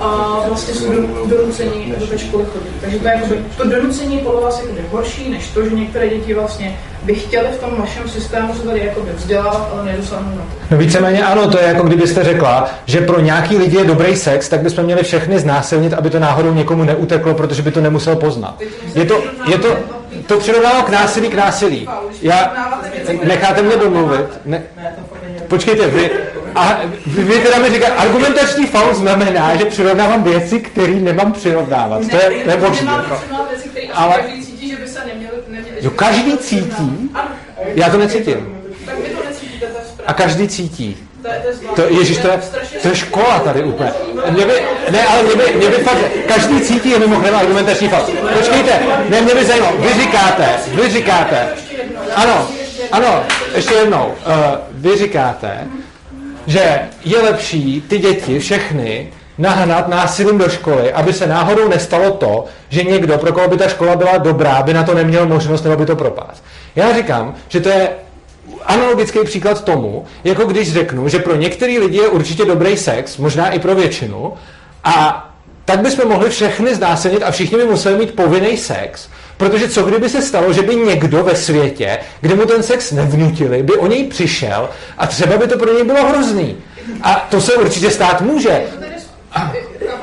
a 0.00 0.40
vlastně 0.48 0.74
jsou 0.74 0.92
do- 0.92 1.26
donuceni 1.36 1.94
do 2.00 2.06
té 2.06 2.18
školy 2.18 2.44
chodit. 2.44 2.72
Takže 2.80 2.98
to, 2.98 3.06
je 3.08 3.14
jakoby, 3.14 3.44
to 3.56 3.68
donucení 3.68 4.16
je 4.16 4.22
podle 4.22 4.40
vás 4.40 4.60
jakoby 4.60 4.80
horší, 4.90 5.30
než 5.30 5.48
to, 5.48 5.64
že 5.64 5.70
některé 5.74 6.08
děti 6.08 6.34
vlastně 6.34 6.78
by 7.02 7.14
chtěly 7.14 7.46
v 7.48 7.58
tom 7.60 7.70
vašem 7.78 8.08
systému 8.08 8.54
se 8.54 8.62
tady 8.62 8.80
jakoby 8.86 9.10
vzdělávat, 9.16 9.68
ale 9.72 9.84
nedosáhnou 9.84 10.30
na 10.30 10.42
to. 10.42 10.50
No 10.70 10.76
víceméně 10.78 11.24
ano, 11.24 11.48
to 11.50 11.58
je 11.58 11.64
jako 11.66 11.82
kdybyste 11.82 12.24
řekla, 12.24 12.70
že 12.86 13.00
pro 13.00 13.20
nějaký 13.20 13.56
lidi 13.56 13.76
je 13.76 13.84
dobrý 13.84 14.16
sex, 14.16 14.48
tak 14.48 14.60
bychom 14.60 14.84
měli 14.84 15.02
všechny 15.02 15.38
znásilnit, 15.38 15.92
aby 15.94 16.10
to 16.10 16.18
náhodou 16.18 16.54
někomu 16.54 16.84
neuteklo, 16.84 17.34
protože 17.34 17.62
by 17.62 17.70
to 17.70 17.80
nemusel 17.80 18.16
poznat. 18.16 18.60
Je 18.94 19.04
to, 19.04 19.22
je 19.46 19.58
to, 19.58 19.76
to 20.26 20.38
přirovnalo 20.38 20.82
k 20.82 20.88
násilí 20.88 21.28
k 21.28 21.34
násilí. 21.34 21.88
Já, 22.22 22.52
necháte 23.24 23.62
mě 23.62 23.76
domluvit? 23.76 24.26
Ne, 24.44 24.62
počkejte, 25.48 25.86
vy, 25.86 26.10
a 26.54 26.80
vy, 27.06 27.38
teda 27.38 27.58
mi 27.58 27.70
říkáte, 27.70 27.92
argumentační 27.92 28.66
faul 28.66 28.94
znamená, 28.94 29.56
že 29.56 29.64
přirovnávám 29.64 30.22
věci, 30.22 30.60
které 30.60 30.92
nemám 30.92 31.32
přirovnávat. 31.32 32.08
To 32.10 32.16
je, 32.16 32.30
to 32.30 32.50
je 32.50 32.56
které 33.70 33.86
Ale- 33.94 34.14
každý 34.14 34.44
cítí, 34.46 34.68
že 34.70 34.76
by 34.76 34.88
se 34.88 35.00
neměli, 35.06 35.32
neměli 35.48 35.76
Jo, 35.80 35.90
každý 35.90 36.38
cítí, 36.38 37.10
já 37.74 37.90
to 37.90 37.98
necítím. 37.98 38.56
Tak 38.86 38.98
vy 38.98 39.08
to 39.08 39.24
necítíte, 39.28 39.66
to 39.66 39.78
je. 39.78 40.06
A 40.06 40.12
každý 40.12 40.48
cítí. 40.48 40.96
To 41.22 41.28
je, 41.28 41.40
to 41.40 41.48
je. 41.48 41.54
To, 41.68 42.22
to 42.22 42.28
je, 42.28 42.40
to 42.82 42.88
je 42.88 42.96
škola 42.96 43.38
tady 43.38 43.62
úplně. 43.62 43.92
Mě 44.30 44.46
by, 44.46 44.52
ne, 44.90 45.06
ale 45.06 45.22
mě 45.22 45.34
by, 45.36 45.52
mě 45.56 45.68
by 45.68 45.76
fakt, 45.76 45.98
každý 46.28 46.60
cítí 46.60 46.90
je 46.90 46.98
mimochodem 46.98 47.36
argumentační 47.36 47.88
fakt. 47.88 48.10
Počkejte, 48.36 48.80
ne, 49.08 49.20
mě 49.20 49.34
by 49.34 49.44
zajímalo, 49.44 49.76
vy 49.78 50.02
říkáte, 50.02 50.48
vy 50.66 50.90
říkáte, 50.90 51.48
ano, 52.14 52.48
ano, 52.92 53.22
ještě 53.54 53.74
jednou, 53.74 54.06
uh, 54.06 54.34
vy 54.70 54.96
říkáte, 54.96 55.66
že 56.46 56.80
je 57.04 57.18
lepší 57.18 57.80
ty 57.88 57.98
děti 57.98 58.38
všechny 58.38 59.12
nahnat 59.38 59.88
násilím 59.88 60.38
do 60.38 60.48
školy, 60.48 60.92
aby 60.92 61.12
se 61.12 61.26
náhodou 61.26 61.68
nestalo 61.68 62.10
to, 62.10 62.44
že 62.68 62.82
někdo, 62.84 63.18
pro 63.18 63.32
koho 63.32 63.48
by 63.48 63.56
ta 63.56 63.68
škola 63.68 63.96
byla 63.96 64.18
dobrá, 64.18 64.62
by 64.62 64.74
na 64.74 64.82
to 64.82 64.94
neměl 64.94 65.26
možnost 65.26 65.64
nebo 65.64 65.76
by 65.76 65.86
to 65.86 65.96
propás. 65.96 66.42
Já 66.76 66.92
říkám, 66.92 67.34
že 67.48 67.60
to 67.60 67.68
je 67.68 67.88
analogický 68.64 69.18
příklad 69.24 69.64
tomu, 69.64 70.04
jako 70.24 70.44
když 70.44 70.72
řeknu, 70.72 71.08
že 71.08 71.18
pro 71.18 71.36
některý 71.36 71.78
lidi 71.78 71.98
je 71.98 72.08
určitě 72.08 72.44
dobrý 72.44 72.76
sex, 72.76 73.16
možná 73.16 73.50
i 73.50 73.58
pro 73.58 73.74
většinu, 73.74 74.32
a 74.84 75.26
tak 75.64 75.80
bychom 75.80 76.08
mohli 76.08 76.30
všechny 76.30 76.74
znásilnit 76.74 77.22
a 77.22 77.30
všichni 77.30 77.58
by 77.58 77.64
museli 77.64 77.98
mít 77.98 78.16
povinný 78.16 78.56
sex, 78.56 79.08
Protože 79.40 79.68
co 79.68 79.82
kdyby 79.82 80.08
se 80.08 80.22
stalo, 80.22 80.52
že 80.52 80.62
by 80.62 80.76
někdo 80.76 81.24
ve 81.24 81.36
světě, 81.36 81.98
kde 82.20 82.34
mu 82.34 82.46
ten 82.46 82.62
sex 82.62 82.92
nevnutili, 82.92 83.62
by 83.62 83.72
o 83.72 83.86
něj 83.86 84.04
přišel 84.04 84.68
a 84.98 85.06
třeba 85.06 85.36
by 85.36 85.48
to 85.48 85.58
pro 85.58 85.72
něj 85.72 85.84
bylo 85.84 86.08
hrozný. 86.08 86.56
A 87.02 87.26
to 87.30 87.40
se 87.40 87.54
určitě 87.54 87.90
stát 87.90 88.20
může. 88.20 88.62
Chápu 89.30 89.56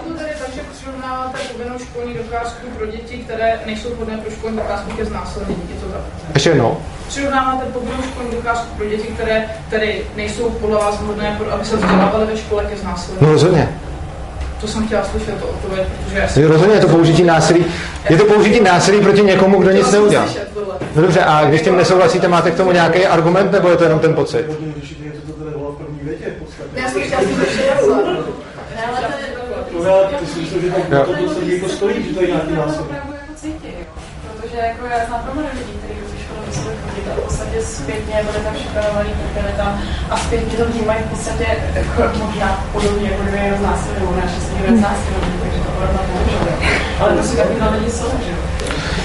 to 0.07 0.13
tady 0.17 0.29
tak, 0.39 0.53
že 0.55 0.61
přirovnáváte 0.77 1.37
povinnou 1.51 1.79
školní 1.79 2.13
docházku 2.13 2.67
pro 2.77 2.85
děti, 2.85 3.17
které 3.17 3.59
nejsou 3.65 3.89
vhodné 3.89 4.17
pro 4.17 4.31
školní 4.31 4.57
docházku 4.57 4.91
ke 4.91 5.05
znásilnění. 5.05 5.61
Je 5.69 5.75
to 5.75 5.85
tak? 5.85 6.01
Ještě 6.33 6.49
jednou. 6.49 6.77
Přirovnáváte 7.07 7.65
povinnou 7.65 8.01
školní 8.11 8.31
docházku 8.31 8.75
pro 8.77 8.85
děti, 8.85 9.07
které 9.07 9.45
tedy 9.69 10.01
nejsou 10.15 10.49
podle 10.49 10.77
vás 10.77 11.01
vhodné, 11.01 11.35
pro, 11.37 11.51
aby 11.53 11.65
se 11.65 11.75
vzdělávaly 11.75 12.25
ve 12.25 12.37
škole 12.37 12.65
ke 12.65 12.77
znásilnění. 12.77 13.27
No 13.27 13.33
rozhodně. 13.33 13.69
To 14.61 14.67
jsem 14.67 14.85
chtěla 14.85 15.03
slyšet, 15.03 15.39
to 15.39 15.47
odpověď, 15.47 15.87
protože 16.03 16.17
já 16.17 16.27
si... 16.27 16.45
Rozhodně 16.45 16.75
je 16.75 16.81
to 16.81 16.87
použití 16.87 17.23
násilí. 17.23 17.65
Je 18.09 18.17
to 18.17 18.25
použití 18.25 18.59
násilí 18.59 19.01
proti 19.01 19.21
někomu, 19.21 19.59
kdo 19.59 19.71
nic 19.71 19.91
neudělal. 19.91 20.27
No 20.95 21.01
dobře, 21.01 21.23
a 21.23 21.45
když 21.45 21.61
tím 21.61 21.77
nesouhlasíte, 21.77 22.27
máte 22.27 22.51
k 22.51 22.57
tomu 22.57 22.71
nějaký 22.71 23.05
argument, 23.05 23.51
nebo 23.51 23.69
je 23.69 23.77
to 23.77 23.83
jenom 23.83 23.99
ten 23.99 24.13
pocit? 24.13 24.45
Já 26.75 26.89
jsem 26.89 27.01
chtěla 27.01 27.21
si 27.21 27.27
myslíš, 30.21 30.49
že 30.49 30.59
to, 30.69 31.05
to, 31.05 31.13
to 31.13 31.33
se 31.33 31.53
jako 31.53 31.69
stojí, 31.69 32.03
že 32.03 32.13
to 32.13 32.21
je 32.21 32.27
nějaký 32.27 32.53
násilí? 32.53 32.85
Protože 34.31 34.57
jako 34.57 34.85
já 34.85 35.05
znám 35.05 35.21
hromadu 35.23 35.47
lidí, 35.53 35.63
kteří 35.63 35.86
do 35.86 35.86
té 35.86 35.86
školy 35.86 35.86
museli 35.86 35.86
chodit 36.97 37.11
a 37.11 37.15
v 37.15 37.23
podstatě 37.23 37.61
zpětně 37.61 38.23
byli 38.31 38.43
tam 38.43 38.55
šikanovaní, 38.55 39.09
trpěli 39.09 39.53
tam 39.57 39.81
a 40.09 40.17
zpětně 40.17 40.57
to 40.57 40.65
vnímají 40.65 40.99
v 41.03 41.09
podstatě 41.09 41.47
jako 41.75 42.25
možná 42.25 42.67
podobně, 42.73 43.09
jako 43.09 43.23
kdyby 43.23 43.37
je 43.37 43.53
znásilňovali, 43.59 44.17
naše 44.21 44.39
se 44.39 44.77
znásilňovali, 44.77 45.33
takže 45.41 45.59
to 45.59 45.69
opravdu 45.69 45.97
nemůžeme. 45.97 46.51
Ale 46.99 47.13
prostě 47.13 47.37
takovýhle 47.37 47.69
lidi 47.77 47.91
jsou, 47.91 48.11
že 48.25 48.31
jo. 48.31 48.37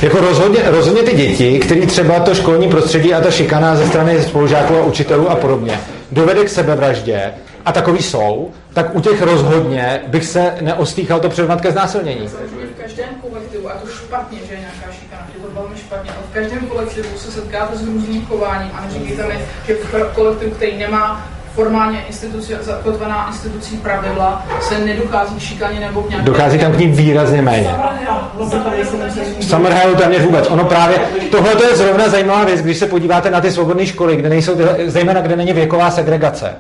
Jako 0.03 0.21
rozhodně, 0.21 0.61
rozhodně 0.67 1.03
ty 1.03 1.17
děti, 1.17 1.59
který 1.59 1.87
třeba 1.87 2.21
to 2.21 2.35
školní 2.35 2.69
prostředí 2.69 3.15
a 3.15 3.21
ta 3.21 3.31
šikana 3.31 3.77
ze 3.77 3.87
strany 3.87 4.23
spolužáků 4.23 4.77
a 4.77 4.85
učitelů 4.85 5.31
a 5.31 5.37
podobně 5.37 5.81
dovede 6.13 6.45
k 6.45 6.49
sebevraždě, 6.49 7.33
a 7.65 7.73
takový 7.73 8.03
jsou, 8.03 8.51
tak 8.73 8.95
u 8.95 9.01
těch 9.01 9.23
rozhodně 9.23 10.01
bych 10.07 10.25
se 10.25 10.55
neostýchal 10.61 11.21
to 11.21 11.29
přirovnat 11.29 11.61
ke 11.61 11.73
znásilnění. 11.73 12.29
V 12.29 12.83
každém 12.83 13.09
kolektivu, 13.29 13.71
a 13.71 13.73
to 13.73 13.89
špatně, 13.89 14.39
že 14.49 14.55
je 14.55 14.61
nějaká 14.61 14.87
to 14.87 15.02
velmi 15.55 15.77
špatně, 15.77 16.11
ale 16.11 16.21
v 16.31 16.35
každém 16.35 16.67
kolektivu 16.67 17.09
se 17.17 17.31
setkáte 17.31 17.77
s 17.77 17.87
různým 17.87 18.27
chováním 18.27 18.71
a 18.75 18.87
neříkejte 18.87 19.27
mi, 19.27 19.35
že 19.67 19.75
v 19.75 20.15
kolektivu, 20.15 20.51
který 20.51 20.79
nemá 20.79 21.27
formálně 21.55 22.05
instituci, 22.09 22.57
zakotvená 22.61 23.29
institucí 23.29 23.77
pravidla, 23.77 24.47
se 24.61 24.79
nedochází 24.79 25.35
k 25.35 25.41
šikaně 25.41 25.81
nebo 25.81 26.03
k 26.03 26.09
nějaké... 26.09 26.27
Dochází 26.27 26.59
tam 26.59 26.73
k 26.73 26.79
ní 26.79 26.87
výrazně 26.87 27.43
méně. 27.43 27.75
Summerhill 29.41 29.97
téměř 29.97 30.23
vůbec. 30.23 30.51
Ono 30.51 30.65
právě, 30.65 30.99
tohle 31.31 31.53
je 31.71 31.77
zrovna 31.77 32.09
zajímavá 32.09 32.45
věc, 32.45 32.63
když 32.63 32.79
se 32.79 32.87
podíváte 32.87 33.31
na 33.31 33.41
ty 33.41 33.51
svobodné 33.51 33.87
školy, 33.87 34.17
kde 34.17 34.29
nejsou, 34.29 34.57
zejména 34.87 35.21
kde 35.21 35.37
není 35.37 35.53
věková 35.53 35.91
segregace 35.91 36.55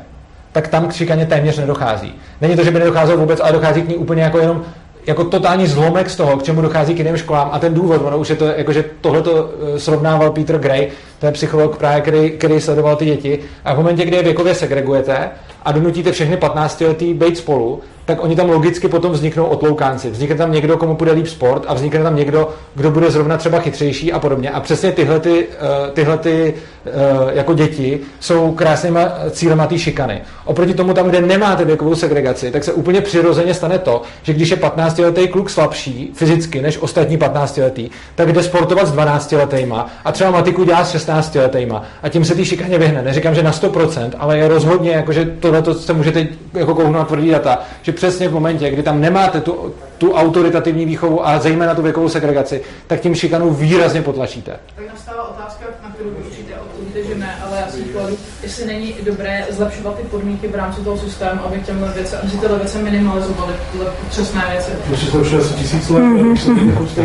tak 0.52 0.69
tam 0.69 0.89
k 0.89 0.93
šikaně 0.93 1.27
téměř 1.27 1.59
nedochází. 1.59 2.14
Není 2.40 2.56
to, 2.56 2.64
že 2.64 2.70
by 2.70 2.78
nedocházelo 2.78 3.19
vůbec, 3.19 3.40
ale 3.40 3.52
dochází 3.52 3.82
k 3.82 3.89
ní 3.89 3.97
úplně 3.97 4.23
jako 4.23 4.39
jenom 4.39 4.64
jako 5.07 5.24
totální 5.24 5.66
zlomek 5.66 6.11
z 6.11 6.16
toho, 6.16 6.37
k 6.37 6.43
čemu 6.43 6.61
dochází 6.62 6.95
k 6.95 6.99
jiným 6.99 7.16
školám. 7.16 7.49
A 7.53 7.59
ten 7.59 7.74
důvod, 7.74 8.03
ono 8.05 8.19
už 8.19 8.31
je 8.31 8.37
to, 8.37 8.47
jakože 8.47 8.85
tohle 9.01 9.23
to 9.23 9.51
eh, 9.74 9.79
srovnával 9.79 10.31
Peter 10.31 10.59
Gray, 10.59 10.89
to 11.19 11.27
je 11.27 11.33
psycholog 11.33 11.77
právě, 11.77 12.01
který, 12.01 12.31
který 12.31 12.61
sledoval 12.61 12.97
ty 12.97 13.05
děti. 13.05 13.39
A 13.65 13.74
v 13.74 13.77
momentě, 13.77 14.05
kdy 14.05 14.16
je 14.16 14.23
věkově 14.23 14.55
segregujete 14.55 15.31
a 15.62 15.73
donutíte 15.73 16.12
všechny 16.12 16.37
15 16.37 16.81
letý 16.81 17.15
být 17.15 17.39
spolu, 17.39 17.81
tak 18.05 18.24
oni 18.24 18.37
tam 18.37 18.51
logicky 18.51 18.89
potom 18.89 19.12
vzniknou 19.12 19.45
otloukánci. 19.45 20.11
Vznikne 20.11 20.37
tam 20.37 20.53
někdo, 20.53 20.77
komu 20.77 20.95
bude 20.95 21.12
líp 21.12 21.27
sport 21.27 21.65
a 21.69 21.74
vznikne 21.74 22.03
tam 22.03 22.16
někdo, 22.16 22.49
kdo 22.74 22.91
bude 22.91 23.11
zrovna 23.11 23.37
třeba 23.37 23.61
chytřejší 23.61 24.12
a 24.12 24.19
podobně. 24.19 24.51
A 24.51 24.61
přesně 24.61 24.93
tyhle, 24.93 25.20
ty, 25.20 25.47
eh, 25.53 25.91
tyhle 25.91 26.19
ty, 26.19 26.55
eh, 26.87 26.91
jako 27.33 27.55
děti 27.55 28.01
jsou 28.20 28.53
krásnýma 28.53 29.01
cílema 29.31 29.66
té 29.66 29.79
šikany. 29.79 30.23
Oproti 30.45 30.74
tomu 30.74 30.95
tam, 30.95 31.09
kde 31.09 31.20
nemáte 31.20 31.65
věkovou 31.65 31.95
segregaci, 31.95 32.51
tak 32.51 32.65
se 32.65 32.73
úplně 32.73 33.01
přirozeně 33.01 33.55
stane 33.55 33.79
to, 33.79 34.03
že 34.23 34.33
když 34.33 34.51
je 34.51 34.57
15-letý 34.57 35.29
kluk 35.29 35.51
slabší 35.51 36.12
fyzicky 36.15 36.62
než 36.62 36.79
ostatní 36.79 37.19
15-letý, 37.19 37.91
tak 38.15 38.33
jde 38.33 38.43
sportovat 38.43 38.87
s 38.87 38.93
12-letýma 38.93 39.87
a 40.05 40.12
třeba 40.12 40.31
matiku 40.31 40.65
dělá 40.65 40.85
s 40.85 40.91
16 40.91 41.35
letýma 41.35 41.83
a 42.03 42.09
tím 42.09 42.24
se 42.24 42.35
té 42.35 42.45
šikaně 42.45 42.79
vyhne. 42.79 43.03
Neříkám, 43.03 43.35
že 43.35 43.43
na 43.43 43.53
100%, 43.53 44.11
ale 44.19 44.39
je 44.39 44.49
rozhodně, 44.49 44.91
jako, 44.91 45.12
že 45.12 45.24
tohle 45.41 45.74
se 45.74 45.93
můžete 45.93 46.29
jako 46.55 46.74
kouknout 46.74 47.09
tvrdý 47.09 47.31
data, 47.31 47.59
že 47.83 47.91
přesně 47.93 48.28
v 48.28 48.32
momentě, 48.32 48.70
kdy 48.70 48.82
tam 48.82 49.01
nemáte 49.01 49.40
tu, 49.40 49.74
tu 49.98 50.12
autoritativní 50.12 50.85
výchovu 50.86 51.27
a 51.27 51.39
zejména 51.39 51.74
tu 51.74 51.82
věkovou 51.82 52.09
segregaci, 52.09 52.62
tak 52.86 53.01
tím 53.01 53.14
šikanu 53.14 53.55
výrazně 53.55 54.02
potlačíte. 54.02 54.56
Tak 54.77 54.85
nastává 54.93 55.28
otázka, 55.28 55.64
na 55.82 55.90
kterou 55.94 56.09
určitě 56.10 56.55
odpovíte, 56.62 57.05
že 57.09 57.14
ne, 57.14 57.36
ale 57.47 57.56
já 57.60 57.69
si 57.73 57.82
kladu, 57.82 58.16
jestli 58.43 58.66
není 58.66 58.94
dobré 59.02 59.47
zlepšovat 59.51 59.97
ty 59.97 60.02
podmínky 60.02 60.48
v 60.48 60.55
rámci 60.55 60.81
toho 60.81 60.98
systému, 60.98 61.40
aby 61.47 61.60
těmhle 61.60 61.93
věce, 61.94 62.19
aby 62.19 62.31
si 62.31 62.36
tyhle 62.36 62.59
věci 62.59 62.78
minimalizovaly, 62.78 63.52
tyhle 63.73 63.90
přesné 64.09 64.43
věci. 64.52 64.70
To 65.12 65.19
už 65.19 65.31
je 65.31 65.39
asi 65.39 65.55
tisíc 65.55 65.89
let, 65.89 66.01
Mhm. 66.01 66.32
už 66.32 66.40
se. 66.40 66.51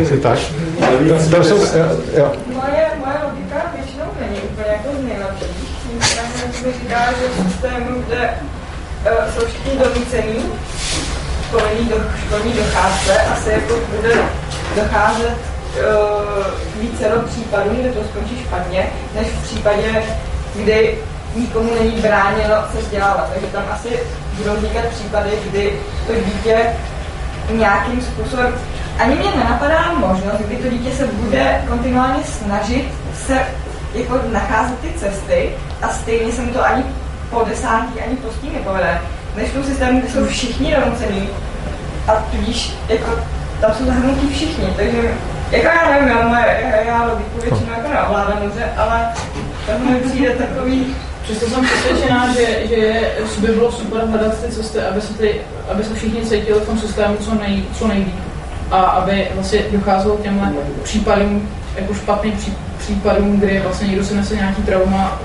Asi 0.02 0.18
tak. 0.20 0.38
To 1.30 1.44
jsou, 1.44 1.56
jo. 2.16 2.32
Moje, 2.46 2.86
moje 3.04 3.16
logika 3.24 3.72
většinou 3.76 4.04
není 4.20 4.36
úplně 4.40 4.66
jako 4.72 4.88
z 5.00 5.04
nejlepší. 5.04 5.44
Nicméně 5.94 6.28
mi 6.66 6.72
říká, 6.82 6.98
že 7.12 7.28
v 7.28 7.50
systému, 7.50 8.02
kde 8.06 8.30
uh, 9.10 9.34
jsou 9.34 9.46
všichni 9.46 9.72
donucení, 9.84 10.44
školní, 11.48 11.88
do, 11.88 11.96
školní 12.26 12.52
docházce, 12.52 13.20
asi 13.20 13.50
jako 13.50 13.74
bude 13.96 14.14
docházet 14.76 15.36
uh, 15.36 16.80
více 16.80 17.08
do 17.08 17.20
případů, 17.22 17.70
kde 17.70 17.92
to 17.92 18.00
skončí 18.10 18.42
špatně, 18.46 18.86
než 19.14 19.26
v 19.26 19.42
případě, 19.42 20.02
kdy 20.54 20.98
nikomu 21.36 21.74
není 21.74 22.00
bráněno 22.00 22.54
se 22.72 22.78
vzdělávat. 22.78 23.30
Takže 23.32 23.46
tam 23.46 23.64
asi 23.72 23.88
budou 24.36 24.54
vznikat 24.54 24.84
případy, 24.86 25.30
kdy 25.50 25.80
to 26.06 26.12
dítě 26.14 26.76
nějakým 27.50 28.00
způsobem, 28.02 28.54
ani 28.98 29.14
mě 29.14 29.30
nenapadá 29.30 29.92
možnost, 29.92 30.38
kdy 30.38 30.56
to 30.56 30.68
dítě 30.68 30.90
se 30.96 31.06
bude 31.06 31.64
kontinuálně 31.68 32.24
snažit 32.24 32.88
se 33.26 33.38
jako 33.94 34.20
nacházet 34.32 34.78
ty 34.78 34.92
cesty 34.98 35.50
a 35.82 35.88
stejně 35.88 36.32
se 36.32 36.42
mu 36.42 36.52
to 36.52 36.64
ani 36.64 36.84
po 37.30 37.44
desátý, 37.48 38.00
ani 38.00 38.16
po 38.16 38.32
stí 38.32 38.50
nepovede. 38.50 39.00
Než 39.38 39.48
v 39.50 39.64
systému, 39.64 40.00
kde 40.00 40.08
jsou 40.08 40.26
všichni 40.26 40.76
donucení 40.84 41.28
a 42.08 42.12
tudíž 42.12 42.74
jako 42.88 43.10
tam 43.60 43.74
jsou 43.74 43.84
zahrnutí 43.84 44.28
všichni, 44.34 44.66
takže 44.76 45.14
jako 45.50 45.66
já 45.66 45.90
nevím, 45.90 46.08
já, 46.08 46.28
moje, 46.28 46.84
já, 46.86 47.04
logiku 47.04 47.40
většinou 47.42 47.72
jako 47.76 47.88
neovládám 47.88 48.42
dobře, 48.42 48.64
ale 48.76 49.08
to 49.66 49.84
mi 49.84 50.00
přijde 50.00 50.30
takový 50.30 50.94
Přesto 51.28 51.50
jsem 51.50 51.64
přesvědčená, 51.64 52.34
že, 52.34 52.66
že 52.68 53.10
by 53.38 53.46
bylo 53.46 53.72
super 53.72 54.06
hledat 54.06 54.40
ty 54.40 54.52
cesty, 54.52 54.80
aby 54.80 55.00
se, 55.00 55.14
ty, 55.14 55.34
aby 55.72 55.84
se 55.84 55.94
všichni 55.94 56.22
cítili 56.22 56.60
v 56.60 56.66
tom 56.66 56.78
systému 56.78 57.16
co, 57.16 57.34
nej, 57.34 57.64
co 57.78 57.88
nejlíp. 57.88 58.14
A 58.70 58.80
aby 58.80 59.28
vlastně 59.34 59.60
docházelo 59.72 60.16
k 60.16 60.22
těmhle 60.22 60.52
případům, 60.82 61.48
jako 61.76 61.94
špatným 61.94 62.32
pří, 62.32 62.54
případům, 62.78 63.40
kdy 63.40 63.60
vlastně 63.60 63.88
někdo 63.88 64.04
si 64.04 64.14
nese 64.14 64.34
nějaký 64.34 64.62
trauma 64.62 65.20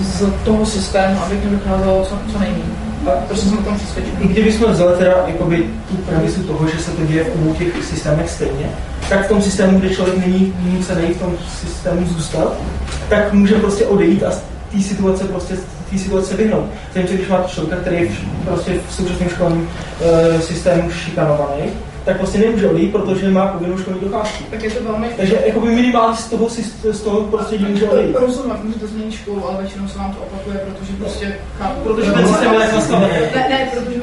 z 0.00 0.32
toho 0.44 0.66
systému, 0.66 1.20
aby 1.26 1.36
k 1.36 1.44
něm 1.44 1.58
docházelo 1.58 2.04
co, 2.04 2.18
co 2.32 2.38
nejméně. 2.38 2.83
Prostě 3.28 3.48
jsem 3.48 3.58
o 3.58 3.62
tom 3.62 3.76
přesvědčený. 3.76 4.16
I 4.20 4.28
kdybychom 4.28 4.72
vzali 4.72 4.98
teda 4.98 5.14
jakoby, 5.26 5.64
tu 5.90 5.96
premisu 5.96 6.42
toho, 6.42 6.68
že 6.68 6.78
se 6.78 6.90
to 6.90 7.06
děje 7.06 7.24
v 7.24 7.34
obou 7.34 7.54
těch 7.54 7.84
systémech 7.84 8.30
stejně, 8.30 8.70
tak 9.08 9.26
v 9.26 9.28
tom 9.28 9.42
systému, 9.42 9.78
kde 9.78 9.94
člověk 9.94 10.18
není 10.18 10.54
nucený 10.64 11.14
v 11.14 11.18
tom 11.18 11.36
systému 11.60 12.06
zůstat, 12.06 12.52
tak 13.08 13.32
může 13.32 13.54
prostě 13.54 13.86
odejít 13.86 14.22
a 14.22 14.30
té 14.72 14.82
situace 14.82 15.24
prostě 15.24 15.54
té 15.90 15.98
situace 15.98 16.36
vyhnout. 16.36 16.64
Zatímco 16.94 17.14
když 17.14 17.28
máte 17.28 17.50
člověka, 17.50 17.76
který 17.76 17.96
je 17.96 18.08
prostě 18.44 18.72
v 18.88 18.94
současném 18.94 19.28
školním 19.28 19.68
e, 20.00 20.40
systému 20.40 20.90
šikanovaný, 20.90 21.62
tak 22.04 22.16
prostě 22.16 22.38
nemůže 22.38 22.70
odejít, 22.70 22.92
protože 22.92 23.30
má 23.30 23.46
povinnou 23.46 23.78
školní 23.78 24.00
docházku. 24.00 24.44
Tak 24.50 24.62
je 24.62 24.70
to 24.70 24.84
velmi... 24.84 25.08
Takže 25.16 25.38
jakoby 25.46 25.70
minimálně 25.70 26.16
z 26.16 26.24
toho, 26.24 26.46
syst- 26.46 26.92
z 26.92 27.00
toho 27.00 27.20
prostředí 27.20 27.64
může 27.64 27.88
odejít. 27.88 28.16
Rozumím, 28.20 28.56
můžete 28.62 28.86
změnit 28.86 29.12
školu, 29.12 29.48
ale 29.48 29.58
většinou 29.60 29.88
se 29.88 29.98
vám 29.98 30.12
to 30.12 30.20
opakuje, 30.20 30.56
protože 30.58 30.92
prostě 30.92 31.36
chápu. 31.58 31.80
Protože 31.80 32.12
ten 32.12 32.28
systém 32.28 32.52
je 32.52 32.58
tak 32.58 32.72
nastavený. 32.74 33.12
Ne, 33.34 33.46
ne, 33.48 33.68
protože 33.74 34.00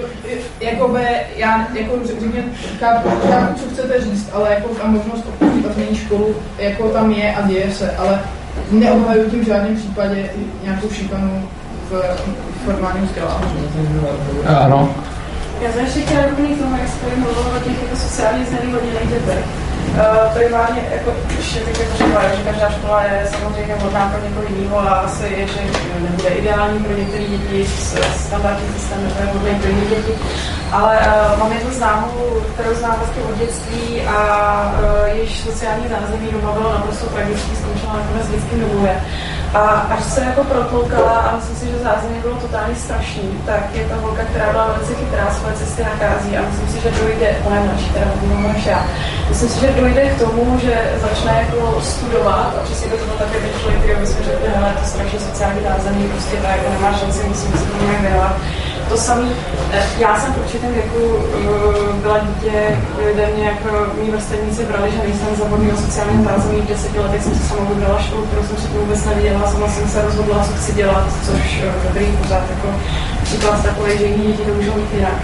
jakoby, 0.62 1.00
já 1.38 1.68
jako 1.74 1.96
řekněme, 2.06 2.44
chápu, 2.80 3.10
chápu, 3.30 3.60
co 3.60 3.70
chcete 3.70 4.02
říct, 4.02 4.30
ale 4.34 4.50
jako 4.54 4.70
ta 4.70 4.88
možnost 4.88 5.26
opustit 5.30 5.66
a 5.70 5.74
změnit 5.74 5.96
školu, 5.96 6.36
jako 6.58 6.90
tam 6.90 7.12
je 7.12 7.36
a 7.36 7.42
děje 7.48 7.72
se, 7.72 7.92
ale 7.92 8.20
neobhajuji 8.72 9.30
tím 9.30 9.40
v 9.44 9.48
žádném 9.48 9.76
případě 9.76 10.30
nějakou 10.64 10.90
šikanu 10.90 11.44
v 11.92 12.02
formálním 12.66 13.06
vzdělávání. 13.06 13.68
Ano. 14.46 14.96
Já 15.62 15.72
jsem 15.72 15.86
ještě 15.86 16.02
chtěla 16.02 16.26
doplnit 16.26 16.56
k 16.56 16.62
tomu, 16.62 16.76
jak 16.78 16.88
jste 16.90 17.02
Uh, 19.92 20.34
primárně, 20.34 20.82
jako, 20.92 21.12
ještě 21.38 21.60
bych 21.60 21.80
jako 21.80 21.98
řekla, 21.98 22.22
že 22.24 22.44
každá 22.44 22.70
škola 22.70 23.04
je 23.04 23.28
samozřejmě 23.40 23.76
vhodná 23.76 24.10
pro 24.10 24.24
někoho 24.28 24.46
jiného 24.50 24.80
a 24.80 24.94
asi 24.94 25.24
je, 25.24 25.48
že 25.48 25.60
nebude 26.00 26.30
ideální 26.30 26.80
pro 26.80 26.98
některé 26.98 27.24
děti, 27.24 27.68
standardní 28.18 28.68
systém 28.74 29.04
nebude 29.04 29.26
vhodný 29.26 29.60
pro 29.60 29.70
jiné 29.70 29.86
děti, 29.86 30.14
ale 30.72 31.00
uh, 31.00 31.40
mám 31.40 31.52
jednu 31.52 31.72
známou, 31.72 32.42
kterou 32.54 32.76
znám 32.76 32.96
vlastně 32.98 33.24
od 33.24 33.38
dětství 33.38 34.02
a 34.02 34.18
uh, 34.80 35.08
jejíž 35.16 35.40
sociální 35.40 35.86
zázemí 35.90 36.28
doma 36.32 36.52
bylo 36.52 36.74
naprosto 36.74 37.06
tragický, 37.06 37.56
skončila 37.56 37.94
nakonec 37.94 38.28
v 38.28 38.32
dětském 38.32 38.60
domově. 38.60 39.02
A 39.54 39.60
až 39.60 40.04
se 40.04 40.22
jako 40.22 40.44
protloukala 40.44 41.12
a 41.12 41.36
myslím 41.36 41.56
si, 41.56 41.66
že 41.66 41.84
zázemí 41.84 42.20
bylo 42.22 42.36
totálně 42.36 42.76
strašný, 42.76 43.42
tak 43.46 43.76
je 43.76 43.86
to 43.86 43.96
holka, 43.96 44.24
která 44.24 44.52
byla 44.52 44.68
velice 44.68 44.96
chytrá, 44.96 45.28
svoje 45.32 45.56
cesty 45.56 45.84
nachází 45.84 46.38
a 46.38 46.42
myslím 46.42 46.68
si, 46.68 46.82
že 46.82 47.02
dojde, 47.02 47.36
ona 47.46 47.56
je 47.56 47.64
mladší, 47.64 47.90
teda 47.90 48.06
než 48.54 48.66
já, 48.66 48.86
myslím 49.30 49.50
si, 49.50 49.60
že 49.60 49.71
dojde 49.80 50.02
k 50.10 50.20
tomu, 50.20 50.60
že 50.60 50.76
začne 51.02 51.32
jako 51.46 51.82
studovat 51.82 52.54
a 52.58 52.64
přesně 52.64 52.88
to 52.88 52.98
bylo 52.98 53.18
také 53.18 53.38
ten 53.40 53.50
člověk, 53.60 53.82
který 53.82 54.08
jsme 54.08 54.26
řekli, 54.26 54.48
hele, 54.56 54.74
to 54.80 54.86
strašně 54.90 55.20
sociální 55.20 55.62
zázemí, 55.68 56.04
prostě 56.08 56.36
tak, 56.36 56.56
jako 56.58 56.70
nemá 56.74 56.98
šanci, 56.98 57.28
musím 57.28 57.52
se 57.52 57.66
tomu 57.66 57.84
nějak 57.84 58.02
věnovat. 58.02 58.36
To 58.90 58.98
samé, 58.98 59.28
já 60.00 60.20
jsem 60.20 60.34
v 60.34 60.38
určitém 60.38 60.74
věku 60.74 61.04
uh, 61.04 61.96
byla 62.02 62.18
dítě, 62.18 62.78
kde 63.14 63.28
mě 63.36 63.46
jako 63.46 63.70
mý 64.02 64.12
vrstevníci 64.12 64.66
brali, 64.66 64.92
že 64.92 64.98
nejsem 64.98 65.36
za 65.36 65.46
vhodného 65.46 65.78
sociálního 65.78 66.24
zázemí. 66.24 66.62
V 66.62 66.68
deseti 66.68 67.00
letech 67.00 67.24
jsem 67.24 67.36
si 67.36 67.44
sama 67.44 67.70
vybrala 67.70 68.02
školu, 68.02 68.26
kterou 68.26 68.44
jsem 68.44 68.56
to 68.56 68.80
vůbec 68.80 69.06
neviděla, 69.06 69.52
sama 69.52 69.68
jsem 69.68 69.88
se 69.90 70.02
rozhodla, 70.02 70.46
co 70.46 70.54
chci 70.54 70.74
dělat, 70.74 71.08
což 71.26 71.64
uh, 71.64 71.84
dobrý 71.84 72.06
pořád 72.06 72.44
jako 72.50 72.68
příklad 73.24 73.64
takový, 73.64 73.98
že 73.98 74.06
jiní 74.06 74.28
děti 74.28 74.44
to 74.44 74.54
můžou 74.54 74.76
mít 74.76 74.94
jinak. 74.94 75.18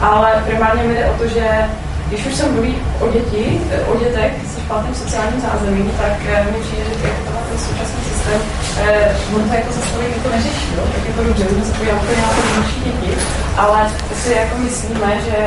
Ale 0.00 0.42
primárně 0.46 0.82
mi 0.82 0.94
jde 0.94 1.06
o 1.06 1.18
to, 1.18 1.28
že 1.28 1.44
když 2.10 2.26
už 2.26 2.34
jsem 2.34 2.52
mluví 2.52 2.74
o 3.00 3.08
děti, 3.08 3.60
o 3.92 3.96
dětech 3.96 4.32
se 4.54 4.60
špatným 4.60 4.94
sociálním 4.94 5.40
zázemí, 5.40 5.90
tak 6.02 6.16
mi 6.52 6.58
přijde, 6.64 6.84
že 7.02 7.08
jako 7.08 7.30
ten 7.48 7.58
současný 7.58 8.00
systém, 8.10 8.40
eh, 8.80 9.16
on 9.36 9.48
to 9.48 9.54
jako 9.54 9.72
zastavit 9.72 10.16
jako 10.16 10.28
neřeší, 10.36 10.68
jo? 10.76 10.82
tak 10.94 11.06
je 11.06 11.12
to 11.12 11.24
dobře, 11.24 11.44
že 11.58 11.64
se 11.64 11.72
podívat 11.78 12.02
úplně 12.02 12.22
na 12.22 12.28
to 12.28 12.42
další 12.54 12.80
děti, 12.84 13.10
ale 13.56 13.90
si 14.22 14.32
jako 14.32 14.58
myslíme, 14.58 15.10
že 15.26 15.38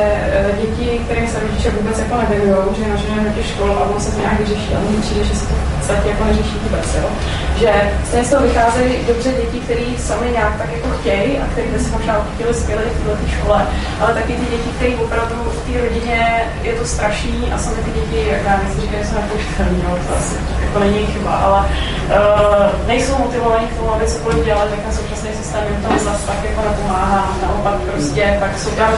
děti, 0.60 1.00
kterým 1.04 1.28
se 1.28 1.40
rodiče 1.40 1.70
vůbec 1.70 1.98
jako 1.98 2.14
nevěnují, 2.16 2.74
že 2.76 2.82
je 2.82 2.88
nažené 2.88 3.28
do 3.28 3.30
těch 3.36 3.46
škol 3.46 3.70
a 3.70 3.88
on 3.94 4.00
se 4.00 4.10
to 4.12 4.20
nějak 4.20 4.40
vyřeší, 4.40 4.74
ale 4.74 4.84
mi 4.90 5.02
přijde, 5.02 5.24
že 5.24 5.34
se 5.34 5.46
to 5.46 5.54
v 5.54 5.76
podstatě 5.76 6.08
jako 6.08 6.24
neřeší 6.24 6.56
vůbec, 6.62 6.86
jo? 6.94 7.08
Že 7.56 7.72
stejně 8.06 8.24
z 8.24 8.30
toho 8.30 8.42
vycházejí 8.42 8.94
dobře 9.06 9.30
děti, 9.32 9.60
které 9.60 9.98
sami 9.98 10.30
nějak 10.30 10.58
tak 10.58 10.72
jako 10.72 10.88
chtějí 10.98 11.38
a 11.38 11.46
které 11.52 11.66
by 11.66 11.78
se 11.78 11.90
možná 11.90 12.18
uchytili 12.18 12.54
skvěle 12.54 12.82
v 12.82 13.06
této 13.06 13.28
škole, 13.36 13.66
ale 14.00 14.14
taky 14.14 14.32
ty 14.32 14.46
děti, 14.50 14.70
které 14.76 14.96
opravdu 14.96 15.34
v 15.34 15.72
té 15.72 15.80
rodině 15.80 16.48
je 16.62 16.72
to 16.72 16.84
strašný 16.84 17.52
a 17.54 17.58
sami 17.58 17.76
ty 17.84 17.90
děti, 17.90 18.28
jak 18.30 18.42
já 18.44 18.60
nechci 18.62 18.80
říkat, 18.80 18.98
že 18.98 19.04
jsou 19.04 19.14
nepouštělní, 19.14 19.82
no, 19.88 19.96
to 20.08 20.16
asi 20.16 20.34
jako 20.64 20.78
není 20.78 21.06
chyba, 21.06 21.32
ale 21.32 21.60
uh, 21.60 22.86
nejsou 22.86 23.18
motivovaní 23.18 23.66
k 23.66 23.76
tomu, 23.76 23.94
aby 23.94 24.08
se 24.08 24.18
cokoliv 24.18 24.44
dělali, 24.44 24.70
tak 24.70 24.80
ten 24.80 24.92
současný 24.92 25.30
systém 25.42 25.64
jim 25.70 25.82
tam 25.82 25.98
zase 25.98 26.26
tak 26.26 26.44
jako 26.44 26.68
nepomáhá, 26.68 27.36
naopak 27.42 27.74
prostě, 27.74 28.36
tak 28.40 28.58
jsou 28.58 28.70
tam 28.70 28.92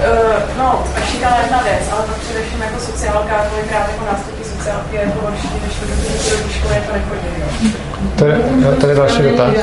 Uh, 0.00 0.58
no, 0.58 0.84
ještě 0.96 1.18
ta 1.18 1.36
jedna 1.42 1.62
věc, 1.62 1.82
ale 1.92 2.02
pak 2.06 2.16
především 2.16 2.62
jako 2.62 2.80
sociálka, 2.80 3.46
kolikrát 3.50 3.88
jako 3.88 4.04
nástupy 4.12 4.39
sociálky 4.60 4.96
je 4.96 5.02
jako 5.02 5.26
horší, 5.26 5.48
než 5.64 5.74
to 5.80 5.86
do 5.86 5.94
té 5.96 6.52
školy 6.52 6.74
jako 6.74 6.92
nechodí, 6.92 7.26
jo. 7.40 7.70
Tady, 8.16 8.32
jo, 8.62 8.72
tady 8.80 8.94
další 8.94 9.22
dotaz. 9.22 9.54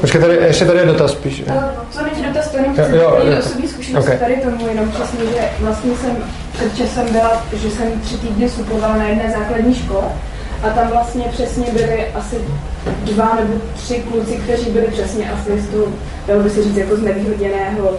Počkej, 0.00 0.20
tady, 0.20 0.36
ještě 0.36 0.64
tady 0.64 0.78
je 0.78 0.86
dotaz 0.86 1.10
spíš. 1.12 1.42
To 1.96 2.02
není 2.02 2.26
dotaz, 2.26 2.50
to 2.50 2.56
jenom 2.56 2.72
chci 2.72 2.80
Jo, 2.80 2.88
jo, 2.92 3.18
jo. 3.30 3.38
osobní 3.38 3.68
zkušenost 3.68 4.04
Okay. 4.04 4.18
tady 4.18 4.36
tomu, 4.36 4.68
jenom 4.68 4.90
přesně, 4.90 5.20
že 5.20 5.48
vlastně 5.60 5.96
jsem 5.96 6.16
před 6.52 6.76
časem 6.76 7.12
byla, 7.12 7.42
že 7.52 7.70
jsem 7.70 8.00
tři 8.00 8.16
týdny 8.18 8.48
supovala 8.48 8.96
na 8.96 9.04
jedné 9.04 9.34
základní 9.38 9.74
škole 9.74 10.04
a 10.62 10.68
tam 10.70 10.88
vlastně 10.88 11.24
přesně 11.30 11.66
byly 11.72 12.06
asi 12.14 12.36
dva 13.04 13.32
nebo 13.40 13.54
tři 13.74 13.94
kluci, 13.94 14.36
kteří 14.36 14.70
byli 14.70 14.86
přesně 14.86 15.30
asi 15.30 15.60
z 15.60 15.68
toho, 15.68 15.86
dalo 16.28 16.40
by 16.42 16.50
se 16.50 16.62
říct, 16.62 16.76
jako 16.76 16.96
z 16.96 17.02
nevýhodněného 17.02 17.90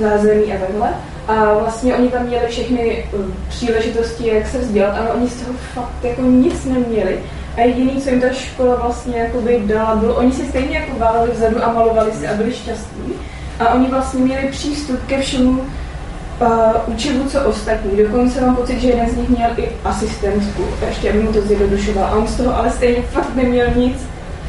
zázemí 0.00 0.52
a 0.54 0.58
takhle. 0.66 0.88
A 1.30 1.58
vlastně 1.58 1.94
oni 1.96 2.08
tam 2.08 2.26
měli 2.26 2.46
všechny 2.48 3.04
um, 3.12 3.34
příležitosti, 3.48 4.28
jak 4.34 4.46
se 4.48 4.58
vzdělat, 4.58 4.98
ale 4.98 5.10
oni 5.10 5.28
z 5.28 5.40
toho 5.42 5.58
fakt 5.74 6.04
jako 6.04 6.22
nic 6.22 6.64
neměli. 6.64 7.18
A 7.56 7.60
jediný, 7.60 8.00
co 8.02 8.10
jim 8.10 8.20
ta 8.20 8.26
škola 8.32 8.74
vlastně 8.74 9.18
jakoby 9.18 9.62
dala, 9.66 9.96
bylo, 9.96 10.14
oni 10.14 10.32
si 10.32 10.46
stejně 10.46 10.78
jako 10.78 10.98
váleli 10.98 11.30
vzadu 11.30 11.64
a 11.64 11.72
malovali 11.72 12.12
si 12.12 12.28
a 12.28 12.34
byli 12.34 12.52
šťastní. 12.52 13.12
A 13.60 13.74
oni 13.74 13.86
vlastně 13.86 14.20
měli 14.20 14.48
přístup 14.48 15.00
ke 15.06 15.20
všemu 15.20 15.50
uh, 15.60 16.48
učivu, 16.86 17.28
co 17.28 17.40
ostatní. 17.40 17.90
Dokonce 18.02 18.40
mám 18.40 18.56
pocit, 18.56 18.80
že 18.80 18.88
jeden 18.88 19.10
z 19.10 19.16
nich 19.16 19.28
měl 19.28 19.50
i 19.56 19.68
asistentku, 19.84 20.62
ještě 20.88 21.10
aby 21.10 21.22
mu 21.22 21.32
to 21.32 21.40
zjednodušoval. 21.42 22.04
A 22.04 22.16
on 22.16 22.26
z 22.26 22.36
toho 22.36 22.56
ale 22.56 22.70
stejně 22.70 23.02
fakt 23.02 23.34
neměl 23.34 23.66
nic. 23.76 23.96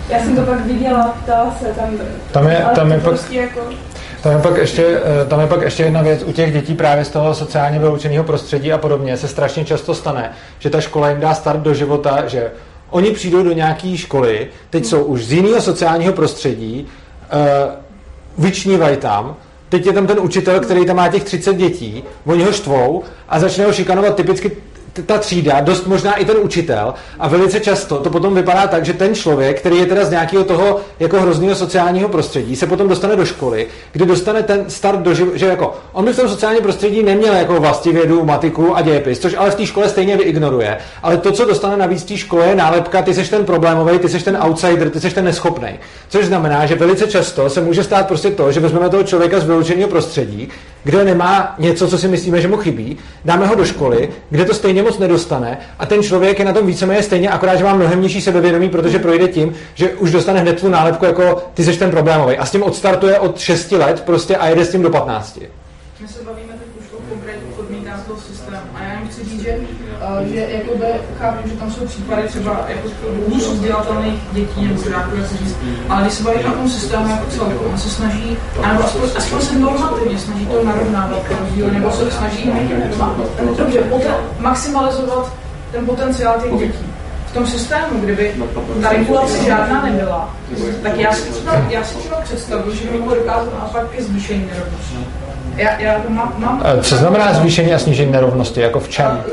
Já 0.10 0.20
jsem 0.20 0.36
to 0.36 0.42
pak 0.42 0.66
viděla, 0.66 1.16
ptala 1.24 1.56
se 1.60 1.66
tam. 1.66 1.90
Tam 2.32 2.48
je- 2.48 2.66
tam 2.76 2.92
je 2.92 2.98
pak- 2.98 3.04
prostě 3.10 3.36
jako, 3.36 3.60
Tam 4.24 4.32
je, 4.32 4.40
pak 4.40 4.58
ještě, 4.58 5.02
eh, 5.04 5.26
tam 5.26 5.40
je 5.40 5.48
pak 5.48 5.62
ještě 5.62 5.84
jedna 5.84 6.02
věc. 6.02 6.24
U 6.24 6.32
těch 6.32 6.54
dětí 6.54 6.74
právě 6.74 7.06
z 7.06 7.10
toho 7.10 7.36
sociálně 7.36 7.80
vyloučeného 7.80 8.24
prostředí 8.24 8.74
a 8.74 8.78
podobně 8.78 9.18
se 9.18 9.28
strašně 9.28 9.66
často 9.66 9.96
stane, 9.96 10.32
že 10.60 10.70
ta 10.70 10.82
škola 10.82 11.10
jim 11.10 11.20
dá 11.20 11.34
start 11.34 11.60
do 11.60 11.74
života, 11.74 12.28
že 12.28 12.52
oni 12.90 13.12
přijdou 13.12 13.44
do 13.44 13.52
nějaké 13.52 13.98
školy, 13.98 14.48
teď 14.70 14.86
jsou 14.86 15.04
už 15.04 15.26
z 15.26 15.32
jiného 15.32 15.62
sociálního 15.62 16.14
prostředí, 16.14 16.88
uh, 17.34 18.44
vyčnívají 18.44 18.98
tam, 18.98 19.36
teď 19.70 19.86
je 19.86 19.94
tam 19.94 20.08
ten 20.08 20.20
učitel, 20.20 20.60
který 20.60 20.86
tam 20.86 20.96
má 20.96 21.08
těch 21.08 21.24
30 21.24 21.54
dětí, 21.54 22.04
oni 22.26 22.44
ho 22.44 22.52
štvou 22.52 23.04
a 23.30 23.40
začne 23.40 23.66
ho 23.66 23.74
šikanovat 23.74 24.16
typicky 24.16 24.52
ta 25.06 25.18
třída, 25.18 25.60
dost 25.60 25.88
možná 25.88 26.16
i 26.16 26.26
ten 26.26 26.38
učitel 26.42 26.94
a 27.20 27.28
velice 27.28 27.60
často 27.60 27.98
to 27.98 28.10
potom 28.10 28.36
vypadá 28.36 28.68
tak, 28.68 28.86
že 28.86 28.94
ten 28.94 29.16
člověk, 29.16 29.60
který 29.60 29.78
je 29.78 29.86
teda 29.86 30.06
z 30.06 30.10
nějakého 30.10 30.44
toho 30.44 30.80
jako 31.00 31.22
hrozného 31.22 31.56
sociálního 31.56 32.10
prostředí, 32.10 32.56
se 32.56 32.68
potom 32.68 32.88
dostane 32.88 33.16
do 33.16 33.26
školy, 33.26 33.68
kde 33.92 34.06
dostane 34.06 34.44
ten 34.44 34.66
start 34.68 35.00
do 35.00 35.14
života, 35.14 35.38
že 35.38 35.46
jako 35.46 35.74
on 35.92 36.06
by 36.06 36.14
v 36.14 36.16
tom 36.16 36.30
sociálním 36.30 36.64
prostředí 36.64 37.04
neměl 37.04 37.34
jako 37.34 37.60
vlastivědu, 37.60 38.26
matiku 38.26 38.76
a 38.76 38.82
dějepis, 38.82 39.20
což 39.20 39.36
ale 39.38 39.52
v 39.52 39.56
té 39.56 39.66
škole 39.66 39.90
stejně 39.90 40.18
vyignoruje. 40.18 40.78
Ale 41.04 41.18
to, 41.18 41.32
co 41.32 41.46
dostane 41.46 41.78
navíc 41.78 42.04
té 42.04 42.18
škole, 42.18 42.48
je 42.48 42.56
nálepka, 42.56 43.02
ty 43.02 43.14
seš 43.14 43.30
ten 43.30 43.46
problémový, 43.46 44.00
ty 44.00 44.10
seš 44.10 44.24
ten 44.24 44.38
outsider, 44.42 44.90
ty 44.90 45.00
seš 45.00 45.14
ten 45.14 45.26
neschopný. 45.26 45.80
Což 46.10 46.26
znamená, 46.26 46.66
že 46.66 46.76
velice 46.76 47.08
často 47.08 47.50
se 47.50 47.62
může 47.62 47.84
stát 47.84 48.08
prostě 48.08 48.32
to, 48.32 48.52
že 48.52 48.60
vezmeme 48.60 48.90
toho 48.90 49.04
člověka 49.04 49.40
z 49.40 49.46
vyloučeného 49.46 49.90
prostředí, 49.90 50.50
kde 50.84 51.04
nemá 51.04 51.56
něco, 51.60 51.88
co 51.88 51.98
si 51.98 52.08
myslíme, 52.08 52.42
že 52.42 52.48
mu 52.48 52.58
chybí, 52.58 52.98
dáme 53.26 53.48
ho 53.48 53.56
do 53.56 53.66
školy, 53.66 54.10
kde 54.30 54.46
to 54.46 54.54
stejně 54.54 54.84
moc 54.84 55.00
nedostane 55.00 55.58
a 55.80 55.86
ten 55.86 56.04
člověk 56.04 56.40
je 56.40 56.46
na 56.46 56.54
tom 56.54 56.68
víceméně 56.68 57.04
stejně, 57.04 57.30
akorát, 57.30 57.56
že 57.56 57.64
má 57.64 57.76
mnohem 57.76 58.02
nižší 58.02 58.22
sebevědomí, 58.22 58.70
protože 58.70 59.00
projde 59.00 59.28
tím, 59.28 59.54
že 59.74 59.90
už 59.90 60.12
dostane 60.12 60.40
hned 60.40 60.62
tu 60.62 60.70
nálepku 60.70 61.06
jako 61.06 61.44
ty 61.54 61.64
seš 61.64 61.78
ten 61.78 61.92
problémový 61.92 62.38
a 62.38 62.46
s 62.46 62.52
tím 62.52 62.64
odstartuje 62.64 63.20
od 63.20 63.40
6 63.40 63.72
let 63.72 64.04
prostě 64.06 64.38
a 64.38 64.48
jede 64.48 64.66
s 64.66 64.72
tím 64.72 64.82
do 64.82 64.90
15. 64.90 65.40
My 66.02 66.08
se 66.08 66.24
bavíme 66.24 66.54
teď 66.54 66.68
už 66.80 66.86
o 66.98 67.02
konkrétních 67.10 67.56
podmínkách 67.56 68.06
toho 68.08 68.20
systému. 68.22 68.58
A 68.74 68.84
já 68.84 68.92
jen 68.92 69.08
chci 69.08 69.24
říct, 69.24 69.46
že, 70.20 70.26
uh, 70.26 70.34
že 70.34 70.48
jakoby, 70.52 70.86
chápu, 71.20 71.50
že 71.50 71.56
tam 71.56 71.72
jsou 71.72 71.86
případy 71.86 72.28
třeba 72.28 72.66
jako 72.68 72.90
hůř 73.30 73.48
vzdělatelných 73.48 74.22
dětí 74.32 74.68
nebo 74.68 74.84
žáků, 74.90 75.16
jak 75.16 75.28
se 75.28 75.38
říct, 75.38 75.58
ale 75.90 76.02
když 76.02 76.14
se 76.14 76.24
bavíme 76.24 76.50
o 76.50 76.58
tom 76.58 76.70
systému 76.70 77.10
jako 77.10 77.26
celku, 77.30 77.66
on 77.66 77.78
se 77.78 77.90
snaží, 77.90 78.38
anebo 78.64 78.84
aspoň, 78.84 79.10
aspoň 79.16 79.42
se 79.42 79.60
normativně 79.60 80.20
snaží 80.20 80.46
to 80.46 80.64
narovnávat 80.64 81.24
ty 81.28 81.36
rozdíly, 81.40 81.72
nebo 81.72 81.92
se 81.92 82.12
snaží 82.12 82.52
dobře, 83.58 83.80
poten, 83.80 84.16
maximalizovat 84.40 85.34
ten 85.72 85.86
potenciál 85.86 86.42
těch 86.42 86.60
dětí. 86.60 86.86
V 87.26 87.34
tom 87.34 87.48
systému, 87.48 88.00
kdyby 88.00 88.34
ta 88.82 88.90
regulace 88.90 89.44
žádná 89.44 89.86
nebyla, 89.86 90.36
tak 90.84 90.98
já 90.98 91.14
si 91.14 91.30
třeba, 91.30 91.56
já 91.70 91.84
si 91.84 91.96
třeba 91.98 92.22
představuji, 92.22 92.76
že 92.76 92.90
by 92.90 92.98
mohlo 92.98 93.16
dokázat 93.16 93.54
naopak 93.60 93.90
ke 93.90 94.04
zvýšení 94.04 94.50
nerovnosti. 94.52 94.98
Já, 95.58 95.80
já 95.80 96.00
to 96.00 96.10
mám, 96.10 96.34
mám 96.38 96.64
Co 96.82 96.96
znamená 96.96 97.34
zvýšení 97.34 97.74
a 97.74 97.80
snížení 97.80 98.12
nerovnosti? 98.12 98.62
Jako 98.62 98.80
v 98.80 98.90
čem? 98.90 99.24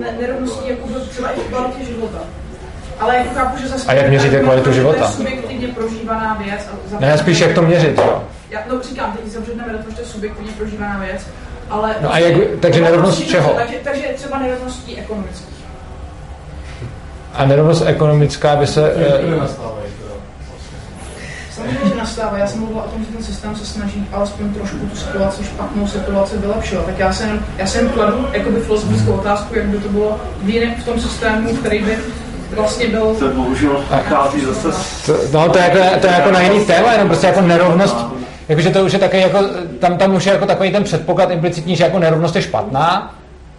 ne, 0.00 0.06
nerovností 0.20 0.68
jako 0.68 0.88
třeba 1.10 1.30
i 1.30 1.40
v 1.40 1.42
kvalitě 1.44 1.84
života. 1.84 2.18
Ale 3.00 3.16
jako 3.16 3.28
chápu, 3.34 3.62
že 3.62 3.68
zase... 3.68 3.86
A 3.88 3.92
jak 3.92 4.08
měříte 4.08 4.40
kvalitu 4.40 4.64
To 4.64 4.72
života? 4.72 5.04
je 5.04 5.10
subjektivně 5.12 5.68
prožívaná 5.68 6.34
věc. 6.44 6.68
A 6.96 7.00
Ne, 7.00 7.18
spíš 7.18 7.40
jak 7.40 7.52
to 7.52 7.62
měřit, 7.62 7.98
jo? 7.98 8.22
Já, 8.50 8.58
no 8.72 8.80
říkám, 8.82 9.12
teď 9.12 9.32
zavřeneme 9.32 9.72
do 9.72 9.78
toho, 9.78 9.90
že 9.90 9.96
to 9.96 10.02
je 10.02 10.06
subjektivně 10.06 10.52
prožívaná 10.58 10.98
věc, 10.98 11.26
ale... 11.70 11.94
No 12.00 12.12
a 12.14 12.18
jak- 12.18 12.36
takže 12.60 12.80
nerovnost 12.82 13.24
čeho? 13.28 13.50
Takže, 13.56 13.74
takže 13.84 14.06
třeba 14.14 14.38
nerovností 14.38 14.98
ekonomických. 14.98 15.54
A 17.34 17.44
nerovnost 17.46 17.82
ekonomická 17.86 18.56
by 18.56 18.66
se... 18.66 18.92
eh, 18.96 19.20
Samozřejmě, 21.54 21.88
že 21.88 21.94
nastává. 21.94 22.38
Já 22.38 22.46
jsem 22.46 22.60
mluvila 22.60 22.84
o 22.84 22.88
tom, 22.88 23.04
že 23.04 23.10
ten 23.10 23.24
systém 23.24 23.56
se 23.56 23.66
snaží 23.66 24.08
alespoň 24.12 24.54
trošku 24.54 24.76
tu 24.76 24.96
situaci, 24.96 25.44
špatnou 25.44 25.86
situaci 25.86 26.38
vylepšovat. 26.38 26.86
Tak 26.86 26.98
já 26.98 27.12
jsem, 27.12 27.46
já 27.56 27.66
jsem 27.66 27.88
kladu 27.88 28.26
jakoby 28.32 28.60
filozofickou 28.60 29.12
otázku, 29.12 29.54
jak 29.54 29.66
by 29.66 29.78
to 29.78 29.88
bylo 29.88 30.20
v, 30.42 30.48
jiném, 30.48 30.74
v 30.74 30.84
tom 30.84 31.00
systému, 31.00 31.56
který 31.56 31.78
by 31.78 31.98
vlastně 32.50 32.88
byl... 32.88 33.14
To 33.18 33.28
bohužel 33.28 33.84
vychází 33.96 34.40
zase. 34.40 34.68
To, 35.06 35.18
no, 35.32 35.48
to 35.48 35.58
je, 35.58 35.64
jako, 35.64 36.00
to 36.00 36.06
je 36.06 36.12
jako 36.12 36.30
na 36.30 36.40
jiný 36.40 36.64
téma, 36.64 36.92
jenom 36.92 37.08
prostě 37.08 37.26
jako 37.26 37.40
nerovnost, 37.40 37.96
jakože 38.48 38.70
to 38.70 38.84
už 38.84 38.92
je 38.92 38.98
také 38.98 39.20
jako, 39.20 39.38
tam, 39.80 39.96
tam 39.96 40.14
už 40.14 40.26
je 40.26 40.32
jako 40.32 40.46
takový 40.46 40.72
ten 40.72 40.84
předpoklad 40.84 41.30
implicitní, 41.30 41.76
že 41.76 41.84
jako 41.84 41.98
nerovnost 41.98 42.36
je 42.36 42.42
špatná, 42.42 43.14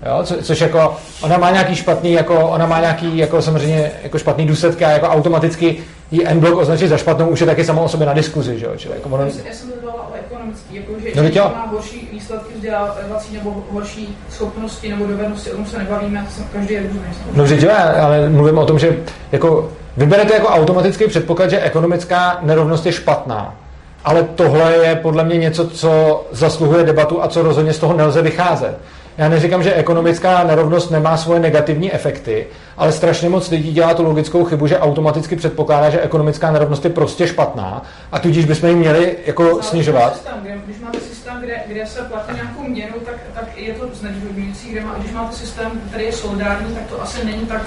Jo, 0.05 0.23
co, 0.23 0.43
což 0.43 0.61
jako, 0.61 0.97
ona 1.21 1.37
má 1.37 1.51
nějaký 1.51 1.75
špatný, 1.75 2.11
jako, 2.11 2.49
ona 2.49 2.65
má 2.65 2.79
nějaký, 2.79 3.17
jako 3.17 3.41
samozřejmě, 3.41 3.91
jako 4.03 4.19
špatný 4.19 4.45
důsledky 4.45 4.85
a 4.85 4.91
jako 4.91 5.07
automaticky 5.07 5.77
ji 6.11 6.25
N-blok 6.25 6.57
označit 6.57 6.87
za 6.87 6.97
špatnou 6.97 7.27
už 7.27 7.39
je 7.39 7.45
taky 7.45 7.63
samo 7.63 7.83
o 7.83 7.87
sobě 7.87 8.07
na 8.07 8.13
diskuzi, 8.13 8.59
že 8.59 8.65
jo? 8.65 8.71
Čili 8.77 8.95
jako 8.95 9.09
ono... 9.09 9.23
Já 9.23 9.53
jsem 9.53 9.69
mluvila 9.69 9.93
o 9.93 10.13
ekonomický, 10.25 10.75
jako 10.75 10.91
že 10.99 11.39
No, 11.39 11.51
má 11.55 11.67
horší 11.71 12.09
výsledky 12.13 12.53
vzdělávací 12.55 13.33
nebo 13.33 13.63
horší 13.71 14.17
schopnosti 14.29 14.89
nebo 14.89 15.05
dovednosti, 15.05 15.51
o 15.51 15.55
tom 15.55 15.65
se 15.65 15.77
nebavíme, 15.77 16.27
to 16.37 16.43
každý 16.53 16.73
je 16.73 16.81
různý. 16.81 16.99
No 17.33 17.45
jo, 17.45 17.71
ale 18.01 18.29
mluvím 18.29 18.57
o 18.57 18.65
tom, 18.65 18.79
že 18.79 18.97
jako 19.31 19.71
vyberete 19.97 20.33
jako 20.33 20.47
automatický 20.47 21.07
předpoklad, 21.07 21.49
že 21.49 21.61
ekonomická 21.61 22.39
nerovnost 22.41 22.85
je 22.85 22.91
špatná. 22.91 23.55
Ale 24.03 24.23
tohle 24.23 24.73
je 24.73 24.95
podle 24.95 25.23
mě 25.23 25.37
něco, 25.37 25.69
co 25.69 26.25
zasluhuje 26.31 26.83
debatu 26.83 27.23
a 27.23 27.27
co 27.27 27.43
rozhodně 27.43 27.73
z 27.73 27.79
toho 27.79 27.93
nelze 27.93 28.21
vycházet. 28.21 28.77
Já 29.17 29.29
neříkám, 29.29 29.63
že 29.63 29.73
ekonomická 29.73 30.43
nerovnost 30.43 30.91
nemá 30.91 31.17
svoje 31.17 31.39
negativní 31.39 31.93
efekty, 31.93 32.47
ale 32.77 32.91
strašně 32.91 33.29
moc 33.29 33.49
lidí 33.49 33.73
dělá 33.73 33.93
tu 33.93 34.03
logickou 34.03 34.45
chybu, 34.45 34.67
že 34.67 34.79
automaticky 34.79 35.35
předpokládá, 35.35 35.89
že 35.89 36.01
ekonomická 36.01 36.51
nerovnost 36.51 36.83
je 36.83 36.89
prostě 36.89 37.27
špatná 37.27 37.81
a 38.11 38.19
tudíž 38.19 38.45
bychom 38.45 38.69
ji 38.69 38.75
měli 38.75 39.15
jako 39.25 39.63
snižovat. 39.63 40.13
Systém, 40.13 40.33
kde, 40.41 40.57
když 40.65 40.79
máte 40.79 40.99
systém, 40.99 41.37
kde, 41.41 41.55
kde 41.67 41.85
se 41.85 42.01
platí 42.01 42.33
nějakou 42.35 42.63
měnu, 42.63 42.93
tak, 43.05 43.15
tak 43.33 43.57
je 43.57 43.73
to 43.73 43.85
znevýhodňující. 43.93 44.69
Kde 44.69 44.81
má, 44.81 44.95
když 44.99 45.11
máte 45.11 45.35
systém, 45.35 45.71
který 45.89 46.05
je 46.05 46.11
solidární, 46.11 46.75
tak 46.75 46.83
to 46.89 47.01
asi 47.01 47.25
není 47.25 47.45
tak 47.45 47.61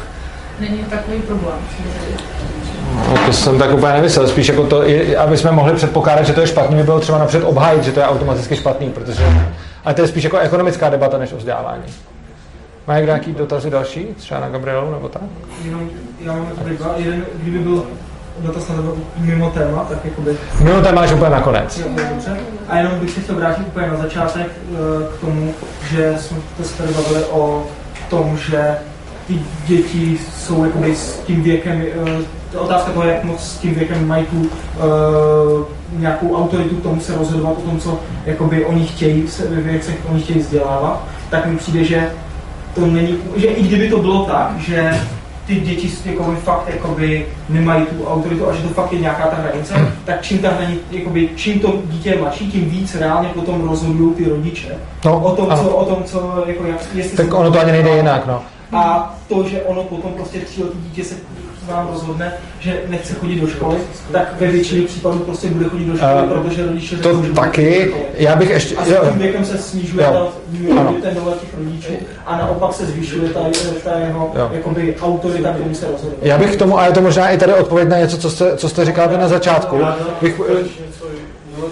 není 0.60 0.78
takový 0.78 1.20
problém. 1.20 1.58
No, 3.08 3.26
to 3.26 3.32
jsem 3.32 3.58
tak 3.58 3.72
úplně 3.72 3.92
nemyslel, 3.92 4.28
spíš 4.28 4.48
jako 4.48 4.66
to, 4.66 4.82
aby 5.18 5.36
jsme 5.36 5.52
mohli 5.52 5.74
předpokládat, 5.74 6.26
že 6.26 6.32
to 6.32 6.40
je 6.40 6.46
špatný, 6.46 6.76
by 6.76 6.82
bylo 6.82 7.00
třeba 7.00 7.18
napřed 7.18 7.44
obhájit, 7.44 7.84
že 7.84 7.92
to 7.92 8.00
je 8.00 8.06
automaticky 8.06 8.56
špatný, 8.56 8.90
protože, 8.90 9.22
ale 9.88 9.94
to 9.94 10.02
je 10.02 10.08
spíš 10.08 10.24
jako 10.24 10.38
ekonomická 10.38 10.90
debata 10.90 11.18
než 11.18 11.32
o 11.32 11.36
vzdělávání. 11.36 11.82
Má 12.86 12.94
někdo 12.94 13.12
nějaký 13.12 13.32
dotazy 13.32 13.70
další, 13.70 14.06
třeba 14.16 14.40
na 14.40 14.48
Gabrielu 14.48 14.90
nebo 14.90 15.08
tak? 15.08 15.22
Jenom, 15.64 15.90
já 16.20 16.32
mám 16.32 16.46
tady 16.46 16.76
dva. 16.76 16.94
Jeden, 16.96 17.24
kdyby 17.34 17.58
byl 17.58 17.86
dotaz 18.38 18.68
na 18.68 18.74
tebe 18.74 18.88
mimo 19.16 19.50
téma, 19.50 19.84
tak 19.84 19.98
jakoby... 20.04 20.36
Mimo 20.60 20.80
téma 20.82 21.00
máš 21.00 21.12
úplně 21.12 21.30
nakonec. 21.30 21.82
To. 22.24 22.30
A 22.68 22.78
jenom 22.78 23.00
bych 23.00 23.10
se 23.10 23.20
chtěl 23.20 23.34
vrátit 23.34 23.66
úplně 23.66 23.86
na 23.86 23.96
začátek 23.96 24.46
eh, 24.46 24.76
k 25.16 25.20
tomu, 25.20 25.54
že 25.90 26.14
jsme 26.18 26.64
se 26.64 26.78
tady 26.78 26.94
bavili 26.94 27.24
o 27.24 27.66
tom, 28.10 28.36
že 28.36 28.76
ty 29.26 29.38
děti 29.66 30.18
jsou 30.38 30.64
jakoby 30.64 30.96
s 30.96 31.18
tím 31.18 31.42
věkem, 31.42 31.84
ta 32.52 32.60
otázka 32.60 32.92
toho, 32.92 33.06
jak 33.06 33.24
moc 33.24 33.40
s 33.40 33.58
tím 33.58 33.74
věkem 33.74 34.08
mají 34.08 34.26
tu 34.26 34.36
uh, 34.36 34.48
nějakou 35.98 36.36
autoritu 36.36 36.76
k 36.76 36.82
tomu 36.82 37.00
se 37.00 37.16
rozhodovat 37.16 37.58
o 37.58 37.60
tom, 37.60 37.80
co 37.80 37.98
jakoby 38.26 38.64
oni 38.64 38.86
chtějí, 38.86 39.28
se 39.28 39.48
ve 39.48 39.60
věcech 39.60 39.98
oni 40.10 40.22
chtějí 40.22 40.38
vzdělávat, 40.38 41.04
tak 41.30 41.46
mi 41.46 41.56
přijde, 41.56 41.84
že 41.84 42.10
to 42.74 42.86
není, 42.86 43.18
že 43.36 43.46
i 43.46 43.62
kdyby 43.62 43.90
to 43.90 43.98
bylo 43.98 44.24
tak, 44.24 44.58
že 44.58 45.00
ty 45.46 45.54
děti 45.54 45.90
jakoby 46.04 46.36
fakt 46.36 46.68
jakoby 46.68 47.26
nemají 47.48 47.86
tu 47.86 48.06
autoritu 48.06 48.48
a 48.48 48.54
že 48.54 48.62
to 48.62 48.68
fakt 48.68 48.92
je 48.92 48.98
nějaká 48.98 49.26
ta 49.26 49.36
hranice, 49.36 49.74
tak 50.04 50.22
čím 50.22 50.38
ta 50.38 50.50
hranice, 50.50 50.80
jakoby, 50.90 51.28
čím 51.36 51.60
to 51.60 51.74
dítě 51.84 52.08
je 52.08 52.18
mladší, 52.18 52.52
tím 52.52 52.70
víc 52.70 52.94
reálně 52.94 53.28
potom 53.28 53.68
rozhodují 53.68 54.14
ty 54.14 54.28
rodiče. 54.28 54.76
No, 55.04 55.20
o 55.20 55.36
tom, 55.36 55.50
ano. 55.50 55.62
co, 55.62 55.70
o 55.70 55.84
tom, 55.84 56.04
co, 56.04 56.44
jako 56.46 56.66
jak, 56.66 56.80
jestli 56.94 57.16
Tak 57.16 57.34
ono 57.34 57.50
to 57.50 57.60
ani 57.60 57.72
nejde 57.72 57.96
jinak, 57.96 58.26
no. 58.26 58.42
A 58.72 59.14
to, 59.28 59.48
že 59.48 59.62
ono 59.62 59.82
potom 59.82 60.12
prostě 60.12 60.38
tříletý 60.38 60.78
dítě 60.78 61.04
se 61.04 61.14
vám 61.68 61.88
rozhodne, 61.92 62.32
že 62.60 62.80
nechce 62.88 63.14
chodit 63.14 63.40
do 63.40 63.46
školy, 63.46 63.76
tak 64.12 64.34
ve 64.40 64.46
většině 64.46 64.86
případů 64.86 65.18
prostě 65.18 65.48
bude 65.48 65.64
chodit 65.68 65.84
do 65.84 65.96
školy, 65.96 66.12
Eh, 66.24 66.28
protože 66.34 66.66
rodiče 66.66 66.96
to 66.96 67.22
řeknou, 67.22 67.34
taky. 67.42 67.94
Já 68.14 68.36
bych 68.36 68.50
ještě- 68.50 68.76
A 68.76 68.84
s 68.84 68.88
jo. 68.88 69.00
tím 69.10 69.18
věkem 69.18 69.44
se 69.44 69.58
snižuje 69.58 70.04
Jo. 70.06 70.32
ta, 70.74 70.92
ten 71.02 71.14
dohled 71.14 71.40
těch 71.40 71.50
rodičů 71.58 71.92
a 72.26 72.36
naopak 72.36 72.72
se 72.74 72.86
zvyšuje 72.86 73.28
ta, 73.28 73.40
ta 73.84 73.98
jeho 73.98 74.32
Jo. 74.38 74.50
jakoby, 74.52 74.96
autorita, 75.02 75.52
kterou 75.52 75.74
se 75.74 75.86
rozhodne. 75.92 76.16
Já 76.22 76.38
bych 76.38 76.52
k 76.56 76.58
tomu, 76.58 76.78
a 76.78 76.86
je 76.86 76.92
to 76.92 77.00
možná 77.00 77.28
i 77.30 77.38
tady 77.38 77.54
odpověď 77.54 77.88
na 77.88 77.98
něco, 77.98 78.18
co 78.18 78.30
jste, 78.30 78.56
co 78.56 78.68
jste 78.68 78.84
říkal 78.84 79.08
vy 79.08 79.16
na 79.18 79.28
začátku, 79.28 79.80
bych, 80.20 80.40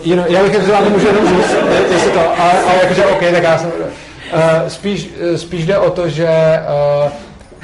jenom, 0.04 0.24
já 0.28 0.42
bych 0.42 0.56
to 0.66 0.72
vám 0.72 0.92
můžu 0.92 1.06
jenom 1.06 1.28
říct, 1.28 1.54
jestli 1.92 2.10
to, 2.10 2.20
ale, 2.40 2.52
ale 2.60 2.78
jakože 2.82 3.06
OK, 3.06 3.20
tak 3.32 3.42
já 3.42 3.58
jsem, 3.58 3.68
uh, 4.34 4.40
spíš, 4.68 5.10
eh, 5.20 5.38
spíš 5.38 5.66
jde 5.66 5.78
o 5.78 5.90
to, 5.90 6.08
že 6.08 6.28
uh, 7.04 7.10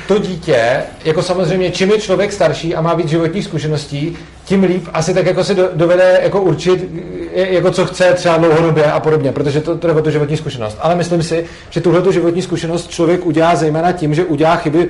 to 0.08 0.18
dítě, 0.18 0.82
jako 1.04 1.22
samozřejmě, 1.22 1.70
čím 1.70 1.90
je 1.90 1.98
člověk 1.98 2.32
starší 2.32 2.74
a 2.74 2.80
má 2.80 2.94
víc 2.94 3.08
životních 3.08 3.44
zkušeností, 3.44 4.16
tím 4.44 4.62
líp 4.62 4.88
asi 4.92 5.14
tak 5.14 5.26
jako 5.26 5.42
do, 5.54 5.68
dovede 5.72 6.20
jako 6.22 6.42
určit, 6.42 6.88
jako 7.32 7.70
co 7.70 7.86
chce 7.86 8.12
třeba 8.12 8.36
dlouhodobě 8.36 8.84
a 8.84 9.00
podobně, 9.00 9.32
protože 9.32 9.60
to, 9.60 9.72
o 9.72 10.02
tu 10.02 10.10
životní 10.10 10.36
zkušenost. 10.36 10.78
Ale 10.80 10.94
myslím 10.94 11.22
si, 11.22 11.46
že 11.70 11.80
tuhle 11.80 12.02
tu 12.02 12.12
životní 12.12 12.42
zkušenost 12.42 12.90
člověk 12.90 13.26
udělá 13.26 13.56
zejména 13.56 13.92
tím, 13.92 14.14
že 14.14 14.24
udělá 14.24 14.56
chyby 14.56 14.88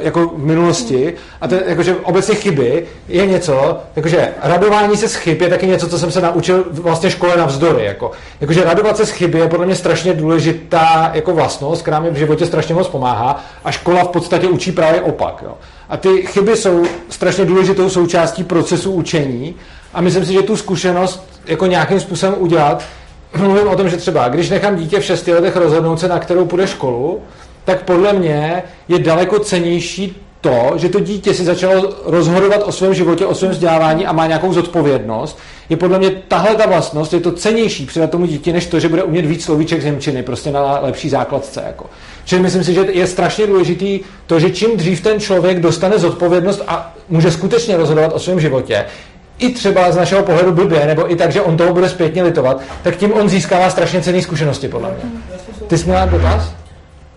jako 0.00 0.26
v 0.26 0.44
minulosti. 0.44 1.14
A 1.40 1.48
to, 1.48 1.54
jakože 1.66 1.96
obecně 1.96 2.34
chyby. 2.34 2.86
Je 3.08 3.26
něco, 3.26 3.78
jakože 3.96 4.28
radování 4.42 4.96
se 4.96 5.08
z 5.08 5.14
chyb 5.14 5.42
je 5.42 5.48
taky 5.48 5.66
něco, 5.66 5.88
co 5.88 5.98
jsem 5.98 6.10
se 6.10 6.20
naučil 6.20 6.64
vlastně 6.70 7.10
škole 7.10 7.36
navzdory, 7.36 7.84
jako, 7.84 8.10
jakože 8.40 8.64
radovat 8.64 8.96
se 8.96 9.06
z 9.06 9.10
chyby 9.10 9.38
je 9.38 9.48
podle 9.48 9.66
mě 9.66 9.74
strašně 9.74 10.14
důležitá 10.14 11.10
jako 11.14 11.34
vlastnost, 11.34 11.82
která 11.82 12.00
mi 12.00 12.10
v 12.10 12.16
životě 12.16 12.46
strašně 12.46 12.74
moc 12.74 12.88
pomáhá 12.88 13.44
a 13.64 13.70
škola 13.70 14.04
v 14.04 14.08
podstatě 14.08 14.46
učí 14.48 14.72
právě 14.72 15.00
opak, 15.00 15.42
jo. 15.42 15.54
A 15.88 15.96
ty 15.96 16.26
chyby 16.26 16.56
jsou 16.56 16.84
strašně 17.08 17.44
důležitou 17.44 17.90
součástí 17.90 18.44
procesu 18.44 18.92
učení 18.92 19.54
a 19.94 20.00
myslím 20.00 20.24
si, 20.24 20.32
že 20.32 20.42
tu 20.42 20.56
zkušenost 20.56 21.28
jako 21.46 21.66
nějakým 21.66 22.00
způsobem 22.00 22.34
udělat, 22.38 22.82
mluvím 23.36 23.68
o 23.68 23.76
tom, 23.76 23.88
že 23.88 23.96
třeba 23.96 24.28
když 24.28 24.50
nechám 24.50 24.76
dítě 24.76 25.00
v 25.00 25.04
šesti 25.04 25.34
letech 25.34 25.56
rozhodnout 25.56 26.00
se, 26.00 26.08
na 26.08 26.18
kterou 26.18 26.44
půjde 26.44 26.66
školu, 26.66 27.20
tak 27.66 27.82
podle 27.82 28.12
mě 28.12 28.62
je 28.88 28.98
daleko 28.98 29.38
cenější 29.38 30.22
to, 30.40 30.72
že 30.76 30.88
to 30.88 31.00
dítě 31.00 31.34
si 31.34 31.44
začalo 31.44 31.94
rozhodovat 32.04 32.62
o 32.64 32.72
svém 32.72 32.94
životě, 32.94 33.26
o 33.26 33.34
svém 33.34 33.50
vzdělávání 33.50 34.06
a 34.06 34.12
má 34.12 34.26
nějakou 34.26 34.52
zodpovědnost, 34.52 35.38
je 35.68 35.76
podle 35.76 35.98
mě 35.98 36.10
tahle 36.10 36.54
ta 36.54 36.66
vlastnost, 36.66 37.12
je 37.12 37.20
to 37.20 37.32
cenější 37.32 37.86
předat 37.86 38.10
tomu 38.10 38.26
dítě, 38.26 38.52
než 38.52 38.66
to, 38.66 38.80
že 38.80 38.88
bude 38.88 39.02
umět 39.02 39.26
víc 39.26 39.44
slovíček 39.44 39.82
z 39.82 39.84
Němčiny, 39.84 40.22
prostě 40.22 40.50
na 40.50 40.80
lepší 40.80 41.08
základce. 41.08 41.62
Jako. 41.66 41.86
Čili 42.24 42.42
myslím 42.42 42.64
si, 42.64 42.74
že 42.74 42.80
je 42.80 43.06
strašně 43.06 43.46
důležitý 43.46 44.00
to, 44.26 44.40
že 44.40 44.50
čím 44.50 44.76
dřív 44.76 45.00
ten 45.00 45.20
člověk 45.20 45.60
dostane 45.60 45.98
zodpovědnost 45.98 46.62
a 46.68 46.94
může 47.08 47.30
skutečně 47.30 47.76
rozhodovat 47.76 48.12
o 48.14 48.18
svém 48.18 48.40
životě, 48.40 48.84
i 49.38 49.52
třeba 49.52 49.92
z 49.92 49.96
našeho 49.96 50.22
pohledu 50.22 50.52
blbě, 50.52 50.86
nebo 50.86 51.12
i 51.12 51.16
tak, 51.16 51.32
že 51.32 51.42
on 51.42 51.56
toho 51.56 51.72
bude 51.72 51.88
zpětně 51.88 52.22
litovat, 52.22 52.60
tak 52.82 52.96
tím 52.96 53.12
on 53.12 53.28
získává 53.28 53.70
strašně 53.70 54.02
cené 54.02 54.22
zkušenosti, 54.22 54.68
podle 54.68 54.90
mě. 54.90 55.20
Ty 55.66 55.78
jsi 55.78 55.84
měla 55.84 56.06
dotaz? 56.06 56.52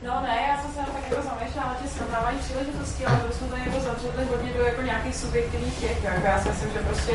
No 0.06 0.14
ne, 0.28 0.36
já 0.50 0.56
jsem 0.62 0.72
se 0.72 0.78
tak 0.78 1.04
jako 1.10 1.22
zamýšlela 1.30 1.68
na 1.68 1.76
tě 1.82 1.88
srovnávání 1.96 2.38
příležitostí, 2.46 3.06
ale 3.06 3.20
to 3.28 3.34
jsme 3.38 3.48
tady 3.48 3.62
jako 3.68 3.80
zavřeli 3.88 4.24
hodně 4.32 4.50
do 4.58 4.64
jako 4.64 4.82
nějakých 4.82 5.16
subjektivních 5.16 5.78
těch, 5.84 5.98
jako 6.04 6.22
já 6.32 6.38
si 6.42 6.50
myslím, 6.50 6.70
že 6.76 6.80
prostě 6.90 7.14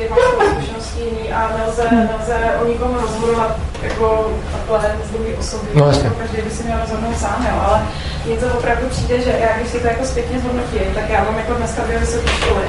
každý 0.00 0.14
má 0.14 0.16
svoje 0.32 0.50
zkušenosti 0.50 1.00
jiný 1.00 1.32
a 1.32 1.40
nelze, 1.58 1.84
nelze 1.90 2.34
o 2.62 2.64
nikom 2.64 2.94
rozhodovat 3.00 3.56
jako 3.82 4.32
takhle 4.68 4.90
z 5.04 5.10
druhé 5.10 5.34
osoby, 5.38 5.66
No, 5.74 5.86
jasně. 5.86 6.04
jako 6.04 6.16
každý 6.16 6.42
by 6.42 6.50
si 6.50 6.62
měl 6.62 6.78
rozhodnout 6.80 7.18
sám, 7.18 7.46
jo, 7.50 7.60
ale 7.68 7.82
mně 8.26 8.36
to 8.36 8.46
opravdu 8.58 8.88
přijde, 8.88 9.20
že 9.20 9.30
já 9.30 9.56
když 9.56 9.68
si 9.68 9.80
to 9.80 9.86
jako 9.86 10.04
zpětně 10.04 10.38
zhodnotím, 10.40 10.94
tak 10.94 11.10
já 11.10 11.24
mám 11.24 11.38
jako 11.38 11.54
dneska 11.54 11.82
dvě 11.82 11.98
vysoké 11.98 12.28
školy. 12.28 12.64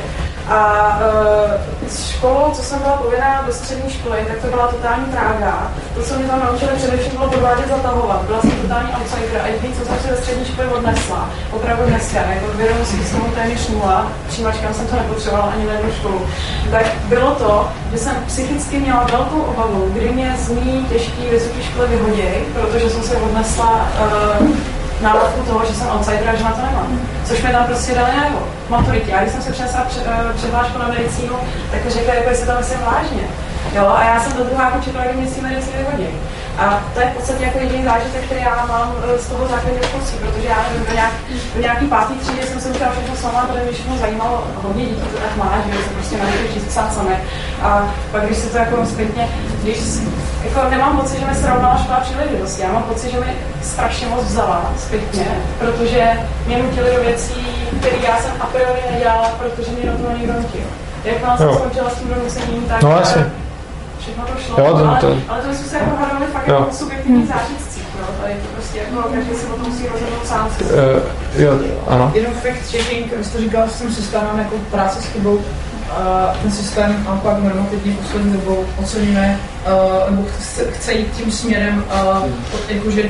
A 0.50 1.00
uh, 1.00 1.90
s 1.90 2.10
školou, 2.10 2.52
co 2.54 2.64
jsem 2.64 2.80
byla 2.80 2.98
povinná 2.98 3.42
do 3.46 3.54
střední 3.54 3.90
školy, 3.90 4.26
tak 4.28 4.38
to 4.38 4.48
byla 4.48 4.68
totální 4.68 5.06
trága. 5.06 5.72
To, 5.96 6.04
co 6.04 6.16
mě 6.16 6.28
tam 6.28 6.40
naučili 6.40 6.72
především, 6.76 7.12
bylo 7.12 7.30
podvádět, 7.30 7.68
zatahovat. 7.70 8.22
Byla 8.22 8.42
jsem 8.42 8.52
totální 8.52 8.90
outsider 8.92 9.42
a 9.44 9.48
jediný, 9.48 9.74
co 9.74 9.86
jsem 9.86 10.00
si 10.00 10.08
ve 10.08 10.18
střední 10.18 10.46
škole 10.46 10.68
odnesla, 10.68 11.30
opravdu 11.52 11.84
dneska, 11.86 12.20
jako 12.20 12.58
vědomostí 12.58 12.98
toho 13.12 13.28
téměř 13.36 13.70
nula, 13.70 14.12
přijímačkám 14.28 14.74
jsem 14.74 14.88
to 14.88 14.96
nepotřebovala 14.96 15.52
ani 15.52 15.66
na 15.66 15.74
jednu 15.74 15.92
školu, 15.92 16.28
tak 16.72 16.86
bylo 17.06 17.32
to, 17.32 17.70
že 17.92 17.98
jsem 17.98 18.16
psychicky 18.28 18.80
měla 18.80 19.04
velkou 19.04 19.42
obavu, 19.42 19.90
kdy 19.94 20.10
mě 20.10 20.36
z 20.40 20.50
mý 20.50 20.86
těžké 20.90 21.22
vysoké 21.32 21.64
školy 21.64 21.88
vyhodí, 21.88 22.24
protože 22.54 22.90
jsem 22.90 23.04
se 23.04 23.16
odnesla 23.16 23.90
uh, 24.40 24.48
nálepku 25.02 25.42
toho, 25.42 25.66
že 25.66 25.74
jsem 25.74 25.88
outsider 25.88 26.30
a 26.30 26.36
že 26.36 26.44
na 26.44 26.52
to 26.52 26.62
nemám. 26.66 27.00
Což 27.26 27.42
mi 27.42 27.52
tam 27.52 27.66
prostě 27.66 27.96
dali 27.96 28.12
najevo. 28.18 28.48
Maturitě. 28.70 29.12
Já 29.12 29.22
když 29.22 29.34
jsem 29.34 29.42
se 29.42 29.52
přinesla 29.52 29.88
přihlášku 30.36 30.78
na 30.80 30.88
medicínu, 30.88 31.36
tak 31.72 31.86
mi 31.86 31.92
řekli, 31.92 32.16
jako 32.16 32.30
jestli 32.30 32.48
to 32.48 32.54
myslím 32.58 32.80
vážně. 32.82 33.24
Jo, 33.76 33.88
a 33.88 34.04
já 34.04 34.20
jsem 34.20 34.38
do 34.38 34.44
druháku 34.44 34.82
čekala, 34.82 35.06
kdy 35.06 35.14
mě 35.14 35.28
z 35.28 35.36
té 35.36 35.42
medicíny 35.42 35.78
vyhodí. 35.78 36.08
A 36.58 36.84
to 36.94 37.00
je 37.00 37.06
v 37.06 37.16
podstatě 37.18 37.44
jako 37.44 37.58
jediný 37.60 37.84
zážitek, 37.84 38.22
který 38.26 38.42
já 38.42 38.66
mám 38.66 38.96
eh, 39.04 39.20
z 39.20 39.28
toho 39.28 39.48
základního 39.48 39.86
školství, 39.86 40.18
protože 40.20 40.48
já 40.48 40.60
nevím, 40.70 40.86
do, 40.86 40.94
nějak, 40.94 41.14
do 41.56 41.62
nějaký 41.62 41.86
pátý 41.88 42.14
třídy 42.14 42.42
jsem 42.44 42.60
se 42.62 42.70
učila 42.70 42.90
všechno 42.92 43.16
sama, 43.16 43.46
protože 43.46 43.64
mě 43.64 43.72
všechno 43.72 43.98
zajímalo, 43.98 44.48
hodně 44.64 44.86
dětí 44.86 45.02
to 45.02 45.18
tak 45.18 45.36
má, 45.38 45.64
že 45.68 45.84
se 45.84 45.90
prostě 45.90 46.18
naučí 46.18 46.54
číst 46.54 46.68
psát 46.68 46.94
samé. 46.94 47.22
A 47.62 47.94
pak 48.12 48.26
když 48.26 48.38
se 48.38 48.50
to 48.50 48.58
jako 48.58 48.86
zpětně, 48.86 49.28
když 49.64 49.80
jako 50.44 50.70
nemám 50.70 50.98
pocit, 50.98 51.20
že 51.20 51.26
mi 51.26 51.36
srovnala 51.36 51.78
škola 51.84 52.00
příležitosti, 52.00 52.62
já 52.62 52.72
mám 52.74 52.84
pocit, 52.84 53.12
že 53.12 53.20
mi 53.20 53.36
strašně 53.62 54.08
moc 54.08 54.24
vzala 54.26 54.74
zpětně, 54.78 55.26
protože 55.60 56.12
mě 56.48 56.58
nutili 56.64 56.96
do 56.96 57.02
věcí, 57.04 57.46
které 57.80 57.96
já 58.08 58.18
jsem 58.18 58.32
a 58.40 58.46
priori 58.46 58.80
nedělala, 58.92 59.30
protože 59.40 59.72
mě 59.72 59.92
do 59.92 59.98
toho 59.98 60.18
někdo 60.18 60.34
nutil. 60.34 60.62
Jak 61.04 61.18
jsem 61.38 61.54
skončila 61.54 61.90
s 61.90 61.94
tím 61.94 62.10
donucením, 62.14 62.64
tak 62.64 62.84
No, 62.84 62.92
jasně. 62.92 63.26
Všechno 64.02 64.24
to 64.26 64.34
šlo, 64.46 64.56
Jo, 64.60 64.66
to- 64.78 64.88
ale, 64.90 65.00
to- 65.00 65.18
ale 65.28 65.42
to 65.42 65.54
jsme 65.54 65.68
se 65.68 65.76
jako 65.78 65.96
hádali 65.96 66.26
fakt 66.34 66.48
Jo. 66.48 66.56
jako 66.56 66.74
subjektivní 66.76 67.28
zážitcích, 67.28 67.88
no, 68.00 68.28
je 68.28 68.36
to 68.36 68.48
prostě 68.56 68.80
jako, 68.80 69.10
každý 69.14 69.36
se 69.36 69.46
potom 69.46 69.70
musí 69.70 69.88
rozhodnout 69.88 70.26
sám. 70.26 70.48
Uh, 70.62 71.42
jo, 71.42 71.60
ano. 71.88 72.12
Jenom 72.16 72.34
fact 72.34 72.72
checking, 72.72 73.18
vy 73.18 73.24
jste 73.24 73.38
říkal 73.38 73.64
s 73.68 73.82
tím 73.82 73.92
systémem 73.94 74.40
jako 74.40 74.56
práce 74.72 75.02
s 75.02 75.06
chybou, 75.06 75.42
a 75.92 76.34
ten 76.42 76.52
systém 76.52 77.04
naopak 77.06 77.38
normativně 77.44 77.94
poslední 77.94 78.34
dobou 78.34 78.66
oceňuje, 78.80 79.38
uh, 80.06 80.12
nebo 80.12 80.28
chce, 80.40 80.64
chce 80.72 80.94
jít 80.94 81.12
tím 81.18 81.32
směrem, 81.32 81.84
uh, 82.24 82.30
jakože 82.70 83.04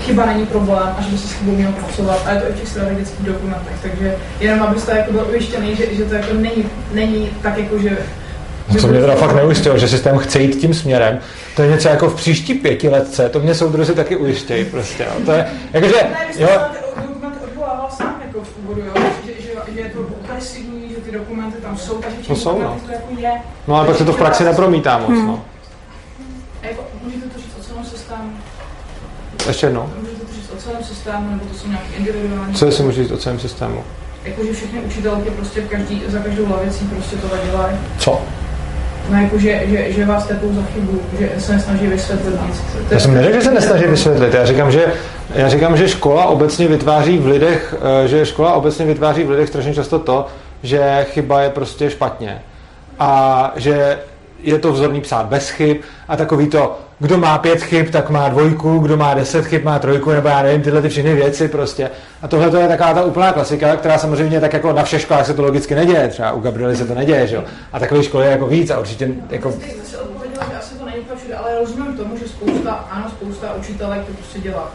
chyba 0.00 0.26
není 0.26 0.46
problém 0.46 0.94
a 0.98 1.02
že 1.02 1.10
by 1.10 1.18
se 1.18 1.28
s 1.28 1.32
chybou 1.32 1.52
měl 1.52 1.72
pracovat 1.72 2.18
a 2.26 2.30
je 2.30 2.40
to 2.40 2.48
i 2.48 2.52
v 2.52 2.60
těch 2.60 2.68
strategických 2.68 3.26
dokumentech, 3.26 3.76
takže 3.82 4.16
jenom 4.40 4.62
abyste 4.62 4.98
jako 4.98 5.12
byl 5.12 5.26
ujištěný, 5.30 5.76
že, 5.76 5.94
že 5.94 6.04
to 6.04 6.14
jako 6.14 6.34
není, 6.34 6.64
není 6.92 7.30
tak 7.42 7.58
jako, 7.58 7.78
že 7.78 7.98
No 8.74 8.80
to 8.80 8.86
mě 8.86 9.00
teda 9.00 9.14
fakt 9.14 9.34
neujistilo, 9.34 9.78
že 9.78 9.88
systém 9.88 10.18
chce 10.18 10.40
jít 10.40 10.56
tím 10.56 10.74
směrem. 10.74 11.18
To 11.56 11.62
je 11.62 11.68
něco 11.70 11.88
jako 11.88 12.10
v 12.10 12.14
příští 12.14 12.54
pětiletce, 12.54 13.28
to 13.28 13.40
mě 13.40 13.54
soudruzi 13.54 13.94
taky 13.94 14.16
ujištějí 14.16 14.64
prostě. 14.64 15.02
Jo. 15.02 15.24
To 15.26 15.32
je, 15.32 15.46
jakože, 15.72 15.94
jo. 16.38 16.48
dokumenty 21.18 21.56
jako 21.56 21.56
že, 21.56 21.56
ty 21.56 21.62
tam 21.62 21.76
jsou, 21.76 21.94
takže 21.98 22.28
To 22.28 22.36
jsou, 22.36 22.62
no. 22.62 22.80
to 22.86 22.92
jako 22.92 23.08
je. 23.18 23.32
No 23.68 23.74
ale 23.74 23.86
pak 23.86 23.96
se 23.96 24.04
to 24.04 24.12
v 24.12 24.16
praxi 24.16 24.44
nepromítá 24.44 24.98
moc, 24.98 25.10
no. 25.10 25.44
A 26.62 26.66
jako, 26.66 26.84
můžete 27.04 27.28
to 27.28 27.38
říct 27.38 27.56
o 27.60 27.62
celém 27.62 27.84
systému? 27.84 28.30
Ještě 29.46 29.66
jednou. 29.66 29.90
Můžete 30.00 30.26
to 30.26 30.32
říct 30.34 30.50
o 30.52 30.56
celém 30.56 30.84
systému, 30.84 31.30
nebo 31.30 31.44
to 31.44 31.58
jsou 31.58 31.68
nějaké 31.68 31.94
individuální? 31.96 32.54
Co 32.54 32.72
si 32.72 32.82
můžu 32.82 33.02
říct 33.02 33.10
o 33.10 33.16
celém 33.16 33.40
systému? 33.40 33.84
Jakože 34.24 34.52
všechny 34.52 34.80
učitelky 34.80 35.30
prostě 35.30 35.60
v 35.60 35.68
každý, 35.68 36.02
za 36.06 36.18
každou 36.18 36.50
lavicí 36.50 36.84
prostě 36.84 37.16
to 37.16 37.28
dělají. 37.50 37.76
Co? 37.98 38.22
No 39.10 39.22
jako, 39.22 39.38
že, 39.38 39.62
že, 39.66 39.92
že 39.92 40.06
vás 40.06 40.26
tepou 40.26 40.54
za 40.54 40.62
chybu, 40.62 41.00
že 41.18 41.30
se 41.38 41.52
nesnaží 41.52 41.86
vysvětlit 41.86 42.34
nic. 42.46 42.62
Já 42.90 42.98
jsem 42.98 43.14
neřekl, 43.14 43.36
že 43.36 43.42
se 43.42 43.54
nesnaží 43.54 43.84
vysvětlit. 43.84 44.34
Já 44.34 44.46
říkám, 44.46 44.72
že, 44.72 44.86
já 45.34 45.48
říkám, 45.48 45.76
že 45.76 45.88
škola 45.88 46.26
obecně 46.26 46.68
vytváří 46.68 47.18
v 47.18 47.26
lidech, 47.26 47.74
eh, 48.04 48.08
že 48.08 48.26
škola 48.26 48.52
obecně 48.52 48.84
vytváří 48.84 49.24
v 49.24 49.30
lidech 49.30 49.48
strašně 49.48 49.74
často 49.74 49.98
to, 49.98 50.26
že 50.62 51.06
chyba 51.10 51.40
je 51.40 51.50
prostě 51.50 51.90
špatně. 51.90 52.42
A 52.98 53.52
že 53.56 53.98
je 54.42 54.58
to 54.58 54.72
vzorný 54.72 55.00
psát 55.00 55.26
bez 55.26 55.48
chyb 55.50 55.76
a 56.08 56.16
takový 56.16 56.46
to, 56.46 56.78
kdo 56.98 57.18
má 57.18 57.38
pět 57.38 57.62
chyb, 57.62 57.86
tak 57.92 58.10
má 58.10 58.28
dvojku, 58.28 58.78
kdo 58.78 58.96
má 58.96 59.14
deset 59.14 59.46
chyb, 59.46 59.64
má 59.64 59.78
trojku, 59.78 60.10
nebo 60.10 60.28
já 60.28 60.42
nevím, 60.42 60.62
tyhle 60.62 60.82
ty 60.82 60.88
všechny 60.88 61.14
věci 61.14 61.48
prostě. 61.48 61.90
A 62.22 62.28
tohle 62.28 62.50
to 62.50 62.56
je 62.56 62.68
taková 62.68 62.94
ta 62.94 63.02
úplná 63.04 63.32
klasika, 63.32 63.76
která 63.76 63.98
samozřejmě 63.98 64.40
tak 64.40 64.52
jako 64.52 64.72
na 64.72 64.82
všech 64.82 65.02
školách 65.02 65.26
se 65.26 65.34
to 65.34 65.42
logicky 65.42 65.74
neděje, 65.74 66.08
třeba 66.08 66.32
u 66.32 66.40
Gabriely 66.40 66.76
se 66.76 66.84
to 66.86 66.94
neděje, 66.94 67.26
že 67.26 67.36
jo. 67.36 67.44
A 67.72 67.78
takové 67.78 68.02
školy 68.02 68.24
je 68.26 68.30
jako 68.32 68.46
víc 68.46 68.70
a 68.70 68.78
určitě 68.78 69.08
jako... 69.30 69.50
Že 69.50 70.56
asi 70.58 70.74
to 70.78 70.84
není 70.84 70.96
všude, 71.16 71.34
ale 71.34 71.58
rozumím 71.60 71.96
tomu, 71.96 72.16
že 72.16 72.28
spousta, 72.28 72.70
ano, 72.90 73.04
spousta 73.10 73.54
učitelek 73.54 74.00
to 74.06 74.12
prostě 74.12 74.38
dělá. 74.40 74.72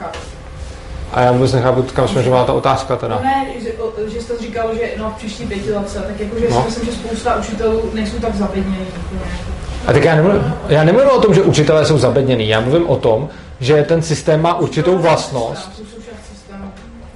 A 1.14 1.22
já 1.22 1.32
vůbec 1.32 1.54
nechápu, 1.54 1.84
kam 1.84 2.08
směřovala 2.08 2.46
ta 2.46 2.54
otázka 2.54 2.96
teda. 2.96 3.16
No 3.16 3.22
ne, 3.24 3.46
že, 3.64 3.74
o- 3.74 4.10
že 4.14 4.22
jste 4.22 4.38
říkal, 4.38 4.76
že 4.76 4.82
no, 4.98 5.10
v 5.10 5.14
příští 5.18 5.46
pětiletce, 5.46 6.00
tak 6.00 6.20
jakože 6.20 6.46
No. 6.50 6.62
si 6.62 6.66
myslím, 6.68 6.86
že 6.86 6.92
spousta 6.92 7.36
učitelů 7.36 7.90
nejsou 7.94 8.18
tak 8.20 8.36
zabednění. 8.36 8.88
úplně. 9.06 9.53
A 9.88 9.94
tak 9.94 10.04
já 10.04 10.16
nemluvím, 10.16 10.54
já 10.68 10.84
nemluvím 10.84 11.10
o 11.10 11.22
tom, 11.22 11.34
že 11.34 11.42
učitelé 11.42 11.86
jsou 11.86 11.98
zabednění, 11.98 12.48
já 12.48 12.60
mluvím 12.60 12.90
o 12.90 12.96
tom, 12.96 13.30
že 13.60 13.84
ten 13.84 14.02
systém 14.02 14.42
má 14.42 14.60
určitou 14.60 14.98
vlastnost. 14.98 15.82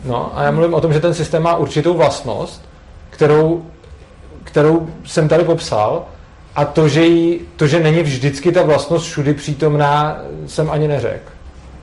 No 0.05 0.31
a 0.37 0.43
já 0.43 0.51
mluvím 0.51 0.73
o 0.73 0.81
tom, 0.81 0.93
že 0.93 0.99
ten 0.99 1.13
systém 1.13 1.43
má 1.43 1.55
určitou 1.55 1.93
vlastnost, 1.93 2.61
kterou, 3.09 3.65
kterou 4.43 4.87
jsem 5.05 5.27
tady 5.27 5.43
popsal, 5.43 6.05
a 6.55 6.65
to 6.65 6.87
že, 6.87 7.05
jí, 7.05 7.39
to, 7.55 7.67
že 7.67 7.79
není 7.79 8.03
vždycky 8.03 8.51
ta 8.51 8.63
vlastnost 8.63 9.05
všudy 9.05 9.33
přítomná, 9.33 10.17
jsem 10.47 10.71
ani 10.71 10.87
neřekl. 10.87 11.31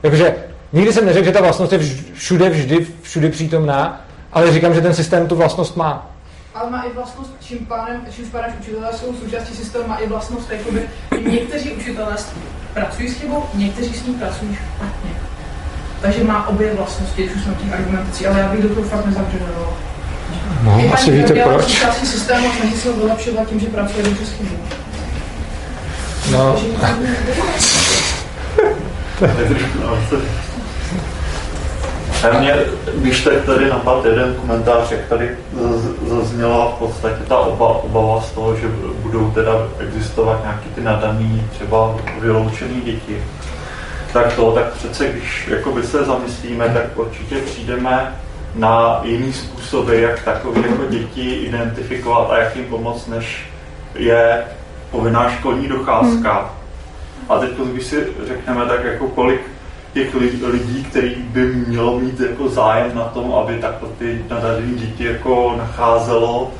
Jakože 0.03 0.35
nikdy 0.73 0.93
jsem 0.93 1.05
neřekl, 1.05 1.25
že 1.25 1.31
ta 1.31 1.41
vlastnost 1.41 1.73
je 1.73 1.79
všude, 2.13 2.49
vždy, 2.49 2.87
všude 3.01 3.29
přítomná, 3.29 4.01
ale 4.33 4.51
říkám, 4.51 4.73
že 4.73 4.81
ten 4.81 4.93
systém 4.93 5.27
tu 5.27 5.35
vlastnost 5.35 5.77
má. 5.77 6.14
Ale 6.55 6.69
má 6.71 6.81
i 6.81 6.93
vlastnost, 6.93 7.31
čím 7.39 7.57
pádem, 7.57 8.01
čím 8.15 8.25
pádem 8.25 8.53
učitelé 8.59 8.87
jsou 8.93 9.13
součástí 9.15 9.55
systému, 9.55 9.87
má 9.87 9.95
i 9.95 10.07
vlastnost, 10.07 10.51
jakoby 10.51 10.81
někteří 11.29 11.71
učitelé 11.71 12.17
s- 12.17 12.29
pracují 12.73 13.09
s 13.09 13.13
chybou, 13.13 13.43
někteří 13.53 13.93
s 13.93 14.05
ní 14.05 14.13
pracují 14.13 14.55
špatně. 14.55 15.11
Takže 16.01 16.23
má 16.23 16.47
obě 16.47 16.73
vlastnosti, 16.75 17.23
když 17.23 17.35
už 17.35 17.43
jsme 17.43 17.53
těch 17.53 17.73
argumentací, 17.73 18.27
ale 18.27 18.39
já 18.39 18.47
bych 18.47 18.61
do 18.63 18.69
toho 18.69 18.87
fakt 18.87 19.05
nezabředoval. 19.05 19.73
No, 20.63 20.79
I 20.79 20.89
asi 20.89 21.11
víte 21.11 21.33
proč. 21.33 21.63
součástí 21.65 22.05
systému 22.07 22.47
a 22.49 22.51
snaží 22.55 22.75
se 22.75 22.89
ho 22.89 22.95
vylepšovat 22.97 23.47
tím, 23.49 23.59
že 23.59 23.65
pracuje 23.67 24.03
dobře 24.03 24.25
s 24.25 24.29
chybou. 24.31 24.55
No, 26.31 26.55
A 32.23 32.39
mě, 32.39 32.55
když 32.95 33.23
tak 33.23 33.33
tady 33.45 33.69
napad 33.69 34.05
jeden 34.05 34.35
komentář, 34.35 34.91
jak 34.91 35.07
tady 35.09 35.37
zazněla 36.07 36.71
v 36.71 36.79
podstatě 36.79 37.23
ta 37.27 37.37
oba, 37.37 37.67
obava 37.67 38.21
z 38.21 38.31
toho, 38.31 38.55
že 38.55 38.67
budou 39.01 39.31
teda 39.31 39.51
existovat 39.79 40.43
nějaký 40.43 40.69
ty 40.69 40.81
nadaný, 40.81 41.47
třeba 41.51 41.95
vyloučený 42.19 42.81
děti. 42.81 43.23
Tak 44.13 44.33
to, 44.33 44.51
tak 44.51 44.73
přece, 44.73 45.07
když 45.07 45.47
jakoby 45.47 45.83
se 45.83 46.05
zamyslíme, 46.05 46.69
tak 46.69 46.99
určitě 46.99 47.35
přijdeme 47.35 48.15
na 48.55 49.01
jiný 49.03 49.33
způsoby, 49.33 50.01
jak 50.01 50.23
takové 50.23 50.61
jako 50.67 50.83
děti 50.89 51.35
identifikovat 51.35 52.31
a 52.31 52.37
jak 52.37 52.55
jim 52.55 52.65
pomoct, 52.65 53.07
než 53.07 53.45
je 53.95 54.43
povinná 54.91 55.29
školní 55.29 55.67
docházka. 55.67 56.53
A 57.29 57.39
teď, 57.39 57.49
když 57.51 57.85
si 57.85 58.07
řekneme, 58.27 58.65
tak 58.65 58.83
jako 58.83 59.07
kolik 59.07 59.41
těch 59.95 60.15
li- 60.15 60.39
lidí, 60.51 60.83
který 60.83 61.15
by 61.15 61.45
mělo 61.45 61.99
mít 61.99 62.19
jako 62.19 62.49
zájem 62.49 62.91
na 62.95 63.03
tom, 63.03 63.33
aby 63.33 63.55
takto 63.55 63.85
ty 63.85 64.25
nadané 64.29 64.67
děti 64.67 65.05
jako 65.05 65.55
nacházelo 65.57 66.51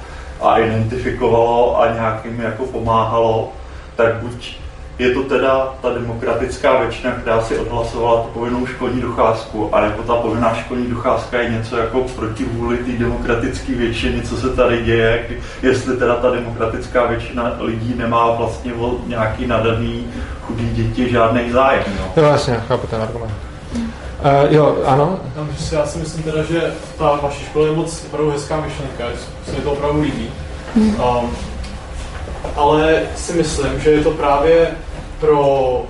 a 0.41 0.57
identifikovalo 0.57 1.81
a 1.81 1.93
nějakým 1.93 2.39
jako 2.39 2.65
pomáhalo, 2.65 3.51
tak 3.95 4.15
buď 4.15 4.57
je 4.99 5.11
to 5.11 5.23
teda 5.23 5.75
ta 5.81 5.89
demokratická 5.89 6.79
většina, 6.79 7.11
která 7.11 7.41
si 7.41 7.57
odhlasovala 7.57 8.21
tu 8.21 8.29
povinnou 8.29 8.65
školní 8.65 9.01
docházku, 9.01 9.75
a 9.75 9.81
nebo 9.81 10.03
ta 10.03 10.15
povinná 10.15 10.55
školní 10.55 10.87
docházka 10.87 11.41
je 11.41 11.49
něco 11.49 11.77
jako 11.77 12.01
proti 12.15 12.45
vůli 12.45 12.77
té 12.77 12.91
demokratické 12.91 13.73
většiny, 13.73 14.21
co 14.21 14.37
se 14.37 14.49
tady 14.49 14.83
děje, 14.83 15.25
jestli 15.61 15.97
teda 15.97 16.15
ta 16.15 16.29
demokratická 16.29 17.05
většina 17.05 17.55
lidí 17.59 17.93
nemá 17.97 18.31
vlastně 18.31 18.73
nějaký 19.07 19.47
nadaný 19.47 20.07
chudý 20.47 20.69
děti 20.69 21.09
žádný 21.09 21.51
zájem. 21.51 21.83
No. 21.99 22.23
jo, 22.23 22.29
jasně, 22.29 22.53
chápu 22.67 22.87
ten 22.87 23.01
argument. 23.01 23.31
Uh, 23.75 24.53
jo, 24.53 24.77
ano, 24.85 25.19
já 25.71 25.85
si 25.85 25.97
myslím 25.97 26.23
teda, 26.23 26.43
že 26.43 26.73
ta 26.97 27.19
vaše 27.21 27.45
škola 27.45 27.67
je 27.67 27.71
moc 27.71 28.03
opravdu 28.05 28.31
hezká 28.31 28.61
myšlenka, 28.61 29.11
že 29.11 29.17
se 29.45 29.57
mi 29.57 29.63
to 29.63 29.71
opravdu 29.71 30.01
líbí. 30.01 30.29
Um, 30.75 31.31
ale 32.55 33.01
si 33.15 33.33
myslím, 33.33 33.79
že 33.79 33.89
je 33.89 34.03
to 34.03 34.11
právě 34.11 34.67
pro 35.19 35.85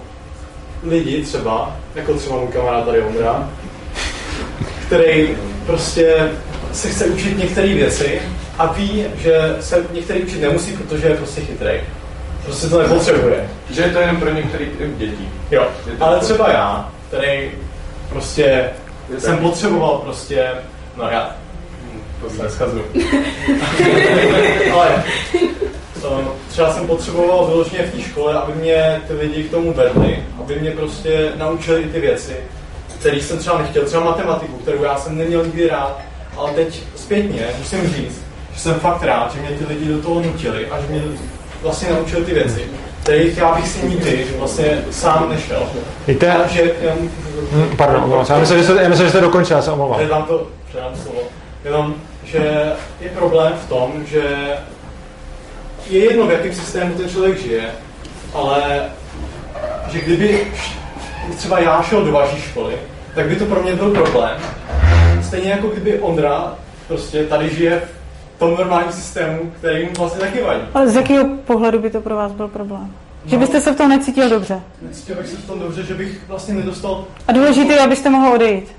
lidi 0.83 1.23
třeba, 1.23 1.75
jako 1.95 2.13
třeba 2.13 2.35
můj 2.35 2.47
kamarád 2.47 2.85
tady 2.85 3.01
Ondra, 3.01 3.49
který 4.87 5.37
prostě 5.65 6.29
se 6.73 6.89
chce 6.89 7.05
učit 7.05 7.37
některé 7.37 7.67
věci 7.67 8.21
a 8.57 8.73
ví, 8.73 9.05
že 9.17 9.55
se 9.59 9.85
některý 9.93 10.23
učit 10.23 10.41
nemusí, 10.41 10.73
protože 10.73 11.07
je 11.07 11.15
prostě 11.15 11.41
chytrý. 11.41 11.81
Prostě 12.45 12.67
to 12.67 12.81
nepotřebuje. 12.81 13.49
Že 13.69 13.81
je 13.81 13.89
to 13.89 13.99
jenom 13.99 14.17
pro 14.17 14.33
některé 14.33 14.65
typ 14.65 14.97
dětí. 14.97 15.29
Jo, 15.51 15.67
Je 15.87 15.93
ale 15.99 16.19
třeba 16.19 16.51
já, 16.51 16.91
který 17.07 17.51
prostě 18.09 18.69
jsem 19.17 19.37
potřeboval 19.37 19.97
prostě, 19.97 20.51
no 20.97 21.03
já, 21.09 21.35
to 22.21 22.29
se 22.29 22.43
neschazuju. 22.43 22.85
ale 24.73 25.03
to, 26.01 26.35
třeba 26.47 26.73
jsem 26.73 26.87
potřeboval 26.87 27.47
vyloženě 27.47 27.83
v 27.83 27.91
té 27.91 28.01
škole, 28.01 28.33
aby 28.33 28.53
mě 28.53 29.01
ty 29.07 29.13
lidi 29.13 29.43
k 29.43 29.51
tomu 29.51 29.73
vedli, 29.73 30.23
aby 30.39 30.59
mě 30.59 30.71
prostě 30.71 31.31
naučili 31.35 31.83
ty 31.83 31.99
věci, 31.99 32.35
které 32.99 33.17
jsem 33.21 33.37
třeba 33.37 33.57
nechtěl, 33.57 33.85
třeba 33.85 34.03
matematiku, 34.03 34.57
kterou 34.57 34.83
já 34.83 34.97
jsem 34.97 35.17
neměl 35.17 35.45
nikdy 35.45 35.67
rád, 35.67 35.99
ale 36.37 36.51
teď 36.51 36.83
zpětně 36.95 37.47
musím 37.59 37.87
říct, 37.87 38.21
že 38.53 38.59
jsem 38.59 38.73
fakt 38.73 39.03
rád, 39.03 39.33
že 39.33 39.41
mě 39.41 39.49
ty 39.49 39.65
lidi 39.65 39.85
do 39.85 40.01
toho 40.01 40.21
nutili 40.21 40.67
a 40.67 40.81
že 40.81 40.87
mě 40.87 41.01
vlastně 41.61 41.89
naučili 41.93 42.25
ty 42.25 42.33
věci, 42.33 42.63
kterých 43.03 43.37
já 43.37 43.55
bych 43.55 43.67
si 43.67 43.87
nikdy 43.87 44.25
vlastně 44.39 44.81
sám 44.91 45.29
nešel. 45.29 45.63
Víte- 46.07 46.31
A 46.33 46.47
že, 46.47 46.73
já, 46.81 46.93
Hm, 47.51 47.69
pardon, 47.77 48.03
omlouvám 48.03 48.25
se. 48.25 48.33
Já 48.33 48.39
myslím, 48.39 48.57
že 48.57 48.63
jste, 48.63 48.83
já 48.83 48.89
myslím, 48.89 49.05
že 49.07 49.09
jste 49.11 49.21
dokončil, 49.21 49.55
já 49.57 49.61
se 49.61 49.71
omlouvám. 49.71 49.99
Předám 49.99 50.23
to, 50.23 50.47
předám 50.69 50.91
slovo. 51.03 51.19
Jenom, 51.65 51.93
že 52.23 52.71
je 53.01 53.09
problém 53.09 53.53
v 53.65 53.69
tom, 53.69 53.91
že 54.11 54.21
je 55.89 56.03
jedno, 56.03 56.27
v 56.27 56.31
jakém 56.31 56.53
systému 56.53 56.93
ten 56.93 57.09
člověk 57.09 57.41
žije, 57.41 57.63
ale 58.33 58.61
že 59.91 60.01
kdyby 60.01 60.47
třeba 61.37 61.59
já 61.59 61.81
šel 61.83 62.01
do 62.05 62.11
vaší 62.11 62.41
školy, 62.41 62.73
tak 63.15 63.25
by 63.27 63.35
to 63.35 63.45
pro 63.45 63.61
mě 63.61 63.75
byl 63.75 63.91
problém. 63.91 64.37
Stejně 65.27 65.51
jako 65.51 65.67
kdyby 65.67 65.99
Ondra 65.99 66.53
prostě 66.87 67.23
tady 67.23 67.49
žije 67.55 67.79
v 67.85 68.04
tom 68.37 68.55
normálním 68.55 68.91
systému, 68.91 69.51
který 69.57 69.85
mu 69.85 69.91
vlastně 69.97 70.19
taky 70.19 70.41
vadí. 70.41 70.61
Ale 70.73 70.89
z 70.89 70.95
jakého 70.95 71.25
pohledu 71.45 71.79
by 71.79 71.89
to 71.89 72.01
pro 72.01 72.15
vás 72.15 72.31
byl 72.31 72.47
problém? 72.47 72.93
Že 73.25 73.37
byste 73.37 73.61
se 73.61 73.73
v 73.73 73.75
tom 73.75 73.89
necítil 73.89 74.29
dobře. 74.29 74.61
Necítil 74.81 75.15
bych 75.15 75.27
se 75.27 75.35
v 75.35 75.47
tom 75.47 75.59
dobře, 75.59 75.83
že 75.83 75.93
bych 75.93 76.21
vlastně 76.27 76.53
nedostal... 76.53 77.05
A 77.27 77.31
důležité 77.31 77.73
je, 77.73 77.81
abyste 77.81 78.09
mohl 78.09 78.33
odejít. 78.33 78.71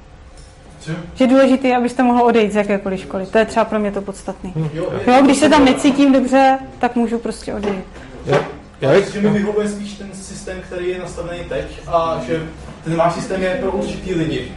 Co? 0.80 0.90
Že 1.14 1.24
je 1.24 1.28
důležité, 1.28 1.76
abyste 1.76 2.02
mohl 2.02 2.22
odejít 2.22 2.52
z 2.52 2.56
jakékoliv 2.56 3.00
školy. 3.00 3.26
To 3.26 3.38
je 3.38 3.44
třeba 3.44 3.64
pro 3.64 3.78
mě 3.78 3.92
to 3.92 4.02
podstatné. 4.02 4.50
Jo, 4.72 4.92
Jo, 5.06 5.22
když 5.24 5.36
se 5.36 5.48
tam 5.48 5.64
necítím 5.64 6.12
dobře, 6.12 6.58
tak 6.78 6.96
můžu 6.96 7.18
prostě 7.18 7.54
odejít. 7.54 7.84
Jo. 8.26 8.38
Já 8.80 8.92
Já 8.92 9.00
bych, 9.00 9.12
že 9.12 9.20
mi 9.20 9.30
vyhovuje 9.30 9.68
spíš 9.68 9.92
ten 9.92 10.08
systém, 10.12 10.60
který 10.60 10.88
je 10.88 10.98
nastavený 10.98 11.38
teď 11.48 11.66
a 11.86 12.20
že 12.26 12.42
ten 12.84 12.96
váš 12.96 13.14
systém 13.14 13.42
je 13.42 13.58
pro 13.60 13.72
určitý 13.72 14.14
lidi 14.14 14.52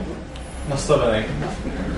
nastavený. 0.70 1.24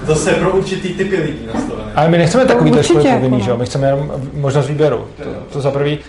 Zase 0.05 0.31
pro 0.31 0.51
určitý 0.51 0.93
typy 0.93 1.15
lidí 1.15 1.47
nastavený. 1.53 1.91
ale 1.95 2.09
my 2.09 2.17
nechceme 2.17 2.45
takový 2.45 2.71
určitě, 2.71 2.87
školy 2.87 3.07
jako 3.07 3.17
povinný, 3.17 3.37
no. 3.37 3.43
že 3.43 3.51
jo? 3.51 3.57
My 3.57 3.65
chceme 3.65 3.87
jenom 3.87 4.11
možnost 4.33 4.67
výběru. 4.67 5.07
To, 5.23 5.29
to 5.53 5.61
za 5.61 5.71
prvý. 5.71 5.99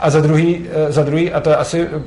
A 0.00 0.10
za 0.10 0.20
druhý, 0.20 0.66
eh, 0.88 0.92
za 0.92 1.02
druhý, 1.02 1.32
a 1.32 1.40
to 1.40 1.50
je 1.50 1.56
asi 1.56 1.80
eh, 1.80 2.02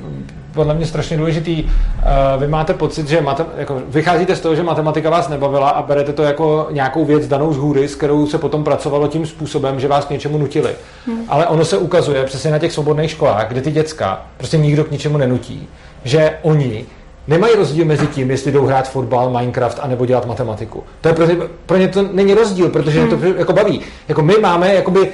podle 0.53 0.73
mě 0.73 0.85
strašně 0.85 1.17
důležitý, 1.17 1.63
eh, 1.65 2.03
vy 2.37 2.47
máte 2.47 2.73
pocit, 2.73 3.07
že 3.07 3.21
matem, 3.21 3.45
jako, 3.57 3.81
vycházíte 3.87 4.35
z 4.35 4.39
toho, 4.39 4.55
že 4.55 4.63
matematika 4.63 5.09
vás 5.09 5.29
nebavila 5.29 5.69
a 5.69 5.81
berete 5.81 6.13
to 6.13 6.23
jako 6.23 6.67
nějakou 6.71 7.05
věc 7.05 7.27
danou 7.27 7.53
z 7.53 7.57
hůry, 7.57 7.87
s 7.87 7.95
kterou 7.95 8.27
se 8.27 8.37
potom 8.37 8.63
pracovalo 8.63 9.07
tím 9.07 9.25
způsobem, 9.25 9.79
že 9.79 9.87
vás 9.87 10.05
k 10.05 10.09
něčemu 10.09 10.37
nutili. 10.37 10.71
Hmm. 11.07 11.23
Ale 11.27 11.47
ono 11.47 11.65
se 11.65 11.77
ukazuje 11.77 12.23
přesně 12.23 12.51
na 12.51 12.59
těch 12.59 12.71
svobodných 12.71 13.11
školách, 13.11 13.47
kde 13.47 13.61
ty 13.61 13.71
děcka 13.71 14.21
prostě 14.37 14.57
nikdo 14.57 14.83
k 14.83 14.91
ničemu 14.91 15.17
nenutí, 15.17 15.67
že 16.03 16.37
oni 16.41 16.85
nemají 17.27 17.55
rozdíl 17.55 17.85
mezi 17.85 18.07
tím, 18.07 18.31
jestli 18.31 18.51
jdou 18.51 18.65
hrát 18.65 18.89
fotbal, 18.89 19.29
Minecraft, 19.29 19.79
anebo 19.81 20.05
dělat 20.05 20.25
matematiku. 20.25 20.83
To 21.01 21.07
je 21.07 21.15
pro, 21.15 21.25
ně, 21.25 21.37
pro 21.65 21.77
ně 21.77 21.87
to 21.87 22.01
není 22.11 22.33
rozdíl, 22.33 22.69
protože 22.69 23.01
hmm. 23.01 23.09
to 23.09 23.25
jako 23.37 23.53
baví. 23.53 23.81
Jako 24.07 24.21
my 24.21 24.35
máme 24.41 24.75
jakoby 24.75 25.11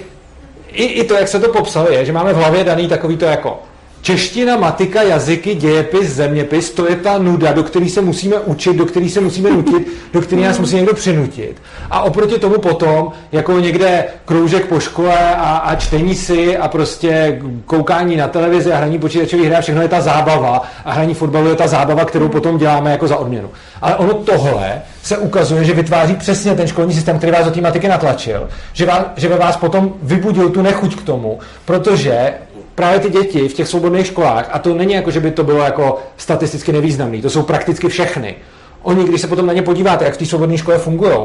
i, 0.68 0.86
i 0.86 1.04
to, 1.04 1.14
jak 1.14 1.28
se 1.28 1.40
to 1.40 1.52
popsalo, 1.52 1.90
je, 1.92 2.06
že 2.06 2.12
máme 2.12 2.34
v 2.34 2.38
hlavě 2.38 2.64
daný 2.64 2.88
takový 2.88 3.18
to 3.18 3.26
jako 3.26 3.60
čeština, 4.02 4.58
matika, 4.58 5.02
jazyky, 5.02 5.56
dějepis, 5.56 6.10
zeměpis, 6.10 6.72
to 6.72 6.90
je 6.90 6.96
ta 6.96 7.18
nuda, 7.18 7.52
do 7.52 7.64
které 7.64 7.90
se 7.90 8.02
musíme 8.02 8.36
učit, 8.40 8.76
do 8.76 8.86
které 8.86 9.10
se 9.10 9.22
musíme 9.22 9.50
nutit, 9.50 9.88
do 10.14 10.22
které 10.22 10.42
nás 10.42 10.60
musí 10.60 10.76
někdo 10.76 10.94
přinutit. 10.94 11.62
A 11.92 12.02
oproti 12.02 12.40
tomu 12.40 12.58
potom, 12.58 13.12
jako 13.32 13.60
někde 13.60 14.04
kroužek 14.26 14.66
po 14.66 14.80
škole 14.80 15.36
a, 15.36 15.58
a 15.58 15.76
čtení 15.76 16.16
si 16.16 16.58
a 16.58 16.68
prostě 16.68 17.42
koukání 17.66 18.16
na 18.16 18.28
televizi 18.28 18.74
a 18.74 18.78
hraní 18.78 19.00
počítačových 19.00 19.54
a 19.54 19.62
všechno 19.62 19.82
je 19.82 19.88
ta 19.88 20.02
zábava 20.02 20.62
a 20.86 20.92
hraní 20.92 21.14
fotbalu 21.14 21.50
je 21.50 21.56
ta 21.56 21.68
zábava, 21.68 22.06
kterou 22.06 22.30
potom 22.30 22.58
děláme 22.58 22.92
jako 22.92 23.08
za 23.08 23.18
odměnu. 23.18 23.50
Ale 23.82 23.96
ono 23.96 24.14
tohle 24.14 24.82
se 25.04 25.18
ukazuje, 25.18 25.64
že 25.64 25.74
vytváří 25.74 26.16
přesně 26.16 26.56
ten 26.56 26.68
školní 26.68 26.94
systém, 26.94 27.18
který 27.18 27.32
vás 27.32 27.46
do 27.46 27.52
té 27.52 27.62
matiky 27.62 27.88
natlačil, 27.88 28.50
že, 28.74 28.86
vás, 28.86 29.06
že 29.16 29.28
ve 29.28 29.38
vás 29.38 29.58
potom 29.58 29.94
vybudil 30.02 30.50
tu 30.50 30.62
nechuť 30.62 30.96
k 30.96 31.04
tomu, 31.04 31.40
protože 31.66 32.34
právě 32.80 33.00
ty 33.00 33.10
děti 33.10 33.48
v 33.48 33.54
těch 33.54 33.68
svobodných 33.68 34.08
školách, 34.08 34.50
a 34.52 34.60
to 34.60 34.74
není 34.74 34.94
jako, 34.94 35.12
že 35.12 35.20
by 35.20 35.32
to 35.32 35.44
bylo 35.44 35.60
jako 35.64 35.98
statisticky 36.18 36.72
nevýznamný, 36.72 37.22
to 37.22 37.30
jsou 37.30 37.44
prakticky 37.44 37.88
všechny. 37.88 38.36
Oni, 38.82 39.04
když 39.04 39.22
se 39.22 39.28
potom 39.28 39.46
na 39.46 39.54
ně 39.54 39.62
podíváte, 39.62 40.06
jak 40.06 40.14
v 40.14 40.18
té 40.18 40.26
svobodné 40.26 40.58
škole 40.58 40.78
fungují, 40.78 41.18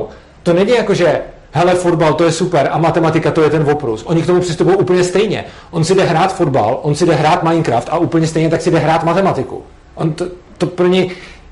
to 0.42 0.52
není 0.52 0.70
jako, 0.70 0.94
že 0.94 1.20
hele, 1.50 1.74
fotbal, 1.74 2.15
to 2.15 2.24
je 2.24 2.33
super 2.33 2.68
a 2.73 2.78
matematika, 2.78 3.31
to 3.31 3.42
je 3.42 3.50
ten 3.50 3.70
oprus. 3.70 4.02
Oni 4.07 4.23
k 4.23 4.26
tomu 4.26 4.41
přistupují 4.41 4.76
úplně 4.76 5.05
stejně. 5.05 5.44
On 5.70 5.84
si 5.84 5.94
jde 5.94 6.05
hrát 6.05 6.36
fotbal, 6.36 6.78
on 6.83 6.94
si 6.94 7.07
jde 7.07 7.15
hrát 7.15 7.42
Minecraft 7.42 7.89
a 7.91 7.99
úplně 7.99 8.26
stejně 8.26 8.50
tak 8.50 8.62
si 8.62 8.70
jde 8.70 8.78
hrát 8.78 9.05
matematiku. 9.05 9.62
On 9.94 10.12
to, 10.12 10.26
to 10.58 10.66
pro 10.66 10.86
ně... 10.86 11.07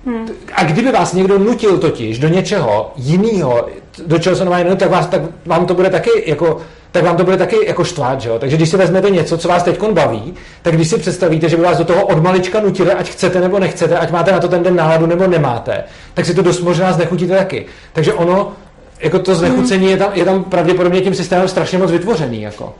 Hmm. 0.06 0.28
A 0.54 0.64
kdyby 0.64 0.92
vás 0.92 1.12
někdo 1.12 1.38
nutil 1.38 1.78
totiž 1.78 2.18
do 2.18 2.28
něčeho 2.28 2.92
jiného, 2.96 3.68
do 4.06 4.18
čeho 4.18 4.36
se 4.36 4.44
normálně 4.44 4.76
tak, 4.76 4.90
vás, 4.90 5.06
tak 5.06 5.22
vám 5.46 5.66
to 5.66 5.74
bude 5.74 5.90
taky 5.90 6.10
jako 6.26 6.60
tak 6.92 7.04
vám 7.04 7.16
to 7.16 7.24
bude 7.24 7.36
taky 7.36 7.56
jako 7.66 7.84
štvát, 7.84 8.20
že 8.20 8.28
jo? 8.28 8.38
Takže 8.38 8.56
když 8.56 8.68
si 8.68 8.76
vezmete 8.76 9.10
něco, 9.10 9.38
co 9.38 9.48
vás 9.48 9.62
teď 9.62 9.82
baví, 9.82 10.34
tak 10.62 10.74
když 10.74 10.88
si 10.88 10.98
představíte, 10.98 11.48
že 11.48 11.56
by 11.56 11.62
vás 11.62 11.78
do 11.78 11.84
toho 11.84 12.06
od 12.06 12.22
malička 12.22 12.60
nutili, 12.60 12.92
ať 12.92 13.10
chcete 13.10 13.40
nebo 13.40 13.58
nechcete, 13.58 13.98
ať 13.98 14.10
máte 14.10 14.32
na 14.32 14.40
to 14.40 14.48
ten 14.48 14.62
den 14.62 14.76
náladu 14.76 15.06
nebo 15.06 15.26
nemáte, 15.26 15.84
tak 16.14 16.26
si 16.26 16.34
to 16.34 16.42
dost 16.42 16.60
možná 16.60 16.92
znechutíte 16.92 17.36
taky. 17.36 17.66
Takže 17.92 18.12
ono, 18.12 18.52
jako 19.00 19.18
to 19.18 19.34
znechucení 19.34 19.90
je 19.90 19.96
tam, 19.96 20.10
je 20.14 20.24
tam 20.24 20.44
pravděpodobně 20.44 21.00
tím 21.00 21.14
systémem 21.14 21.48
strašně 21.48 21.78
moc 21.78 21.90
vytvořený. 21.90 22.42
Jako. 22.42 22.74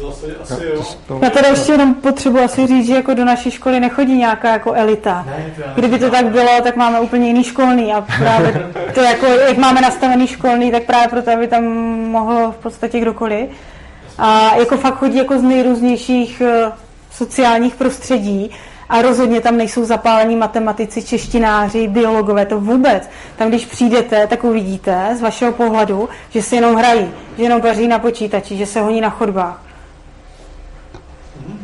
Zase 0.00 0.26
asi 0.42 0.64
jo. 0.64 0.84
Já 1.22 1.30
teda 1.30 1.48
ještě 1.48 1.72
jenom 1.72 1.94
potřebuji 1.94 2.44
asi 2.44 2.66
říct, 2.66 2.86
že 2.86 2.94
jako 2.94 3.14
do 3.14 3.24
naší 3.24 3.50
školy 3.50 3.80
nechodí 3.80 4.18
nějaká 4.18 4.52
jako 4.52 4.72
elita. 4.72 5.24
Ne, 5.26 5.52
to 5.56 5.80
Kdyby 5.80 5.98
to 5.98 6.10
tak 6.10 6.26
bylo, 6.26 6.60
tak 6.62 6.76
máme 6.76 7.00
úplně 7.00 7.26
jiný 7.26 7.44
školný 7.44 7.92
a 7.92 8.00
právě 8.00 8.72
to 8.94 9.00
jako, 9.00 9.26
jak 9.26 9.56
máme 9.56 9.80
nastavený 9.80 10.26
školný, 10.26 10.70
tak 10.70 10.82
právě 10.82 11.08
proto, 11.08 11.30
aby 11.32 11.48
tam 11.48 11.64
mohlo 12.10 12.52
v 12.52 12.56
podstatě 12.56 13.00
kdokoliv. 13.00 13.48
A 14.18 14.56
jako 14.56 14.76
fakt 14.76 14.98
chodí 14.98 15.16
jako 15.18 15.38
z 15.38 15.42
nejrůznějších 15.42 16.40
eh, 16.40 16.72
sociálních 17.10 17.74
prostředí 17.74 18.50
a 18.88 19.02
rozhodně 19.02 19.40
tam 19.40 19.56
nejsou 19.56 19.84
zapálení 19.84 20.36
matematici, 20.36 21.02
češtináři, 21.02 21.88
biologové, 21.88 22.46
to 22.46 22.60
vůbec. 22.60 23.10
Tam, 23.36 23.48
když 23.48 23.66
přijdete, 23.66 24.26
tak 24.26 24.44
uvidíte 24.44 25.16
z 25.16 25.20
vašeho 25.20 25.52
pohledu, 25.52 26.08
že 26.30 26.42
si 26.42 26.54
jenom 26.54 26.74
hrají, 26.74 27.10
že 27.36 27.42
jenom 27.42 27.60
paří 27.60 27.88
na 27.88 27.98
počítači, 27.98 28.56
že 28.56 28.66
se 28.66 28.80
honí 28.80 29.00
na 29.00 29.10
chodbách. 29.10 29.64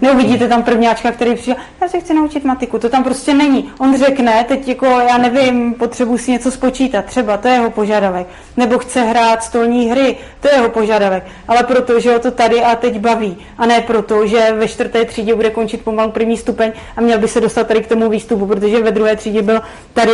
Neuvidíte 0.03 0.49
tam 0.49 0.63
prvňáčka, 0.63 1.13
který 1.13 1.35
přijde, 1.35 1.61
já 1.83 1.89
se 1.89 2.01
chci 2.01 2.15
naučit 2.15 2.45
matiku, 2.45 2.79
to 2.79 2.89
tam 2.89 3.05
prostě 3.05 3.35
není. 3.35 3.73
On 3.79 3.99
řekne, 3.99 4.45
teď 4.49 4.69
jako, 4.69 4.87
já 4.87 5.19
nevím, 5.19 5.75
potřebuji 5.75 6.19
si 6.19 6.31
něco 6.31 6.51
spočítat, 6.51 7.05
třeba, 7.05 7.37
to 7.37 7.49
je 7.49 7.55
jeho 7.55 7.71
požadavek. 7.71 8.27
Nebo 8.57 8.79
chce 8.79 9.01
hrát 9.01 9.43
stolní 9.43 9.91
hry, 9.91 10.17
to 10.41 10.49
je 10.49 10.55
jeho 10.55 10.69
požadavek. 10.69 11.25
Ale 11.49 11.63
proto, 11.63 12.01
že 12.01 12.13
ho 12.13 12.19
to 12.19 12.31
tady 12.31 12.63
a 12.63 12.77
teď 12.77 12.99
baví. 12.99 13.37
A 13.59 13.67
ne 13.67 13.81
proto, 13.81 14.27
že 14.27 14.53
ve 14.53 14.69
čtvrté 14.69 15.05
třídě 15.05 15.35
bude 15.35 15.51
končit 15.51 15.85
pomalu 15.85 16.11
první 16.11 16.37
stupeň 16.37 16.73
a 16.97 17.01
měl 17.01 17.19
by 17.19 17.29
se 17.29 17.41
dostat 17.41 17.67
tady 17.67 17.83
k 17.83 17.87
tomu 17.87 18.09
výstupu, 18.09 18.47
protože 18.47 18.83
ve 18.83 18.91
druhé 18.91 19.17
třídě 19.17 19.43
byl 19.43 19.63
tady 19.93 20.13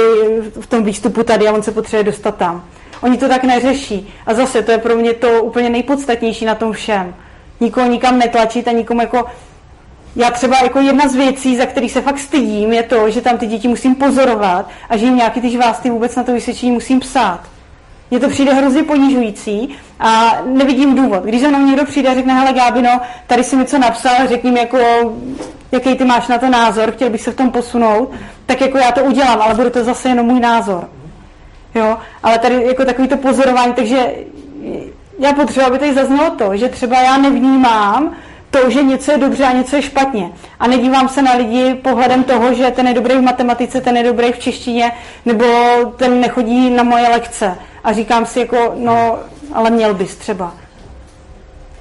v 0.60 0.66
tom 0.66 0.84
výstupu 0.84 1.22
tady 1.22 1.48
a 1.48 1.52
on 1.52 1.62
se 1.62 1.72
potřebuje 1.72 2.04
dostat 2.04 2.36
tam. 2.36 2.64
Oni 3.02 3.18
to 3.18 3.28
tak 3.28 3.44
neřeší. 3.44 4.14
A 4.26 4.34
zase 4.34 4.62
to 4.62 4.72
je 4.72 4.78
pro 4.78 4.96
mě 4.96 5.14
to 5.14 5.42
úplně 5.42 5.70
nejpodstatnější 5.70 6.44
na 6.44 6.54
tom 6.54 6.72
všem. 6.72 7.14
Nikoho 7.60 7.86
nikam 7.86 8.18
netlačit 8.18 8.68
a 8.68 8.72
nikomu 8.72 9.00
jako 9.00 9.24
já 10.16 10.30
třeba 10.30 10.56
jako 10.62 10.80
jedna 10.80 11.08
z 11.08 11.14
věcí, 11.14 11.56
za 11.56 11.66
který 11.66 11.88
se 11.88 12.00
fakt 12.00 12.18
stydím, 12.18 12.72
je 12.72 12.82
to, 12.82 13.10
že 13.10 13.20
tam 13.20 13.38
ty 13.38 13.46
děti 13.46 13.68
musím 13.68 13.94
pozorovat 13.94 14.68
a 14.88 14.96
že 14.96 15.06
jim 15.06 15.16
nějaký 15.16 15.40
ty 15.40 15.50
žvásty 15.50 15.90
vůbec 15.90 16.16
na 16.16 16.22
to 16.22 16.32
vysvědčení 16.32 16.72
musím 16.72 17.00
psát. 17.00 17.40
Mně 18.10 18.20
to 18.20 18.28
přijde 18.28 18.54
hrozně 18.54 18.82
ponižující 18.82 19.76
a 20.00 20.38
nevidím 20.46 20.94
důvod. 20.94 21.24
Když 21.24 21.40
za 21.40 21.48
mnou 21.48 21.66
někdo 21.66 21.84
přijde 21.84 22.08
a 22.08 22.14
řekne, 22.14 22.34
hele 22.34 22.52
Gábino, 22.52 23.00
tady 23.26 23.44
si 23.44 23.56
mi 23.56 23.64
co 23.64 23.78
napsal, 23.78 24.26
řekni 24.28 24.50
mi 24.50 24.60
jako, 24.60 24.78
jaký 25.72 25.94
ty 25.94 26.04
máš 26.04 26.28
na 26.28 26.38
to 26.38 26.48
názor, 26.50 26.92
chtěl 26.92 27.10
bych 27.10 27.22
se 27.22 27.30
v 27.30 27.36
tom 27.36 27.50
posunout, 27.50 28.10
tak 28.46 28.60
jako 28.60 28.78
já 28.78 28.92
to 28.92 29.04
udělám, 29.04 29.42
ale 29.42 29.54
bude 29.54 29.70
to 29.70 29.84
zase 29.84 30.08
jenom 30.08 30.26
můj 30.26 30.40
názor. 30.40 30.88
Jo, 31.74 31.98
ale 32.22 32.38
tady 32.38 32.64
jako 32.64 32.84
takový 32.84 33.08
to 33.08 33.16
pozorování, 33.16 33.72
takže 33.72 34.14
já 35.18 35.32
potřebuji, 35.32 35.66
aby 35.66 35.78
tady 35.78 35.94
zaznělo 35.94 36.30
to, 36.30 36.56
že 36.56 36.68
třeba 36.68 37.00
já 37.00 37.16
nevnímám 37.16 38.16
to, 38.60 38.70
že 38.70 38.82
něco 38.82 39.12
je 39.12 39.18
dobře 39.18 39.44
a 39.44 39.52
něco 39.52 39.76
je 39.76 39.82
špatně. 39.82 40.32
A 40.60 40.66
nedívám 40.66 41.08
se 41.08 41.22
na 41.22 41.34
lidi 41.34 41.74
pohledem 41.74 42.24
toho, 42.24 42.54
že 42.54 42.70
ten 42.70 42.88
je 42.88 42.94
dobrý 42.94 43.14
v 43.14 43.22
matematice, 43.22 43.80
ten 43.80 43.96
je 43.96 44.02
dobrý 44.02 44.32
v 44.32 44.38
češtině, 44.38 44.92
nebo 45.26 45.44
ten 45.96 46.20
nechodí 46.20 46.70
na 46.70 46.82
moje 46.82 47.08
lekce. 47.08 47.58
A 47.84 47.92
říkám 47.92 48.26
si 48.26 48.40
jako, 48.40 48.72
no, 48.76 49.18
ale 49.52 49.70
měl 49.70 49.94
bys 49.94 50.16
třeba. 50.16 50.54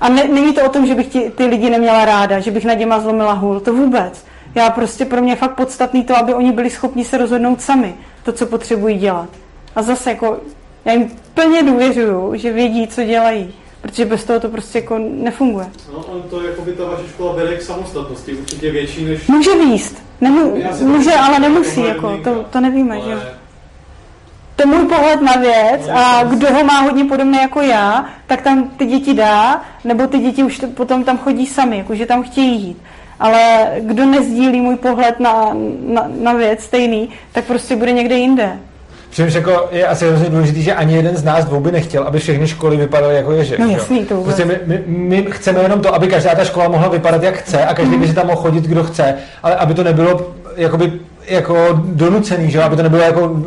A 0.01 0.09
ne, 0.09 0.27
není 0.27 0.53
to 0.53 0.65
o 0.65 0.69
tom, 0.69 0.85
že 0.85 0.95
bych 0.95 1.07
ti, 1.07 1.29
ty 1.29 1.45
lidi 1.45 1.69
neměla 1.69 2.05
ráda, 2.05 2.39
že 2.39 2.51
bych 2.51 2.65
nad 2.65 2.73
něma 2.73 2.99
zlomila 2.99 3.33
hůl, 3.33 3.59
to 3.59 3.73
vůbec. 3.73 4.25
Já 4.55 4.69
prostě 4.69 5.05
pro 5.05 5.21
mě 5.21 5.31
je 5.31 5.35
fakt 5.35 5.55
podstatný 5.55 6.03
to, 6.03 6.17
aby 6.17 6.33
oni 6.33 6.51
byli 6.51 6.69
schopni 6.69 7.05
se 7.05 7.17
rozhodnout 7.17 7.61
sami, 7.61 7.95
to, 8.23 8.31
co 8.31 8.45
potřebují 8.45 8.97
dělat. 8.97 9.29
A 9.75 9.81
zase 9.81 10.09
jako, 10.09 10.37
já 10.85 10.93
jim 10.93 11.11
plně 11.33 11.63
důvěřuju, 11.63 12.35
že 12.35 12.53
vědí, 12.53 12.87
co 12.87 13.03
dělají 13.03 13.53
protože 13.85 14.05
bez 14.05 14.23
toho 14.23 14.39
to 14.39 14.49
prostě 14.49 14.77
jako 14.77 14.97
nefunguje. 14.97 15.65
No, 15.93 15.97
on 15.97 16.21
to 16.29 16.43
jako 16.43 16.61
by 16.61 16.71
ta 16.71 16.83
vaše 16.83 17.03
škola 17.09 17.33
vede 17.33 17.55
k 17.55 17.61
samostatnosti, 17.61 18.33
určitě 18.33 18.71
větší 18.71 19.05
než... 19.05 19.27
Může 19.27 19.55
výst, 19.55 20.03
Nemu, 20.21 20.57
může, 20.81 21.13
ale 21.13 21.39
nemusí, 21.39 21.81
jako, 21.81 22.17
to, 22.23 22.45
to 22.49 22.61
nevíme, 22.61 22.95
ale... 22.95 23.05
že 23.05 23.15
To 24.55 24.61
je 24.61 24.65
můj 24.65 24.87
pohled 24.87 25.21
na 25.21 25.33
věc 25.33 25.89
a 25.93 26.23
kdo 26.23 26.53
ho 26.53 26.63
má 26.63 26.81
hodně 26.81 27.05
podobný 27.05 27.37
jako 27.37 27.61
já, 27.61 28.05
tak 28.27 28.41
tam 28.41 28.69
ty 28.69 28.85
děti 28.85 29.13
dá, 29.13 29.61
nebo 29.83 30.07
ty 30.07 30.19
děti 30.19 30.43
už 30.43 30.59
to, 30.59 30.67
potom 30.67 31.03
tam 31.03 31.17
chodí 31.17 31.45
sami, 31.45 31.77
jakože 31.77 32.05
tam 32.05 32.23
chtějí 32.23 32.61
jít. 32.61 32.77
Ale 33.19 33.71
kdo 33.79 34.05
nezdílí 34.05 34.61
můj 34.61 34.75
pohled 34.75 35.19
na, 35.19 35.49
na, 35.87 36.11
na 36.21 36.33
věc 36.33 36.63
stejný, 36.63 37.09
tak 37.31 37.45
prostě 37.45 37.75
bude 37.75 37.91
někde 37.91 38.15
jinde. 38.15 38.59
Přičemž 39.09 39.33
jako 39.33 39.67
je 39.71 39.87
asi 39.87 40.07
hrozně 40.07 40.29
důležité, 40.29 40.59
že 40.59 40.73
ani 40.73 40.95
jeden 40.95 41.17
z 41.17 41.23
nás 41.23 41.45
dvou 41.45 41.59
by 41.59 41.71
nechtěl, 41.71 42.03
aby 42.03 42.19
všechny 42.19 42.47
školy 42.47 42.77
vypadaly 42.77 43.15
jako 43.15 43.31
ježek. 43.31 43.59
No 43.59 43.67
jasný, 43.67 44.05
to 44.05 44.15
vůbec. 44.15 44.35
Prostě 44.35 44.45
my, 44.45 44.59
my, 44.65 44.83
my, 44.87 45.25
chceme 45.31 45.59
jenom 45.59 45.81
to, 45.81 45.95
aby 45.95 46.07
každá 46.07 46.35
ta 46.35 46.43
škola 46.43 46.67
mohla 46.67 46.87
vypadat 46.87 47.23
jak 47.23 47.35
chce 47.35 47.65
a 47.65 47.73
každý 47.73 47.97
by 47.97 48.07
si 48.07 48.13
tam 48.13 48.27
mohl 48.27 48.41
chodit, 48.41 48.63
kdo 48.63 48.83
chce, 48.83 49.15
ale 49.43 49.55
aby 49.55 49.73
to 49.73 49.83
nebylo 49.83 50.31
jakoby 50.57 50.91
jako 51.27 51.81
donucený, 51.85 52.51
že 52.51 52.63
aby 52.63 52.75
to 52.75 52.83
nebylo 52.83 53.03
jako 53.03 53.41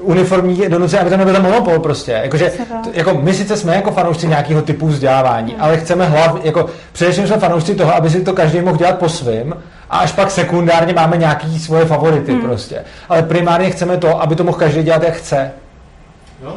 uniformní 0.00 0.68
donucený, 0.68 1.00
aby 1.00 1.10
to 1.10 1.16
nebyl 1.16 1.42
monopol 1.42 1.78
prostě. 1.78 2.12
Jakože, 2.12 2.52
to, 2.84 2.90
jako 2.92 3.14
my 3.14 3.34
sice 3.34 3.56
jsme 3.56 3.74
jako 3.74 3.90
fanoušci 3.90 4.28
nějakého 4.28 4.62
typu 4.62 4.86
vzdělávání, 4.86 5.52
hmm. 5.52 5.62
ale 5.62 5.78
chceme 5.78 6.06
hlavně, 6.06 6.40
jako 6.44 6.66
především 6.92 7.26
jsme 7.26 7.38
fanoušci 7.38 7.74
toho, 7.74 7.94
aby 7.94 8.10
si 8.10 8.20
to 8.20 8.32
každý 8.32 8.60
mohl 8.60 8.76
dělat 8.76 8.98
po 8.98 9.08
svém 9.08 9.54
a 9.90 9.98
až 9.98 10.12
pak 10.12 10.30
sekundárně 10.30 10.92
máme 10.92 11.16
nějaký 11.16 11.58
svoje 11.58 11.84
favority 11.84 12.32
hmm. 12.32 12.40
prostě. 12.40 12.84
Ale 13.08 13.22
primárně 13.22 13.70
chceme 13.70 13.96
to, 13.96 14.22
aby 14.22 14.36
to 14.36 14.44
mohl 14.44 14.58
každý 14.58 14.82
dělat, 14.82 15.02
jak 15.02 15.14
chce. 15.14 15.52
No. 16.44 16.56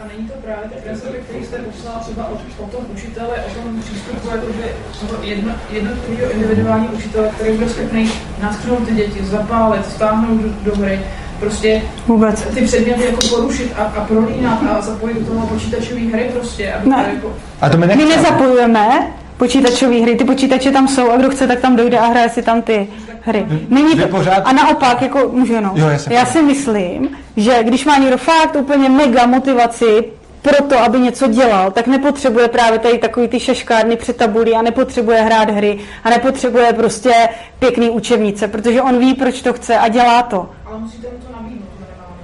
A 0.00 0.04
není 0.16 0.28
to 0.28 0.34
právě 0.44 0.68
ten 0.70 0.82
princip, 0.82 1.24
který 1.28 1.44
jste 1.44 1.56
poslal 1.56 1.94
třeba 2.00 2.28
o, 2.28 2.64
o 2.64 2.66
tom 2.66 2.80
učitele, 2.92 3.44
o 3.46 3.62
tom 3.62 3.82
přístupu, 3.82 4.28
jakože 4.28 4.74
toho 5.00 5.22
jedno, 5.22 5.52
jednotlivého 5.70 6.30
individuálního 6.30 6.92
učitele, 6.92 7.28
který 7.28 7.52
bude 7.52 7.68
schopný 7.68 8.10
nasknout 8.42 8.88
ty 8.88 8.94
děti, 8.94 9.24
zapálit, 9.24 9.86
stáhnout 9.86 10.40
do, 10.40 10.70
do 10.70 10.76
hry, 10.76 11.00
prostě 11.40 11.82
Vůbec. 12.06 12.42
ty 12.42 12.62
předměty 12.62 13.04
jako 13.04 13.18
porušit 13.36 13.72
a, 13.78 13.82
a 13.82 14.04
prolínat 14.04 14.58
a 14.70 14.80
zapojit 14.80 15.20
do 15.20 15.26
toho 15.34 15.46
počítačové 15.46 16.00
hry 16.00 16.30
prostě. 16.32 16.72
Aby 16.72 16.90
Ne. 16.90 16.96
to 17.04 17.14
jako, 17.14 17.32
A 17.60 17.68
to 17.68 17.76
my 17.78 17.86
My 17.86 18.04
nezapojujeme 18.04 19.12
počítačové 19.36 20.00
hry, 20.02 20.16
ty 20.16 20.24
počítače 20.24 20.70
tam 20.70 20.88
jsou 20.88 21.10
a 21.10 21.16
kdo 21.16 21.30
chce, 21.30 21.46
tak 21.46 21.60
tam 21.60 21.76
dojde 21.76 21.98
a 21.98 22.06
hraje 22.06 22.28
si 22.28 22.42
tam 22.42 22.62
ty 22.62 22.88
hry. 23.20 23.46
Není 23.68 23.96
to, 23.96 24.08
pořád- 24.08 24.42
A 24.44 24.52
naopak, 24.52 25.02
jako 25.02 25.28
můžu 25.32 25.52
jenom. 25.52 25.72
Jo, 25.74 25.88
jasně. 25.88 26.16
Já 26.16 26.26
si 26.26 26.42
myslím, 26.42 27.08
že 27.36 27.62
když 27.64 27.84
má 27.84 27.98
někdo 27.98 28.16
fakt 28.18 28.56
úplně 28.56 28.88
mega 28.88 29.26
motivaci 29.26 30.04
pro 30.46 30.64
to, 30.66 30.78
aby 30.78 31.00
něco 31.00 31.28
dělal, 31.28 31.70
tak 31.70 31.86
nepotřebuje 31.86 32.48
právě 32.48 32.78
tady 32.78 32.98
takový 32.98 33.28
ty 33.28 33.40
šaškárny 33.40 33.96
před 33.96 34.16
tabulí 34.16 34.54
a 34.54 34.62
nepotřebuje 34.62 35.20
hrát 35.22 35.50
hry 35.50 35.78
a 36.04 36.10
nepotřebuje 36.10 36.72
prostě 36.72 37.12
pěkný 37.58 37.90
učebnice, 37.90 38.48
protože 38.48 38.82
on 38.82 38.98
ví, 38.98 39.14
proč 39.14 39.42
to 39.42 39.52
chce 39.52 39.78
a 39.78 39.88
dělá 39.88 40.22
to. 40.22 40.50
ale 40.66 40.78
musíte 40.78 41.08
mu 41.08 41.18
to 41.26 41.32
nabídnout 41.42 41.68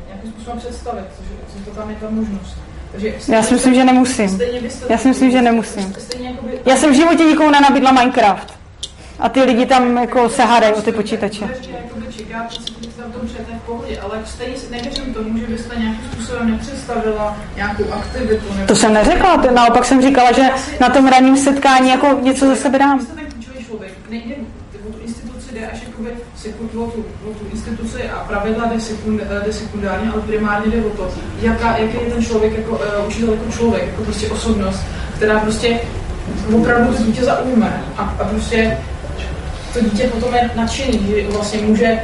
nějakým 0.07 0.31
způsobem 0.33 0.59
představit, 0.59 1.05
že, 1.21 1.59
že 1.59 1.65
to 1.65 1.71
tam 1.71 1.91
je 1.91 1.97
ta 2.01 2.07
možnost. 2.11 2.57
Takže 2.93 3.15
Já 3.29 3.43
si 3.43 3.55
myslím, 3.55 3.75
že 3.75 3.85
nemusím. 3.85 4.41
Já 4.89 4.99
si 4.99 5.09
myslím, 5.09 5.31
že 5.31 5.43
nemusím. 5.43 5.95
Jakoby, 6.21 6.59
Já 6.67 6.77
jsem 6.77 6.91
v 6.93 6.97
životě 6.97 7.25
nikomu 7.25 7.51
nenabídla 7.51 7.93
Minecraft. 7.93 8.53
A 9.19 9.29
ty 9.29 9.43
lidi 9.43 9.67
tam 9.67 9.97
jako 9.97 10.29
se 10.29 10.43
hádají 10.43 10.75
o 10.75 10.83
ty 10.83 10.93
počítače. 10.93 11.45
Jakoby 11.45 12.07
co 12.49 12.82
tam 13.03 13.13
tom 13.13 13.27
přijete 13.27 13.53
v 13.53 13.67
pohodě, 13.67 14.01
ale 14.01 14.19
stejně 14.25 14.57
si 14.57 14.71
nevěřím 14.71 15.15
tomu, 15.15 15.39
že 15.39 15.47
byste 15.47 15.77
nějakým 15.77 16.11
způsobem 16.13 16.51
nepředstavila 16.51 17.37
nějakou 17.57 17.85
aktivitu. 17.93 18.55
Nebo 18.55 18.67
To 18.67 18.77
jsem 18.77 18.93
neřekla, 18.93 19.37
to 19.37 19.51
naopak 19.51 19.85
jsem 19.85 20.03
říkala, 20.03 20.33
že 20.33 20.43
na 20.81 20.89
tom 20.89 21.07
ranním 21.07 21.37
setkání 21.37 21.91
jako 21.91 22.19
něco 22.23 22.47
ze 22.47 22.57
sebe 22.57 22.79
dám. 22.79 23.01
Jste 23.01 23.15
ten 23.15 23.25
klíčový 23.27 23.65
člověk, 23.65 23.93
nejde 24.11 24.35
o 24.89 24.93
tu 24.93 24.99
instituci, 25.07 25.55
jde 25.55 25.67
až 25.67 25.83
jakoby 25.87 26.11
sekund, 26.37 26.75
o, 26.75 26.87
tu, 26.87 27.05
o 27.31 27.35
tu 27.35 27.45
instituci 27.53 28.11
a 28.11 28.19
pravidla 28.19 28.67
jde, 28.67 28.81
sekund, 28.81 29.21
jde 29.45 29.53
sekundárně, 29.53 30.11
ale 30.11 30.23
primárně 30.23 30.73
jde 30.73 30.85
o 30.85 30.91
to, 30.91 31.11
jaká, 31.41 31.77
jaký 31.77 31.97
je 32.05 32.15
ten 32.15 32.25
člověk 32.25 32.59
jako 32.59 32.71
uh, 32.71 33.09
učitel 33.09 33.33
jako 33.33 33.53
člověk, 33.53 33.87
jako 33.87 34.03
prostě 34.03 34.29
osobnost, 34.29 34.81
která 35.17 35.41
prostě 35.41 35.81
opravdu 36.55 36.95
to 36.95 37.03
dítě 37.03 37.25
zaujme 37.25 37.83
a, 37.97 38.03
a 38.03 38.25
prostě 38.25 38.79
to 39.73 39.81
dítě 39.81 40.05
potom 40.09 40.35
je 40.35 40.51
nadšený, 40.57 41.07
že 41.07 41.29
vlastně 41.33 41.61
může 41.63 41.99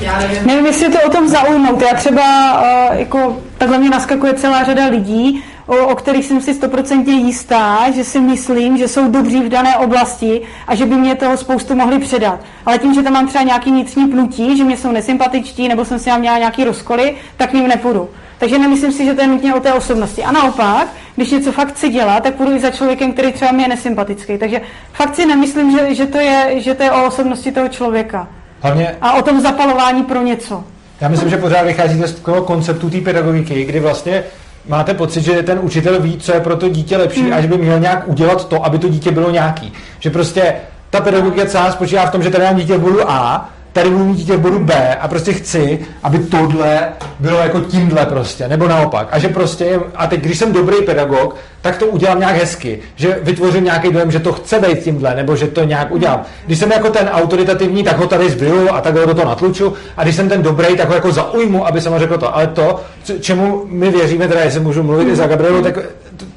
já 0.00 0.18
nevím, 0.18 0.46
Nevím, 0.46 0.66
jestli 0.66 0.84
je 0.84 0.90
to 0.90 1.06
o 1.06 1.10
tom 1.10 1.28
zaujmout. 1.28 1.82
Já 1.82 1.94
třeba 1.94 2.22
uh, 2.60 2.98
jako 2.98 3.42
takhle 3.58 3.78
mě 3.78 3.90
naskakuje 3.90 4.34
celá 4.34 4.64
řada 4.64 4.86
lidí, 4.86 5.44
o, 5.66 5.86
o 5.86 5.94
kterých 5.94 6.24
jsem 6.24 6.40
si 6.40 6.54
stoprocentně 6.54 7.14
jistá, 7.14 7.90
že 7.94 8.04
si 8.04 8.20
myslím, 8.20 8.76
že 8.76 8.88
jsou 8.88 9.10
dobří 9.10 9.40
v 9.40 9.48
dané 9.48 9.76
oblasti 9.76 10.42
a 10.66 10.74
že 10.74 10.86
by 10.86 10.94
mě 10.94 11.14
toho 11.14 11.36
spoustu 11.36 11.74
mohli 11.74 11.98
předat. 11.98 12.40
Ale 12.66 12.78
tím, 12.78 12.94
že 12.94 13.02
tam 13.02 13.12
mám 13.12 13.28
třeba 13.28 13.44
nějaký 13.44 13.70
vnitřní 13.70 14.06
pnutí, 14.06 14.56
že 14.56 14.64
mě 14.64 14.76
jsou 14.76 14.92
nesympatičtí 14.92 15.68
nebo 15.68 15.84
jsem 15.84 15.98
si 15.98 16.04
tam 16.04 16.20
měla 16.20 16.38
nějaký 16.38 16.64
rozkoly, 16.64 17.14
tak 17.36 17.52
ním 17.52 17.68
nepůjdu. 17.68 18.08
Takže 18.38 18.58
nemyslím 18.58 18.92
si, 18.92 19.04
že 19.04 19.14
to 19.14 19.20
je 19.20 19.26
nutně 19.26 19.54
o 19.54 19.60
té 19.60 19.72
osobnosti. 19.72 20.24
A 20.24 20.32
naopak, 20.32 20.88
když 21.16 21.30
něco 21.30 21.52
fakt 21.52 21.68
chci 21.68 21.88
dělat, 21.88 22.22
tak 22.22 22.34
půjdu 22.34 22.56
i 22.56 22.60
za 22.60 22.70
člověkem, 22.70 23.12
který 23.12 23.32
třeba 23.32 23.52
mi 23.52 23.62
je 23.62 23.68
nesympatický. 23.68 24.38
Takže 24.38 24.60
fakt 24.92 25.14
si 25.14 25.26
nemyslím, 25.26 25.78
že, 25.78 25.94
že, 25.94 26.06
to, 26.06 26.18
je, 26.18 26.54
že 26.56 26.74
to 26.74 26.82
je 26.82 26.92
o 26.92 27.06
osobnosti 27.06 27.52
toho 27.52 27.68
člověka. 27.68 28.28
Hlavně 28.64 28.96
A 29.00 29.12
o 29.12 29.22
tom 29.22 29.40
zapalování 29.40 30.02
pro 30.02 30.22
něco. 30.22 30.64
Já 31.00 31.08
myslím, 31.08 31.30
že 31.30 31.36
pořád 31.36 31.62
vycházíte 31.62 32.08
z 32.08 32.14
toho 32.14 32.42
konceptu 32.42 32.90
té 32.90 33.00
pedagogiky, 33.00 33.64
kdy 33.64 33.80
vlastně 33.80 34.22
máte 34.68 34.94
pocit, 34.94 35.22
že 35.22 35.42
ten 35.42 35.58
učitel 35.62 36.00
ví, 36.00 36.18
co 36.18 36.34
je 36.34 36.40
pro 36.40 36.56
to 36.56 36.68
dítě 36.68 36.96
lepší 36.96 37.22
Hmm. 37.22 37.32
a 37.32 37.40
že 37.40 37.48
by 37.48 37.58
měl 37.58 37.80
nějak 37.80 38.08
udělat 38.08 38.48
to, 38.48 38.64
aby 38.64 38.78
to 38.78 38.88
dítě 38.88 39.10
bylo 39.10 39.30
nějaký. 39.30 39.72
Že 40.00 40.10
prostě 40.10 40.54
ta 40.90 41.00
pedagogika 41.00 41.46
celá 41.46 41.72
spočívá 41.72 42.06
v 42.06 42.10
tom, 42.10 42.22
že 42.22 42.30
tady 42.30 42.44
mám 42.44 42.56
dítě 42.56 42.76
v 42.76 42.80
bodu 42.80 43.10
A, 43.10 43.50
tady 43.74 43.90
budu 43.90 44.04
mít 44.04 44.16
dítě 44.16 44.36
v 44.36 44.40
bodu 44.40 44.58
B 44.58 44.94
a 44.94 45.08
prostě 45.08 45.32
chci, 45.32 45.78
aby 46.02 46.18
tohle 46.18 46.88
bylo 47.20 47.38
jako 47.38 47.60
tímhle 47.60 48.06
prostě, 48.06 48.48
nebo 48.48 48.68
naopak. 48.68 49.08
A 49.10 49.18
že 49.18 49.28
prostě, 49.28 49.80
a 49.94 50.06
teď 50.06 50.20
když 50.20 50.38
jsem 50.38 50.52
dobrý 50.52 50.76
pedagog, 50.82 51.36
tak 51.60 51.76
to 51.76 51.86
udělám 51.86 52.18
nějak 52.18 52.36
hezky, 52.36 52.78
že 52.96 53.18
vytvořím 53.22 53.64
nějaký 53.64 53.92
dojem, 53.92 54.10
že 54.10 54.20
to 54.20 54.32
chce 54.32 54.60
být 54.60 54.78
tímhle, 54.78 55.14
nebo 55.14 55.36
že 55.36 55.46
to 55.46 55.64
nějak 55.64 55.90
udělám. 55.90 56.22
Když 56.46 56.58
jsem 56.58 56.70
jako 56.70 56.90
ten 56.90 57.08
autoritativní, 57.08 57.84
tak 57.84 57.98
ho 57.98 58.06
tady 58.06 58.30
zbiju 58.30 58.68
a 58.70 58.80
takhle 58.80 59.06
do 59.06 59.14
toho 59.14 59.28
natluču, 59.28 59.74
a 59.96 60.02
když 60.02 60.16
jsem 60.16 60.28
ten 60.28 60.42
dobrý, 60.42 60.76
tak 60.76 60.88
ho 60.88 60.94
jako 60.94 61.12
zaujmu, 61.12 61.66
aby 61.66 61.80
jsem 61.80 61.92
ho 61.92 61.98
řekl 61.98 62.18
to. 62.18 62.36
Ale 62.36 62.46
to, 62.46 62.80
čemu 63.20 63.64
my 63.68 63.90
věříme, 63.90 64.28
teda 64.28 64.40
jestli 64.40 64.60
můžu 64.60 64.82
mluvit 64.82 65.08
i 65.08 65.16
za 65.16 65.26
Gabrielu, 65.26 65.62
tak 65.62 65.78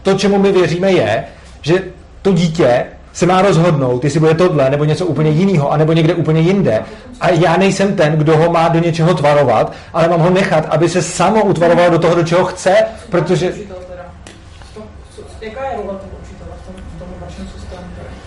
to, 0.03 0.13
čemu 0.13 0.39
my 0.39 0.51
věříme, 0.51 0.91
je, 0.91 1.23
že 1.61 1.83
to 2.21 2.31
dítě 2.31 2.85
se 3.17 3.25
má 3.25 3.41
rozhodnout, 3.41 4.03
jestli 4.03 4.19
bude 4.19 4.33
tohle, 4.33 4.69
nebo 4.69 4.83
něco 4.83 5.05
úplně 5.05 5.31
jiného, 5.31 5.71
anebo 5.71 5.93
někde 5.93 6.13
úplně 6.13 6.41
jinde. 6.41 6.83
A 7.21 7.29
já 7.29 7.57
nejsem 7.57 7.95
ten, 7.95 8.13
kdo 8.13 8.37
ho 8.37 8.51
má 8.51 8.67
do 8.67 8.79
něčeho 8.79 9.13
tvarovat, 9.13 9.73
ale 9.93 10.07
mám 10.07 10.19
ho 10.19 10.29
nechat, 10.29 10.65
aby 10.69 10.89
se 10.89 11.01
samo 11.01 11.43
utvaroval 11.43 11.89
do 11.89 11.99
toho, 11.99 12.15
do 12.15 12.23
čeho 12.23 12.45
chce, 12.45 12.75
protože... 13.09 13.53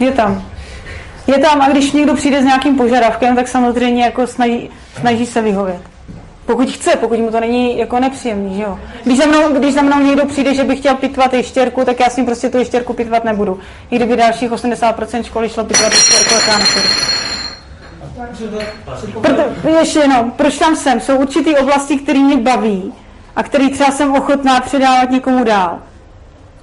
Je 0.00 0.12
tam. 0.12 0.44
Je 1.26 1.38
tam 1.38 1.60
a 1.60 1.68
když 1.68 1.92
někdo 1.92 2.14
přijde 2.14 2.42
s 2.42 2.44
nějakým 2.44 2.76
požadavkem, 2.76 3.36
tak 3.36 3.48
samozřejmě 3.48 4.04
jako 4.04 4.26
snaží, 4.26 4.70
snaží 5.00 5.26
se 5.26 5.42
vyhovět. 5.42 5.80
Pokud 6.50 6.70
chce, 6.70 6.96
pokud 6.96 7.18
mu 7.18 7.30
to 7.30 7.40
není 7.40 7.78
jako 7.78 8.00
nepříjemný, 8.00 8.56
že 8.56 8.62
jo. 8.62 8.78
Když 9.04 9.18
za, 9.18 9.26
mnou, 9.26 9.58
když 9.58 9.74
za 9.74 9.82
mnou 9.82 10.00
někdo 10.00 10.26
přijde, 10.26 10.54
že 10.54 10.64
by 10.64 10.76
chtěl 10.76 10.94
pitvat 10.94 11.34
ještěrku, 11.34 11.84
tak 11.84 12.00
já 12.00 12.10
s 12.10 12.16
ním 12.16 12.26
prostě 12.26 12.50
tu 12.50 12.58
ještěrku 12.58 12.92
pitvat 12.92 13.24
nebudu. 13.24 13.60
I 13.90 13.96
kdyby 13.96 14.16
dalších 14.16 14.50
80% 14.50 15.22
školy 15.22 15.48
šlo 15.48 15.64
pitvat 15.64 15.92
ještěrku, 15.92 16.34
tak 16.34 16.48
já 16.48 16.58
nepůjdu. 16.58 16.88
Proto, 19.20 19.78
ještě 19.78 19.98
jenom, 19.98 20.30
proč 20.30 20.58
tam 20.58 20.76
jsem? 20.76 21.00
Jsou 21.00 21.16
určitý 21.16 21.56
oblasti, 21.56 21.96
které 21.96 22.18
mě 22.18 22.36
baví 22.36 22.94
a 23.36 23.42
které 23.42 23.70
třeba 23.70 23.90
jsem 23.90 24.14
ochotná 24.14 24.60
předávat 24.60 25.10
někomu 25.10 25.44
dál. 25.44 25.78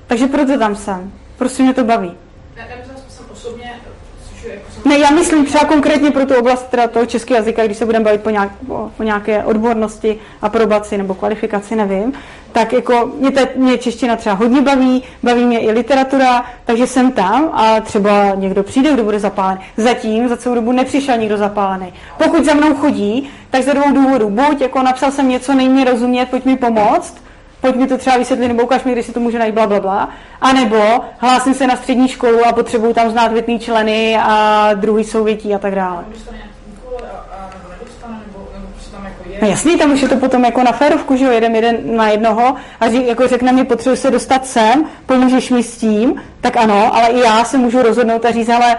Takže 0.08 0.28
proto 0.28 0.58
tam 0.60 0.76
jsem. 0.76 1.12
Prostě 1.38 1.64
mě 1.64 1.74
to 1.74 1.84
baví. 1.84 2.12
Ne, 2.56 2.68
nemyslel 2.70 2.98
jsem 3.08 3.26
osobně, 3.32 3.54
což 3.54 3.64
je 3.64 3.72
jako 3.72 3.82
jsem... 3.82 4.37
Ne, 4.86 5.00
já 5.00 5.10
myslím 5.10 5.46
třeba 5.46 5.66
konkrétně 5.66 6.12
pro 6.12 6.26
tu 6.26 6.36
oblast 6.36 6.70
teda 6.70 6.88
toho 6.88 7.06
českého 7.06 7.38
jazyka, 7.38 7.66
když 7.66 7.78
se 7.78 7.86
budeme 7.86 8.06
bavit 8.06 8.22
po, 8.22 8.30
nějak, 8.30 8.52
po, 8.68 8.92
po 8.98 9.04
nějaké 9.04 9.44
odbornosti, 9.44 10.20
aprobaci 10.42 10.98
nebo 10.98 11.14
kvalifikaci, 11.14 11.76
nevím, 11.76 12.14
tak 12.52 12.74
jako 12.74 13.12
mě, 13.20 13.32
te, 13.32 13.48
mě 13.56 13.78
čeština 13.78 14.16
třeba 14.16 14.36
hodně 14.36 14.62
baví, 14.62 15.04
baví 15.24 15.46
mě 15.46 15.60
i 15.60 15.72
literatura, 15.72 16.46
takže 16.66 16.88
jsem 16.88 17.12
tam 17.12 17.50
a 17.54 17.82
třeba 17.82 18.36
někdo 18.36 18.64
přijde, 18.64 18.94
kdo 18.94 19.04
bude 19.04 19.20
zapálený. 19.20 19.62
Zatím 19.78 20.30
za 20.30 20.38
celou 20.38 20.56
dobu 20.56 20.72
nepřišel 20.72 21.18
nikdo 21.18 21.38
zapálený. 21.38 21.94
Pokud 22.24 22.46
za 22.46 22.54
mnou 22.54 22.76
chodí, 22.76 23.30
tak 23.50 23.64
ze 23.64 23.74
dvou 23.74 23.94
důvodů. 23.94 24.30
Buď 24.30 24.62
jako 24.62 24.84
napsal 24.84 25.12
jsem 25.12 25.30
něco, 25.30 25.54
nejmě 25.54 25.86
rozumět, 25.86 26.30
pojď 26.30 26.46
mi 26.46 26.58
pomoct, 26.58 27.27
pojď 27.62 27.76
mi 27.76 27.88
to 27.88 27.98
třeba 27.98 28.18
vysvětlit, 28.18 28.48
nebo 28.48 28.64
ukaž 28.64 28.84
mi, 28.84 28.92
kde 28.92 29.04
si 29.04 29.14
to 29.14 29.20
může 29.20 29.40
najít, 29.40 29.56
bla, 29.56 29.68
bla, 29.68 29.80
bla. 29.80 30.10
A 30.42 30.54
nebo 30.54 30.84
hlásím 31.18 31.54
se 31.54 31.68
na 31.68 31.76
střední 31.76 32.08
školu 32.08 32.46
a 32.46 32.54
potřebuju 32.54 32.94
tam 32.94 33.10
znát 33.10 33.32
větný 33.32 33.60
členy 33.60 34.18
a 34.22 34.70
druhý 34.74 35.04
souvětí 35.04 35.56
a 35.56 35.60
tak 35.60 35.76
dále. 35.76 36.06
Jako. 39.38 39.46
No 39.46 39.48
jasný, 39.48 39.78
tam 39.78 39.94
už 39.94 40.02
je 40.02 40.10
to 40.10 40.16
potom 40.16 40.46
jako 40.46 40.64
na 40.64 40.72
férovku, 40.72 41.16
že 41.16 41.26
jo, 41.26 41.32
jedem 41.32 41.56
jeden 41.56 41.96
na 41.96 42.10
jednoho 42.10 42.56
a 42.80 42.90
ří, 42.90 43.08
jako 43.08 43.28
řekne 43.28 43.52
mi, 43.52 43.66
potřebuji 43.66 43.96
se 43.96 44.12
dostat 44.12 44.48
sem, 44.48 44.86
pomůžeš 45.06 45.50
mi 45.50 45.64
s 45.64 45.78
tím, 45.78 46.22
tak 46.42 46.58
ano, 46.58 46.96
ale 46.96 47.08
i 47.08 47.20
já 47.20 47.44
se 47.44 47.58
můžu 47.58 47.82
rozhodnout 47.82 48.26
a 48.26 48.32
říct, 48.32 48.50
ale 48.50 48.78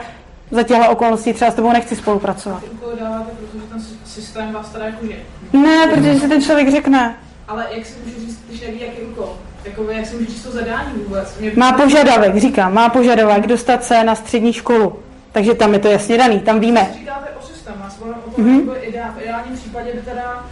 za 0.51 0.63
těchto 0.63 0.91
okolností 0.91 1.33
třeba 1.33 1.51
s 1.51 1.55
tebou 1.55 1.73
nechci 1.73 1.97
spolupracovat. 1.97 2.61
Ty 2.61 3.01
dáváte, 3.01 3.31
protože 3.31 3.65
ten 3.71 3.83
systém 4.05 4.53
vás 4.53 4.69
teda 4.69 4.85
jako 4.85 5.07
je. 5.07 5.17
Ne, 5.53 5.87
protože 5.95 6.21
si 6.21 6.29
ten 6.29 6.43
člověk 6.43 6.71
řekne. 6.71 7.17
Ale 7.49 7.67
jak 7.71 7.87
si 7.87 7.95
může 8.05 8.17
říct, 8.21 8.41
když 8.49 8.61
neví, 8.61 8.81
jaký 8.81 9.01
úkol? 9.03 9.37
Jako, 9.65 9.91
jak 9.91 10.07
si 10.07 10.15
může 10.17 10.27
říct 10.27 10.43
to 10.43 10.51
zadání 10.51 10.93
vůbec? 11.07 11.39
Mě 11.41 11.53
Má 11.57 11.73
požadavek, 11.73 12.37
říkám, 12.37 12.75
má 12.75 12.89
požadavek 12.89 13.47
dostat 13.47 13.85
se 13.85 14.05
na 14.05 14.15
střední 14.15 14.53
školu. 14.53 14.99
Takže 15.33 15.55
tam 15.55 15.73
je 15.73 15.79
to 15.79 15.89
jasně 15.89 16.19
daný, 16.19 16.41
tam 16.41 16.61
víme. 16.61 16.91
Říkáte 16.99 17.27
o 17.41 17.47
systému, 17.47 17.77
já 17.81 18.15
o 18.27 18.31
tom, 18.31 18.45
Mhm. 18.45 18.59
mm-hmm. 18.61 18.71
v 18.73 18.85
ideál, 18.85 19.09
v 19.19 19.23
ideálním 19.23 19.57
případě 19.57 19.93
by 19.95 20.01
teda 20.01 20.45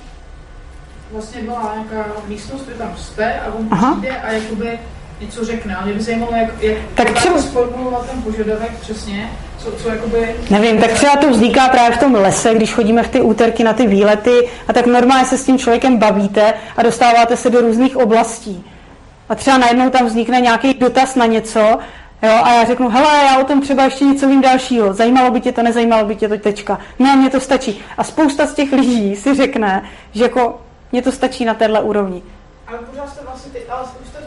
vlastně 1.12 1.42
byla 1.42 1.74
nějaká 1.74 2.12
místnost, 2.28 2.62
kde 2.66 2.74
tam 2.74 2.96
jste 2.96 3.40
a 3.40 3.52
on 3.58 3.68
Aha. 3.70 3.92
přijde 3.92 4.16
a 4.20 4.30
jakoby 4.32 4.78
něco 5.20 5.44
řekne. 5.44 5.76
A 5.76 5.84
mě 5.84 5.94
by 5.94 6.00
zajímalo, 6.02 6.32
jak, 6.36 6.62
jak 6.62 6.78
Tak 6.94 7.12
třeba- 7.12 7.38
sformulovat 7.38 8.10
ten 8.10 8.22
požadavek 8.22 8.70
přesně, 8.80 9.30
Co, 9.58 9.72
co 9.72 9.88
jakoby... 9.88 10.36
Nevím, 10.50 10.78
tak 10.78 10.92
třeba 10.92 11.16
to 11.16 11.30
vzniká 11.30 11.68
právě 11.68 11.96
v 11.96 12.00
tom 12.00 12.14
lese, 12.14 12.54
když 12.54 12.74
chodíme 12.74 13.02
v 13.02 13.08
ty 13.08 13.20
úterky 13.20 13.64
na 13.64 13.72
ty 13.72 13.86
výlety 13.86 14.48
a 14.68 14.72
tak 14.72 14.86
normálně 14.86 15.24
se 15.24 15.38
s 15.38 15.44
tím 15.44 15.58
člověkem 15.58 15.98
bavíte 15.98 16.54
a 16.76 16.82
dostáváte 16.82 17.36
se 17.36 17.50
do 17.50 17.60
různých 17.60 17.96
oblastí. 17.96 18.64
A 19.28 19.34
třeba 19.34 19.58
najednou 19.58 19.90
tam 19.90 20.06
vznikne 20.06 20.40
nějaký 20.40 20.74
dotaz 20.74 21.14
na 21.14 21.26
něco 21.26 21.78
Jo, 22.22 22.30
a 22.44 22.52
já 22.52 22.64
řeknu, 22.64 22.88
hele, 22.88 23.24
já 23.24 23.38
o 23.38 23.44
tom 23.44 23.60
třeba 23.62 23.84
ještě 23.84 24.04
něco 24.04 24.28
vím 24.28 24.40
dalšího, 24.40 24.94
zajímalo 24.94 25.30
by 25.30 25.40
tě 25.40 25.52
to, 25.52 25.62
nezajímalo 25.62 26.06
by 26.06 26.16
tě 26.16 26.28
to 26.28 26.38
tečka. 26.38 26.78
Ne, 26.98 27.16
mně 27.16 27.30
to 27.30 27.40
stačí. 27.40 27.84
A 27.98 28.04
spousta 28.04 28.46
z 28.46 28.54
těch 28.54 28.72
lidí 28.72 29.16
si 29.16 29.34
řekne, 29.34 29.82
že 30.12 30.22
jako 30.22 30.60
mně 30.92 31.02
to 31.02 31.12
stačí 31.12 31.44
na 31.44 31.54
téhle 31.54 31.80
úrovni. 31.80 32.22
Ale 32.66 32.78
pořád 32.78 33.08
jste 33.10 33.24
vlastně, 33.24 33.52
ty, 33.52 33.58
ale 33.68 33.82
už 33.82 34.08
jste, 34.08 34.18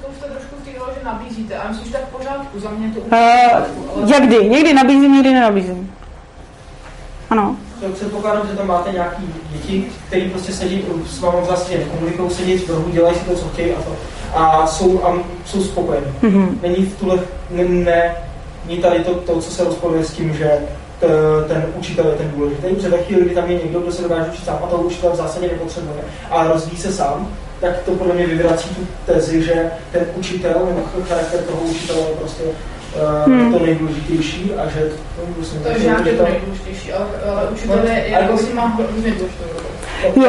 nabízíte, 1.13 1.55
a 1.55 1.69
myslím, 1.69 1.85
že 1.85 1.93
tak 1.93 2.07
v 2.07 2.17
pořádku, 2.17 2.59
za 2.59 2.69
mě 2.69 2.93
to 2.93 2.99
uh, 2.99 4.09
Jak 4.09 4.23
kdy? 4.23 4.49
Někdy 4.49 4.73
nabízím, 4.73 5.13
někdy 5.13 5.33
nenabízím. 5.33 5.95
Ano. 7.29 7.55
Předpokládám, 7.93 8.47
že 8.47 8.55
tam 8.55 8.67
máte 8.67 8.91
nějaký 8.91 9.23
děti, 9.51 9.85
který 10.07 10.29
prostě 10.29 10.53
sedí 10.53 10.85
s 11.07 11.19
vámi 11.19 11.38
vlastně 11.47 11.77
komunikují, 11.77 12.29
sedí 12.29 12.57
v 12.57 12.69
rohu, 12.69 12.91
dělají 12.91 13.15
si 13.15 13.25
to, 13.25 13.35
co 13.35 13.49
chtějí 13.49 13.71
a 13.71 13.81
to 13.81 13.95
a 14.33 14.67
jsou, 14.67 15.03
a 15.03 15.13
jsou 15.45 15.63
spokojení. 15.63 16.07
Mm-hmm. 16.21 16.61
Není 16.61 16.85
v 16.85 16.99
tuhle, 16.99 17.19
ne, 17.49 17.63
ne, 17.63 18.15
není 18.65 18.81
tady 18.81 18.99
to, 18.99 19.15
to, 19.15 19.41
co 19.41 19.51
se 19.51 19.63
rozporuje 19.63 20.03
s 20.03 20.13
tím, 20.13 20.33
že 20.33 20.59
t, 20.99 21.07
ten 21.47 21.65
učitel 21.75 22.07
je 22.07 22.15
ten 22.15 22.31
důležitý, 22.35 22.75
protože 22.75 22.89
ve 22.89 22.97
chvíli, 22.97 23.25
kdy 23.25 23.35
tam 23.35 23.49
je 23.49 23.57
někdo, 23.63 23.79
kdo 23.79 23.91
se 23.91 24.01
dokáže 24.01 24.29
učit 24.31 24.45
sám 24.45 24.59
a 24.63 24.67
toho 24.67 24.83
učitel 24.83 25.11
v 25.11 25.15
zásadě 25.15 25.47
nepotřebuje 25.47 26.01
a 26.31 26.47
rozvíjí 26.47 26.77
se 26.77 26.93
sám, 26.93 27.27
tak 27.61 27.77
to 27.85 27.91
podle 27.91 28.13
mě 28.13 28.27
vyvrací 28.27 28.69
tu 28.69 28.88
tezi, 29.05 29.43
že 29.43 29.71
ten 29.91 30.05
učitel 30.15 30.65
nebo 30.69 30.81
charakter 31.07 31.39
toho 31.39 31.61
učitele 31.61 31.99
je 31.99 32.15
prostě 32.15 32.43
uh, 32.43 33.33
hmm. 33.33 33.53
to 33.53 33.65
nejdůležitější 33.65 34.53
a 34.53 34.69
že 34.69 34.79
to 35.15 35.21
musím 35.38 35.59
to, 35.59 35.69
že 35.79 36.11
to 36.17 36.23
nejdůležitější, 36.23 36.93
ale, 36.93 37.07
ale 37.31 37.49
učitel 37.49 37.79
je, 37.83 38.05
jako 38.09 38.38
si 38.38 38.53
má 38.53 38.65
hodně 38.65 39.11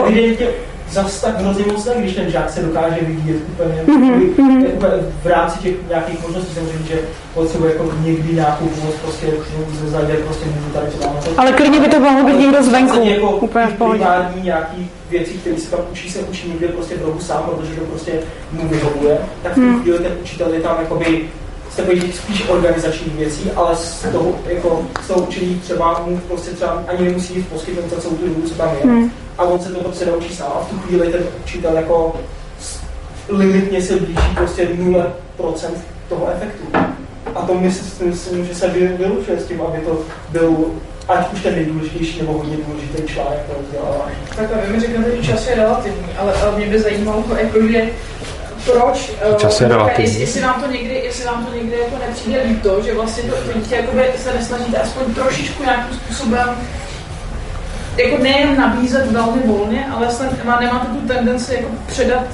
důležitou 0.02 0.46
zas 0.90 1.20
tak 1.20 1.40
hrozně 1.40 1.64
moc 1.66 1.84
ne, 1.84 1.92
když 1.98 2.14
ten 2.14 2.30
žák 2.30 2.50
se 2.50 2.62
dokáže 2.62 2.96
vyvíjet 3.00 3.36
úplně 3.52 3.74
mm-hmm. 3.74 5.02
v 5.22 5.26
rámci 5.26 5.58
těch 5.58 5.74
nějakých 5.88 6.22
možností, 6.22 6.54
samozřejmě, 6.54 6.86
že 6.88 6.98
potřebuje 7.34 7.72
jako 7.72 7.92
někdy 8.04 8.34
nějakou 8.34 8.66
pomoc, 8.66 8.94
prostě 9.02 9.26
ze 9.80 9.90
zajde, 9.90 10.14
prostě 10.14 10.44
můžu 10.46 10.70
tady 10.72 10.86
to 10.86 10.98
dáme. 10.98 11.20
Ale 11.36 11.52
klidně 11.52 11.80
by 11.80 11.88
to 11.88 12.00
mohlo 12.00 12.24
být 12.24 12.38
někdo 12.38 12.62
zvenku, 12.62 13.04
jako 13.04 13.30
úplně 13.30 13.66
v 13.66 13.74
pohodě. 13.74 14.04
nějaký 14.42 14.90
věci, 15.10 15.30
které 15.30 15.56
se 15.56 15.70
tam 15.70 15.80
učí, 15.92 16.10
se 16.10 16.18
učí 16.18 16.48
někde 16.48 16.68
prostě 16.68 16.96
v 16.96 17.04
rohu 17.04 17.20
sám, 17.20 17.42
protože 17.42 17.80
to 17.80 17.84
prostě 17.84 18.12
mu 18.52 18.68
vyhovuje, 18.68 19.18
tak 19.42 19.52
v 19.52 19.54
tu 19.54 19.60
hmm. 19.60 19.82
chvíli 19.82 19.98
ten 19.98 20.12
učitel 20.22 20.54
je 20.54 20.60
tam 20.60 20.76
jakoby 20.80 21.28
se 21.80 21.86
bojí 21.86 22.12
spíš 22.12 22.48
organizačních 22.48 23.14
věcí, 23.14 23.50
ale 23.56 23.76
z 23.76 24.06
toho, 24.12 24.38
jako, 24.46 24.86
z 25.04 25.08
toho 25.08 25.20
učení 25.20 25.60
třeba 25.60 26.02
mu 26.06 26.18
prostě 26.18 26.50
třeba 26.50 26.84
ani 26.88 27.04
nemusí 27.04 27.34
jít 27.34 27.48
poskytnout 27.48 28.02
celou 28.02 28.16
tu 28.16 28.28
dobu, 28.28 28.42
co 28.48 28.54
tam 28.54 28.68
je. 28.68 28.90
Hmm. 28.90 29.10
A 29.38 29.42
on 29.42 29.60
se 29.60 29.72
to 29.72 29.80
prostě 29.80 30.06
naučí 30.06 30.36
sám 30.36 30.52
a 30.54 30.64
v 30.64 30.68
tu 30.70 30.78
chvíli 30.78 31.12
ten 31.12 31.22
učitel 31.44 31.76
jako 31.76 32.20
limitně 33.28 33.82
se 33.82 33.96
blíží 33.96 34.34
prostě 34.34 34.66
0% 34.66 35.06
toho 36.08 36.28
efektu. 36.36 36.64
A 37.34 37.42
to 37.42 37.54
myslím, 37.54 38.10
myslím 38.10 38.46
že 38.46 38.54
se 38.54 38.68
vylučuje 38.68 39.40
s 39.40 39.46
tím, 39.46 39.62
aby 39.62 39.78
to 39.78 39.98
byl 40.30 40.56
ať 41.08 41.32
už 41.32 41.42
ten 41.42 41.54
nejdůležitější 41.54 42.18
nebo 42.20 42.32
hodně 42.32 42.56
důležitý 42.66 43.02
článek 43.12 43.38
pro 43.38 43.62
vzdělávání. 43.62 44.16
Tak 44.36 44.52
a 44.52 44.66
vy 44.66 44.72
mi 44.72 44.80
řeknete, 44.80 45.16
že 45.16 45.32
čas 45.32 45.46
je 45.46 45.54
relativní, 45.54 46.06
ale, 46.18 46.34
ale 46.34 46.56
mě 46.56 46.66
by 46.66 46.80
zajímalo, 46.80 47.24
jako, 47.40 47.66
že 47.68 47.88
proč, 48.64 49.12
Čas 49.36 49.60
je 49.60 49.68
relativní. 49.68 50.04
Jestli, 50.04 50.20
jestli, 50.20 50.40
vám 50.40 50.62
to 50.62 50.72
někdy, 50.72 50.94
jestli 50.94 51.24
vám 51.24 51.46
to 51.46 51.54
někdy 51.56 51.78
jako 51.78 51.98
nepřijde 52.06 52.42
líto, 52.48 52.82
že 52.82 52.94
vlastně 52.94 53.22
to, 53.22 53.36
to 53.36 53.58
dítě 53.58 53.76
jakoby 53.76 54.04
se 54.24 54.34
nesnažíte 54.34 54.78
aspoň 54.78 55.14
trošičku 55.14 55.62
nějakým 55.62 55.96
způsobem 55.96 56.48
jako 57.96 58.22
nejen 58.22 58.56
nabízet 58.56 59.12
velmi 59.12 59.42
volně, 59.46 59.86
ale 59.96 60.10
snad 60.10 60.44
má, 60.44 60.60
nemáte 60.60 60.86
tu 60.86 61.08
tendenci 61.08 61.54
jako 61.54 61.68
předat 61.86 62.26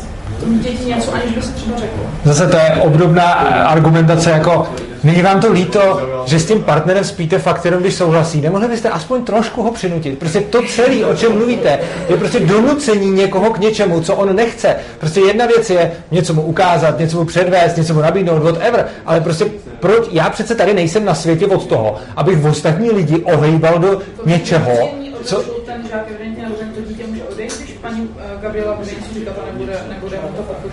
děti 0.46 0.84
něco, 0.84 1.14
aniž 1.14 1.32
by 1.32 1.42
se 1.42 1.52
třeba 1.52 1.78
řeklo. 1.78 2.04
Zase 2.24 2.46
to 2.46 2.56
je 2.56 2.76
obdobná 2.82 3.32
argumentace 3.64 4.30
jako 4.30 4.68
Není 5.06 5.22
vám 5.22 5.40
to 5.40 5.52
líto, 5.52 6.00
že 6.24 6.40
s 6.40 6.46
tím 6.46 6.62
partnerem 6.62 7.04
spíte 7.04 7.38
fakt 7.38 7.64
jenom, 7.64 7.80
když 7.80 7.94
souhlasí? 7.94 8.40
Nemohli 8.40 8.68
byste 8.68 8.90
aspoň 8.90 9.24
trošku 9.24 9.62
ho 9.62 9.72
přinutit? 9.72 10.18
Prostě 10.18 10.40
to 10.40 10.62
celé, 10.62 11.04
o 11.04 11.16
čem 11.16 11.32
mluvíte, 11.32 11.78
je 12.08 12.16
prostě 12.16 12.40
donucení 12.40 13.10
někoho 13.10 13.50
k 13.50 13.58
něčemu, 13.58 14.00
co 14.00 14.16
on 14.16 14.36
nechce. 14.36 14.76
Prostě 14.98 15.20
jedna 15.20 15.46
věc 15.46 15.70
je 15.70 15.92
něco 16.10 16.34
mu 16.34 16.42
ukázat, 16.42 16.98
něco 16.98 17.18
mu 17.18 17.24
předvést, 17.24 17.76
něco 17.76 17.94
mu 17.94 18.00
nabídnout, 18.00 18.42
whatever, 18.42 18.86
ale 19.06 19.20
prostě 19.20 19.46
proč, 19.80 20.08
já 20.10 20.30
přece 20.30 20.54
tady 20.54 20.74
nejsem 20.74 21.04
na 21.04 21.14
světě 21.14 21.46
od 21.46 21.66
toho, 21.66 21.96
abych 22.16 22.38
v 22.38 22.46
ostatní 22.46 22.90
lidi 22.90 23.16
ohejbal 23.16 23.78
do 23.78 24.00
něčeho, 24.24 24.90
co... 25.24 25.42
Ten 25.66 25.88
žák 25.90 26.04
evidentně 26.10 26.44
to 26.74 26.80
dítě 26.88 27.06
může 27.06 27.22
odejít, 27.22 27.58
když 27.64 27.76
paní 27.76 28.08
eh, 28.18 28.42
Gabriela 28.42 28.74
bude 28.74 28.90
něco 28.90 29.14
říkat 29.14 29.34
a 29.42 29.52
nebude, 29.52 29.72
nebude 29.88 30.16
to 30.36 30.42
pochotit. 30.42 30.65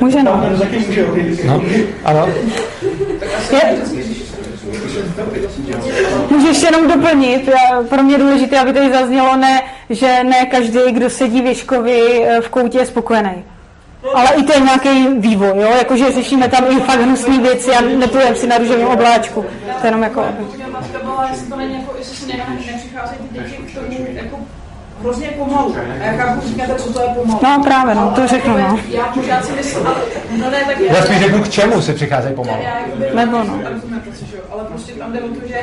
Může 0.00 0.22
no. 0.22 0.42
no. 1.44 1.60
Ano. 2.04 2.28
Můžu 6.30 6.46
ještě 6.46 6.66
jenom 6.66 6.88
doplnit, 6.88 7.48
pro 7.88 8.02
mě 8.02 8.14
je 8.14 8.18
důležité, 8.18 8.60
aby 8.60 8.72
tady 8.72 8.92
zaznělo 8.92 9.36
ne, 9.36 9.62
že 9.90 10.24
ne 10.24 10.46
každý, 10.46 10.78
kdo 10.90 11.10
sedí 11.10 11.42
v 11.42 11.46
Ježkovi 11.46 12.24
eh, 12.24 12.40
v 12.40 12.48
koutě 12.48 12.78
je 12.78 12.86
spokojený. 12.86 13.44
Ale 14.14 14.28
i 14.34 14.42
to 14.42 14.52
je 14.52 14.60
nějaký 14.60 15.08
vývoj, 15.18 15.52
jo? 15.54 15.68
Jakože 15.78 16.12
řešíme 16.12 16.48
tam 16.48 16.64
i 16.70 16.80
fakt 16.80 17.00
hnusné 17.00 17.38
věci 17.38 17.70
a 17.70 17.80
nepůjdeme 17.80 18.36
si 18.36 18.46
na 18.46 18.58
růžovém 18.58 18.86
obláčku. 18.86 19.42
To 19.42 19.86
je 19.86 19.86
jenom 19.86 20.02
jako... 20.02 20.24
Jestli 21.30 21.46
to 21.46 21.56
není 21.56 21.74
jako, 21.74 21.94
jestli 21.98 22.16
si 22.16 22.26
nepřicházejí 22.26 23.18
ty 23.28 23.38
děti 23.38 23.56
k 23.56 23.74
tomu 23.74 23.86
jako 23.92 24.12
hrozně 25.04 25.28
pomalu. 25.28 25.76
A 26.00 26.04
jak 26.04 26.16
chápu, 26.16 26.48
říkáte, 26.48 26.74
co 26.74 26.92
to 26.92 27.00
je 27.00 27.08
pomalu. 27.08 27.40
No 27.42 27.62
právě, 27.64 27.94
no, 27.94 28.12
to 28.14 28.26
řeknu, 28.26 28.58
no. 28.58 28.78
Já 28.88 29.04
pořád 29.04 29.44
si 29.44 29.52
myslím, 29.52 29.86
ale, 29.86 29.96
no 30.36 30.50
ne, 30.50 30.64
tak 30.66 30.80
já... 30.80 30.96
Já 30.96 31.02
spíš 31.02 31.18
řeknu, 31.18 31.42
k 31.42 31.48
čemu 31.48 31.82
se 31.82 31.94
přicházejí 31.94 32.34
pomalu. 32.34 32.58
Nebo 33.14 33.38
no. 33.38 33.60
Ale 34.50 34.64
prostě 34.64 34.92
tam 34.92 35.12
jde 35.12 35.20
o 35.20 35.28
to, 35.28 35.48
že 35.48 35.56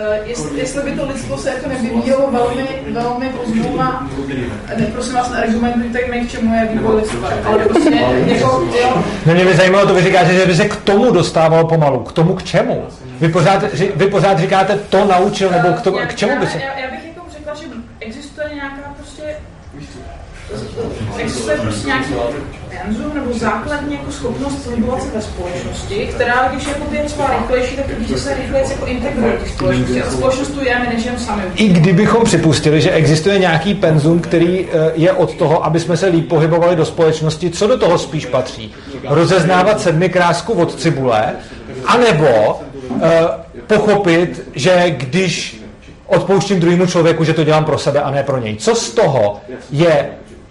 Uh, 0.00 0.28
jestli, 0.28 0.58
jestli 0.58 0.82
by 0.82 0.90
to 0.90 1.06
lidstvo 1.06 1.38
se 1.38 1.50
jako 1.50 1.68
nevyvíjelo 1.68 2.30
velmi, 2.30 2.68
velmi 2.90 3.28
pozdou 3.28 3.80
a 3.80 4.06
ne, 4.78 4.86
prosím 4.86 5.14
vás, 5.14 5.30
neargumentujte 5.30 6.10
mi, 6.10 6.20
k 6.20 6.30
čemu 6.30 6.54
je 6.54 6.68
vývoj 6.72 6.96
lidstva, 6.96 7.28
ale 7.44 7.58
prostě 7.58 7.90
jako, 8.26 8.68
jo. 8.82 9.02
No 9.26 9.34
mě 9.34 9.44
by 9.44 9.54
zajímalo, 9.54 9.86
to 9.86 9.94
vy 9.94 10.02
říkáte, 10.02 10.34
že 10.34 10.46
by 10.46 10.54
se 10.54 10.68
k 10.68 10.76
tomu 10.76 11.10
dostávalo 11.10 11.66
pomalu, 11.68 11.98
k 11.98 12.12
tomu 12.12 12.34
k 12.34 12.42
čemu? 12.42 12.84
Vy 13.20 13.28
pořád, 13.28 13.64
vy 13.94 14.06
pořád 14.06 14.38
říkáte, 14.38 14.78
to 14.88 15.04
naučil, 15.04 15.50
nebo 15.50 15.68
k, 15.68 15.80
tomu, 15.80 15.98
k 15.98 16.14
čemu 16.14 16.40
by 16.40 16.46
se... 16.46 16.58
Já, 16.58 16.78
já 16.78 16.90
bych 16.90 17.06
jako 17.06 17.26
řekla, 17.30 17.54
že 17.54 17.66
existuje 18.00 18.50
nějaká 18.54 18.94
prostě 18.96 19.22
existuje 21.18 21.56
prostě 21.56 21.86
nějaký 21.86 22.14
penzum 22.86 23.14
nebo 23.14 23.32
základní 23.32 23.94
jako 23.94 24.12
schopnost 24.12 24.64
pohybovat 24.64 25.02
se 25.02 25.08
ve 25.14 25.22
společnosti, 25.22 26.08
která 26.14 26.48
když 26.48 26.68
je 26.92 27.04
třeba 27.04 27.30
rychlejší, 27.38 27.76
tak 27.76 27.86
když 27.86 28.20
se 28.20 28.34
rychleji 28.34 28.70
jako 28.70 28.86
integruje 28.86 29.38
v 29.44 29.50
společnosti. 29.50 30.02
A 30.02 30.10
společnost 30.10 30.48
tu 30.48 30.64
je, 30.64 30.78
my 30.78 30.94
než 30.94 31.08
sami. 31.16 31.42
I 31.54 31.68
kdybychom 31.68 32.24
připustili, 32.24 32.80
že 32.80 32.90
existuje 32.90 33.38
nějaký 33.38 33.74
penzum, 33.74 34.20
který 34.20 34.66
eh, 34.66 34.92
je 34.94 35.12
od 35.12 35.34
toho, 35.34 35.64
aby 35.64 35.80
jsme 35.80 35.96
se 35.96 36.06
líp 36.06 36.28
pohybovali 36.28 36.76
do 36.76 36.84
společnosti, 36.84 37.50
co 37.50 37.66
do 37.66 37.78
toho 37.78 37.98
spíš 37.98 38.26
patří? 38.26 38.74
Rozeznávat 39.08 39.80
sedmi 39.80 40.08
krásku 40.08 40.52
od 40.52 40.80
cibule, 40.80 41.32
anebo 41.86 42.60
uh, 42.88 43.00
pochopit, 43.66 44.48
že 44.54 44.84
když 44.90 45.62
odpouštím 46.06 46.60
druhému 46.60 46.86
člověku, 46.86 47.24
že 47.24 47.32
to 47.32 47.44
dělám 47.44 47.64
pro 47.64 47.78
sebe 47.78 48.02
a 48.02 48.10
ne 48.10 48.22
pro 48.22 48.38
něj. 48.38 48.56
Co 48.56 48.74
z 48.74 48.90
toho 48.90 49.40
je 49.70 50.08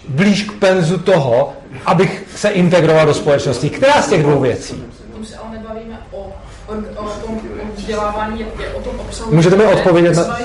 blíž 0.07 0.43
k 0.43 0.53
penzu 0.53 0.97
toho, 0.97 1.53
abych 1.85 2.23
se 2.35 2.49
integroval 2.49 3.05
do 3.05 3.13
společnosti? 3.13 3.69
Která 3.69 4.01
z 4.01 4.09
těch 4.09 4.23
dvou 4.23 4.39
věcí? 4.39 4.83
se 5.25 5.35
ale 5.35 5.57
nebavíme 5.57 5.99
o, 6.11 6.17
o, 6.67 6.73
o 6.95 7.09
tom 7.09 7.41
vzdělávání, 7.75 8.45
o 8.73 8.81
tom 8.81 8.99
obsahu. 8.99 9.35
Můžete 9.35 9.55
mi 9.55 9.65
odpovědět 9.65 10.15
na... 10.15 10.37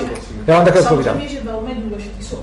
Já 0.47 0.55
vám 0.55 0.65
také 0.65 0.79
odpovídám. 0.79 1.13
Samozřejmě, 1.15 1.35
že 1.35 1.51
velmi 1.51 1.75
důležité 1.75 2.23
jsou 2.23 2.35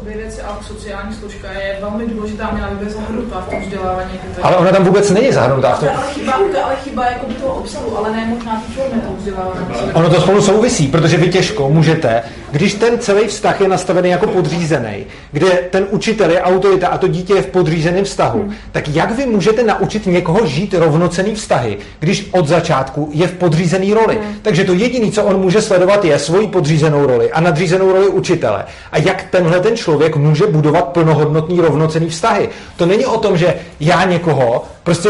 sociální 0.63 1.15
složka 1.15 1.53
je 1.53 1.79
velmi 1.81 2.07
důležitá, 2.07 2.51
měla 2.53 2.69
by 2.69 2.85
být 2.85 2.95
zahrnutá 2.95 3.41
v 3.41 3.51
tom 3.51 3.63
vzdělávání. 3.63 4.11
Ale 4.43 4.57
ona 4.57 4.71
tam 4.71 4.85
vůbec 4.85 5.11
není 5.11 5.33
zahrnutá 5.33 5.73
v 5.75 5.81
tom. 5.81 5.89
Ale 5.97 6.07
chyba, 6.13 6.33
ale 6.65 6.77
chyba 6.85 7.05
jako 7.07 7.27
by 7.27 7.35
toho 7.35 7.55
obsahu, 7.55 7.99
ale 7.99 8.13
ne 8.13 8.27
možná 8.27 8.63
ty 8.67 8.73
formy 8.73 9.01
toho 9.01 9.17
vzdělávání. 9.17 9.93
Ono 9.95 10.11
to 10.11 10.21
spolu 10.21 10.43
souvisí, 10.43 10.87
protože 10.87 11.17
vy 11.17 11.29
těžko 11.29 11.69
můžete, 11.69 12.23
když 12.51 12.75
ten 12.75 12.99
celý 12.99 13.27
vztah 13.27 13.61
je 13.61 13.69
nastavený 13.69 14.11
jako 14.11 14.27
podřízený, 14.27 15.07
kde 15.33 15.49
ten 15.71 15.87
učitel 15.91 16.31
je 16.31 16.43
autorita 16.43 16.89
a 16.89 16.99
to 16.99 17.09
dítě 17.09 17.35
je 17.35 17.43
v 17.43 17.47
podřízeném 17.47 18.05
vztahu, 18.05 18.43
hmm. 18.43 18.55
tak 18.73 18.89
jak 18.89 19.11
vy 19.11 19.27
můžete 19.27 19.63
naučit 19.63 20.07
někoho 20.07 20.47
žít 20.47 20.75
rovnocený 20.75 21.35
vztahy, 21.35 21.79
když 22.01 22.29
od 22.33 22.49
začátku 22.49 23.11
je 23.13 23.27
v 23.27 23.33
podřízený 23.33 23.95
roli? 23.95 24.19
Hmm. 24.23 24.35
Takže 24.43 24.65
to 24.65 24.73
jediné, 24.73 25.13
co 25.13 25.25
on 25.25 25.41
může 25.41 25.63
sledovat, 25.63 26.05
je 26.05 26.19
svoji 26.19 26.47
podřízenou 26.47 27.07
roli 27.07 27.33
a 27.33 27.41
nadřízenou 27.41 27.93
roli 27.93 28.09
učitele. 28.09 28.65
A 28.93 28.99
jak 28.99 29.23
tenhle 29.23 29.61
ten 29.61 29.77
člověk 29.77 30.17
může 30.17 30.47
budovat 30.49 30.89
plnohodnotný 30.89 31.61
rovnocený 31.61 32.09
vztahy? 32.09 32.49
To 32.77 32.87
není 32.87 33.07
o 33.07 33.19
tom, 33.19 33.37
že 33.37 33.55
já 33.81 34.05
někoho 34.05 34.65
prostě 34.83 35.09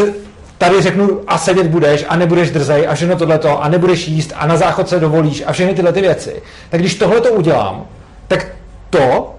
tady 0.59 0.83
řeknu 0.83 1.21
a 1.27 1.39
sedět 1.39 1.67
budeš 1.67 2.05
a 2.09 2.17
nebudeš 2.17 2.51
drzej 2.51 2.89
a 2.89 2.95
všechno 2.95 3.17
tohleto 3.17 3.63
a 3.63 3.69
nebudeš 3.69 4.09
jíst 4.09 4.33
a 4.37 4.47
na 4.47 4.57
záchod 4.57 4.89
se 4.89 5.01
dovolíš 5.01 5.45
a 5.47 5.53
všechny 5.53 5.75
tyhle 5.75 5.93
ty 5.93 6.01
věci, 6.01 6.43
tak 6.71 6.81
když 6.81 6.95
tohle 6.95 7.21
to 7.21 7.33
udělám, 7.33 7.87
tak 8.29 8.47
to 8.91 9.35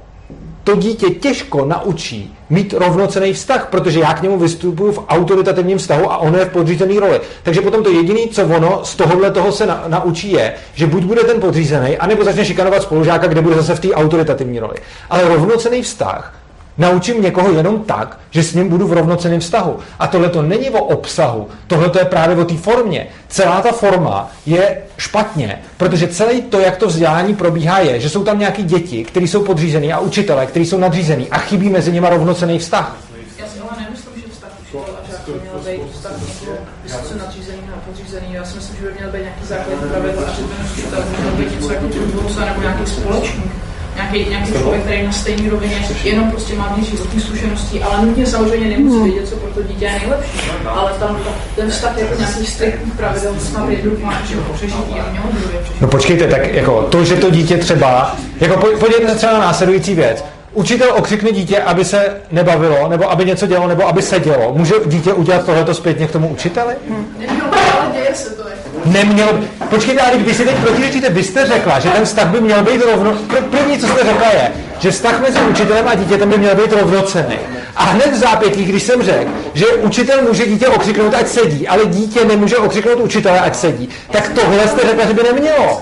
to 0.63 0.75
dítě 0.75 1.09
těžko 1.09 1.65
naučí 1.65 2.35
mít 2.49 2.73
rovnocený 2.73 3.33
vztah, 3.33 3.67
protože 3.71 3.99
já 3.99 4.13
k 4.13 4.21
němu 4.21 4.39
vystupuju 4.39 4.91
v 4.91 5.05
autoritativním 5.07 5.77
vztahu 5.77 6.11
a 6.11 6.17
ono 6.17 6.37
je 6.37 6.45
v 6.45 6.49
podřízený 6.49 6.99
roli. 6.99 7.21
Takže 7.43 7.61
potom 7.61 7.83
to 7.83 7.89
jediné, 7.89 8.19
co 8.31 8.45
ono 8.45 8.79
z 8.83 8.95
tohohle 8.95 9.31
toho 9.31 9.51
se 9.51 9.65
na, 9.65 9.83
naučí, 9.87 10.31
je, 10.31 10.53
že 10.73 10.87
buď 10.87 11.03
bude 11.03 11.23
ten 11.23 11.41
podřízený, 11.41 11.97
anebo 11.97 12.23
začne 12.23 12.45
šikanovat 12.45 12.81
spolužáka, 12.81 13.27
kde 13.27 13.41
bude 13.41 13.55
zase 13.55 13.75
v 13.75 13.79
té 13.79 13.93
autoritativní 13.93 14.59
roli. 14.59 14.75
Ale 15.09 15.27
rovnocený 15.27 15.81
vztah 15.81 16.38
naučím 16.79 17.21
někoho 17.21 17.51
jenom 17.51 17.79
tak, 17.79 18.19
že 18.31 18.43
s 18.43 18.53
ním 18.53 18.69
budu 18.69 18.87
v 18.87 18.93
rovnoceném 18.93 19.39
vztahu. 19.39 19.79
A 19.99 20.07
tohle 20.07 20.29
to 20.29 20.41
není 20.41 20.69
o 20.69 20.83
obsahu, 20.83 21.47
tohle 21.67 21.89
to 21.89 21.99
je 21.99 22.05
právě 22.05 22.35
o 22.35 22.45
té 22.45 22.57
formě. 22.57 23.07
Celá 23.27 23.61
ta 23.61 23.71
forma 23.71 24.31
je 24.45 24.77
špatně, 24.97 25.61
protože 25.77 26.07
celé 26.07 26.41
to, 26.41 26.59
jak 26.59 26.77
to 26.77 26.87
vzdělání 26.87 27.35
probíhá, 27.35 27.79
je, 27.79 27.99
že 27.99 28.09
jsou 28.09 28.23
tam 28.23 28.39
nějaké 28.39 28.63
děti, 28.63 29.03
které 29.03 29.27
jsou 29.27 29.43
podřízené 29.43 29.93
a 29.93 29.99
učitelé, 29.99 30.45
kteří 30.45 30.65
jsou 30.65 30.77
nadřízený 30.77 31.29
a 31.29 31.37
chybí 31.37 31.69
mezi 31.69 31.91
nimi 31.91 32.07
rovnocený 32.09 32.59
vztah. 32.59 32.97
Já 33.37 33.47
si 33.47 33.59
ale 33.59 33.83
nemyslím, 33.83 34.13
že 34.15 34.27
vztah 34.31 34.49
učitel 34.61 34.95
a 35.03 35.11
žák 35.11 35.27
měl 35.27 35.59
být 35.65 35.91
vztah 35.93 36.11
vysoce 36.83 37.15
nadřízený 37.15 37.59
a 37.75 37.79
podřízený. 37.85 38.27
Já 38.31 38.45
si 38.45 38.55
myslím, 38.55 38.75
že 38.75 38.85
by 38.85 38.93
měl 38.93 39.11
být 39.11 39.21
nějaký 39.21 39.45
základní 39.45 39.89
pravidla 39.89 40.23
že 40.31 40.43
ten 40.43 40.65
učitel 40.71 41.03
měl 41.19 41.31
být 41.31 41.55
něco 41.55 41.73
jako 41.73 41.85
nebo 42.45 42.61
nějaký 42.61 42.85
společník 42.85 43.58
nějaký, 43.99 44.29
nějaký 44.29 44.51
člověk, 44.51 44.81
který 44.81 45.03
na 45.03 45.11
stejné 45.11 45.49
rovině 45.49 45.87
jenom 46.03 46.31
prostě 46.31 46.55
má 46.55 46.73
víc 46.77 46.89
životní 46.89 47.21
zkušeností, 47.21 47.81
ale 47.81 48.05
nutně 48.05 48.25
samozřejmě 48.25 48.77
nemusí 48.77 49.03
vědět, 49.03 49.29
co 49.29 49.35
pro 49.35 49.51
to 49.51 49.63
dítě 49.63 49.85
je 49.85 49.91
nejlepší. 49.91 50.39
Ale 50.67 50.91
tam 50.99 51.19
ten 51.55 51.69
vztah 51.69 51.97
jako 51.97 52.15
nějaký 52.15 52.45
striktní 52.45 52.91
pravidel 52.91 53.35
snad 53.39 53.69
jednoducho 53.69 54.05
má 54.05 54.21
že 54.29 54.35
přežití 54.53 54.99
a 54.99 55.11
mělo 55.11 55.25
No 55.81 55.87
počkejte, 55.87 56.27
tak 56.27 56.53
jako 56.53 56.81
to, 56.81 57.03
že 57.03 57.15
to 57.15 57.29
dítě 57.29 57.57
třeba, 57.57 58.15
jako 58.39 58.57
podívejte 58.79 59.09
se 59.09 59.15
třeba 59.15 59.33
na 59.33 59.39
následující 59.39 59.95
věc. 59.95 60.25
Učitel 60.53 60.93
okřikne 60.97 61.31
dítě, 61.31 61.59
aby 61.59 61.85
se 61.85 62.21
nebavilo, 62.31 62.89
nebo 62.89 63.11
aby 63.11 63.25
něco 63.25 63.47
dělalo, 63.47 63.67
nebo 63.67 63.87
aby 63.87 64.01
sedělo. 64.01 64.53
Může 64.53 64.73
dítě 64.85 65.13
udělat 65.13 65.45
tohleto 65.45 65.73
zpětně 65.73 66.07
k 66.07 66.11
tomu 66.11 66.27
učiteli? 66.27 66.73
Hmm. 66.89 67.05
ale 67.79 67.91
děje 67.93 68.15
se 68.15 68.29
to. 68.29 68.41
Jako. 68.41 68.68
Neměl. 68.89 69.39
Počkejte, 69.69 70.01
ale 70.01 70.17
vy 70.17 70.33
si 70.33 70.45
teď 70.45 70.55
protiřečíte, 70.55 71.09
vy 71.09 71.23
jste 71.23 71.45
řekla, 71.45 71.79
že 71.79 71.89
ten 71.89 72.05
vztah 72.05 72.27
by 72.27 72.41
měl 72.41 72.63
být 72.63 72.81
rovno. 72.81 73.13
První, 73.51 73.77
co 73.77 73.87
jste 73.87 74.03
řekla, 74.03 74.27
je, 74.27 74.51
že 74.79 74.91
vztah 74.91 75.21
mezi 75.21 75.39
učitelem 75.39 75.87
a 75.87 75.95
dítětem 75.95 76.29
by 76.29 76.37
měl 76.37 76.55
být 76.55 76.73
rovnocený. 76.73 77.35
A 77.75 77.83
hned 77.83 78.13
v 78.13 78.15
zápětí, 78.15 78.65
když 78.65 78.83
jsem 78.83 79.03
řekl, 79.03 79.31
že 79.53 79.65
učitel 79.65 80.21
může 80.21 80.45
dítě 80.45 80.67
okřiknout, 80.67 81.13
ať 81.13 81.27
sedí, 81.27 81.67
ale 81.67 81.85
dítě 81.85 82.25
nemůže 82.25 82.57
okřiknout 82.57 82.99
učitele, 82.99 83.39
ať 83.39 83.55
sedí, 83.55 83.89
tak 84.11 84.29
tohle 84.29 84.67
jste 84.67 84.87
řekla, 84.87 85.05
že 85.05 85.13
by 85.13 85.23
nemělo. 85.23 85.81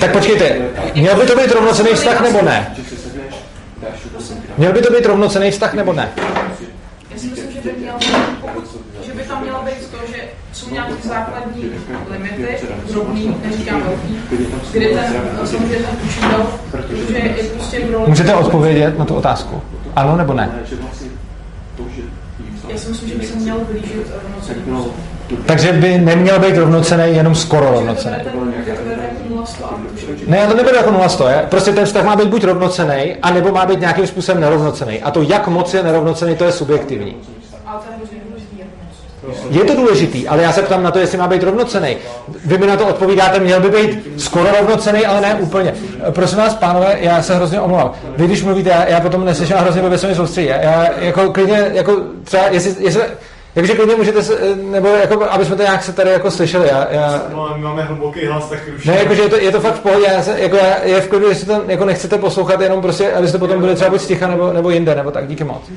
Tak 0.00 0.12
počkejte, 0.12 0.56
měl 0.94 1.14
by 1.16 1.26
to 1.26 1.36
být 1.36 1.52
rovnocený 1.52 1.90
vztah 1.94 2.20
nebo 2.20 2.42
ne? 2.42 2.74
Měl 4.58 4.72
by 4.72 4.82
to 4.82 4.92
být 4.92 5.06
rovnocený 5.06 5.50
vztah 5.50 5.74
nebo 5.74 5.92
ne? 5.92 6.08
Já 7.10 7.18
si 7.18 7.26
myslím, 7.26 7.52
že 7.52 7.60
by, 7.60 7.72
měl, 7.78 7.94
že 9.06 9.12
by 9.12 9.22
tam 9.22 9.42
mělo 9.42 9.62
být 9.62 9.90
to, 9.90 9.96
že 10.12 10.22
jsou 10.52 10.70
nějaké 10.70 10.92
základní 11.08 11.70
limity, 12.10 12.58
drobný, 12.90 13.36
neříkám 13.44 13.82
velký, 13.82 14.20
kdy 14.72 14.86
ten, 14.86 15.14
samozřejmě 15.36 15.76
ten 15.76 15.96
učitel, 16.04 16.46
protože 16.70 17.18
je 17.18 17.44
prostě 17.44 17.86
v 17.86 17.92
roli... 17.92 18.08
Můžete 18.08 18.34
odpovědět 18.34 18.98
na 18.98 19.04
tu 19.04 19.14
otázku? 19.14 19.62
Ano 19.96 20.16
nebo 20.16 20.34
ne? 20.34 20.50
Já 22.68 22.78
si 22.78 22.88
myslím, 22.88 23.08
že 23.08 23.14
by 23.14 23.26
se 23.26 23.36
měl 23.36 23.58
blížit 23.70 24.06
rovnocený 24.22 24.62
takže 25.46 25.72
by 25.72 25.98
neměl 25.98 26.38
být 26.38 26.56
rovnocený, 26.56 27.16
jenom 27.16 27.34
skoro 27.34 27.70
rovnocený. 27.70 28.16
Ne, 30.26 30.36
já 30.36 30.46
to 30.46 30.56
neberu 30.56 30.76
jako 30.76 30.90
0 30.90 31.08
100, 31.08 31.28
je. 31.28 31.46
prostě 31.48 31.72
ten 31.72 31.84
vztah 31.84 32.04
má 32.04 32.16
být 32.16 32.28
buď 32.28 32.44
rovnocený, 32.44 33.16
anebo 33.22 33.52
má 33.52 33.66
být 33.66 33.80
nějakým 33.80 34.06
způsobem 34.06 34.40
nerovnocený. 34.40 35.02
A 35.02 35.10
to, 35.10 35.22
jak 35.22 35.48
moc 35.48 35.74
je 35.74 35.82
nerovnocený, 35.82 36.36
to 36.36 36.44
je 36.44 36.52
subjektivní. 36.52 37.16
Je 39.50 39.64
to 39.64 39.74
důležitý, 39.74 40.28
ale 40.28 40.42
já 40.42 40.52
se 40.52 40.62
ptám 40.62 40.82
na 40.82 40.90
to, 40.90 40.98
jestli 40.98 41.18
má 41.18 41.26
být 41.26 41.42
rovnocený. 41.42 41.96
Vy 42.44 42.58
mi 42.58 42.66
na 42.66 42.76
to 42.76 42.86
odpovídáte, 42.86 43.38
měl 43.40 43.60
by 43.60 43.70
být 43.70 44.08
skoro 44.16 44.48
rovnocený, 44.60 45.06
ale 45.06 45.20
ne 45.20 45.34
úplně. 45.34 45.74
Prosím 46.10 46.38
vás, 46.38 46.54
pánové, 46.54 46.96
já 47.00 47.22
se 47.22 47.34
hrozně 47.34 47.60
omlouvám. 47.60 47.92
Vy, 48.16 48.26
když 48.26 48.42
mluvíte, 48.42 48.70
já, 48.70 48.88
já 48.88 49.00
potom 49.00 49.24
neslyším 49.24 49.56
a 49.56 49.60
hrozně 49.60 49.80
blbě 49.80 49.98
se 49.98 50.06
mi 50.06 50.14
soustředí. 50.14 50.46
Já 50.46 50.92
jako 50.98 51.32
klidně, 51.32 51.70
jako 51.72 51.96
třeba, 52.24 52.42
jestli, 52.50 52.84
jestli 52.84 53.02
takže 53.58 53.74
klidně 53.74 53.96
můžete, 53.96 54.22
se, 54.22 54.56
nebo 54.56 54.88
jako, 54.88 55.30
aby 55.30 55.44
jsme 55.44 55.56
to 55.56 55.62
nějak 55.62 55.82
se 55.82 55.92
tady 55.92 56.10
jako 56.10 56.30
slyšeli. 56.30 56.68
Já, 56.68 56.86
já... 56.90 57.22
No, 57.32 57.54
máme 57.56 57.82
hluboký 57.82 58.26
hlas, 58.26 58.48
tak 58.48 58.58
už... 58.76 58.84
Ne, 58.84 58.96
jakože 58.98 59.22
je 59.22 59.28
to, 59.28 59.36
je 59.36 59.50
to 59.50 59.60
fakt 59.60 59.74
v 59.74 59.80
pohodě, 59.80 60.06
já 60.12 60.22
se, 60.22 60.40
jako 60.40 60.56
já, 60.56 60.82
je 60.84 61.00
v 61.00 61.08
klidu, 61.08 61.28
jestli 61.28 61.46
to 61.46 61.64
jako 61.68 61.84
nechcete 61.84 62.18
poslouchat, 62.18 62.60
jenom 62.60 62.82
prostě, 62.82 63.12
abyste 63.12 63.38
potom 63.38 63.60
byli 63.60 63.74
třeba 63.74 63.90
buď 63.90 64.00
sticha 64.00 64.28
nebo, 64.28 64.52
nebo 64.52 64.70
jinde, 64.70 64.94
nebo 64.94 65.10
tak, 65.10 65.28
díky 65.28 65.44
moc. 65.44 65.62
Uh, 65.68 65.74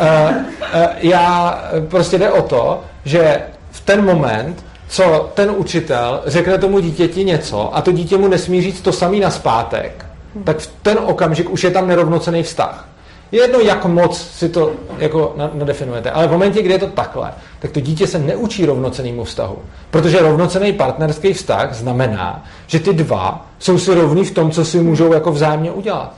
uh, 0.00 0.86
já 0.98 1.58
prostě 1.88 2.18
jde 2.18 2.30
o 2.30 2.42
to, 2.42 2.80
že 3.04 3.42
v 3.70 3.80
ten 3.80 4.04
moment, 4.04 4.64
co 4.88 5.30
ten 5.34 5.50
učitel 5.56 6.22
řekne 6.26 6.58
tomu 6.58 6.80
dítěti 6.80 7.24
něco 7.24 7.76
a 7.76 7.82
to 7.82 7.92
dítě 7.92 8.16
mu 8.16 8.28
nesmí 8.28 8.62
říct 8.62 8.80
to 8.80 8.92
samý 8.92 9.20
na 9.20 9.30
zpátek, 9.30 10.06
tak 10.44 10.58
v 10.58 10.66
ten 10.82 10.98
okamžik 11.02 11.50
už 11.50 11.64
je 11.64 11.70
tam 11.70 11.88
nerovnocený 11.88 12.42
vztah. 12.42 12.88
Je 13.32 13.40
jedno, 13.40 13.60
jak 13.60 13.84
moc 13.84 14.18
si 14.18 14.48
to 14.48 14.72
jako 14.98 15.34
nadefinujete, 15.54 16.10
ale 16.10 16.28
v 16.28 16.30
momentě, 16.30 16.62
kdy 16.62 16.72
je 16.72 16.78
to 16.78 16.86
takhle, 16.86 17.32
tak 17.58 17.70
to 17.70 17.80
dítě 17.80 18.06
se 18.06 18.18
neučí 18.18 18.66
rovnocenému 18.66 19.24
vztahu. 19.24 19.58
Protože 19.90 20.20
rovnocený 20.20 20.72
partnerský 20.72 21.32
vztah 21.32 21.74
znamená, 21.74 22.44
že 22.66 22.80
ty 22.80 22.92
dva 22.92 23.46
jsou 23.58 23.78
si 23.78 23.94
rovní 23.94 24.24
v 24.24 24.34
tom, 24.34 24.50
co 24.50 24.64
si 24.64 24.80
můžou 24.80 25.12
jako 25.12 25.32
vzájemně 25.32 25.70
udělat. 25.70 26.14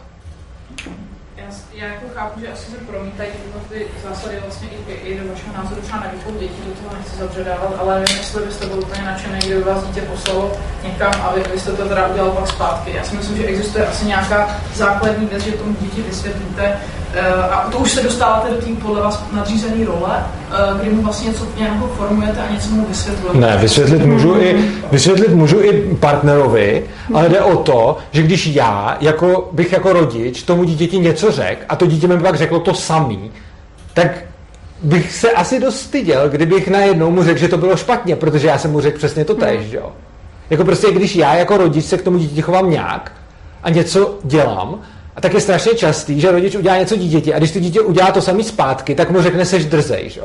Já, 1.80 1.86
jako 1.86 2.06
chápu, 2.14 2.40
že 2.40 2.48
asi 2.48 2.70
se 2.70 2.76
promítají 2.76 3.30
ty 3.68 3.86
zásady 4.08 4.36
vlastně 4.42 4.68
i, 4.88 4.92
i 4.92 5.20
do 5.20 5.28
vašeho 5.28 5.56
názoru 5.56 5.80
třeba 5.80 6.00
na 6.00 6.06
výchovu 6.12 6.38
dětí, 6.38 6.62
do 6.66 6.72
toho 6.72 6.96
nechci 6.96 7.16
zabředávat, 7.16 7.74
ale 7.78 8.00
nevím, 8.00 8.16
jestli 8.16 8.46
byste 8.46 8.66
byl 8.66 8.78
úplně 8.78 9.02
nadšený, 9.02 9.38
kdyby 9.38 9.62
vás 9.62 9.84
dítě 9.84 10.00
poslalo 10.00 10.52
někam 10.84 11.12
a 11.22 11.32
vy 11.34 11.42
byste 11.52 11.72
to 11.72 11.88
teda 11.88 12.06
udělal 12.06 12.30
pak 12.30 12.48
zpátky. 12.48 12.92
Já 12.96 13.04
si 13.04 13.16
myslím, 13.16 13.36
že 13.36 13.44
existuje 13.44 13.86
asi 13.86 14.06
nějaká 14.06 14.60
základní 14.74 15.26
věc, 15.26 15.42
že 15.44 15.52
tomu 15.52 15.76
dítě 15.80 16.02
vysvětlíte, 16.02 16.80
Eh, 17.14 17.34
a 17.50 17.70
to 17.70 17.78
už 17.78 17.92
se 17.92 18.02
dostáváte 18.02 18.50
do 18.50 18.56
té 18.56 18.66
podle 18.82 19.00
vás 19.00 19.24
nadřízené 19.32 19.86
role, 19.86 20.10
eh, 20.16 20.82
kdy 20.82 20.90
mu 20.90 21.02
vlastně 21.02 21.28
něco 21.28 21.46
nějakou 21.58 21.86
formujete 21.86 22.40
a 22.40 22.52
něco 22.52 22.68
mu 22.70 22.86
vysvětlujete. 22.88 23.38
Ne, 23.38 23.56
vysvětlit 23.56 24.06
můžu 24.06 24.40
i, 24.40 24.64
vysvětlit 24.92 25.34
můžu 25.34 25.60
i 25.60 25.96
partnerovi, 26.00 26.84
ale 27.14 27.28
jde 27.28 27.40
o 27.40 27.56
to, 27.56 27.96
že 28.12 28.22
když 28.22 28.46
já 28.46 28.96
jako, 29.00 29.48
bych 29.52 29.72
jako 29.72 29.92
rodič 29.92 30.42
tomu 30.42 30.64
dítěti 30.64 30.98
něco 30.98 31.32
řekl 31.32 31.62
a 31.70 31.76
to 31.76 31.86
dítě 31.86 32.08
mi 32.08 32.20
pak 32.20 32.34
řeklo 32.34 32.60
to 32.60 32.74
samý, 32.74 33.30
tak 33.94 34.24
bych 34.82 35.12
se 35.12 35.30
asi 35.30 35.60
dost 35.60 35.80
styděl, 35.80 36.28
kdybych 36.28 36.68
najednou 36.68 37.10
mu 37.10 37.24
řekl, 37.24 37.38
že 37.38 37.48
to 37.48 37.58
bylo 37.58 37.76
špatně, 37.76 38.16
protože 38.16 38.46
já 38.46 38.58
jsem 38.58 38.70
mu 38.70 38.80
řekl 38.80 38.98
přesně 38.98 39.24
to 39.24 39.34
tež, 39.34 39.60
hmm. 39.60 39.74
jo. 39.74 39.92
Jako 40.50 40.64
prostě, 40.64 40.92
když 40.92 41.16
já 41.16 41.34
jako 41.34 41.56
rodič 41.56 41.84
se 41.84 41.98
k 41.98 42.02
tomu 42.02 42.18
dítěti 42.18 42.42
chovám 42.42 42.70
nějak 42.70 43.12
a 43.62 43.70
něco 43.70 44.18
dělám, 44.24 44.80
a 45.16 45.20
tak 45.20 45.34
je 45.34 45.40
strašně 45.40 45.74
častý, 45.74 46.20
že 46.20 46.30
rodič 46.30 46.54
udělá 46.54 46.76
něco 46.78 46.96
dítěti 46.96 47.34
a 47.34 47.38
když 47.38 47.50
to 47.50 47.60
dítě 47.60 47.80
udělá 47.80 48.10
to 48.10 48.22
samý 48.22 48.44
zpátky, 48.44 48.94
tak 48.94 49.10
mu 49.10 49.22
řekne, 49.22 49.44
seš 49.44 49.64
drzej, 49.64 50.10
že? 50.10 50.20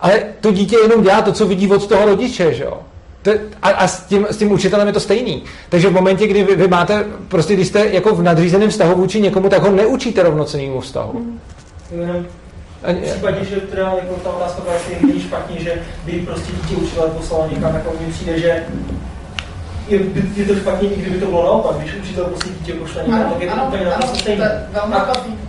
Ale 0.00 0.22
to 0.40 0.52
dítě 0.52 0.76
jenom 0.76 1.02
dělá 1.02 1.22
to, 1.22 1.32
co 1.32 1.46
vidí 1.46 1.68
od 1.68 1.86
toho 1.86 2.06
rodiče, 2.06 2.54
že? 2.54 2.66
A, 3.62 3.68
a 3.68 3.88
s, 3.88 4.06
tím, 4.06 4.26
s 4.30 4.36
tím 4.36 4.52
učitelem 4.52 4.86
je 4.86 4.92
to 4.92 5.00
stejný. 5.00 5.42
Takže 5.68 5.88
v 5.88 5.92
momentě, 5.92 6.26
kdy 6.26 6.44
vy, 6.44 6.56
vy 6.56 6.68
máte, 6.68 7.04
prostě 7.28 7.54
když 7.54 7.68
jste 7.68 7.86
jako 7.86 8.14
v 8.14 8.22
nadřízeném 8.22 8.70
vztahu 8.70 8.94
vůči 8.94 9.20
někomu, 9.20 9.48
tak 9.48 9.62
ho 9.62 9.70
neučíte 9.70 10.22
rovnocenému 10.22 10.80
vztahu. 10.80 11.12
Mm. 11.12 11.40
v 12.82 13.10
případě, 13.10 13.44
že 13.44 13.56
teda 13.56 13.82
jako 13.82 14.14
ta 14.14 14.30
otázka 14.30 14.62
byla, 14.62 14.74
jestli 14.74 15.06
není 15.06 15.20
špatně, 15.20 15.60
že 15.60 15.82
by 16.04 16.12
prostě 16.12 16.52
dítě 16.52 16.76
učitel 16.76 17.08
poslal 17.08 17.48
někam, 17.54 17.74
jako 17.74 17.92
mi 18.06 18.12
přijde, 18.12 18.38
že 18.38 18.64
je, 19.88 20.00
je 20.36 20.44
to 20.44 20.54
špatně, 20.54 20.88
i 20.88 21.00
kdyby 21.00 21.20
to 21.20 21.26
bylo 21.26 21.44
naopak, 21.44 21.76
když 21.76 21.94
učitel 21.94 22.24
prostě 22.24 22.50
dítě 22.50 22.72
pošle 22.72 23.02
někam, 23.02 23.30
tak 23.30 23.42
je 23.42 23.50
to 23.50 23.62
úplně 23.66 23.84
naprosto 23.84 24.16
stejné. 24.16 24.66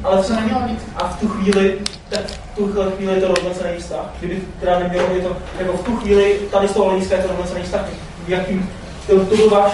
Ale 0.04 0.24
co 0.24 0.36
nemělo 0.36 0.60
být. 0.60 0.80
A 0.96 1.08
v 1.08 1.20
tu 1.20 1.28
chvíli, 1.28 1.78
tak 2.10 2.22
v 2.22 2.56
tu 2.56 2.74
chvíli 2.96 3.14
je 3.14 3.22
to 3.22 3.28
rovnocený 3.28 3.78
vztah. 3.78 4.06
Kdyby 4.20 4.42
teda 4.60 4.80
nemělo, 4.80 5.08
je 5.16 5.22
to, 5.22 5.38
jako 5.60 5.78
v 5.78 5.84
tu 5.84 5.96
chvíli, 5.96 6.40
tady 6.52 6.68
z 6.68 6.72
toho 6.72 6.90
hlediska 6.90 7.16
je 7.16 7.22
to 7.22 7.28
rovnocený 7.28 7.64
vztah. 7.64 7.86
Jakým, 8.28 8.70
to, 9.08 9.26
to 9.26 9.36
byl 9.36 9.50
váš 9.50 9.72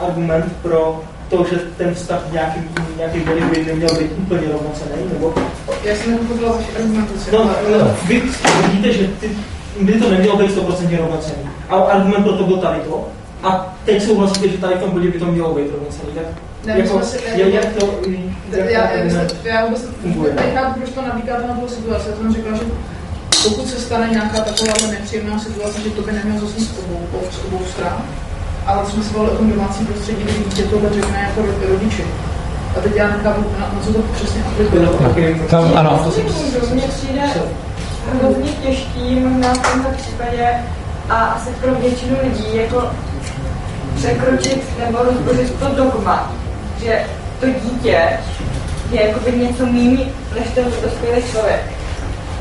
argument 0.00 0.52
pro 0.62 1.00
to, 1.30 1.46
že 1.50 1.56
ten 1.76 1.94
vztah 1.94 2.32
nějaký, 2.32 2.60
nějaký 2.96 3.20
body 3.20 3.40
by 3.40 3.64
neměl 3.64 3.88
být 3.98 4.12
úplně 4.18 4.48
rovnocený, 4.52 5.02
nebo... 5.12 5.34
Já 5.84 5.94
jsem 5.94 6.12
nepochopila 6.12 6.52
vaši 6.52 6.68
argumentaci. 6.76 7.30
No, 7.32 7.44
no, 7.44 7.96
vy 8.06 8.22
vidíte, 8.62 8.92
že 8.92 9.08
ty, 9.20 9.30
by 9.80 9.92
to 9.92 10.10
nemělo 10.10 10.36
být 10.36 10.56
100% 10.56 10.98
rovnocený. 10.98 11.50
A 11.68 11.76
argument 11.76 12.22
pro 12.22 12.32
to 12.32 12.44
byl 12.44 12.56
tady 12.56 12.80
to, 12.80 13.08
A 13.42 13.74
teď 13.84 14.02
souhlasíte, 14.06 14.48
že 14.48 14.58
tady 14.58 14.74
v 14.74 14.78
tom 14.80 14.90
bodě 14.90 15.10
by 15.10 15.18
to 15.18 15.24
mělo 15.26 15.54
být 15.54 15.70
rovnocený, 15.72 16.12
tak 16.14 16.24
Ne, 16.66 16.78
jako, 16.78 16.98
my 16.98 17.04
jsme 17.04 17.18
si- 17.20 17.40
jak, 17.40 17.54
jak 17.54 17.66
to, 17.74 17.86
jak 18.56 18.70
Já, 18.70 18.86
to 18.86 18.96
já, 18.96 19.04
ne- 19.04 19.28
já 19.44 19.64
vůbec 19.66 19.84
funguje? 20.02 20.34
nechápu, 20.34 20.80
proč 20.80 20.90
to 20.94 21.02
nabíkáte 21.02 21.46
na 21.48 21.54
tu 21.54 21.68
situaci. 21.68 22.08
Já 22.10 22.16
jsem 22.16 22.32
řekla, 22.34 22.56
že 22.58 22.64
pokud 23.44 23.66
se 23.68 23.80
stane 23.80 24.08
nějaká 24.10 24.38
taková 24.40 24.72
nepříjemná 24.90 25.38
situace, 25.38 25.80
že 25.80 25.90
to 25.90 26.02
by 26.02 26.12
nemělo 26.12 26.40
zase 26.46 26.60
z 26.60 26.70
obou, 26.78 27.00
z 27.30 27.44
obou 27.44 27.60
stran, 27.72 27.96
ale 28.66 28.84
to 28.84 28.90
jsme 28.90 29.02
se 29.04 29.12
bavili 29.14 29.30
o 29.32 29.36
tom 29.36 29.50
domácím 29.50 29.86
prostředí, 29.86 30.22
kdy 30.22 30.32
dítě 30.32 30.62
tohle 30.62 30.90
řekne 30.94 31.20
jako 31.28 31.40
ro- 31.40 31.68
rodiči. 31.68 32.04
A 32.78 32.80
teď 32.80 32.92
já 32.96 33.08
nechápu, 33.08 33.44
na, 33.60 33.66
na 33.74 33.80
co 33.84 33.92
to 33.92 33.98
přesně 34.14 34.42
aplikuje. 34.44 35.34
Tam, 35.50 35.72
ano. 35.76 36.00
To 36.04 36.10
si 36.10 36.22
můžu, 36.22 36.74
mně 36.74 36.82
přijde 36.82 37.22
hrozně 38.20 38.50
těžký 38.52 39.14
možná 39.14 39.54
v 39.54 39.72
tomto 39.72 39.88
případě 39.96 40.48
a 41.08 41.14
asi 41.16 41.50
pro 41.50 41.74
většinu 41.74 42.16
lidí 42.24 42.44
jako 42.56 42.90
překročit 43.98 44.78
nebo 44.78 44.98
rozbořit 45.02 45.58
to 45.58 45.68
dogma, 45.68 46.32
že 46.84 47.04
to 47.40 47.46
dítě 47.46 48.18
je 48.90 49.06
jakoby 49.06 49.32
něco 49.32 49.66
méně 49.66 50.06
než 50.34 50.48
ten 50.54 50.64
dospělý 50.82 51.22
člověk. 51.30 51.60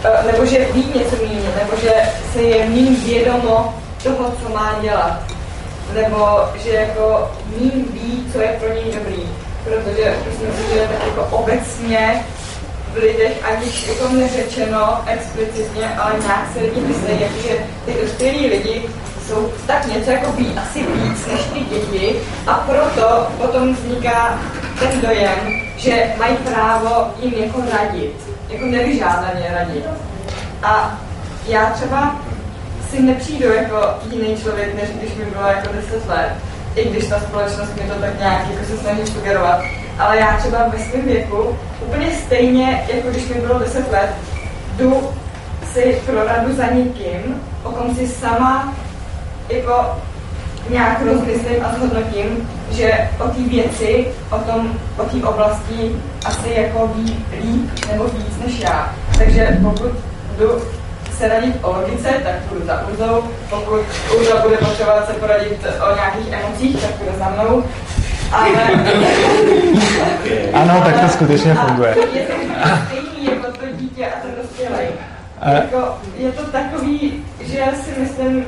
Eh, 0.03 0.31
Nebo 0.31 0.45
že 0.45 0.67
ví 0.73 0.85
něco 0.95 1.15
méně, 1.23 1.49
nebo 1.59 1.77
že 1.81 1.93
se 2.33 2.41
je 2.41 2.69
méně 2.69 2.91
vědomo 3.05 3.73
toho, 4.03 4.33
co 4.43 4.49
má 4.53 4.79
dělat. 4.81 5.19
Nebo 5.93 6.39
že 6.63 6.69
jako 6.69 7.31
méně 7.51 7.83
ví, 7.93 8.25
co 8.33 8.41
je 8.41 8.47
pro 8.47 8.73
něj 8.73 8.93
dobrý. 8.93 9.23
Protože 9.63 10.15
myslím 10.27 10.51
si, 10.53 10.73
že 10.73 10.79
tak 10.79 11.07
jako 11.07 11.37
obecně 11.37 12.25
v 12.93 12.97
lidech, 12.97 13.31
aniž 13.43 13.87
jako 13.87 14.13
neřečeno 14.13 15.01
explicitně, 15.07 15.89
ale 15.99 16.13
nějak 16.19 16.47
se 16.53 16.59
lidi 16.59 16.81
myslí, 16.81 17.19
že 17.47 17.53
ty 17.85 17.93
dospělí 18.01 18.47
lidi 18.47 18.89
jsou 19.27 19.51
tak 19.67 19.85
něco 19.85 20.11
jako 20.11 20.31
ví, 20.31 20.53
asi 20.57 20.79
víc 20.79 21.27
než 21.27 21.41
ty 21.41 21.59
děti 21.59 22.15
a 22.47 22.53
proto 22.53 23.27
potom 23.37 23.73
vzniká 23.73 24.39
ten 24.79 25.01
dojem, 25.01 25.61
že 25.77 26.13
mají 26.17 26.35
právo 26.37 27.07
jim 27.21 27.33
jako 27.33 27.61
radit, 27.71 28.15
jako 28.49 28.65
nevyžádaně 28.65 29.45
radit. 29.53 29.85
A 30.63 30.99
já 31.47 31.65
třeba 31.65 32.15
si 32.89 33.01
nepřijdu 33.01 33.53
jako 33.53 33.89
jiný 34.11 34.37
člověk, 34.37 34.75
než 34.75 34.89
když 34.89 35.15
mi 35.15 35.25
bylo 35.25 35.47
jako 35.47 35.73
10 35.73 36.09
let, 36.09 36.31
i 36.75 36.89
když 36.89 37.07
ta 37.07 37.19
společnost 37.19 37.75
mi 37.75 37.89
to 37.89 38.01
tak 38.01 38.19
nějak 38.19 38.49
jako 38.51 38.65
se 38.65 38.77
snaží 38.77 39.11
sugerovat. 39.11 39.61
Ale 39.99 40.17
já 40.17 40.37
třeba 40.37 40.67
ve 40.67 40.79
svém 40.79 41.01
věku, 41.01 41.57
úplně 41.81 42.11
stejně, 42.25 42.87
jako 42.93 43.09
když 43.09 43.27
mi 43.27 43.41
bylo 43.41 43.59
10 43.59 43.91
let, 43.91 44.09
jdu 44.77 45.09
si 45.73 46.01
pro 46.05 46.23
radu 46.23 46.55
za 46.55 46.65
někým, 46.65 47.41
o 47.63 47.69
kom 47.69 47.95
si 47.95 48.07
sama 48.07 48.73
jako 49.49 49.97
nějak 50.69 51.01
rozmyslím 51.05 51.65
a 51.65 51.75
zhodnotím, 51.75 52.49
že 52.71 53.09
o 53.19 53.27
té 53.27 53.41
věci, 53.41 54.07
o 54.31 54.37
tom, 54.37 54.79
o 54.97 55.03
té 55.03 55.27
oblasti 55.27 55.95
asi 56.25 56.49
jako 56.61 56.89
ví 56.95 57.25
líp 57.41 57.69
nebo 57.91 58.03
víc 58.03 58.37
než 58.45 58.59
já. 58.59 58.93
Takže 59.17 59.57
pokud 59.63 59.91
jdu 60.37 60.61
se 61.17 61.27
radit 61.27 61.55
o 61.61 61.71
logice, 61.71 62.09
tak 62.23 62.35
půjdu 62.49 62.65
za 62.65 62.87
Urzou. 62.87 63.23
Pokud 63.49 63.81
Urza 64.19 64.41
bude 64.41 64.57
potřebovat 64.57 65.07
se 65.07 65.13
poradit 65.13 65.65
o 65.91 65.95
nějakých 65.95 66.31
emocích, 66.31 66.81
tak 66.81 66.91
půjde 66.91 67.11
za 67.19 67.29
mnou. 67.29 67.63
Ale... 68.31 68.49
Ano, 70.53 70.81
tak 70.85 71.01
to 71.01 71.09
skutečně 71.09 71.55
funguje. 71.55 71.95
Je 72.13 72.23
to 72.23 72.33
stejný 72.85 73.25
jako 73.25 73.51
to 73.51 73.65
dítě 73.77 74.05
a 74.05 74.21
ten 74.21 74.31
dospělej. 74.41 74.87
Jako, 75.45 75.97
je 76.17 76.31
to 76.31 76.43
takový, 76.51 77.25
že 77.39 77.63
si 77.83 77.99
myslím, 77.99 78.45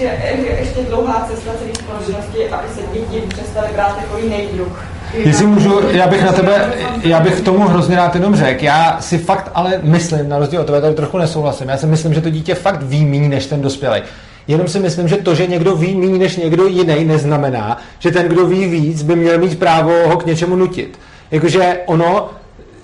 že 0.00 0.06
je 0.06 0.56
ještě 0.60 0.80
dlouhá 0.88 1.28
cesta 1.30 1.50
celé 1.58 1.70
společnosti, 1.74 2.48
aby 2.48 2.68
se 2.74 2.80
děti 2.92 3.22
přestaly 3.28 3.68
brát 3.72 3.96
jako 4.00 4.18
jiný 4.18 4.48
druh. 4.52 4.84
Jestli 5.14 5.46
můžu, 5.46 5.80
já 5.90 6.06
bych 6.06 6.24
na 6.24 6.32
tebe, 6.32 6.72
já 7.02 7.20
bych 7.20 7.40
tomu 7.40 7.68
hrozně 7.68 7.96
rád 7.96 8.14
jenom 8.14 8.36
řekl. 8.36 8.64
Já 8.64 9.00
si 9.00 9.18
fakt 9.18 9.50
ale 9.54 9.80
myslím, 9.82 10.28
na 10.28 10.38
rozdíl 10.38 10.60
od 10.60 10.66
tebe, 10.66 10.80
tady 10.80 10.94
trochu 10.94 11.18
nesouhlasím. 11.18 11.68
Já 11.68 11.76
si 11.76 11.86
myslím, 11.86 12.14
že 12.14 12.20
to 12.20 12.30
dítě 12.30 12.54
fakt 12.54 12.82
ví 12.82 13.06
méně 13.06 13.28
než 13.28 13.46
ten 13.46 13.60
dospělý. 13.60 14.02
Jenom 14.48 14.68
si 14.68 14.78
myslím, 14.78 15.08
že 15.08 15.16
to, 15.16 15.34
že 15.34 15.46
někdo 15.46 15.76
ví 15.76 15.96
méně 15.96 16.18
než 16.18 16.36
někdo 16.36 16.66
jiný, 16.66 17.04
neznamená, 17.04 17.78
že 17.98 18.10
ten, 18.10 18.28
kdo 18.28 18.46
ví 18.46 18.66
víc, 18.66 19.02
by 19.02 19.16
měl 19.16 19.38
mít 19.38 19.58
právo 19.58 19.92
ho 20.06 20.16
k 20.16 20.26
něčemu 20.26 20.56
nutit. 20.56 20.98
Jakože 21.30 21.78
ono, 21.86 22.30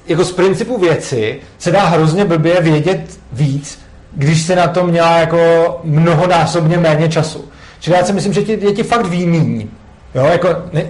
jako 0.09 0.25
z 0.25 0.33
principu 0.33 0.79
věci, 0.79 1.41
se 1.59 1.71
dá 1.71 1.85
hrozně 1.85 2.25
blbě 2.25 2.61
vědět 2.61 3.01
víc, 3.33 3.79
když 4.17 4.43
se 4.43 4.57
na 4.57 4.69
to 4.69 4.87
měla 4.87 5.19
jako 5.19 5.41
mnohonásobně 5.85 6.79
méně 6.79 7.09
času. 7.09 7.45
Čili 7.81 7.97
já 7.97 8.05
si 8.05 8.13
myslím, 8.13 8.33
že 8.33 8.43
ti 8.43 8.57
děti 8.57 8.83
fakt 8.83 9.07
ví 9.07 9.27
míň. 9.27 9.69
Jo, 10.15 10.25
jako, 10.25 10.49
ne, 10.73 10.83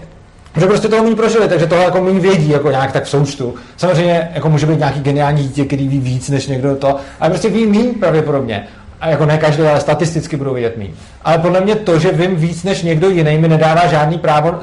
že 0.56 0.66
prostě 0.66 0.88
toho 0.88 1.02
méně 1.02 1.16
prožili, 1.16 1.48
takže 1.48 1.66
toho 1.66 1.82
jako 1.82 2.00
méně 2.00 2.20
vědí, 2.20 2.50
jako 2.50 2.70
nějak 2.70 2.92
tak 2.92 3.04
v 3.04 3.08
součtu. 3.08 3.54
Samozřejmě 3.76 4.28
jako 4.34 4.48
může 4.48 4.66
být 4.66 4.78
nějaký 4.78 5.00
geniální 5.00 5.42
dítě, 5.42 5.64
který 5.64 5.88
ví 5.88 5.98
víc 5.98 6.28
než 6.28 6.46
někdo 6.46 6.76
to, 6.76 6.96
ale 7.20 7.30
prostě 7.30 7.48
ví 7.48 7.66
míň 7.66 7.94
pravděpodobně. 7.94 8.66
A 9.00 9.08
jako 9.08 9.26
ne 9.26 9.38
každý, 9.38 9.62
ale 9.62 9.80
statisticky 9.80 10.36
budou 10.36 10.54
vědět 10.54 10.76
míň. 10.76 10.90
Ale 11.24 11.38
podle 11.38 11.60
mě 11.60 11.74
to, 11.74 11.98
že 11.98 12.12
vím 12.12 12.36
víc 12.36 12.64
než 12.64 12.82
někdo 12.82 13.08
jiný, 13.08 13.38
mi 13.38 13.48
nedává 13.48 13.86
žádný 13.86 14.18
právo 14.18 14.54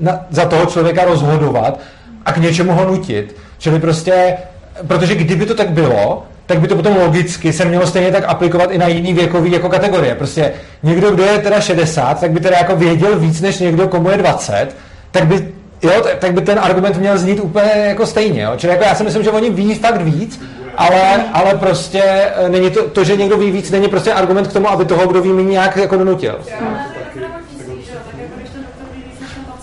na, 0.00 0.20
za 0.30 0.44
toho 0.44 0.66
člověka 0.66 1.04
rozhodovat 1.04 1.80
a 2.24 2.32
k 2.32 2.36
něčemu 2.36 2.72
ho 2.72 2.84
nutit. 2.84 3.36
Čili 3.58 3.80
prostě, 3.80 4.36
protože 4.86 5.14
kdyby 5.14 5.46
to 5.46 5.54
tak 5.54 5.70
bylo, 5.70 6.26
tak 6.46 6.60
by 6.60 6.68
to 6.68 6.76
potom 6.76 6.96
logicky 6.96 7.52
se 7.52 7.64
mělo 7.64 7.86
stejně 7.86 8.12
tak 8.12 8.24
aplikovat 8.26 8.70
i 8.70 8.78
na 8.78 8.86
jiný 8.88 9.14
věkový 9.14 9.52
jako 9.52 9.68
kategorie. 9.68 10.14
Prostě 10.14 10.52
někdo, 10.82 11.10
kdo 11.10 11.24
je 11.24 11.38
teda 11.38 11.60
60, 11.60 12.20
tak 12.20 12.30
by 12.30 12.40
teda 12.40 12.56
jako 12.58 12.76
věděl 12.76 13.18
víc 13.18 13.40
než 13.40 13.58
někdo, 13.58 13.88
komu 13.88 14.10
je 14.10 14.16
20, 14.16 14.68
tak 15.10 15.26
by, 15.26 15.48
jo, 15.82 15.92
tak- 16.18 16.32
by 16.32 16.40
ten 16.40 16.58
argument 16.58 16.98
měl 16.98 17.18
znít 17.18 17.40
úplně 17.40 17.70
jako 17.74 18.06
stejně. 18.06 18.42
Jo? 18.42 18.52
Čili 18.56 18.72
jako 18.72 18.84
já 18.84 18.94
si 18.94 19.04
myslím, 19.04 19.22
že 19.22 19.30
oni 19.30 19.50
ví 19.50 19.74
fakt 19.74 20.00
víc, 20.00 20.40
ale, 20.76 21.24
ale 21.32 21.54
prostě 21.54 22.02
eh, 22.36 22.48
není 22.48 22.70
to, 22.70 22.82
to, 22.82 23.04
že 23.04 23.16
někdo 23.16 23.36
ví 23.36 23.50
víc, 23.50 23.70
není 23.70 23.88
prostě 23.88 24.12
argument 24.12 24.48
k 24.48 24.52
tomu, 24.52 24.70
aby 24.70 24.84
toho, 24.84 25.06
kdo 25.06 25.22
ví 25.22 25.32
méně, 25.32 25.50
nějak 25.50 25.76
jako 25.76 25.96
donutil. 25.96 26.38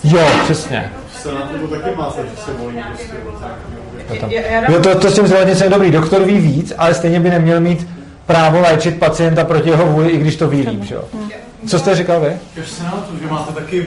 Jo, 0.04 0.28
přesně. 0.44 0.92
Se 1.22 1.32
na 1.32 1.42
to 1.42 1.68
taky 1.68 1.96
má 1.96 2.14
že 2.18 2.42
se 2.46 2.52
volí 2.54 2.84
prostě 2.92 3.14
To, 4.20 4.22
dám- 4.22 4.32
Jo, 4.74 4.80
to, 4.80 4.96
to 5.00 5.10
s 5.12 5.16
tím 5.16 5.28
zdravotnictvím 5.28 5.72
dobrý. 5.72 5.92
Doktor 5.92 6.22
ví 6.24 6.38
víc, 6.40 6.74
ale 6.78 6.94
stejně 6.94 7.20
by 7.20 7.30
neměl 7.30 7.60
mít 7.60 7.88
právo 8.26 8.60
léčit 8.60 9.00
pacienta 9.00 9.44
proti 9.44 9.70
jeho 9.70 9.86
vůli, 9.86 10.10
i 10.10 10.18
když 10.18 10.36
to 10.36 10.48
ví 10.48 10.62
líp. 10.70 10.84
že 10.84 10.96
jo? 10.96 11.04
Co 11.68 11.80
jste 11.80 11.96
říkal 11.96 12.20
vy? 12.20 12.32
Že 12.56 12.62
v 12.64 12.70
Senátu, 12.70 13.18
že 13.22 13.28
máte 13.28 13.54
taky, 13.54 13.86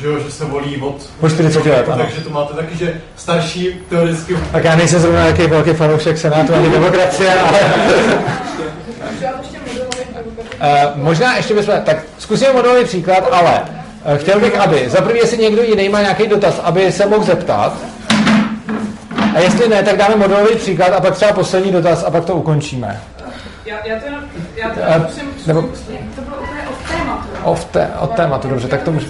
že, 0.00 0.06
jo, 0.06 0.18
že 0.18 0.30
se 0.32 0.44
volí 0.44 0.76
od... 0.76 0.94
Po 1.20 1.28
40 1.28 1.66
let, 1.66 1.88
ano. 1.88 2.04
Takže 2.04 2.20
to 2.20 2.30
máte 2.30 2.54
taky, 2.54 2.76
že 2.76 3.00
starší 3.16 3.68
teoreticky... 3.88 4.36
Tak 4.52 4.64
já 4.64 4.76
nejsem 4.76 5.00
zrovna 5.00 5.22
nějaký 5.22 5.42
velký 5.46 5.70
fanoušek 5.70 6.18
Senátu 6.18 6.54
ani 6.54 6.70
demokracie, 6.70 7.34
ale... 7.34 7.60
Uh, 10.60 10.96
možná 11.02 11.36
ještě 11.36 11.54
bychom, 11.54 11.74
tak 11.84 11.96
zkusíme 12.18 12.52
modelový 12.52 12.84
příklad, 12.84 13.28
ale 13.32 13.60
uh, 14.12 14.16
chtěl 14.18 14.40
bych, 14.40 14.58
aby, 14.60 14.88
za 14.88 15.00
první, 15.00 15.18
jestli 15.20 15.38
někdo 15.38 15.62
jiný 15.62 15.88
má 15.88 16.00
nějaký 16.00 16.26
dotaz, 16.26 16.60
aby 16.64 16.92
se 16.92 17.06
mohl 17.06 17.24
zeptat. 17.24 17.76
A 19.38 19.40
jestli 19.40 19.68
ne, 19.68 19.82
tak 19.82 19.96
dáme 19.96 20.16
modelový 20.16 20.56
příklad 20.56 20.92
a 20.92 21.00
pak 21.00 21.14
třeba 21.14 21.32
poslední 21.32 21.72
dotaz 21.72 22.04
a 22.04 22.10
pak 22.10 22.24
to 22.24 22.34
ukončíme. 22.34 23.00
Já, 23.64 23.76
já 23.86 23.98
to 23.98 24.04
jenom, 24.04 24.20
já 24.56 24.98
to 24.98 25.04
musím 25.04 25.24
nebo-. 25.46 25.62
To 26.16 26.20
bylo 26.20 26.36
úplně 26.36 26.62
od 26.70 26.88
tématu. 26.98 27.28
Od, 27.44 27.64
té, 27.64 27.88
od 27.98 28.10
tématu, 28.10 28.48
dobře, 28.48 28.68
tak 28.68 28.82
to 28.82 28.92
může... 28.92 29.06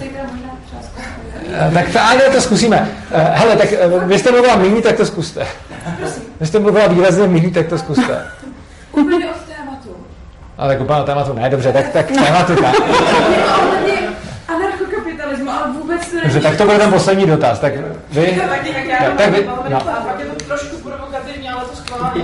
Eh, 1.53 1.71
Tak 1.73 1.89
to, 1.93 1.99
ale 2.01 2.21
to 2.21 2.41
zkusíme. 2.41 2.89
Eh, 3.11 3.31
Hele, 3.33 3.55
tak 3.55 3.73
eh, 3.73 3.87
vy 4.05 4.19
jste 4.19 4.31
mluvila 4.31 4.55
méně, 4.55 4.81
tak 4.81 4.97
to 4.97 5.05
zkuste. 5.05 5.47
Vy 6.39 6.47
jste 6.47 6.59
mluvila 6.59 6.87
výrazně 6.87 7.27
méně, 7.27 7.51
tak 7.51 7.67
to 7.67 7.77
zkuste. 7.77 8.25
Úplně 8.91 9.25
od 9.25 9.41
tématu. 9.55 9.89
Ale 10.57 10.73
tak 10.73 10.81
úplně 10.81 10.99
od 10.99 11.05
tématu 11.05 11.33
ne, 11.33 11.49
dobře, 11.49 11.73
tak, 11.73 11.89
tak 11.89 12.07
tématu 12.07 12.55
tak. 12.55 12.75
Ohledně 13.59 13.93
anarchokapitalismu, 14.47 15.51
ale 15.51 15.71
vůbec 15.73 15.79
to 15.79 15.83
není... 15.83 15.88
Dobře, 16.23 16.41
tak 16.41 16.57
to 16.57 16.65
bude 16.65 16.77
ten 16.77 16.91
poslední 16.91 17.25
dotaz. 17.25 17.59
Tak 17.59 17.73
vy... 18.09 18.41
To 18.99 19.17
tak 19.17 19.31
vy... 19.31 19.49
No. 19.69 19.81
Trošku 20.47 20.77
provokativní, 20.77 21.49
ale 21.49 21.65
to 21.65 21.75
schválně. 21.75 22.23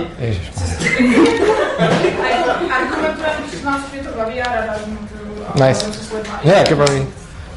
Argumentujeme, 2.70 3.34
když 3.48 3.62
nás 3.62 3.80
mě 3.92 4.02
to 4.02 4.18
baví, 4.18 4.42
a 4.42 4.74
Nice. 5.54 5.92
s 5.92 6.12
lidma. 6.12 6.40
Ne, 6.44 6.54
jak 6.54 6.70
je 6.70 6.76
baví. 6.76 7.06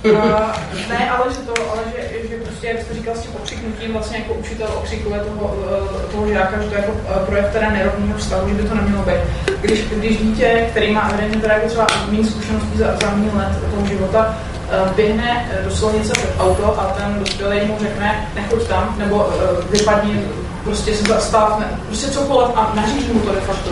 A 0.03 0.55
ne, 0.89 1.11
ale 1.11 1.33
že 1.33 1.39
to, 1.39 1.53
ale 1.71 1.81
že, 1.91 2.29
že 2.29 2.35
prostě, 2.37 2.67
jak 2.67 2.81
jste 2.81 2.93
říkal 2.93 3.15
s 3.15 3.19
tím 3.19 3.31
okřiknutím, 3.41 3.93
vlastně 3.93 4.17
jako 4.17 4.33
učitel 4.33 4.67
okřikuje 4.75 5.19
toho, 5.19 5.55
eh, 5.67 6.11
toho 6.11 6.27
žáka, 6.27 6.61
že 6.61 6.69
to 6.69 6.75
je 6.75 6.81
jako 6.81 6.93
eh, 7.07 7.25
projev 7.25 7.53
teda 7.53 7.69
nerovného 7.69 8.17
vztahu, 8.17 8.49
že 8.49 8.55
by 8.55 8.69
to 8.69 8.75
nemělo 8.75 9.03
být. 9.03 9.21
Když, 9.61 9.81
když 9.81 10.17
dítě, 10.17 10.67
který 10.71 10.91
má 10.91 11.09
evidentně 11.09 11.41
teda 11.41 11.53
jako 11.53 11.67
třeba 11.67 11.87
méně 12.11 12.25
zkušeností 12.25 12.77
za, 12.77 12.85
za 13.01 13.11
méně 13.15 13.31
let 13.35 13.71
toho 13.75 13.87
života, 13.87 14.37
eh, 14.71 14.93
běhne 14.95 15.49
eh, 15.51 15.63
do 15.63 15.71
silnice 15.71 16.13
před 16.13 16.33
auto 16.39 16.81
a 16.81 16.83
ten 16.85 17.19
dospělý 17.19 17.67
mu 17.67 17.77
řekne, 17.79 18.29
nechoď 18.35 18.67
tam, 18.67 18.95
nebo 18.97 19.29
eh, 19.33 19.77
vypadni, 19.77 20.25
prostě 20.63 20.95
se 20.95 21.03
zastav, 21.03 21.59
ne, 21.59 21.79
prostě 21.85 22.07
cokoliv 22.07 22.49
a 22.55 22.71
nařídí 22.75 23.13
mu 23.13 23.19
to 23.19 23.35
de 23.35 23.41
facto. 23.41 23.69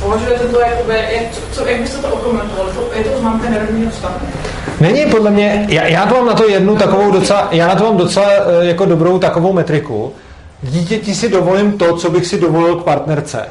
Považujete 0.00 0.44
to 0.48 0.60
jakoby, 0.60 0.94
jak, 0.94 1.22
co, 1.52 1.66
jak 1.66 1.80
byste 1.80 1.98
to 1.98 2.08
okomentovali? 2.08 2.72
To, 2.72 2.90
je 2.94 3.04
to 3.04 3.18
známka 3.20 3.50
nerovného 3.50 3.90
vztahu? 3.90 4.14
Není 4.80 5.06
podle 5.06 5.30
mě, 5.30 5.66
já, 5.68 5.86
já 5.86 6.06
to 6.06 6.14
mám 6.14 6.26
na 6.26 6.34
to 6.34 6.48
jednu 6.48 6.76
takovou 6.76 7.10
docela, 7.10 7.48
já 7.50 7.66
na 7.68 7.74
to 7.74 7.84
mám 7.84 7.96
docela 7.96 8.26
eh, 8.28 8.66
jako 8.66 8.84
dobrou 8.84 9.18
takovou 9.18 9.52
metriku. 9.52 10.12
Dítěti 10.62 11.14
si 11.14 11.28
dovolím 11.28 11.78
to, 11.78 11.96
co 11.96 12.10
bych 12.10 12.26
si 12.26 12.40
dovolil 12.40 12.76
k 12.76 12.84
partnerce. 12.84 13.46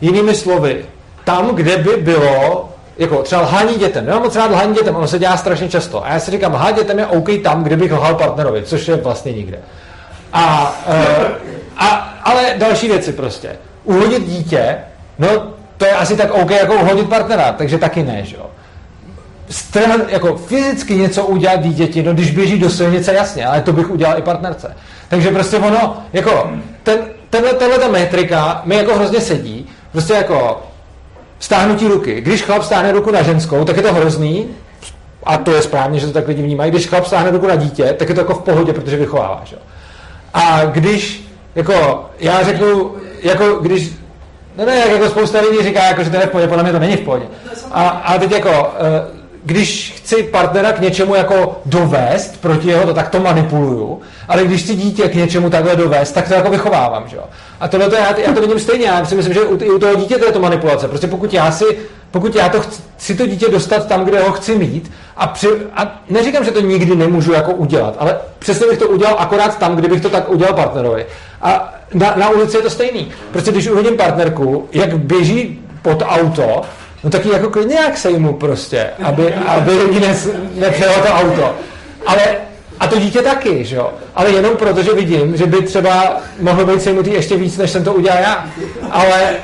Jinými 0.00 0.34
slovy, 0.34 0.84
tam, 1.24 1.54
kde 1.54 1.76
by 1.76 1.96
bylo 1.96 2.68
jako 2.98 3.22
třeba 3.22 3.42
lhání 3.42 3.74
dětem. 3.74 4.06
Nemám 4.06 4.22
moc 4.22 4.36
rád 4.36 4.50
lhání 4.50 4.74
dětem, 4.74 4.96
ono 4.96 5.08
se 5.08 5.18
dělá 5.18 5.36
strašně 5.36 5.68
často. 5.68 6.06
A 6.06 6.12
já 6.12 6.20
si 6.20 6.30
říkám, 6.30 6.54
lhání 6.54 6.76
dětem 6.76 6.98
je 6.98 7.06
OK 7.06 7.28
tam, 7.44 7.64
kde 7.64 7.76
bych 7.76 7.92
lhal 7.92 8.14
partnerovi, 8.14 8.62
což 8.62 8.88
je 8.88 8.96
vlastně 8.96 9.32
nikde. 9.32 9.58
A, 10.32 10.74
uh, 10.88 11.26
a, 11.76 11.86
ale 12.24 12.54
další 12.56 12.88
věci 12.88 13.12
prostě. 13.12 13.56
Uhodit 13.84 14.26
dítě, 14.26 14.76
no 15.18 15.28
to 15.76 15.86
je 15.86 15.92
asi 15.92 16.16
tak 16.16 16.34
OK 16.34 16.50
jako 16.50 16.74
uhodit 16.74 17.08
partnera, 17.08 17.52
takže 17.52 17.78
taky 17.78 18.02
ne, 18.02 18.24
že 18.24 18.36
jo. 18.36 18.49
Strhan, 19.50 20.02
jako 20.08 20.36
fyzicky 20.36 20.94
něco 20.94 21.26
udělat 21.26 21.62
dítěti, 21.62 22.02
no 22.02 22.12
když 22.12 22.30
běží 22.30 22.58
do 22.58 22.70
silnice, 22.70 23.14
jasně, 23.14 23.46
ale 23.46 23.60
to 23.60 23.72
bych 23.72 23.90
udělal 23.90 24.18
i 24.18 24.22
partnerce. 24.22 24.76
Takže 25.08 25.30
prostě 25.30 25.56
ono, 25.56 25.96
jako, 26.12 26.50
ten, 26.82 26.98
tenhle, 27.30 27.52
tenhle 27.52 27.78
ta 27.78 27.88
metrika 27.88 28.62
mi 28.64 28.76
jako 28.76 28.94
hrozně 28.94 29.20
sedí, 29.20 29.68
prostě 29.92 30.12
jako 30.12 30.62
stáhnutí 31.38 31.88
ruky. 31.88 32.20
Když 32.20 32.42
chlap 32.42 32.62
stáhne 32.62 32.92
ruku 32.92 33.10
na 33.10 33.22
ženskou, 33.22 33.64
tak 33.64 33.76
je 33.76 33.82
to 33.82 33.94
hrozný, 33.94 34.46
a 35.24 35.36
to 35.36 35.50
je 35.50 35.62
správně, 35.62 36.00
že 36.00 36.06
to 36.06 36.12
tak 36.12 36.28
lidi 36.28 36.42
vnímají. 36.42 36.70
Když 36.70 36.86
chlap 36.86 37.06
stáhne 37.06 37.30
ruku 37.30 37.46
na 37.46 37.56
dítě, 37.56 37.94
tak 37.98 38.08
je 38.08 38.14
to 38.14 38.20
jako 38.20 38.34
v 38.34 38.42
pohodě, 38.42 38.72
protože 38.72 38.96
vychovává. 38.96 39.42
Že? 39.44 39.56
A 40.34 40.64
když, 40.64 41.28
jako, 41.54 42.04
já 42.18 42.42
řeknu, 42.42 42.94
jako 43.22 43.54
když, 43.54 43.92
no 44.58 44.66
ne, 44.66 44.76
jako 44.76 45.08
spousta 45.08 45.40
lidí 45.40 45.64
říká, 45.64 45.84
jako, 45.84 46.04
že 46.04 46.10
to 46.10 46.16
je 46.16 46.26
v 46.26 46.30
pohodě, 46.30 46.48
podle 46.48 46.62
mě 46.62 46.72
to 46.72 46.78
není 46.78 46.96
v 46.96 47.00
pohodě. 47.00 47.24
A, 47.70 47.88
a 47.88 48.18
teď 48.18 48.30
jako, 48.30 48.72
eh, 48.78 49.19
když 49.44 49.92
chci 49.96 50.22
partnera 50.22 50.72
k 50.72 50.80
něčemu 50.80 51.14
jako 51.14 51.60
dovést 51.66 52.40
proti 52.40 52.68
jeho, 52.68 52.86
to 52.86 52.94
tak 52.94 53.08
to 53.08 53.20
manipuluju, 53.20 54.00
ale 54.28 54.44
když 54.44 54.62
chci 54.62 54.74
dítě 54.74 55.08
k 55.08 55.14
něčemu 55.14 55.50
takhle 55.50 55.76
dovést, 55.76 56.14
tak 56.14 56.28
to 56.28 56.34
jako 56.34 56.50
vychovávám, 56.50 57.08
že 57.08 57.16
jo. 57.16 57.24
A 57.60 57.68
tohle 57.68 57.90
to 57.90 57.94
já, 57.94 58.18
já 58.18 58.32
to 58.32 58.40
vidím 58.40 58.58
stejně, 58.58 58.86
já 58.86 59.04
si 59.04 59.14
myslím, 59.14 59.34
že 59.34 59.40
u, 59.40 59.74
u 59.74 59.78
toho 59.78 59.94
dítěte 59.94 60.26
je 60.26 60.32
to 60.32 60.40
manipulace. 60.40 60.88
Prostě 60.88 61.06
pokud 61.06 61.32
já 61.32 61.52
si, 61.52 61.64
pokud 62.10 62.34
já 62.34 62.48
to 62.48 62.60
chci 62.60 63.14
to 63.14 63.26
dítě 63.26 63.48
dostat 63.48 63.86
tam, 63.86 64.04
kde 64.04 64.20
ho 64.20 64.32
chci 64.32 64.58
mít, 64.58 64.92
a, 65.16 65.26
při, 65.26 65.48
a 65.76 66.02
neříkám, 66.10 66.44
že 66.44 66.50
to 66.50 66.60
nikdy 66.60 66.96
nemůžu 66.96 67.32
jako 67.32 67.52
udělat, 67.52 67.96
ale 67.98 68.18
přesně 68.38 68.66
bych 68.66 68.78
to 68.78 68.88
udělal 68.88 69.16
akorát 69.18 69.58
tam, 69.58 69.76
kdybych 69.76 70.00
to 70.00 70.10
tak 70.10 70.30
udělal 70.30 70.54
partnerovi. 70.54 71.06
A 71.42 71.74
na, 71.94 72.14
na 72.16 72.30
ulici 72.30 72.56
je 72.56 72.62
to 72.62 72.70
stejný. 72.70 73.08
Prostě 73.32 73.52
když 73.52 73.68
uvidím 73.68 73.96
partnerku, 73.96 74.68
jak 74.72 74.98
běží 74.98 75.64
pod 75.82 76.02
auto, 76.06 76.62
no 77.04 77.10
tak 77.10 77.24
ji 77.24 77.32
jako 77.32 77.50
klidně 77.50 77.76
jak 77.76 77.98
sejmu 77.98 78.32
prostě, 78.32 78.90
aby, 79.02 79.34
aby 79.34 79.70
lidi 79.70 80.00
ne, 80.00 80.16
nepřejelo 80.54 80.94
to 80.94 81.08
auto. 81.08 81.54
Ale 82.06 82.22
a 82.80 82.86
to 82.86 82.98
dítě 82.98 83.22
taky, 83.22 83.64
že 83.64 83.76
jo? 83.76 83.90
Ale 84.14 84.30
jenom 84.30 84.56
proto, 84.56 84.82
že 84.82 84.94
vidím, 84.94 85.36
že 85.36 85.46
by 85.46 85.62
třeba 85.62 86.20
mohlo 86.40 86.66
být 86.66 86.82
sejmutý 86.82 87.12
ještě 87.12 87.36
víc, 87.36 87.58
než 87.58 87.70
jsem 87.70 87.84
to 87.84 87.94
udělal 87.94 88.18
já. 88.22 88.46
Ale, 88.90 89.36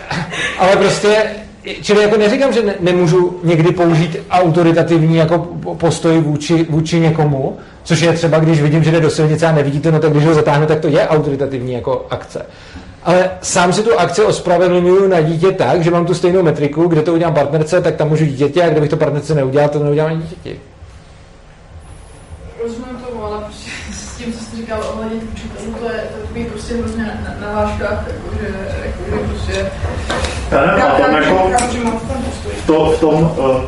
ale 0.59 0.77
prostě, 0.77 1.23
čili 1.83 2.03
jako 2.03 2.17
neříkám, 2.17 2.53
že 2.53 2.63
ne, 2.63 2.75
nemůžu 2.81 3.41
někdy 3.43 3.73
použít 3.73 4.17
autoritativní 4.31 5.17
jako 5.17 5.39
postoj 5.79 6.21
vůči, 6.21 6.67
vůči 6.71 7.01
někomu, 7.01 7.57
což 7.85 8.01
je 8.01 8.13
třeba, 8.13 8.39
když 8.39 8.63
vidím, 8.63 8.85
že 8.85 8.91
jde 8.91 9.01
do 9.01 9.11
silnice 9.11 9.47
a 9.47 9.53
nevidíte, 9.53 9.93
no 9.93 9.99
tak 9.99 10.13
když 10.13 10.25
ho 10.25 10.35
zatáhnu, 10.35 10.67
tak 10.67 10.81
to 10.81 10.89
je 10.89 11.09
autoritativní 11.09 11.73
jako 11.73 12.07
akce 12.11 12.47
ale 13.05 13.31
sám 13.43 13.73
si 13.73 13.83
tu 13.83 13.99
akci 13.99 14.23
ospravedlňuju 14.23 15.09
na 15.09 15.21
dítě 15.21 15.53
tak, 15.53 15.85
že 15.85 15.91
mám 15.91 16.07
tu 16.07 16.15
stejnou 16.15 16.43
metriku, 16.43 16.89
kde 16.89 17.03
to 17.03 17.13
udělám 17.13 17.35
partnerce, 17.35 17.81
tak 17.81 17.97
tam 17.97 18.09
můžu 18.09 18.25
dítěti 18.25 18.63
a 18.63 18.69
kdybych 18.69 18.91
to 18.91 18.97
partnerce 18.97 19.35
neudělal, 19.35 19.69
to 19.69 19.79
neudělám 19.79 20.11
ani 20.11 20.23
dítěti. 20.23 20.61
Rozumím 22.63 22.97
tomu, 23.09 23.25
ale 23.25 23.45
prostě 23.45 23.71
s 23.93 24.17
tím, 24.17 24.33
co 24.33 24.45
jste 24.45 24.57
říkal 24.57 24.81
ohledně 24.95 25.21
učitelů, 25.33 25.75
to 25.81 25.85
je 25.85 26.05
takový 26.21 26.45
prostě 26.45 26.75
hrozně 26.75 27.05
na, 27.05 27.47
na 27.47 27.53
vážkách, 27.53 28.05
jakože, 28.07 28.55
jakože 28.85 29.29
prostě... 29.29 29.71
Já 30.51 30.67
nevím, 30.67 31.37
tam 31.37 31.85
jako 31.85 32.01
v, 32.63 32.67
to, 32.67 32.91
v 32.91 33.01
tom 33.01 33.15
uh, 33.15 33.39
uh, 33.39 33.63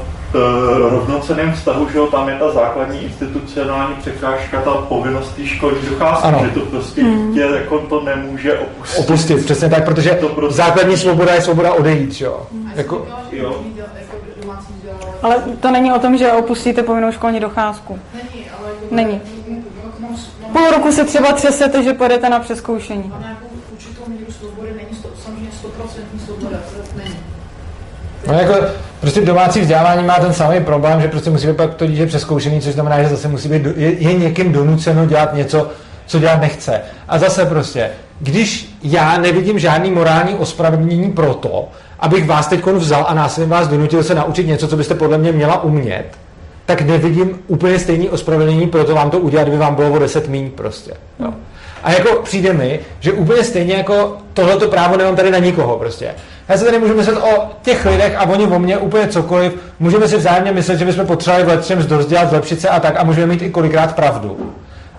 rovnoceném 0.79 1.53
vztahu, 1.53 1.89
že 1.89 1.99
jo, 1.99 2.07
tam 2.07 2.29
je 2.29 2.35
ta 2.35 2.51
základní 2.51 3.03
institucionální 3.03 3.95
překážka, 3.95 4.63
ta 4.63 4.71
povinnost 4.71 5.37
té 5.37 5.47
školní 5.47 5.79
docházky, 5.91 6.29
ano. 6.29 6.41
že 6.45 6.51
to 6.51 6.61
prostě 6.61 7.03
hmm. 7.03 7.29
dítě 7.29 7.41
jako 7.41 7.79
to 7.79 8.03
nemůže 8.03 8.59
opustit. 8.59 8.99
Opustit, 8.99 9.45
přesně 9.45 9.69
tak, 9.69 9.85
protože 9.85 10.11
to 10.11 10.29
prostě... 10.29 10.57
základní 10.57 10.97
svoboda 10.97 11.35
je 11.35 11.41
svoboda 11.41 11.73
odejít, 11.73 12.13
že 12.13 12.25
jo. 12.25 12.47
Hmm. 12.53 12.73
Jako... 12.75 13.07
jo. 13.33 13.63
Ale 15.23 15.43
to 15.61 15.71
není 15.71 15.93
o 15.93 15.99
tom, 15.99 16.19
že 16.19 16.33
opustíte 16.33 16.83
povinnou 16.83 17.13
školní 17.13 17.41
docházku. 17.41 17.99
Není, 18.15 18.47
ale... 18.51 18.69
Není. 18.91 19.21
Půl 20.53 20.71
roku 20.71 20.93
se 20.93 21.05
třeba 21.05 21.33
třesete, 21.33 21.83
že 21.83 21.93
pojedete 21.93 22.29
na 22.29 22.41
přeskoušení. 22.41 23.13
A 23.17 23.21
nějakou 23.21 23.47
určitou 23.73 24.03
míru 24.07 24.33
svobody 24.33 24.69
není 24.69 25.03
to 25.03 25.09
samozřejmě 25.25 25.51
100% 26.19 26.25
svoboda, 26.27 26.59
to 26.93 26.99
není. 26.99 27.17
No 28.29 28.35
jako 28.35 28.55
prostě 29.01 29.21
domácí 29.21 29.61
vzdělávání 29.61 30.07
má 30.07 30.15
ten 30.15 30.33
samý 30.33 30.61
problém, 30.61 31.01
že 31.01 31.09
prostě 31.09 31.31
musí 31.31 31.47
být 31.47 31.57
pak 31.57 31.75
to 31.75 31.87
dítě 31.87 32.07
přeskoušený, 32.07 32.61
což 32.61 32.75
znamená, 32.75 33.03
že 33.03 33.09
zase 33.09 33.29
musí 33.29 33.49
být, 33.49 33.63
je, 33.77 33.93
je 33.93 34.15
někým 34.15 34.53
donuceno 34.53 35.07
dělat 35.07 35.35
něco, 35.35 35.71
co 36.07 36.19
dělat 36.19 36.41
nechce. 36.41 36.81
A 37.09 37.19
zase 37.19 37.47
prostě, 37.47 37.91
když 38.21 38.77
já 38.83 39.19
nevidím 39.19 39.59
žádný 39.59 39.91
morální 39.91 40.35
ospravedlnění 40.35 41.13
pro 41.13 41.35
to, 41.35 41.69
abych 42.01 42.27
vás 42.27 42.47
teď 42.47 42.67
vzal 42.67 43.07
a 43.09 43.15
násilím 43.15 43.51
vás 43.51 43.69
donutil 43.69 44.03
se 44.03 44.15
naučit 44.15 44.47
něco, 44.47 44.69
co 44.69 44.77
byste 44.77 44.95
podle 44.95 45.19
mě 45.19 45.33
měla 45.33 45.63
umět, 45.63 46.07
tak 46.67 46.81
nevidím 46.81 47.39
úplně 47.47 47.79
stejný 47.79 48.09
ospravedlnění 48.09 48.67
pro 48.67 48.85
to 48.85 48.95
vám 48.95 49.11
to 49.11 49.19
udělat, 49.19 49.43
kdyby 49.43 49.59
vám 49.59 49.75
bylo 49.75 49.91
o 49.91 49.99
10 49.99 50.29
míň 50.29 50.51
prostě. 50.51 50.93
Jo. 51.21 51.35
A 51.83 51.93
jako 51.93 52.23
přijde 52.23 52.53
mi, 52.53 52.81
že 53.01 53.13
úplně 53.13 53.45
stejně 53.45 53.75
jako 53.75 54.17
tohleto 54.33 54.69
právo 54.69 54.97
nemám 54.97 55.17
tady 55.17 55.31
na 55.31 55.39
nikoho 55.39 55.79
prostě. 55.79 56.15
Já 56.49 56.57
se 56.57 56.65
tady 56.65 56.79
můžu 56.79 56.95
myslet 56.95 57.17
o 57.17 57.51
těch 57.63 57.87
lidech 57.87 58.15
a 58.17 58.23
oni 58.23 58.47
o 58.47 58.59
mně 58.59 58.79
úplně 58.79 59.09
cokoliv. 59.09 59.53
Můžeme 59.81 60.09
si 60.09 60.17
vzájemně 60.17 60.53
myslet, 60.53 60.79
že 60.79 60.85
bychom 60.85 61.07
potřebovali 61.07 61.45
v 61.45 61.49
letřem 61.49 61.83
zdozdělat, 61.83 62.31
zlepšit 62.31 62.61
se 62.61 62.69
a 62.69 62.81
tak 62.81 62.95
a 63.01 63.05
můžeme 63.05 63.27
mít 63.27 63.43
i 63.43 63.51
kolikrát 63.51 63.95
pravdu. 63.97 64.53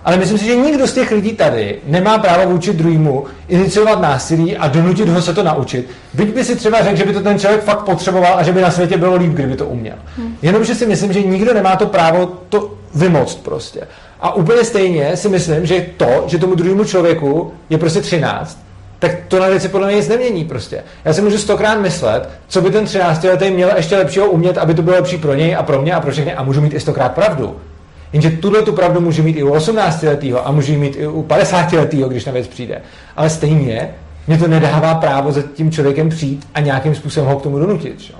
Ale 0.04 0.16
myslím 0.16 0.38
si, 0.38 0.44
že 0.44 0.56
nikdo 0.56 0.86
z 0.86 0.92
těch 0.92 1.10
lidí 1.10 1.32
tady 1.32 1.78
nemá 1.86 2.18
právo 2.18 2.50
vůči 2.50 2.72
druhému 2.72 3.24
iniciovat 3.48 4.00
násilí 4.00 4.56
a 4.56 4.68
donutit 4.68 5.08
ho 5.08 5.22
se 5.22 5.34
to 5.34 5.42
naučit. 5.42 5.90
Byť 6.14 6.34
by 6.34 6.44
si 6.44 6.56
třeba 6.56 6.82
řekl, 6.84 6.96
že 6.96 7.04
by 7.04 7.12
to 7.12 7.20
ten 7.20 7.38
člověk 7.38 7.62
fakt 7.62 7.84
potřeboval 7.84 8.34
a 8.38 8.42
že 8.42 8.52
by 8.52 8.60
na 8.60 8.70
světě 8.70 8.96
bylo 8.96 9.16
líp, 9.16 9.32
kdyby 9.32 9.56
to 9.56 9.66
uměl. 9.66 9.94
Hmm. 10.16 10.36
Jenomže 10.42 10.74
si 10.74 10.86
myslím, 10.86 11.12
že 11.12 11.22
nikdo 11.22 11.54
nemá 11.54 11.76
to 11.76 11.86
právo 11.86 12.26
to 12.48 12.74
vymoct 12.94 13.44
prostě. 13.44 13.80
A 14.20 14.34
úplně 14.34 14.64
stejně 14.64 15.16
si 15.16 15.28
myslím, 15.28 15.66
že 15.66 15.86
to, 15.96 16.24
že 16.26 16.38
tomu 16.38 16.54
druhému 16.54 16.84
člověku 16.84 17.52
je 17.70 17.78
prostě 17.78 18.00
13, 18.00 18.58
tak 18.98 19.10
to 19.28 19.38
na 19.38 19.48
věci 19.48 19.68
podle 19.68 19.86
mě 19.86 19.96
nic 19.96 20.08
nemění 20.08 20.44
prostě. 20.44 20.84
Já 21.04 21.12
si 21.12 21.22
můžu 21.22 21.38
stokrát 21.38 21.80
myslet, 21.80 22.28
co 22.48 22.60
by 22.60 22.70
ten 22.70 22.84
13 22.84 23.24
letý 23.24 23.50
měl 23.50 23.70
ještě 23.76 23.96
lepšího 23.96 24.26
umět, 24.26 24.58
aby 24.58 24.74
to 24.74 24.82
bylo 24.82 24.96
lepší 24.96 25.18
pro 25.18 25.34
něj 25.34 25.56
a 25.56 25.62
pro 25.62 25.82
mě 25.82 25.94
a 25.94 26.00
pro 26.00 26.12
všechny 26.12 26.34
a 26.34 26.42
můžu 26.42 26.60
mít 26.60 26.74
i 26.74 26.80
stokrát 26.80 27.14
pravdu. 27.14 27.56
Jenže 28.12 28.30
tuhle 28.30 28.62
tu 28.62 28.72
pravdu 28.72 29.00
můžu 29.00 29.22
mít 29.22 29.36
i 29.36 29.42
u 29.42 29.52
18 29.52 30.02
letého 30.02 30.48
a 30.48 30.50
můžu 30.50 30.78
mít 30.78 30.96
i 30.98 31.06
u 31.06 31.22
50 31.22 31.72
letého, 31.72 32.08
když 32.08 32.24
na 32.24 32.32
věc 32.32 32.46
přijde. 32.46 32.82
Ale 33.16 33.30
stejně 33.30 33.94
mě 34.26 34.38
to 34.38 34.48
nedává 34.48 34.94
právo 34.94 35.32
za 35.32 35.42
tím 35.42 35.70
člověkem 35.70 36.08
přijít 36.08 36.48
a 36.54 36.60
nějakým 36.60 36.94
způsobem 36.94 37.28
ho 37.28 37.38
k 37.38 37.42
tomu 37.42 37.58
donutit. 37.58 38.00
Že? 38.00 38.12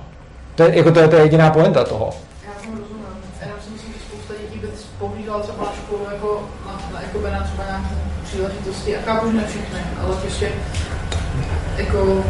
To 0.55 0.63
je, 0.63 0.77
jako 0.77 0.91
to 0.91 0.99
je, 0.99 1.09
je 1.13 1.21
jediná 1.21 1.49
poenta 1.49 1.83
toho. 1.83 2.09
Já 2.45 2.51
tomu 2.61 2.77
rozumím. 2.77 3.05
Já 3.41 3.47
si 3.65 3.69
myslím, 3.73 3.93
že 3.93 3.99
spousta 3.99 4.33
dětí 4.51 4.59
by 4.59 4.67
pohlídala 4.99 5.39
třeba 5.39 5.63
na 5.63 5.71
školu 5.83 6.07
jako 6.11 6.49
na, 6.65 6.71
na, 6.93 7.01
jako 7.01 7.21
na 7.21 7.43
třeba 7.43 7.63
nějaké 7.67 7.95
příležitosti. 8.23 8.97
A 8.97 8.99
chápu, 9.05 9.31
že 9.31 9.37
ne 9.37 9.43
všechny, 9.47 9.79
ale 10.03 10.15
prostě 10.15 10.49
jako 11.77 12.23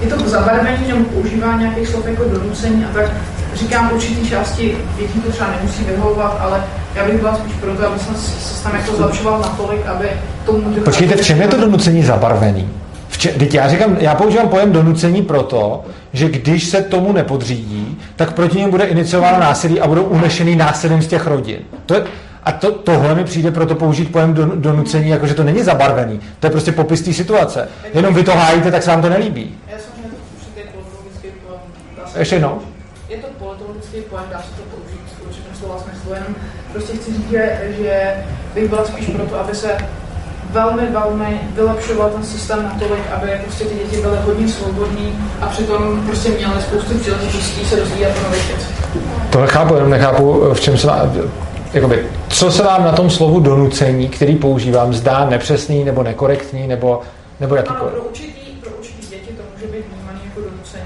je 0.00 0.08
to 0.08 0.28
zabarvení 0.28 0.88
nebo 0.88 1.04
používání 1.04 1.62
nějakých 1.62 1.88
slov 1.88 2.06
jako 2.06 2.24
donucení 2.24 2.84
a 2.84 2.88
tak 2.94 3.10
říkám 3.54 3.92
určitý 3.92 4.28
části 4.28 4.78
dětí 4.98 5.20
to 5.20 5.32
třeba 5.32 5.50
nemusí 5.50 5.84
vyhovovat, 5.84 6.36
ale 6.40 6.64
já 6.94 7.04
bych 7.04 7.20
byla 7.20 7.36
spíš 7.36 7.52
proto, 7.60 7.86
aby 7.86 7.98
jsem 7.98 8.14
se 8.16 8.62
tam 8.62 8.74
jako 8.74 8.96
zlepšoval 8.96 9.40
natolik, 9.40 9.86
aby 9.86 10.10
tomu... 10.46 10.74
Počkejte, 10.84 11.16
v 11.16 11.24
čem 11.24 11.42
je 11.42 11.48
to 11.48 11.60
donucení 11.60 12.02
zabarvený? 12.02 12.70
Vče, 13.16 13.28
teď 13.28 13.54
já 13.54 13.68
říkám, 13.68 13.96
já 14.00 14.14
používám 14.14 14.48
pojem 14.48 14.72
donucení 14.72 15.22
proto, 15.22 15.84
že 16.12 16.28
když 16.28 16.64
se 16.64 16.82
tomu 16.82 17.12
nepodřídí, 17.12 17.98
tak 18.16 18.32
proti 18.32 18.58
němu 18.58 18.70
bude 18.70 18.84
iniciováno 18.84 19.40
násilí 19.40 19.80
a 19.80 19.86
budou 19.86 20.02
unešený 20.02 20.56
násilím 20.56 21.02
z 21.02 21.06
těch 21.06 21.26
rodin. 21.26 21.58
To 21.86 21.94
je, 21.94 22.04
a 22.44 22.52
to, 22.52 22.72
tohle 22.72 23.14
mi 23.14 23.24
přijde 23.24 23.50
proto 23.50 23.74
použít 23.74 24.12
pojem 24.12 24.34
donucení, 24.54 25.10
jakože 25.10 25.34
to 25.34 25.44
není 25.44 25.62
zabarvený. 25.62 26.20
To 26.40 26.46
je 26.46 26.50
prostě 26.50 26.72
popis 26.72 27.02
té 27.02 27.12
situace. 27.12 27.68
Jenom 27.94 28.14
vy 28.14 28.24
to 28.24 28.32
hájíte, 28.32 28.70
tak 28.70 28.82
se 28.82 28.90
vám 28.90 29.02
to 29.02 29.08
nelíbí. 29.08 29.54
Ještě 32.18 32.34
jednou. 32.34 32.60
Je 33.08 33.16
to 33.16 33.26
politologický 33.38 34.00
pojem, 34.00 34.26
dá 34.32 34.38
se 34.38 34.50
to 34.56 34.62
použít 34.76 35.00
v 35.22 35.26
určitém 35.28 35.54
slova 35.54 35.78
smyslu, 35.78 36.14
jenom 36.14 36.34
prostě 36.72 36.96
chci 36.96 37.12
říct, 37.12 37.30
že, 37.30 37.58
že 37.78 38.14
bych 38.54 38.68
byla 38.68 38.84
spíš 38.84 39.06
proto, 39.06 39.40
aby 39.40 39.54
se 39.54 39.76
velmi, 40.50 40.82
velmi 40.86 41.40
vylepšoval 41.54 42.10
ten 42.10 42.24
systém 42.24 42.62
natolik, 42.62 43.02
aby 43.14 43.30
prostě 43.44 43.64
ty 43.64 43.74
děti 43.74 43.96
byly 44.02 44.16
hodně 44.24 44.48
svobodní 44.48 45.18
a 45.40 45.46
přitom 45.46 46.02
prostě 46.06 46.28
měly 46.28 46.62
spoustu 46.62 46.98
příležitostí 46.98 47.64
se 47.64 47.76
dozvídat 47.76 48.12
o 48.20 48.22
nových 48.22 48.48
věcech. 48.48 48.88
tohle 49.30 49.46
chápu, 49.48 49.74
jenom 49.74 49.90
nechápu, 49.90 50.44
v 50.54 50.60
čem 50.60 50.78
se 50.78 50.86
vám, 50.86 51.12
jakoby, 51.72 52.06
co 52.28 52.50
se 52.50 52.62
vám 52.62 52.84
na 52.84 52.92
tom 52.92 53.10
slovu 53.10 53.40
donucení, 53.40 54.08
který 54.08 54.36
používám, 54.36 54.94
zdá 54.94 55.24
nepřesný 55.30 55.84
nebo 55.84 56.02
nekorektní 56.02 56.66
nebo, 56.66 57.00
nebo 57.40 57.54
Ano, 57.54 57.64
jakýkoliv. 57.66 57.92
pro 57.94 58.02
určitý, 58.02 58.50
pro 58.60 58.70
určitý 58.78 59.06
děti 59.06 59.32
to 59.36 59.42
může 59.54 59.66
být 59.66 59.84
vnímané 59.92 60.20
jako 60.24 60.40
donucení. 60.50 60.84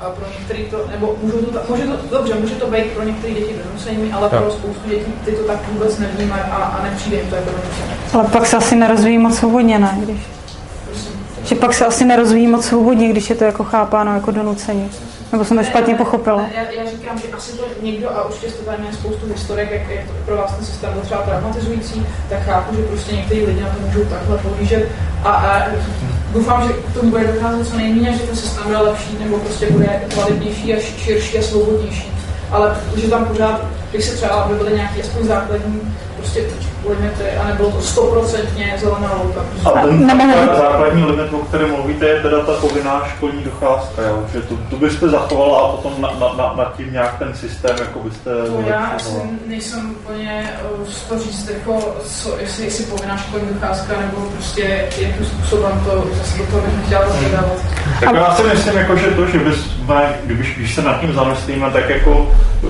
A 0.00 0.04
pro 0.04 0.24
některý 0.50 0.70
to, 0.70 0.90
nebo 0.90 1.16
může 1.22 1.32
to, 1.32 1.60
může 1.68 1.82
to, 1.82 2.16
dobře, 2.16 2.34
může 2.34 2.54
to 2.54 2.66
být 2.66 2.84
pro 2.84 3.04
některé 3.04 3.34
děti 3.34 3.54
donucení, 3.64 4.12
ale 4.12 4.30
Jo. 4.32 4.40
pro 4.42 4.50
spoustu 4.50 4.88
dětí 4.88 5.12
ty 5.24 5.32
to 5.32 5.42
tak 5.42 5.68
vůbec 5.72 5.98
nevnímají 5.98 6.42
a, 6.42 6.56
a 6.56 6.84
nepřijde 6.84 7.16
jim 7.16 7.30
to 7.30 7.34
jako 7.34 7.50
donucení. 7.50 7.90
Ale 8.12 8.24
pak 8.24 8.46
se 8.46 8.56
asi 8.56 8.76
nerozvíjí 8.76 9.18
moc 9.18 9.36
svobodně, 9.36 9.78
ne? 9.78 9.98
Když... 10.02 10.20
Že 11.44 11.54
pak 11.54 11.74
se 11.74 11.86
asi 11.86 12.04
nerozvíjí 12.04 12.46
moc 12.46 12.64
svobodně, 12.64 13.08
když 13.08 13.30
je 13.30 13.36
to 13.36 13.44
jako 13.44 13.64
chápáno 13.64 14.14
jako 14.14 14.30
donucení. 14.30 14.90
Nebo 15.32 15.44
jsem 15.44 15.56
to 15.56 15.64
špatně 15.64 15.94
pochopila. 15.94 16.46
Já, 16.56 16.82
já 16.82 16.90
říkám, 16.90 17.18
že 17.18 17.28
asi 17.32 17.52
to 17.56 17.64
někdo, 17.82 18.10
a 18.10 18.24
určitě 18.24 18.50
jste 18.50 18.62
tady 18.64 18.78
měli 18.78 18.96
spoustu 18.96 19.26
historek, 19.26 19.70
jak, 19.70 19.88
jak 19.90 20.06
to 20.06 20.12
pro 20.24 20.36
vás 20.36 20.54
ten 20.54 20.64
systém 20.64 20.92
byl 20.92 21.02
třeba 21.02 21.22
traumatizující, 21.22 22.06
tak 22.28 22.42
chápu, 22.42 22.76
že 22.76 22.82
prostě 22.82 23.12
někteří 23.16 23.46
lidi 23.46 23.60
na 23.60 23.68
to 23.68 23.80
můžou 23.86 24.04
takhle 24.04 24.38
pohlížet. 24.38 24.88
A, 25.24 25.30
a 25.30 25.68
doufám, 26.32 26.68
že 26.68 26.72
k 26.72 26.94
tomu 26.94 27.10
bude 27.10 27.24
docházet 27.32 27.68
co 27.68 27.76
nejméně, 27.76 28.12
že 28.12 28.22
ten 28.22 28.36
systém 28.36 28.64
bude 28.64 28.78
lepší, 28.78 29.16
nebo 29.20 29.38
prostě 29.38 29.70
bude 29.70 30.02
kvalitnější 30.14 30.74
a 30.74 30.76
ši- 30.76 30.98
širší 30.98 31.38
a 31.38 31.42
svobodnější. 31.42 32.12
Ale 32.50 32.76
protože 32.90 33.08
tam 33.08 33.24
pořád, 33.24 33.64
když 33.90 34.04
se 34.04 34.16
třeba 34.16 34.34
aby 34.34 34.54
byly 34.54 34.74
nějaký 34.74 35.02
aspoň 35.02 35.26
základní 35.26 35.80
prostě 36.16 36.40
limity 36.88 37.30
a 37.42 37.46
nebylo 37.46 37.70
to 37.70 37.80
stoprocentně 37.80 38.74
zelená 38.80 39.14
louka. 39.22 39.40
A 39.64 39.70
ten 39.70 40.06
základ- 40.06 40.56
základní 40.56 41.04
limit, 41.04 41.32
o 41.32 41.38
kterém 41.38 41.70
mluvíte, 41.70 42.06
je 42.06 42.20
teda 42.22 42.40
ta 42.40 42.52
povinná 42.52 43.02
školní 43.16 43.42
docházka, 43.42 44.02
jo? 44.02 44.26
že 44.32 44.40
tu, 44.40 44.56
tu 44.56 44.76
byste 44.76 45.08
zachovala 45.08 45.58
a 45.60 45.68
potom 45.76 46.02
na, 46.02 46.08
na, 46.20 46.32
na, 46.36 46.54
nad 46.56 46.76
tím 46.76 46.92
nějak 46.92 47.18
ten 47.18 47.34
systém 47.34 47.76
jako 47.80 47.98
byste 47.98 48.30
To 48.46 48.62
já 48.68 48.86
asi 48.86 49.10
nejsem 49.46 49.90
úplně 49.90 50.52
uh, 50.78 50.86
to 51.08 51.18
říct, 51.18 51.50
jako, 51.50 51.96
co, 52.06 52.38
jestli, 52.38 52.64
jestli 52.64 52.84
povinná 52.84 53.16
školní 53.16 53.46
docházka, 53.54 53.94
nebo 54.00 54.26
prostě 54.30 54.88
jakým 54.98 55.24
způsobem 55.24 55.82
to 55.84 56.06
zase 56.18 56.38
do 56.38 56.46
toho 56.46 56.62
bych 56.62 56.76
nechtěla 56.76 57.04
rozhodávat. 57.04 57.58
Tak 58.00 58.14
já 58.14 58.34
si 58.34 58.42
myslím, 58.42 58.76
jako, 58.76 58.96
že 58.96 59.06
to, 59.06 59.26
že 59.26 59.38
bychom, 59.38 59.80
když, 60.24 60.56
když 60.56 60.74
se 60.74 60.82
nad 60.82 61.00
tím 61.00 61.14
zamyslíme, 61.14 61.70
tak 61.70 61.88
jako 61.90 62.30
eh, 62.64 62.68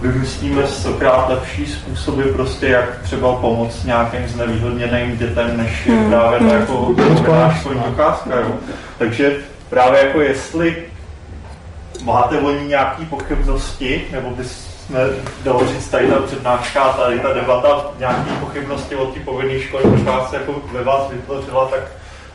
vymyslíme 0.00 0.66
stokrát 0.66 1.28
lepší 1.28 1.66
způsoby, 1.66 2.22
prostě 2.22 2.66
jak 2.66 2.98
třeba 3.02 3.28
pomoct 3.48 3.84
nějakým 3.84 4.28
znevýhodněným 4.28 5.16
dětem, 5.16 5.56
než 5.56 5.86
je 5.86 5.94
Hmm. 5.94 6.10
právě 6.10 6.38
ta 6.38 6.44
Hmm. 6.44 6.60
jako 6.60 6.94
školní 7.60 7.80
docházka. 7.90 8.36
Jo. 8.40 8.52
Takže 8.98 9.36
právě 9.70 10.00
jako 10.06 10.20
jestli 10.20 10.76
máte 12.04 12.38
o 12.38 12.50
ní 12.50 12.68
nějaké 12.68 13.04
pochybnosti, 13.04 14.04
nebo 14.12 14.30
bychom 14.30 14.96
dalo 15.44 15.66
říct 15.66 15.88
tady 15.88 16.06
ta 16.06 16.16
přednáška, 16.18 16.88
tady 16.88 17.18
ta 17.20 17.32
debata, 17.32 17.86
nějaké 17.98 18.30
pochybnosti 18.40 18.94
o 18.96 19.06
té 19.06 19.20
povinné 19.20 19.60
školní 19.60 20.04
docházce 20.04 20.36
jako 20.36 20.54
ve 20.72 20.84
vás 20.84 21.10
vytvořila, 21.10 21.64
tak 21.68 21.80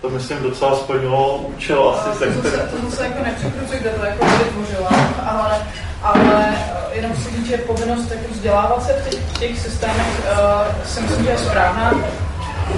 to 0.04 0.10
myslím 0.10 0.44
docela 0.44 0.76
splnilo 0.76 1.38
účel 1.38 1.90
asi 1.90 2.20
se 2.20 2.26
to 2.26 2.42
zase, 2.42 2.58
kterým. 2.58 2.82
to 2.82 2.90
zase 2.90 3.04
jako 3.04 3.24
nepřekrucuj, 3.24 3.78
kde 3.80 3.90
to 3.90 4.06
jako 4.06 4.26
vytvořila, 4.26 4.90
ale, 5.32 5.68
ale 6.02 6.56
eh, 6.58 6.96
jenom 6.96 7.16
si 7.16 7.30
říct, 7.30 7.48
že 7.48 7.58
povinnost 7.58 8.12
jako 8.12 8.34
vzdělávat 8.34 8.84
se 8.84 8.94
v 8.94 9.10
těch, 9.10 9.38
těch 9.40 9.60
systémech 9.60 10.08
uh, 10.20 10.86
si 10.86 11.02
myslím, 11.02 11.24
že 11.24 11.30
je 11.30 11.38
správná. 11.38 11.94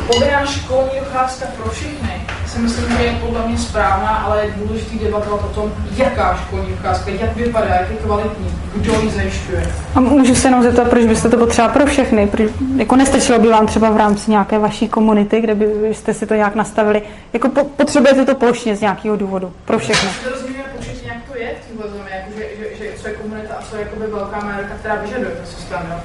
Povinná 0.07 0.45
školní 0.45 0.89
docházka 0.99 1.45
pro 1.57 1.71
všechny 1.71 2.21
si 2.47 2.59
myslím, 2.59 2.97
že 2.97 3.03
je 3.03 3.13
podle 3.13 3.47
mě 3.47 3.57
správná, 3.57 4.09
ale 4.09 4.45
je 4.45 4.53
důležité 4.57 5.05
debatovat 5.05 5.41
o 5.43 5.47
tom, 5.47 5.73
jaká 5.95 6.39
školní 6.45 6.69
docházka, 6.69 7.11
jak 7.11 7.35
vypadá, 7.35 7.67
jak 7.67 7.89
je 7.89 7.95
kvalitní, 7.95 8.55
kdo 8.75 9.01
ji 9.01 9.09
zajišťuje. 9.09 9.73
A 9.95 9.99
můžu 9.99 10.35
se 10.35 10.47
jenom 10.47 10.63
zeptat, 10.63 10.89
proč 10.89 11.05
byste 11.05 11.29
to 11.29 11.37
potřeba 11.37 11.69
pro 11.69 11.85
všechny? 11.85 12.27
Proč, 12.27 12.51
jako 12.77 12.95
nestačilo 12.95 13.39
by 13.39 13.47
vám 13.47 13.67
třeba 13.67 13.89
v 13.89 13.97
rámci 13.97 14.31
nějaké 14.31 14.59
vaší 14.59 14.89
komunity, 14.89 15.41
kde 15.41 15.55
by 15.55 15.65
byste 15.65 16.13
si 16.13 16.25
to 16.25 16.33
nějak 16.33 16.55
nastavili? 16.55 17.01
Jako 17.33 17.49
po, 17.49 17.63
potřebujete 17.63 18.25
to 18.25 18.35
plošně 18.35 18.75
z 18.75 18.81
nějakého 18.81 19.15
důvodu? 19.15 19.53
Pro 19.65 19.79
všechny. 19.79 20.09
Nerozumíme 20.23 20.63
početně, 20.77 21.11
jak 21.13 21.23
to 21.31 21.37
je 21.37 21.55
v 21.61 21.67
téhle 21.67 21.91
zemi, 21.91 22.09
jako 22.11 22.31
že, 22.37 22.43
že, 22.57 22.77
že, 22.77 23.01
co 23.01 23.07
je 23.07 23.13
komunita 23.13 23.53
a 23.59 23.63
co 23.69 23.75
je 23.75 23.81
jakoby 23.81 24.07
velká 24.07 24.39
majorita, 24.45 24.75
která 24.79 24.95
vyžaduje 24.95 25.31
ten 25.31 25.45
systém. 25.45 25.81
Jo. 25.89 25.95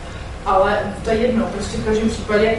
Ale 0.46 0.78
to 1.04 1.10
je 1.10 1.16
jedno, 1.16 1.46
prostě 1.46 1.78
v 1.78 1.84
každém 1.84 2.08
případě 2.08 2.58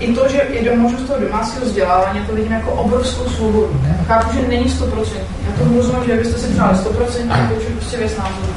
i 0.00 0.12
to, 0.12 0.28
že 0.28 0.42
je 0.50 0.70
do 0.70 0.76
možnost 0.76 1.02
toho 1.02 1.20
domácího 1.20 1.64
vzdělávání, 1.64 2.20
to 2.26 2.34
vidím 2.34 2.52
jako 2.52 2.72
obrovskou 2.72 3.30
svobodu. 3.30 3.80
Chápu, 4.06 4.34
že 4.34 4.48
není 4.48 4.64
100%. 4.64 4.84
Já 5.46 5.64
to 5.64 5.76
rozumím, 5.76 6.04
že 6.06 6.16
byste 6.16 6.38
si 6.38 6.52
přáli 6.52 6.76
100%, 6.76 7.48
to 7.48 7.54
už 7.54 7.64
je 7.64 7.70
prostě 7.70 7.96
věc 7.96 8.16
názoru. 8.16 8.52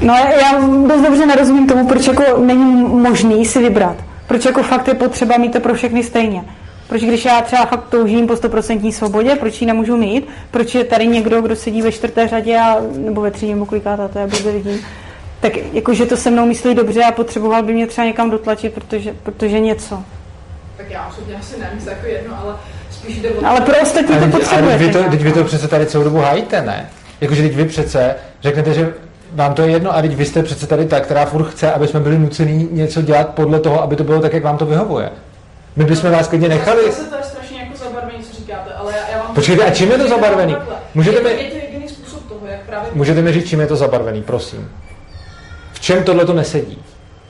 No 0.00 0.14
já, 0.14 0.58
dost 0.88 1.02
dobře 1.02 1.26
nerozumím 1.26 1.66
tomu, 1.66 1.86
proč 1.86 2.06
jako 2.06 2.40
není 2.40 2.84
možný 2.84 3.44
si 3.44 3.58
vybrat. 3.58 3.96
Proč 4.26 4.44
jako 4.44 4.62
fakt 4.62 4.88
je 4.88 4.94
potřeba 4.94 5.36
mít 5.36 5.52
to 5.52 5.60
pro 5.60 5.74
všechny 5.74 6.02
stejně. 6.02 6.44
Proč 6.88 7.02
když 7.02 7.24
já 7.24 7.40
třeba 7.40 7.66
fakt 7.66 7.88
toužím 7.88 8.26
po 8.26 8.34
100% 8.34 8.92
svobodě, 8.92 9.36
proč 9.36 9.60
ji 9.60 9.66
nemůžu 9.66 9.96
mít? 9.96 10.28
Proč 10.50 10.74
je 10.74 10.84
tady 10.84 11.06
někdo, 11.06 11.42
kdo 11.42 11.56
sedí 11.56 11.82
ve 11.82 11.92
čtvrté 11.92 12.28
řadě 12.28 12.58
a, 12.58 12.76
nebo 12.96 13.20
ve 13.20 13.30
třídě, 13.30 13.54
nebo 13.54 13.66
kolikáta, 13.66 14.08
to 14.08 14.18
já 14.18 14.26
blbě 14.26 14.52
vidím. 14.52 14.80
Tak 15.40 15.52
jakože 15.72 16.06
to 16.06 16.16
se 16.16 16.30
mnou 16.30 16.46
myslí 16.46 16.74
dobře 16.74 17.04
a 17.04 17.12
potřeboval 17.12 17.62
by 17.62 17.72
mě 17.72 17.86
třeba 17.86 18.04
někam 18.06 18.30
dotlačit, 18.30 18.74
protože, 18.74 19.14
protože 19.22 19.60
něco. 19.60 20.02
Tak 20.76 20.90
já 20.90 21.06
osobně 21.08 21.34
asi 21.36 21.60
nevím, 21.60 21.84
to 21.84 21.90
jako 21.90 22.06
jedno, 22.06 22.38
ale 22.42 22.54
spíš 22.90 23.18
jde 23.20 23.30
o 23.30 23.46
Ale 23.46 23.60
pro 23.60 23.74
ostatní 23.82 24.08
to 24.08 24.12
Ale 24.14 24.22
teď- 24.22 24.32
ale 24.34 24.40
potřebujete. 24.40 24.84
vy 24.84 24.92
to, 24.92 25.02
teď 25.10 25.22
vy 25.22 25.32
to 25.32 25.44
přece 25.44 25.68
tady 25.68 25.86
celou 25.86 26.04
dobu 26.04 26.18
hajíte, 26.18 26.62
ne? 26.62 26.90
Jakože 27.20 27.42
teď 27.42 27.54
vy 27.56 27.64
přece 27.64 28.14
řeknete, 28.42 28.74
že 28.74 28.94
vám 29.32 29.54
to 29.54 29.62
je 29.62 29.70
jedno 29.70 29.96
a 29.96 30.02
teď 30.02 30.16
vy 30.16 30.24
jste 30.24 30.42
přece 30.42 30.66
tady 30.66 30.86
ta, 30.86 31.00
která 31.00 31.26
furt 31.26 31.44
chce, 31.44 31.72
aby 31.72 31.88
jsme 31.88 32.00
byli 32.00 32.18
nuceni 32.18 32.68
něco 32.70 33.02
dělat 33.02 33.28
podle 33.28 33.60
toho, 33.60 33.82
aby 33.82 33.96
to 33.96 34.04
bylo 34.04 34.20
tak, 34.20 34.32
jak 34.34 34.42
vám 34.44 34.58
to 34.58 34.66
vyhovuje. 34.66 35.10
My 35.76 35.84
bychom 35.84 36.10
vás 36.10 36.28
klidně 36.28 36.48
nechali. 36.48 36.86
Zase 36.86 37.04
to 37.04 37.16
je 37.16 37.22
strašně 37.22 37.58
jako 37.60 37.76
zabarvený, 37.84 38.24
co 38.24 38.36
říkáte, 38.36 38.70
ale 38.74 38.92
já, 38.96 39.16
já 39.16 39.24
vám... 39.24 39.34
Počkejte, 39.34 39.64
a 39.64 39.70
čím 39.70 39.90
je 39.90 39.98
to 39.98 40.08
zabarvený? 40.08 40.56
Můžete 40.94 41.16
je, 41.16 41.22
to, 41.22 41.28
mi- 41.28 41.42
je 41.44 41.50
to 41.50 41.56
jediný 41.56 41.88
způsob 41.88 42.28
toho, 42.28 42.46
jak 42.46 42.60
právě... 42.60 42.90
Můžete 42.94 43.22
mi 43.22 43.32
říct, 43.32 43.48
čím 43.48 43.60
je 43.60 43.66
to 43.66 43.76
zabarvený, 43.76 44.22
prosím. 44.22 44.70
V 45.80 45.82
čem 45.82 46.04
tohle 46.04 46.24
to 46.24 46.32
nesedí? 46.32 46.78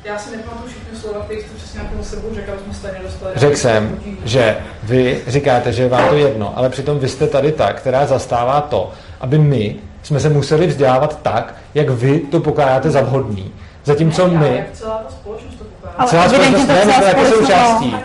Já 0.05 0.19
si 0.19 0.37
nepamatuju 0.37 0.71
všechny 0.71 0.99
slova, 0.99 1.25
které 1.25 1.41
jste 1.41 1.55
přesně 1.57 1.81
na 1.97 2.03
sebou 2.03 2.35
řekl, 2.35 2.51
aby 2.53 2.61
jsme 2.65 2.75
stejně 2.75 2.99
dostali. 3.03 3.33
Řekl 3.37 3.57
jsem, 3.57 3.99
že 4.25 4.57
vy 4.83 5.21
říkáte, 5.27 5.73
že 5.73 5.83
je 5.83 5.89
vám 5.89 6.09
to 6.09 6.17
jedno, 6.17 6.59
ale 6.59 6.69
přitom 6.69 6.99
vy 6.99 7.09
jste 7.09 7.27
tady 7.27 7.53
ta, 7.53 7.73
která 7.73 8.07
zastává 8.07 8.61
to, 8.61 8.91
aby 9.21 9.39
my 9.39 9.77
jsme 10.03 10.21
se 10.21 10.29
museli 10.29 10.67
vzdělávat 10.67 11.19
tak, 11.23 11.55
jak 11.75 11.91
vy 11.91 12.19
to 12.19 12.41
pokládáte 12.41 12.91
za 12.91 13.01
vhodný. 13.01 13.53
Zatímco 13.85 14.23
Já, 14.23 14.29
my, 14.29 14.57
jak 14.57 14.73
celá 14.73 14.97
ta 14.99 15.11
společnost 15.11 15.55
to 15.55 15.65
pokládá. 15.65 16.07
Celá 16.11 16.29
společnost, 16.29 16.67
ne, 16.69 16.85
my 16.85 16.93
jsme 16.93 17.05
jako 17.05 17.25
součástí. 17.25 17.97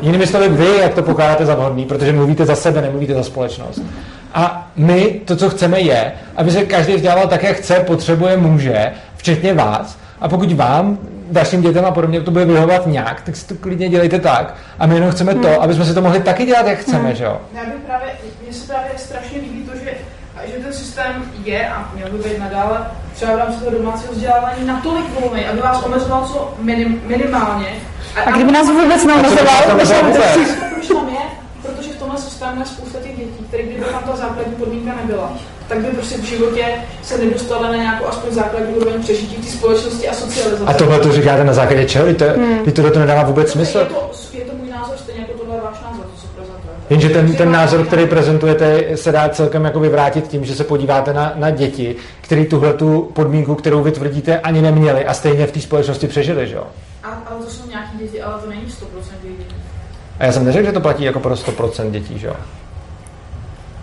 Jinými 0.00 0.26
slovy, 0.26 0.48
vy, 0.48 0.76
jak 0.80 0.94
to 0.94 1.02
pokládáte 1.02 1.46
za 1.46 1.54
vhodný, 1.54 1.84
protože 1.84 2.12
mluvíte 2.12 2.46
za 2.46 2.54
sebe, 2.54 2.82
nemluvíte 2.82 3.14
za 3.14 3.22
společnost. 3.22 3.80
A 4.34 4.70
my 4.76 5.20
to, 5.24 5.36
co 5.36 5.50
chceme, 5.50 5.80
je, 5.80 6.12
aby 6.36 6.50
se 6.50 6.64
každý 6.64 6.94
vzdělával 6.94 7.26
tak, 7.28 7.42
jak 7.42 7.56
chce, 7.56 7.74
potřebuje, 7.74 8.36
může, 8.36 8.92
včetně 9.18 9.54
vás. 9.54 9.98
A 10.20 10.28
pokud 10.28 10.52
vám, 10.52 10.98
vašim 11.32 11.62
dětem 11.62 11.84
a 11.84 11.90
podobně 11.90 12.20
to 12.20 12.30
bude 12.30 12.44
vyhovovat 12.44 12.86
nějak, 12.86 13.20
tak 13.20 13.36
si 13.36 13.46
to 13.46 13.54
klidně 13.54 13.88
dělejte 13.88 14.18
tak. 14.18 14.54
A 14.78 14.86
my 14.86 14.94
jenom 14.94 15.10
chceme 15.10 15.34
to, 15.34 15.62
aby 15.62 15.74
jsme 15.74 15.84
si 15.84 15.94
to 15.94 16.02
mohli 16.02 16.20
taky 16.20 16.44
dělat, 16.46 16.66
jak 16.66 16.78
chceme, 16.78 17.14
že 17.14 17.24
jo? 17.24 17.40
Já 17.54 17.64
bych 17.64 17.74
právě, 17.86 18.08
mně 18.42 18.52
se 18.52 18.66
právě 18.72 18.90
strašně 18.96 19.38
líbí 19.38 19.62
to, 19.62 19.72
že, 19.84 19.90
že 20.46 20.64
ten 20.64 20.72
systém 20.72 21.24
je 21.44 21.68
a 21.68 21.90
měl 21.94 22.08
by 22.10 22.18
být 22.18 22.38
nadále 22.38 22.78
třeba 23.14 23.32
v 23.34 23.38
rámci 23.38 23.58
toho 23.58 23.70
domácího 23.70 24.12
vzdělávání 24.12 24.66
natolik 24.66 25.04
volný, 25.20 25.46
aby 25.46 25.60
vás 25.60 25.82
omezoval 25.82 26.24
co 26.26 26.54
minim, 26.62 27.02
minimálně. 27.06 27.66
A 28.26 28.30
kdyby 28.30 28.52
nás 28.52 28.66
vůbec 28.68 29.04
neomezoval, 29.04 29.48
A 29.48 29.62
co 29.62 29.70
by 29.74 29.76
nás 29.76 29.88
tak- 29.90 30.02
omezoval 30.02 30.02
vůbec? 30.04 30.54
Proč 30.74 30.88
tam 30.88 31.08
je? 31.08 31.18
Protože 31.62 31.92
v 31.92 31.96
tomhle 31.98 32.18
systému 32.18 32.60
je 32.60 32.66
spousta 32.66 32.98
těch 32.98 33.16
dětí, 33.16 33.44
které 33.48 33.62
kdyby 33.62 33.84
tam 33.84 34.02
ta 34.02 34.16
základní 34.16 34.54
podmínka 34.54 34.94
nebyla, 34.96 35.32
tak 35.68 35.78
by 35.78 35.86
prostě 35.86 36.18
v 36.18 36.24
životě 36.24 36.64
se 37.02 37.18
nedostali 37.18 37.62
na 37.76 37.76
nějakou 37.82 38.06
aspoň 38.06 38.30
základní 38.34 38.74
úroveň 38.74 39.02
přežití 39.02 39.36
v 39.36 39.44
té 39.46 39.52
společnosti 39.52 40.08
a 40.08 40.14
socializace. 40.14 40.64
A 40.66 40.72
tohle 40.72 40.98
to 41.00 41.12
říkáte 41.12 41.44
na 41.44 41.52
základě 41.52 41.84
čeho? 41.86 42.06
Teď 42.06 42.18
to, 42.18 42.24
Hmm. 42.24 42.72
tohle 42.72 42.90
to 42.90 42.98
nedává 42.98 43.22
vůbec 43.22 43.50
smysl. 43.50 43.78
Je 43.78 43.84
to, 43.86 44.10
je 44.32 44.44
to 44.44 44.56
můj 44.56 44.70
názor, 44.70 44.96
stejně 44.96 45.20
jako 45.20 45.32
tohle 45.38 45.54
je 45.54 45.60
váš 45.60 45.80
názor, 45.82 46.04
to, 46.04 46.20
co 46.20 46.26
prezentujete. 46.26 46.78
Jenže 46.90 47.08
ten, 47.08 47.34
ten 47.36 47.52
názor, 47.52 47.86
který 47.86 48.06
prezentujete, 48.06 48.96
se 48.96 49.12
dá 49.12 49.28
celkem 49.28 49.64
jako 49.64 49.80
vyvrátit 49.80 50.28
tím, 50.28 50.44
že 50.44 50.54
se 50.54 50.64
podíváte 50.64 51.12
na, 51.12 51.32
na 51.36 51.50
děti, 51.50 51.96
které 52.20 52.44
tuhle 52.44 52.72
tu 52.72 53.10
podmínku, 53.12 53.54
kterou 53.54 53.82
vy 53.82 53.92
tvrdíte, 53.92 54.38
ani 54.40 54.62
neměli 54.62 55.04
a 55.06 55.14
stejně 55.14 55.46
v 55.46 55.52
té 55.52 55.60
společnosti 55.60 56.08
přežili, 56.08 56.48
že 56.48 56.54
jo? 56.54 56.64
A, 57.04 57.08
ale 57.30 57.44
to 57.44 57.50
jsou 57.50 57.68
nějaký 57.68 57.98
děti, 57.98 58.22
ale 58.22 58.42
to 58.42 58.48
není 58.50 58.62
100% 58.62 58.66
dětí. 58.66 58.97
A 60.18 60.24
já 60.24 60.32
jsem 60.32 60.44
neřekl, 60.44 60.66
že 60.66 60.72
to 60.72 60.80
platí 60.80 61.04
jako 61.04 61.20
pro 61.20 61.34
100% 61.34 61.90
dětí, 61.90 62.18
že 62.18 62.26
jo? 62.26 62.34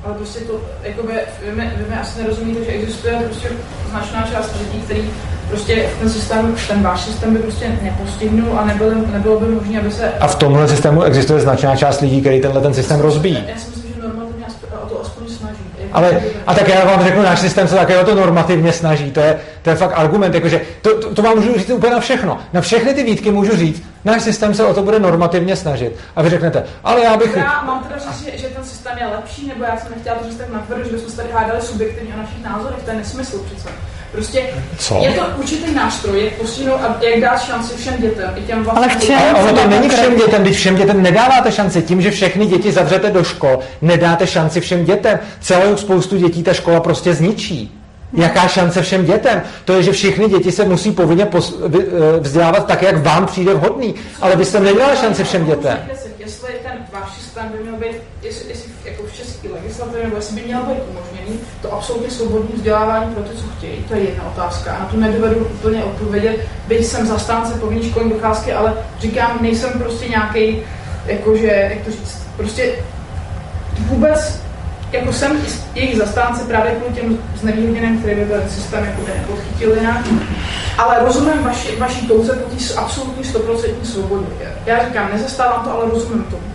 Ale 0.06 0.14
prostě 0.14 0.40
to, 0.40 0.62
jakoby, 0.84 1.14
vy, 1.46 1.56
mi, 1.56 1.72
vy 1.78 1.90
mi 1.90 1.96
asi 1.96 2.22
nerozumíte, 2.22 2.66
že 2.66 2.72
existuje 2.72 3.16
prostě 3.26 3.50
značná 3.90 4.28
část 4.32 4.56
lidí, 4.60 4.82
který 4.84 5.10
prostě 5.50 5.90
ten 6.00 6.10
systém, 6.10 6.56
ten 6.68 6.84
váš 6.84 7.02
systém 7.02 7.34
by 7.34 7.40
prostě 7.40 7.78
nepostihnul 7.82 8.60
a 8.60 8.66
nebylo, 8.66 8.92
nebylo 9.14 9.40
by 9.40 9.46
možné, 9.46 9.80
aby 9.80 9.92
se... 9.92 10.14
A 10.14 10.28
v 10.28 10.36
tomhle 10.36 10.68
systému 10.68 11.04
existuje 11.04 11.40
značná 11.40 11.76
část 11.76 12.02
lidí, 12.02 12.22
který 12.22 12.42
tenhle 12.42 12.62
ten 12.62 12.74
systém 12.74 13.00
rozbíjí. 13.00 13.44
Já 13.48 13.58
si 13.58 13.70
myslím, 13.70 13.94
že 13.94 14.02
normativně 14.02 14.46
aspoň, 14.46 14.70
o 14.84 14.86
to 14.90 15.02
aspoň 15.02 15.28
snaží. 15.28 15.55
Ale, 15.96 16.22
a 16.48 16.54
tak 16.54 16.68
já 16.68 16.86
vám 16.86 17.04
řeknu, 17.04 17.24
náš 17.24 17.40
systém 17.40 17.68
se 17.68 17.76
takého 17.76 18.04
to 18.04 18.16
normativně 18.16 18.72
snaží. 18.72 19.12
To 19.12 19.20
je, 19.20 19.40
to 19.62 19.70
je 19.70 19.76
fakt 19.76 19.92
argument. 19.96 20.34
Jakože 20.36 20.62
to, 20.82 21.00
to, 21.00 21.16
to, 21.16 21.22
vám 21.22 21.36
můžu 21.36 21.58
říct 21.58 21.70
úplně 21.70 21.94
na 21.94 22.00
všechno. 22.00 22.40
Na 22.54 22.62
všechny 22.62 22.94
ty 22.94 23.04
výtky 23.04 23.32
můžu 23.32 23.56
říct, 23.58 23.84
náš 24.06 24.22
systém 24.22 24.54
se 24.54 24.64
o 24.64 24.74
to 24.74 24.84
bude 24.84 25.00
normativně 25.00 25.56
snažit. 25.56 25.96
A 26.16 26.22
vy 26.22 26.30
řeknete, 26.30 26.64
ale 26.84 27.04
já 27.04 27.18
bych... 27.18 27.36
Já 27.36 27.64
mám 27.68 27.84
teda 27.84 28.00
říct, 28.00 28.26
že, 28.26 28.38
že 28.38 28.55
systém 28.86 29.08
je 29.08 29.16
lepší, 29.16 29.48
nebo 29.48 29.64
já 29.64 29.78
jsem 29.78 29.92
nechtěla 29.96 30.16
to 30.16 30.30
říct 30.30 30.38
tak 30.38 30.50
natvrdo, 30.50 30.84
že 30.84 30.92
bychom 30.92 31.10
se 31.10 31.16
tady 31.18 31.30
hádali 31.34 31.62
subjektivně 31.62 32.14
o 32.14 32.18
našich 32.18 32.44
názorech. 32.44 32.84
To 32.86 32.92
je 32.92 32.98
nesmysl 32.98 33.46
přece. 33.46 33.70
Prostě 34.12 34.44
Co? 34.78 35.00
je 35.04 35.12
to 35.12 35.22
určitý 35.38 35.76
nástroj, 35.76 36.26
jak 36.26 36.34
postihnout 36.34 36.80
a 36.82 36.98
jak 37.04 37.22
dát 37.22 37.42
šanci 37.42 37.78
všem 37.78 37.98
dětem. 37.98 38.34
I 38.36 38.42
těm 38.42 38.64
vlastně 38.64 38.86
Ale 38.86 38.96
v 38.96 39.06
čem? 39.06 39.20
Ale 39.20 39.34
ono 39.34 39.62
to 39.62 39.68
není 39.68 39.90
všem 39.90 40.16
dětem, 40.16 40.42
když 40.42 40.58
všem 40.58 40.76
dětem 40.76 41.02
nedáváte 41.04 41.52
šanci. 41.52 41.82
Tím, 41.82 42.02
že 42.02 42.12
všechny 42.12 42.46
děti 42.46 42.72
zavřete 42.72 43.12
do 43.12 43.24
škol, 43.24 43.60
nedáte 43.82 44.28
šanci 44.28 44.62
všem 44.62 44.86
dětem. 44.86 45.20
Celou 45.40 45.78
spoustu 45.78 46.18
dětí 46.18 46.44
ta 46.44 46.54
škola 46.54 46.80
prostě 46.80 47.14
zničí. 47.14 47.82
Jaká 48.14 48.48
šance 48.48 48.82
všem 48.82 49.06
dětem? 49.06 49.42
To 49.66 49.74
je, 49.74 49.84
že 49.84 49.92
všechny 49.92 50.30
děti 50.30 50.52
se 50.52 50.66
musí 50.66 50.92
povinně 50.92 51.26
pos- 51.26 51.54
eh, 51.66 52.20
vzdělávat 52.20 52.68
tak, 52.68 52.82
jak 52.82 53.04
vám 53.04 53.26
přijde 53.26 53.54
vhodný. 53.54 53.96
Ale 54.22 54.36
vy 54.36 54.46
jste 54.46 54.60
nedali 54.60 54.98
šanci 54.98 55.24
všem 55.24 55.46
dětem. 55.46 55.78
Systém 57.36 57.52
by 57.52 57.64
měl 57.64 57.76
být, 57.76 58.02
jestli, 58.22 58.50
jestli 58.50 58.72
jako 58.86 59.04
v 59.04 59.14
české 59.14 59.50
legislativě, 59.50 60.04
nebo 60.04 60.16
jestli 60.16 60.36
by 60.36 60.42
měl 60.42 60.64
být 60.64 60.78
umožněný 60.90 61.40
to 61.62 61.74
absolutně 61.74 62.12
svobodné 62.12 62.56
vzdělávání 62.56 63.14
pro 63.14 63.24
ty, 63.24 63.38
co 63.38 63.44
chtějí, 63.58 63.84
to 63.84 63.94
je 63.94 64.02
jedna 64.02 64.28
otázka. 64.28 64.76
A 64.76 64.80
na 64.80 64.86
to 64.86 64.98
nedovedu 64.98 65.46
úplně 65.46 65.84
odpovědět, 65.84 66.48
byť 66.68 66.86
jsem 66.86 67.08
zastánce 67.08 67.60
povinné 67.60 67.84
školní 67.84 68.10
docházky, 68.10 68.54
ale 68.54 68.74
říkám, 69.00 69.38
nejsem 69.42 69.80
prostě 69.80 70.08
nějaký, 70.08 70.62
jakože, 71.06 71.48
jak 71.48 71.86
to 71.86 71.92
říct, 71.92 72.28
prostě 72.38 72.76
vůbec 73.80 74.42
jako 74.92 75.14
jsem 75.14 75.46
jejich 75.74 75.98
zastánce 75.98 76.44
právě 76.44 76.72
kvůli 76.72 76.94
těm 76.94 77.20
znevýhodněným, 77.36 78.02
který 78.02 78.16
by 78.16 78.26
ten 78.26 78.50
systém 78.50 78.84
jako 78.84 79.02
nepodchytil 79.08 79.76
jinak. 79.76 80.06
Ale 80.78 81.00
rozumím 81.00 81.44
vaši, 81.44 81.76
vaší 81.76 82.08
touze 82.08 82.34
po 82.34 82.56
té 82.56 82.74
absolutní 82.74 83.24
100% 83.24 83.84
svobodě. 83.84 84.54
Já 84.66 84.86
říkám, 84.86 85.10
nezastávám 85.14 85.64
to, 85.64 85.72
ale 85.72 85.90
rozumím 85.90 86.24
tomu. 86.24 86.55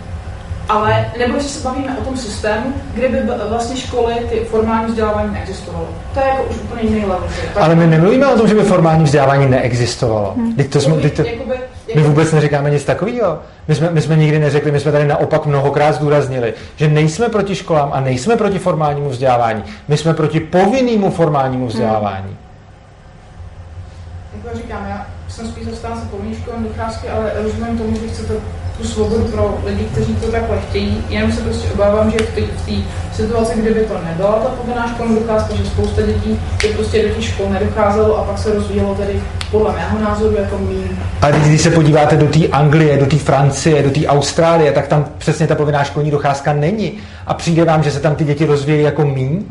Ale 0.71 1.05
nebo 1.19 1.35
jestli 1.35 1.49
se 1.49 1.67
bavíme 1.67 1.97
o 2.01 2.03
tom 2.03 2.17
systému, 2.17 2.73
kde 2.93 3.09
by 3.09 3.17
byl- 3.17 3.49
vlastně 3.49 3.77
školy, 3.77 4.13
ty 4.29 4.39
formální 4.39 4.85
vzdělávání 4.87 5.33
neexistovalo. 5.33 5.87
To 6.13 6.19
je 6.19 6.25
jako 6.27 6.43
už 6.43 6.55
úplně 6.55 6.81
jiný 6.81 7.01
level. 7.01 7.27
že? 7.35 7.59
Ale 7.59 7.75
my 7.75 7.87
nemluvíme 7.87 8.27
o 8.27 8.37
tom, 8.37 8.47
že 8.47 8.55
by 8.55 8.63
formální 8.63 9.03
vzdělávání 9.03 9.49
neexistovalo. 9.49 10.35
Teď 10.57 10.71
to 10.71 10.81
jsme, 10.81 10.95
teď 10.95 11.15
to, 11.15 11.21
Jakoby, 11.23 11.55
my 11.95 12.01
vůbec 12.01 12.31
neříkáme 12.31 12.69
nic 12.69 12.83
takového. 12.85 13.39
My 13.67 13.75
jsme, 13.75 13.89
my 13.91 14.01
jsme 14.01 14.15
nikdy 14.15 14.39
neřekli, 14.39 14.71
my 14.71 14.79
jsme 14.79 14.91
tady 14.91 15.07
naopak 15.07 15.45
mnohokrát 15.45 15.91
zdůraznili, 15.95 16.53
že 16.75 16.87
nejsme 16.87 17.29
proti 17.29 17.55
školám 17.55 17.89
a 17.93 17.99
nejsme 17.99 18.35
proti 18.35 18.59
formálnímu 18.59 19.09
vzdělávání. 19.09 19.63
My 19.87 19.97
jsme 19.97 20.13
proti 20.13 20.39
povinnému 20.39 21.11
formálnímu 21.11 21.67
vzdělávání. 21.67 22.37
jako 24.43 24.57
říkám, 24.57 24.85
já 24.89 25.05
jsem 25.29 25.47
spíš 25.47 25.65
zastánce 25.65 26.05
povinné 26.11 26.35
školní 26.35 26.63
docházky, 26.67 27.09
ale 27.09 27.31
rozumím 27.43 27.77
tomu, 27.77 27.95
že 27.95 28.07
chcete 28.07 28.33
tu 28.77 28.87
svobodu 28.87 29.23
pro 29.23 29.57
lidi, 29.65 29.83
kteří 29.83 30.15
to 30.15 30.31
takhle 30.31 30.59
chtějí. 30.69 31.03
Jenom 31.09 31.31
se 31.31 31.41
prostě 31.41 31.67
obávám, 31.73 32.11
že 32.11 32.17
v 32.17 32.35
té 32.35 32.71
situaci, 33.15 33.59
kdyby 33.61 33.79
to 33.79 33.93
nebyla 34.03 34.31
ta 34.31 34.49
povinná 34.49 34.87
školní 34.87 35.15
docházka, 35.15 35.55
že 35.55 35.65
spousta 35.65 36.01
dětí 36.01 36.39
by 36.61 36.67
prostě 36.67 37.07
do 37.07 37.15
těch 37.15 37.23
škol 37.25 37.49
nedocházelo 37.49 38.17
a 38.17 38.23
pak 38.23 38.37
se 38.37 38.53
rozvíjelo 38.53 38.95
tedy 38.95 39.21
podle 39.51 39.73
mého 39.73 39.99
názoru 39.99 40.35
jako 40.35 40.57
mín. 40.57 40.99
Ale 41.21 41.33
teď, 41.33 41.41
když 41.43 41.61
se 41.61 41.71
podíváte 41.71 42.17
do 42.17 42.27
té 42.27 42.47
Anglie, 42.47 42.97
do 42.97 43.05
té 43.05 43.17
Francie, 43.17 43.83
do 43.83 43.91
té 43.91 44.07
Austrálie, 44.07 44.71
tak 44.71 44.87
tam 44.87 45.05
přesně 45.17 45.47
ta 45.47 45.55
povinná 45.55 45.83
školní 45.83 46.11
docházka 46.11 46.53
není. 46.53 46.99
A 47.27 47.33
přijde 47.33 47.65
vám, 47.65 47.83
že 47.83 47.91
se 47.91 47.99
tam 47.99 48.15
ty 48.15 48.23
děti 48.23 48.45
rozvíjejí 48.45 48.83
jako 48.83 49.05
míň? 49.05 49.43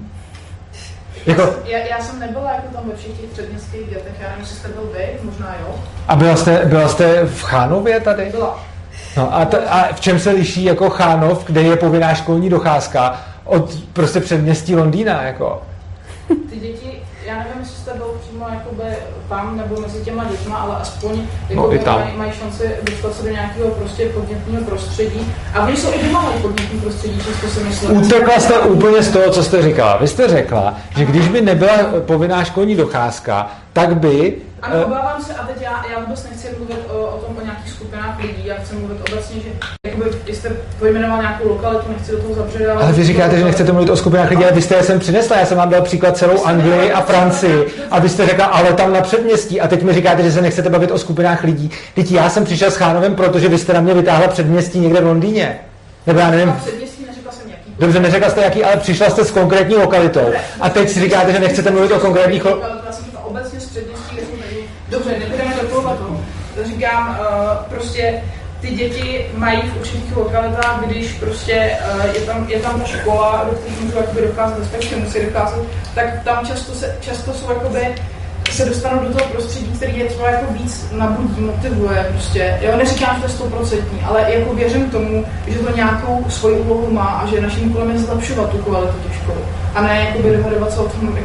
Jako, 1.26 1.42
Já, 1.64 1.78
já 1.78 2.00
jsem 2.00 2.20
nebyla 2.20 2.52
jako 2.52 2.74
tam 2.74 2.82
ve 2.90 2.96
všech 2.96 3.12
těch 3.12 3.30
předměstských 3.30 3.88
dětech, 3.88 4.12
já 4.20 4.28
nevím, 4.28 4.40
jestli 4.40 4.56
jste 4.56 4.68
byl 4.68 4.90
vy, 4.92 5.06
možná 5.22 5.54
jo. 5.60 5.74
a 6.08 6.16
byla 6.16 6.36
jste, 6.36 6.60
byla 6.64 6.88
jste 6.88 7.24
v 7.26 7.42
Chánově 7.42 8.00
tady? 8.00 8.24
Byla. 8.30 8.69
No 9.16 9.34
a, 9.34 9.44
t- 9.44 9.64
a 9.68 9.94
v 9.94 10.00
čem 10.00 10.20
se 10.20 10.30
liší 10.30 10.64
jako 10.64 10.90
Chánov, 10.90 11.44
kde 11.44 11.62
je 11.62 11.76
povinná 11.76 12.14
školní 12.14 12.50
docházka, 12.50 13.20
od 13.44 13.74
prostě 13.92 14.20
předměstí 14.20 14.76
Londýna, 14.76 15.22
jako? 15.22 15.62
Ty 16.50 16.56
děti, 16.60 17.02
já 17.26 17.38
nevím, 17.38 17.60
jestli 17.60 17.79
jste 17.90 17.98
byl 17.98 18.20
přímo 18.20 18.46
jakoby 18.50 18.96
tam 19.28 19.56
nebo 19.56 19.80
mezi 19.80 20.04
těma 20.04 20.24
dětma, 20.24 20.56
ale 20.56 20.76
aspoň 20.76 21.22
jako 21.48 21.72
i 21.72 21.78
tam. 21.78 22.00
mají, 22.00 22.16
mají 22.16 22.32
šanci 22.32 22.76
dostat 22.82 23.14
se 23.14 23.22
do 23.22 23.28
nějakého 23.30 23.70
prostě 23.70 24.06
podnětného 24.06 24.64
prostředí. 24.64 25.32
A 25.54 25.66
oni 25.66 25.76
jsou 25.76 25.88
i 25.92 26.06
doma 26.06 26.22
mají 26.22 26.42
podnětní 26.42 26.80
prostředí, 26.80 27.20
často 27.20 27.48
si 27.48 27.64
myslím. 27.64 27.96
Utekla 27.96 28.40
jste 28.40 28.58
úplně 28.58 29.02
z 29.02 29.10
toho, 29.10 29.30
co 29.30 29.44
jste 29.44 29.62
říkala. 29.62 29.96
Vy 29.96 30.08
jste 30.08 30.28
řekla, 30.28 30.74
že 30.96 31.04
když 31.04 31.28
by 31.28 31.40
nebyla 31.40 31.72
povinná 32.06 32.44
školní 32.44 32.76
docházka, 32.76 33.50
tak 33.72 33.96
by... 33.96 34.36
Ano, 34.62 34.76
eh, 34.76 34.84
obávám 34.84 35.22
se, 35.22 35.34
a 35.34 35.46
teď 35.46 35.56
já, 35.62 35.84
já 35.92 36.00
vůbec 36.00 36.24
nechci 36.24 36.48
mluvit 36.58 36.78
o, 36.92 36.98
o 36.98 37.18
tom 37.18 37.36
o 37.36 37.44
nějakých 37.44 37.72
skupinách 37.72 38.20
lidí, 38.22 38.46
já 38.46 38.54
chci 38.54 38.74
mluvit 38.74 38.98
obecně, 39.12 39.40
že 39.40 39.48
jakoby, 39.86 40.34
jste 40.34 40.56
pojmenoval 40.78 41.20
nějakou 41.20 41.48
lokalitu, 41.48 41.84
nechci 41.88 42.12
do 42.12 42.18
toho 42.18 42.34
zabředávat. 42.34 42.82
Ale 42.84 42.92
vy 42.92 43.04
říkáte, 43.04 43.38
že 43.38 43.44
nechcete 43.44 43.72
mluvit 43.72 43.90
o 43.90 43.96
skupinách 43.96 44.30
lidí, 44.30 44.44
ale 44.44 44.52
vy 44.52 44.62
jste 44.62 44.74
je 44.74 44.82
sem 44.82 44.98
přinesla. 45.00 45.36
Já 45.36 45.46
jsem 45.46 45.58
vám 45.58 45.70
dal 45.70 45.82
příklad 45.82 46.16
celou 46.16 46.44
Anglii 46.44 46.92
a 46.92 47.00
Francii. 47.00 47.66
A 47.90 47.98
vy 47.98 48.08
jste 48.08 48.26
řekla, 48.26 48.44
ale 48.44 48.72
tam 48.72 48.92
na 48.92 49.00
předměstí. 49.00 49.60
A 49.60 49.68
teď 49.68 49.82
mi 49.82 49.92
říkáte, 49.92 50.22
že 50.22 50.32
se 50.32 50.42
nechcete 50.42 50.70
bavit 50.70 50.90
o 50.90 50.98
skupinách 50.98 51.44
lidí. 51.44 51.70
Teď 51.94 52.12
já 52.12 52.30
jsem 52.30 52.44
přišel 52.44 52.70
s 52.70 52.76
Chánovem, 52.76 53.14
protože 53.14 53.48
vy 53.48 53.58
jste 53.58 53.72
na 53.72 53.80
mě 53.80 53.94
vytáhla 53.94 54.28
předměstí 54.28 54.80
někde 54.80 55.00
v 55.00 55.06
Londýně. 55.06 55.58
Nebo 56.06 56.20
já 56.20 56.30
nevím. 56.30 56.48
A 56.48 56.52
předměstí 56.52 57.06
neřekla 57.06 57.32
jsem 57.32 57.50
jaký. 57.50 57.74
Dobře, 57.78 58.00
neřekla 58.00 58.30
jste 58.30 58.42
jaký, 58.42 58.64
ale 58.64 58.76
přišla 58.76 59.10
jste 59.10 59.24
s 59.24 59.30
konkrétní 59.30 59.74
lokalitou. 59.76 60.32
A 60.60 60.70
teď 60.70 60.88
si 60.90 61.00
říkáte, 61.00 61.32
že 61.32 61.38
nechcete 61.38 61.70
mluvit 61.70 61.92
o 61.92 62.00
konkrétních 62.00 62.46
obecně 63.30 63.60
z 63.60 63.66
předměstí. 63.66 64.16
Dobře, 64.88 65.10
nebudeme 65.18 65.54
do 65.62 65.68
toho 65.68 65.96
toho. 65.96 66.20
Říkám, 66.64 67.18
uh, 67.20 67.76
prostě 67.76 68.22
ty 68.60 68.70
děti 68.70 69.26
mají 69.34 69.60
v 69.62 69.76
určitých 69.76 70.16
lokalitách, 70.16 70.82
když 70.86 71.12
prostě 71.12 71.78
uh, 71.94 72.04
je, 72.14 72.20
tam, 72.20 72.48
je 72.48 72.60
tam 72.60 72.80
ta 72.80 72.86
škola, 72.86 73.46
do 73.50 73.56
které 73.56 73.74
můžou 73.80 73.96
jakoby 73.96 74.20
docházet, 74.20 74.58
respektive 74.58 75.00
musí 75.00 75.18
docházet, 75.26 75.60
tak 75.94 76.22
tam 76.24 76.46
často, 76.46 76.72
se, 76.72 76.96
často 77.00 77.32
jsou 77.32 77.50
jakoby 77.50 77.94
se 78.50 78.64
dostanou 78.64 79.02
do 79.02 79.14
toho 79.14 79.30
prostředí, 79.30 79.72
který 79.76 79.98
je 79.98 80.04
třeba 80.04 80.30
jako 80.30 80.52
víc 80.52 80.86
nabudí, 80.92 81.40
motivuje 81.40 82.06
prostě. 82.12 82.58
Jo, 82.62 82.76
neříkám, 82.76 83.14
že 83.14 83.20
to 83.20 83.26
je 83.26 83.32
stoprocentní, 83.32 84.00
ale 84.00 84.26
jako 84.28 84.54
věřím 84.54 84.90
tomu, 84.90 85.24
že 85.48 85.58
to 85.58 85.76
nějakou 85.76 86.24
svoji 86.28 86.60
úlohu 86.60 86.92
má 86.92 87.04
a 87.04 87.26
že 87.26 87.40
naším 87.40 87.70
úkolem 87.70 87.90
je 87.90 87.98
zlepšovat 87.98 88.50
tu 88.50 88.58
kvalitu 88.58 88.94
těch 89.06 89.16
škol. 89.16 89.34
A 89.74 89.82
ne 89.82 90.06
jakoby 90.08 90.36
dohadovat 90.36 90.72
se 90.72 90.80
o 90.80 90.88
tom, 90.88 91.18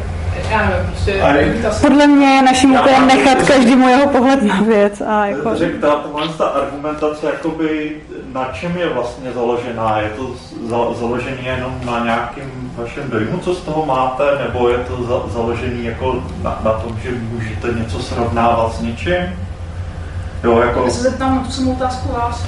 Podle 1.80 2.06
mě 2.06 2.26
je 2.26 2.42
naším 2.42 2.74
úkolem 2.74 3.06
nechat 3.06 3.42
každému 3.42 3.88
jeho 3.88 4.08
pohled 4.08 4.42
na 4.42 4.62
věc. 4.62 5.00
A 5.00 5.26
jako... 5.26 5.54
Řekl, 5.54 5.80
ta, 5.80 6.04
ta 6.38 6.44
argumentace, 6.44 7.26
jakoby, 7.26 7.96
na 8.32 8.44
čem 8.44 8.76
je 8.76 8.88
vlastně 8.88 9.32
založená? 9.32 9.98
Je 10.00 10.10
to 10.10 10.30
za, 10.68 11.00
založený 11.00 11.44
jenom 11.44 11.80
na 11.84 12.04
nějakém 12.04 12.50
vašem 12.76 13.10
dojmu, 13.10 13.38
co 13.38 13.54
z 13.54 13.60
toho 13.60 13.86
máte, 13.86 14.24
nebo 14.44 14.68
je 14.68 14.78
to 14.78 15.02
za, 15.02 15.32
založený 15.32 15.84
jako 15.84 16.22
na, 16.42 16.58
na 16.64 16.72
tom, 16.72 16.96
že 17.02 17.10
můžete 17.32 17.68
něco 17.68 17.98
srovnávat 17.98 18.74
s 18.74 18.80
něčím? 18.80 19.38
Jo, 20.44 20.60
jako... 20.60 20.84
Já 20.84 20.90
se 20.90 21.02
zeptám 21.02 21.34
na 21.36 21.42
tu 21.42 21.50
samou 21.50 21.72
otázku 21.72 22.12
vás. 22.12 22.46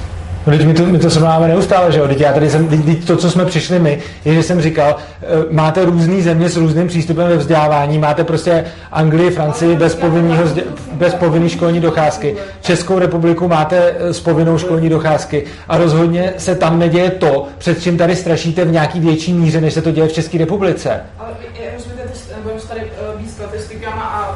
No, 0.49 0.57
teď 0.57 0.67
my 0.67 0.73
to, 0.73 0.85
my 0.85 0.99
to 0.99 1.09
srovnáváme 1.09 1.47
neustále, 1.47 1.91
že 1.91 1.99
jo? 1.99 2.07
Teď 2.07 2.19
já 2.21 2.33
tady 2.33 2.49
jsem, 2.49 2.67
teď, 2.67 2.85
teď 2.85 3.05
to, 3.07 3.17
co 3.17 3.31
jsme 3.31 3.45
přišli 3.45 3.79
my, 3.79 3.99
je, 4.25 4.33
že 4.33 4.43
jsem 4.43 4.61
říkal, 4.61 4.95
eh, 5.21 5.25
máte 5.51 5.85
různý 5.85 6.21
země 6.21 6.49
s 6.49 6.57
různým 6.57 6.87
přístupem 6.87 7.27
ve 7.27 7.37
vzdělávání, 7.37 7.97
máte 7.97 8.23
prostě 8.23 8.65
Anglii, 8.91 9.31
Francii 9.31 9.75
bez, 9.75 9.95
povinného, 9.95 10.43
bez 10.91 11.13
povinné 11.13 11.49
školní 11.49 11.79
docházky, 11.79 12.35
Českou 12.61 12.99
republiku 12.99 13.47
máte 13.47 13.95
eh, 13.99 14.13
s 14.13 14.19
povinnou 14.19 14.57
školní 14.57 14.89
docházky 14.89 15.43
a 15.67 15.77
rozhodně 15.77 16.33
se 16.37 16.55
tam 16.55 16.79
neděje 16.79 17.09
to, 17.11 17.47
před 17.57 17.81
čím 17.83 17.97
tady 17.97 18.15
strašíte 18.15 18.65
v 18.65 18.71
nějaký 18.71 18.99
větší 18.99 19.33
míře, 19.33 19.61
než 19.61 19.73
se 19.73 19.81
to 19.81 19.91
děje 19.91 20.07
v 20.07 20.13
České 20.13 20.37
republice. 20.37 21.01
Ale 21.19 21.29
je- 21.61 21.71
rozumíte, 21.73 22.03
budeme 22.43 22.61
tady 22.61 22.81
eh, 22.81 23.17
být 23.17 23.31
statistikama 23.31 24.03
a 24.03 24.35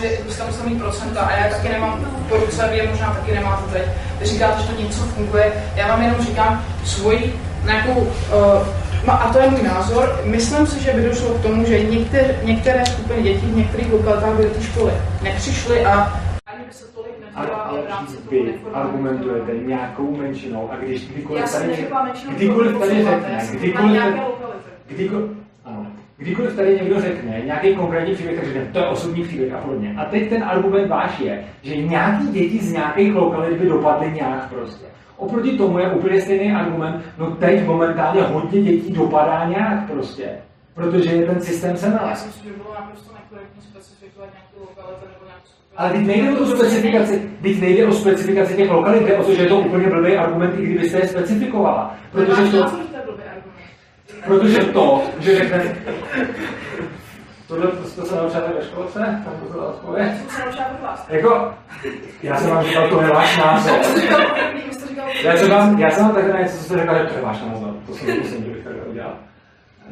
vy 0.00 0.32
jste 0.32 0.44
musel 0.46 0.66
mít 0.68 0.78
procenta 0.78 1.20
a 1.20 1.36
já 1.36 1.50
taky 1.50 1.68
nemám 1.68 2.06
po 2.28 2.36
ruce, 2.36 2.68
vy 2.72 2.88
možná 2.90 3.14
taky 3.20 3.34
nemáte 3.34 3.62
teď. 3.72 3.82
Vy 4.20 4.26
říkáte, 4.26 4.62
že 4.62 4.68
to 4.68 4.82
něco 4.82 5.00
funguje, 5.00 5.52
já 5.76 5.88
vám 5.88 6.02
jenom 6.02 6.20
říkám 6.20 6.64
svoji 6.84 7.40
nějakou, 7.64 8.00
uh, 8.00 9.08
a 9.08 9.32
to 9.32 9.38
je 9.38 9.50
můj 9.50 9.62
názor, 9.62 10.20
myslím 10.24 10.66
si, 10.66 10.82
že 10.82 10.92
by 10.92 11.02
došlo 11.02 11.34
k 11.34 11.42
tomu, 11.42 11.64
že 11.64 11.84
některé, 11.84 12.36
některé 12.42 12.86
skupiny 12.86 13.22
dětí 13.22 13.46
v 13.46 13.56
některých 13.56 13.92
lokalitách 13.92 14.34
by 14.34 14.42
do 14.42 14.50
té 14.50 14.62
školy 14.62 14.92
nepřišly 15.22 15.84
a 15.84 16.20
ani 16.46 16.64
by 16.64 16.72
se 16.72 16.84
tolik 16.84 17.12
nedělala 17.20 17.74
v 17.86 17.90
rámci 17.90 18.16
toho 18.16 18.44
neformálního 18.44 19.66
nějakou 19.66 20.16
menšinou 20.16 20.70
a 20.72 20.76
když 20.76 21.08
kdykoliv 21.08 21.44
menšinou, 21.66 22.32
kdykoliv 22.36 22.78
tady 22.78 23.04
řekne, 23.04 23.48
kdykoliv, 23.52 24.02
kdykoliv, 24.86 25.30
kdykoliv 26.16 26.56
tady 26.56 26.74
někdo 26.74 27.00
řekne 27.00 27.42
nějaký 27.44 27.74
konkrétní 27.74 28.14
příběh, 28.14 28.36
tak 28.36 28.46
řekne, 28.46 28.66
to 28.72 28.78
je 28.78 28.86
osobní 28.86 29.24
příběh 29.24 29.54
a 29.54 29.58
podobně. 29.58 29.94
A 29.98 30.04
teď 30.04 30.28
ten 30.28 30.44
argument 30.44 30.88
váš 30.88 31.20
je, 31.20 31.44
že 31.62 31.76
nějaký 31.76 32.28
děti 32.28 32.58
z 32.58 32.72
nějakých 32.72 33.14
lokalit 33.14 33.58
by 33.58 33.68
dopadly 33.68 34.12
nějak 34.12 34.48
prostě. 34.48 34.84
Oproti 35.16 35.58
tomu 35.58 35.78
je 35.78 35.90
úplně 35.90 36.20
stejný 36.20 36.52
argument, 36.52 37.02
no 37.18 37.30
teď 37.30 37.66
momentálně 37.66 38.22
hodně 38.22 38.62
dětí 38.62 38.92
dopadá 38.92 39.44
nějak 39.48 39.90
prostě. 39.90 40.24
protože 40.74 41.10
je 41.10 41.26
ten 41.26 41.40
systém 41.40 41.76
se 41.76 41.86
Já 41.86 42.14
si 42.14 42.26
myslím, 42.26 42.52
že 42.52 42.56
bylo 42.56 42.74
naprosto 42.74 43.12
nekorektní 43.14 43.62
specifikovat 43.62 44.28
nějakou 44.34 44.60
lokalitu 44.70 45.04
nebo 45.12 45.24
nějakou. 45.26 45.50
Ale 45.76 45.90
teď 45.90 46.06
nejde 46.06 46.32
o 46.32 46.36
tu 46.36 46.46
specifikaci, 46.56 47.30
teď 47.42 47.60
nejde 47.60 47.86
o 47.86 47.92
specifikaci 47.92 48.56
těch 48.56 48.70
lokalit, 48.70 49.02
jde 49.02 49.18
o 49.18 49.24
to, 49.24 49.34
že 49.34 49.42
je 49.42 49.48
to 49.48 49.58
úplně 49.58 49.86
blbý 49.86 50.16
argument, 50.16 50.58
i 50.58 50.66
kdybyste 50.66 50.98
je 50.98 51.08
specifikovala. 51.08 51.96
Protože 52.12 52.42
to, 52.50 52.70
protože 54.24 54.64
to, 54.64 55.02
že 55.20 55.36
řekne, 55.36 55.76
Tohle 57.48 57.66
to 57.66 58.06
se 58.06 58.16
naučíte 58.16 58.52
ve 58.58 58.64
školce? 58.64 58.98
Tam 58.98 59.34
to 59.42 59.52
byla 59.52 59.68
odpověď? 59.68 60.12
Se. 60.28 61.16
Jako, 61.16 61.54
já 62.22 62.36
jsem 62.36 62.50
vám 62.50 62.64
říkal, 62.64 62.88
to 62.88 63.02
je 63.02 63.08
váš 63.08 63.38
názor. 63.38 63.78
Já 65.24 65.36
jsem 65.36 65.50
vám, 65.50 65.78
já 65.78 65.90
jsem 65.90 66.04
vám 66.04 66.14
takhle 66.14 66.40
něco, 66.42 66.58
co 66.58 66.64
jste 66.64 66.78
řekl, 66.78 66.94
že 66.94 67.04
to 67.04 67.14
je 67.14 67.22
váš 67.22 67.42
názor. 67.42 67.74
To 67.86 67.92
jsem 67.92 68.08
nemusím, 68.08 68.44
že 68.44 68.50
bych 68.50 68.64
takhle 68.64 68.84
udělal. 68.84 69.14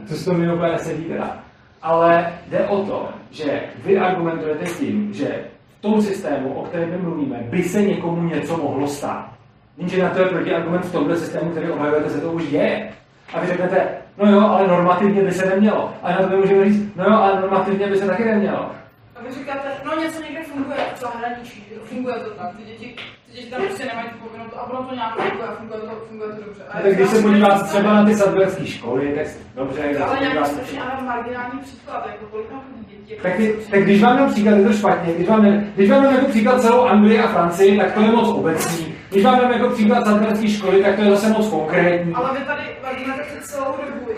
To 0.09 0.15
si 0.15 0.25
to 0.25 0.33
mi 0.33 0.53
úplně 0.53 0.73
nesedí 0.73 1.05
teda. 1.05 1.39
Ale 1.83 2.33
jde 2.47 2.67
o 2.69 2.83
to, 2.85 3.09
že 3.31 3.61
vy 3.85 3.99
argumentujete 3.99 4.65
tím, 4.65 5.13
že 5.13 5.45
v 5.79 5.81
tom 5.81 6.03
systému, 6.03 6.55
o 6.55 6.65
kterém 6.65 6.91
my 6.91 6.97
mluvíme, 6.97 7.37
by 7.51 7.63
se 7.63 7.83
někomu 7.83 8.23
něco 8.23 8.57
mohlo 8.57 8.87
stát. 8.87 9.29
Jenže 9.77 10.03
na 10.03 10.11
to 10.11 10.19
je 10.19 10.27
protiargument 10.29 10.85
v 10.85 10.93
tomhle 10.93 11.17
systému, 11.17 11.51
který 11.51 11.71
obhajujete, 11.71 12.11
se 12.11 12.21
to 12.21 12.33
už 12.33 12.51
je. 12.51 12.93
A 13.35 13.41
vy 13.41 13.47
řeknete, 13.47 13.89
no 14.19 14.33
jo, 14.33 14.41
ale 14.41 14.69
normativně 14.69 15.23
by 15.23 15.33
se 15.33 15.47
nemělo. 15.47 15.95
A 16.03 16.11
na 16.11 16.17
to 16.19 16.29
my 16.29 16.37
můžeme 16.37 16.65
říct, 16.65 16.97
no 16.97 17.05
jo, 17.05 17.15
ale 17.15 17.41
normativně 17.41 17.87
by 17.87 17.99
se 17.99 18.07
taky 18.07 18.25
nemělo. 18.25 18.71
A 19.17 19.23
vy 19.29 19.35
říkáte, 19.35 19.69
no 19.85 20.01
něco 20.03 20.23
někde 20.23 20.43
funguje 20.43 20.77
v 20.95 21.01
zahraničí, 21.01 21.65
funguje 21.85 22.15
to 22.15 22.31
tak, 22.31 22.57
ty 22.57 22.63
děti, 22.63 22.97
ty 23.27 23.33
děti 23.33 23.51
tam 23.51 23.63
prostě 23.63 23.85
nemají 23.85 24.09
tu 24.09 24.17
povinnost 24.17 24.53
a 24.57 24.71
ono 24.71 24.89
to 24.89 24.95
nějak 24.95 25.15
funguje 25.17 25.49
funguje 25.59 25.81
to, 25.81 26.05
funguje 26.09 26.29
to 26.29 26.45
dobře. 26.45 26.63
A 26.71 26.81
tak 26.81 26.95
když 26.95 27.09
se 27.09 27.23
podíváte 27.23 27.65
třeba 27.65 27.95
na 27.95 28.05
ty 28.05 28.15
sadberské 28.17 28.67
školy, 28.67 29.13
tak 29.17 29.27
dobře, 29.55 29.99
ale 29.99 30.21
nějaký 30.21 30.45
strašně 30.51 30.83
ale 30.83 31.03
marginální 31.03 31.59
příklad, 31.61 32.07
jako 32.07 32.25
kolik 32.31 32.49
tam 32.49 32.61
děti. 32.89 33.17
Tak, 33.23 33.33
tak 33.71 33.83
když 33.83 34.03
vám 34.03 34.17
dám 34.17 34.33
příklad, 34.33 34.55
je 34.57 34.65
to 34.65 34.73
špatně. 34.73 35.15
Když 35.15 35.29
vám, 35.29 35.47
když 35.75 35.91
vám 35.91 36.03
dám 36.03 36.15
jako 36.15 36.27
příklad 36.27 36.61
celou 36.61 36.85
Anglii 36.85 37.19
a 37.21 37.29
Francii, 37.29 37.79
tak 37.79 37.93
to 37.93 38.01
je 38.01 38.11
moc 38.11 38.29
obecný. 38.29 38.95
Když 39.13 39.25
vám 39.25 39.39
dám 39.39 39.53
jako 39.53 39.69
příklad 39.69 40.05
sadberské 40.05 40.49
školy, 40.49 40.83
tak 40.83 40.97
to 40.97 41.03
je 41.03 41.11
zase 41.11 41.29
moc 41.29 41.49
konkrétní. 41.49 42.15
Ale 42.15 42.39
vy 42.39 42.45
tady 42.45 42.63
argumentujete 42.85 43.47
celou 43.47 43.65
dobu 43.65 44.11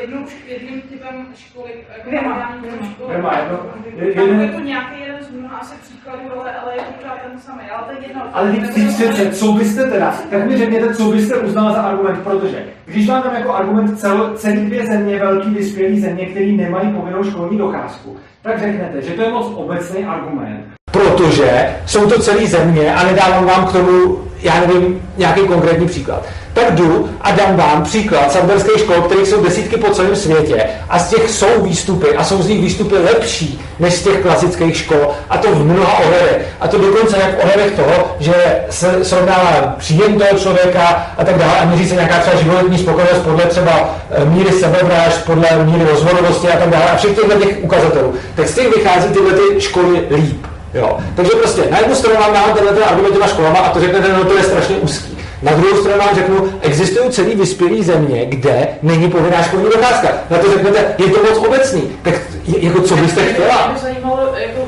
jednou, 0.00 0.24
jedním 0.46 0.80
typem 0.82 1.26
školy, 1.36 1.70
jako 1.96 2.10
Nemá. 2.10 2.58
školy. 2.92 3.16
Nemá, 3.16 3.38
jedno, 3.38 4.42
je 4.42 4.48
to 4.48 4.60
nějaký 4.60 5.00
jeden 5.00 5.24
z 5.24 5.30
mnoha 5.30 5.58
asi 5.58 5.74
příkladů, 5.82 6.22
ale, 6.40 6.56
ale 6.56 6.72
je 6.72 6.78
to 6.78 6.92
pořád 6.92 7.18
ten 7.30 7.40
samý. 7.40 7.62
Ale 7.76 7.86
to 7.86 7.92
je 7.92 8.08
jedno. 8.08 8.22
Ale 8.32 8.52
teď 8.52 8.88
přece, 8.88 9.30
co 9.30 9.52
byste 9.52 9.90
teda, 9.90 10.14
tak 10.30 10.46
mi 10.46 10.56
řekněte, 10.56 10.94
co 10.94 11.04
byste 11.04 11.36
uznal 11.36 11.74
za 11.74 11.82
argument, 11.82 12.18
protože 12.24 12.64
když 12.84 13.08
vám 13.08 13.22
dám 13.22 13.34
jako 13.34 13.54
argument 13.54 14.00
cel, 14.00 14.32
celý 14.36 14.66
dvě 14.66 14.86
země, 14.86 15.18
velký 15.18 15.50
vyspělý 15.50 16.00
země, 16.00 16.26
který 16.26 16.56
nemají 16.56 16.92
povinnou 16.92 17.24
školní 17.24 17.58
docházku, 17.58 18.16
tak 18.42 18.58
řeknete, 18.58 19.02
že 19.02 19.12
to 19.12 19.22
je 19.22 19.30
moc 19.30 19.52
obecný 19.54 20.04
argument. 20.04 20.64
Protože 20.90 21.76
jsou 21.86 22.10
to 22.10 22.20
celé 22.20 22.46
země 22.46 22.94
a 22.94 23.04
nedávám 23.04 23.44
vám 23.44 23.66
k 23.66 23.72
tomu, 23.72 24.18
já 24.42 24.60
nevím, 24.60 25.08
nějaký 25.16 25.40
konkrétní 25.40 25.88
příklad. 25.88 26.22
Tak 26.54 26.74
jdu 26.74 27.08
a 27.20 27.30
dám 27.30 27.56
vám 27.56 27.82
příklad 27.82 28.32
sadberských 28.32 28.78
škol, 28.78 29.02
kterých 29.02 29.28
jsou 29.28 29.44
desítky 29.44 29.76
po 29.76 29.90
celém 29.90 30.16
světě 30.16 30.64
a 30.90 30.98
z 30.98 31.10
těch 31.10 31.30
jsou 31.30 31.62
výstupy 31.62 32.16
a 32.16 32.24
jsou 32.24 32.42
z 32.42 32.48
nich 32.48 32.60
výstupy 32.60 32.94
lepší 32.98 33.60
než 33.78 33.94
z 33.94 34.02
těch 34.02 34.20
klasických 34.20 34.76
škol 34.76 35.10
a 35.30 35.38
to 35.38 35.48
v 35.54 35.64
mnoha 35.64 35.98
ohledech. 35.98 36.46
A 36.60 36.68
to 36.68 36.78
dokonce 36.78 37.16
jak 37.18 37.38
v 37.38 37.44
ohledech 37.44 37.72
toho, 37.72 38.16
že 38.20 38.34
se 38.70 39.04
srovnává 39.04 39.74
příjem 39.78 40.18
toho 40.18 40.38
člověka 40.38 41.06
a 41.18 41.24
tak 41.24 41.38
dále 41.38 41.58
a 41.58 41.64
měří 41.64 41.88
se 41.88 41.94
nějaká 41.94 42.18
třeba 42.18 42.36
životní 42.36 42.78
spokojenost 42.78 43.22
podle 43.22 43.44
třeba 43.46 43.90
míry 44.24 44.52
sebevražd, 44.52 45.24
podle 45.26 45.64
míry 45.64 45.84
rozvodovosti 45.90 46.48
a 46.48 46.58
tak 46.58 46.70
dále 46.70 46.90
a 46.90 46.96
všech 46.96 47.16
těchto 47.16 47.38
těch 47.38 47.56
ukazatelů. 47.62 48.14
Tak 48.34 48.48
z 48.48 48.54
těch 48.54 48.76
vychází 48.76 49.08
tyhle 49.08 49.32
ty 49.32 49.60
školy 49.60 50.02
líp. 50.10 50.51
Jo. 50.74 50.98
Takže 51.16 51.30
prostě 51.32 51.62
na 51.70 51.78
jednu 51.78 51.94
stranu 51.94 52.20
vám 52.20 52.32
dám 52.32 52.54
tenhle 52.54 52.84
argument 52.84 53.12
těma 53.12 53.26
školama 53.26 53.58
a 53.58 53.68
to 53.68 53.80
řeknete, 53.80 54.12
no 54.12 54.24
to 54.24 54.36
je 54.36 54.42
strašně 54.42 54.76
úzký. 54.76 55.18
Na 55.42 55.52
druhou 55.52 55.76
stranu 55.76 55.98
vám 55.98 56.14
řeknu, 56.14 56.52
existují 56.60 57.10
celý 57.10 57.34
vyspělé 57.34 57.82
země, 57.82 58.26
kde 58.26 58.68
není 58.82 59.10
povinná 59.10 59.42
školní 59.42 59.66
docházka. 59.74 60.08
Na 60.30 60.38
to 60.38 60.50
řeknete, 60.52 60.94
je 60.98 61.10
to 61.10 61.22
moc 61.22 61.48
obecný. 61.48 61.82
Tak 62.02 62.14
jako 62.58 62.80
co 62.80 62.96
byste 62.96 63.24
chtěla? 63.24 63.68
Mě 63.68 63.80
zajímalo, 63.80 64.18
jako, 64.36 64.60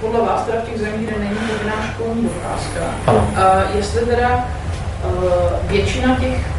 podle 0.00 0.20
vás, 0.20 0.42
teda 0.42 0.58
v 0.64 0.70
těch 0.70 0.80
zemích, 0.80 1.08
kde 1.08 1.18
není 1.18 1.36
povinná 1.36 1.74
školní 1.94 2.22
docházka, 2.22 2.94
ano. 3.06 3.28
Uh, 3.32 3.76
jestli 3.76 4.06
teda 4.06 4.48
uh, 5.04 5.70
většina 5.70 6.16
těch 6.20 6.57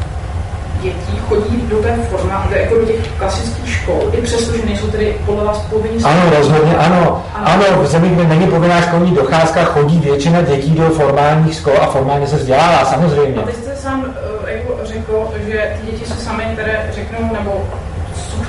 dětí 0.81 1.19
chodí 1.29 1.63
do 1.69 1.77
té 1.81 1.95
forma, 2.09 2.47
do, 2.49 2.55
jako 2.55 2.75
do 2.75 2.85
těch 2.85 3.11
klasických 3.17 3.69
škol, 3.69 4.11
i 4.13 4.21
přesto, 4.21 4.57
že 4.57 4.65
nejsou 4.65 4.87
tedy 4.87 5.17
podle 5.25 5.43
vás 5.43 5.57
povinní. 5.57 6.03
Ano, 6.03 6.21
rozhodně 6.37 6.77
ano. 6.77 7.25
Ano, 7.33 7.63
v 7.83 7.87
zemích, 7.87 8.11
kde 8.11 8.27
není 8.27 8.47
povinná 8.47 8.81
školní 8.81 9.11
docházka, 9.15 9.63
chodí 9.63 9.99
většina 9.99 10.41
dětí 10.41 10.71
do 10.71 10.89
formálních 10.89 11.53
škol 11.53 11.73
a 11.81 11.87
formálně 11.87 12.27
se 12.27 12.35
vzdělává, 12.35 12.85
samozřejmě. 12.85 13.41
A 13.41 13.45
ty 13.45 13.53
jste 13.53 13.75
sám 13.75 13.99
uh, 13.99 14.49
jako 14.49 14.77
řekl, 14.83 15.27
že 15.47 15.77
ty 15.79 15.91
děti 15.91 16.05
se 16.05 16.13
sami 16.13 16.43
které 16.53 16.89
řeknou, 16.91 17.33
nebo 17.33 17.63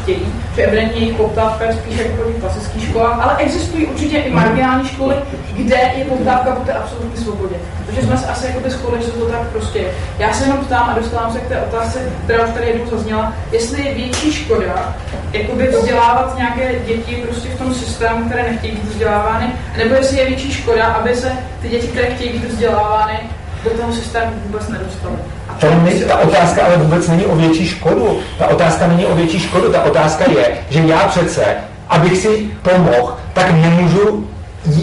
chtějí, 0.02 0.32
že 0.56 0.62
evidentně 0.62 1.00
jejich 1.00 1.16
poptávka 1.16 1.64
je 1.64 1.72
spíš 1.72 1.98
jako 1.98 2.22
v 2.22 2.40
klasických 2.40 2.88
školách, 2.88 3.20
ale 3.22 3.36
existují 3.36 3.86
určitě 3.86 4.16
i 4.16 4.30
marginální 4.30 4.88
školy, 4.88 5.14
kde 5.52 5.76
je 5.96 6.04
poptávka 6.04 6.50
po 6.50 6.64
té 6.64 6.72
absolutní 6.72 7.24
svobodě. 7.24 7.54
Takže 7.86 8.02
jsme 8.02 8.16
se 8.16 8.26
asi 8.26 8.46
jako 8.46 8.70
shodli, 8.70 9.02
že 9.02 9.10
to 9.10 9.26
tak 9.26 9.48
prostě. 9.48 9.84
Já 10.18 10.32
se 10.32 10.44
jenom 10.44 10.64
ptám 10.64 10.90
a 10.90 10.98
dostávám 10.98 11.32
se 11.32 11.40
k 11.40 11.48
té 11.48 11.62
otázce, 11.62 11.98
která 12.24 12.44
už 12.44 12.50
tady 12.54 12.66
jednou 12.66 12.90
zazněla, 12.90 13.32
jestli 13.52 13.86
je 13.86 13.94
větší 13.94 14.32
škoda 14.32 14.94
jakoby 15.32 15.66
vzdělávat 15.66 16.36
nějaké 16.36 16.74
děti 16.86 17.16
prostě 17.16 17.48
v 17.48 17.58
tom 17.58 17.74
systému, 17.74 18.24
které 18.24 18.50
nechtějí 18.50 18.72
být 18.72 18.84
vzdělávány, 18.84 19.46
nebo 19.76 19.94
jestli 19.94 20.18
je 20.18 20.26
větší 20.26 20.52
škoda, 20.52 20.86
aby 20.86 21.14
se 21.16 21.32
ty 21.62 21.68
děti, 21.68 21.86
které 21.88 22.14
chtějí 22.14 22.32
být 22.32 22.44
vzdělávány, 22.44 23.18
do 23.64 23.70
toho 23.70 23.92
systému 23.92 24.32
vůbec 24.46 24.68
nedostaly. 24.68 25.14
To 25.60 25.66
není, 25.84 26.00
ta 26.00 26.18
otázka 26.18 26.64
ale 26.64 26.76
vůbec 26.76 27.08
není 27.08 27.24
o 27.24 27.36
větší 27.36 27.68
škodu. 27.68 28.18
Ta 28.38 28.46
otázka 28.46 28.86
není 28.86 29.06
o 29.06 29.14
větší 29.14 29.38
škodu. 29.40 29.72
Ta 29.72 29.82
otázka 29.82 30.30
je, 30.30 30.58
že 30.70 30.80
já 30.80 30.98
přece, 30.98 31.44
abych 31.88 32.16
si 32.16 32.50
pomohl, 32.62 33.16
tak 33.32 33.50
nemůžu 33.50 34.28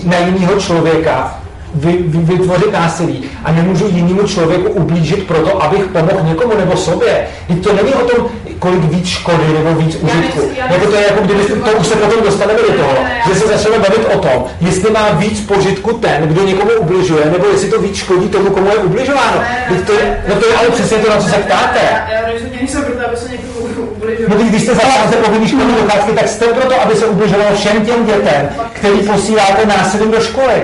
na 0.03 0.17
jiného 0.17 0.59
člověka 0.59 1.39
vy, 1.75 1.97
vy, 1.97 2.17
vytvořit 2.17 2.71
násilí 2.71 3.23
a 3.43 3.51
nemůžu 3.51 3.87
jinému 3.87 4.27
člověku 4.27 4.69
ublížit 4.69 5.27
proto, 5.27 5.63
abych 5.63 5.85
pomohl 5.85 6.23
někomu 6.23 6.57
nebo 6.57 6.77
sobě. 6.77 7.27
Teď 7.47 7.63
to 7.63 7.73
není 7.73 7.93
o 7.93 8.07
tom, 8.07 8.27
kolik 8.59 8.83
víc 8.83 9.07
škody 9.07 9.47
nebo 9.53 9.81
víc 9.81 9.95
užitku. 9.95 10.41
Jako 10.69 10.85
to 10.85 10.95
je 10.95 11.03
jako 11.03 11.21
kdyby 11.21 11.43
to 11.43 11.71
už 11.71 11.87
se 11.87 11.95
potom 11.95 12.23
dostaneme 12.23 12.59
do 12.59 12.73
toho, 12.73 12.97
že 13.27 13.39
se 13.39 13.47
začneme 13.47 13.79
bavit 13.79 14.05
o 14.15 14.19
tom, 14.19 14.45
jestli 14.61 14.91
má 14.91 15.09
víc 15.11 15.41
požitku 15.47 15.93
ten, 15.93 16.21
kdo 16.21 16.43
někomu 16.43 16.71
ubližuje, 16.79 17.25
nebo 17.25 17.47
jestli 17.47 17.69
to 17.69 17.81
víc 17.81 17.95
škodí 17.95 18.29
tomu, 18.29 18.49
komu 18.49 18.69
je 18.69 18.77
ubližováno. 18.77 19.41
To 19.85 19.93
je, 19.93 20.23
no 20.29 20.35
to 20.35 20.47
je 20.47 20.55
ale 20.55 20.69
přesně 20.69 20.97
to, 20.97 21.09
na 21.09 21.17
co 21.17 21.29
se 21.29 21.35
ptáte. 21.35 21.79
Já 22.13 22.31
rozhodně 22.33 22.57
nejsem 22.57 22.83
proto, 22.83 23.07
aby 23.07 23.17
se 23.17 23.29
někomu. 23.29 23.47
No 24.27 24.35
když 24.35 24.61
jste 24.61 24.75
zastáváte 24.75 25.15
povinný 25.15 25.47
školní 25.47 25.75
docházky, 25.75 26.11
tak 26.11 26.27
jste 26.27 26.45
proto, 26.45 26.81
aby 26.81 26.95
se 26.95 27.05
ubližovalo 27.05 27.55
všem 27.55 27.85
těm 27.85 28.05
dětem, 28.05 28.49
který 28.73 28.99
posíláte 28.99 29.65
násilím 29.65 30.11
do 30.11 30.21
školy. 30.21 30.63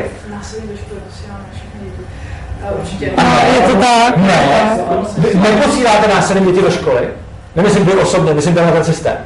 Určitě. 2.82 3.12
Ano, 3.18 3.40
je 3.56 3.62
to 3.62 3.76
tak. 3.76 4.18
Ne, 4.18 4.78
neposíláte 5.34 6.08
násilím 6.08 6.46
děti 6.46 6.62
do 6.62 6.72
školy. 6.72 7.08
Nemyslím 7.56 7.86
vy 7.86 7.94
osobně, 7.94 8.34
myslím 8.34 8.56
tenhle 8.56 8.84
systém. 8.84 9.18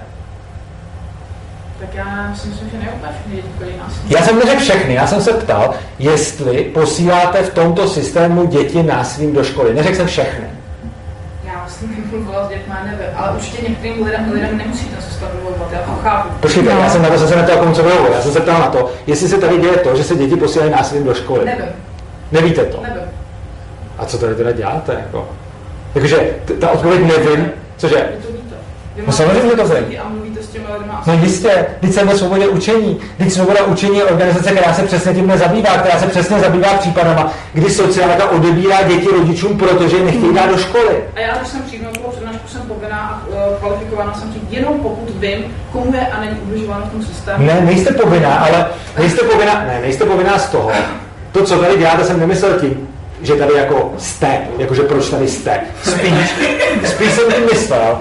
Tak 1.79 1.93
já 1.93 2.33
si 2.35 2.47
myslím, 2.47 2.69
že 2.69 2.77
neopak 2.77 3.11
všechny 3.11 3.35
děti 3.35 3.47
chodí 3.59 3.71
násilím. 3.77 4.11
Já 4.17 4.21
jsem 4.21 4.39
neřekl 4.39 4.59
všechny, 4.61 4.93
já 4.93 5.07
jsem 5.07 5.21
se 5.21 5.33
ptal, 5.33 5.73
jestli 5.99 6.63
posíláte 6.63 7.43
v 7.43 7.53
tomto 7.53 7.87
systému 7.89 8.45
děti 8.45 8.83
násilím 8.83 9.33
do 9.33 9.43
školy. 9.43 9.73
Neřekl 9.73 9.95
jsem 9.95 10.07
všechny. 10.07 10.47
Já 11.43 11.59
vlastně 11.59 11.87
nemluvila 12.11 12.45
s 12.45 12.49
dětmi, 12.49 12.73
nevím, 12.85 13.07
ale 13.15 13.31
určitě 13.31 13.69
některým 13.69 14.05
lidem, 14.05 14.31
lidem 14.31 14.57
nemusí 14.57 14.85
ten 14.85 15.01
systém 15.01 15.29
vyvolovat, 15.35 15.71
já 15.71 15.79
to 15.79 15.91
chápu. 16.03 16.29
Počkejte, 16.39 16.69
já 16.69 16.89
jsem 16.89 17.01
na 17.01 17.09
to 17.09 17.17
zase 17.17 17.35
neptal, 17.35 17.57
komu 17.57 17.75
co 17.75 17.83
vyhovuje. 17.83 18.13
Já 18.13 18.21
jsem 18.21 18.31
se 18.31 18.39
ptal 18.39 18.59
na 18.59 18.67
to, 18.67 18.91
jestli 19.07 19.27
se 19.27 19.37
tady 19.37 19.57
děje 19.57 19.77
to, 19.77 19.95
že 19.97 20.03
se 20.03 20.15
děti 20.15 20.35
posílají 20.35 20.71
násilím 20.71 21.03
do 21.03 21.13
školy. 21.13 21.45
Nevím. 21.45 21.65
Nevíte 22.31 22.65
to? 22.65 22.81
Nevím. 22.81 23.01
A 23.97 24.05
co 24.05 24.17
tady 24.17 24.35
teda 24.35 24.51
děláte? 24.51 24.93
Jako? 24.93 25.29
Jakože 25.95 26.17
t- 26.45 26.53
ta 26.53 26.69
odpověď 26.69 27.01
nevím, 27.01 27.51
cože? 27.77 28.09
No 29.05 29.13
samozřejmě, 29.13 29.55
to 29.55 29.63
lidmi. 29.63 29.99
No 31.07 31.13
jistě, 31.13 31.65
teď 31.81 31.93
jsem 31.93 32.09
o 32.09 32.17
svobodě 32.17 32.47
učení. 32.47 32.99
Teď 33.17 33.31
svoboda 33.31 33.63
učení 33.63 33.97
je 33.97 34.03
organizace, 34.03 34.51
která 34.51 34.73
se 34.73 34.83
přesně 34.83 35.13
tím 35.13 35.27
nezabývá, 35.27 35.77
která 35.77 35.99
se 35.99 36.07
přesně 36.07 36.39
zabývá 36.39 36.73
případama, 36.73 37.31
kdy 37.53 37.69
sociálka 37.69 38.29
odebírá 38.29 38.83
děti 38.83 39.07
rodičům, 39.07 39.57
protože 39.57 39.97
je 39.97 40.03
nechtějí 40.03 40.33
dát 40.33 40.49
do 40.49 40.57
školy. 40.57 41.03
A 41.15 41.19
já, 41.19 41.37
když 41.37 41.47
jsem 41.47 41.61
přijímal 41.61 41.91
tu 41.93 41.99
přednášku, 41.99 42.47
jsem 42.47 42.61
povinná 42.61 42.97
a 42.97 43.27
uh, 43.27 43.35
kvalifikovaná 43.59 44.13
jsem 44.13 44.33
říct, 44.33 44.43
jenom 44.49 44.79
pokud 44.79 45.09
vím, 45.15 45.55
komu 45.71 45.93
je 45.93 46.07
a 46.07 46.19
není 46.19 46.39
ubližováno 46.39 46.85
v 46.85 46.91
tom 46.91 47.05
systému. 47.05 47.45
Ne, 47.45 47.61
nejste 47.61 47.93
povinná, 47.93 48.35
ale 48.35 48.65
nejste 48.97 49.23
povinná, 49.23 49.53
ne, 49.53 49.79
nejste 49.81 50.05
povinná 50.05 50.39
z 50.39 50.49
toho. 50.49 50.71
To, 51.31 51.43
co 51.43 51.59
tady 51.59 51.77
děláte, 51.77 52.03
jsem 52.03 52.19
nemyslel 52.19 52.59
tím, 52.59 52.87
že 53.21 53.35
tady 53.35 53.53
jako 53.53 53.93
jste, 53.97 54.39
jakože 54.57 54.83
proč 54.83 55.09
tady 55.09 55.27
jste. 55.27 55.59
Spíš, 55.83 56.35
spíš 56.83 57.11
jsem 57.11 57.31
tím 57.31 57.45
myslel, 57.53 57.97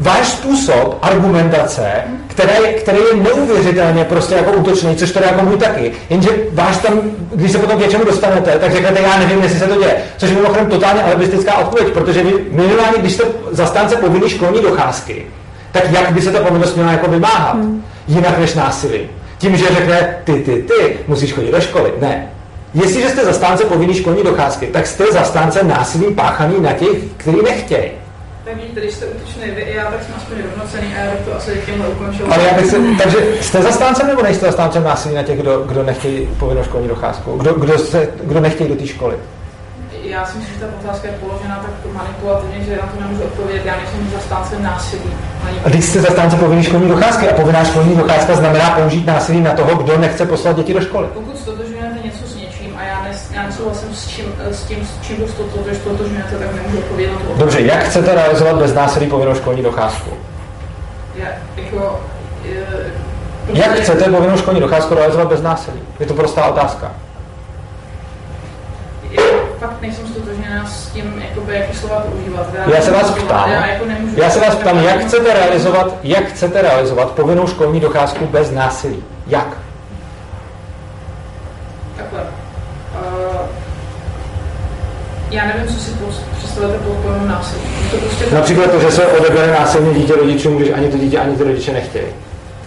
váš 0.00 0.28
způsob 0.28 0.98
argumentace, 1.02 1.84
který, 2.26 2.74
který 2.80 2.98
je 2.98 3.22
neuvěřitelně 3.22 4.04
prostě 4.04 4.34
jako 4.34 4.52
útočný, 4.52 4.96
což 4.96 5.10
teda 5.10 5.26
jako 5.26 5.44
můj 5.44 5.56
taky, 5.56 5.92
jenže 6.10 6.28
váš 6.52 6.76
tam, 6.76 7.00
když 7.34 7.52
se 7.52 7.58
potom 7.58 7.76
k 7.76 7.80
něčemu 7.80 8.04
dostanete, 8.04 8.58
tak 8.58 8.72
řeknete, 8.72 9.00
já 9.02 9.18
nevím, 9.18 9.42
jestli 9.42 9.58
se 9.58 9.66
to 9.66 9.80
děje. 9.80 9.96
Což 10.16 10.30
je 10.30 10.36
mimochodem 10.36 10.66
totálně 10.66 11.02
alibistická 11.02 11.58
odpověď, 11.58 11.88
protože 11.88 12.22
vy 12.22 12.32
minimálně, 12.50 12.98
když 12.98 13.12
jste 13.12 13.24
zastánce 13.50 13.96
povinný 13.96 14.30
školní 14.30 14.62
docházky, 14.62 15.26
tak 15.72 15.92
jak 15.92 16.12
by 16.12 16.20
se 16.20 16.32
ta 16.32 16.38
povinnost 16.38 16.74
měla 16.74 16.92
jako 16.92 17.10
vymáhat? 17.10 17.54
Hmm. 17.54 17.84
Jinak 18.08 18.38
než 18.38 18.54
násilí. 18.54 19.00
Tím, 19.38 19.56
že 19.56 19.68
řekne, 19.68 20.16
ty, 20.24 20.32
ty, 20.32 20.62
ty, 20.62 20.98
musíš 21.08 21.32
chodit 21.32 21.50
do 21.50 21.60
školy. 21.60 21.92
Ne. 22.00 22.31
Jestliže 22.74 23.08
jste 23.08 23.24
zastánce 23.24 23.64
povinný 23.64 23.94
školní 23.94 24.22
docházky, 24.22 24.66
tak 24.66 24.86
jste 24.86 25.04
zastánce 25.12 25.64
násilí 25.64 26.14
páchaný 26.14 26.60
na 26.60 26.72
těch, 26.72 26.98
kteří 27.16 27.38
nechtějí. 27.42 27.90
Tak 28.44 28.56
vidíte, 28.56 28.80
když 28.80 28.94
jste 28.94 29.06
útočný 29.06 29.42
vy 29.50 29.60
i 29.60 29.76
já, 29.76 29.84
tak 29.84 30.02
jsme 30.02 30.14
aspoň 30.16 30.36
rovnocený 30.50 30.94
a 30.94 30.98
já 31.04 31.10
bych 31.10 31.20
to 31.20 31.36
asi 31.36 31.62
tímhle 31.66 31.88
ukončil. 31.88 32.26
Ale 32.30 32.44
já 32.44 32.54
bych 32.54 32.66
se, 32.66 32.76
takže 33.02 33.18
jste 33.40 33.62
zastáncem 33.62 34.06
nebo 34.06 34.22
nejste 34.22 34.46
zastáncem 34.46 34.84
násilí 34.84 35.14
na 35.14 35.22
těch, 35.22 35.40
kdo, 35.40 35.58
kdo 35.58 35.82
nechtějí 35.82 36.28
povinnou 36.38 36.64
školní 36.64 36.88
docházku? 36.88 37.36
Kdo, 37.36 37.54
kdo, 37.54 37.78
se, 37.78 38.08
kdo 38.22 38.40
nechtějí 38.40 38.70
do 38.70 38.76
té 38.76 38.86
školy? 38.86 39.16
Já 40.02 40.26
si 40.26 40.38
myslím, 40.38 40.54
že 40.54 40.60
ta 40.60 40.66
otázka 40.80 41.08
je 41.08 41.14
položena 41.14 41.56
tak 41.62 41.92
manipulativně, 41.92 42.64
že 42.64 42.76
na 42.76 42.86
to 42.86 43.00
nemůžu 43.00 43.22
odpovědět. 43.22 43.66
Já 43.66 43.76
nejsem 43.76 44.10
zastáncem 44.14 44.62
násilí. 44.62 45.10
A 45.64 45.68
když 45.68 45.84
jste 45.84 46.00
zastánce 46.00 46.36
povinné 46.36 46.62
školní 46.62 46.88
docházky 46.88 47.28
a 47.28 47.34
povinná 47.34 47.64
školní 47.64 47.96
docházka 47.96 48.34
znamená 48.34 48.70
použít 48.70 49.06
násilí 49.06 49.40
na 49.40 49.52
toho, 49.52 49.74
kdo 49.82 49.98
nechce 49.98 50.26
poslat 50.26 50.56
děti 50.56 50.74
do 50.74 50.80
školy. 50.80 51.06
Pokud 51.14 51.38
já, 53.42 53.48
já 53.48 53.50
nesouhlasím 53.50 53.94
s, 53.94 54.08
čím, 54.08 54.34
s 54.50 54.64
tím, 54.64 54.86
s 54.86 55.06
čím 55.06 55.16
stotožňujete, 55.72 56.38
tak 56.38 56.54
nemůžu 56.54 56.78
odpovědět 56.78 57.12
na 57.12 57.18
to. 57.18 57.34
Dobře, 57.36 57.60
jak 57.60 57.84
chcete 57.84 58.14
realizovat 58.14 58.56
bez 58.56 58.74
násilí 58.74 59.06
povinnou 59.06 59.34
školní 59.34 59.62
docházku? 59.62 60.10
Já, 61.14 61.28
jako, 61.56 62.00
je, 62.44 62.66
jak 63.52 63.70
chcete 63.70 64.10
povinnou 64.10 64.36
školní 64.36 64.60
docházku 64.60 64.94
realizovat 64.94 65.28
bez 65.28 65.42
násilí? 65.42 65.80
Je 66.00 66.06
to 66.06 66.14
prostá 66.14 66.46
otázka 66.46 66.92
fakt 69.62 69.82
nejsem 69.82 70.06
stotožněná 70.06 70.66
s 70.66 70.86
tím, 70.86 71.22
jakoby, 71.28 71.54
jaký 71.54 71.76
slova 71.76 72.00
používat. 72.00 72.46
Já, 72.54 72.74
já 72.74 72.82
se 72.82 72.90
vás 72.90 73.10
ptám, 73.10 73.50
já, 73.50 73.66
jako 73.66 73.84
já 74.16 74.30
se 74.30 74.40
vás 74.40 74.54
ptám, 74.54 74.78
jak 74.78 75.00
chcete 75.00 75.34
realizovat, 75.34 75.94
jak 76.02 76.24
chcete 76.24 76.62
realizovat 76.62 77.10
povinnou 77.10 77.46
školní 77.46 77.80
docházku 77.80 78.26
bez 78.26 78.50
násilí? 78.50 79.04
Jak? 79.26 79.58
Takhle. 81.96 82.20
Uh, 82.20 82.26
já 85.32 85.46
nevím, 85.46 85.74
co 85.74 85.80
si 85.80 85.90
představujete 86.38 86.84
pod 86.84 86.92
pojmem 86.92 87.28
násilí. 87.28 87.62
To 87.90 87.96
prostě 87.96 88.34
Například 88.34 88.70
to, 88.70 88.80
že 88.80 88.90
se 88.90 89.06
odebere 89.06 89.52
násilně 89.52 89.94
dítě 89.94 90.12
rodičům, 90.16 90.56
když 90.56 90.70
ani 90.74 90.88
to 90.88 90.98
dítě, 90.98 91.18
ani 91.18 91.36
ty 91.36 91.44
rodiče 91.44 91.72
nechtějí. 91.72 92.06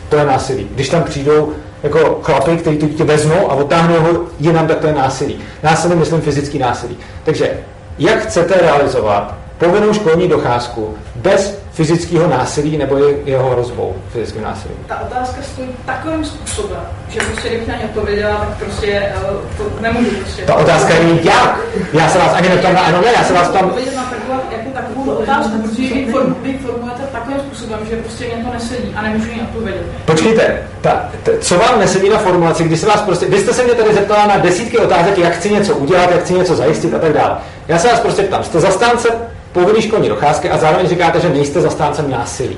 To 0.09 0.15
je 0.15 0.25
násilí. 0.25 0.67
Když 0.71 0.89
tam 0.89 1.03
přijdou 1.03 1.53
jako 1.83 2.19
chlapy, 2.23 2.57
který 2.57 2.77
to 2.77 2.85
dítě 2.87 3.03
vezmou 3.03 3.51
a 3.51 3.53
otáhnou 3.53 3.99
ho 3.99 4.23
jinam, 4.39 4.67
tak 4.67 4.79
to 4.79 4.87
je 4.87 4.93
násilí. 4.93 5.39
Násilí 5.63 5.95
myslím 5.95 6.21
fyzický 6.21 6.59
násilí. 6.59 6.97
Takže 7.23 7.51
jak 7.99 8.19
chcete 8.19 8.53
realizovat 8.61 9.35
povinnou 9.57 9.93
školní 9.93 10.27
docházku 10.27 10.95
bez 11.15 11.64
fyzického 11.75 12.27
násilí 12.27 12.77
nebo 12.77 12.97
jeho 13.25 13.49
hrozbou 13.49 13.95
fyzickým 14.09 14.43
násilím? 14.43 14.77
Ta 14.87 14.99
otázka 14.99 15.41
stojí 15.53 15.67
takovým 15.85 16.25
způsobem, 16.25 16.79
že 17.09 17.19
prostě 17.19 17.49
kdybych 17.49 17.67
na 17.67 17.75
ně 17.75 17.83
odpověděla, 17.85 18.35
tak 18.35 18.57
prostě 18.57 18.87
eh, 18.91 19.57
to 19.57 19.63
nemůžu 19.81 20.09
prostě. 20.09 20.41
Ta 20.41 20.55
otázka 20.55 20.93
je 20.93 21.19
jak? 21.23 21.59
Já 21.93 22.09
se 22.09 22.17
vás 22.17 22.33
ani 22.33 22.49
neptám 22.49 22.73
na 22.73 22.81
ano, 22.81 23.01
ne, 23.01 23.11
já 23.17 23.23
se 23.23 23.33
vás 23.33 23.49
tam... 23.49 23.65
Odpovědět 23.65 23.95
na 23.95 24.03
takovou, 24.03 24.39
jako 24.51 24.69
takovou 24.73 25.11
otázku, 25.11 25.61
protože 25.61 25.93
vy, 25.93 26.11
form, 26.11 26.35
vy 26.41 26.57
formujete 26.57 27.03
takovým 27.11 27.39
způsobem, 27.39 27.79
že 27.89 27.95
prostě 27.95 28.25
mě 28.25 28.45
to 28.45 28.53
nesedí 28.53 28.93
a 28.95 29.01
nemůžu 29.01 29.31
jí 29.31 29.41
odpovědět. 29.41 29.85
Počkejte, 30.05 30.63
ta, 30.81 31.09
ta, 31.23 31.31
co 31.39 31.57
vám 31.57 31.79
nesedí 31.79 32.09
na 32.09 32.17
formulaci, 32.17 32.63
když 32.63 32.79
se 32.79 32.87
vás 32.87 33.01
prostě, 33.01 33.25
vy 33.25 33.39
jste 33.39 33.53
se 33.53 33.63
mě 33.63 33.73
tady 33.73 33.93
zeptala 33.93 34.27
na 34.27 34.37
desítky 34.37 34.77
otázek, 34.77 35.17
jak 35.17 35.33
chci 35.33 35.51
něco 35.51 35.75
udělat, 35.75 36.11
jak 36.11 36.21
chci 36.21 36.33
něco 36.33 36.55
zajistit 36.55 36.93
a 36.93 36.99
tak 36.99 37.13
dále. 37.13 37.37
Já 37.67 37.79
se 37.79 37.87
vás 37.87 37.99
prostě 37.99 38.23
ptám, 38.23 38.43
jste 38.43 38.59
zastánce 38.59 39.09
povinný 39.55 39.81
školní 39.81 40.09
docházky 40.09 40.49
a 40.49 40.57
zároveň 40.57 40.87
říkáte, 40.87 41.19
že 41.19 41.29
nejste 41.29 41.61
zastáncem 41.61 42.11
násilí. 42.11 42.57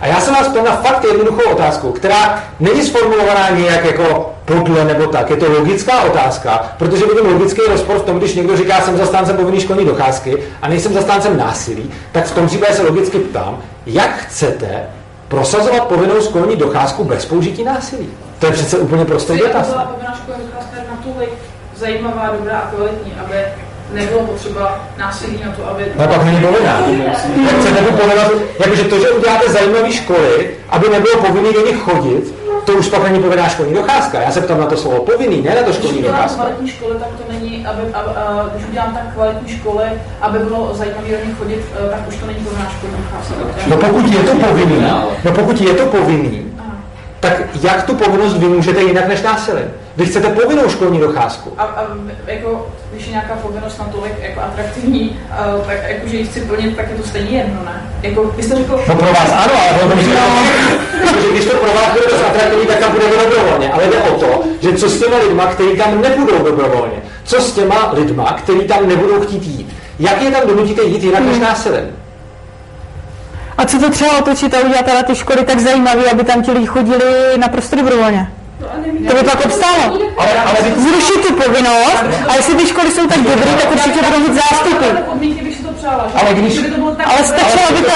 A 0.00 0.06
já 0.06 0.20
jsem 0.20 0.34
vás 0.34 0.48
ptal 0.48 0.64
na 0.64 0.76
fakt 0.76 1.04
jednoduchou 1.04 1.50
otázku, 1.50 1.92
která 1.92 2.42
není 2.60 2.82
sformulovaná 2.82 3.50
nějak 3.50 3.84
jako 3.84 4.34
podle 4.44 4.84
nebo 4.84 5.06
tak. 5.06 5.30
Je 5.30 5.36
to 5.36 5.52
logická 5.52 6.02
otázka, 6.02 6.72
protože 6.78 7.06
vidím 7.06 7.32
logický 7.32 7.60
rozpor 7.68 7.98
v 7.98 8.02
tom, 8.02 8.18
když 8.18 8.34
někdo 8.34 8.56
říká, 8.56 8.80
jsem 8.80 8.96
zastáncem 8.96 9.36
povinný 9.36 9.60
školní 9.60 9.84
docházky 9.84 10.38
a 10.62 10.68
nejsem 10.68 10.92
zastáncem 10.92 11.36
násilí, 11.36 11.90
tak 12.12 12.24
v 12.24 12.34
tom 12.34 12.46
případě 12.46 12.72
se 12.74 12.82
logicky 12.82 13.18
ptám, 13.18 13.58
jak 13.86 14.16
chcete 14.16 14.82
prosazovat 15.28 15.84
povinnou 15.84 16.20
školní 16.20 16.56
docházku 16.56 17.04
bez 17.04 17.26
použití 17.26 17.64
násilí. 17.64 18.08
To 18.38 18.46
je 18.46 18.52
přece 18.52 18.78
úplně 18.78 19.04
prostý 19.04 19.38
dotaz. 19.38 19.66
Povinná 19.66 20.14
školní 20.22 20.46
docházka 20.46 20.76
je 20.76 20.84
natolik 20.90 21.30
zajímavá, 21.76 22.30
dobrá 22.38 22.58
a 22.58 22.70
kvalitní, 22.70 23.12
aby 23.24 23.34
nebylo 23.92 24.20
potřeba 24.20 24.86
násilí 24.98 25.42
na 25.46 25.52
to, 25.52 25.70
aby... 25.70 25.84
No 25.96 26.08
pak 26.08 26.24
není 26.24 26.40
povinná. 26.40 26.82
Chcete 27.60 27.82
by 27.82 27.90
povinovat, 27.90 28.32
jakože 28.60 28.84
to, 28.84 29.00
že 29.00 29.10
uděláte 29.10 29.52
zajímavé 29.52 29.92
školy, 29.92 30.50
aby 30.68 30.88
nebylo 30.88 31.16
povinný 31.16 31.52
do 31.52 31.66
nich 31.66 31.76
chodit, 31.76 32.34
to 32.64 32.72
už 32.74 32.88
pak 32.88 33.02
není 33.02 33.22
povinná 33.22 33.48
školní 33.48 33.74
docházka. 33.74 34.20
Já 34.20 34.30
se 34.30 34.40
ptám 34.40 34.60
na 34.60 34.66
to 34.66 34.76
slovo 34.76 35.00
povinný, 35.00 35.42
ne 35.42 35.54
na 35.54 35.62
to 35.62 35.72
školní 35.72 36.02
docházka. 36.02 36.24
Když 36.24 36.34
kvalitní 36.36 36.68
školy, 36.68 36.94
tak 36.98 37.08
to 37.08 37.32
není, 37.32 37.66
aby, 37.66 37.82
aby, 37.82 38.10
aby, 38.16 38.50
když 38.54 38.68
udělám 38.68 38.94
tak 38.94 39.14
kvalitní 39.14 39.58
školy, 39.58 39.84
aby 40.20 40.38
bylo 40.38 40.74
zajímavé 40.74 41.08
do 41.08 41.26
nich 41.26 41.38
chodit, 41.38 41.64
eh, 41.86 41.90
tak 41.90 42.08
už 42.08 42.16
to 42.16 42.26
není 42.26 42.38
povinná 42.38 42.70
školní 42.78 42.96
docházka. 42.96 43.34
No 43.66 43.76
pokud 43.76 44.06
je 44.06 44.18
to 44.18 44.46
povinný, 44.46 44.86
no 45.24 45.32
pokud 45.32 45.60
je 45.60 45.74
to 45.74 45.86
povinný, 45.86 46.52
tak 47.20 47.32
jak 47.62 47.82
tu 47.82 47.94
povinnost 47.94 48.36
vy 48.36 48.46
můžete 48.46 48.82
jinak 48.82 49.08
než 49.08 49.22
násilím? 49.22 49.70
Vy 49.98 50.06
chcete 50.06 50.28
povinnou 50.28 50.68
školní 50.68 50.98
docházku. 50.98 51.52
A, 51.58 51.62
a 51.62 51.82
jako, 52.26 52.66
když 52.92 53.06
je 53.06 53.10
nějaká 53.10 53.34
povinnost 53.34 53.78
natolik 53.78 54.12
jako 54.22 54.40
atraktivní, 54.40 55.18
uh, 55.56 55.66
tak 55.66 55.76
jako, 55.88 56.08
že 56.08 56.16
ji 56.16 56.26
chci 56.26 56.40
plnit, 56.40 56.76
tak 56.76 56.90
je 56.90 56.96
to 56.96 57.08
stejně 57.08 57.38
jedno, 57.38 57.62
ne? 57.64 57.92
Jako, 58.02 58.24
vy 58.36 58.42
jste 58.42 58.56
řekl... 58.56 58.80
No 58.88 58.94
pro 58.94 59.06
vás 59.06 59.32
ano, 59.32 59.52
ale 59.70 59.78
pro 59.78 59.96
no. 59.96 61.22
že 61.22 61.30
když 61.30 61.44
to 61.44 61.56
pro 61.56 61.72
vás 61.72 61.92
bude 61.92 62.04
dost 62.10 62.24
atraktivní, 62.24 62.66
tak 62.66 62.78
tam 62.78 62.92
bude 62.92 63.04
dobrovolně. 63.08 63.72
Ale 63.72 63.86
jde 63.86 63.98
o 63.98 64.18
to, 64.18 64.42
že 64.60 64.72
co 64.72 64.88
s 64.88 65.00
těma 65.00 65.16
lidma, 65.16 65.46
kteří 65.46 65.76
tam 65.76 66.00
nebudou 66.00 66.38
dobrovolně? 66.44 66.96
Co 67.24 67.40
s 67.40 67.52
těma 67.52 67.92
lidma, 67.92 68.32
kteří 68.32 68.60
tam 68.60 68.88
nebudou 68.88 69.20
chtít 69.20 69.46
jít? 69.46 69.76
Jak 69.98 70.22
je 70.22 70.30
tam 70.30 70.48
donutíte 70.48 70.82
jít 70.82 71.02
jinak 71.02 71.22
než 71.22 71.38
násilím? 71.38 71.96
A 73.58 73.64
co 73.64 73.78
to 73.78 73.90
třeba 73.90 74.18
otočit 74.18 74.54
a 74.54 74.60
udělat 74.60 75.06
ty 75.06 75.14
školy 75.14 75.44
tak 75.44 75.60
zajímavé, 75.60 76.10
aby 76.10 76.24
tam 76.24 76.42
ti 76.42 76.50
lidi 76.50 76.66
chodili 76.66 77.38
naprosto 77.38 77.76
dobrovolně? 77.76 78.32
To 79.08 79.14
by 79.14 79.22
pak 79.24 79.44
obstálo. 79.44 79.98
Ale, 80.18 80.30
ale 80.46 80.58
Zrušit 80.76 81.26
tu 81.26 81.34
povinnost 81.34 82.04
a 82.28 82.34
jestli 82.36 82.54
ty 82.54 82.66
školy 82.66 82.90
jsou 82.90 83.06
tak 83.06 83.18
dobré, 83.18 83.50
tak 83.60 83.72
určitě 83.72 84.00
budou 84.06 84.18
mít 84.18 84.34
zástupy. 84.34 84.86
Ale 86.14 86.34
když... 86.34 86.60
Ale 87.04 87.24
stačilo 87.24 87.64
by 87.72 87.82
to 87.82 87.92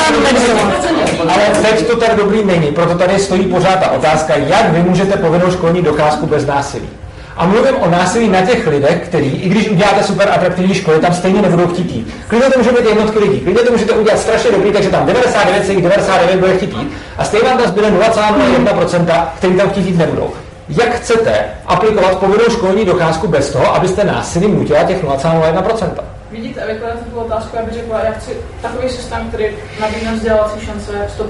Ale 1.28 1.42
teď 1.62 1.86
to 1.86 1.97
tak 1.97 2.16
dobrý 2.16 2.44
není, 2.44 2.66
proto 2.66 2.94
tady 2.94 3.18
stojí 3.18 3.44
pořád 3.44 3.81
ta 3.81 3.91
otázka, 3.91 4.34
jak 4.36 4.73
vy 4.73 4.82
můžete 4.82 5.16
povinnou 5.16 5.50
školní 5.50 5.82
docházku 5.82 6.26
bez 6.26 6.47
násilí. 6.47 6.89
A 7.36 7.47
mluvím 7.47 7.76
o 7.76 7.91
násilí 7.91 8.28
na 8.28 8.41
těch 8.41 8.66
lidech, 8.66 9.02
který, 9.05 9.28
i 9.28 9.49
když 9.49 9.68
uděláte 9.68 10.02
super 10.02 10.28
atraktivní 10.34 10.74
školy, 10.74 10.99
tam 10.99 11.15
stejně 11.15 11.42
nebudou 11.42 11.66
chtít 11.66 11.91
jít. 11.91 12.15
Klidně 12.28 12.50
to 12.50 12.58
může 12.58 12.73
být 12.73 12.89
jednotky 12.89 13.18
lidí, 13.18 13.41
klidně 13.41 13.62
to 13.62 13.73
můžete 13.73 13.92
udělat 13.92 14.18
strašně 14.18 14.50
dobrý, 14.50 14.73
takže 14.73 14.91
tam 14.91 15.07
99,99 15.07 15.81
99 15.81 16.41
bude 16.41 16.57
chtít 16.57 16.76
jít 16.76 16.92
a 17.18 17.24
stejně 17.24 17.49
vám 17.49 17.58
tam 17.58 17.68
zbyde 17.68 17.91
0,01%, 17.91 19.26
který 19.36 19.55
tam 19.55 19.70
chtít 19.70 19.86
jít 19.86 19.99
nebudou. 19.99 20.32
Jak 20.78 20.94
chcete 20.94 21.44
aplikovat 21.67 22.18
povinnou 22.18 22.44
školní 22.51 22.84
docházku 22.84 23.28
bez 23.28 23.51
toho, 23.51 23.75
abyste 23.75 24.05
násilí 24.05 24.49
nutila 24.49 24.83
těch 24.84 25.05
0,01%? 25.05 25.91
Vidíte, 26.31 26.67
vykládáte 26.67 27.05
tu 27.10 27.17
otázku, 27.17 27.59
aby 27.59 27.70
řekla, 27.73 28.01
já 28.05 28.12
chci 28.12 28.31
takový 28.62 28.89
systém, 28.89 29.28
který 29.28 29.47
nabídne 29.81 30.12
vzdělávací 30.12 30.67
šance 30.67 30.92
100%, 31.18 31.25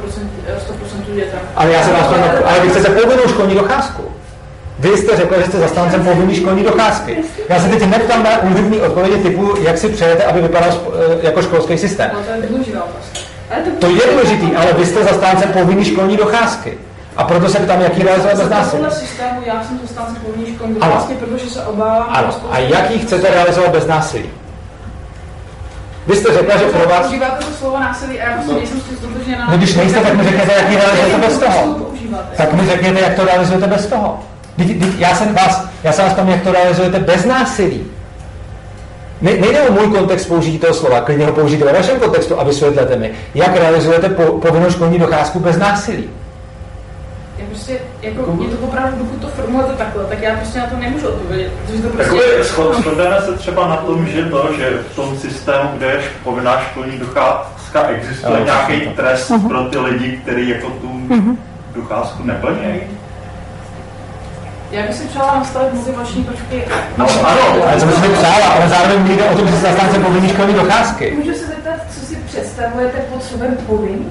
100% 1.10 1.14
dětem. 1.14 1.38
Ale 1.56 1.72
já 1.72 1.84
se 1.84 1.92
vás 1.92 2.06
ale 2.44 2.60
vy 2.60 2.68
chcete 2.68 2.88
povinnou 2.88 3.28
školní 3.28 3.54
docházku. 3.54 4.02
Vy 4.78 4.96
jste 4.96 5.16
řekl, 5.16 5.34
že 5.40 5.46
jste 5.46 5.58
zastáncem 5.58 6.04
povinné 6.04 6.34
školní 6.34 6.62
docházky. 6.62 7.16
Já 7.48 7.60
se 7.60 7.68
teď 7.68 7.86
neptám 7.86 8.22
na 8.22 8.42
úřední 8.42 8.80
odpovědi 8.80 9.16
typu, 9.16 9.54
jak 9.60 9.78
si 9.78 9.88
přejete, 9.88 10.24
aby 10.24 10.40
vypadal 10.42 10.70
eh, 10.70 11.26
jako 11.26 11.42
školský 11.42 11.78
systém. 11.78 12.10
No, 12.14 12.20
to 12.20 12.42
je 12.42 12.48
důležitá 12.48 12.82
To 13.78 13.86
je 13.86 14.12
důležitý, 14.12 14.56
ale 14.56 14.72
vy 14.72 14.86
jste 14.86 15.04
zastáncem 15.04 15.52
povinné 15.52 15.84
školní 15.84 16.16
docházky. 16.16 16.78
A 17.16 17.24
proto 17.24 17.48
se 17.48 17.58
ptám, 17.58 17.80
jaký 17.80 18.02
realizovat 18.02 18.36
bez 18.36 18.48
násilí. 18.48 18.84
systému 18.90 19.40
já 19.46 19.64
jsem 19.64 19.78
zastáncem 19.82 20.16
povinné 20.16 20.54
školní 20.54 20.74
docházky, 20.74 21.14
protože 21.14 21.50
se 21.50 21.64
obávám. 21.64 22.06
Ano. 22.10 22.34
A 22.50 22.58
jaký 22.58 22.98
chcete 22.98 23.30
realizovat 23.30 23.70
bez 23.70 23.86
násilí? 23.86 24.30
Vy 26.06 26.16
jste 26.16 26.34
řekla, 26.34 26.56
že 26.56 26.64
pro 26.64 26.88
vás... 26.88 27.00
Používáte 27.00 27.44
to 27.44 27.52
slovo 27.52 27.80
násilí 27.80 28.20
a 28.20 28.30
já 28.30 28.36
prostě 28.36 28.52
nejsem 28.52 28.80
s 28.80 28.84
tím 28.84 28.96
ztotožněná. 28.96 29.46
No 29.50 29.56
když 29.56 29.74
nejste, 29.74 30.00
tak 30.00 30.14
mi 30.14 30.24
řekněte, 30.24 30.52
jaký 30.52 30.76
realizujete 30.76 31.18
bez 31.18 31.38
toho. 31.38 31.76
Tak 32.36 32.52
mi 32.52 32.66
řekněte, 32.66 33.00
jak 33.00 33.14
to 33.14 33.24
realizujete 33.24 33.66
bez 33.66 33.86
toho. 33.86 34.18
Já 34.98 35.14
jsem 35.14 35.34
vás, 35.34 35.64
já 35.84 35.92
jsem 35.92 36.04
vás 36.04 36.14
tam, 36.14 36.28
jak 36.28 36.42
to 36.42 36.52
realizujete 36.52 36.98
bez 36.98 37.24
násilí. 37.24 37.86
Ne, 39.20 39.30
nejde 39.30 39.62
o 39.62 39.72
můj 39.72 39.86
kontext 39.86 40.28
použití 40.28 40.58
toho 40.58 40.74
slova, 40.74 41.00
klidně 41.00 41.26
ho 41.26 41.32
použijte 41.32 41.64
ve 41.64 41.72
vašem 41.72 42.00
kontextu 42.00 42.40
a 42.40 42.44
vysvětlete 42.44 42.96
mi, 42.96 43.10
jak 43.34 43.56
realizujete 43.56 44.08
po, 44.08 44.22
povinnou 44.22 44.70
školní 44.70 44.98
docházku 44.98 45.38
bez 45.40 45.56
násilí. 45.56 46.10
Prostě, 47.52 47.78
jako, 48.02 48.32
mě 48.32 48.48
to 48.48 48.66
opravdu, 48.66 48.96
dokud 48.98 49.20
to 49.20 49.28
formulujete 49.28 49.72
takhle, 49.74 50.04
tak 50.04 50.22
já 50.22 50.34
prostě 50.36 50.58
na 50.58 50.66
to 50.66 50.76
nemůžu 50.76 51.08
odpovědět, 51.08 51.52
protože 51.66 51.82
to 51.82 51.88
prostě... 51.88 52.04
Takové 52.12 52.44
shodneme 52.44 53.20
se 53.20 53.32
třeba 53.32 53.68
na 53.68 53.76
tom, 53.76 54.06
že 54.06 54.22
to, 54.24 54.48
že 54.58 54.70
v 54.92 54.96
tom 54.96 55.18
systému, 55.18 55.68
kde 55.76 55.86
je 55.86 56.00
povinná 56.24 56.60
školní 56.60 56.98
docházka, 56.98 57.82
existuje 57.88 58.38
Jo, 58.38 58.44
nějaký 58.44 58.80
tak. 58.80 58.94
trest 58.96 59.30
Mhm. 59.30 59.48
pro 59.48 59.64
ty 59.64 59.78
lidi, 59.78 60.16
kteří 60.22 60.48
jako 60.48 60.66
tu 60.70 60.88
Mhm. 60.88 61.38
docházku 61.74 62.22
neplní. 62.24 62.80
Já 64.70 64.82
bych 64.82 64.94
si 64.94 65.04
přála 65.08 65.34
nastavit 65.38 65.74
motivační 65.74 66.24
počky. 66.24 66.64
No, 66.96 67.06
ano, 67.26 67.40
Ale 67.68 67.80
to 67.80 67.86
by 67.86 67.92
si 67.92 68.08
přála, 68.08 68.46
ale 68.56 68.68
zároveň 68.68 69.16
jde 69.16 69.24
o 69.24 69.36
to, 69.38 69.46
že 69.46 69.52
se 69.52 69.60
zastánce 69.60 69.98
povinný 69.98 70.28
školní 70.28 70.54
docházky. 70.54 71.14
Můžu 71.18 71.32
se 71.38 71.46
zeptat, 71.46 71.74
co 71.94 72.06
si 72.06 72.16
představujete 72.16 72.98
pod 72.98 73.22
slovem 73.24 73.56
povinný? 73.66 74.06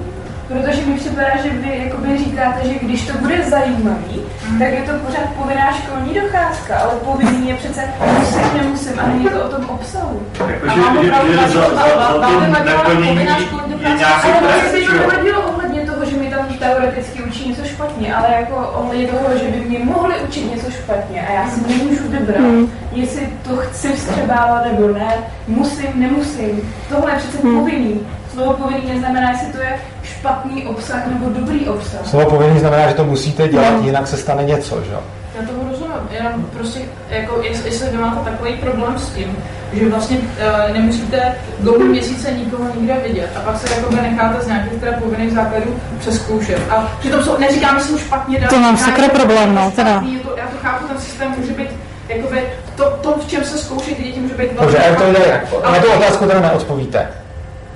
Protože 0.48 0.86
mi 0.86 0.94
připadá, 0.94 1.28
že 1.42 1.50
vy 1.50 1.82
jakoby 1.84 2.18
říkáte, 2.18 2.68
že 2.68 2.74
když 2.82 3.06
to 3.06 3.18
bude 3.18 3.42
zajímavý, 3.50 4.22
tak 4.58 4.68
je 4.72 4.82
to 4.82 4.92
pořád 5.06 5.28
povinná 5.42 5.72
školní 5.72 6.14
docházka, 6.20 6.76
ale 6.76 6.92
povinný 7.04 7.48
je 7.48 7.54
přece 7.54 7.80
musím, 8.18 8.40
nemusím 8.62 9.00
a 9.00 9.06
není 9.06 9.24
to 9.24 9.44
o 9.44 9.48
tom 9.48 9.64
obsahu. 9.70 10.22
Jakože, 10.48 10.80
že, 11.02 11.38
že 11.38 11.48
za, 11.48 11.68
za, 11.68 12.18
za 12.18 12.28
to 12.28 12.40
neplnění 12.64 13.16
je 13.16 13.24
nějaký 13.24 13.44
trest, 13.44 14.42
vlastně 14.42 14.72
by 14.72 14.80
že 14.84 14.86
to 14.90 14.94
jo? 14.94 15.00
nevadilo 15.00 15.42
ohledně 15.42 15.80
toho, 15.80 16.04
že 16.04 16.16
mi 16.16 16.26
tam 16.30 16.46
teoreticky 16.58 17.22
učí 17.22 17.48
něco 17.48 17.64
špatně, 17.64 18.14
ale 18.14 18.28
jako 18.40 18.56
ohledně 18.74 19.06
toho, 19.06 19.38
že 19.38 19.44
by 19.44 19.60
mě 19.68 19.78
mohli 19.78 20.14
učit 20.28 20.54
něco 20.54 20.70
špatně 20.70 21.26
a 21.28 21.32
já 21.32 21.48
si 21.50 21.60
nemůžu 21.68 22.08
vybrat, 22.08 22.38
Hmm. 22.38 22.70
jestli 22.92 23.28
to 23.42 23.56
chci 23.56 23.92
vstřebávat 23.92 24.64
nebo 24.66 24.88
ne, 24.88 25.14
musím, 25.48 25.86
nemusím. 25.94 26.74
Tohle 26.88 27.10
je 27.12 27.16
přece 27.18 27.38
Hmm. 27.42 27.58
povinný. 27.58 28.00
Slovo 28.34 28.52
povinný 28.52 28.92
neznamená, 28.92 29.30
jestli 29.30 29.52
to 29.52 29.58
je 29.58 29.80
špatný 30.02 30.66
obsah 30.66 31.06
nebo 31.06 31.30
dobrý 31.40 31.68
obsah. 31.68 32.06
Slovo 32.06 32.30
povinný 32.30 32.60
znamená, 32.60 32.88
že 32.88 32.94
to 32.94 33.04
musíte 33.04 33.48
dělat, 33.48 33.82
jinak 33.82 34.06
se 34.06 34.16
stane 34.16 34.44
něco, 34.44 34.82
že 34.84 34.92
jo? 34.92 35.00
Já 35.40 35.46
tomu 35.46 35.70
rozumím, 35.70 35.92
jenom 36.10 36.44
prostě, 36.44 36.80
jako, 37.10 37.42
jestli, 37.42 37.70
jestli 37.70 37.90
vy 37.90 37.96
máte 37.96 38.30
takový 38.30 38.52
problém 38.52 38.98
s 38.98 39.10
tím, 39.10 39.36
že 39.72 39.88
vlastně 39.88 40.18
uh, 40.18 40.72
nemusíte 40.72 41.34
dlouhý 41.58 41.84
měsíce 41.84 42.32
nikoho 42.32 42.64
nikde 42.74 42.94
vidět 43.06 43.30
a 43.36 43.40
pak 43.40 43.58
se 43.58 43.74
jakoby 43.74 43.96
necháte 43.96 44.44
z 44.44 44.46
nějakých 44.46 44.80
teda 44.80 44.92
povinných 44.92 45.32
základů 45.32 45.76
přeskoušet. 45.98 46.60
A 46.70 46.92
přitom 46.98 47.22
jsou, 47.22 47.38
neříkám, 47.38 47.78
že 47.78 47.84
jsou 47.84 47.98
špatně 47.98 48.38
dané. 48.38 48.48
To 48.50 48.58
mám 48.58 48.76
sakra 48.76 49.08
to 49.08 49.14
problém, 49.18 49.54
no, 49.54 49.64
je 49.64 49.70
teda. 49.70 50.02
je 50.06 50.18
to, 50.18 50.36
já 50.36 50.46
to 50.46 50.56
chápu, 50.62 50.88
ten 50.88 50.98
systém 50.98 51.34
může 51.38 51.52
být, 51.52 51.70
jakoby, 52.08 52.42
to, 52.76 52.98
to, 53.00 53.12
v 53.12 53.26
čem 53.26 53.44
se 53.44 53.58
zkouší 53.58 53.94
ty 53.94 54.02
děti, 54.02 54.20
může 54.20 54.34
být 54.34 54.60
Dobře, 54.60 54.78
a 54.78 54.86
jak 54.86 54.98
to 54.98 55.12
jde? 55.12 55.18
špatný. 55.46 55.62
Na 55.62 55.68
Ale 55.68 55.80
tu 55.80 55.92
otázku 55.92 56.26
teda 56.26 56.40
neodpovíte. 56.40 57.08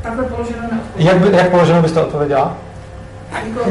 Takhle 0.07 0.25
položeno 0.25 0.59
neodpovídá. 0.73 1.11
Jak, 1.13 1.17
by, 1.21 1.37
jak 1.37 1.49
položenou 1.51 1.83
byste 1.83 2.01
odpověděla? 2.01 2.55
Jako, 3.47 3.71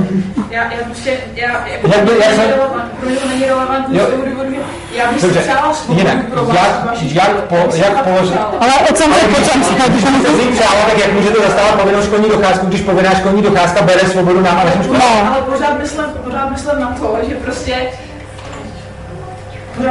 já, 0.52 0.64
já 0.64 0.84
prostě, 0.86 1.18
já, 1.36 1.68
jako, 1.68 1.88
Jak 1.88 2.02
by- 2.04 2.12
jak 2.20 2.30
to 2.30 2.36
se- 2.42 2.54
pro 3.00 3.10
mě 3.10 3.16
to 3.20 3.28
není 3.28 3.46
relevantní 3.46 3.98
Jo. 3.98 4.06
z 4.06 4.10
toho 4.10 4.26
důvodu, 4.26 4.50
že 4.52 4.58
já 4.98 5.12
bych 5.12 5.22
si 5.22 5.28
přála 5.30 5.74
svobodu 5.74 6.08
jinak, 6.08 6.26
pro 6.26 6.46
vás, 6.46 6.58
jak, 6.58 6.86
vaši 6.86 7.10
jak, 7.16 7.32
po, 7.44 7.56
jak 7.76 8.04
položit... 8.04 8.38
Ale 8.60 8.74
od 8.90 8.98
samého 8.98 9.28
počátku. 9.28 9.60
Když 9.90 10.04
byste 10.04 10.30
si 10.34 10.48
přála, 10.52 10.82
tak 10.90 10.98
jak 11.00 11.14
můžete 11.14 11.42
zastávat 11.42 11.82
povinnou 11.82 12.02
školní 12.02 12.30
docházku, 12.30 12.66
když 12.66 12.82
povinná 12.82 13.16
školní 13.16 13.42
docházka 13.42 13.82
bere 13.82 14.00
svobodu 14.00 14.42
nám 14.42 14.58
a 14.58 14.64
našim 14.64 14.84
školám? 14.84 15.02
No. 15.26 15.32
Ale 15.34 15.42
pořád 15.42 15.80
myslím, 15.80 16.06
pořád 16.24 16.52
myslím 16.52 16.80
na 16.80 16.96
to, 17.00 17.18
že 17.30 17.36
prostě 17.36 17.76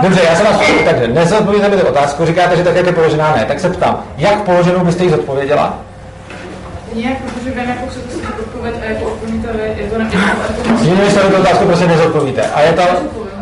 Dobře, 0.03 0.21
já 0.31 0.37
se 0.37 0.45
vás 0.45 0.57
ptám, 0.57 0.85
takže 0.85 1.09
nezodpovíte 1.09 1.69
mi 1.69 1.77
tu 1.77 1.87
otázku, 1.87 2.27
říkáte, 2.27 2.57
že 2.57 2.65
tak, 2.65 2.77
jak 2.77 2.87
je 2.87 2.93
položená, 2.93 3.33
ne. 3.37 3.45
Tak 3.45 3.61
se 3.61 3.69
ptám, 3.71 4.03
jak 4.17 4.43
položenou 4.43 4.85
byste 4.85 5.05
ji 5.05 5.11
zodpověděla? 5.11 5.79
Nějak, 6.95 7.19
protože 7.23 7.51
vím, 7.51 7.59
jak 7.59 7.91
chcete 7.91 8.11
si 8.11 8.21
odpověď 8.41 8.75
a 8.83 8.85
jako 8.85 9.05
odpovíte 9.05 9.49
je 9.77 9.91
to 9.91 9.99
ne, 9.99 10.11
jako, 10.13 10.85
Jinými 10.85 11.11
slovy, 11.11 11.35
tu 11.35 11.41
otázku 11.41 11.65
prostě 11.65 11.87
nezodpovíte. 11.87 12.43
A, 12.43 12.61
je 12.61 12.73
to, 12.73 12.83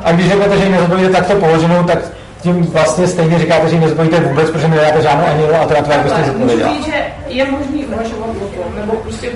a 0.04 0.12
když 0.12 0.28
řeknete, 0.28 0.58
že 0.58 0.64
ji 0.64 0.70
nezodpovíte 0.70 1.08
takto 1.08 1.34
položenou, 1.34 1.82
tak 1.82 1.98
tím 2.42 2.62
vlastně 2.62 3.06
stejně 3.06 3.38
říkáte, 3.38 3.68
že 3.68 3.74
ji 3.76 3.80
nezodpovíte 3.80 4.20
vůbec, 4.20 4.50
protože 4.50 4.68
nedáte 4.68 5.02
žádnou 5.02 5.24
ani 5.26 5.56
alternativou, 5.56 5.92
jak 5.92 6.02
byste 6.02 6.18
můžu 6.18 6.32
zodpověděla. 6.32 6.72
říct, 6.72 6.86
že 6.86 7.04
je 7.28 7.50
možný 7.50 7.84
uvažovat 7.84 8.28
o 8.28 8.46
tom, 8.46 8.80
nebo 8.80 8.92
prostě, 8.92 9.28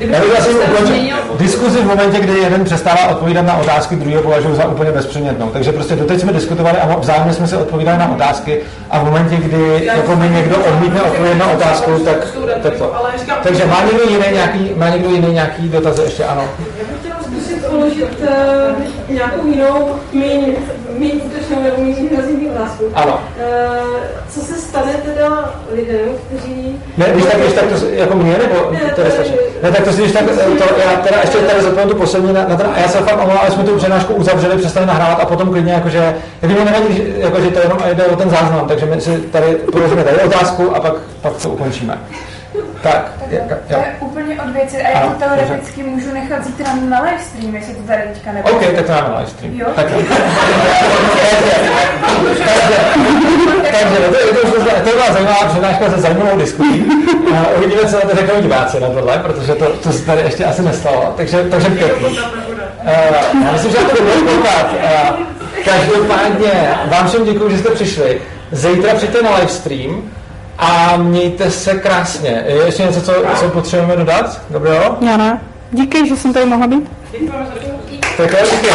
Já 0.00 0.20
bych 0.20 0.30
se 0.30 0.38
asi 0.38 0.50
ukončil 0.50 0.86
změnil, 0.86 1.16
diskuzi 1.38 1.78
v 1.78 1.86
momentě, 1.86 2.20
kdy 2.20 2.32
jeden 2.32 2.64
přestává 2.64 3.08
odpovídat 3.08 3.42
na 3.42 3.56
otázky, 3.56 3.96
druhý 3.96 4.16
považuji 4.22 4.54
za 4.54 4.68
úplně 4.68 4.92
bezpředmětnou. 4.92 5.50
Takže 5.50 5.72
prostě 5.72 5.96
doteď 5.96 6.20
jsme 6.20 6.32
diskutovali 6.32 6.78
a 6.78 6.96
vzájemně 6.98 7.32
jsme 7.32 7.46
si 7.46 7.56
odpovídali 7.56 7.98
na 7.98 8.12
otázky 8.12 8.60
a 8.90 8.98
v 8.98 9.04
momentě, 9.04 9.36
kdy 9.36 9.86
jako 9.86 10.16
mi 10.16 10.28
někdo 10.28 10.56
odmítne 10.56 11.02
odpovědět 11.02 11.38
na 11.38 11.50
otázku, 11.50 11.90
tak, 12.04 12.16
tak 12.62 12.74
to. 12.76 12.94
Takže 13.42 13.66
má 13.66 13.82
někdo 13.84 14.02
jiný 14.10 14.24
nějaký, 14.32 14.72
má 14.76 14.88
někdo 14.88 15.10
jiný 15.10 15.32
nějaký 15.32 15.68
dotaz 15.68 15.98
ještě? 15.98 16.24
Ano. 16.24 16.44
Zkusit 17.44 17.66
položit 17.66 18.20
uh, 18.20 19.14
nějakou 19.14 19.46
jinou, 19.46 19.88
méně, 20.12 21.12
útočnou 21.22 21.62
nebo 21.62 21.76
méně 21.82 21.96
invazivní 21.96 22.50
otázku. 22.50 22.84
Ano. 22.94 23.20
Uh, 23.36 23.96
co 24.30 24.40
se 24.40 24.54
stane 24.54 24.92
teda 25.04 25.54
lidem, 25.72 25.98
kteří... 26.28 26.80
Ne, 26.96 27.06
když 27.12 27.24
tak, 27.24 27.40
když 27.40 27.52
tak 27.52 27.64
to 27.64 27.86
jako 27.86 28.16
mě, 28.16 28.32
nebo 28.38 28.70
Ne, 28.72 28.78
to 28.94 29.00
je 29.00 29.06
to- 29.06 29.12
stačí. 29.12 29.32
Ne, 29.62 29.72
tak 29.72 29.84
to 29.84 29.92
si 29.92 30.00
když 30.00 30.12
tak, 30.12 30.24
to, 30.58 30.80
já 30.80 30.96
teda 30.96 31.20
ještě 31.20 31.38
tady 31.38 31.62
zodpovím 31.62 31.88
tu 31.90 31.96
poslední, 31.96 32.32
na, 32.32 32.48
na 32.48 32.56
ten, 32.56 32.66
a 32.74 32.78
já 32.78 32.88
se 32.88 32.98
fakt 32.98 33.14
omlouvám, 33.14 33.38
ale 33.40 33.50
jsme 33.50 33.64
tu 33.64 33.76
přednášku 33.76 34.14
uzavřeli, 34.14 34.56
přestali 34.58 34.86
nahrávat 34.86 35.20
a 35.20 35.24
potom 35.26 35.50
klidně 35.50 35.72
jakože, 35.72 36.14
jako 36.42 36.54
mi 36.54 36.64
nevadí, 36.64 36.94
že- 36.96 37.02
jako, 37.16 37.40
že 37.40 37.50
to 37.50 37.60
jenom 37.60 37.78
jde 37.94 38.04
o 38.04 38.16
ten 38.16 38.30
záznam, 38.30 38.68
takže 38.68 38.86
my 38.86 39.00
si 39.00 39.18
tady 39.18 39.46
položíme 39.72 40.04
tady 40.04 40.16
otázku 40.22 40.76
a 40.76 40.80
pak, 40.80 40.92
pak 41.22 41.32
to 41.42 41.48
ukončíme. 41.48 41.98
Tak, 42.82 43.12
jak, 43.30 43.48
To 43.48 43.54
jak. 43.68 43.86
je 43.86 43.94
úplně 44.00 44.42
od 44.42 44.50
věci 44.50 44.82
a 44.82 44.88
já 44.88 45.00
to 45.06 45.14
teoreticky 45.18 45.82
můžu 45.82 46.12
nechat 46.12 46.44
zítra 46.44 46.74
na 46.88 47.00
live 47.00 47.18
stream, 47.22 47.54
jestli 47.54 47.74
to 47.74 47.82
tady 47.82 48.02
teďka 48.02 48.32
nebude. 48.32 48.54
OK, 48.54 48.60
tak 48.76 48.86
to 48.86 48.92
máme 48.92 49.08
live 49.18 49.30
stream. 49.30 49.54
Jo. 49.54 49.66
Tak, 49.76 49.86
takže 53.72 53.96
to, 53.96 54.50
to, 54.50 54.50
to, 54.50 54.70
to 54.84 54.90
byla 54.90 55.12
zajímavá 55.12 55.44
přednáška 55.48 55.90
se 55.90 56.00
zajímavou 56.00 56.38
diskutí. 56.38 56.84
Uh, 57.30 57.38
uvidíme, 57.56 57.80
co 57.86 57.96
na 57.96 58.00
to 58.02 58.16
řeknou 58.16 58.40
diváci 58.40 58.80
na 58.80 58.88
tohle, 58.88 59.18
protože 59.18 59.54
to, 59.54 59.66
to 59.66 59.92
se 59.92 60.06
tady 60.06 60.20
ještě 60.22 60.44
asi 60.44 60.62
nestalo. 60.62 61.14
Takže, 61.16 61.44
takže 61.50 61.70
pěkný. 61.70 62.18
Uh, 62.18 63.44
já 63.44 63.52
myslím, 63.52 63.70
že 63.72 63.76
to 63.78 64.02
bylo 64.02 64.14
koukat. 64.14 64.72
Uh, 64.72 65.16
každopádně 65.64 66.78
vám 66.86 67.08
všem 67.08 67.24
děkuji, 67.24 67.50
že 67.50 67.58
jste 67.58 67.70
přišli. 67.70 68.20
Zítra 68.52 68.94
přijďte 68.94 69.22
na 69.22 69.34
livestream 69.34 70.02
a 70.58 70.96
mějte 70.96 71.50
se 71.50 71.74
krásně. 71.74 72.44
Je 72.46 72.64
ještě 72.64 72.82
něco, 72.82 73.00
co, 73.02 73.12
co 73.40 73.48
potřebujeme 73.48 73.96
dodat? 73.96 74.40
Dobrého? 74.50 74.96
Já 75.00 75.16
ne. 75.16 75.40
Díky, 75.72 76.08
že 76.08 76.16
jsem 76.16 76.32
tady 76.32 76.46
mohla 76.46 76.66
být. 76.66 76.90
Tak 78.16 78.32
jo, 78.32 78.38
díky. 78.50 78.68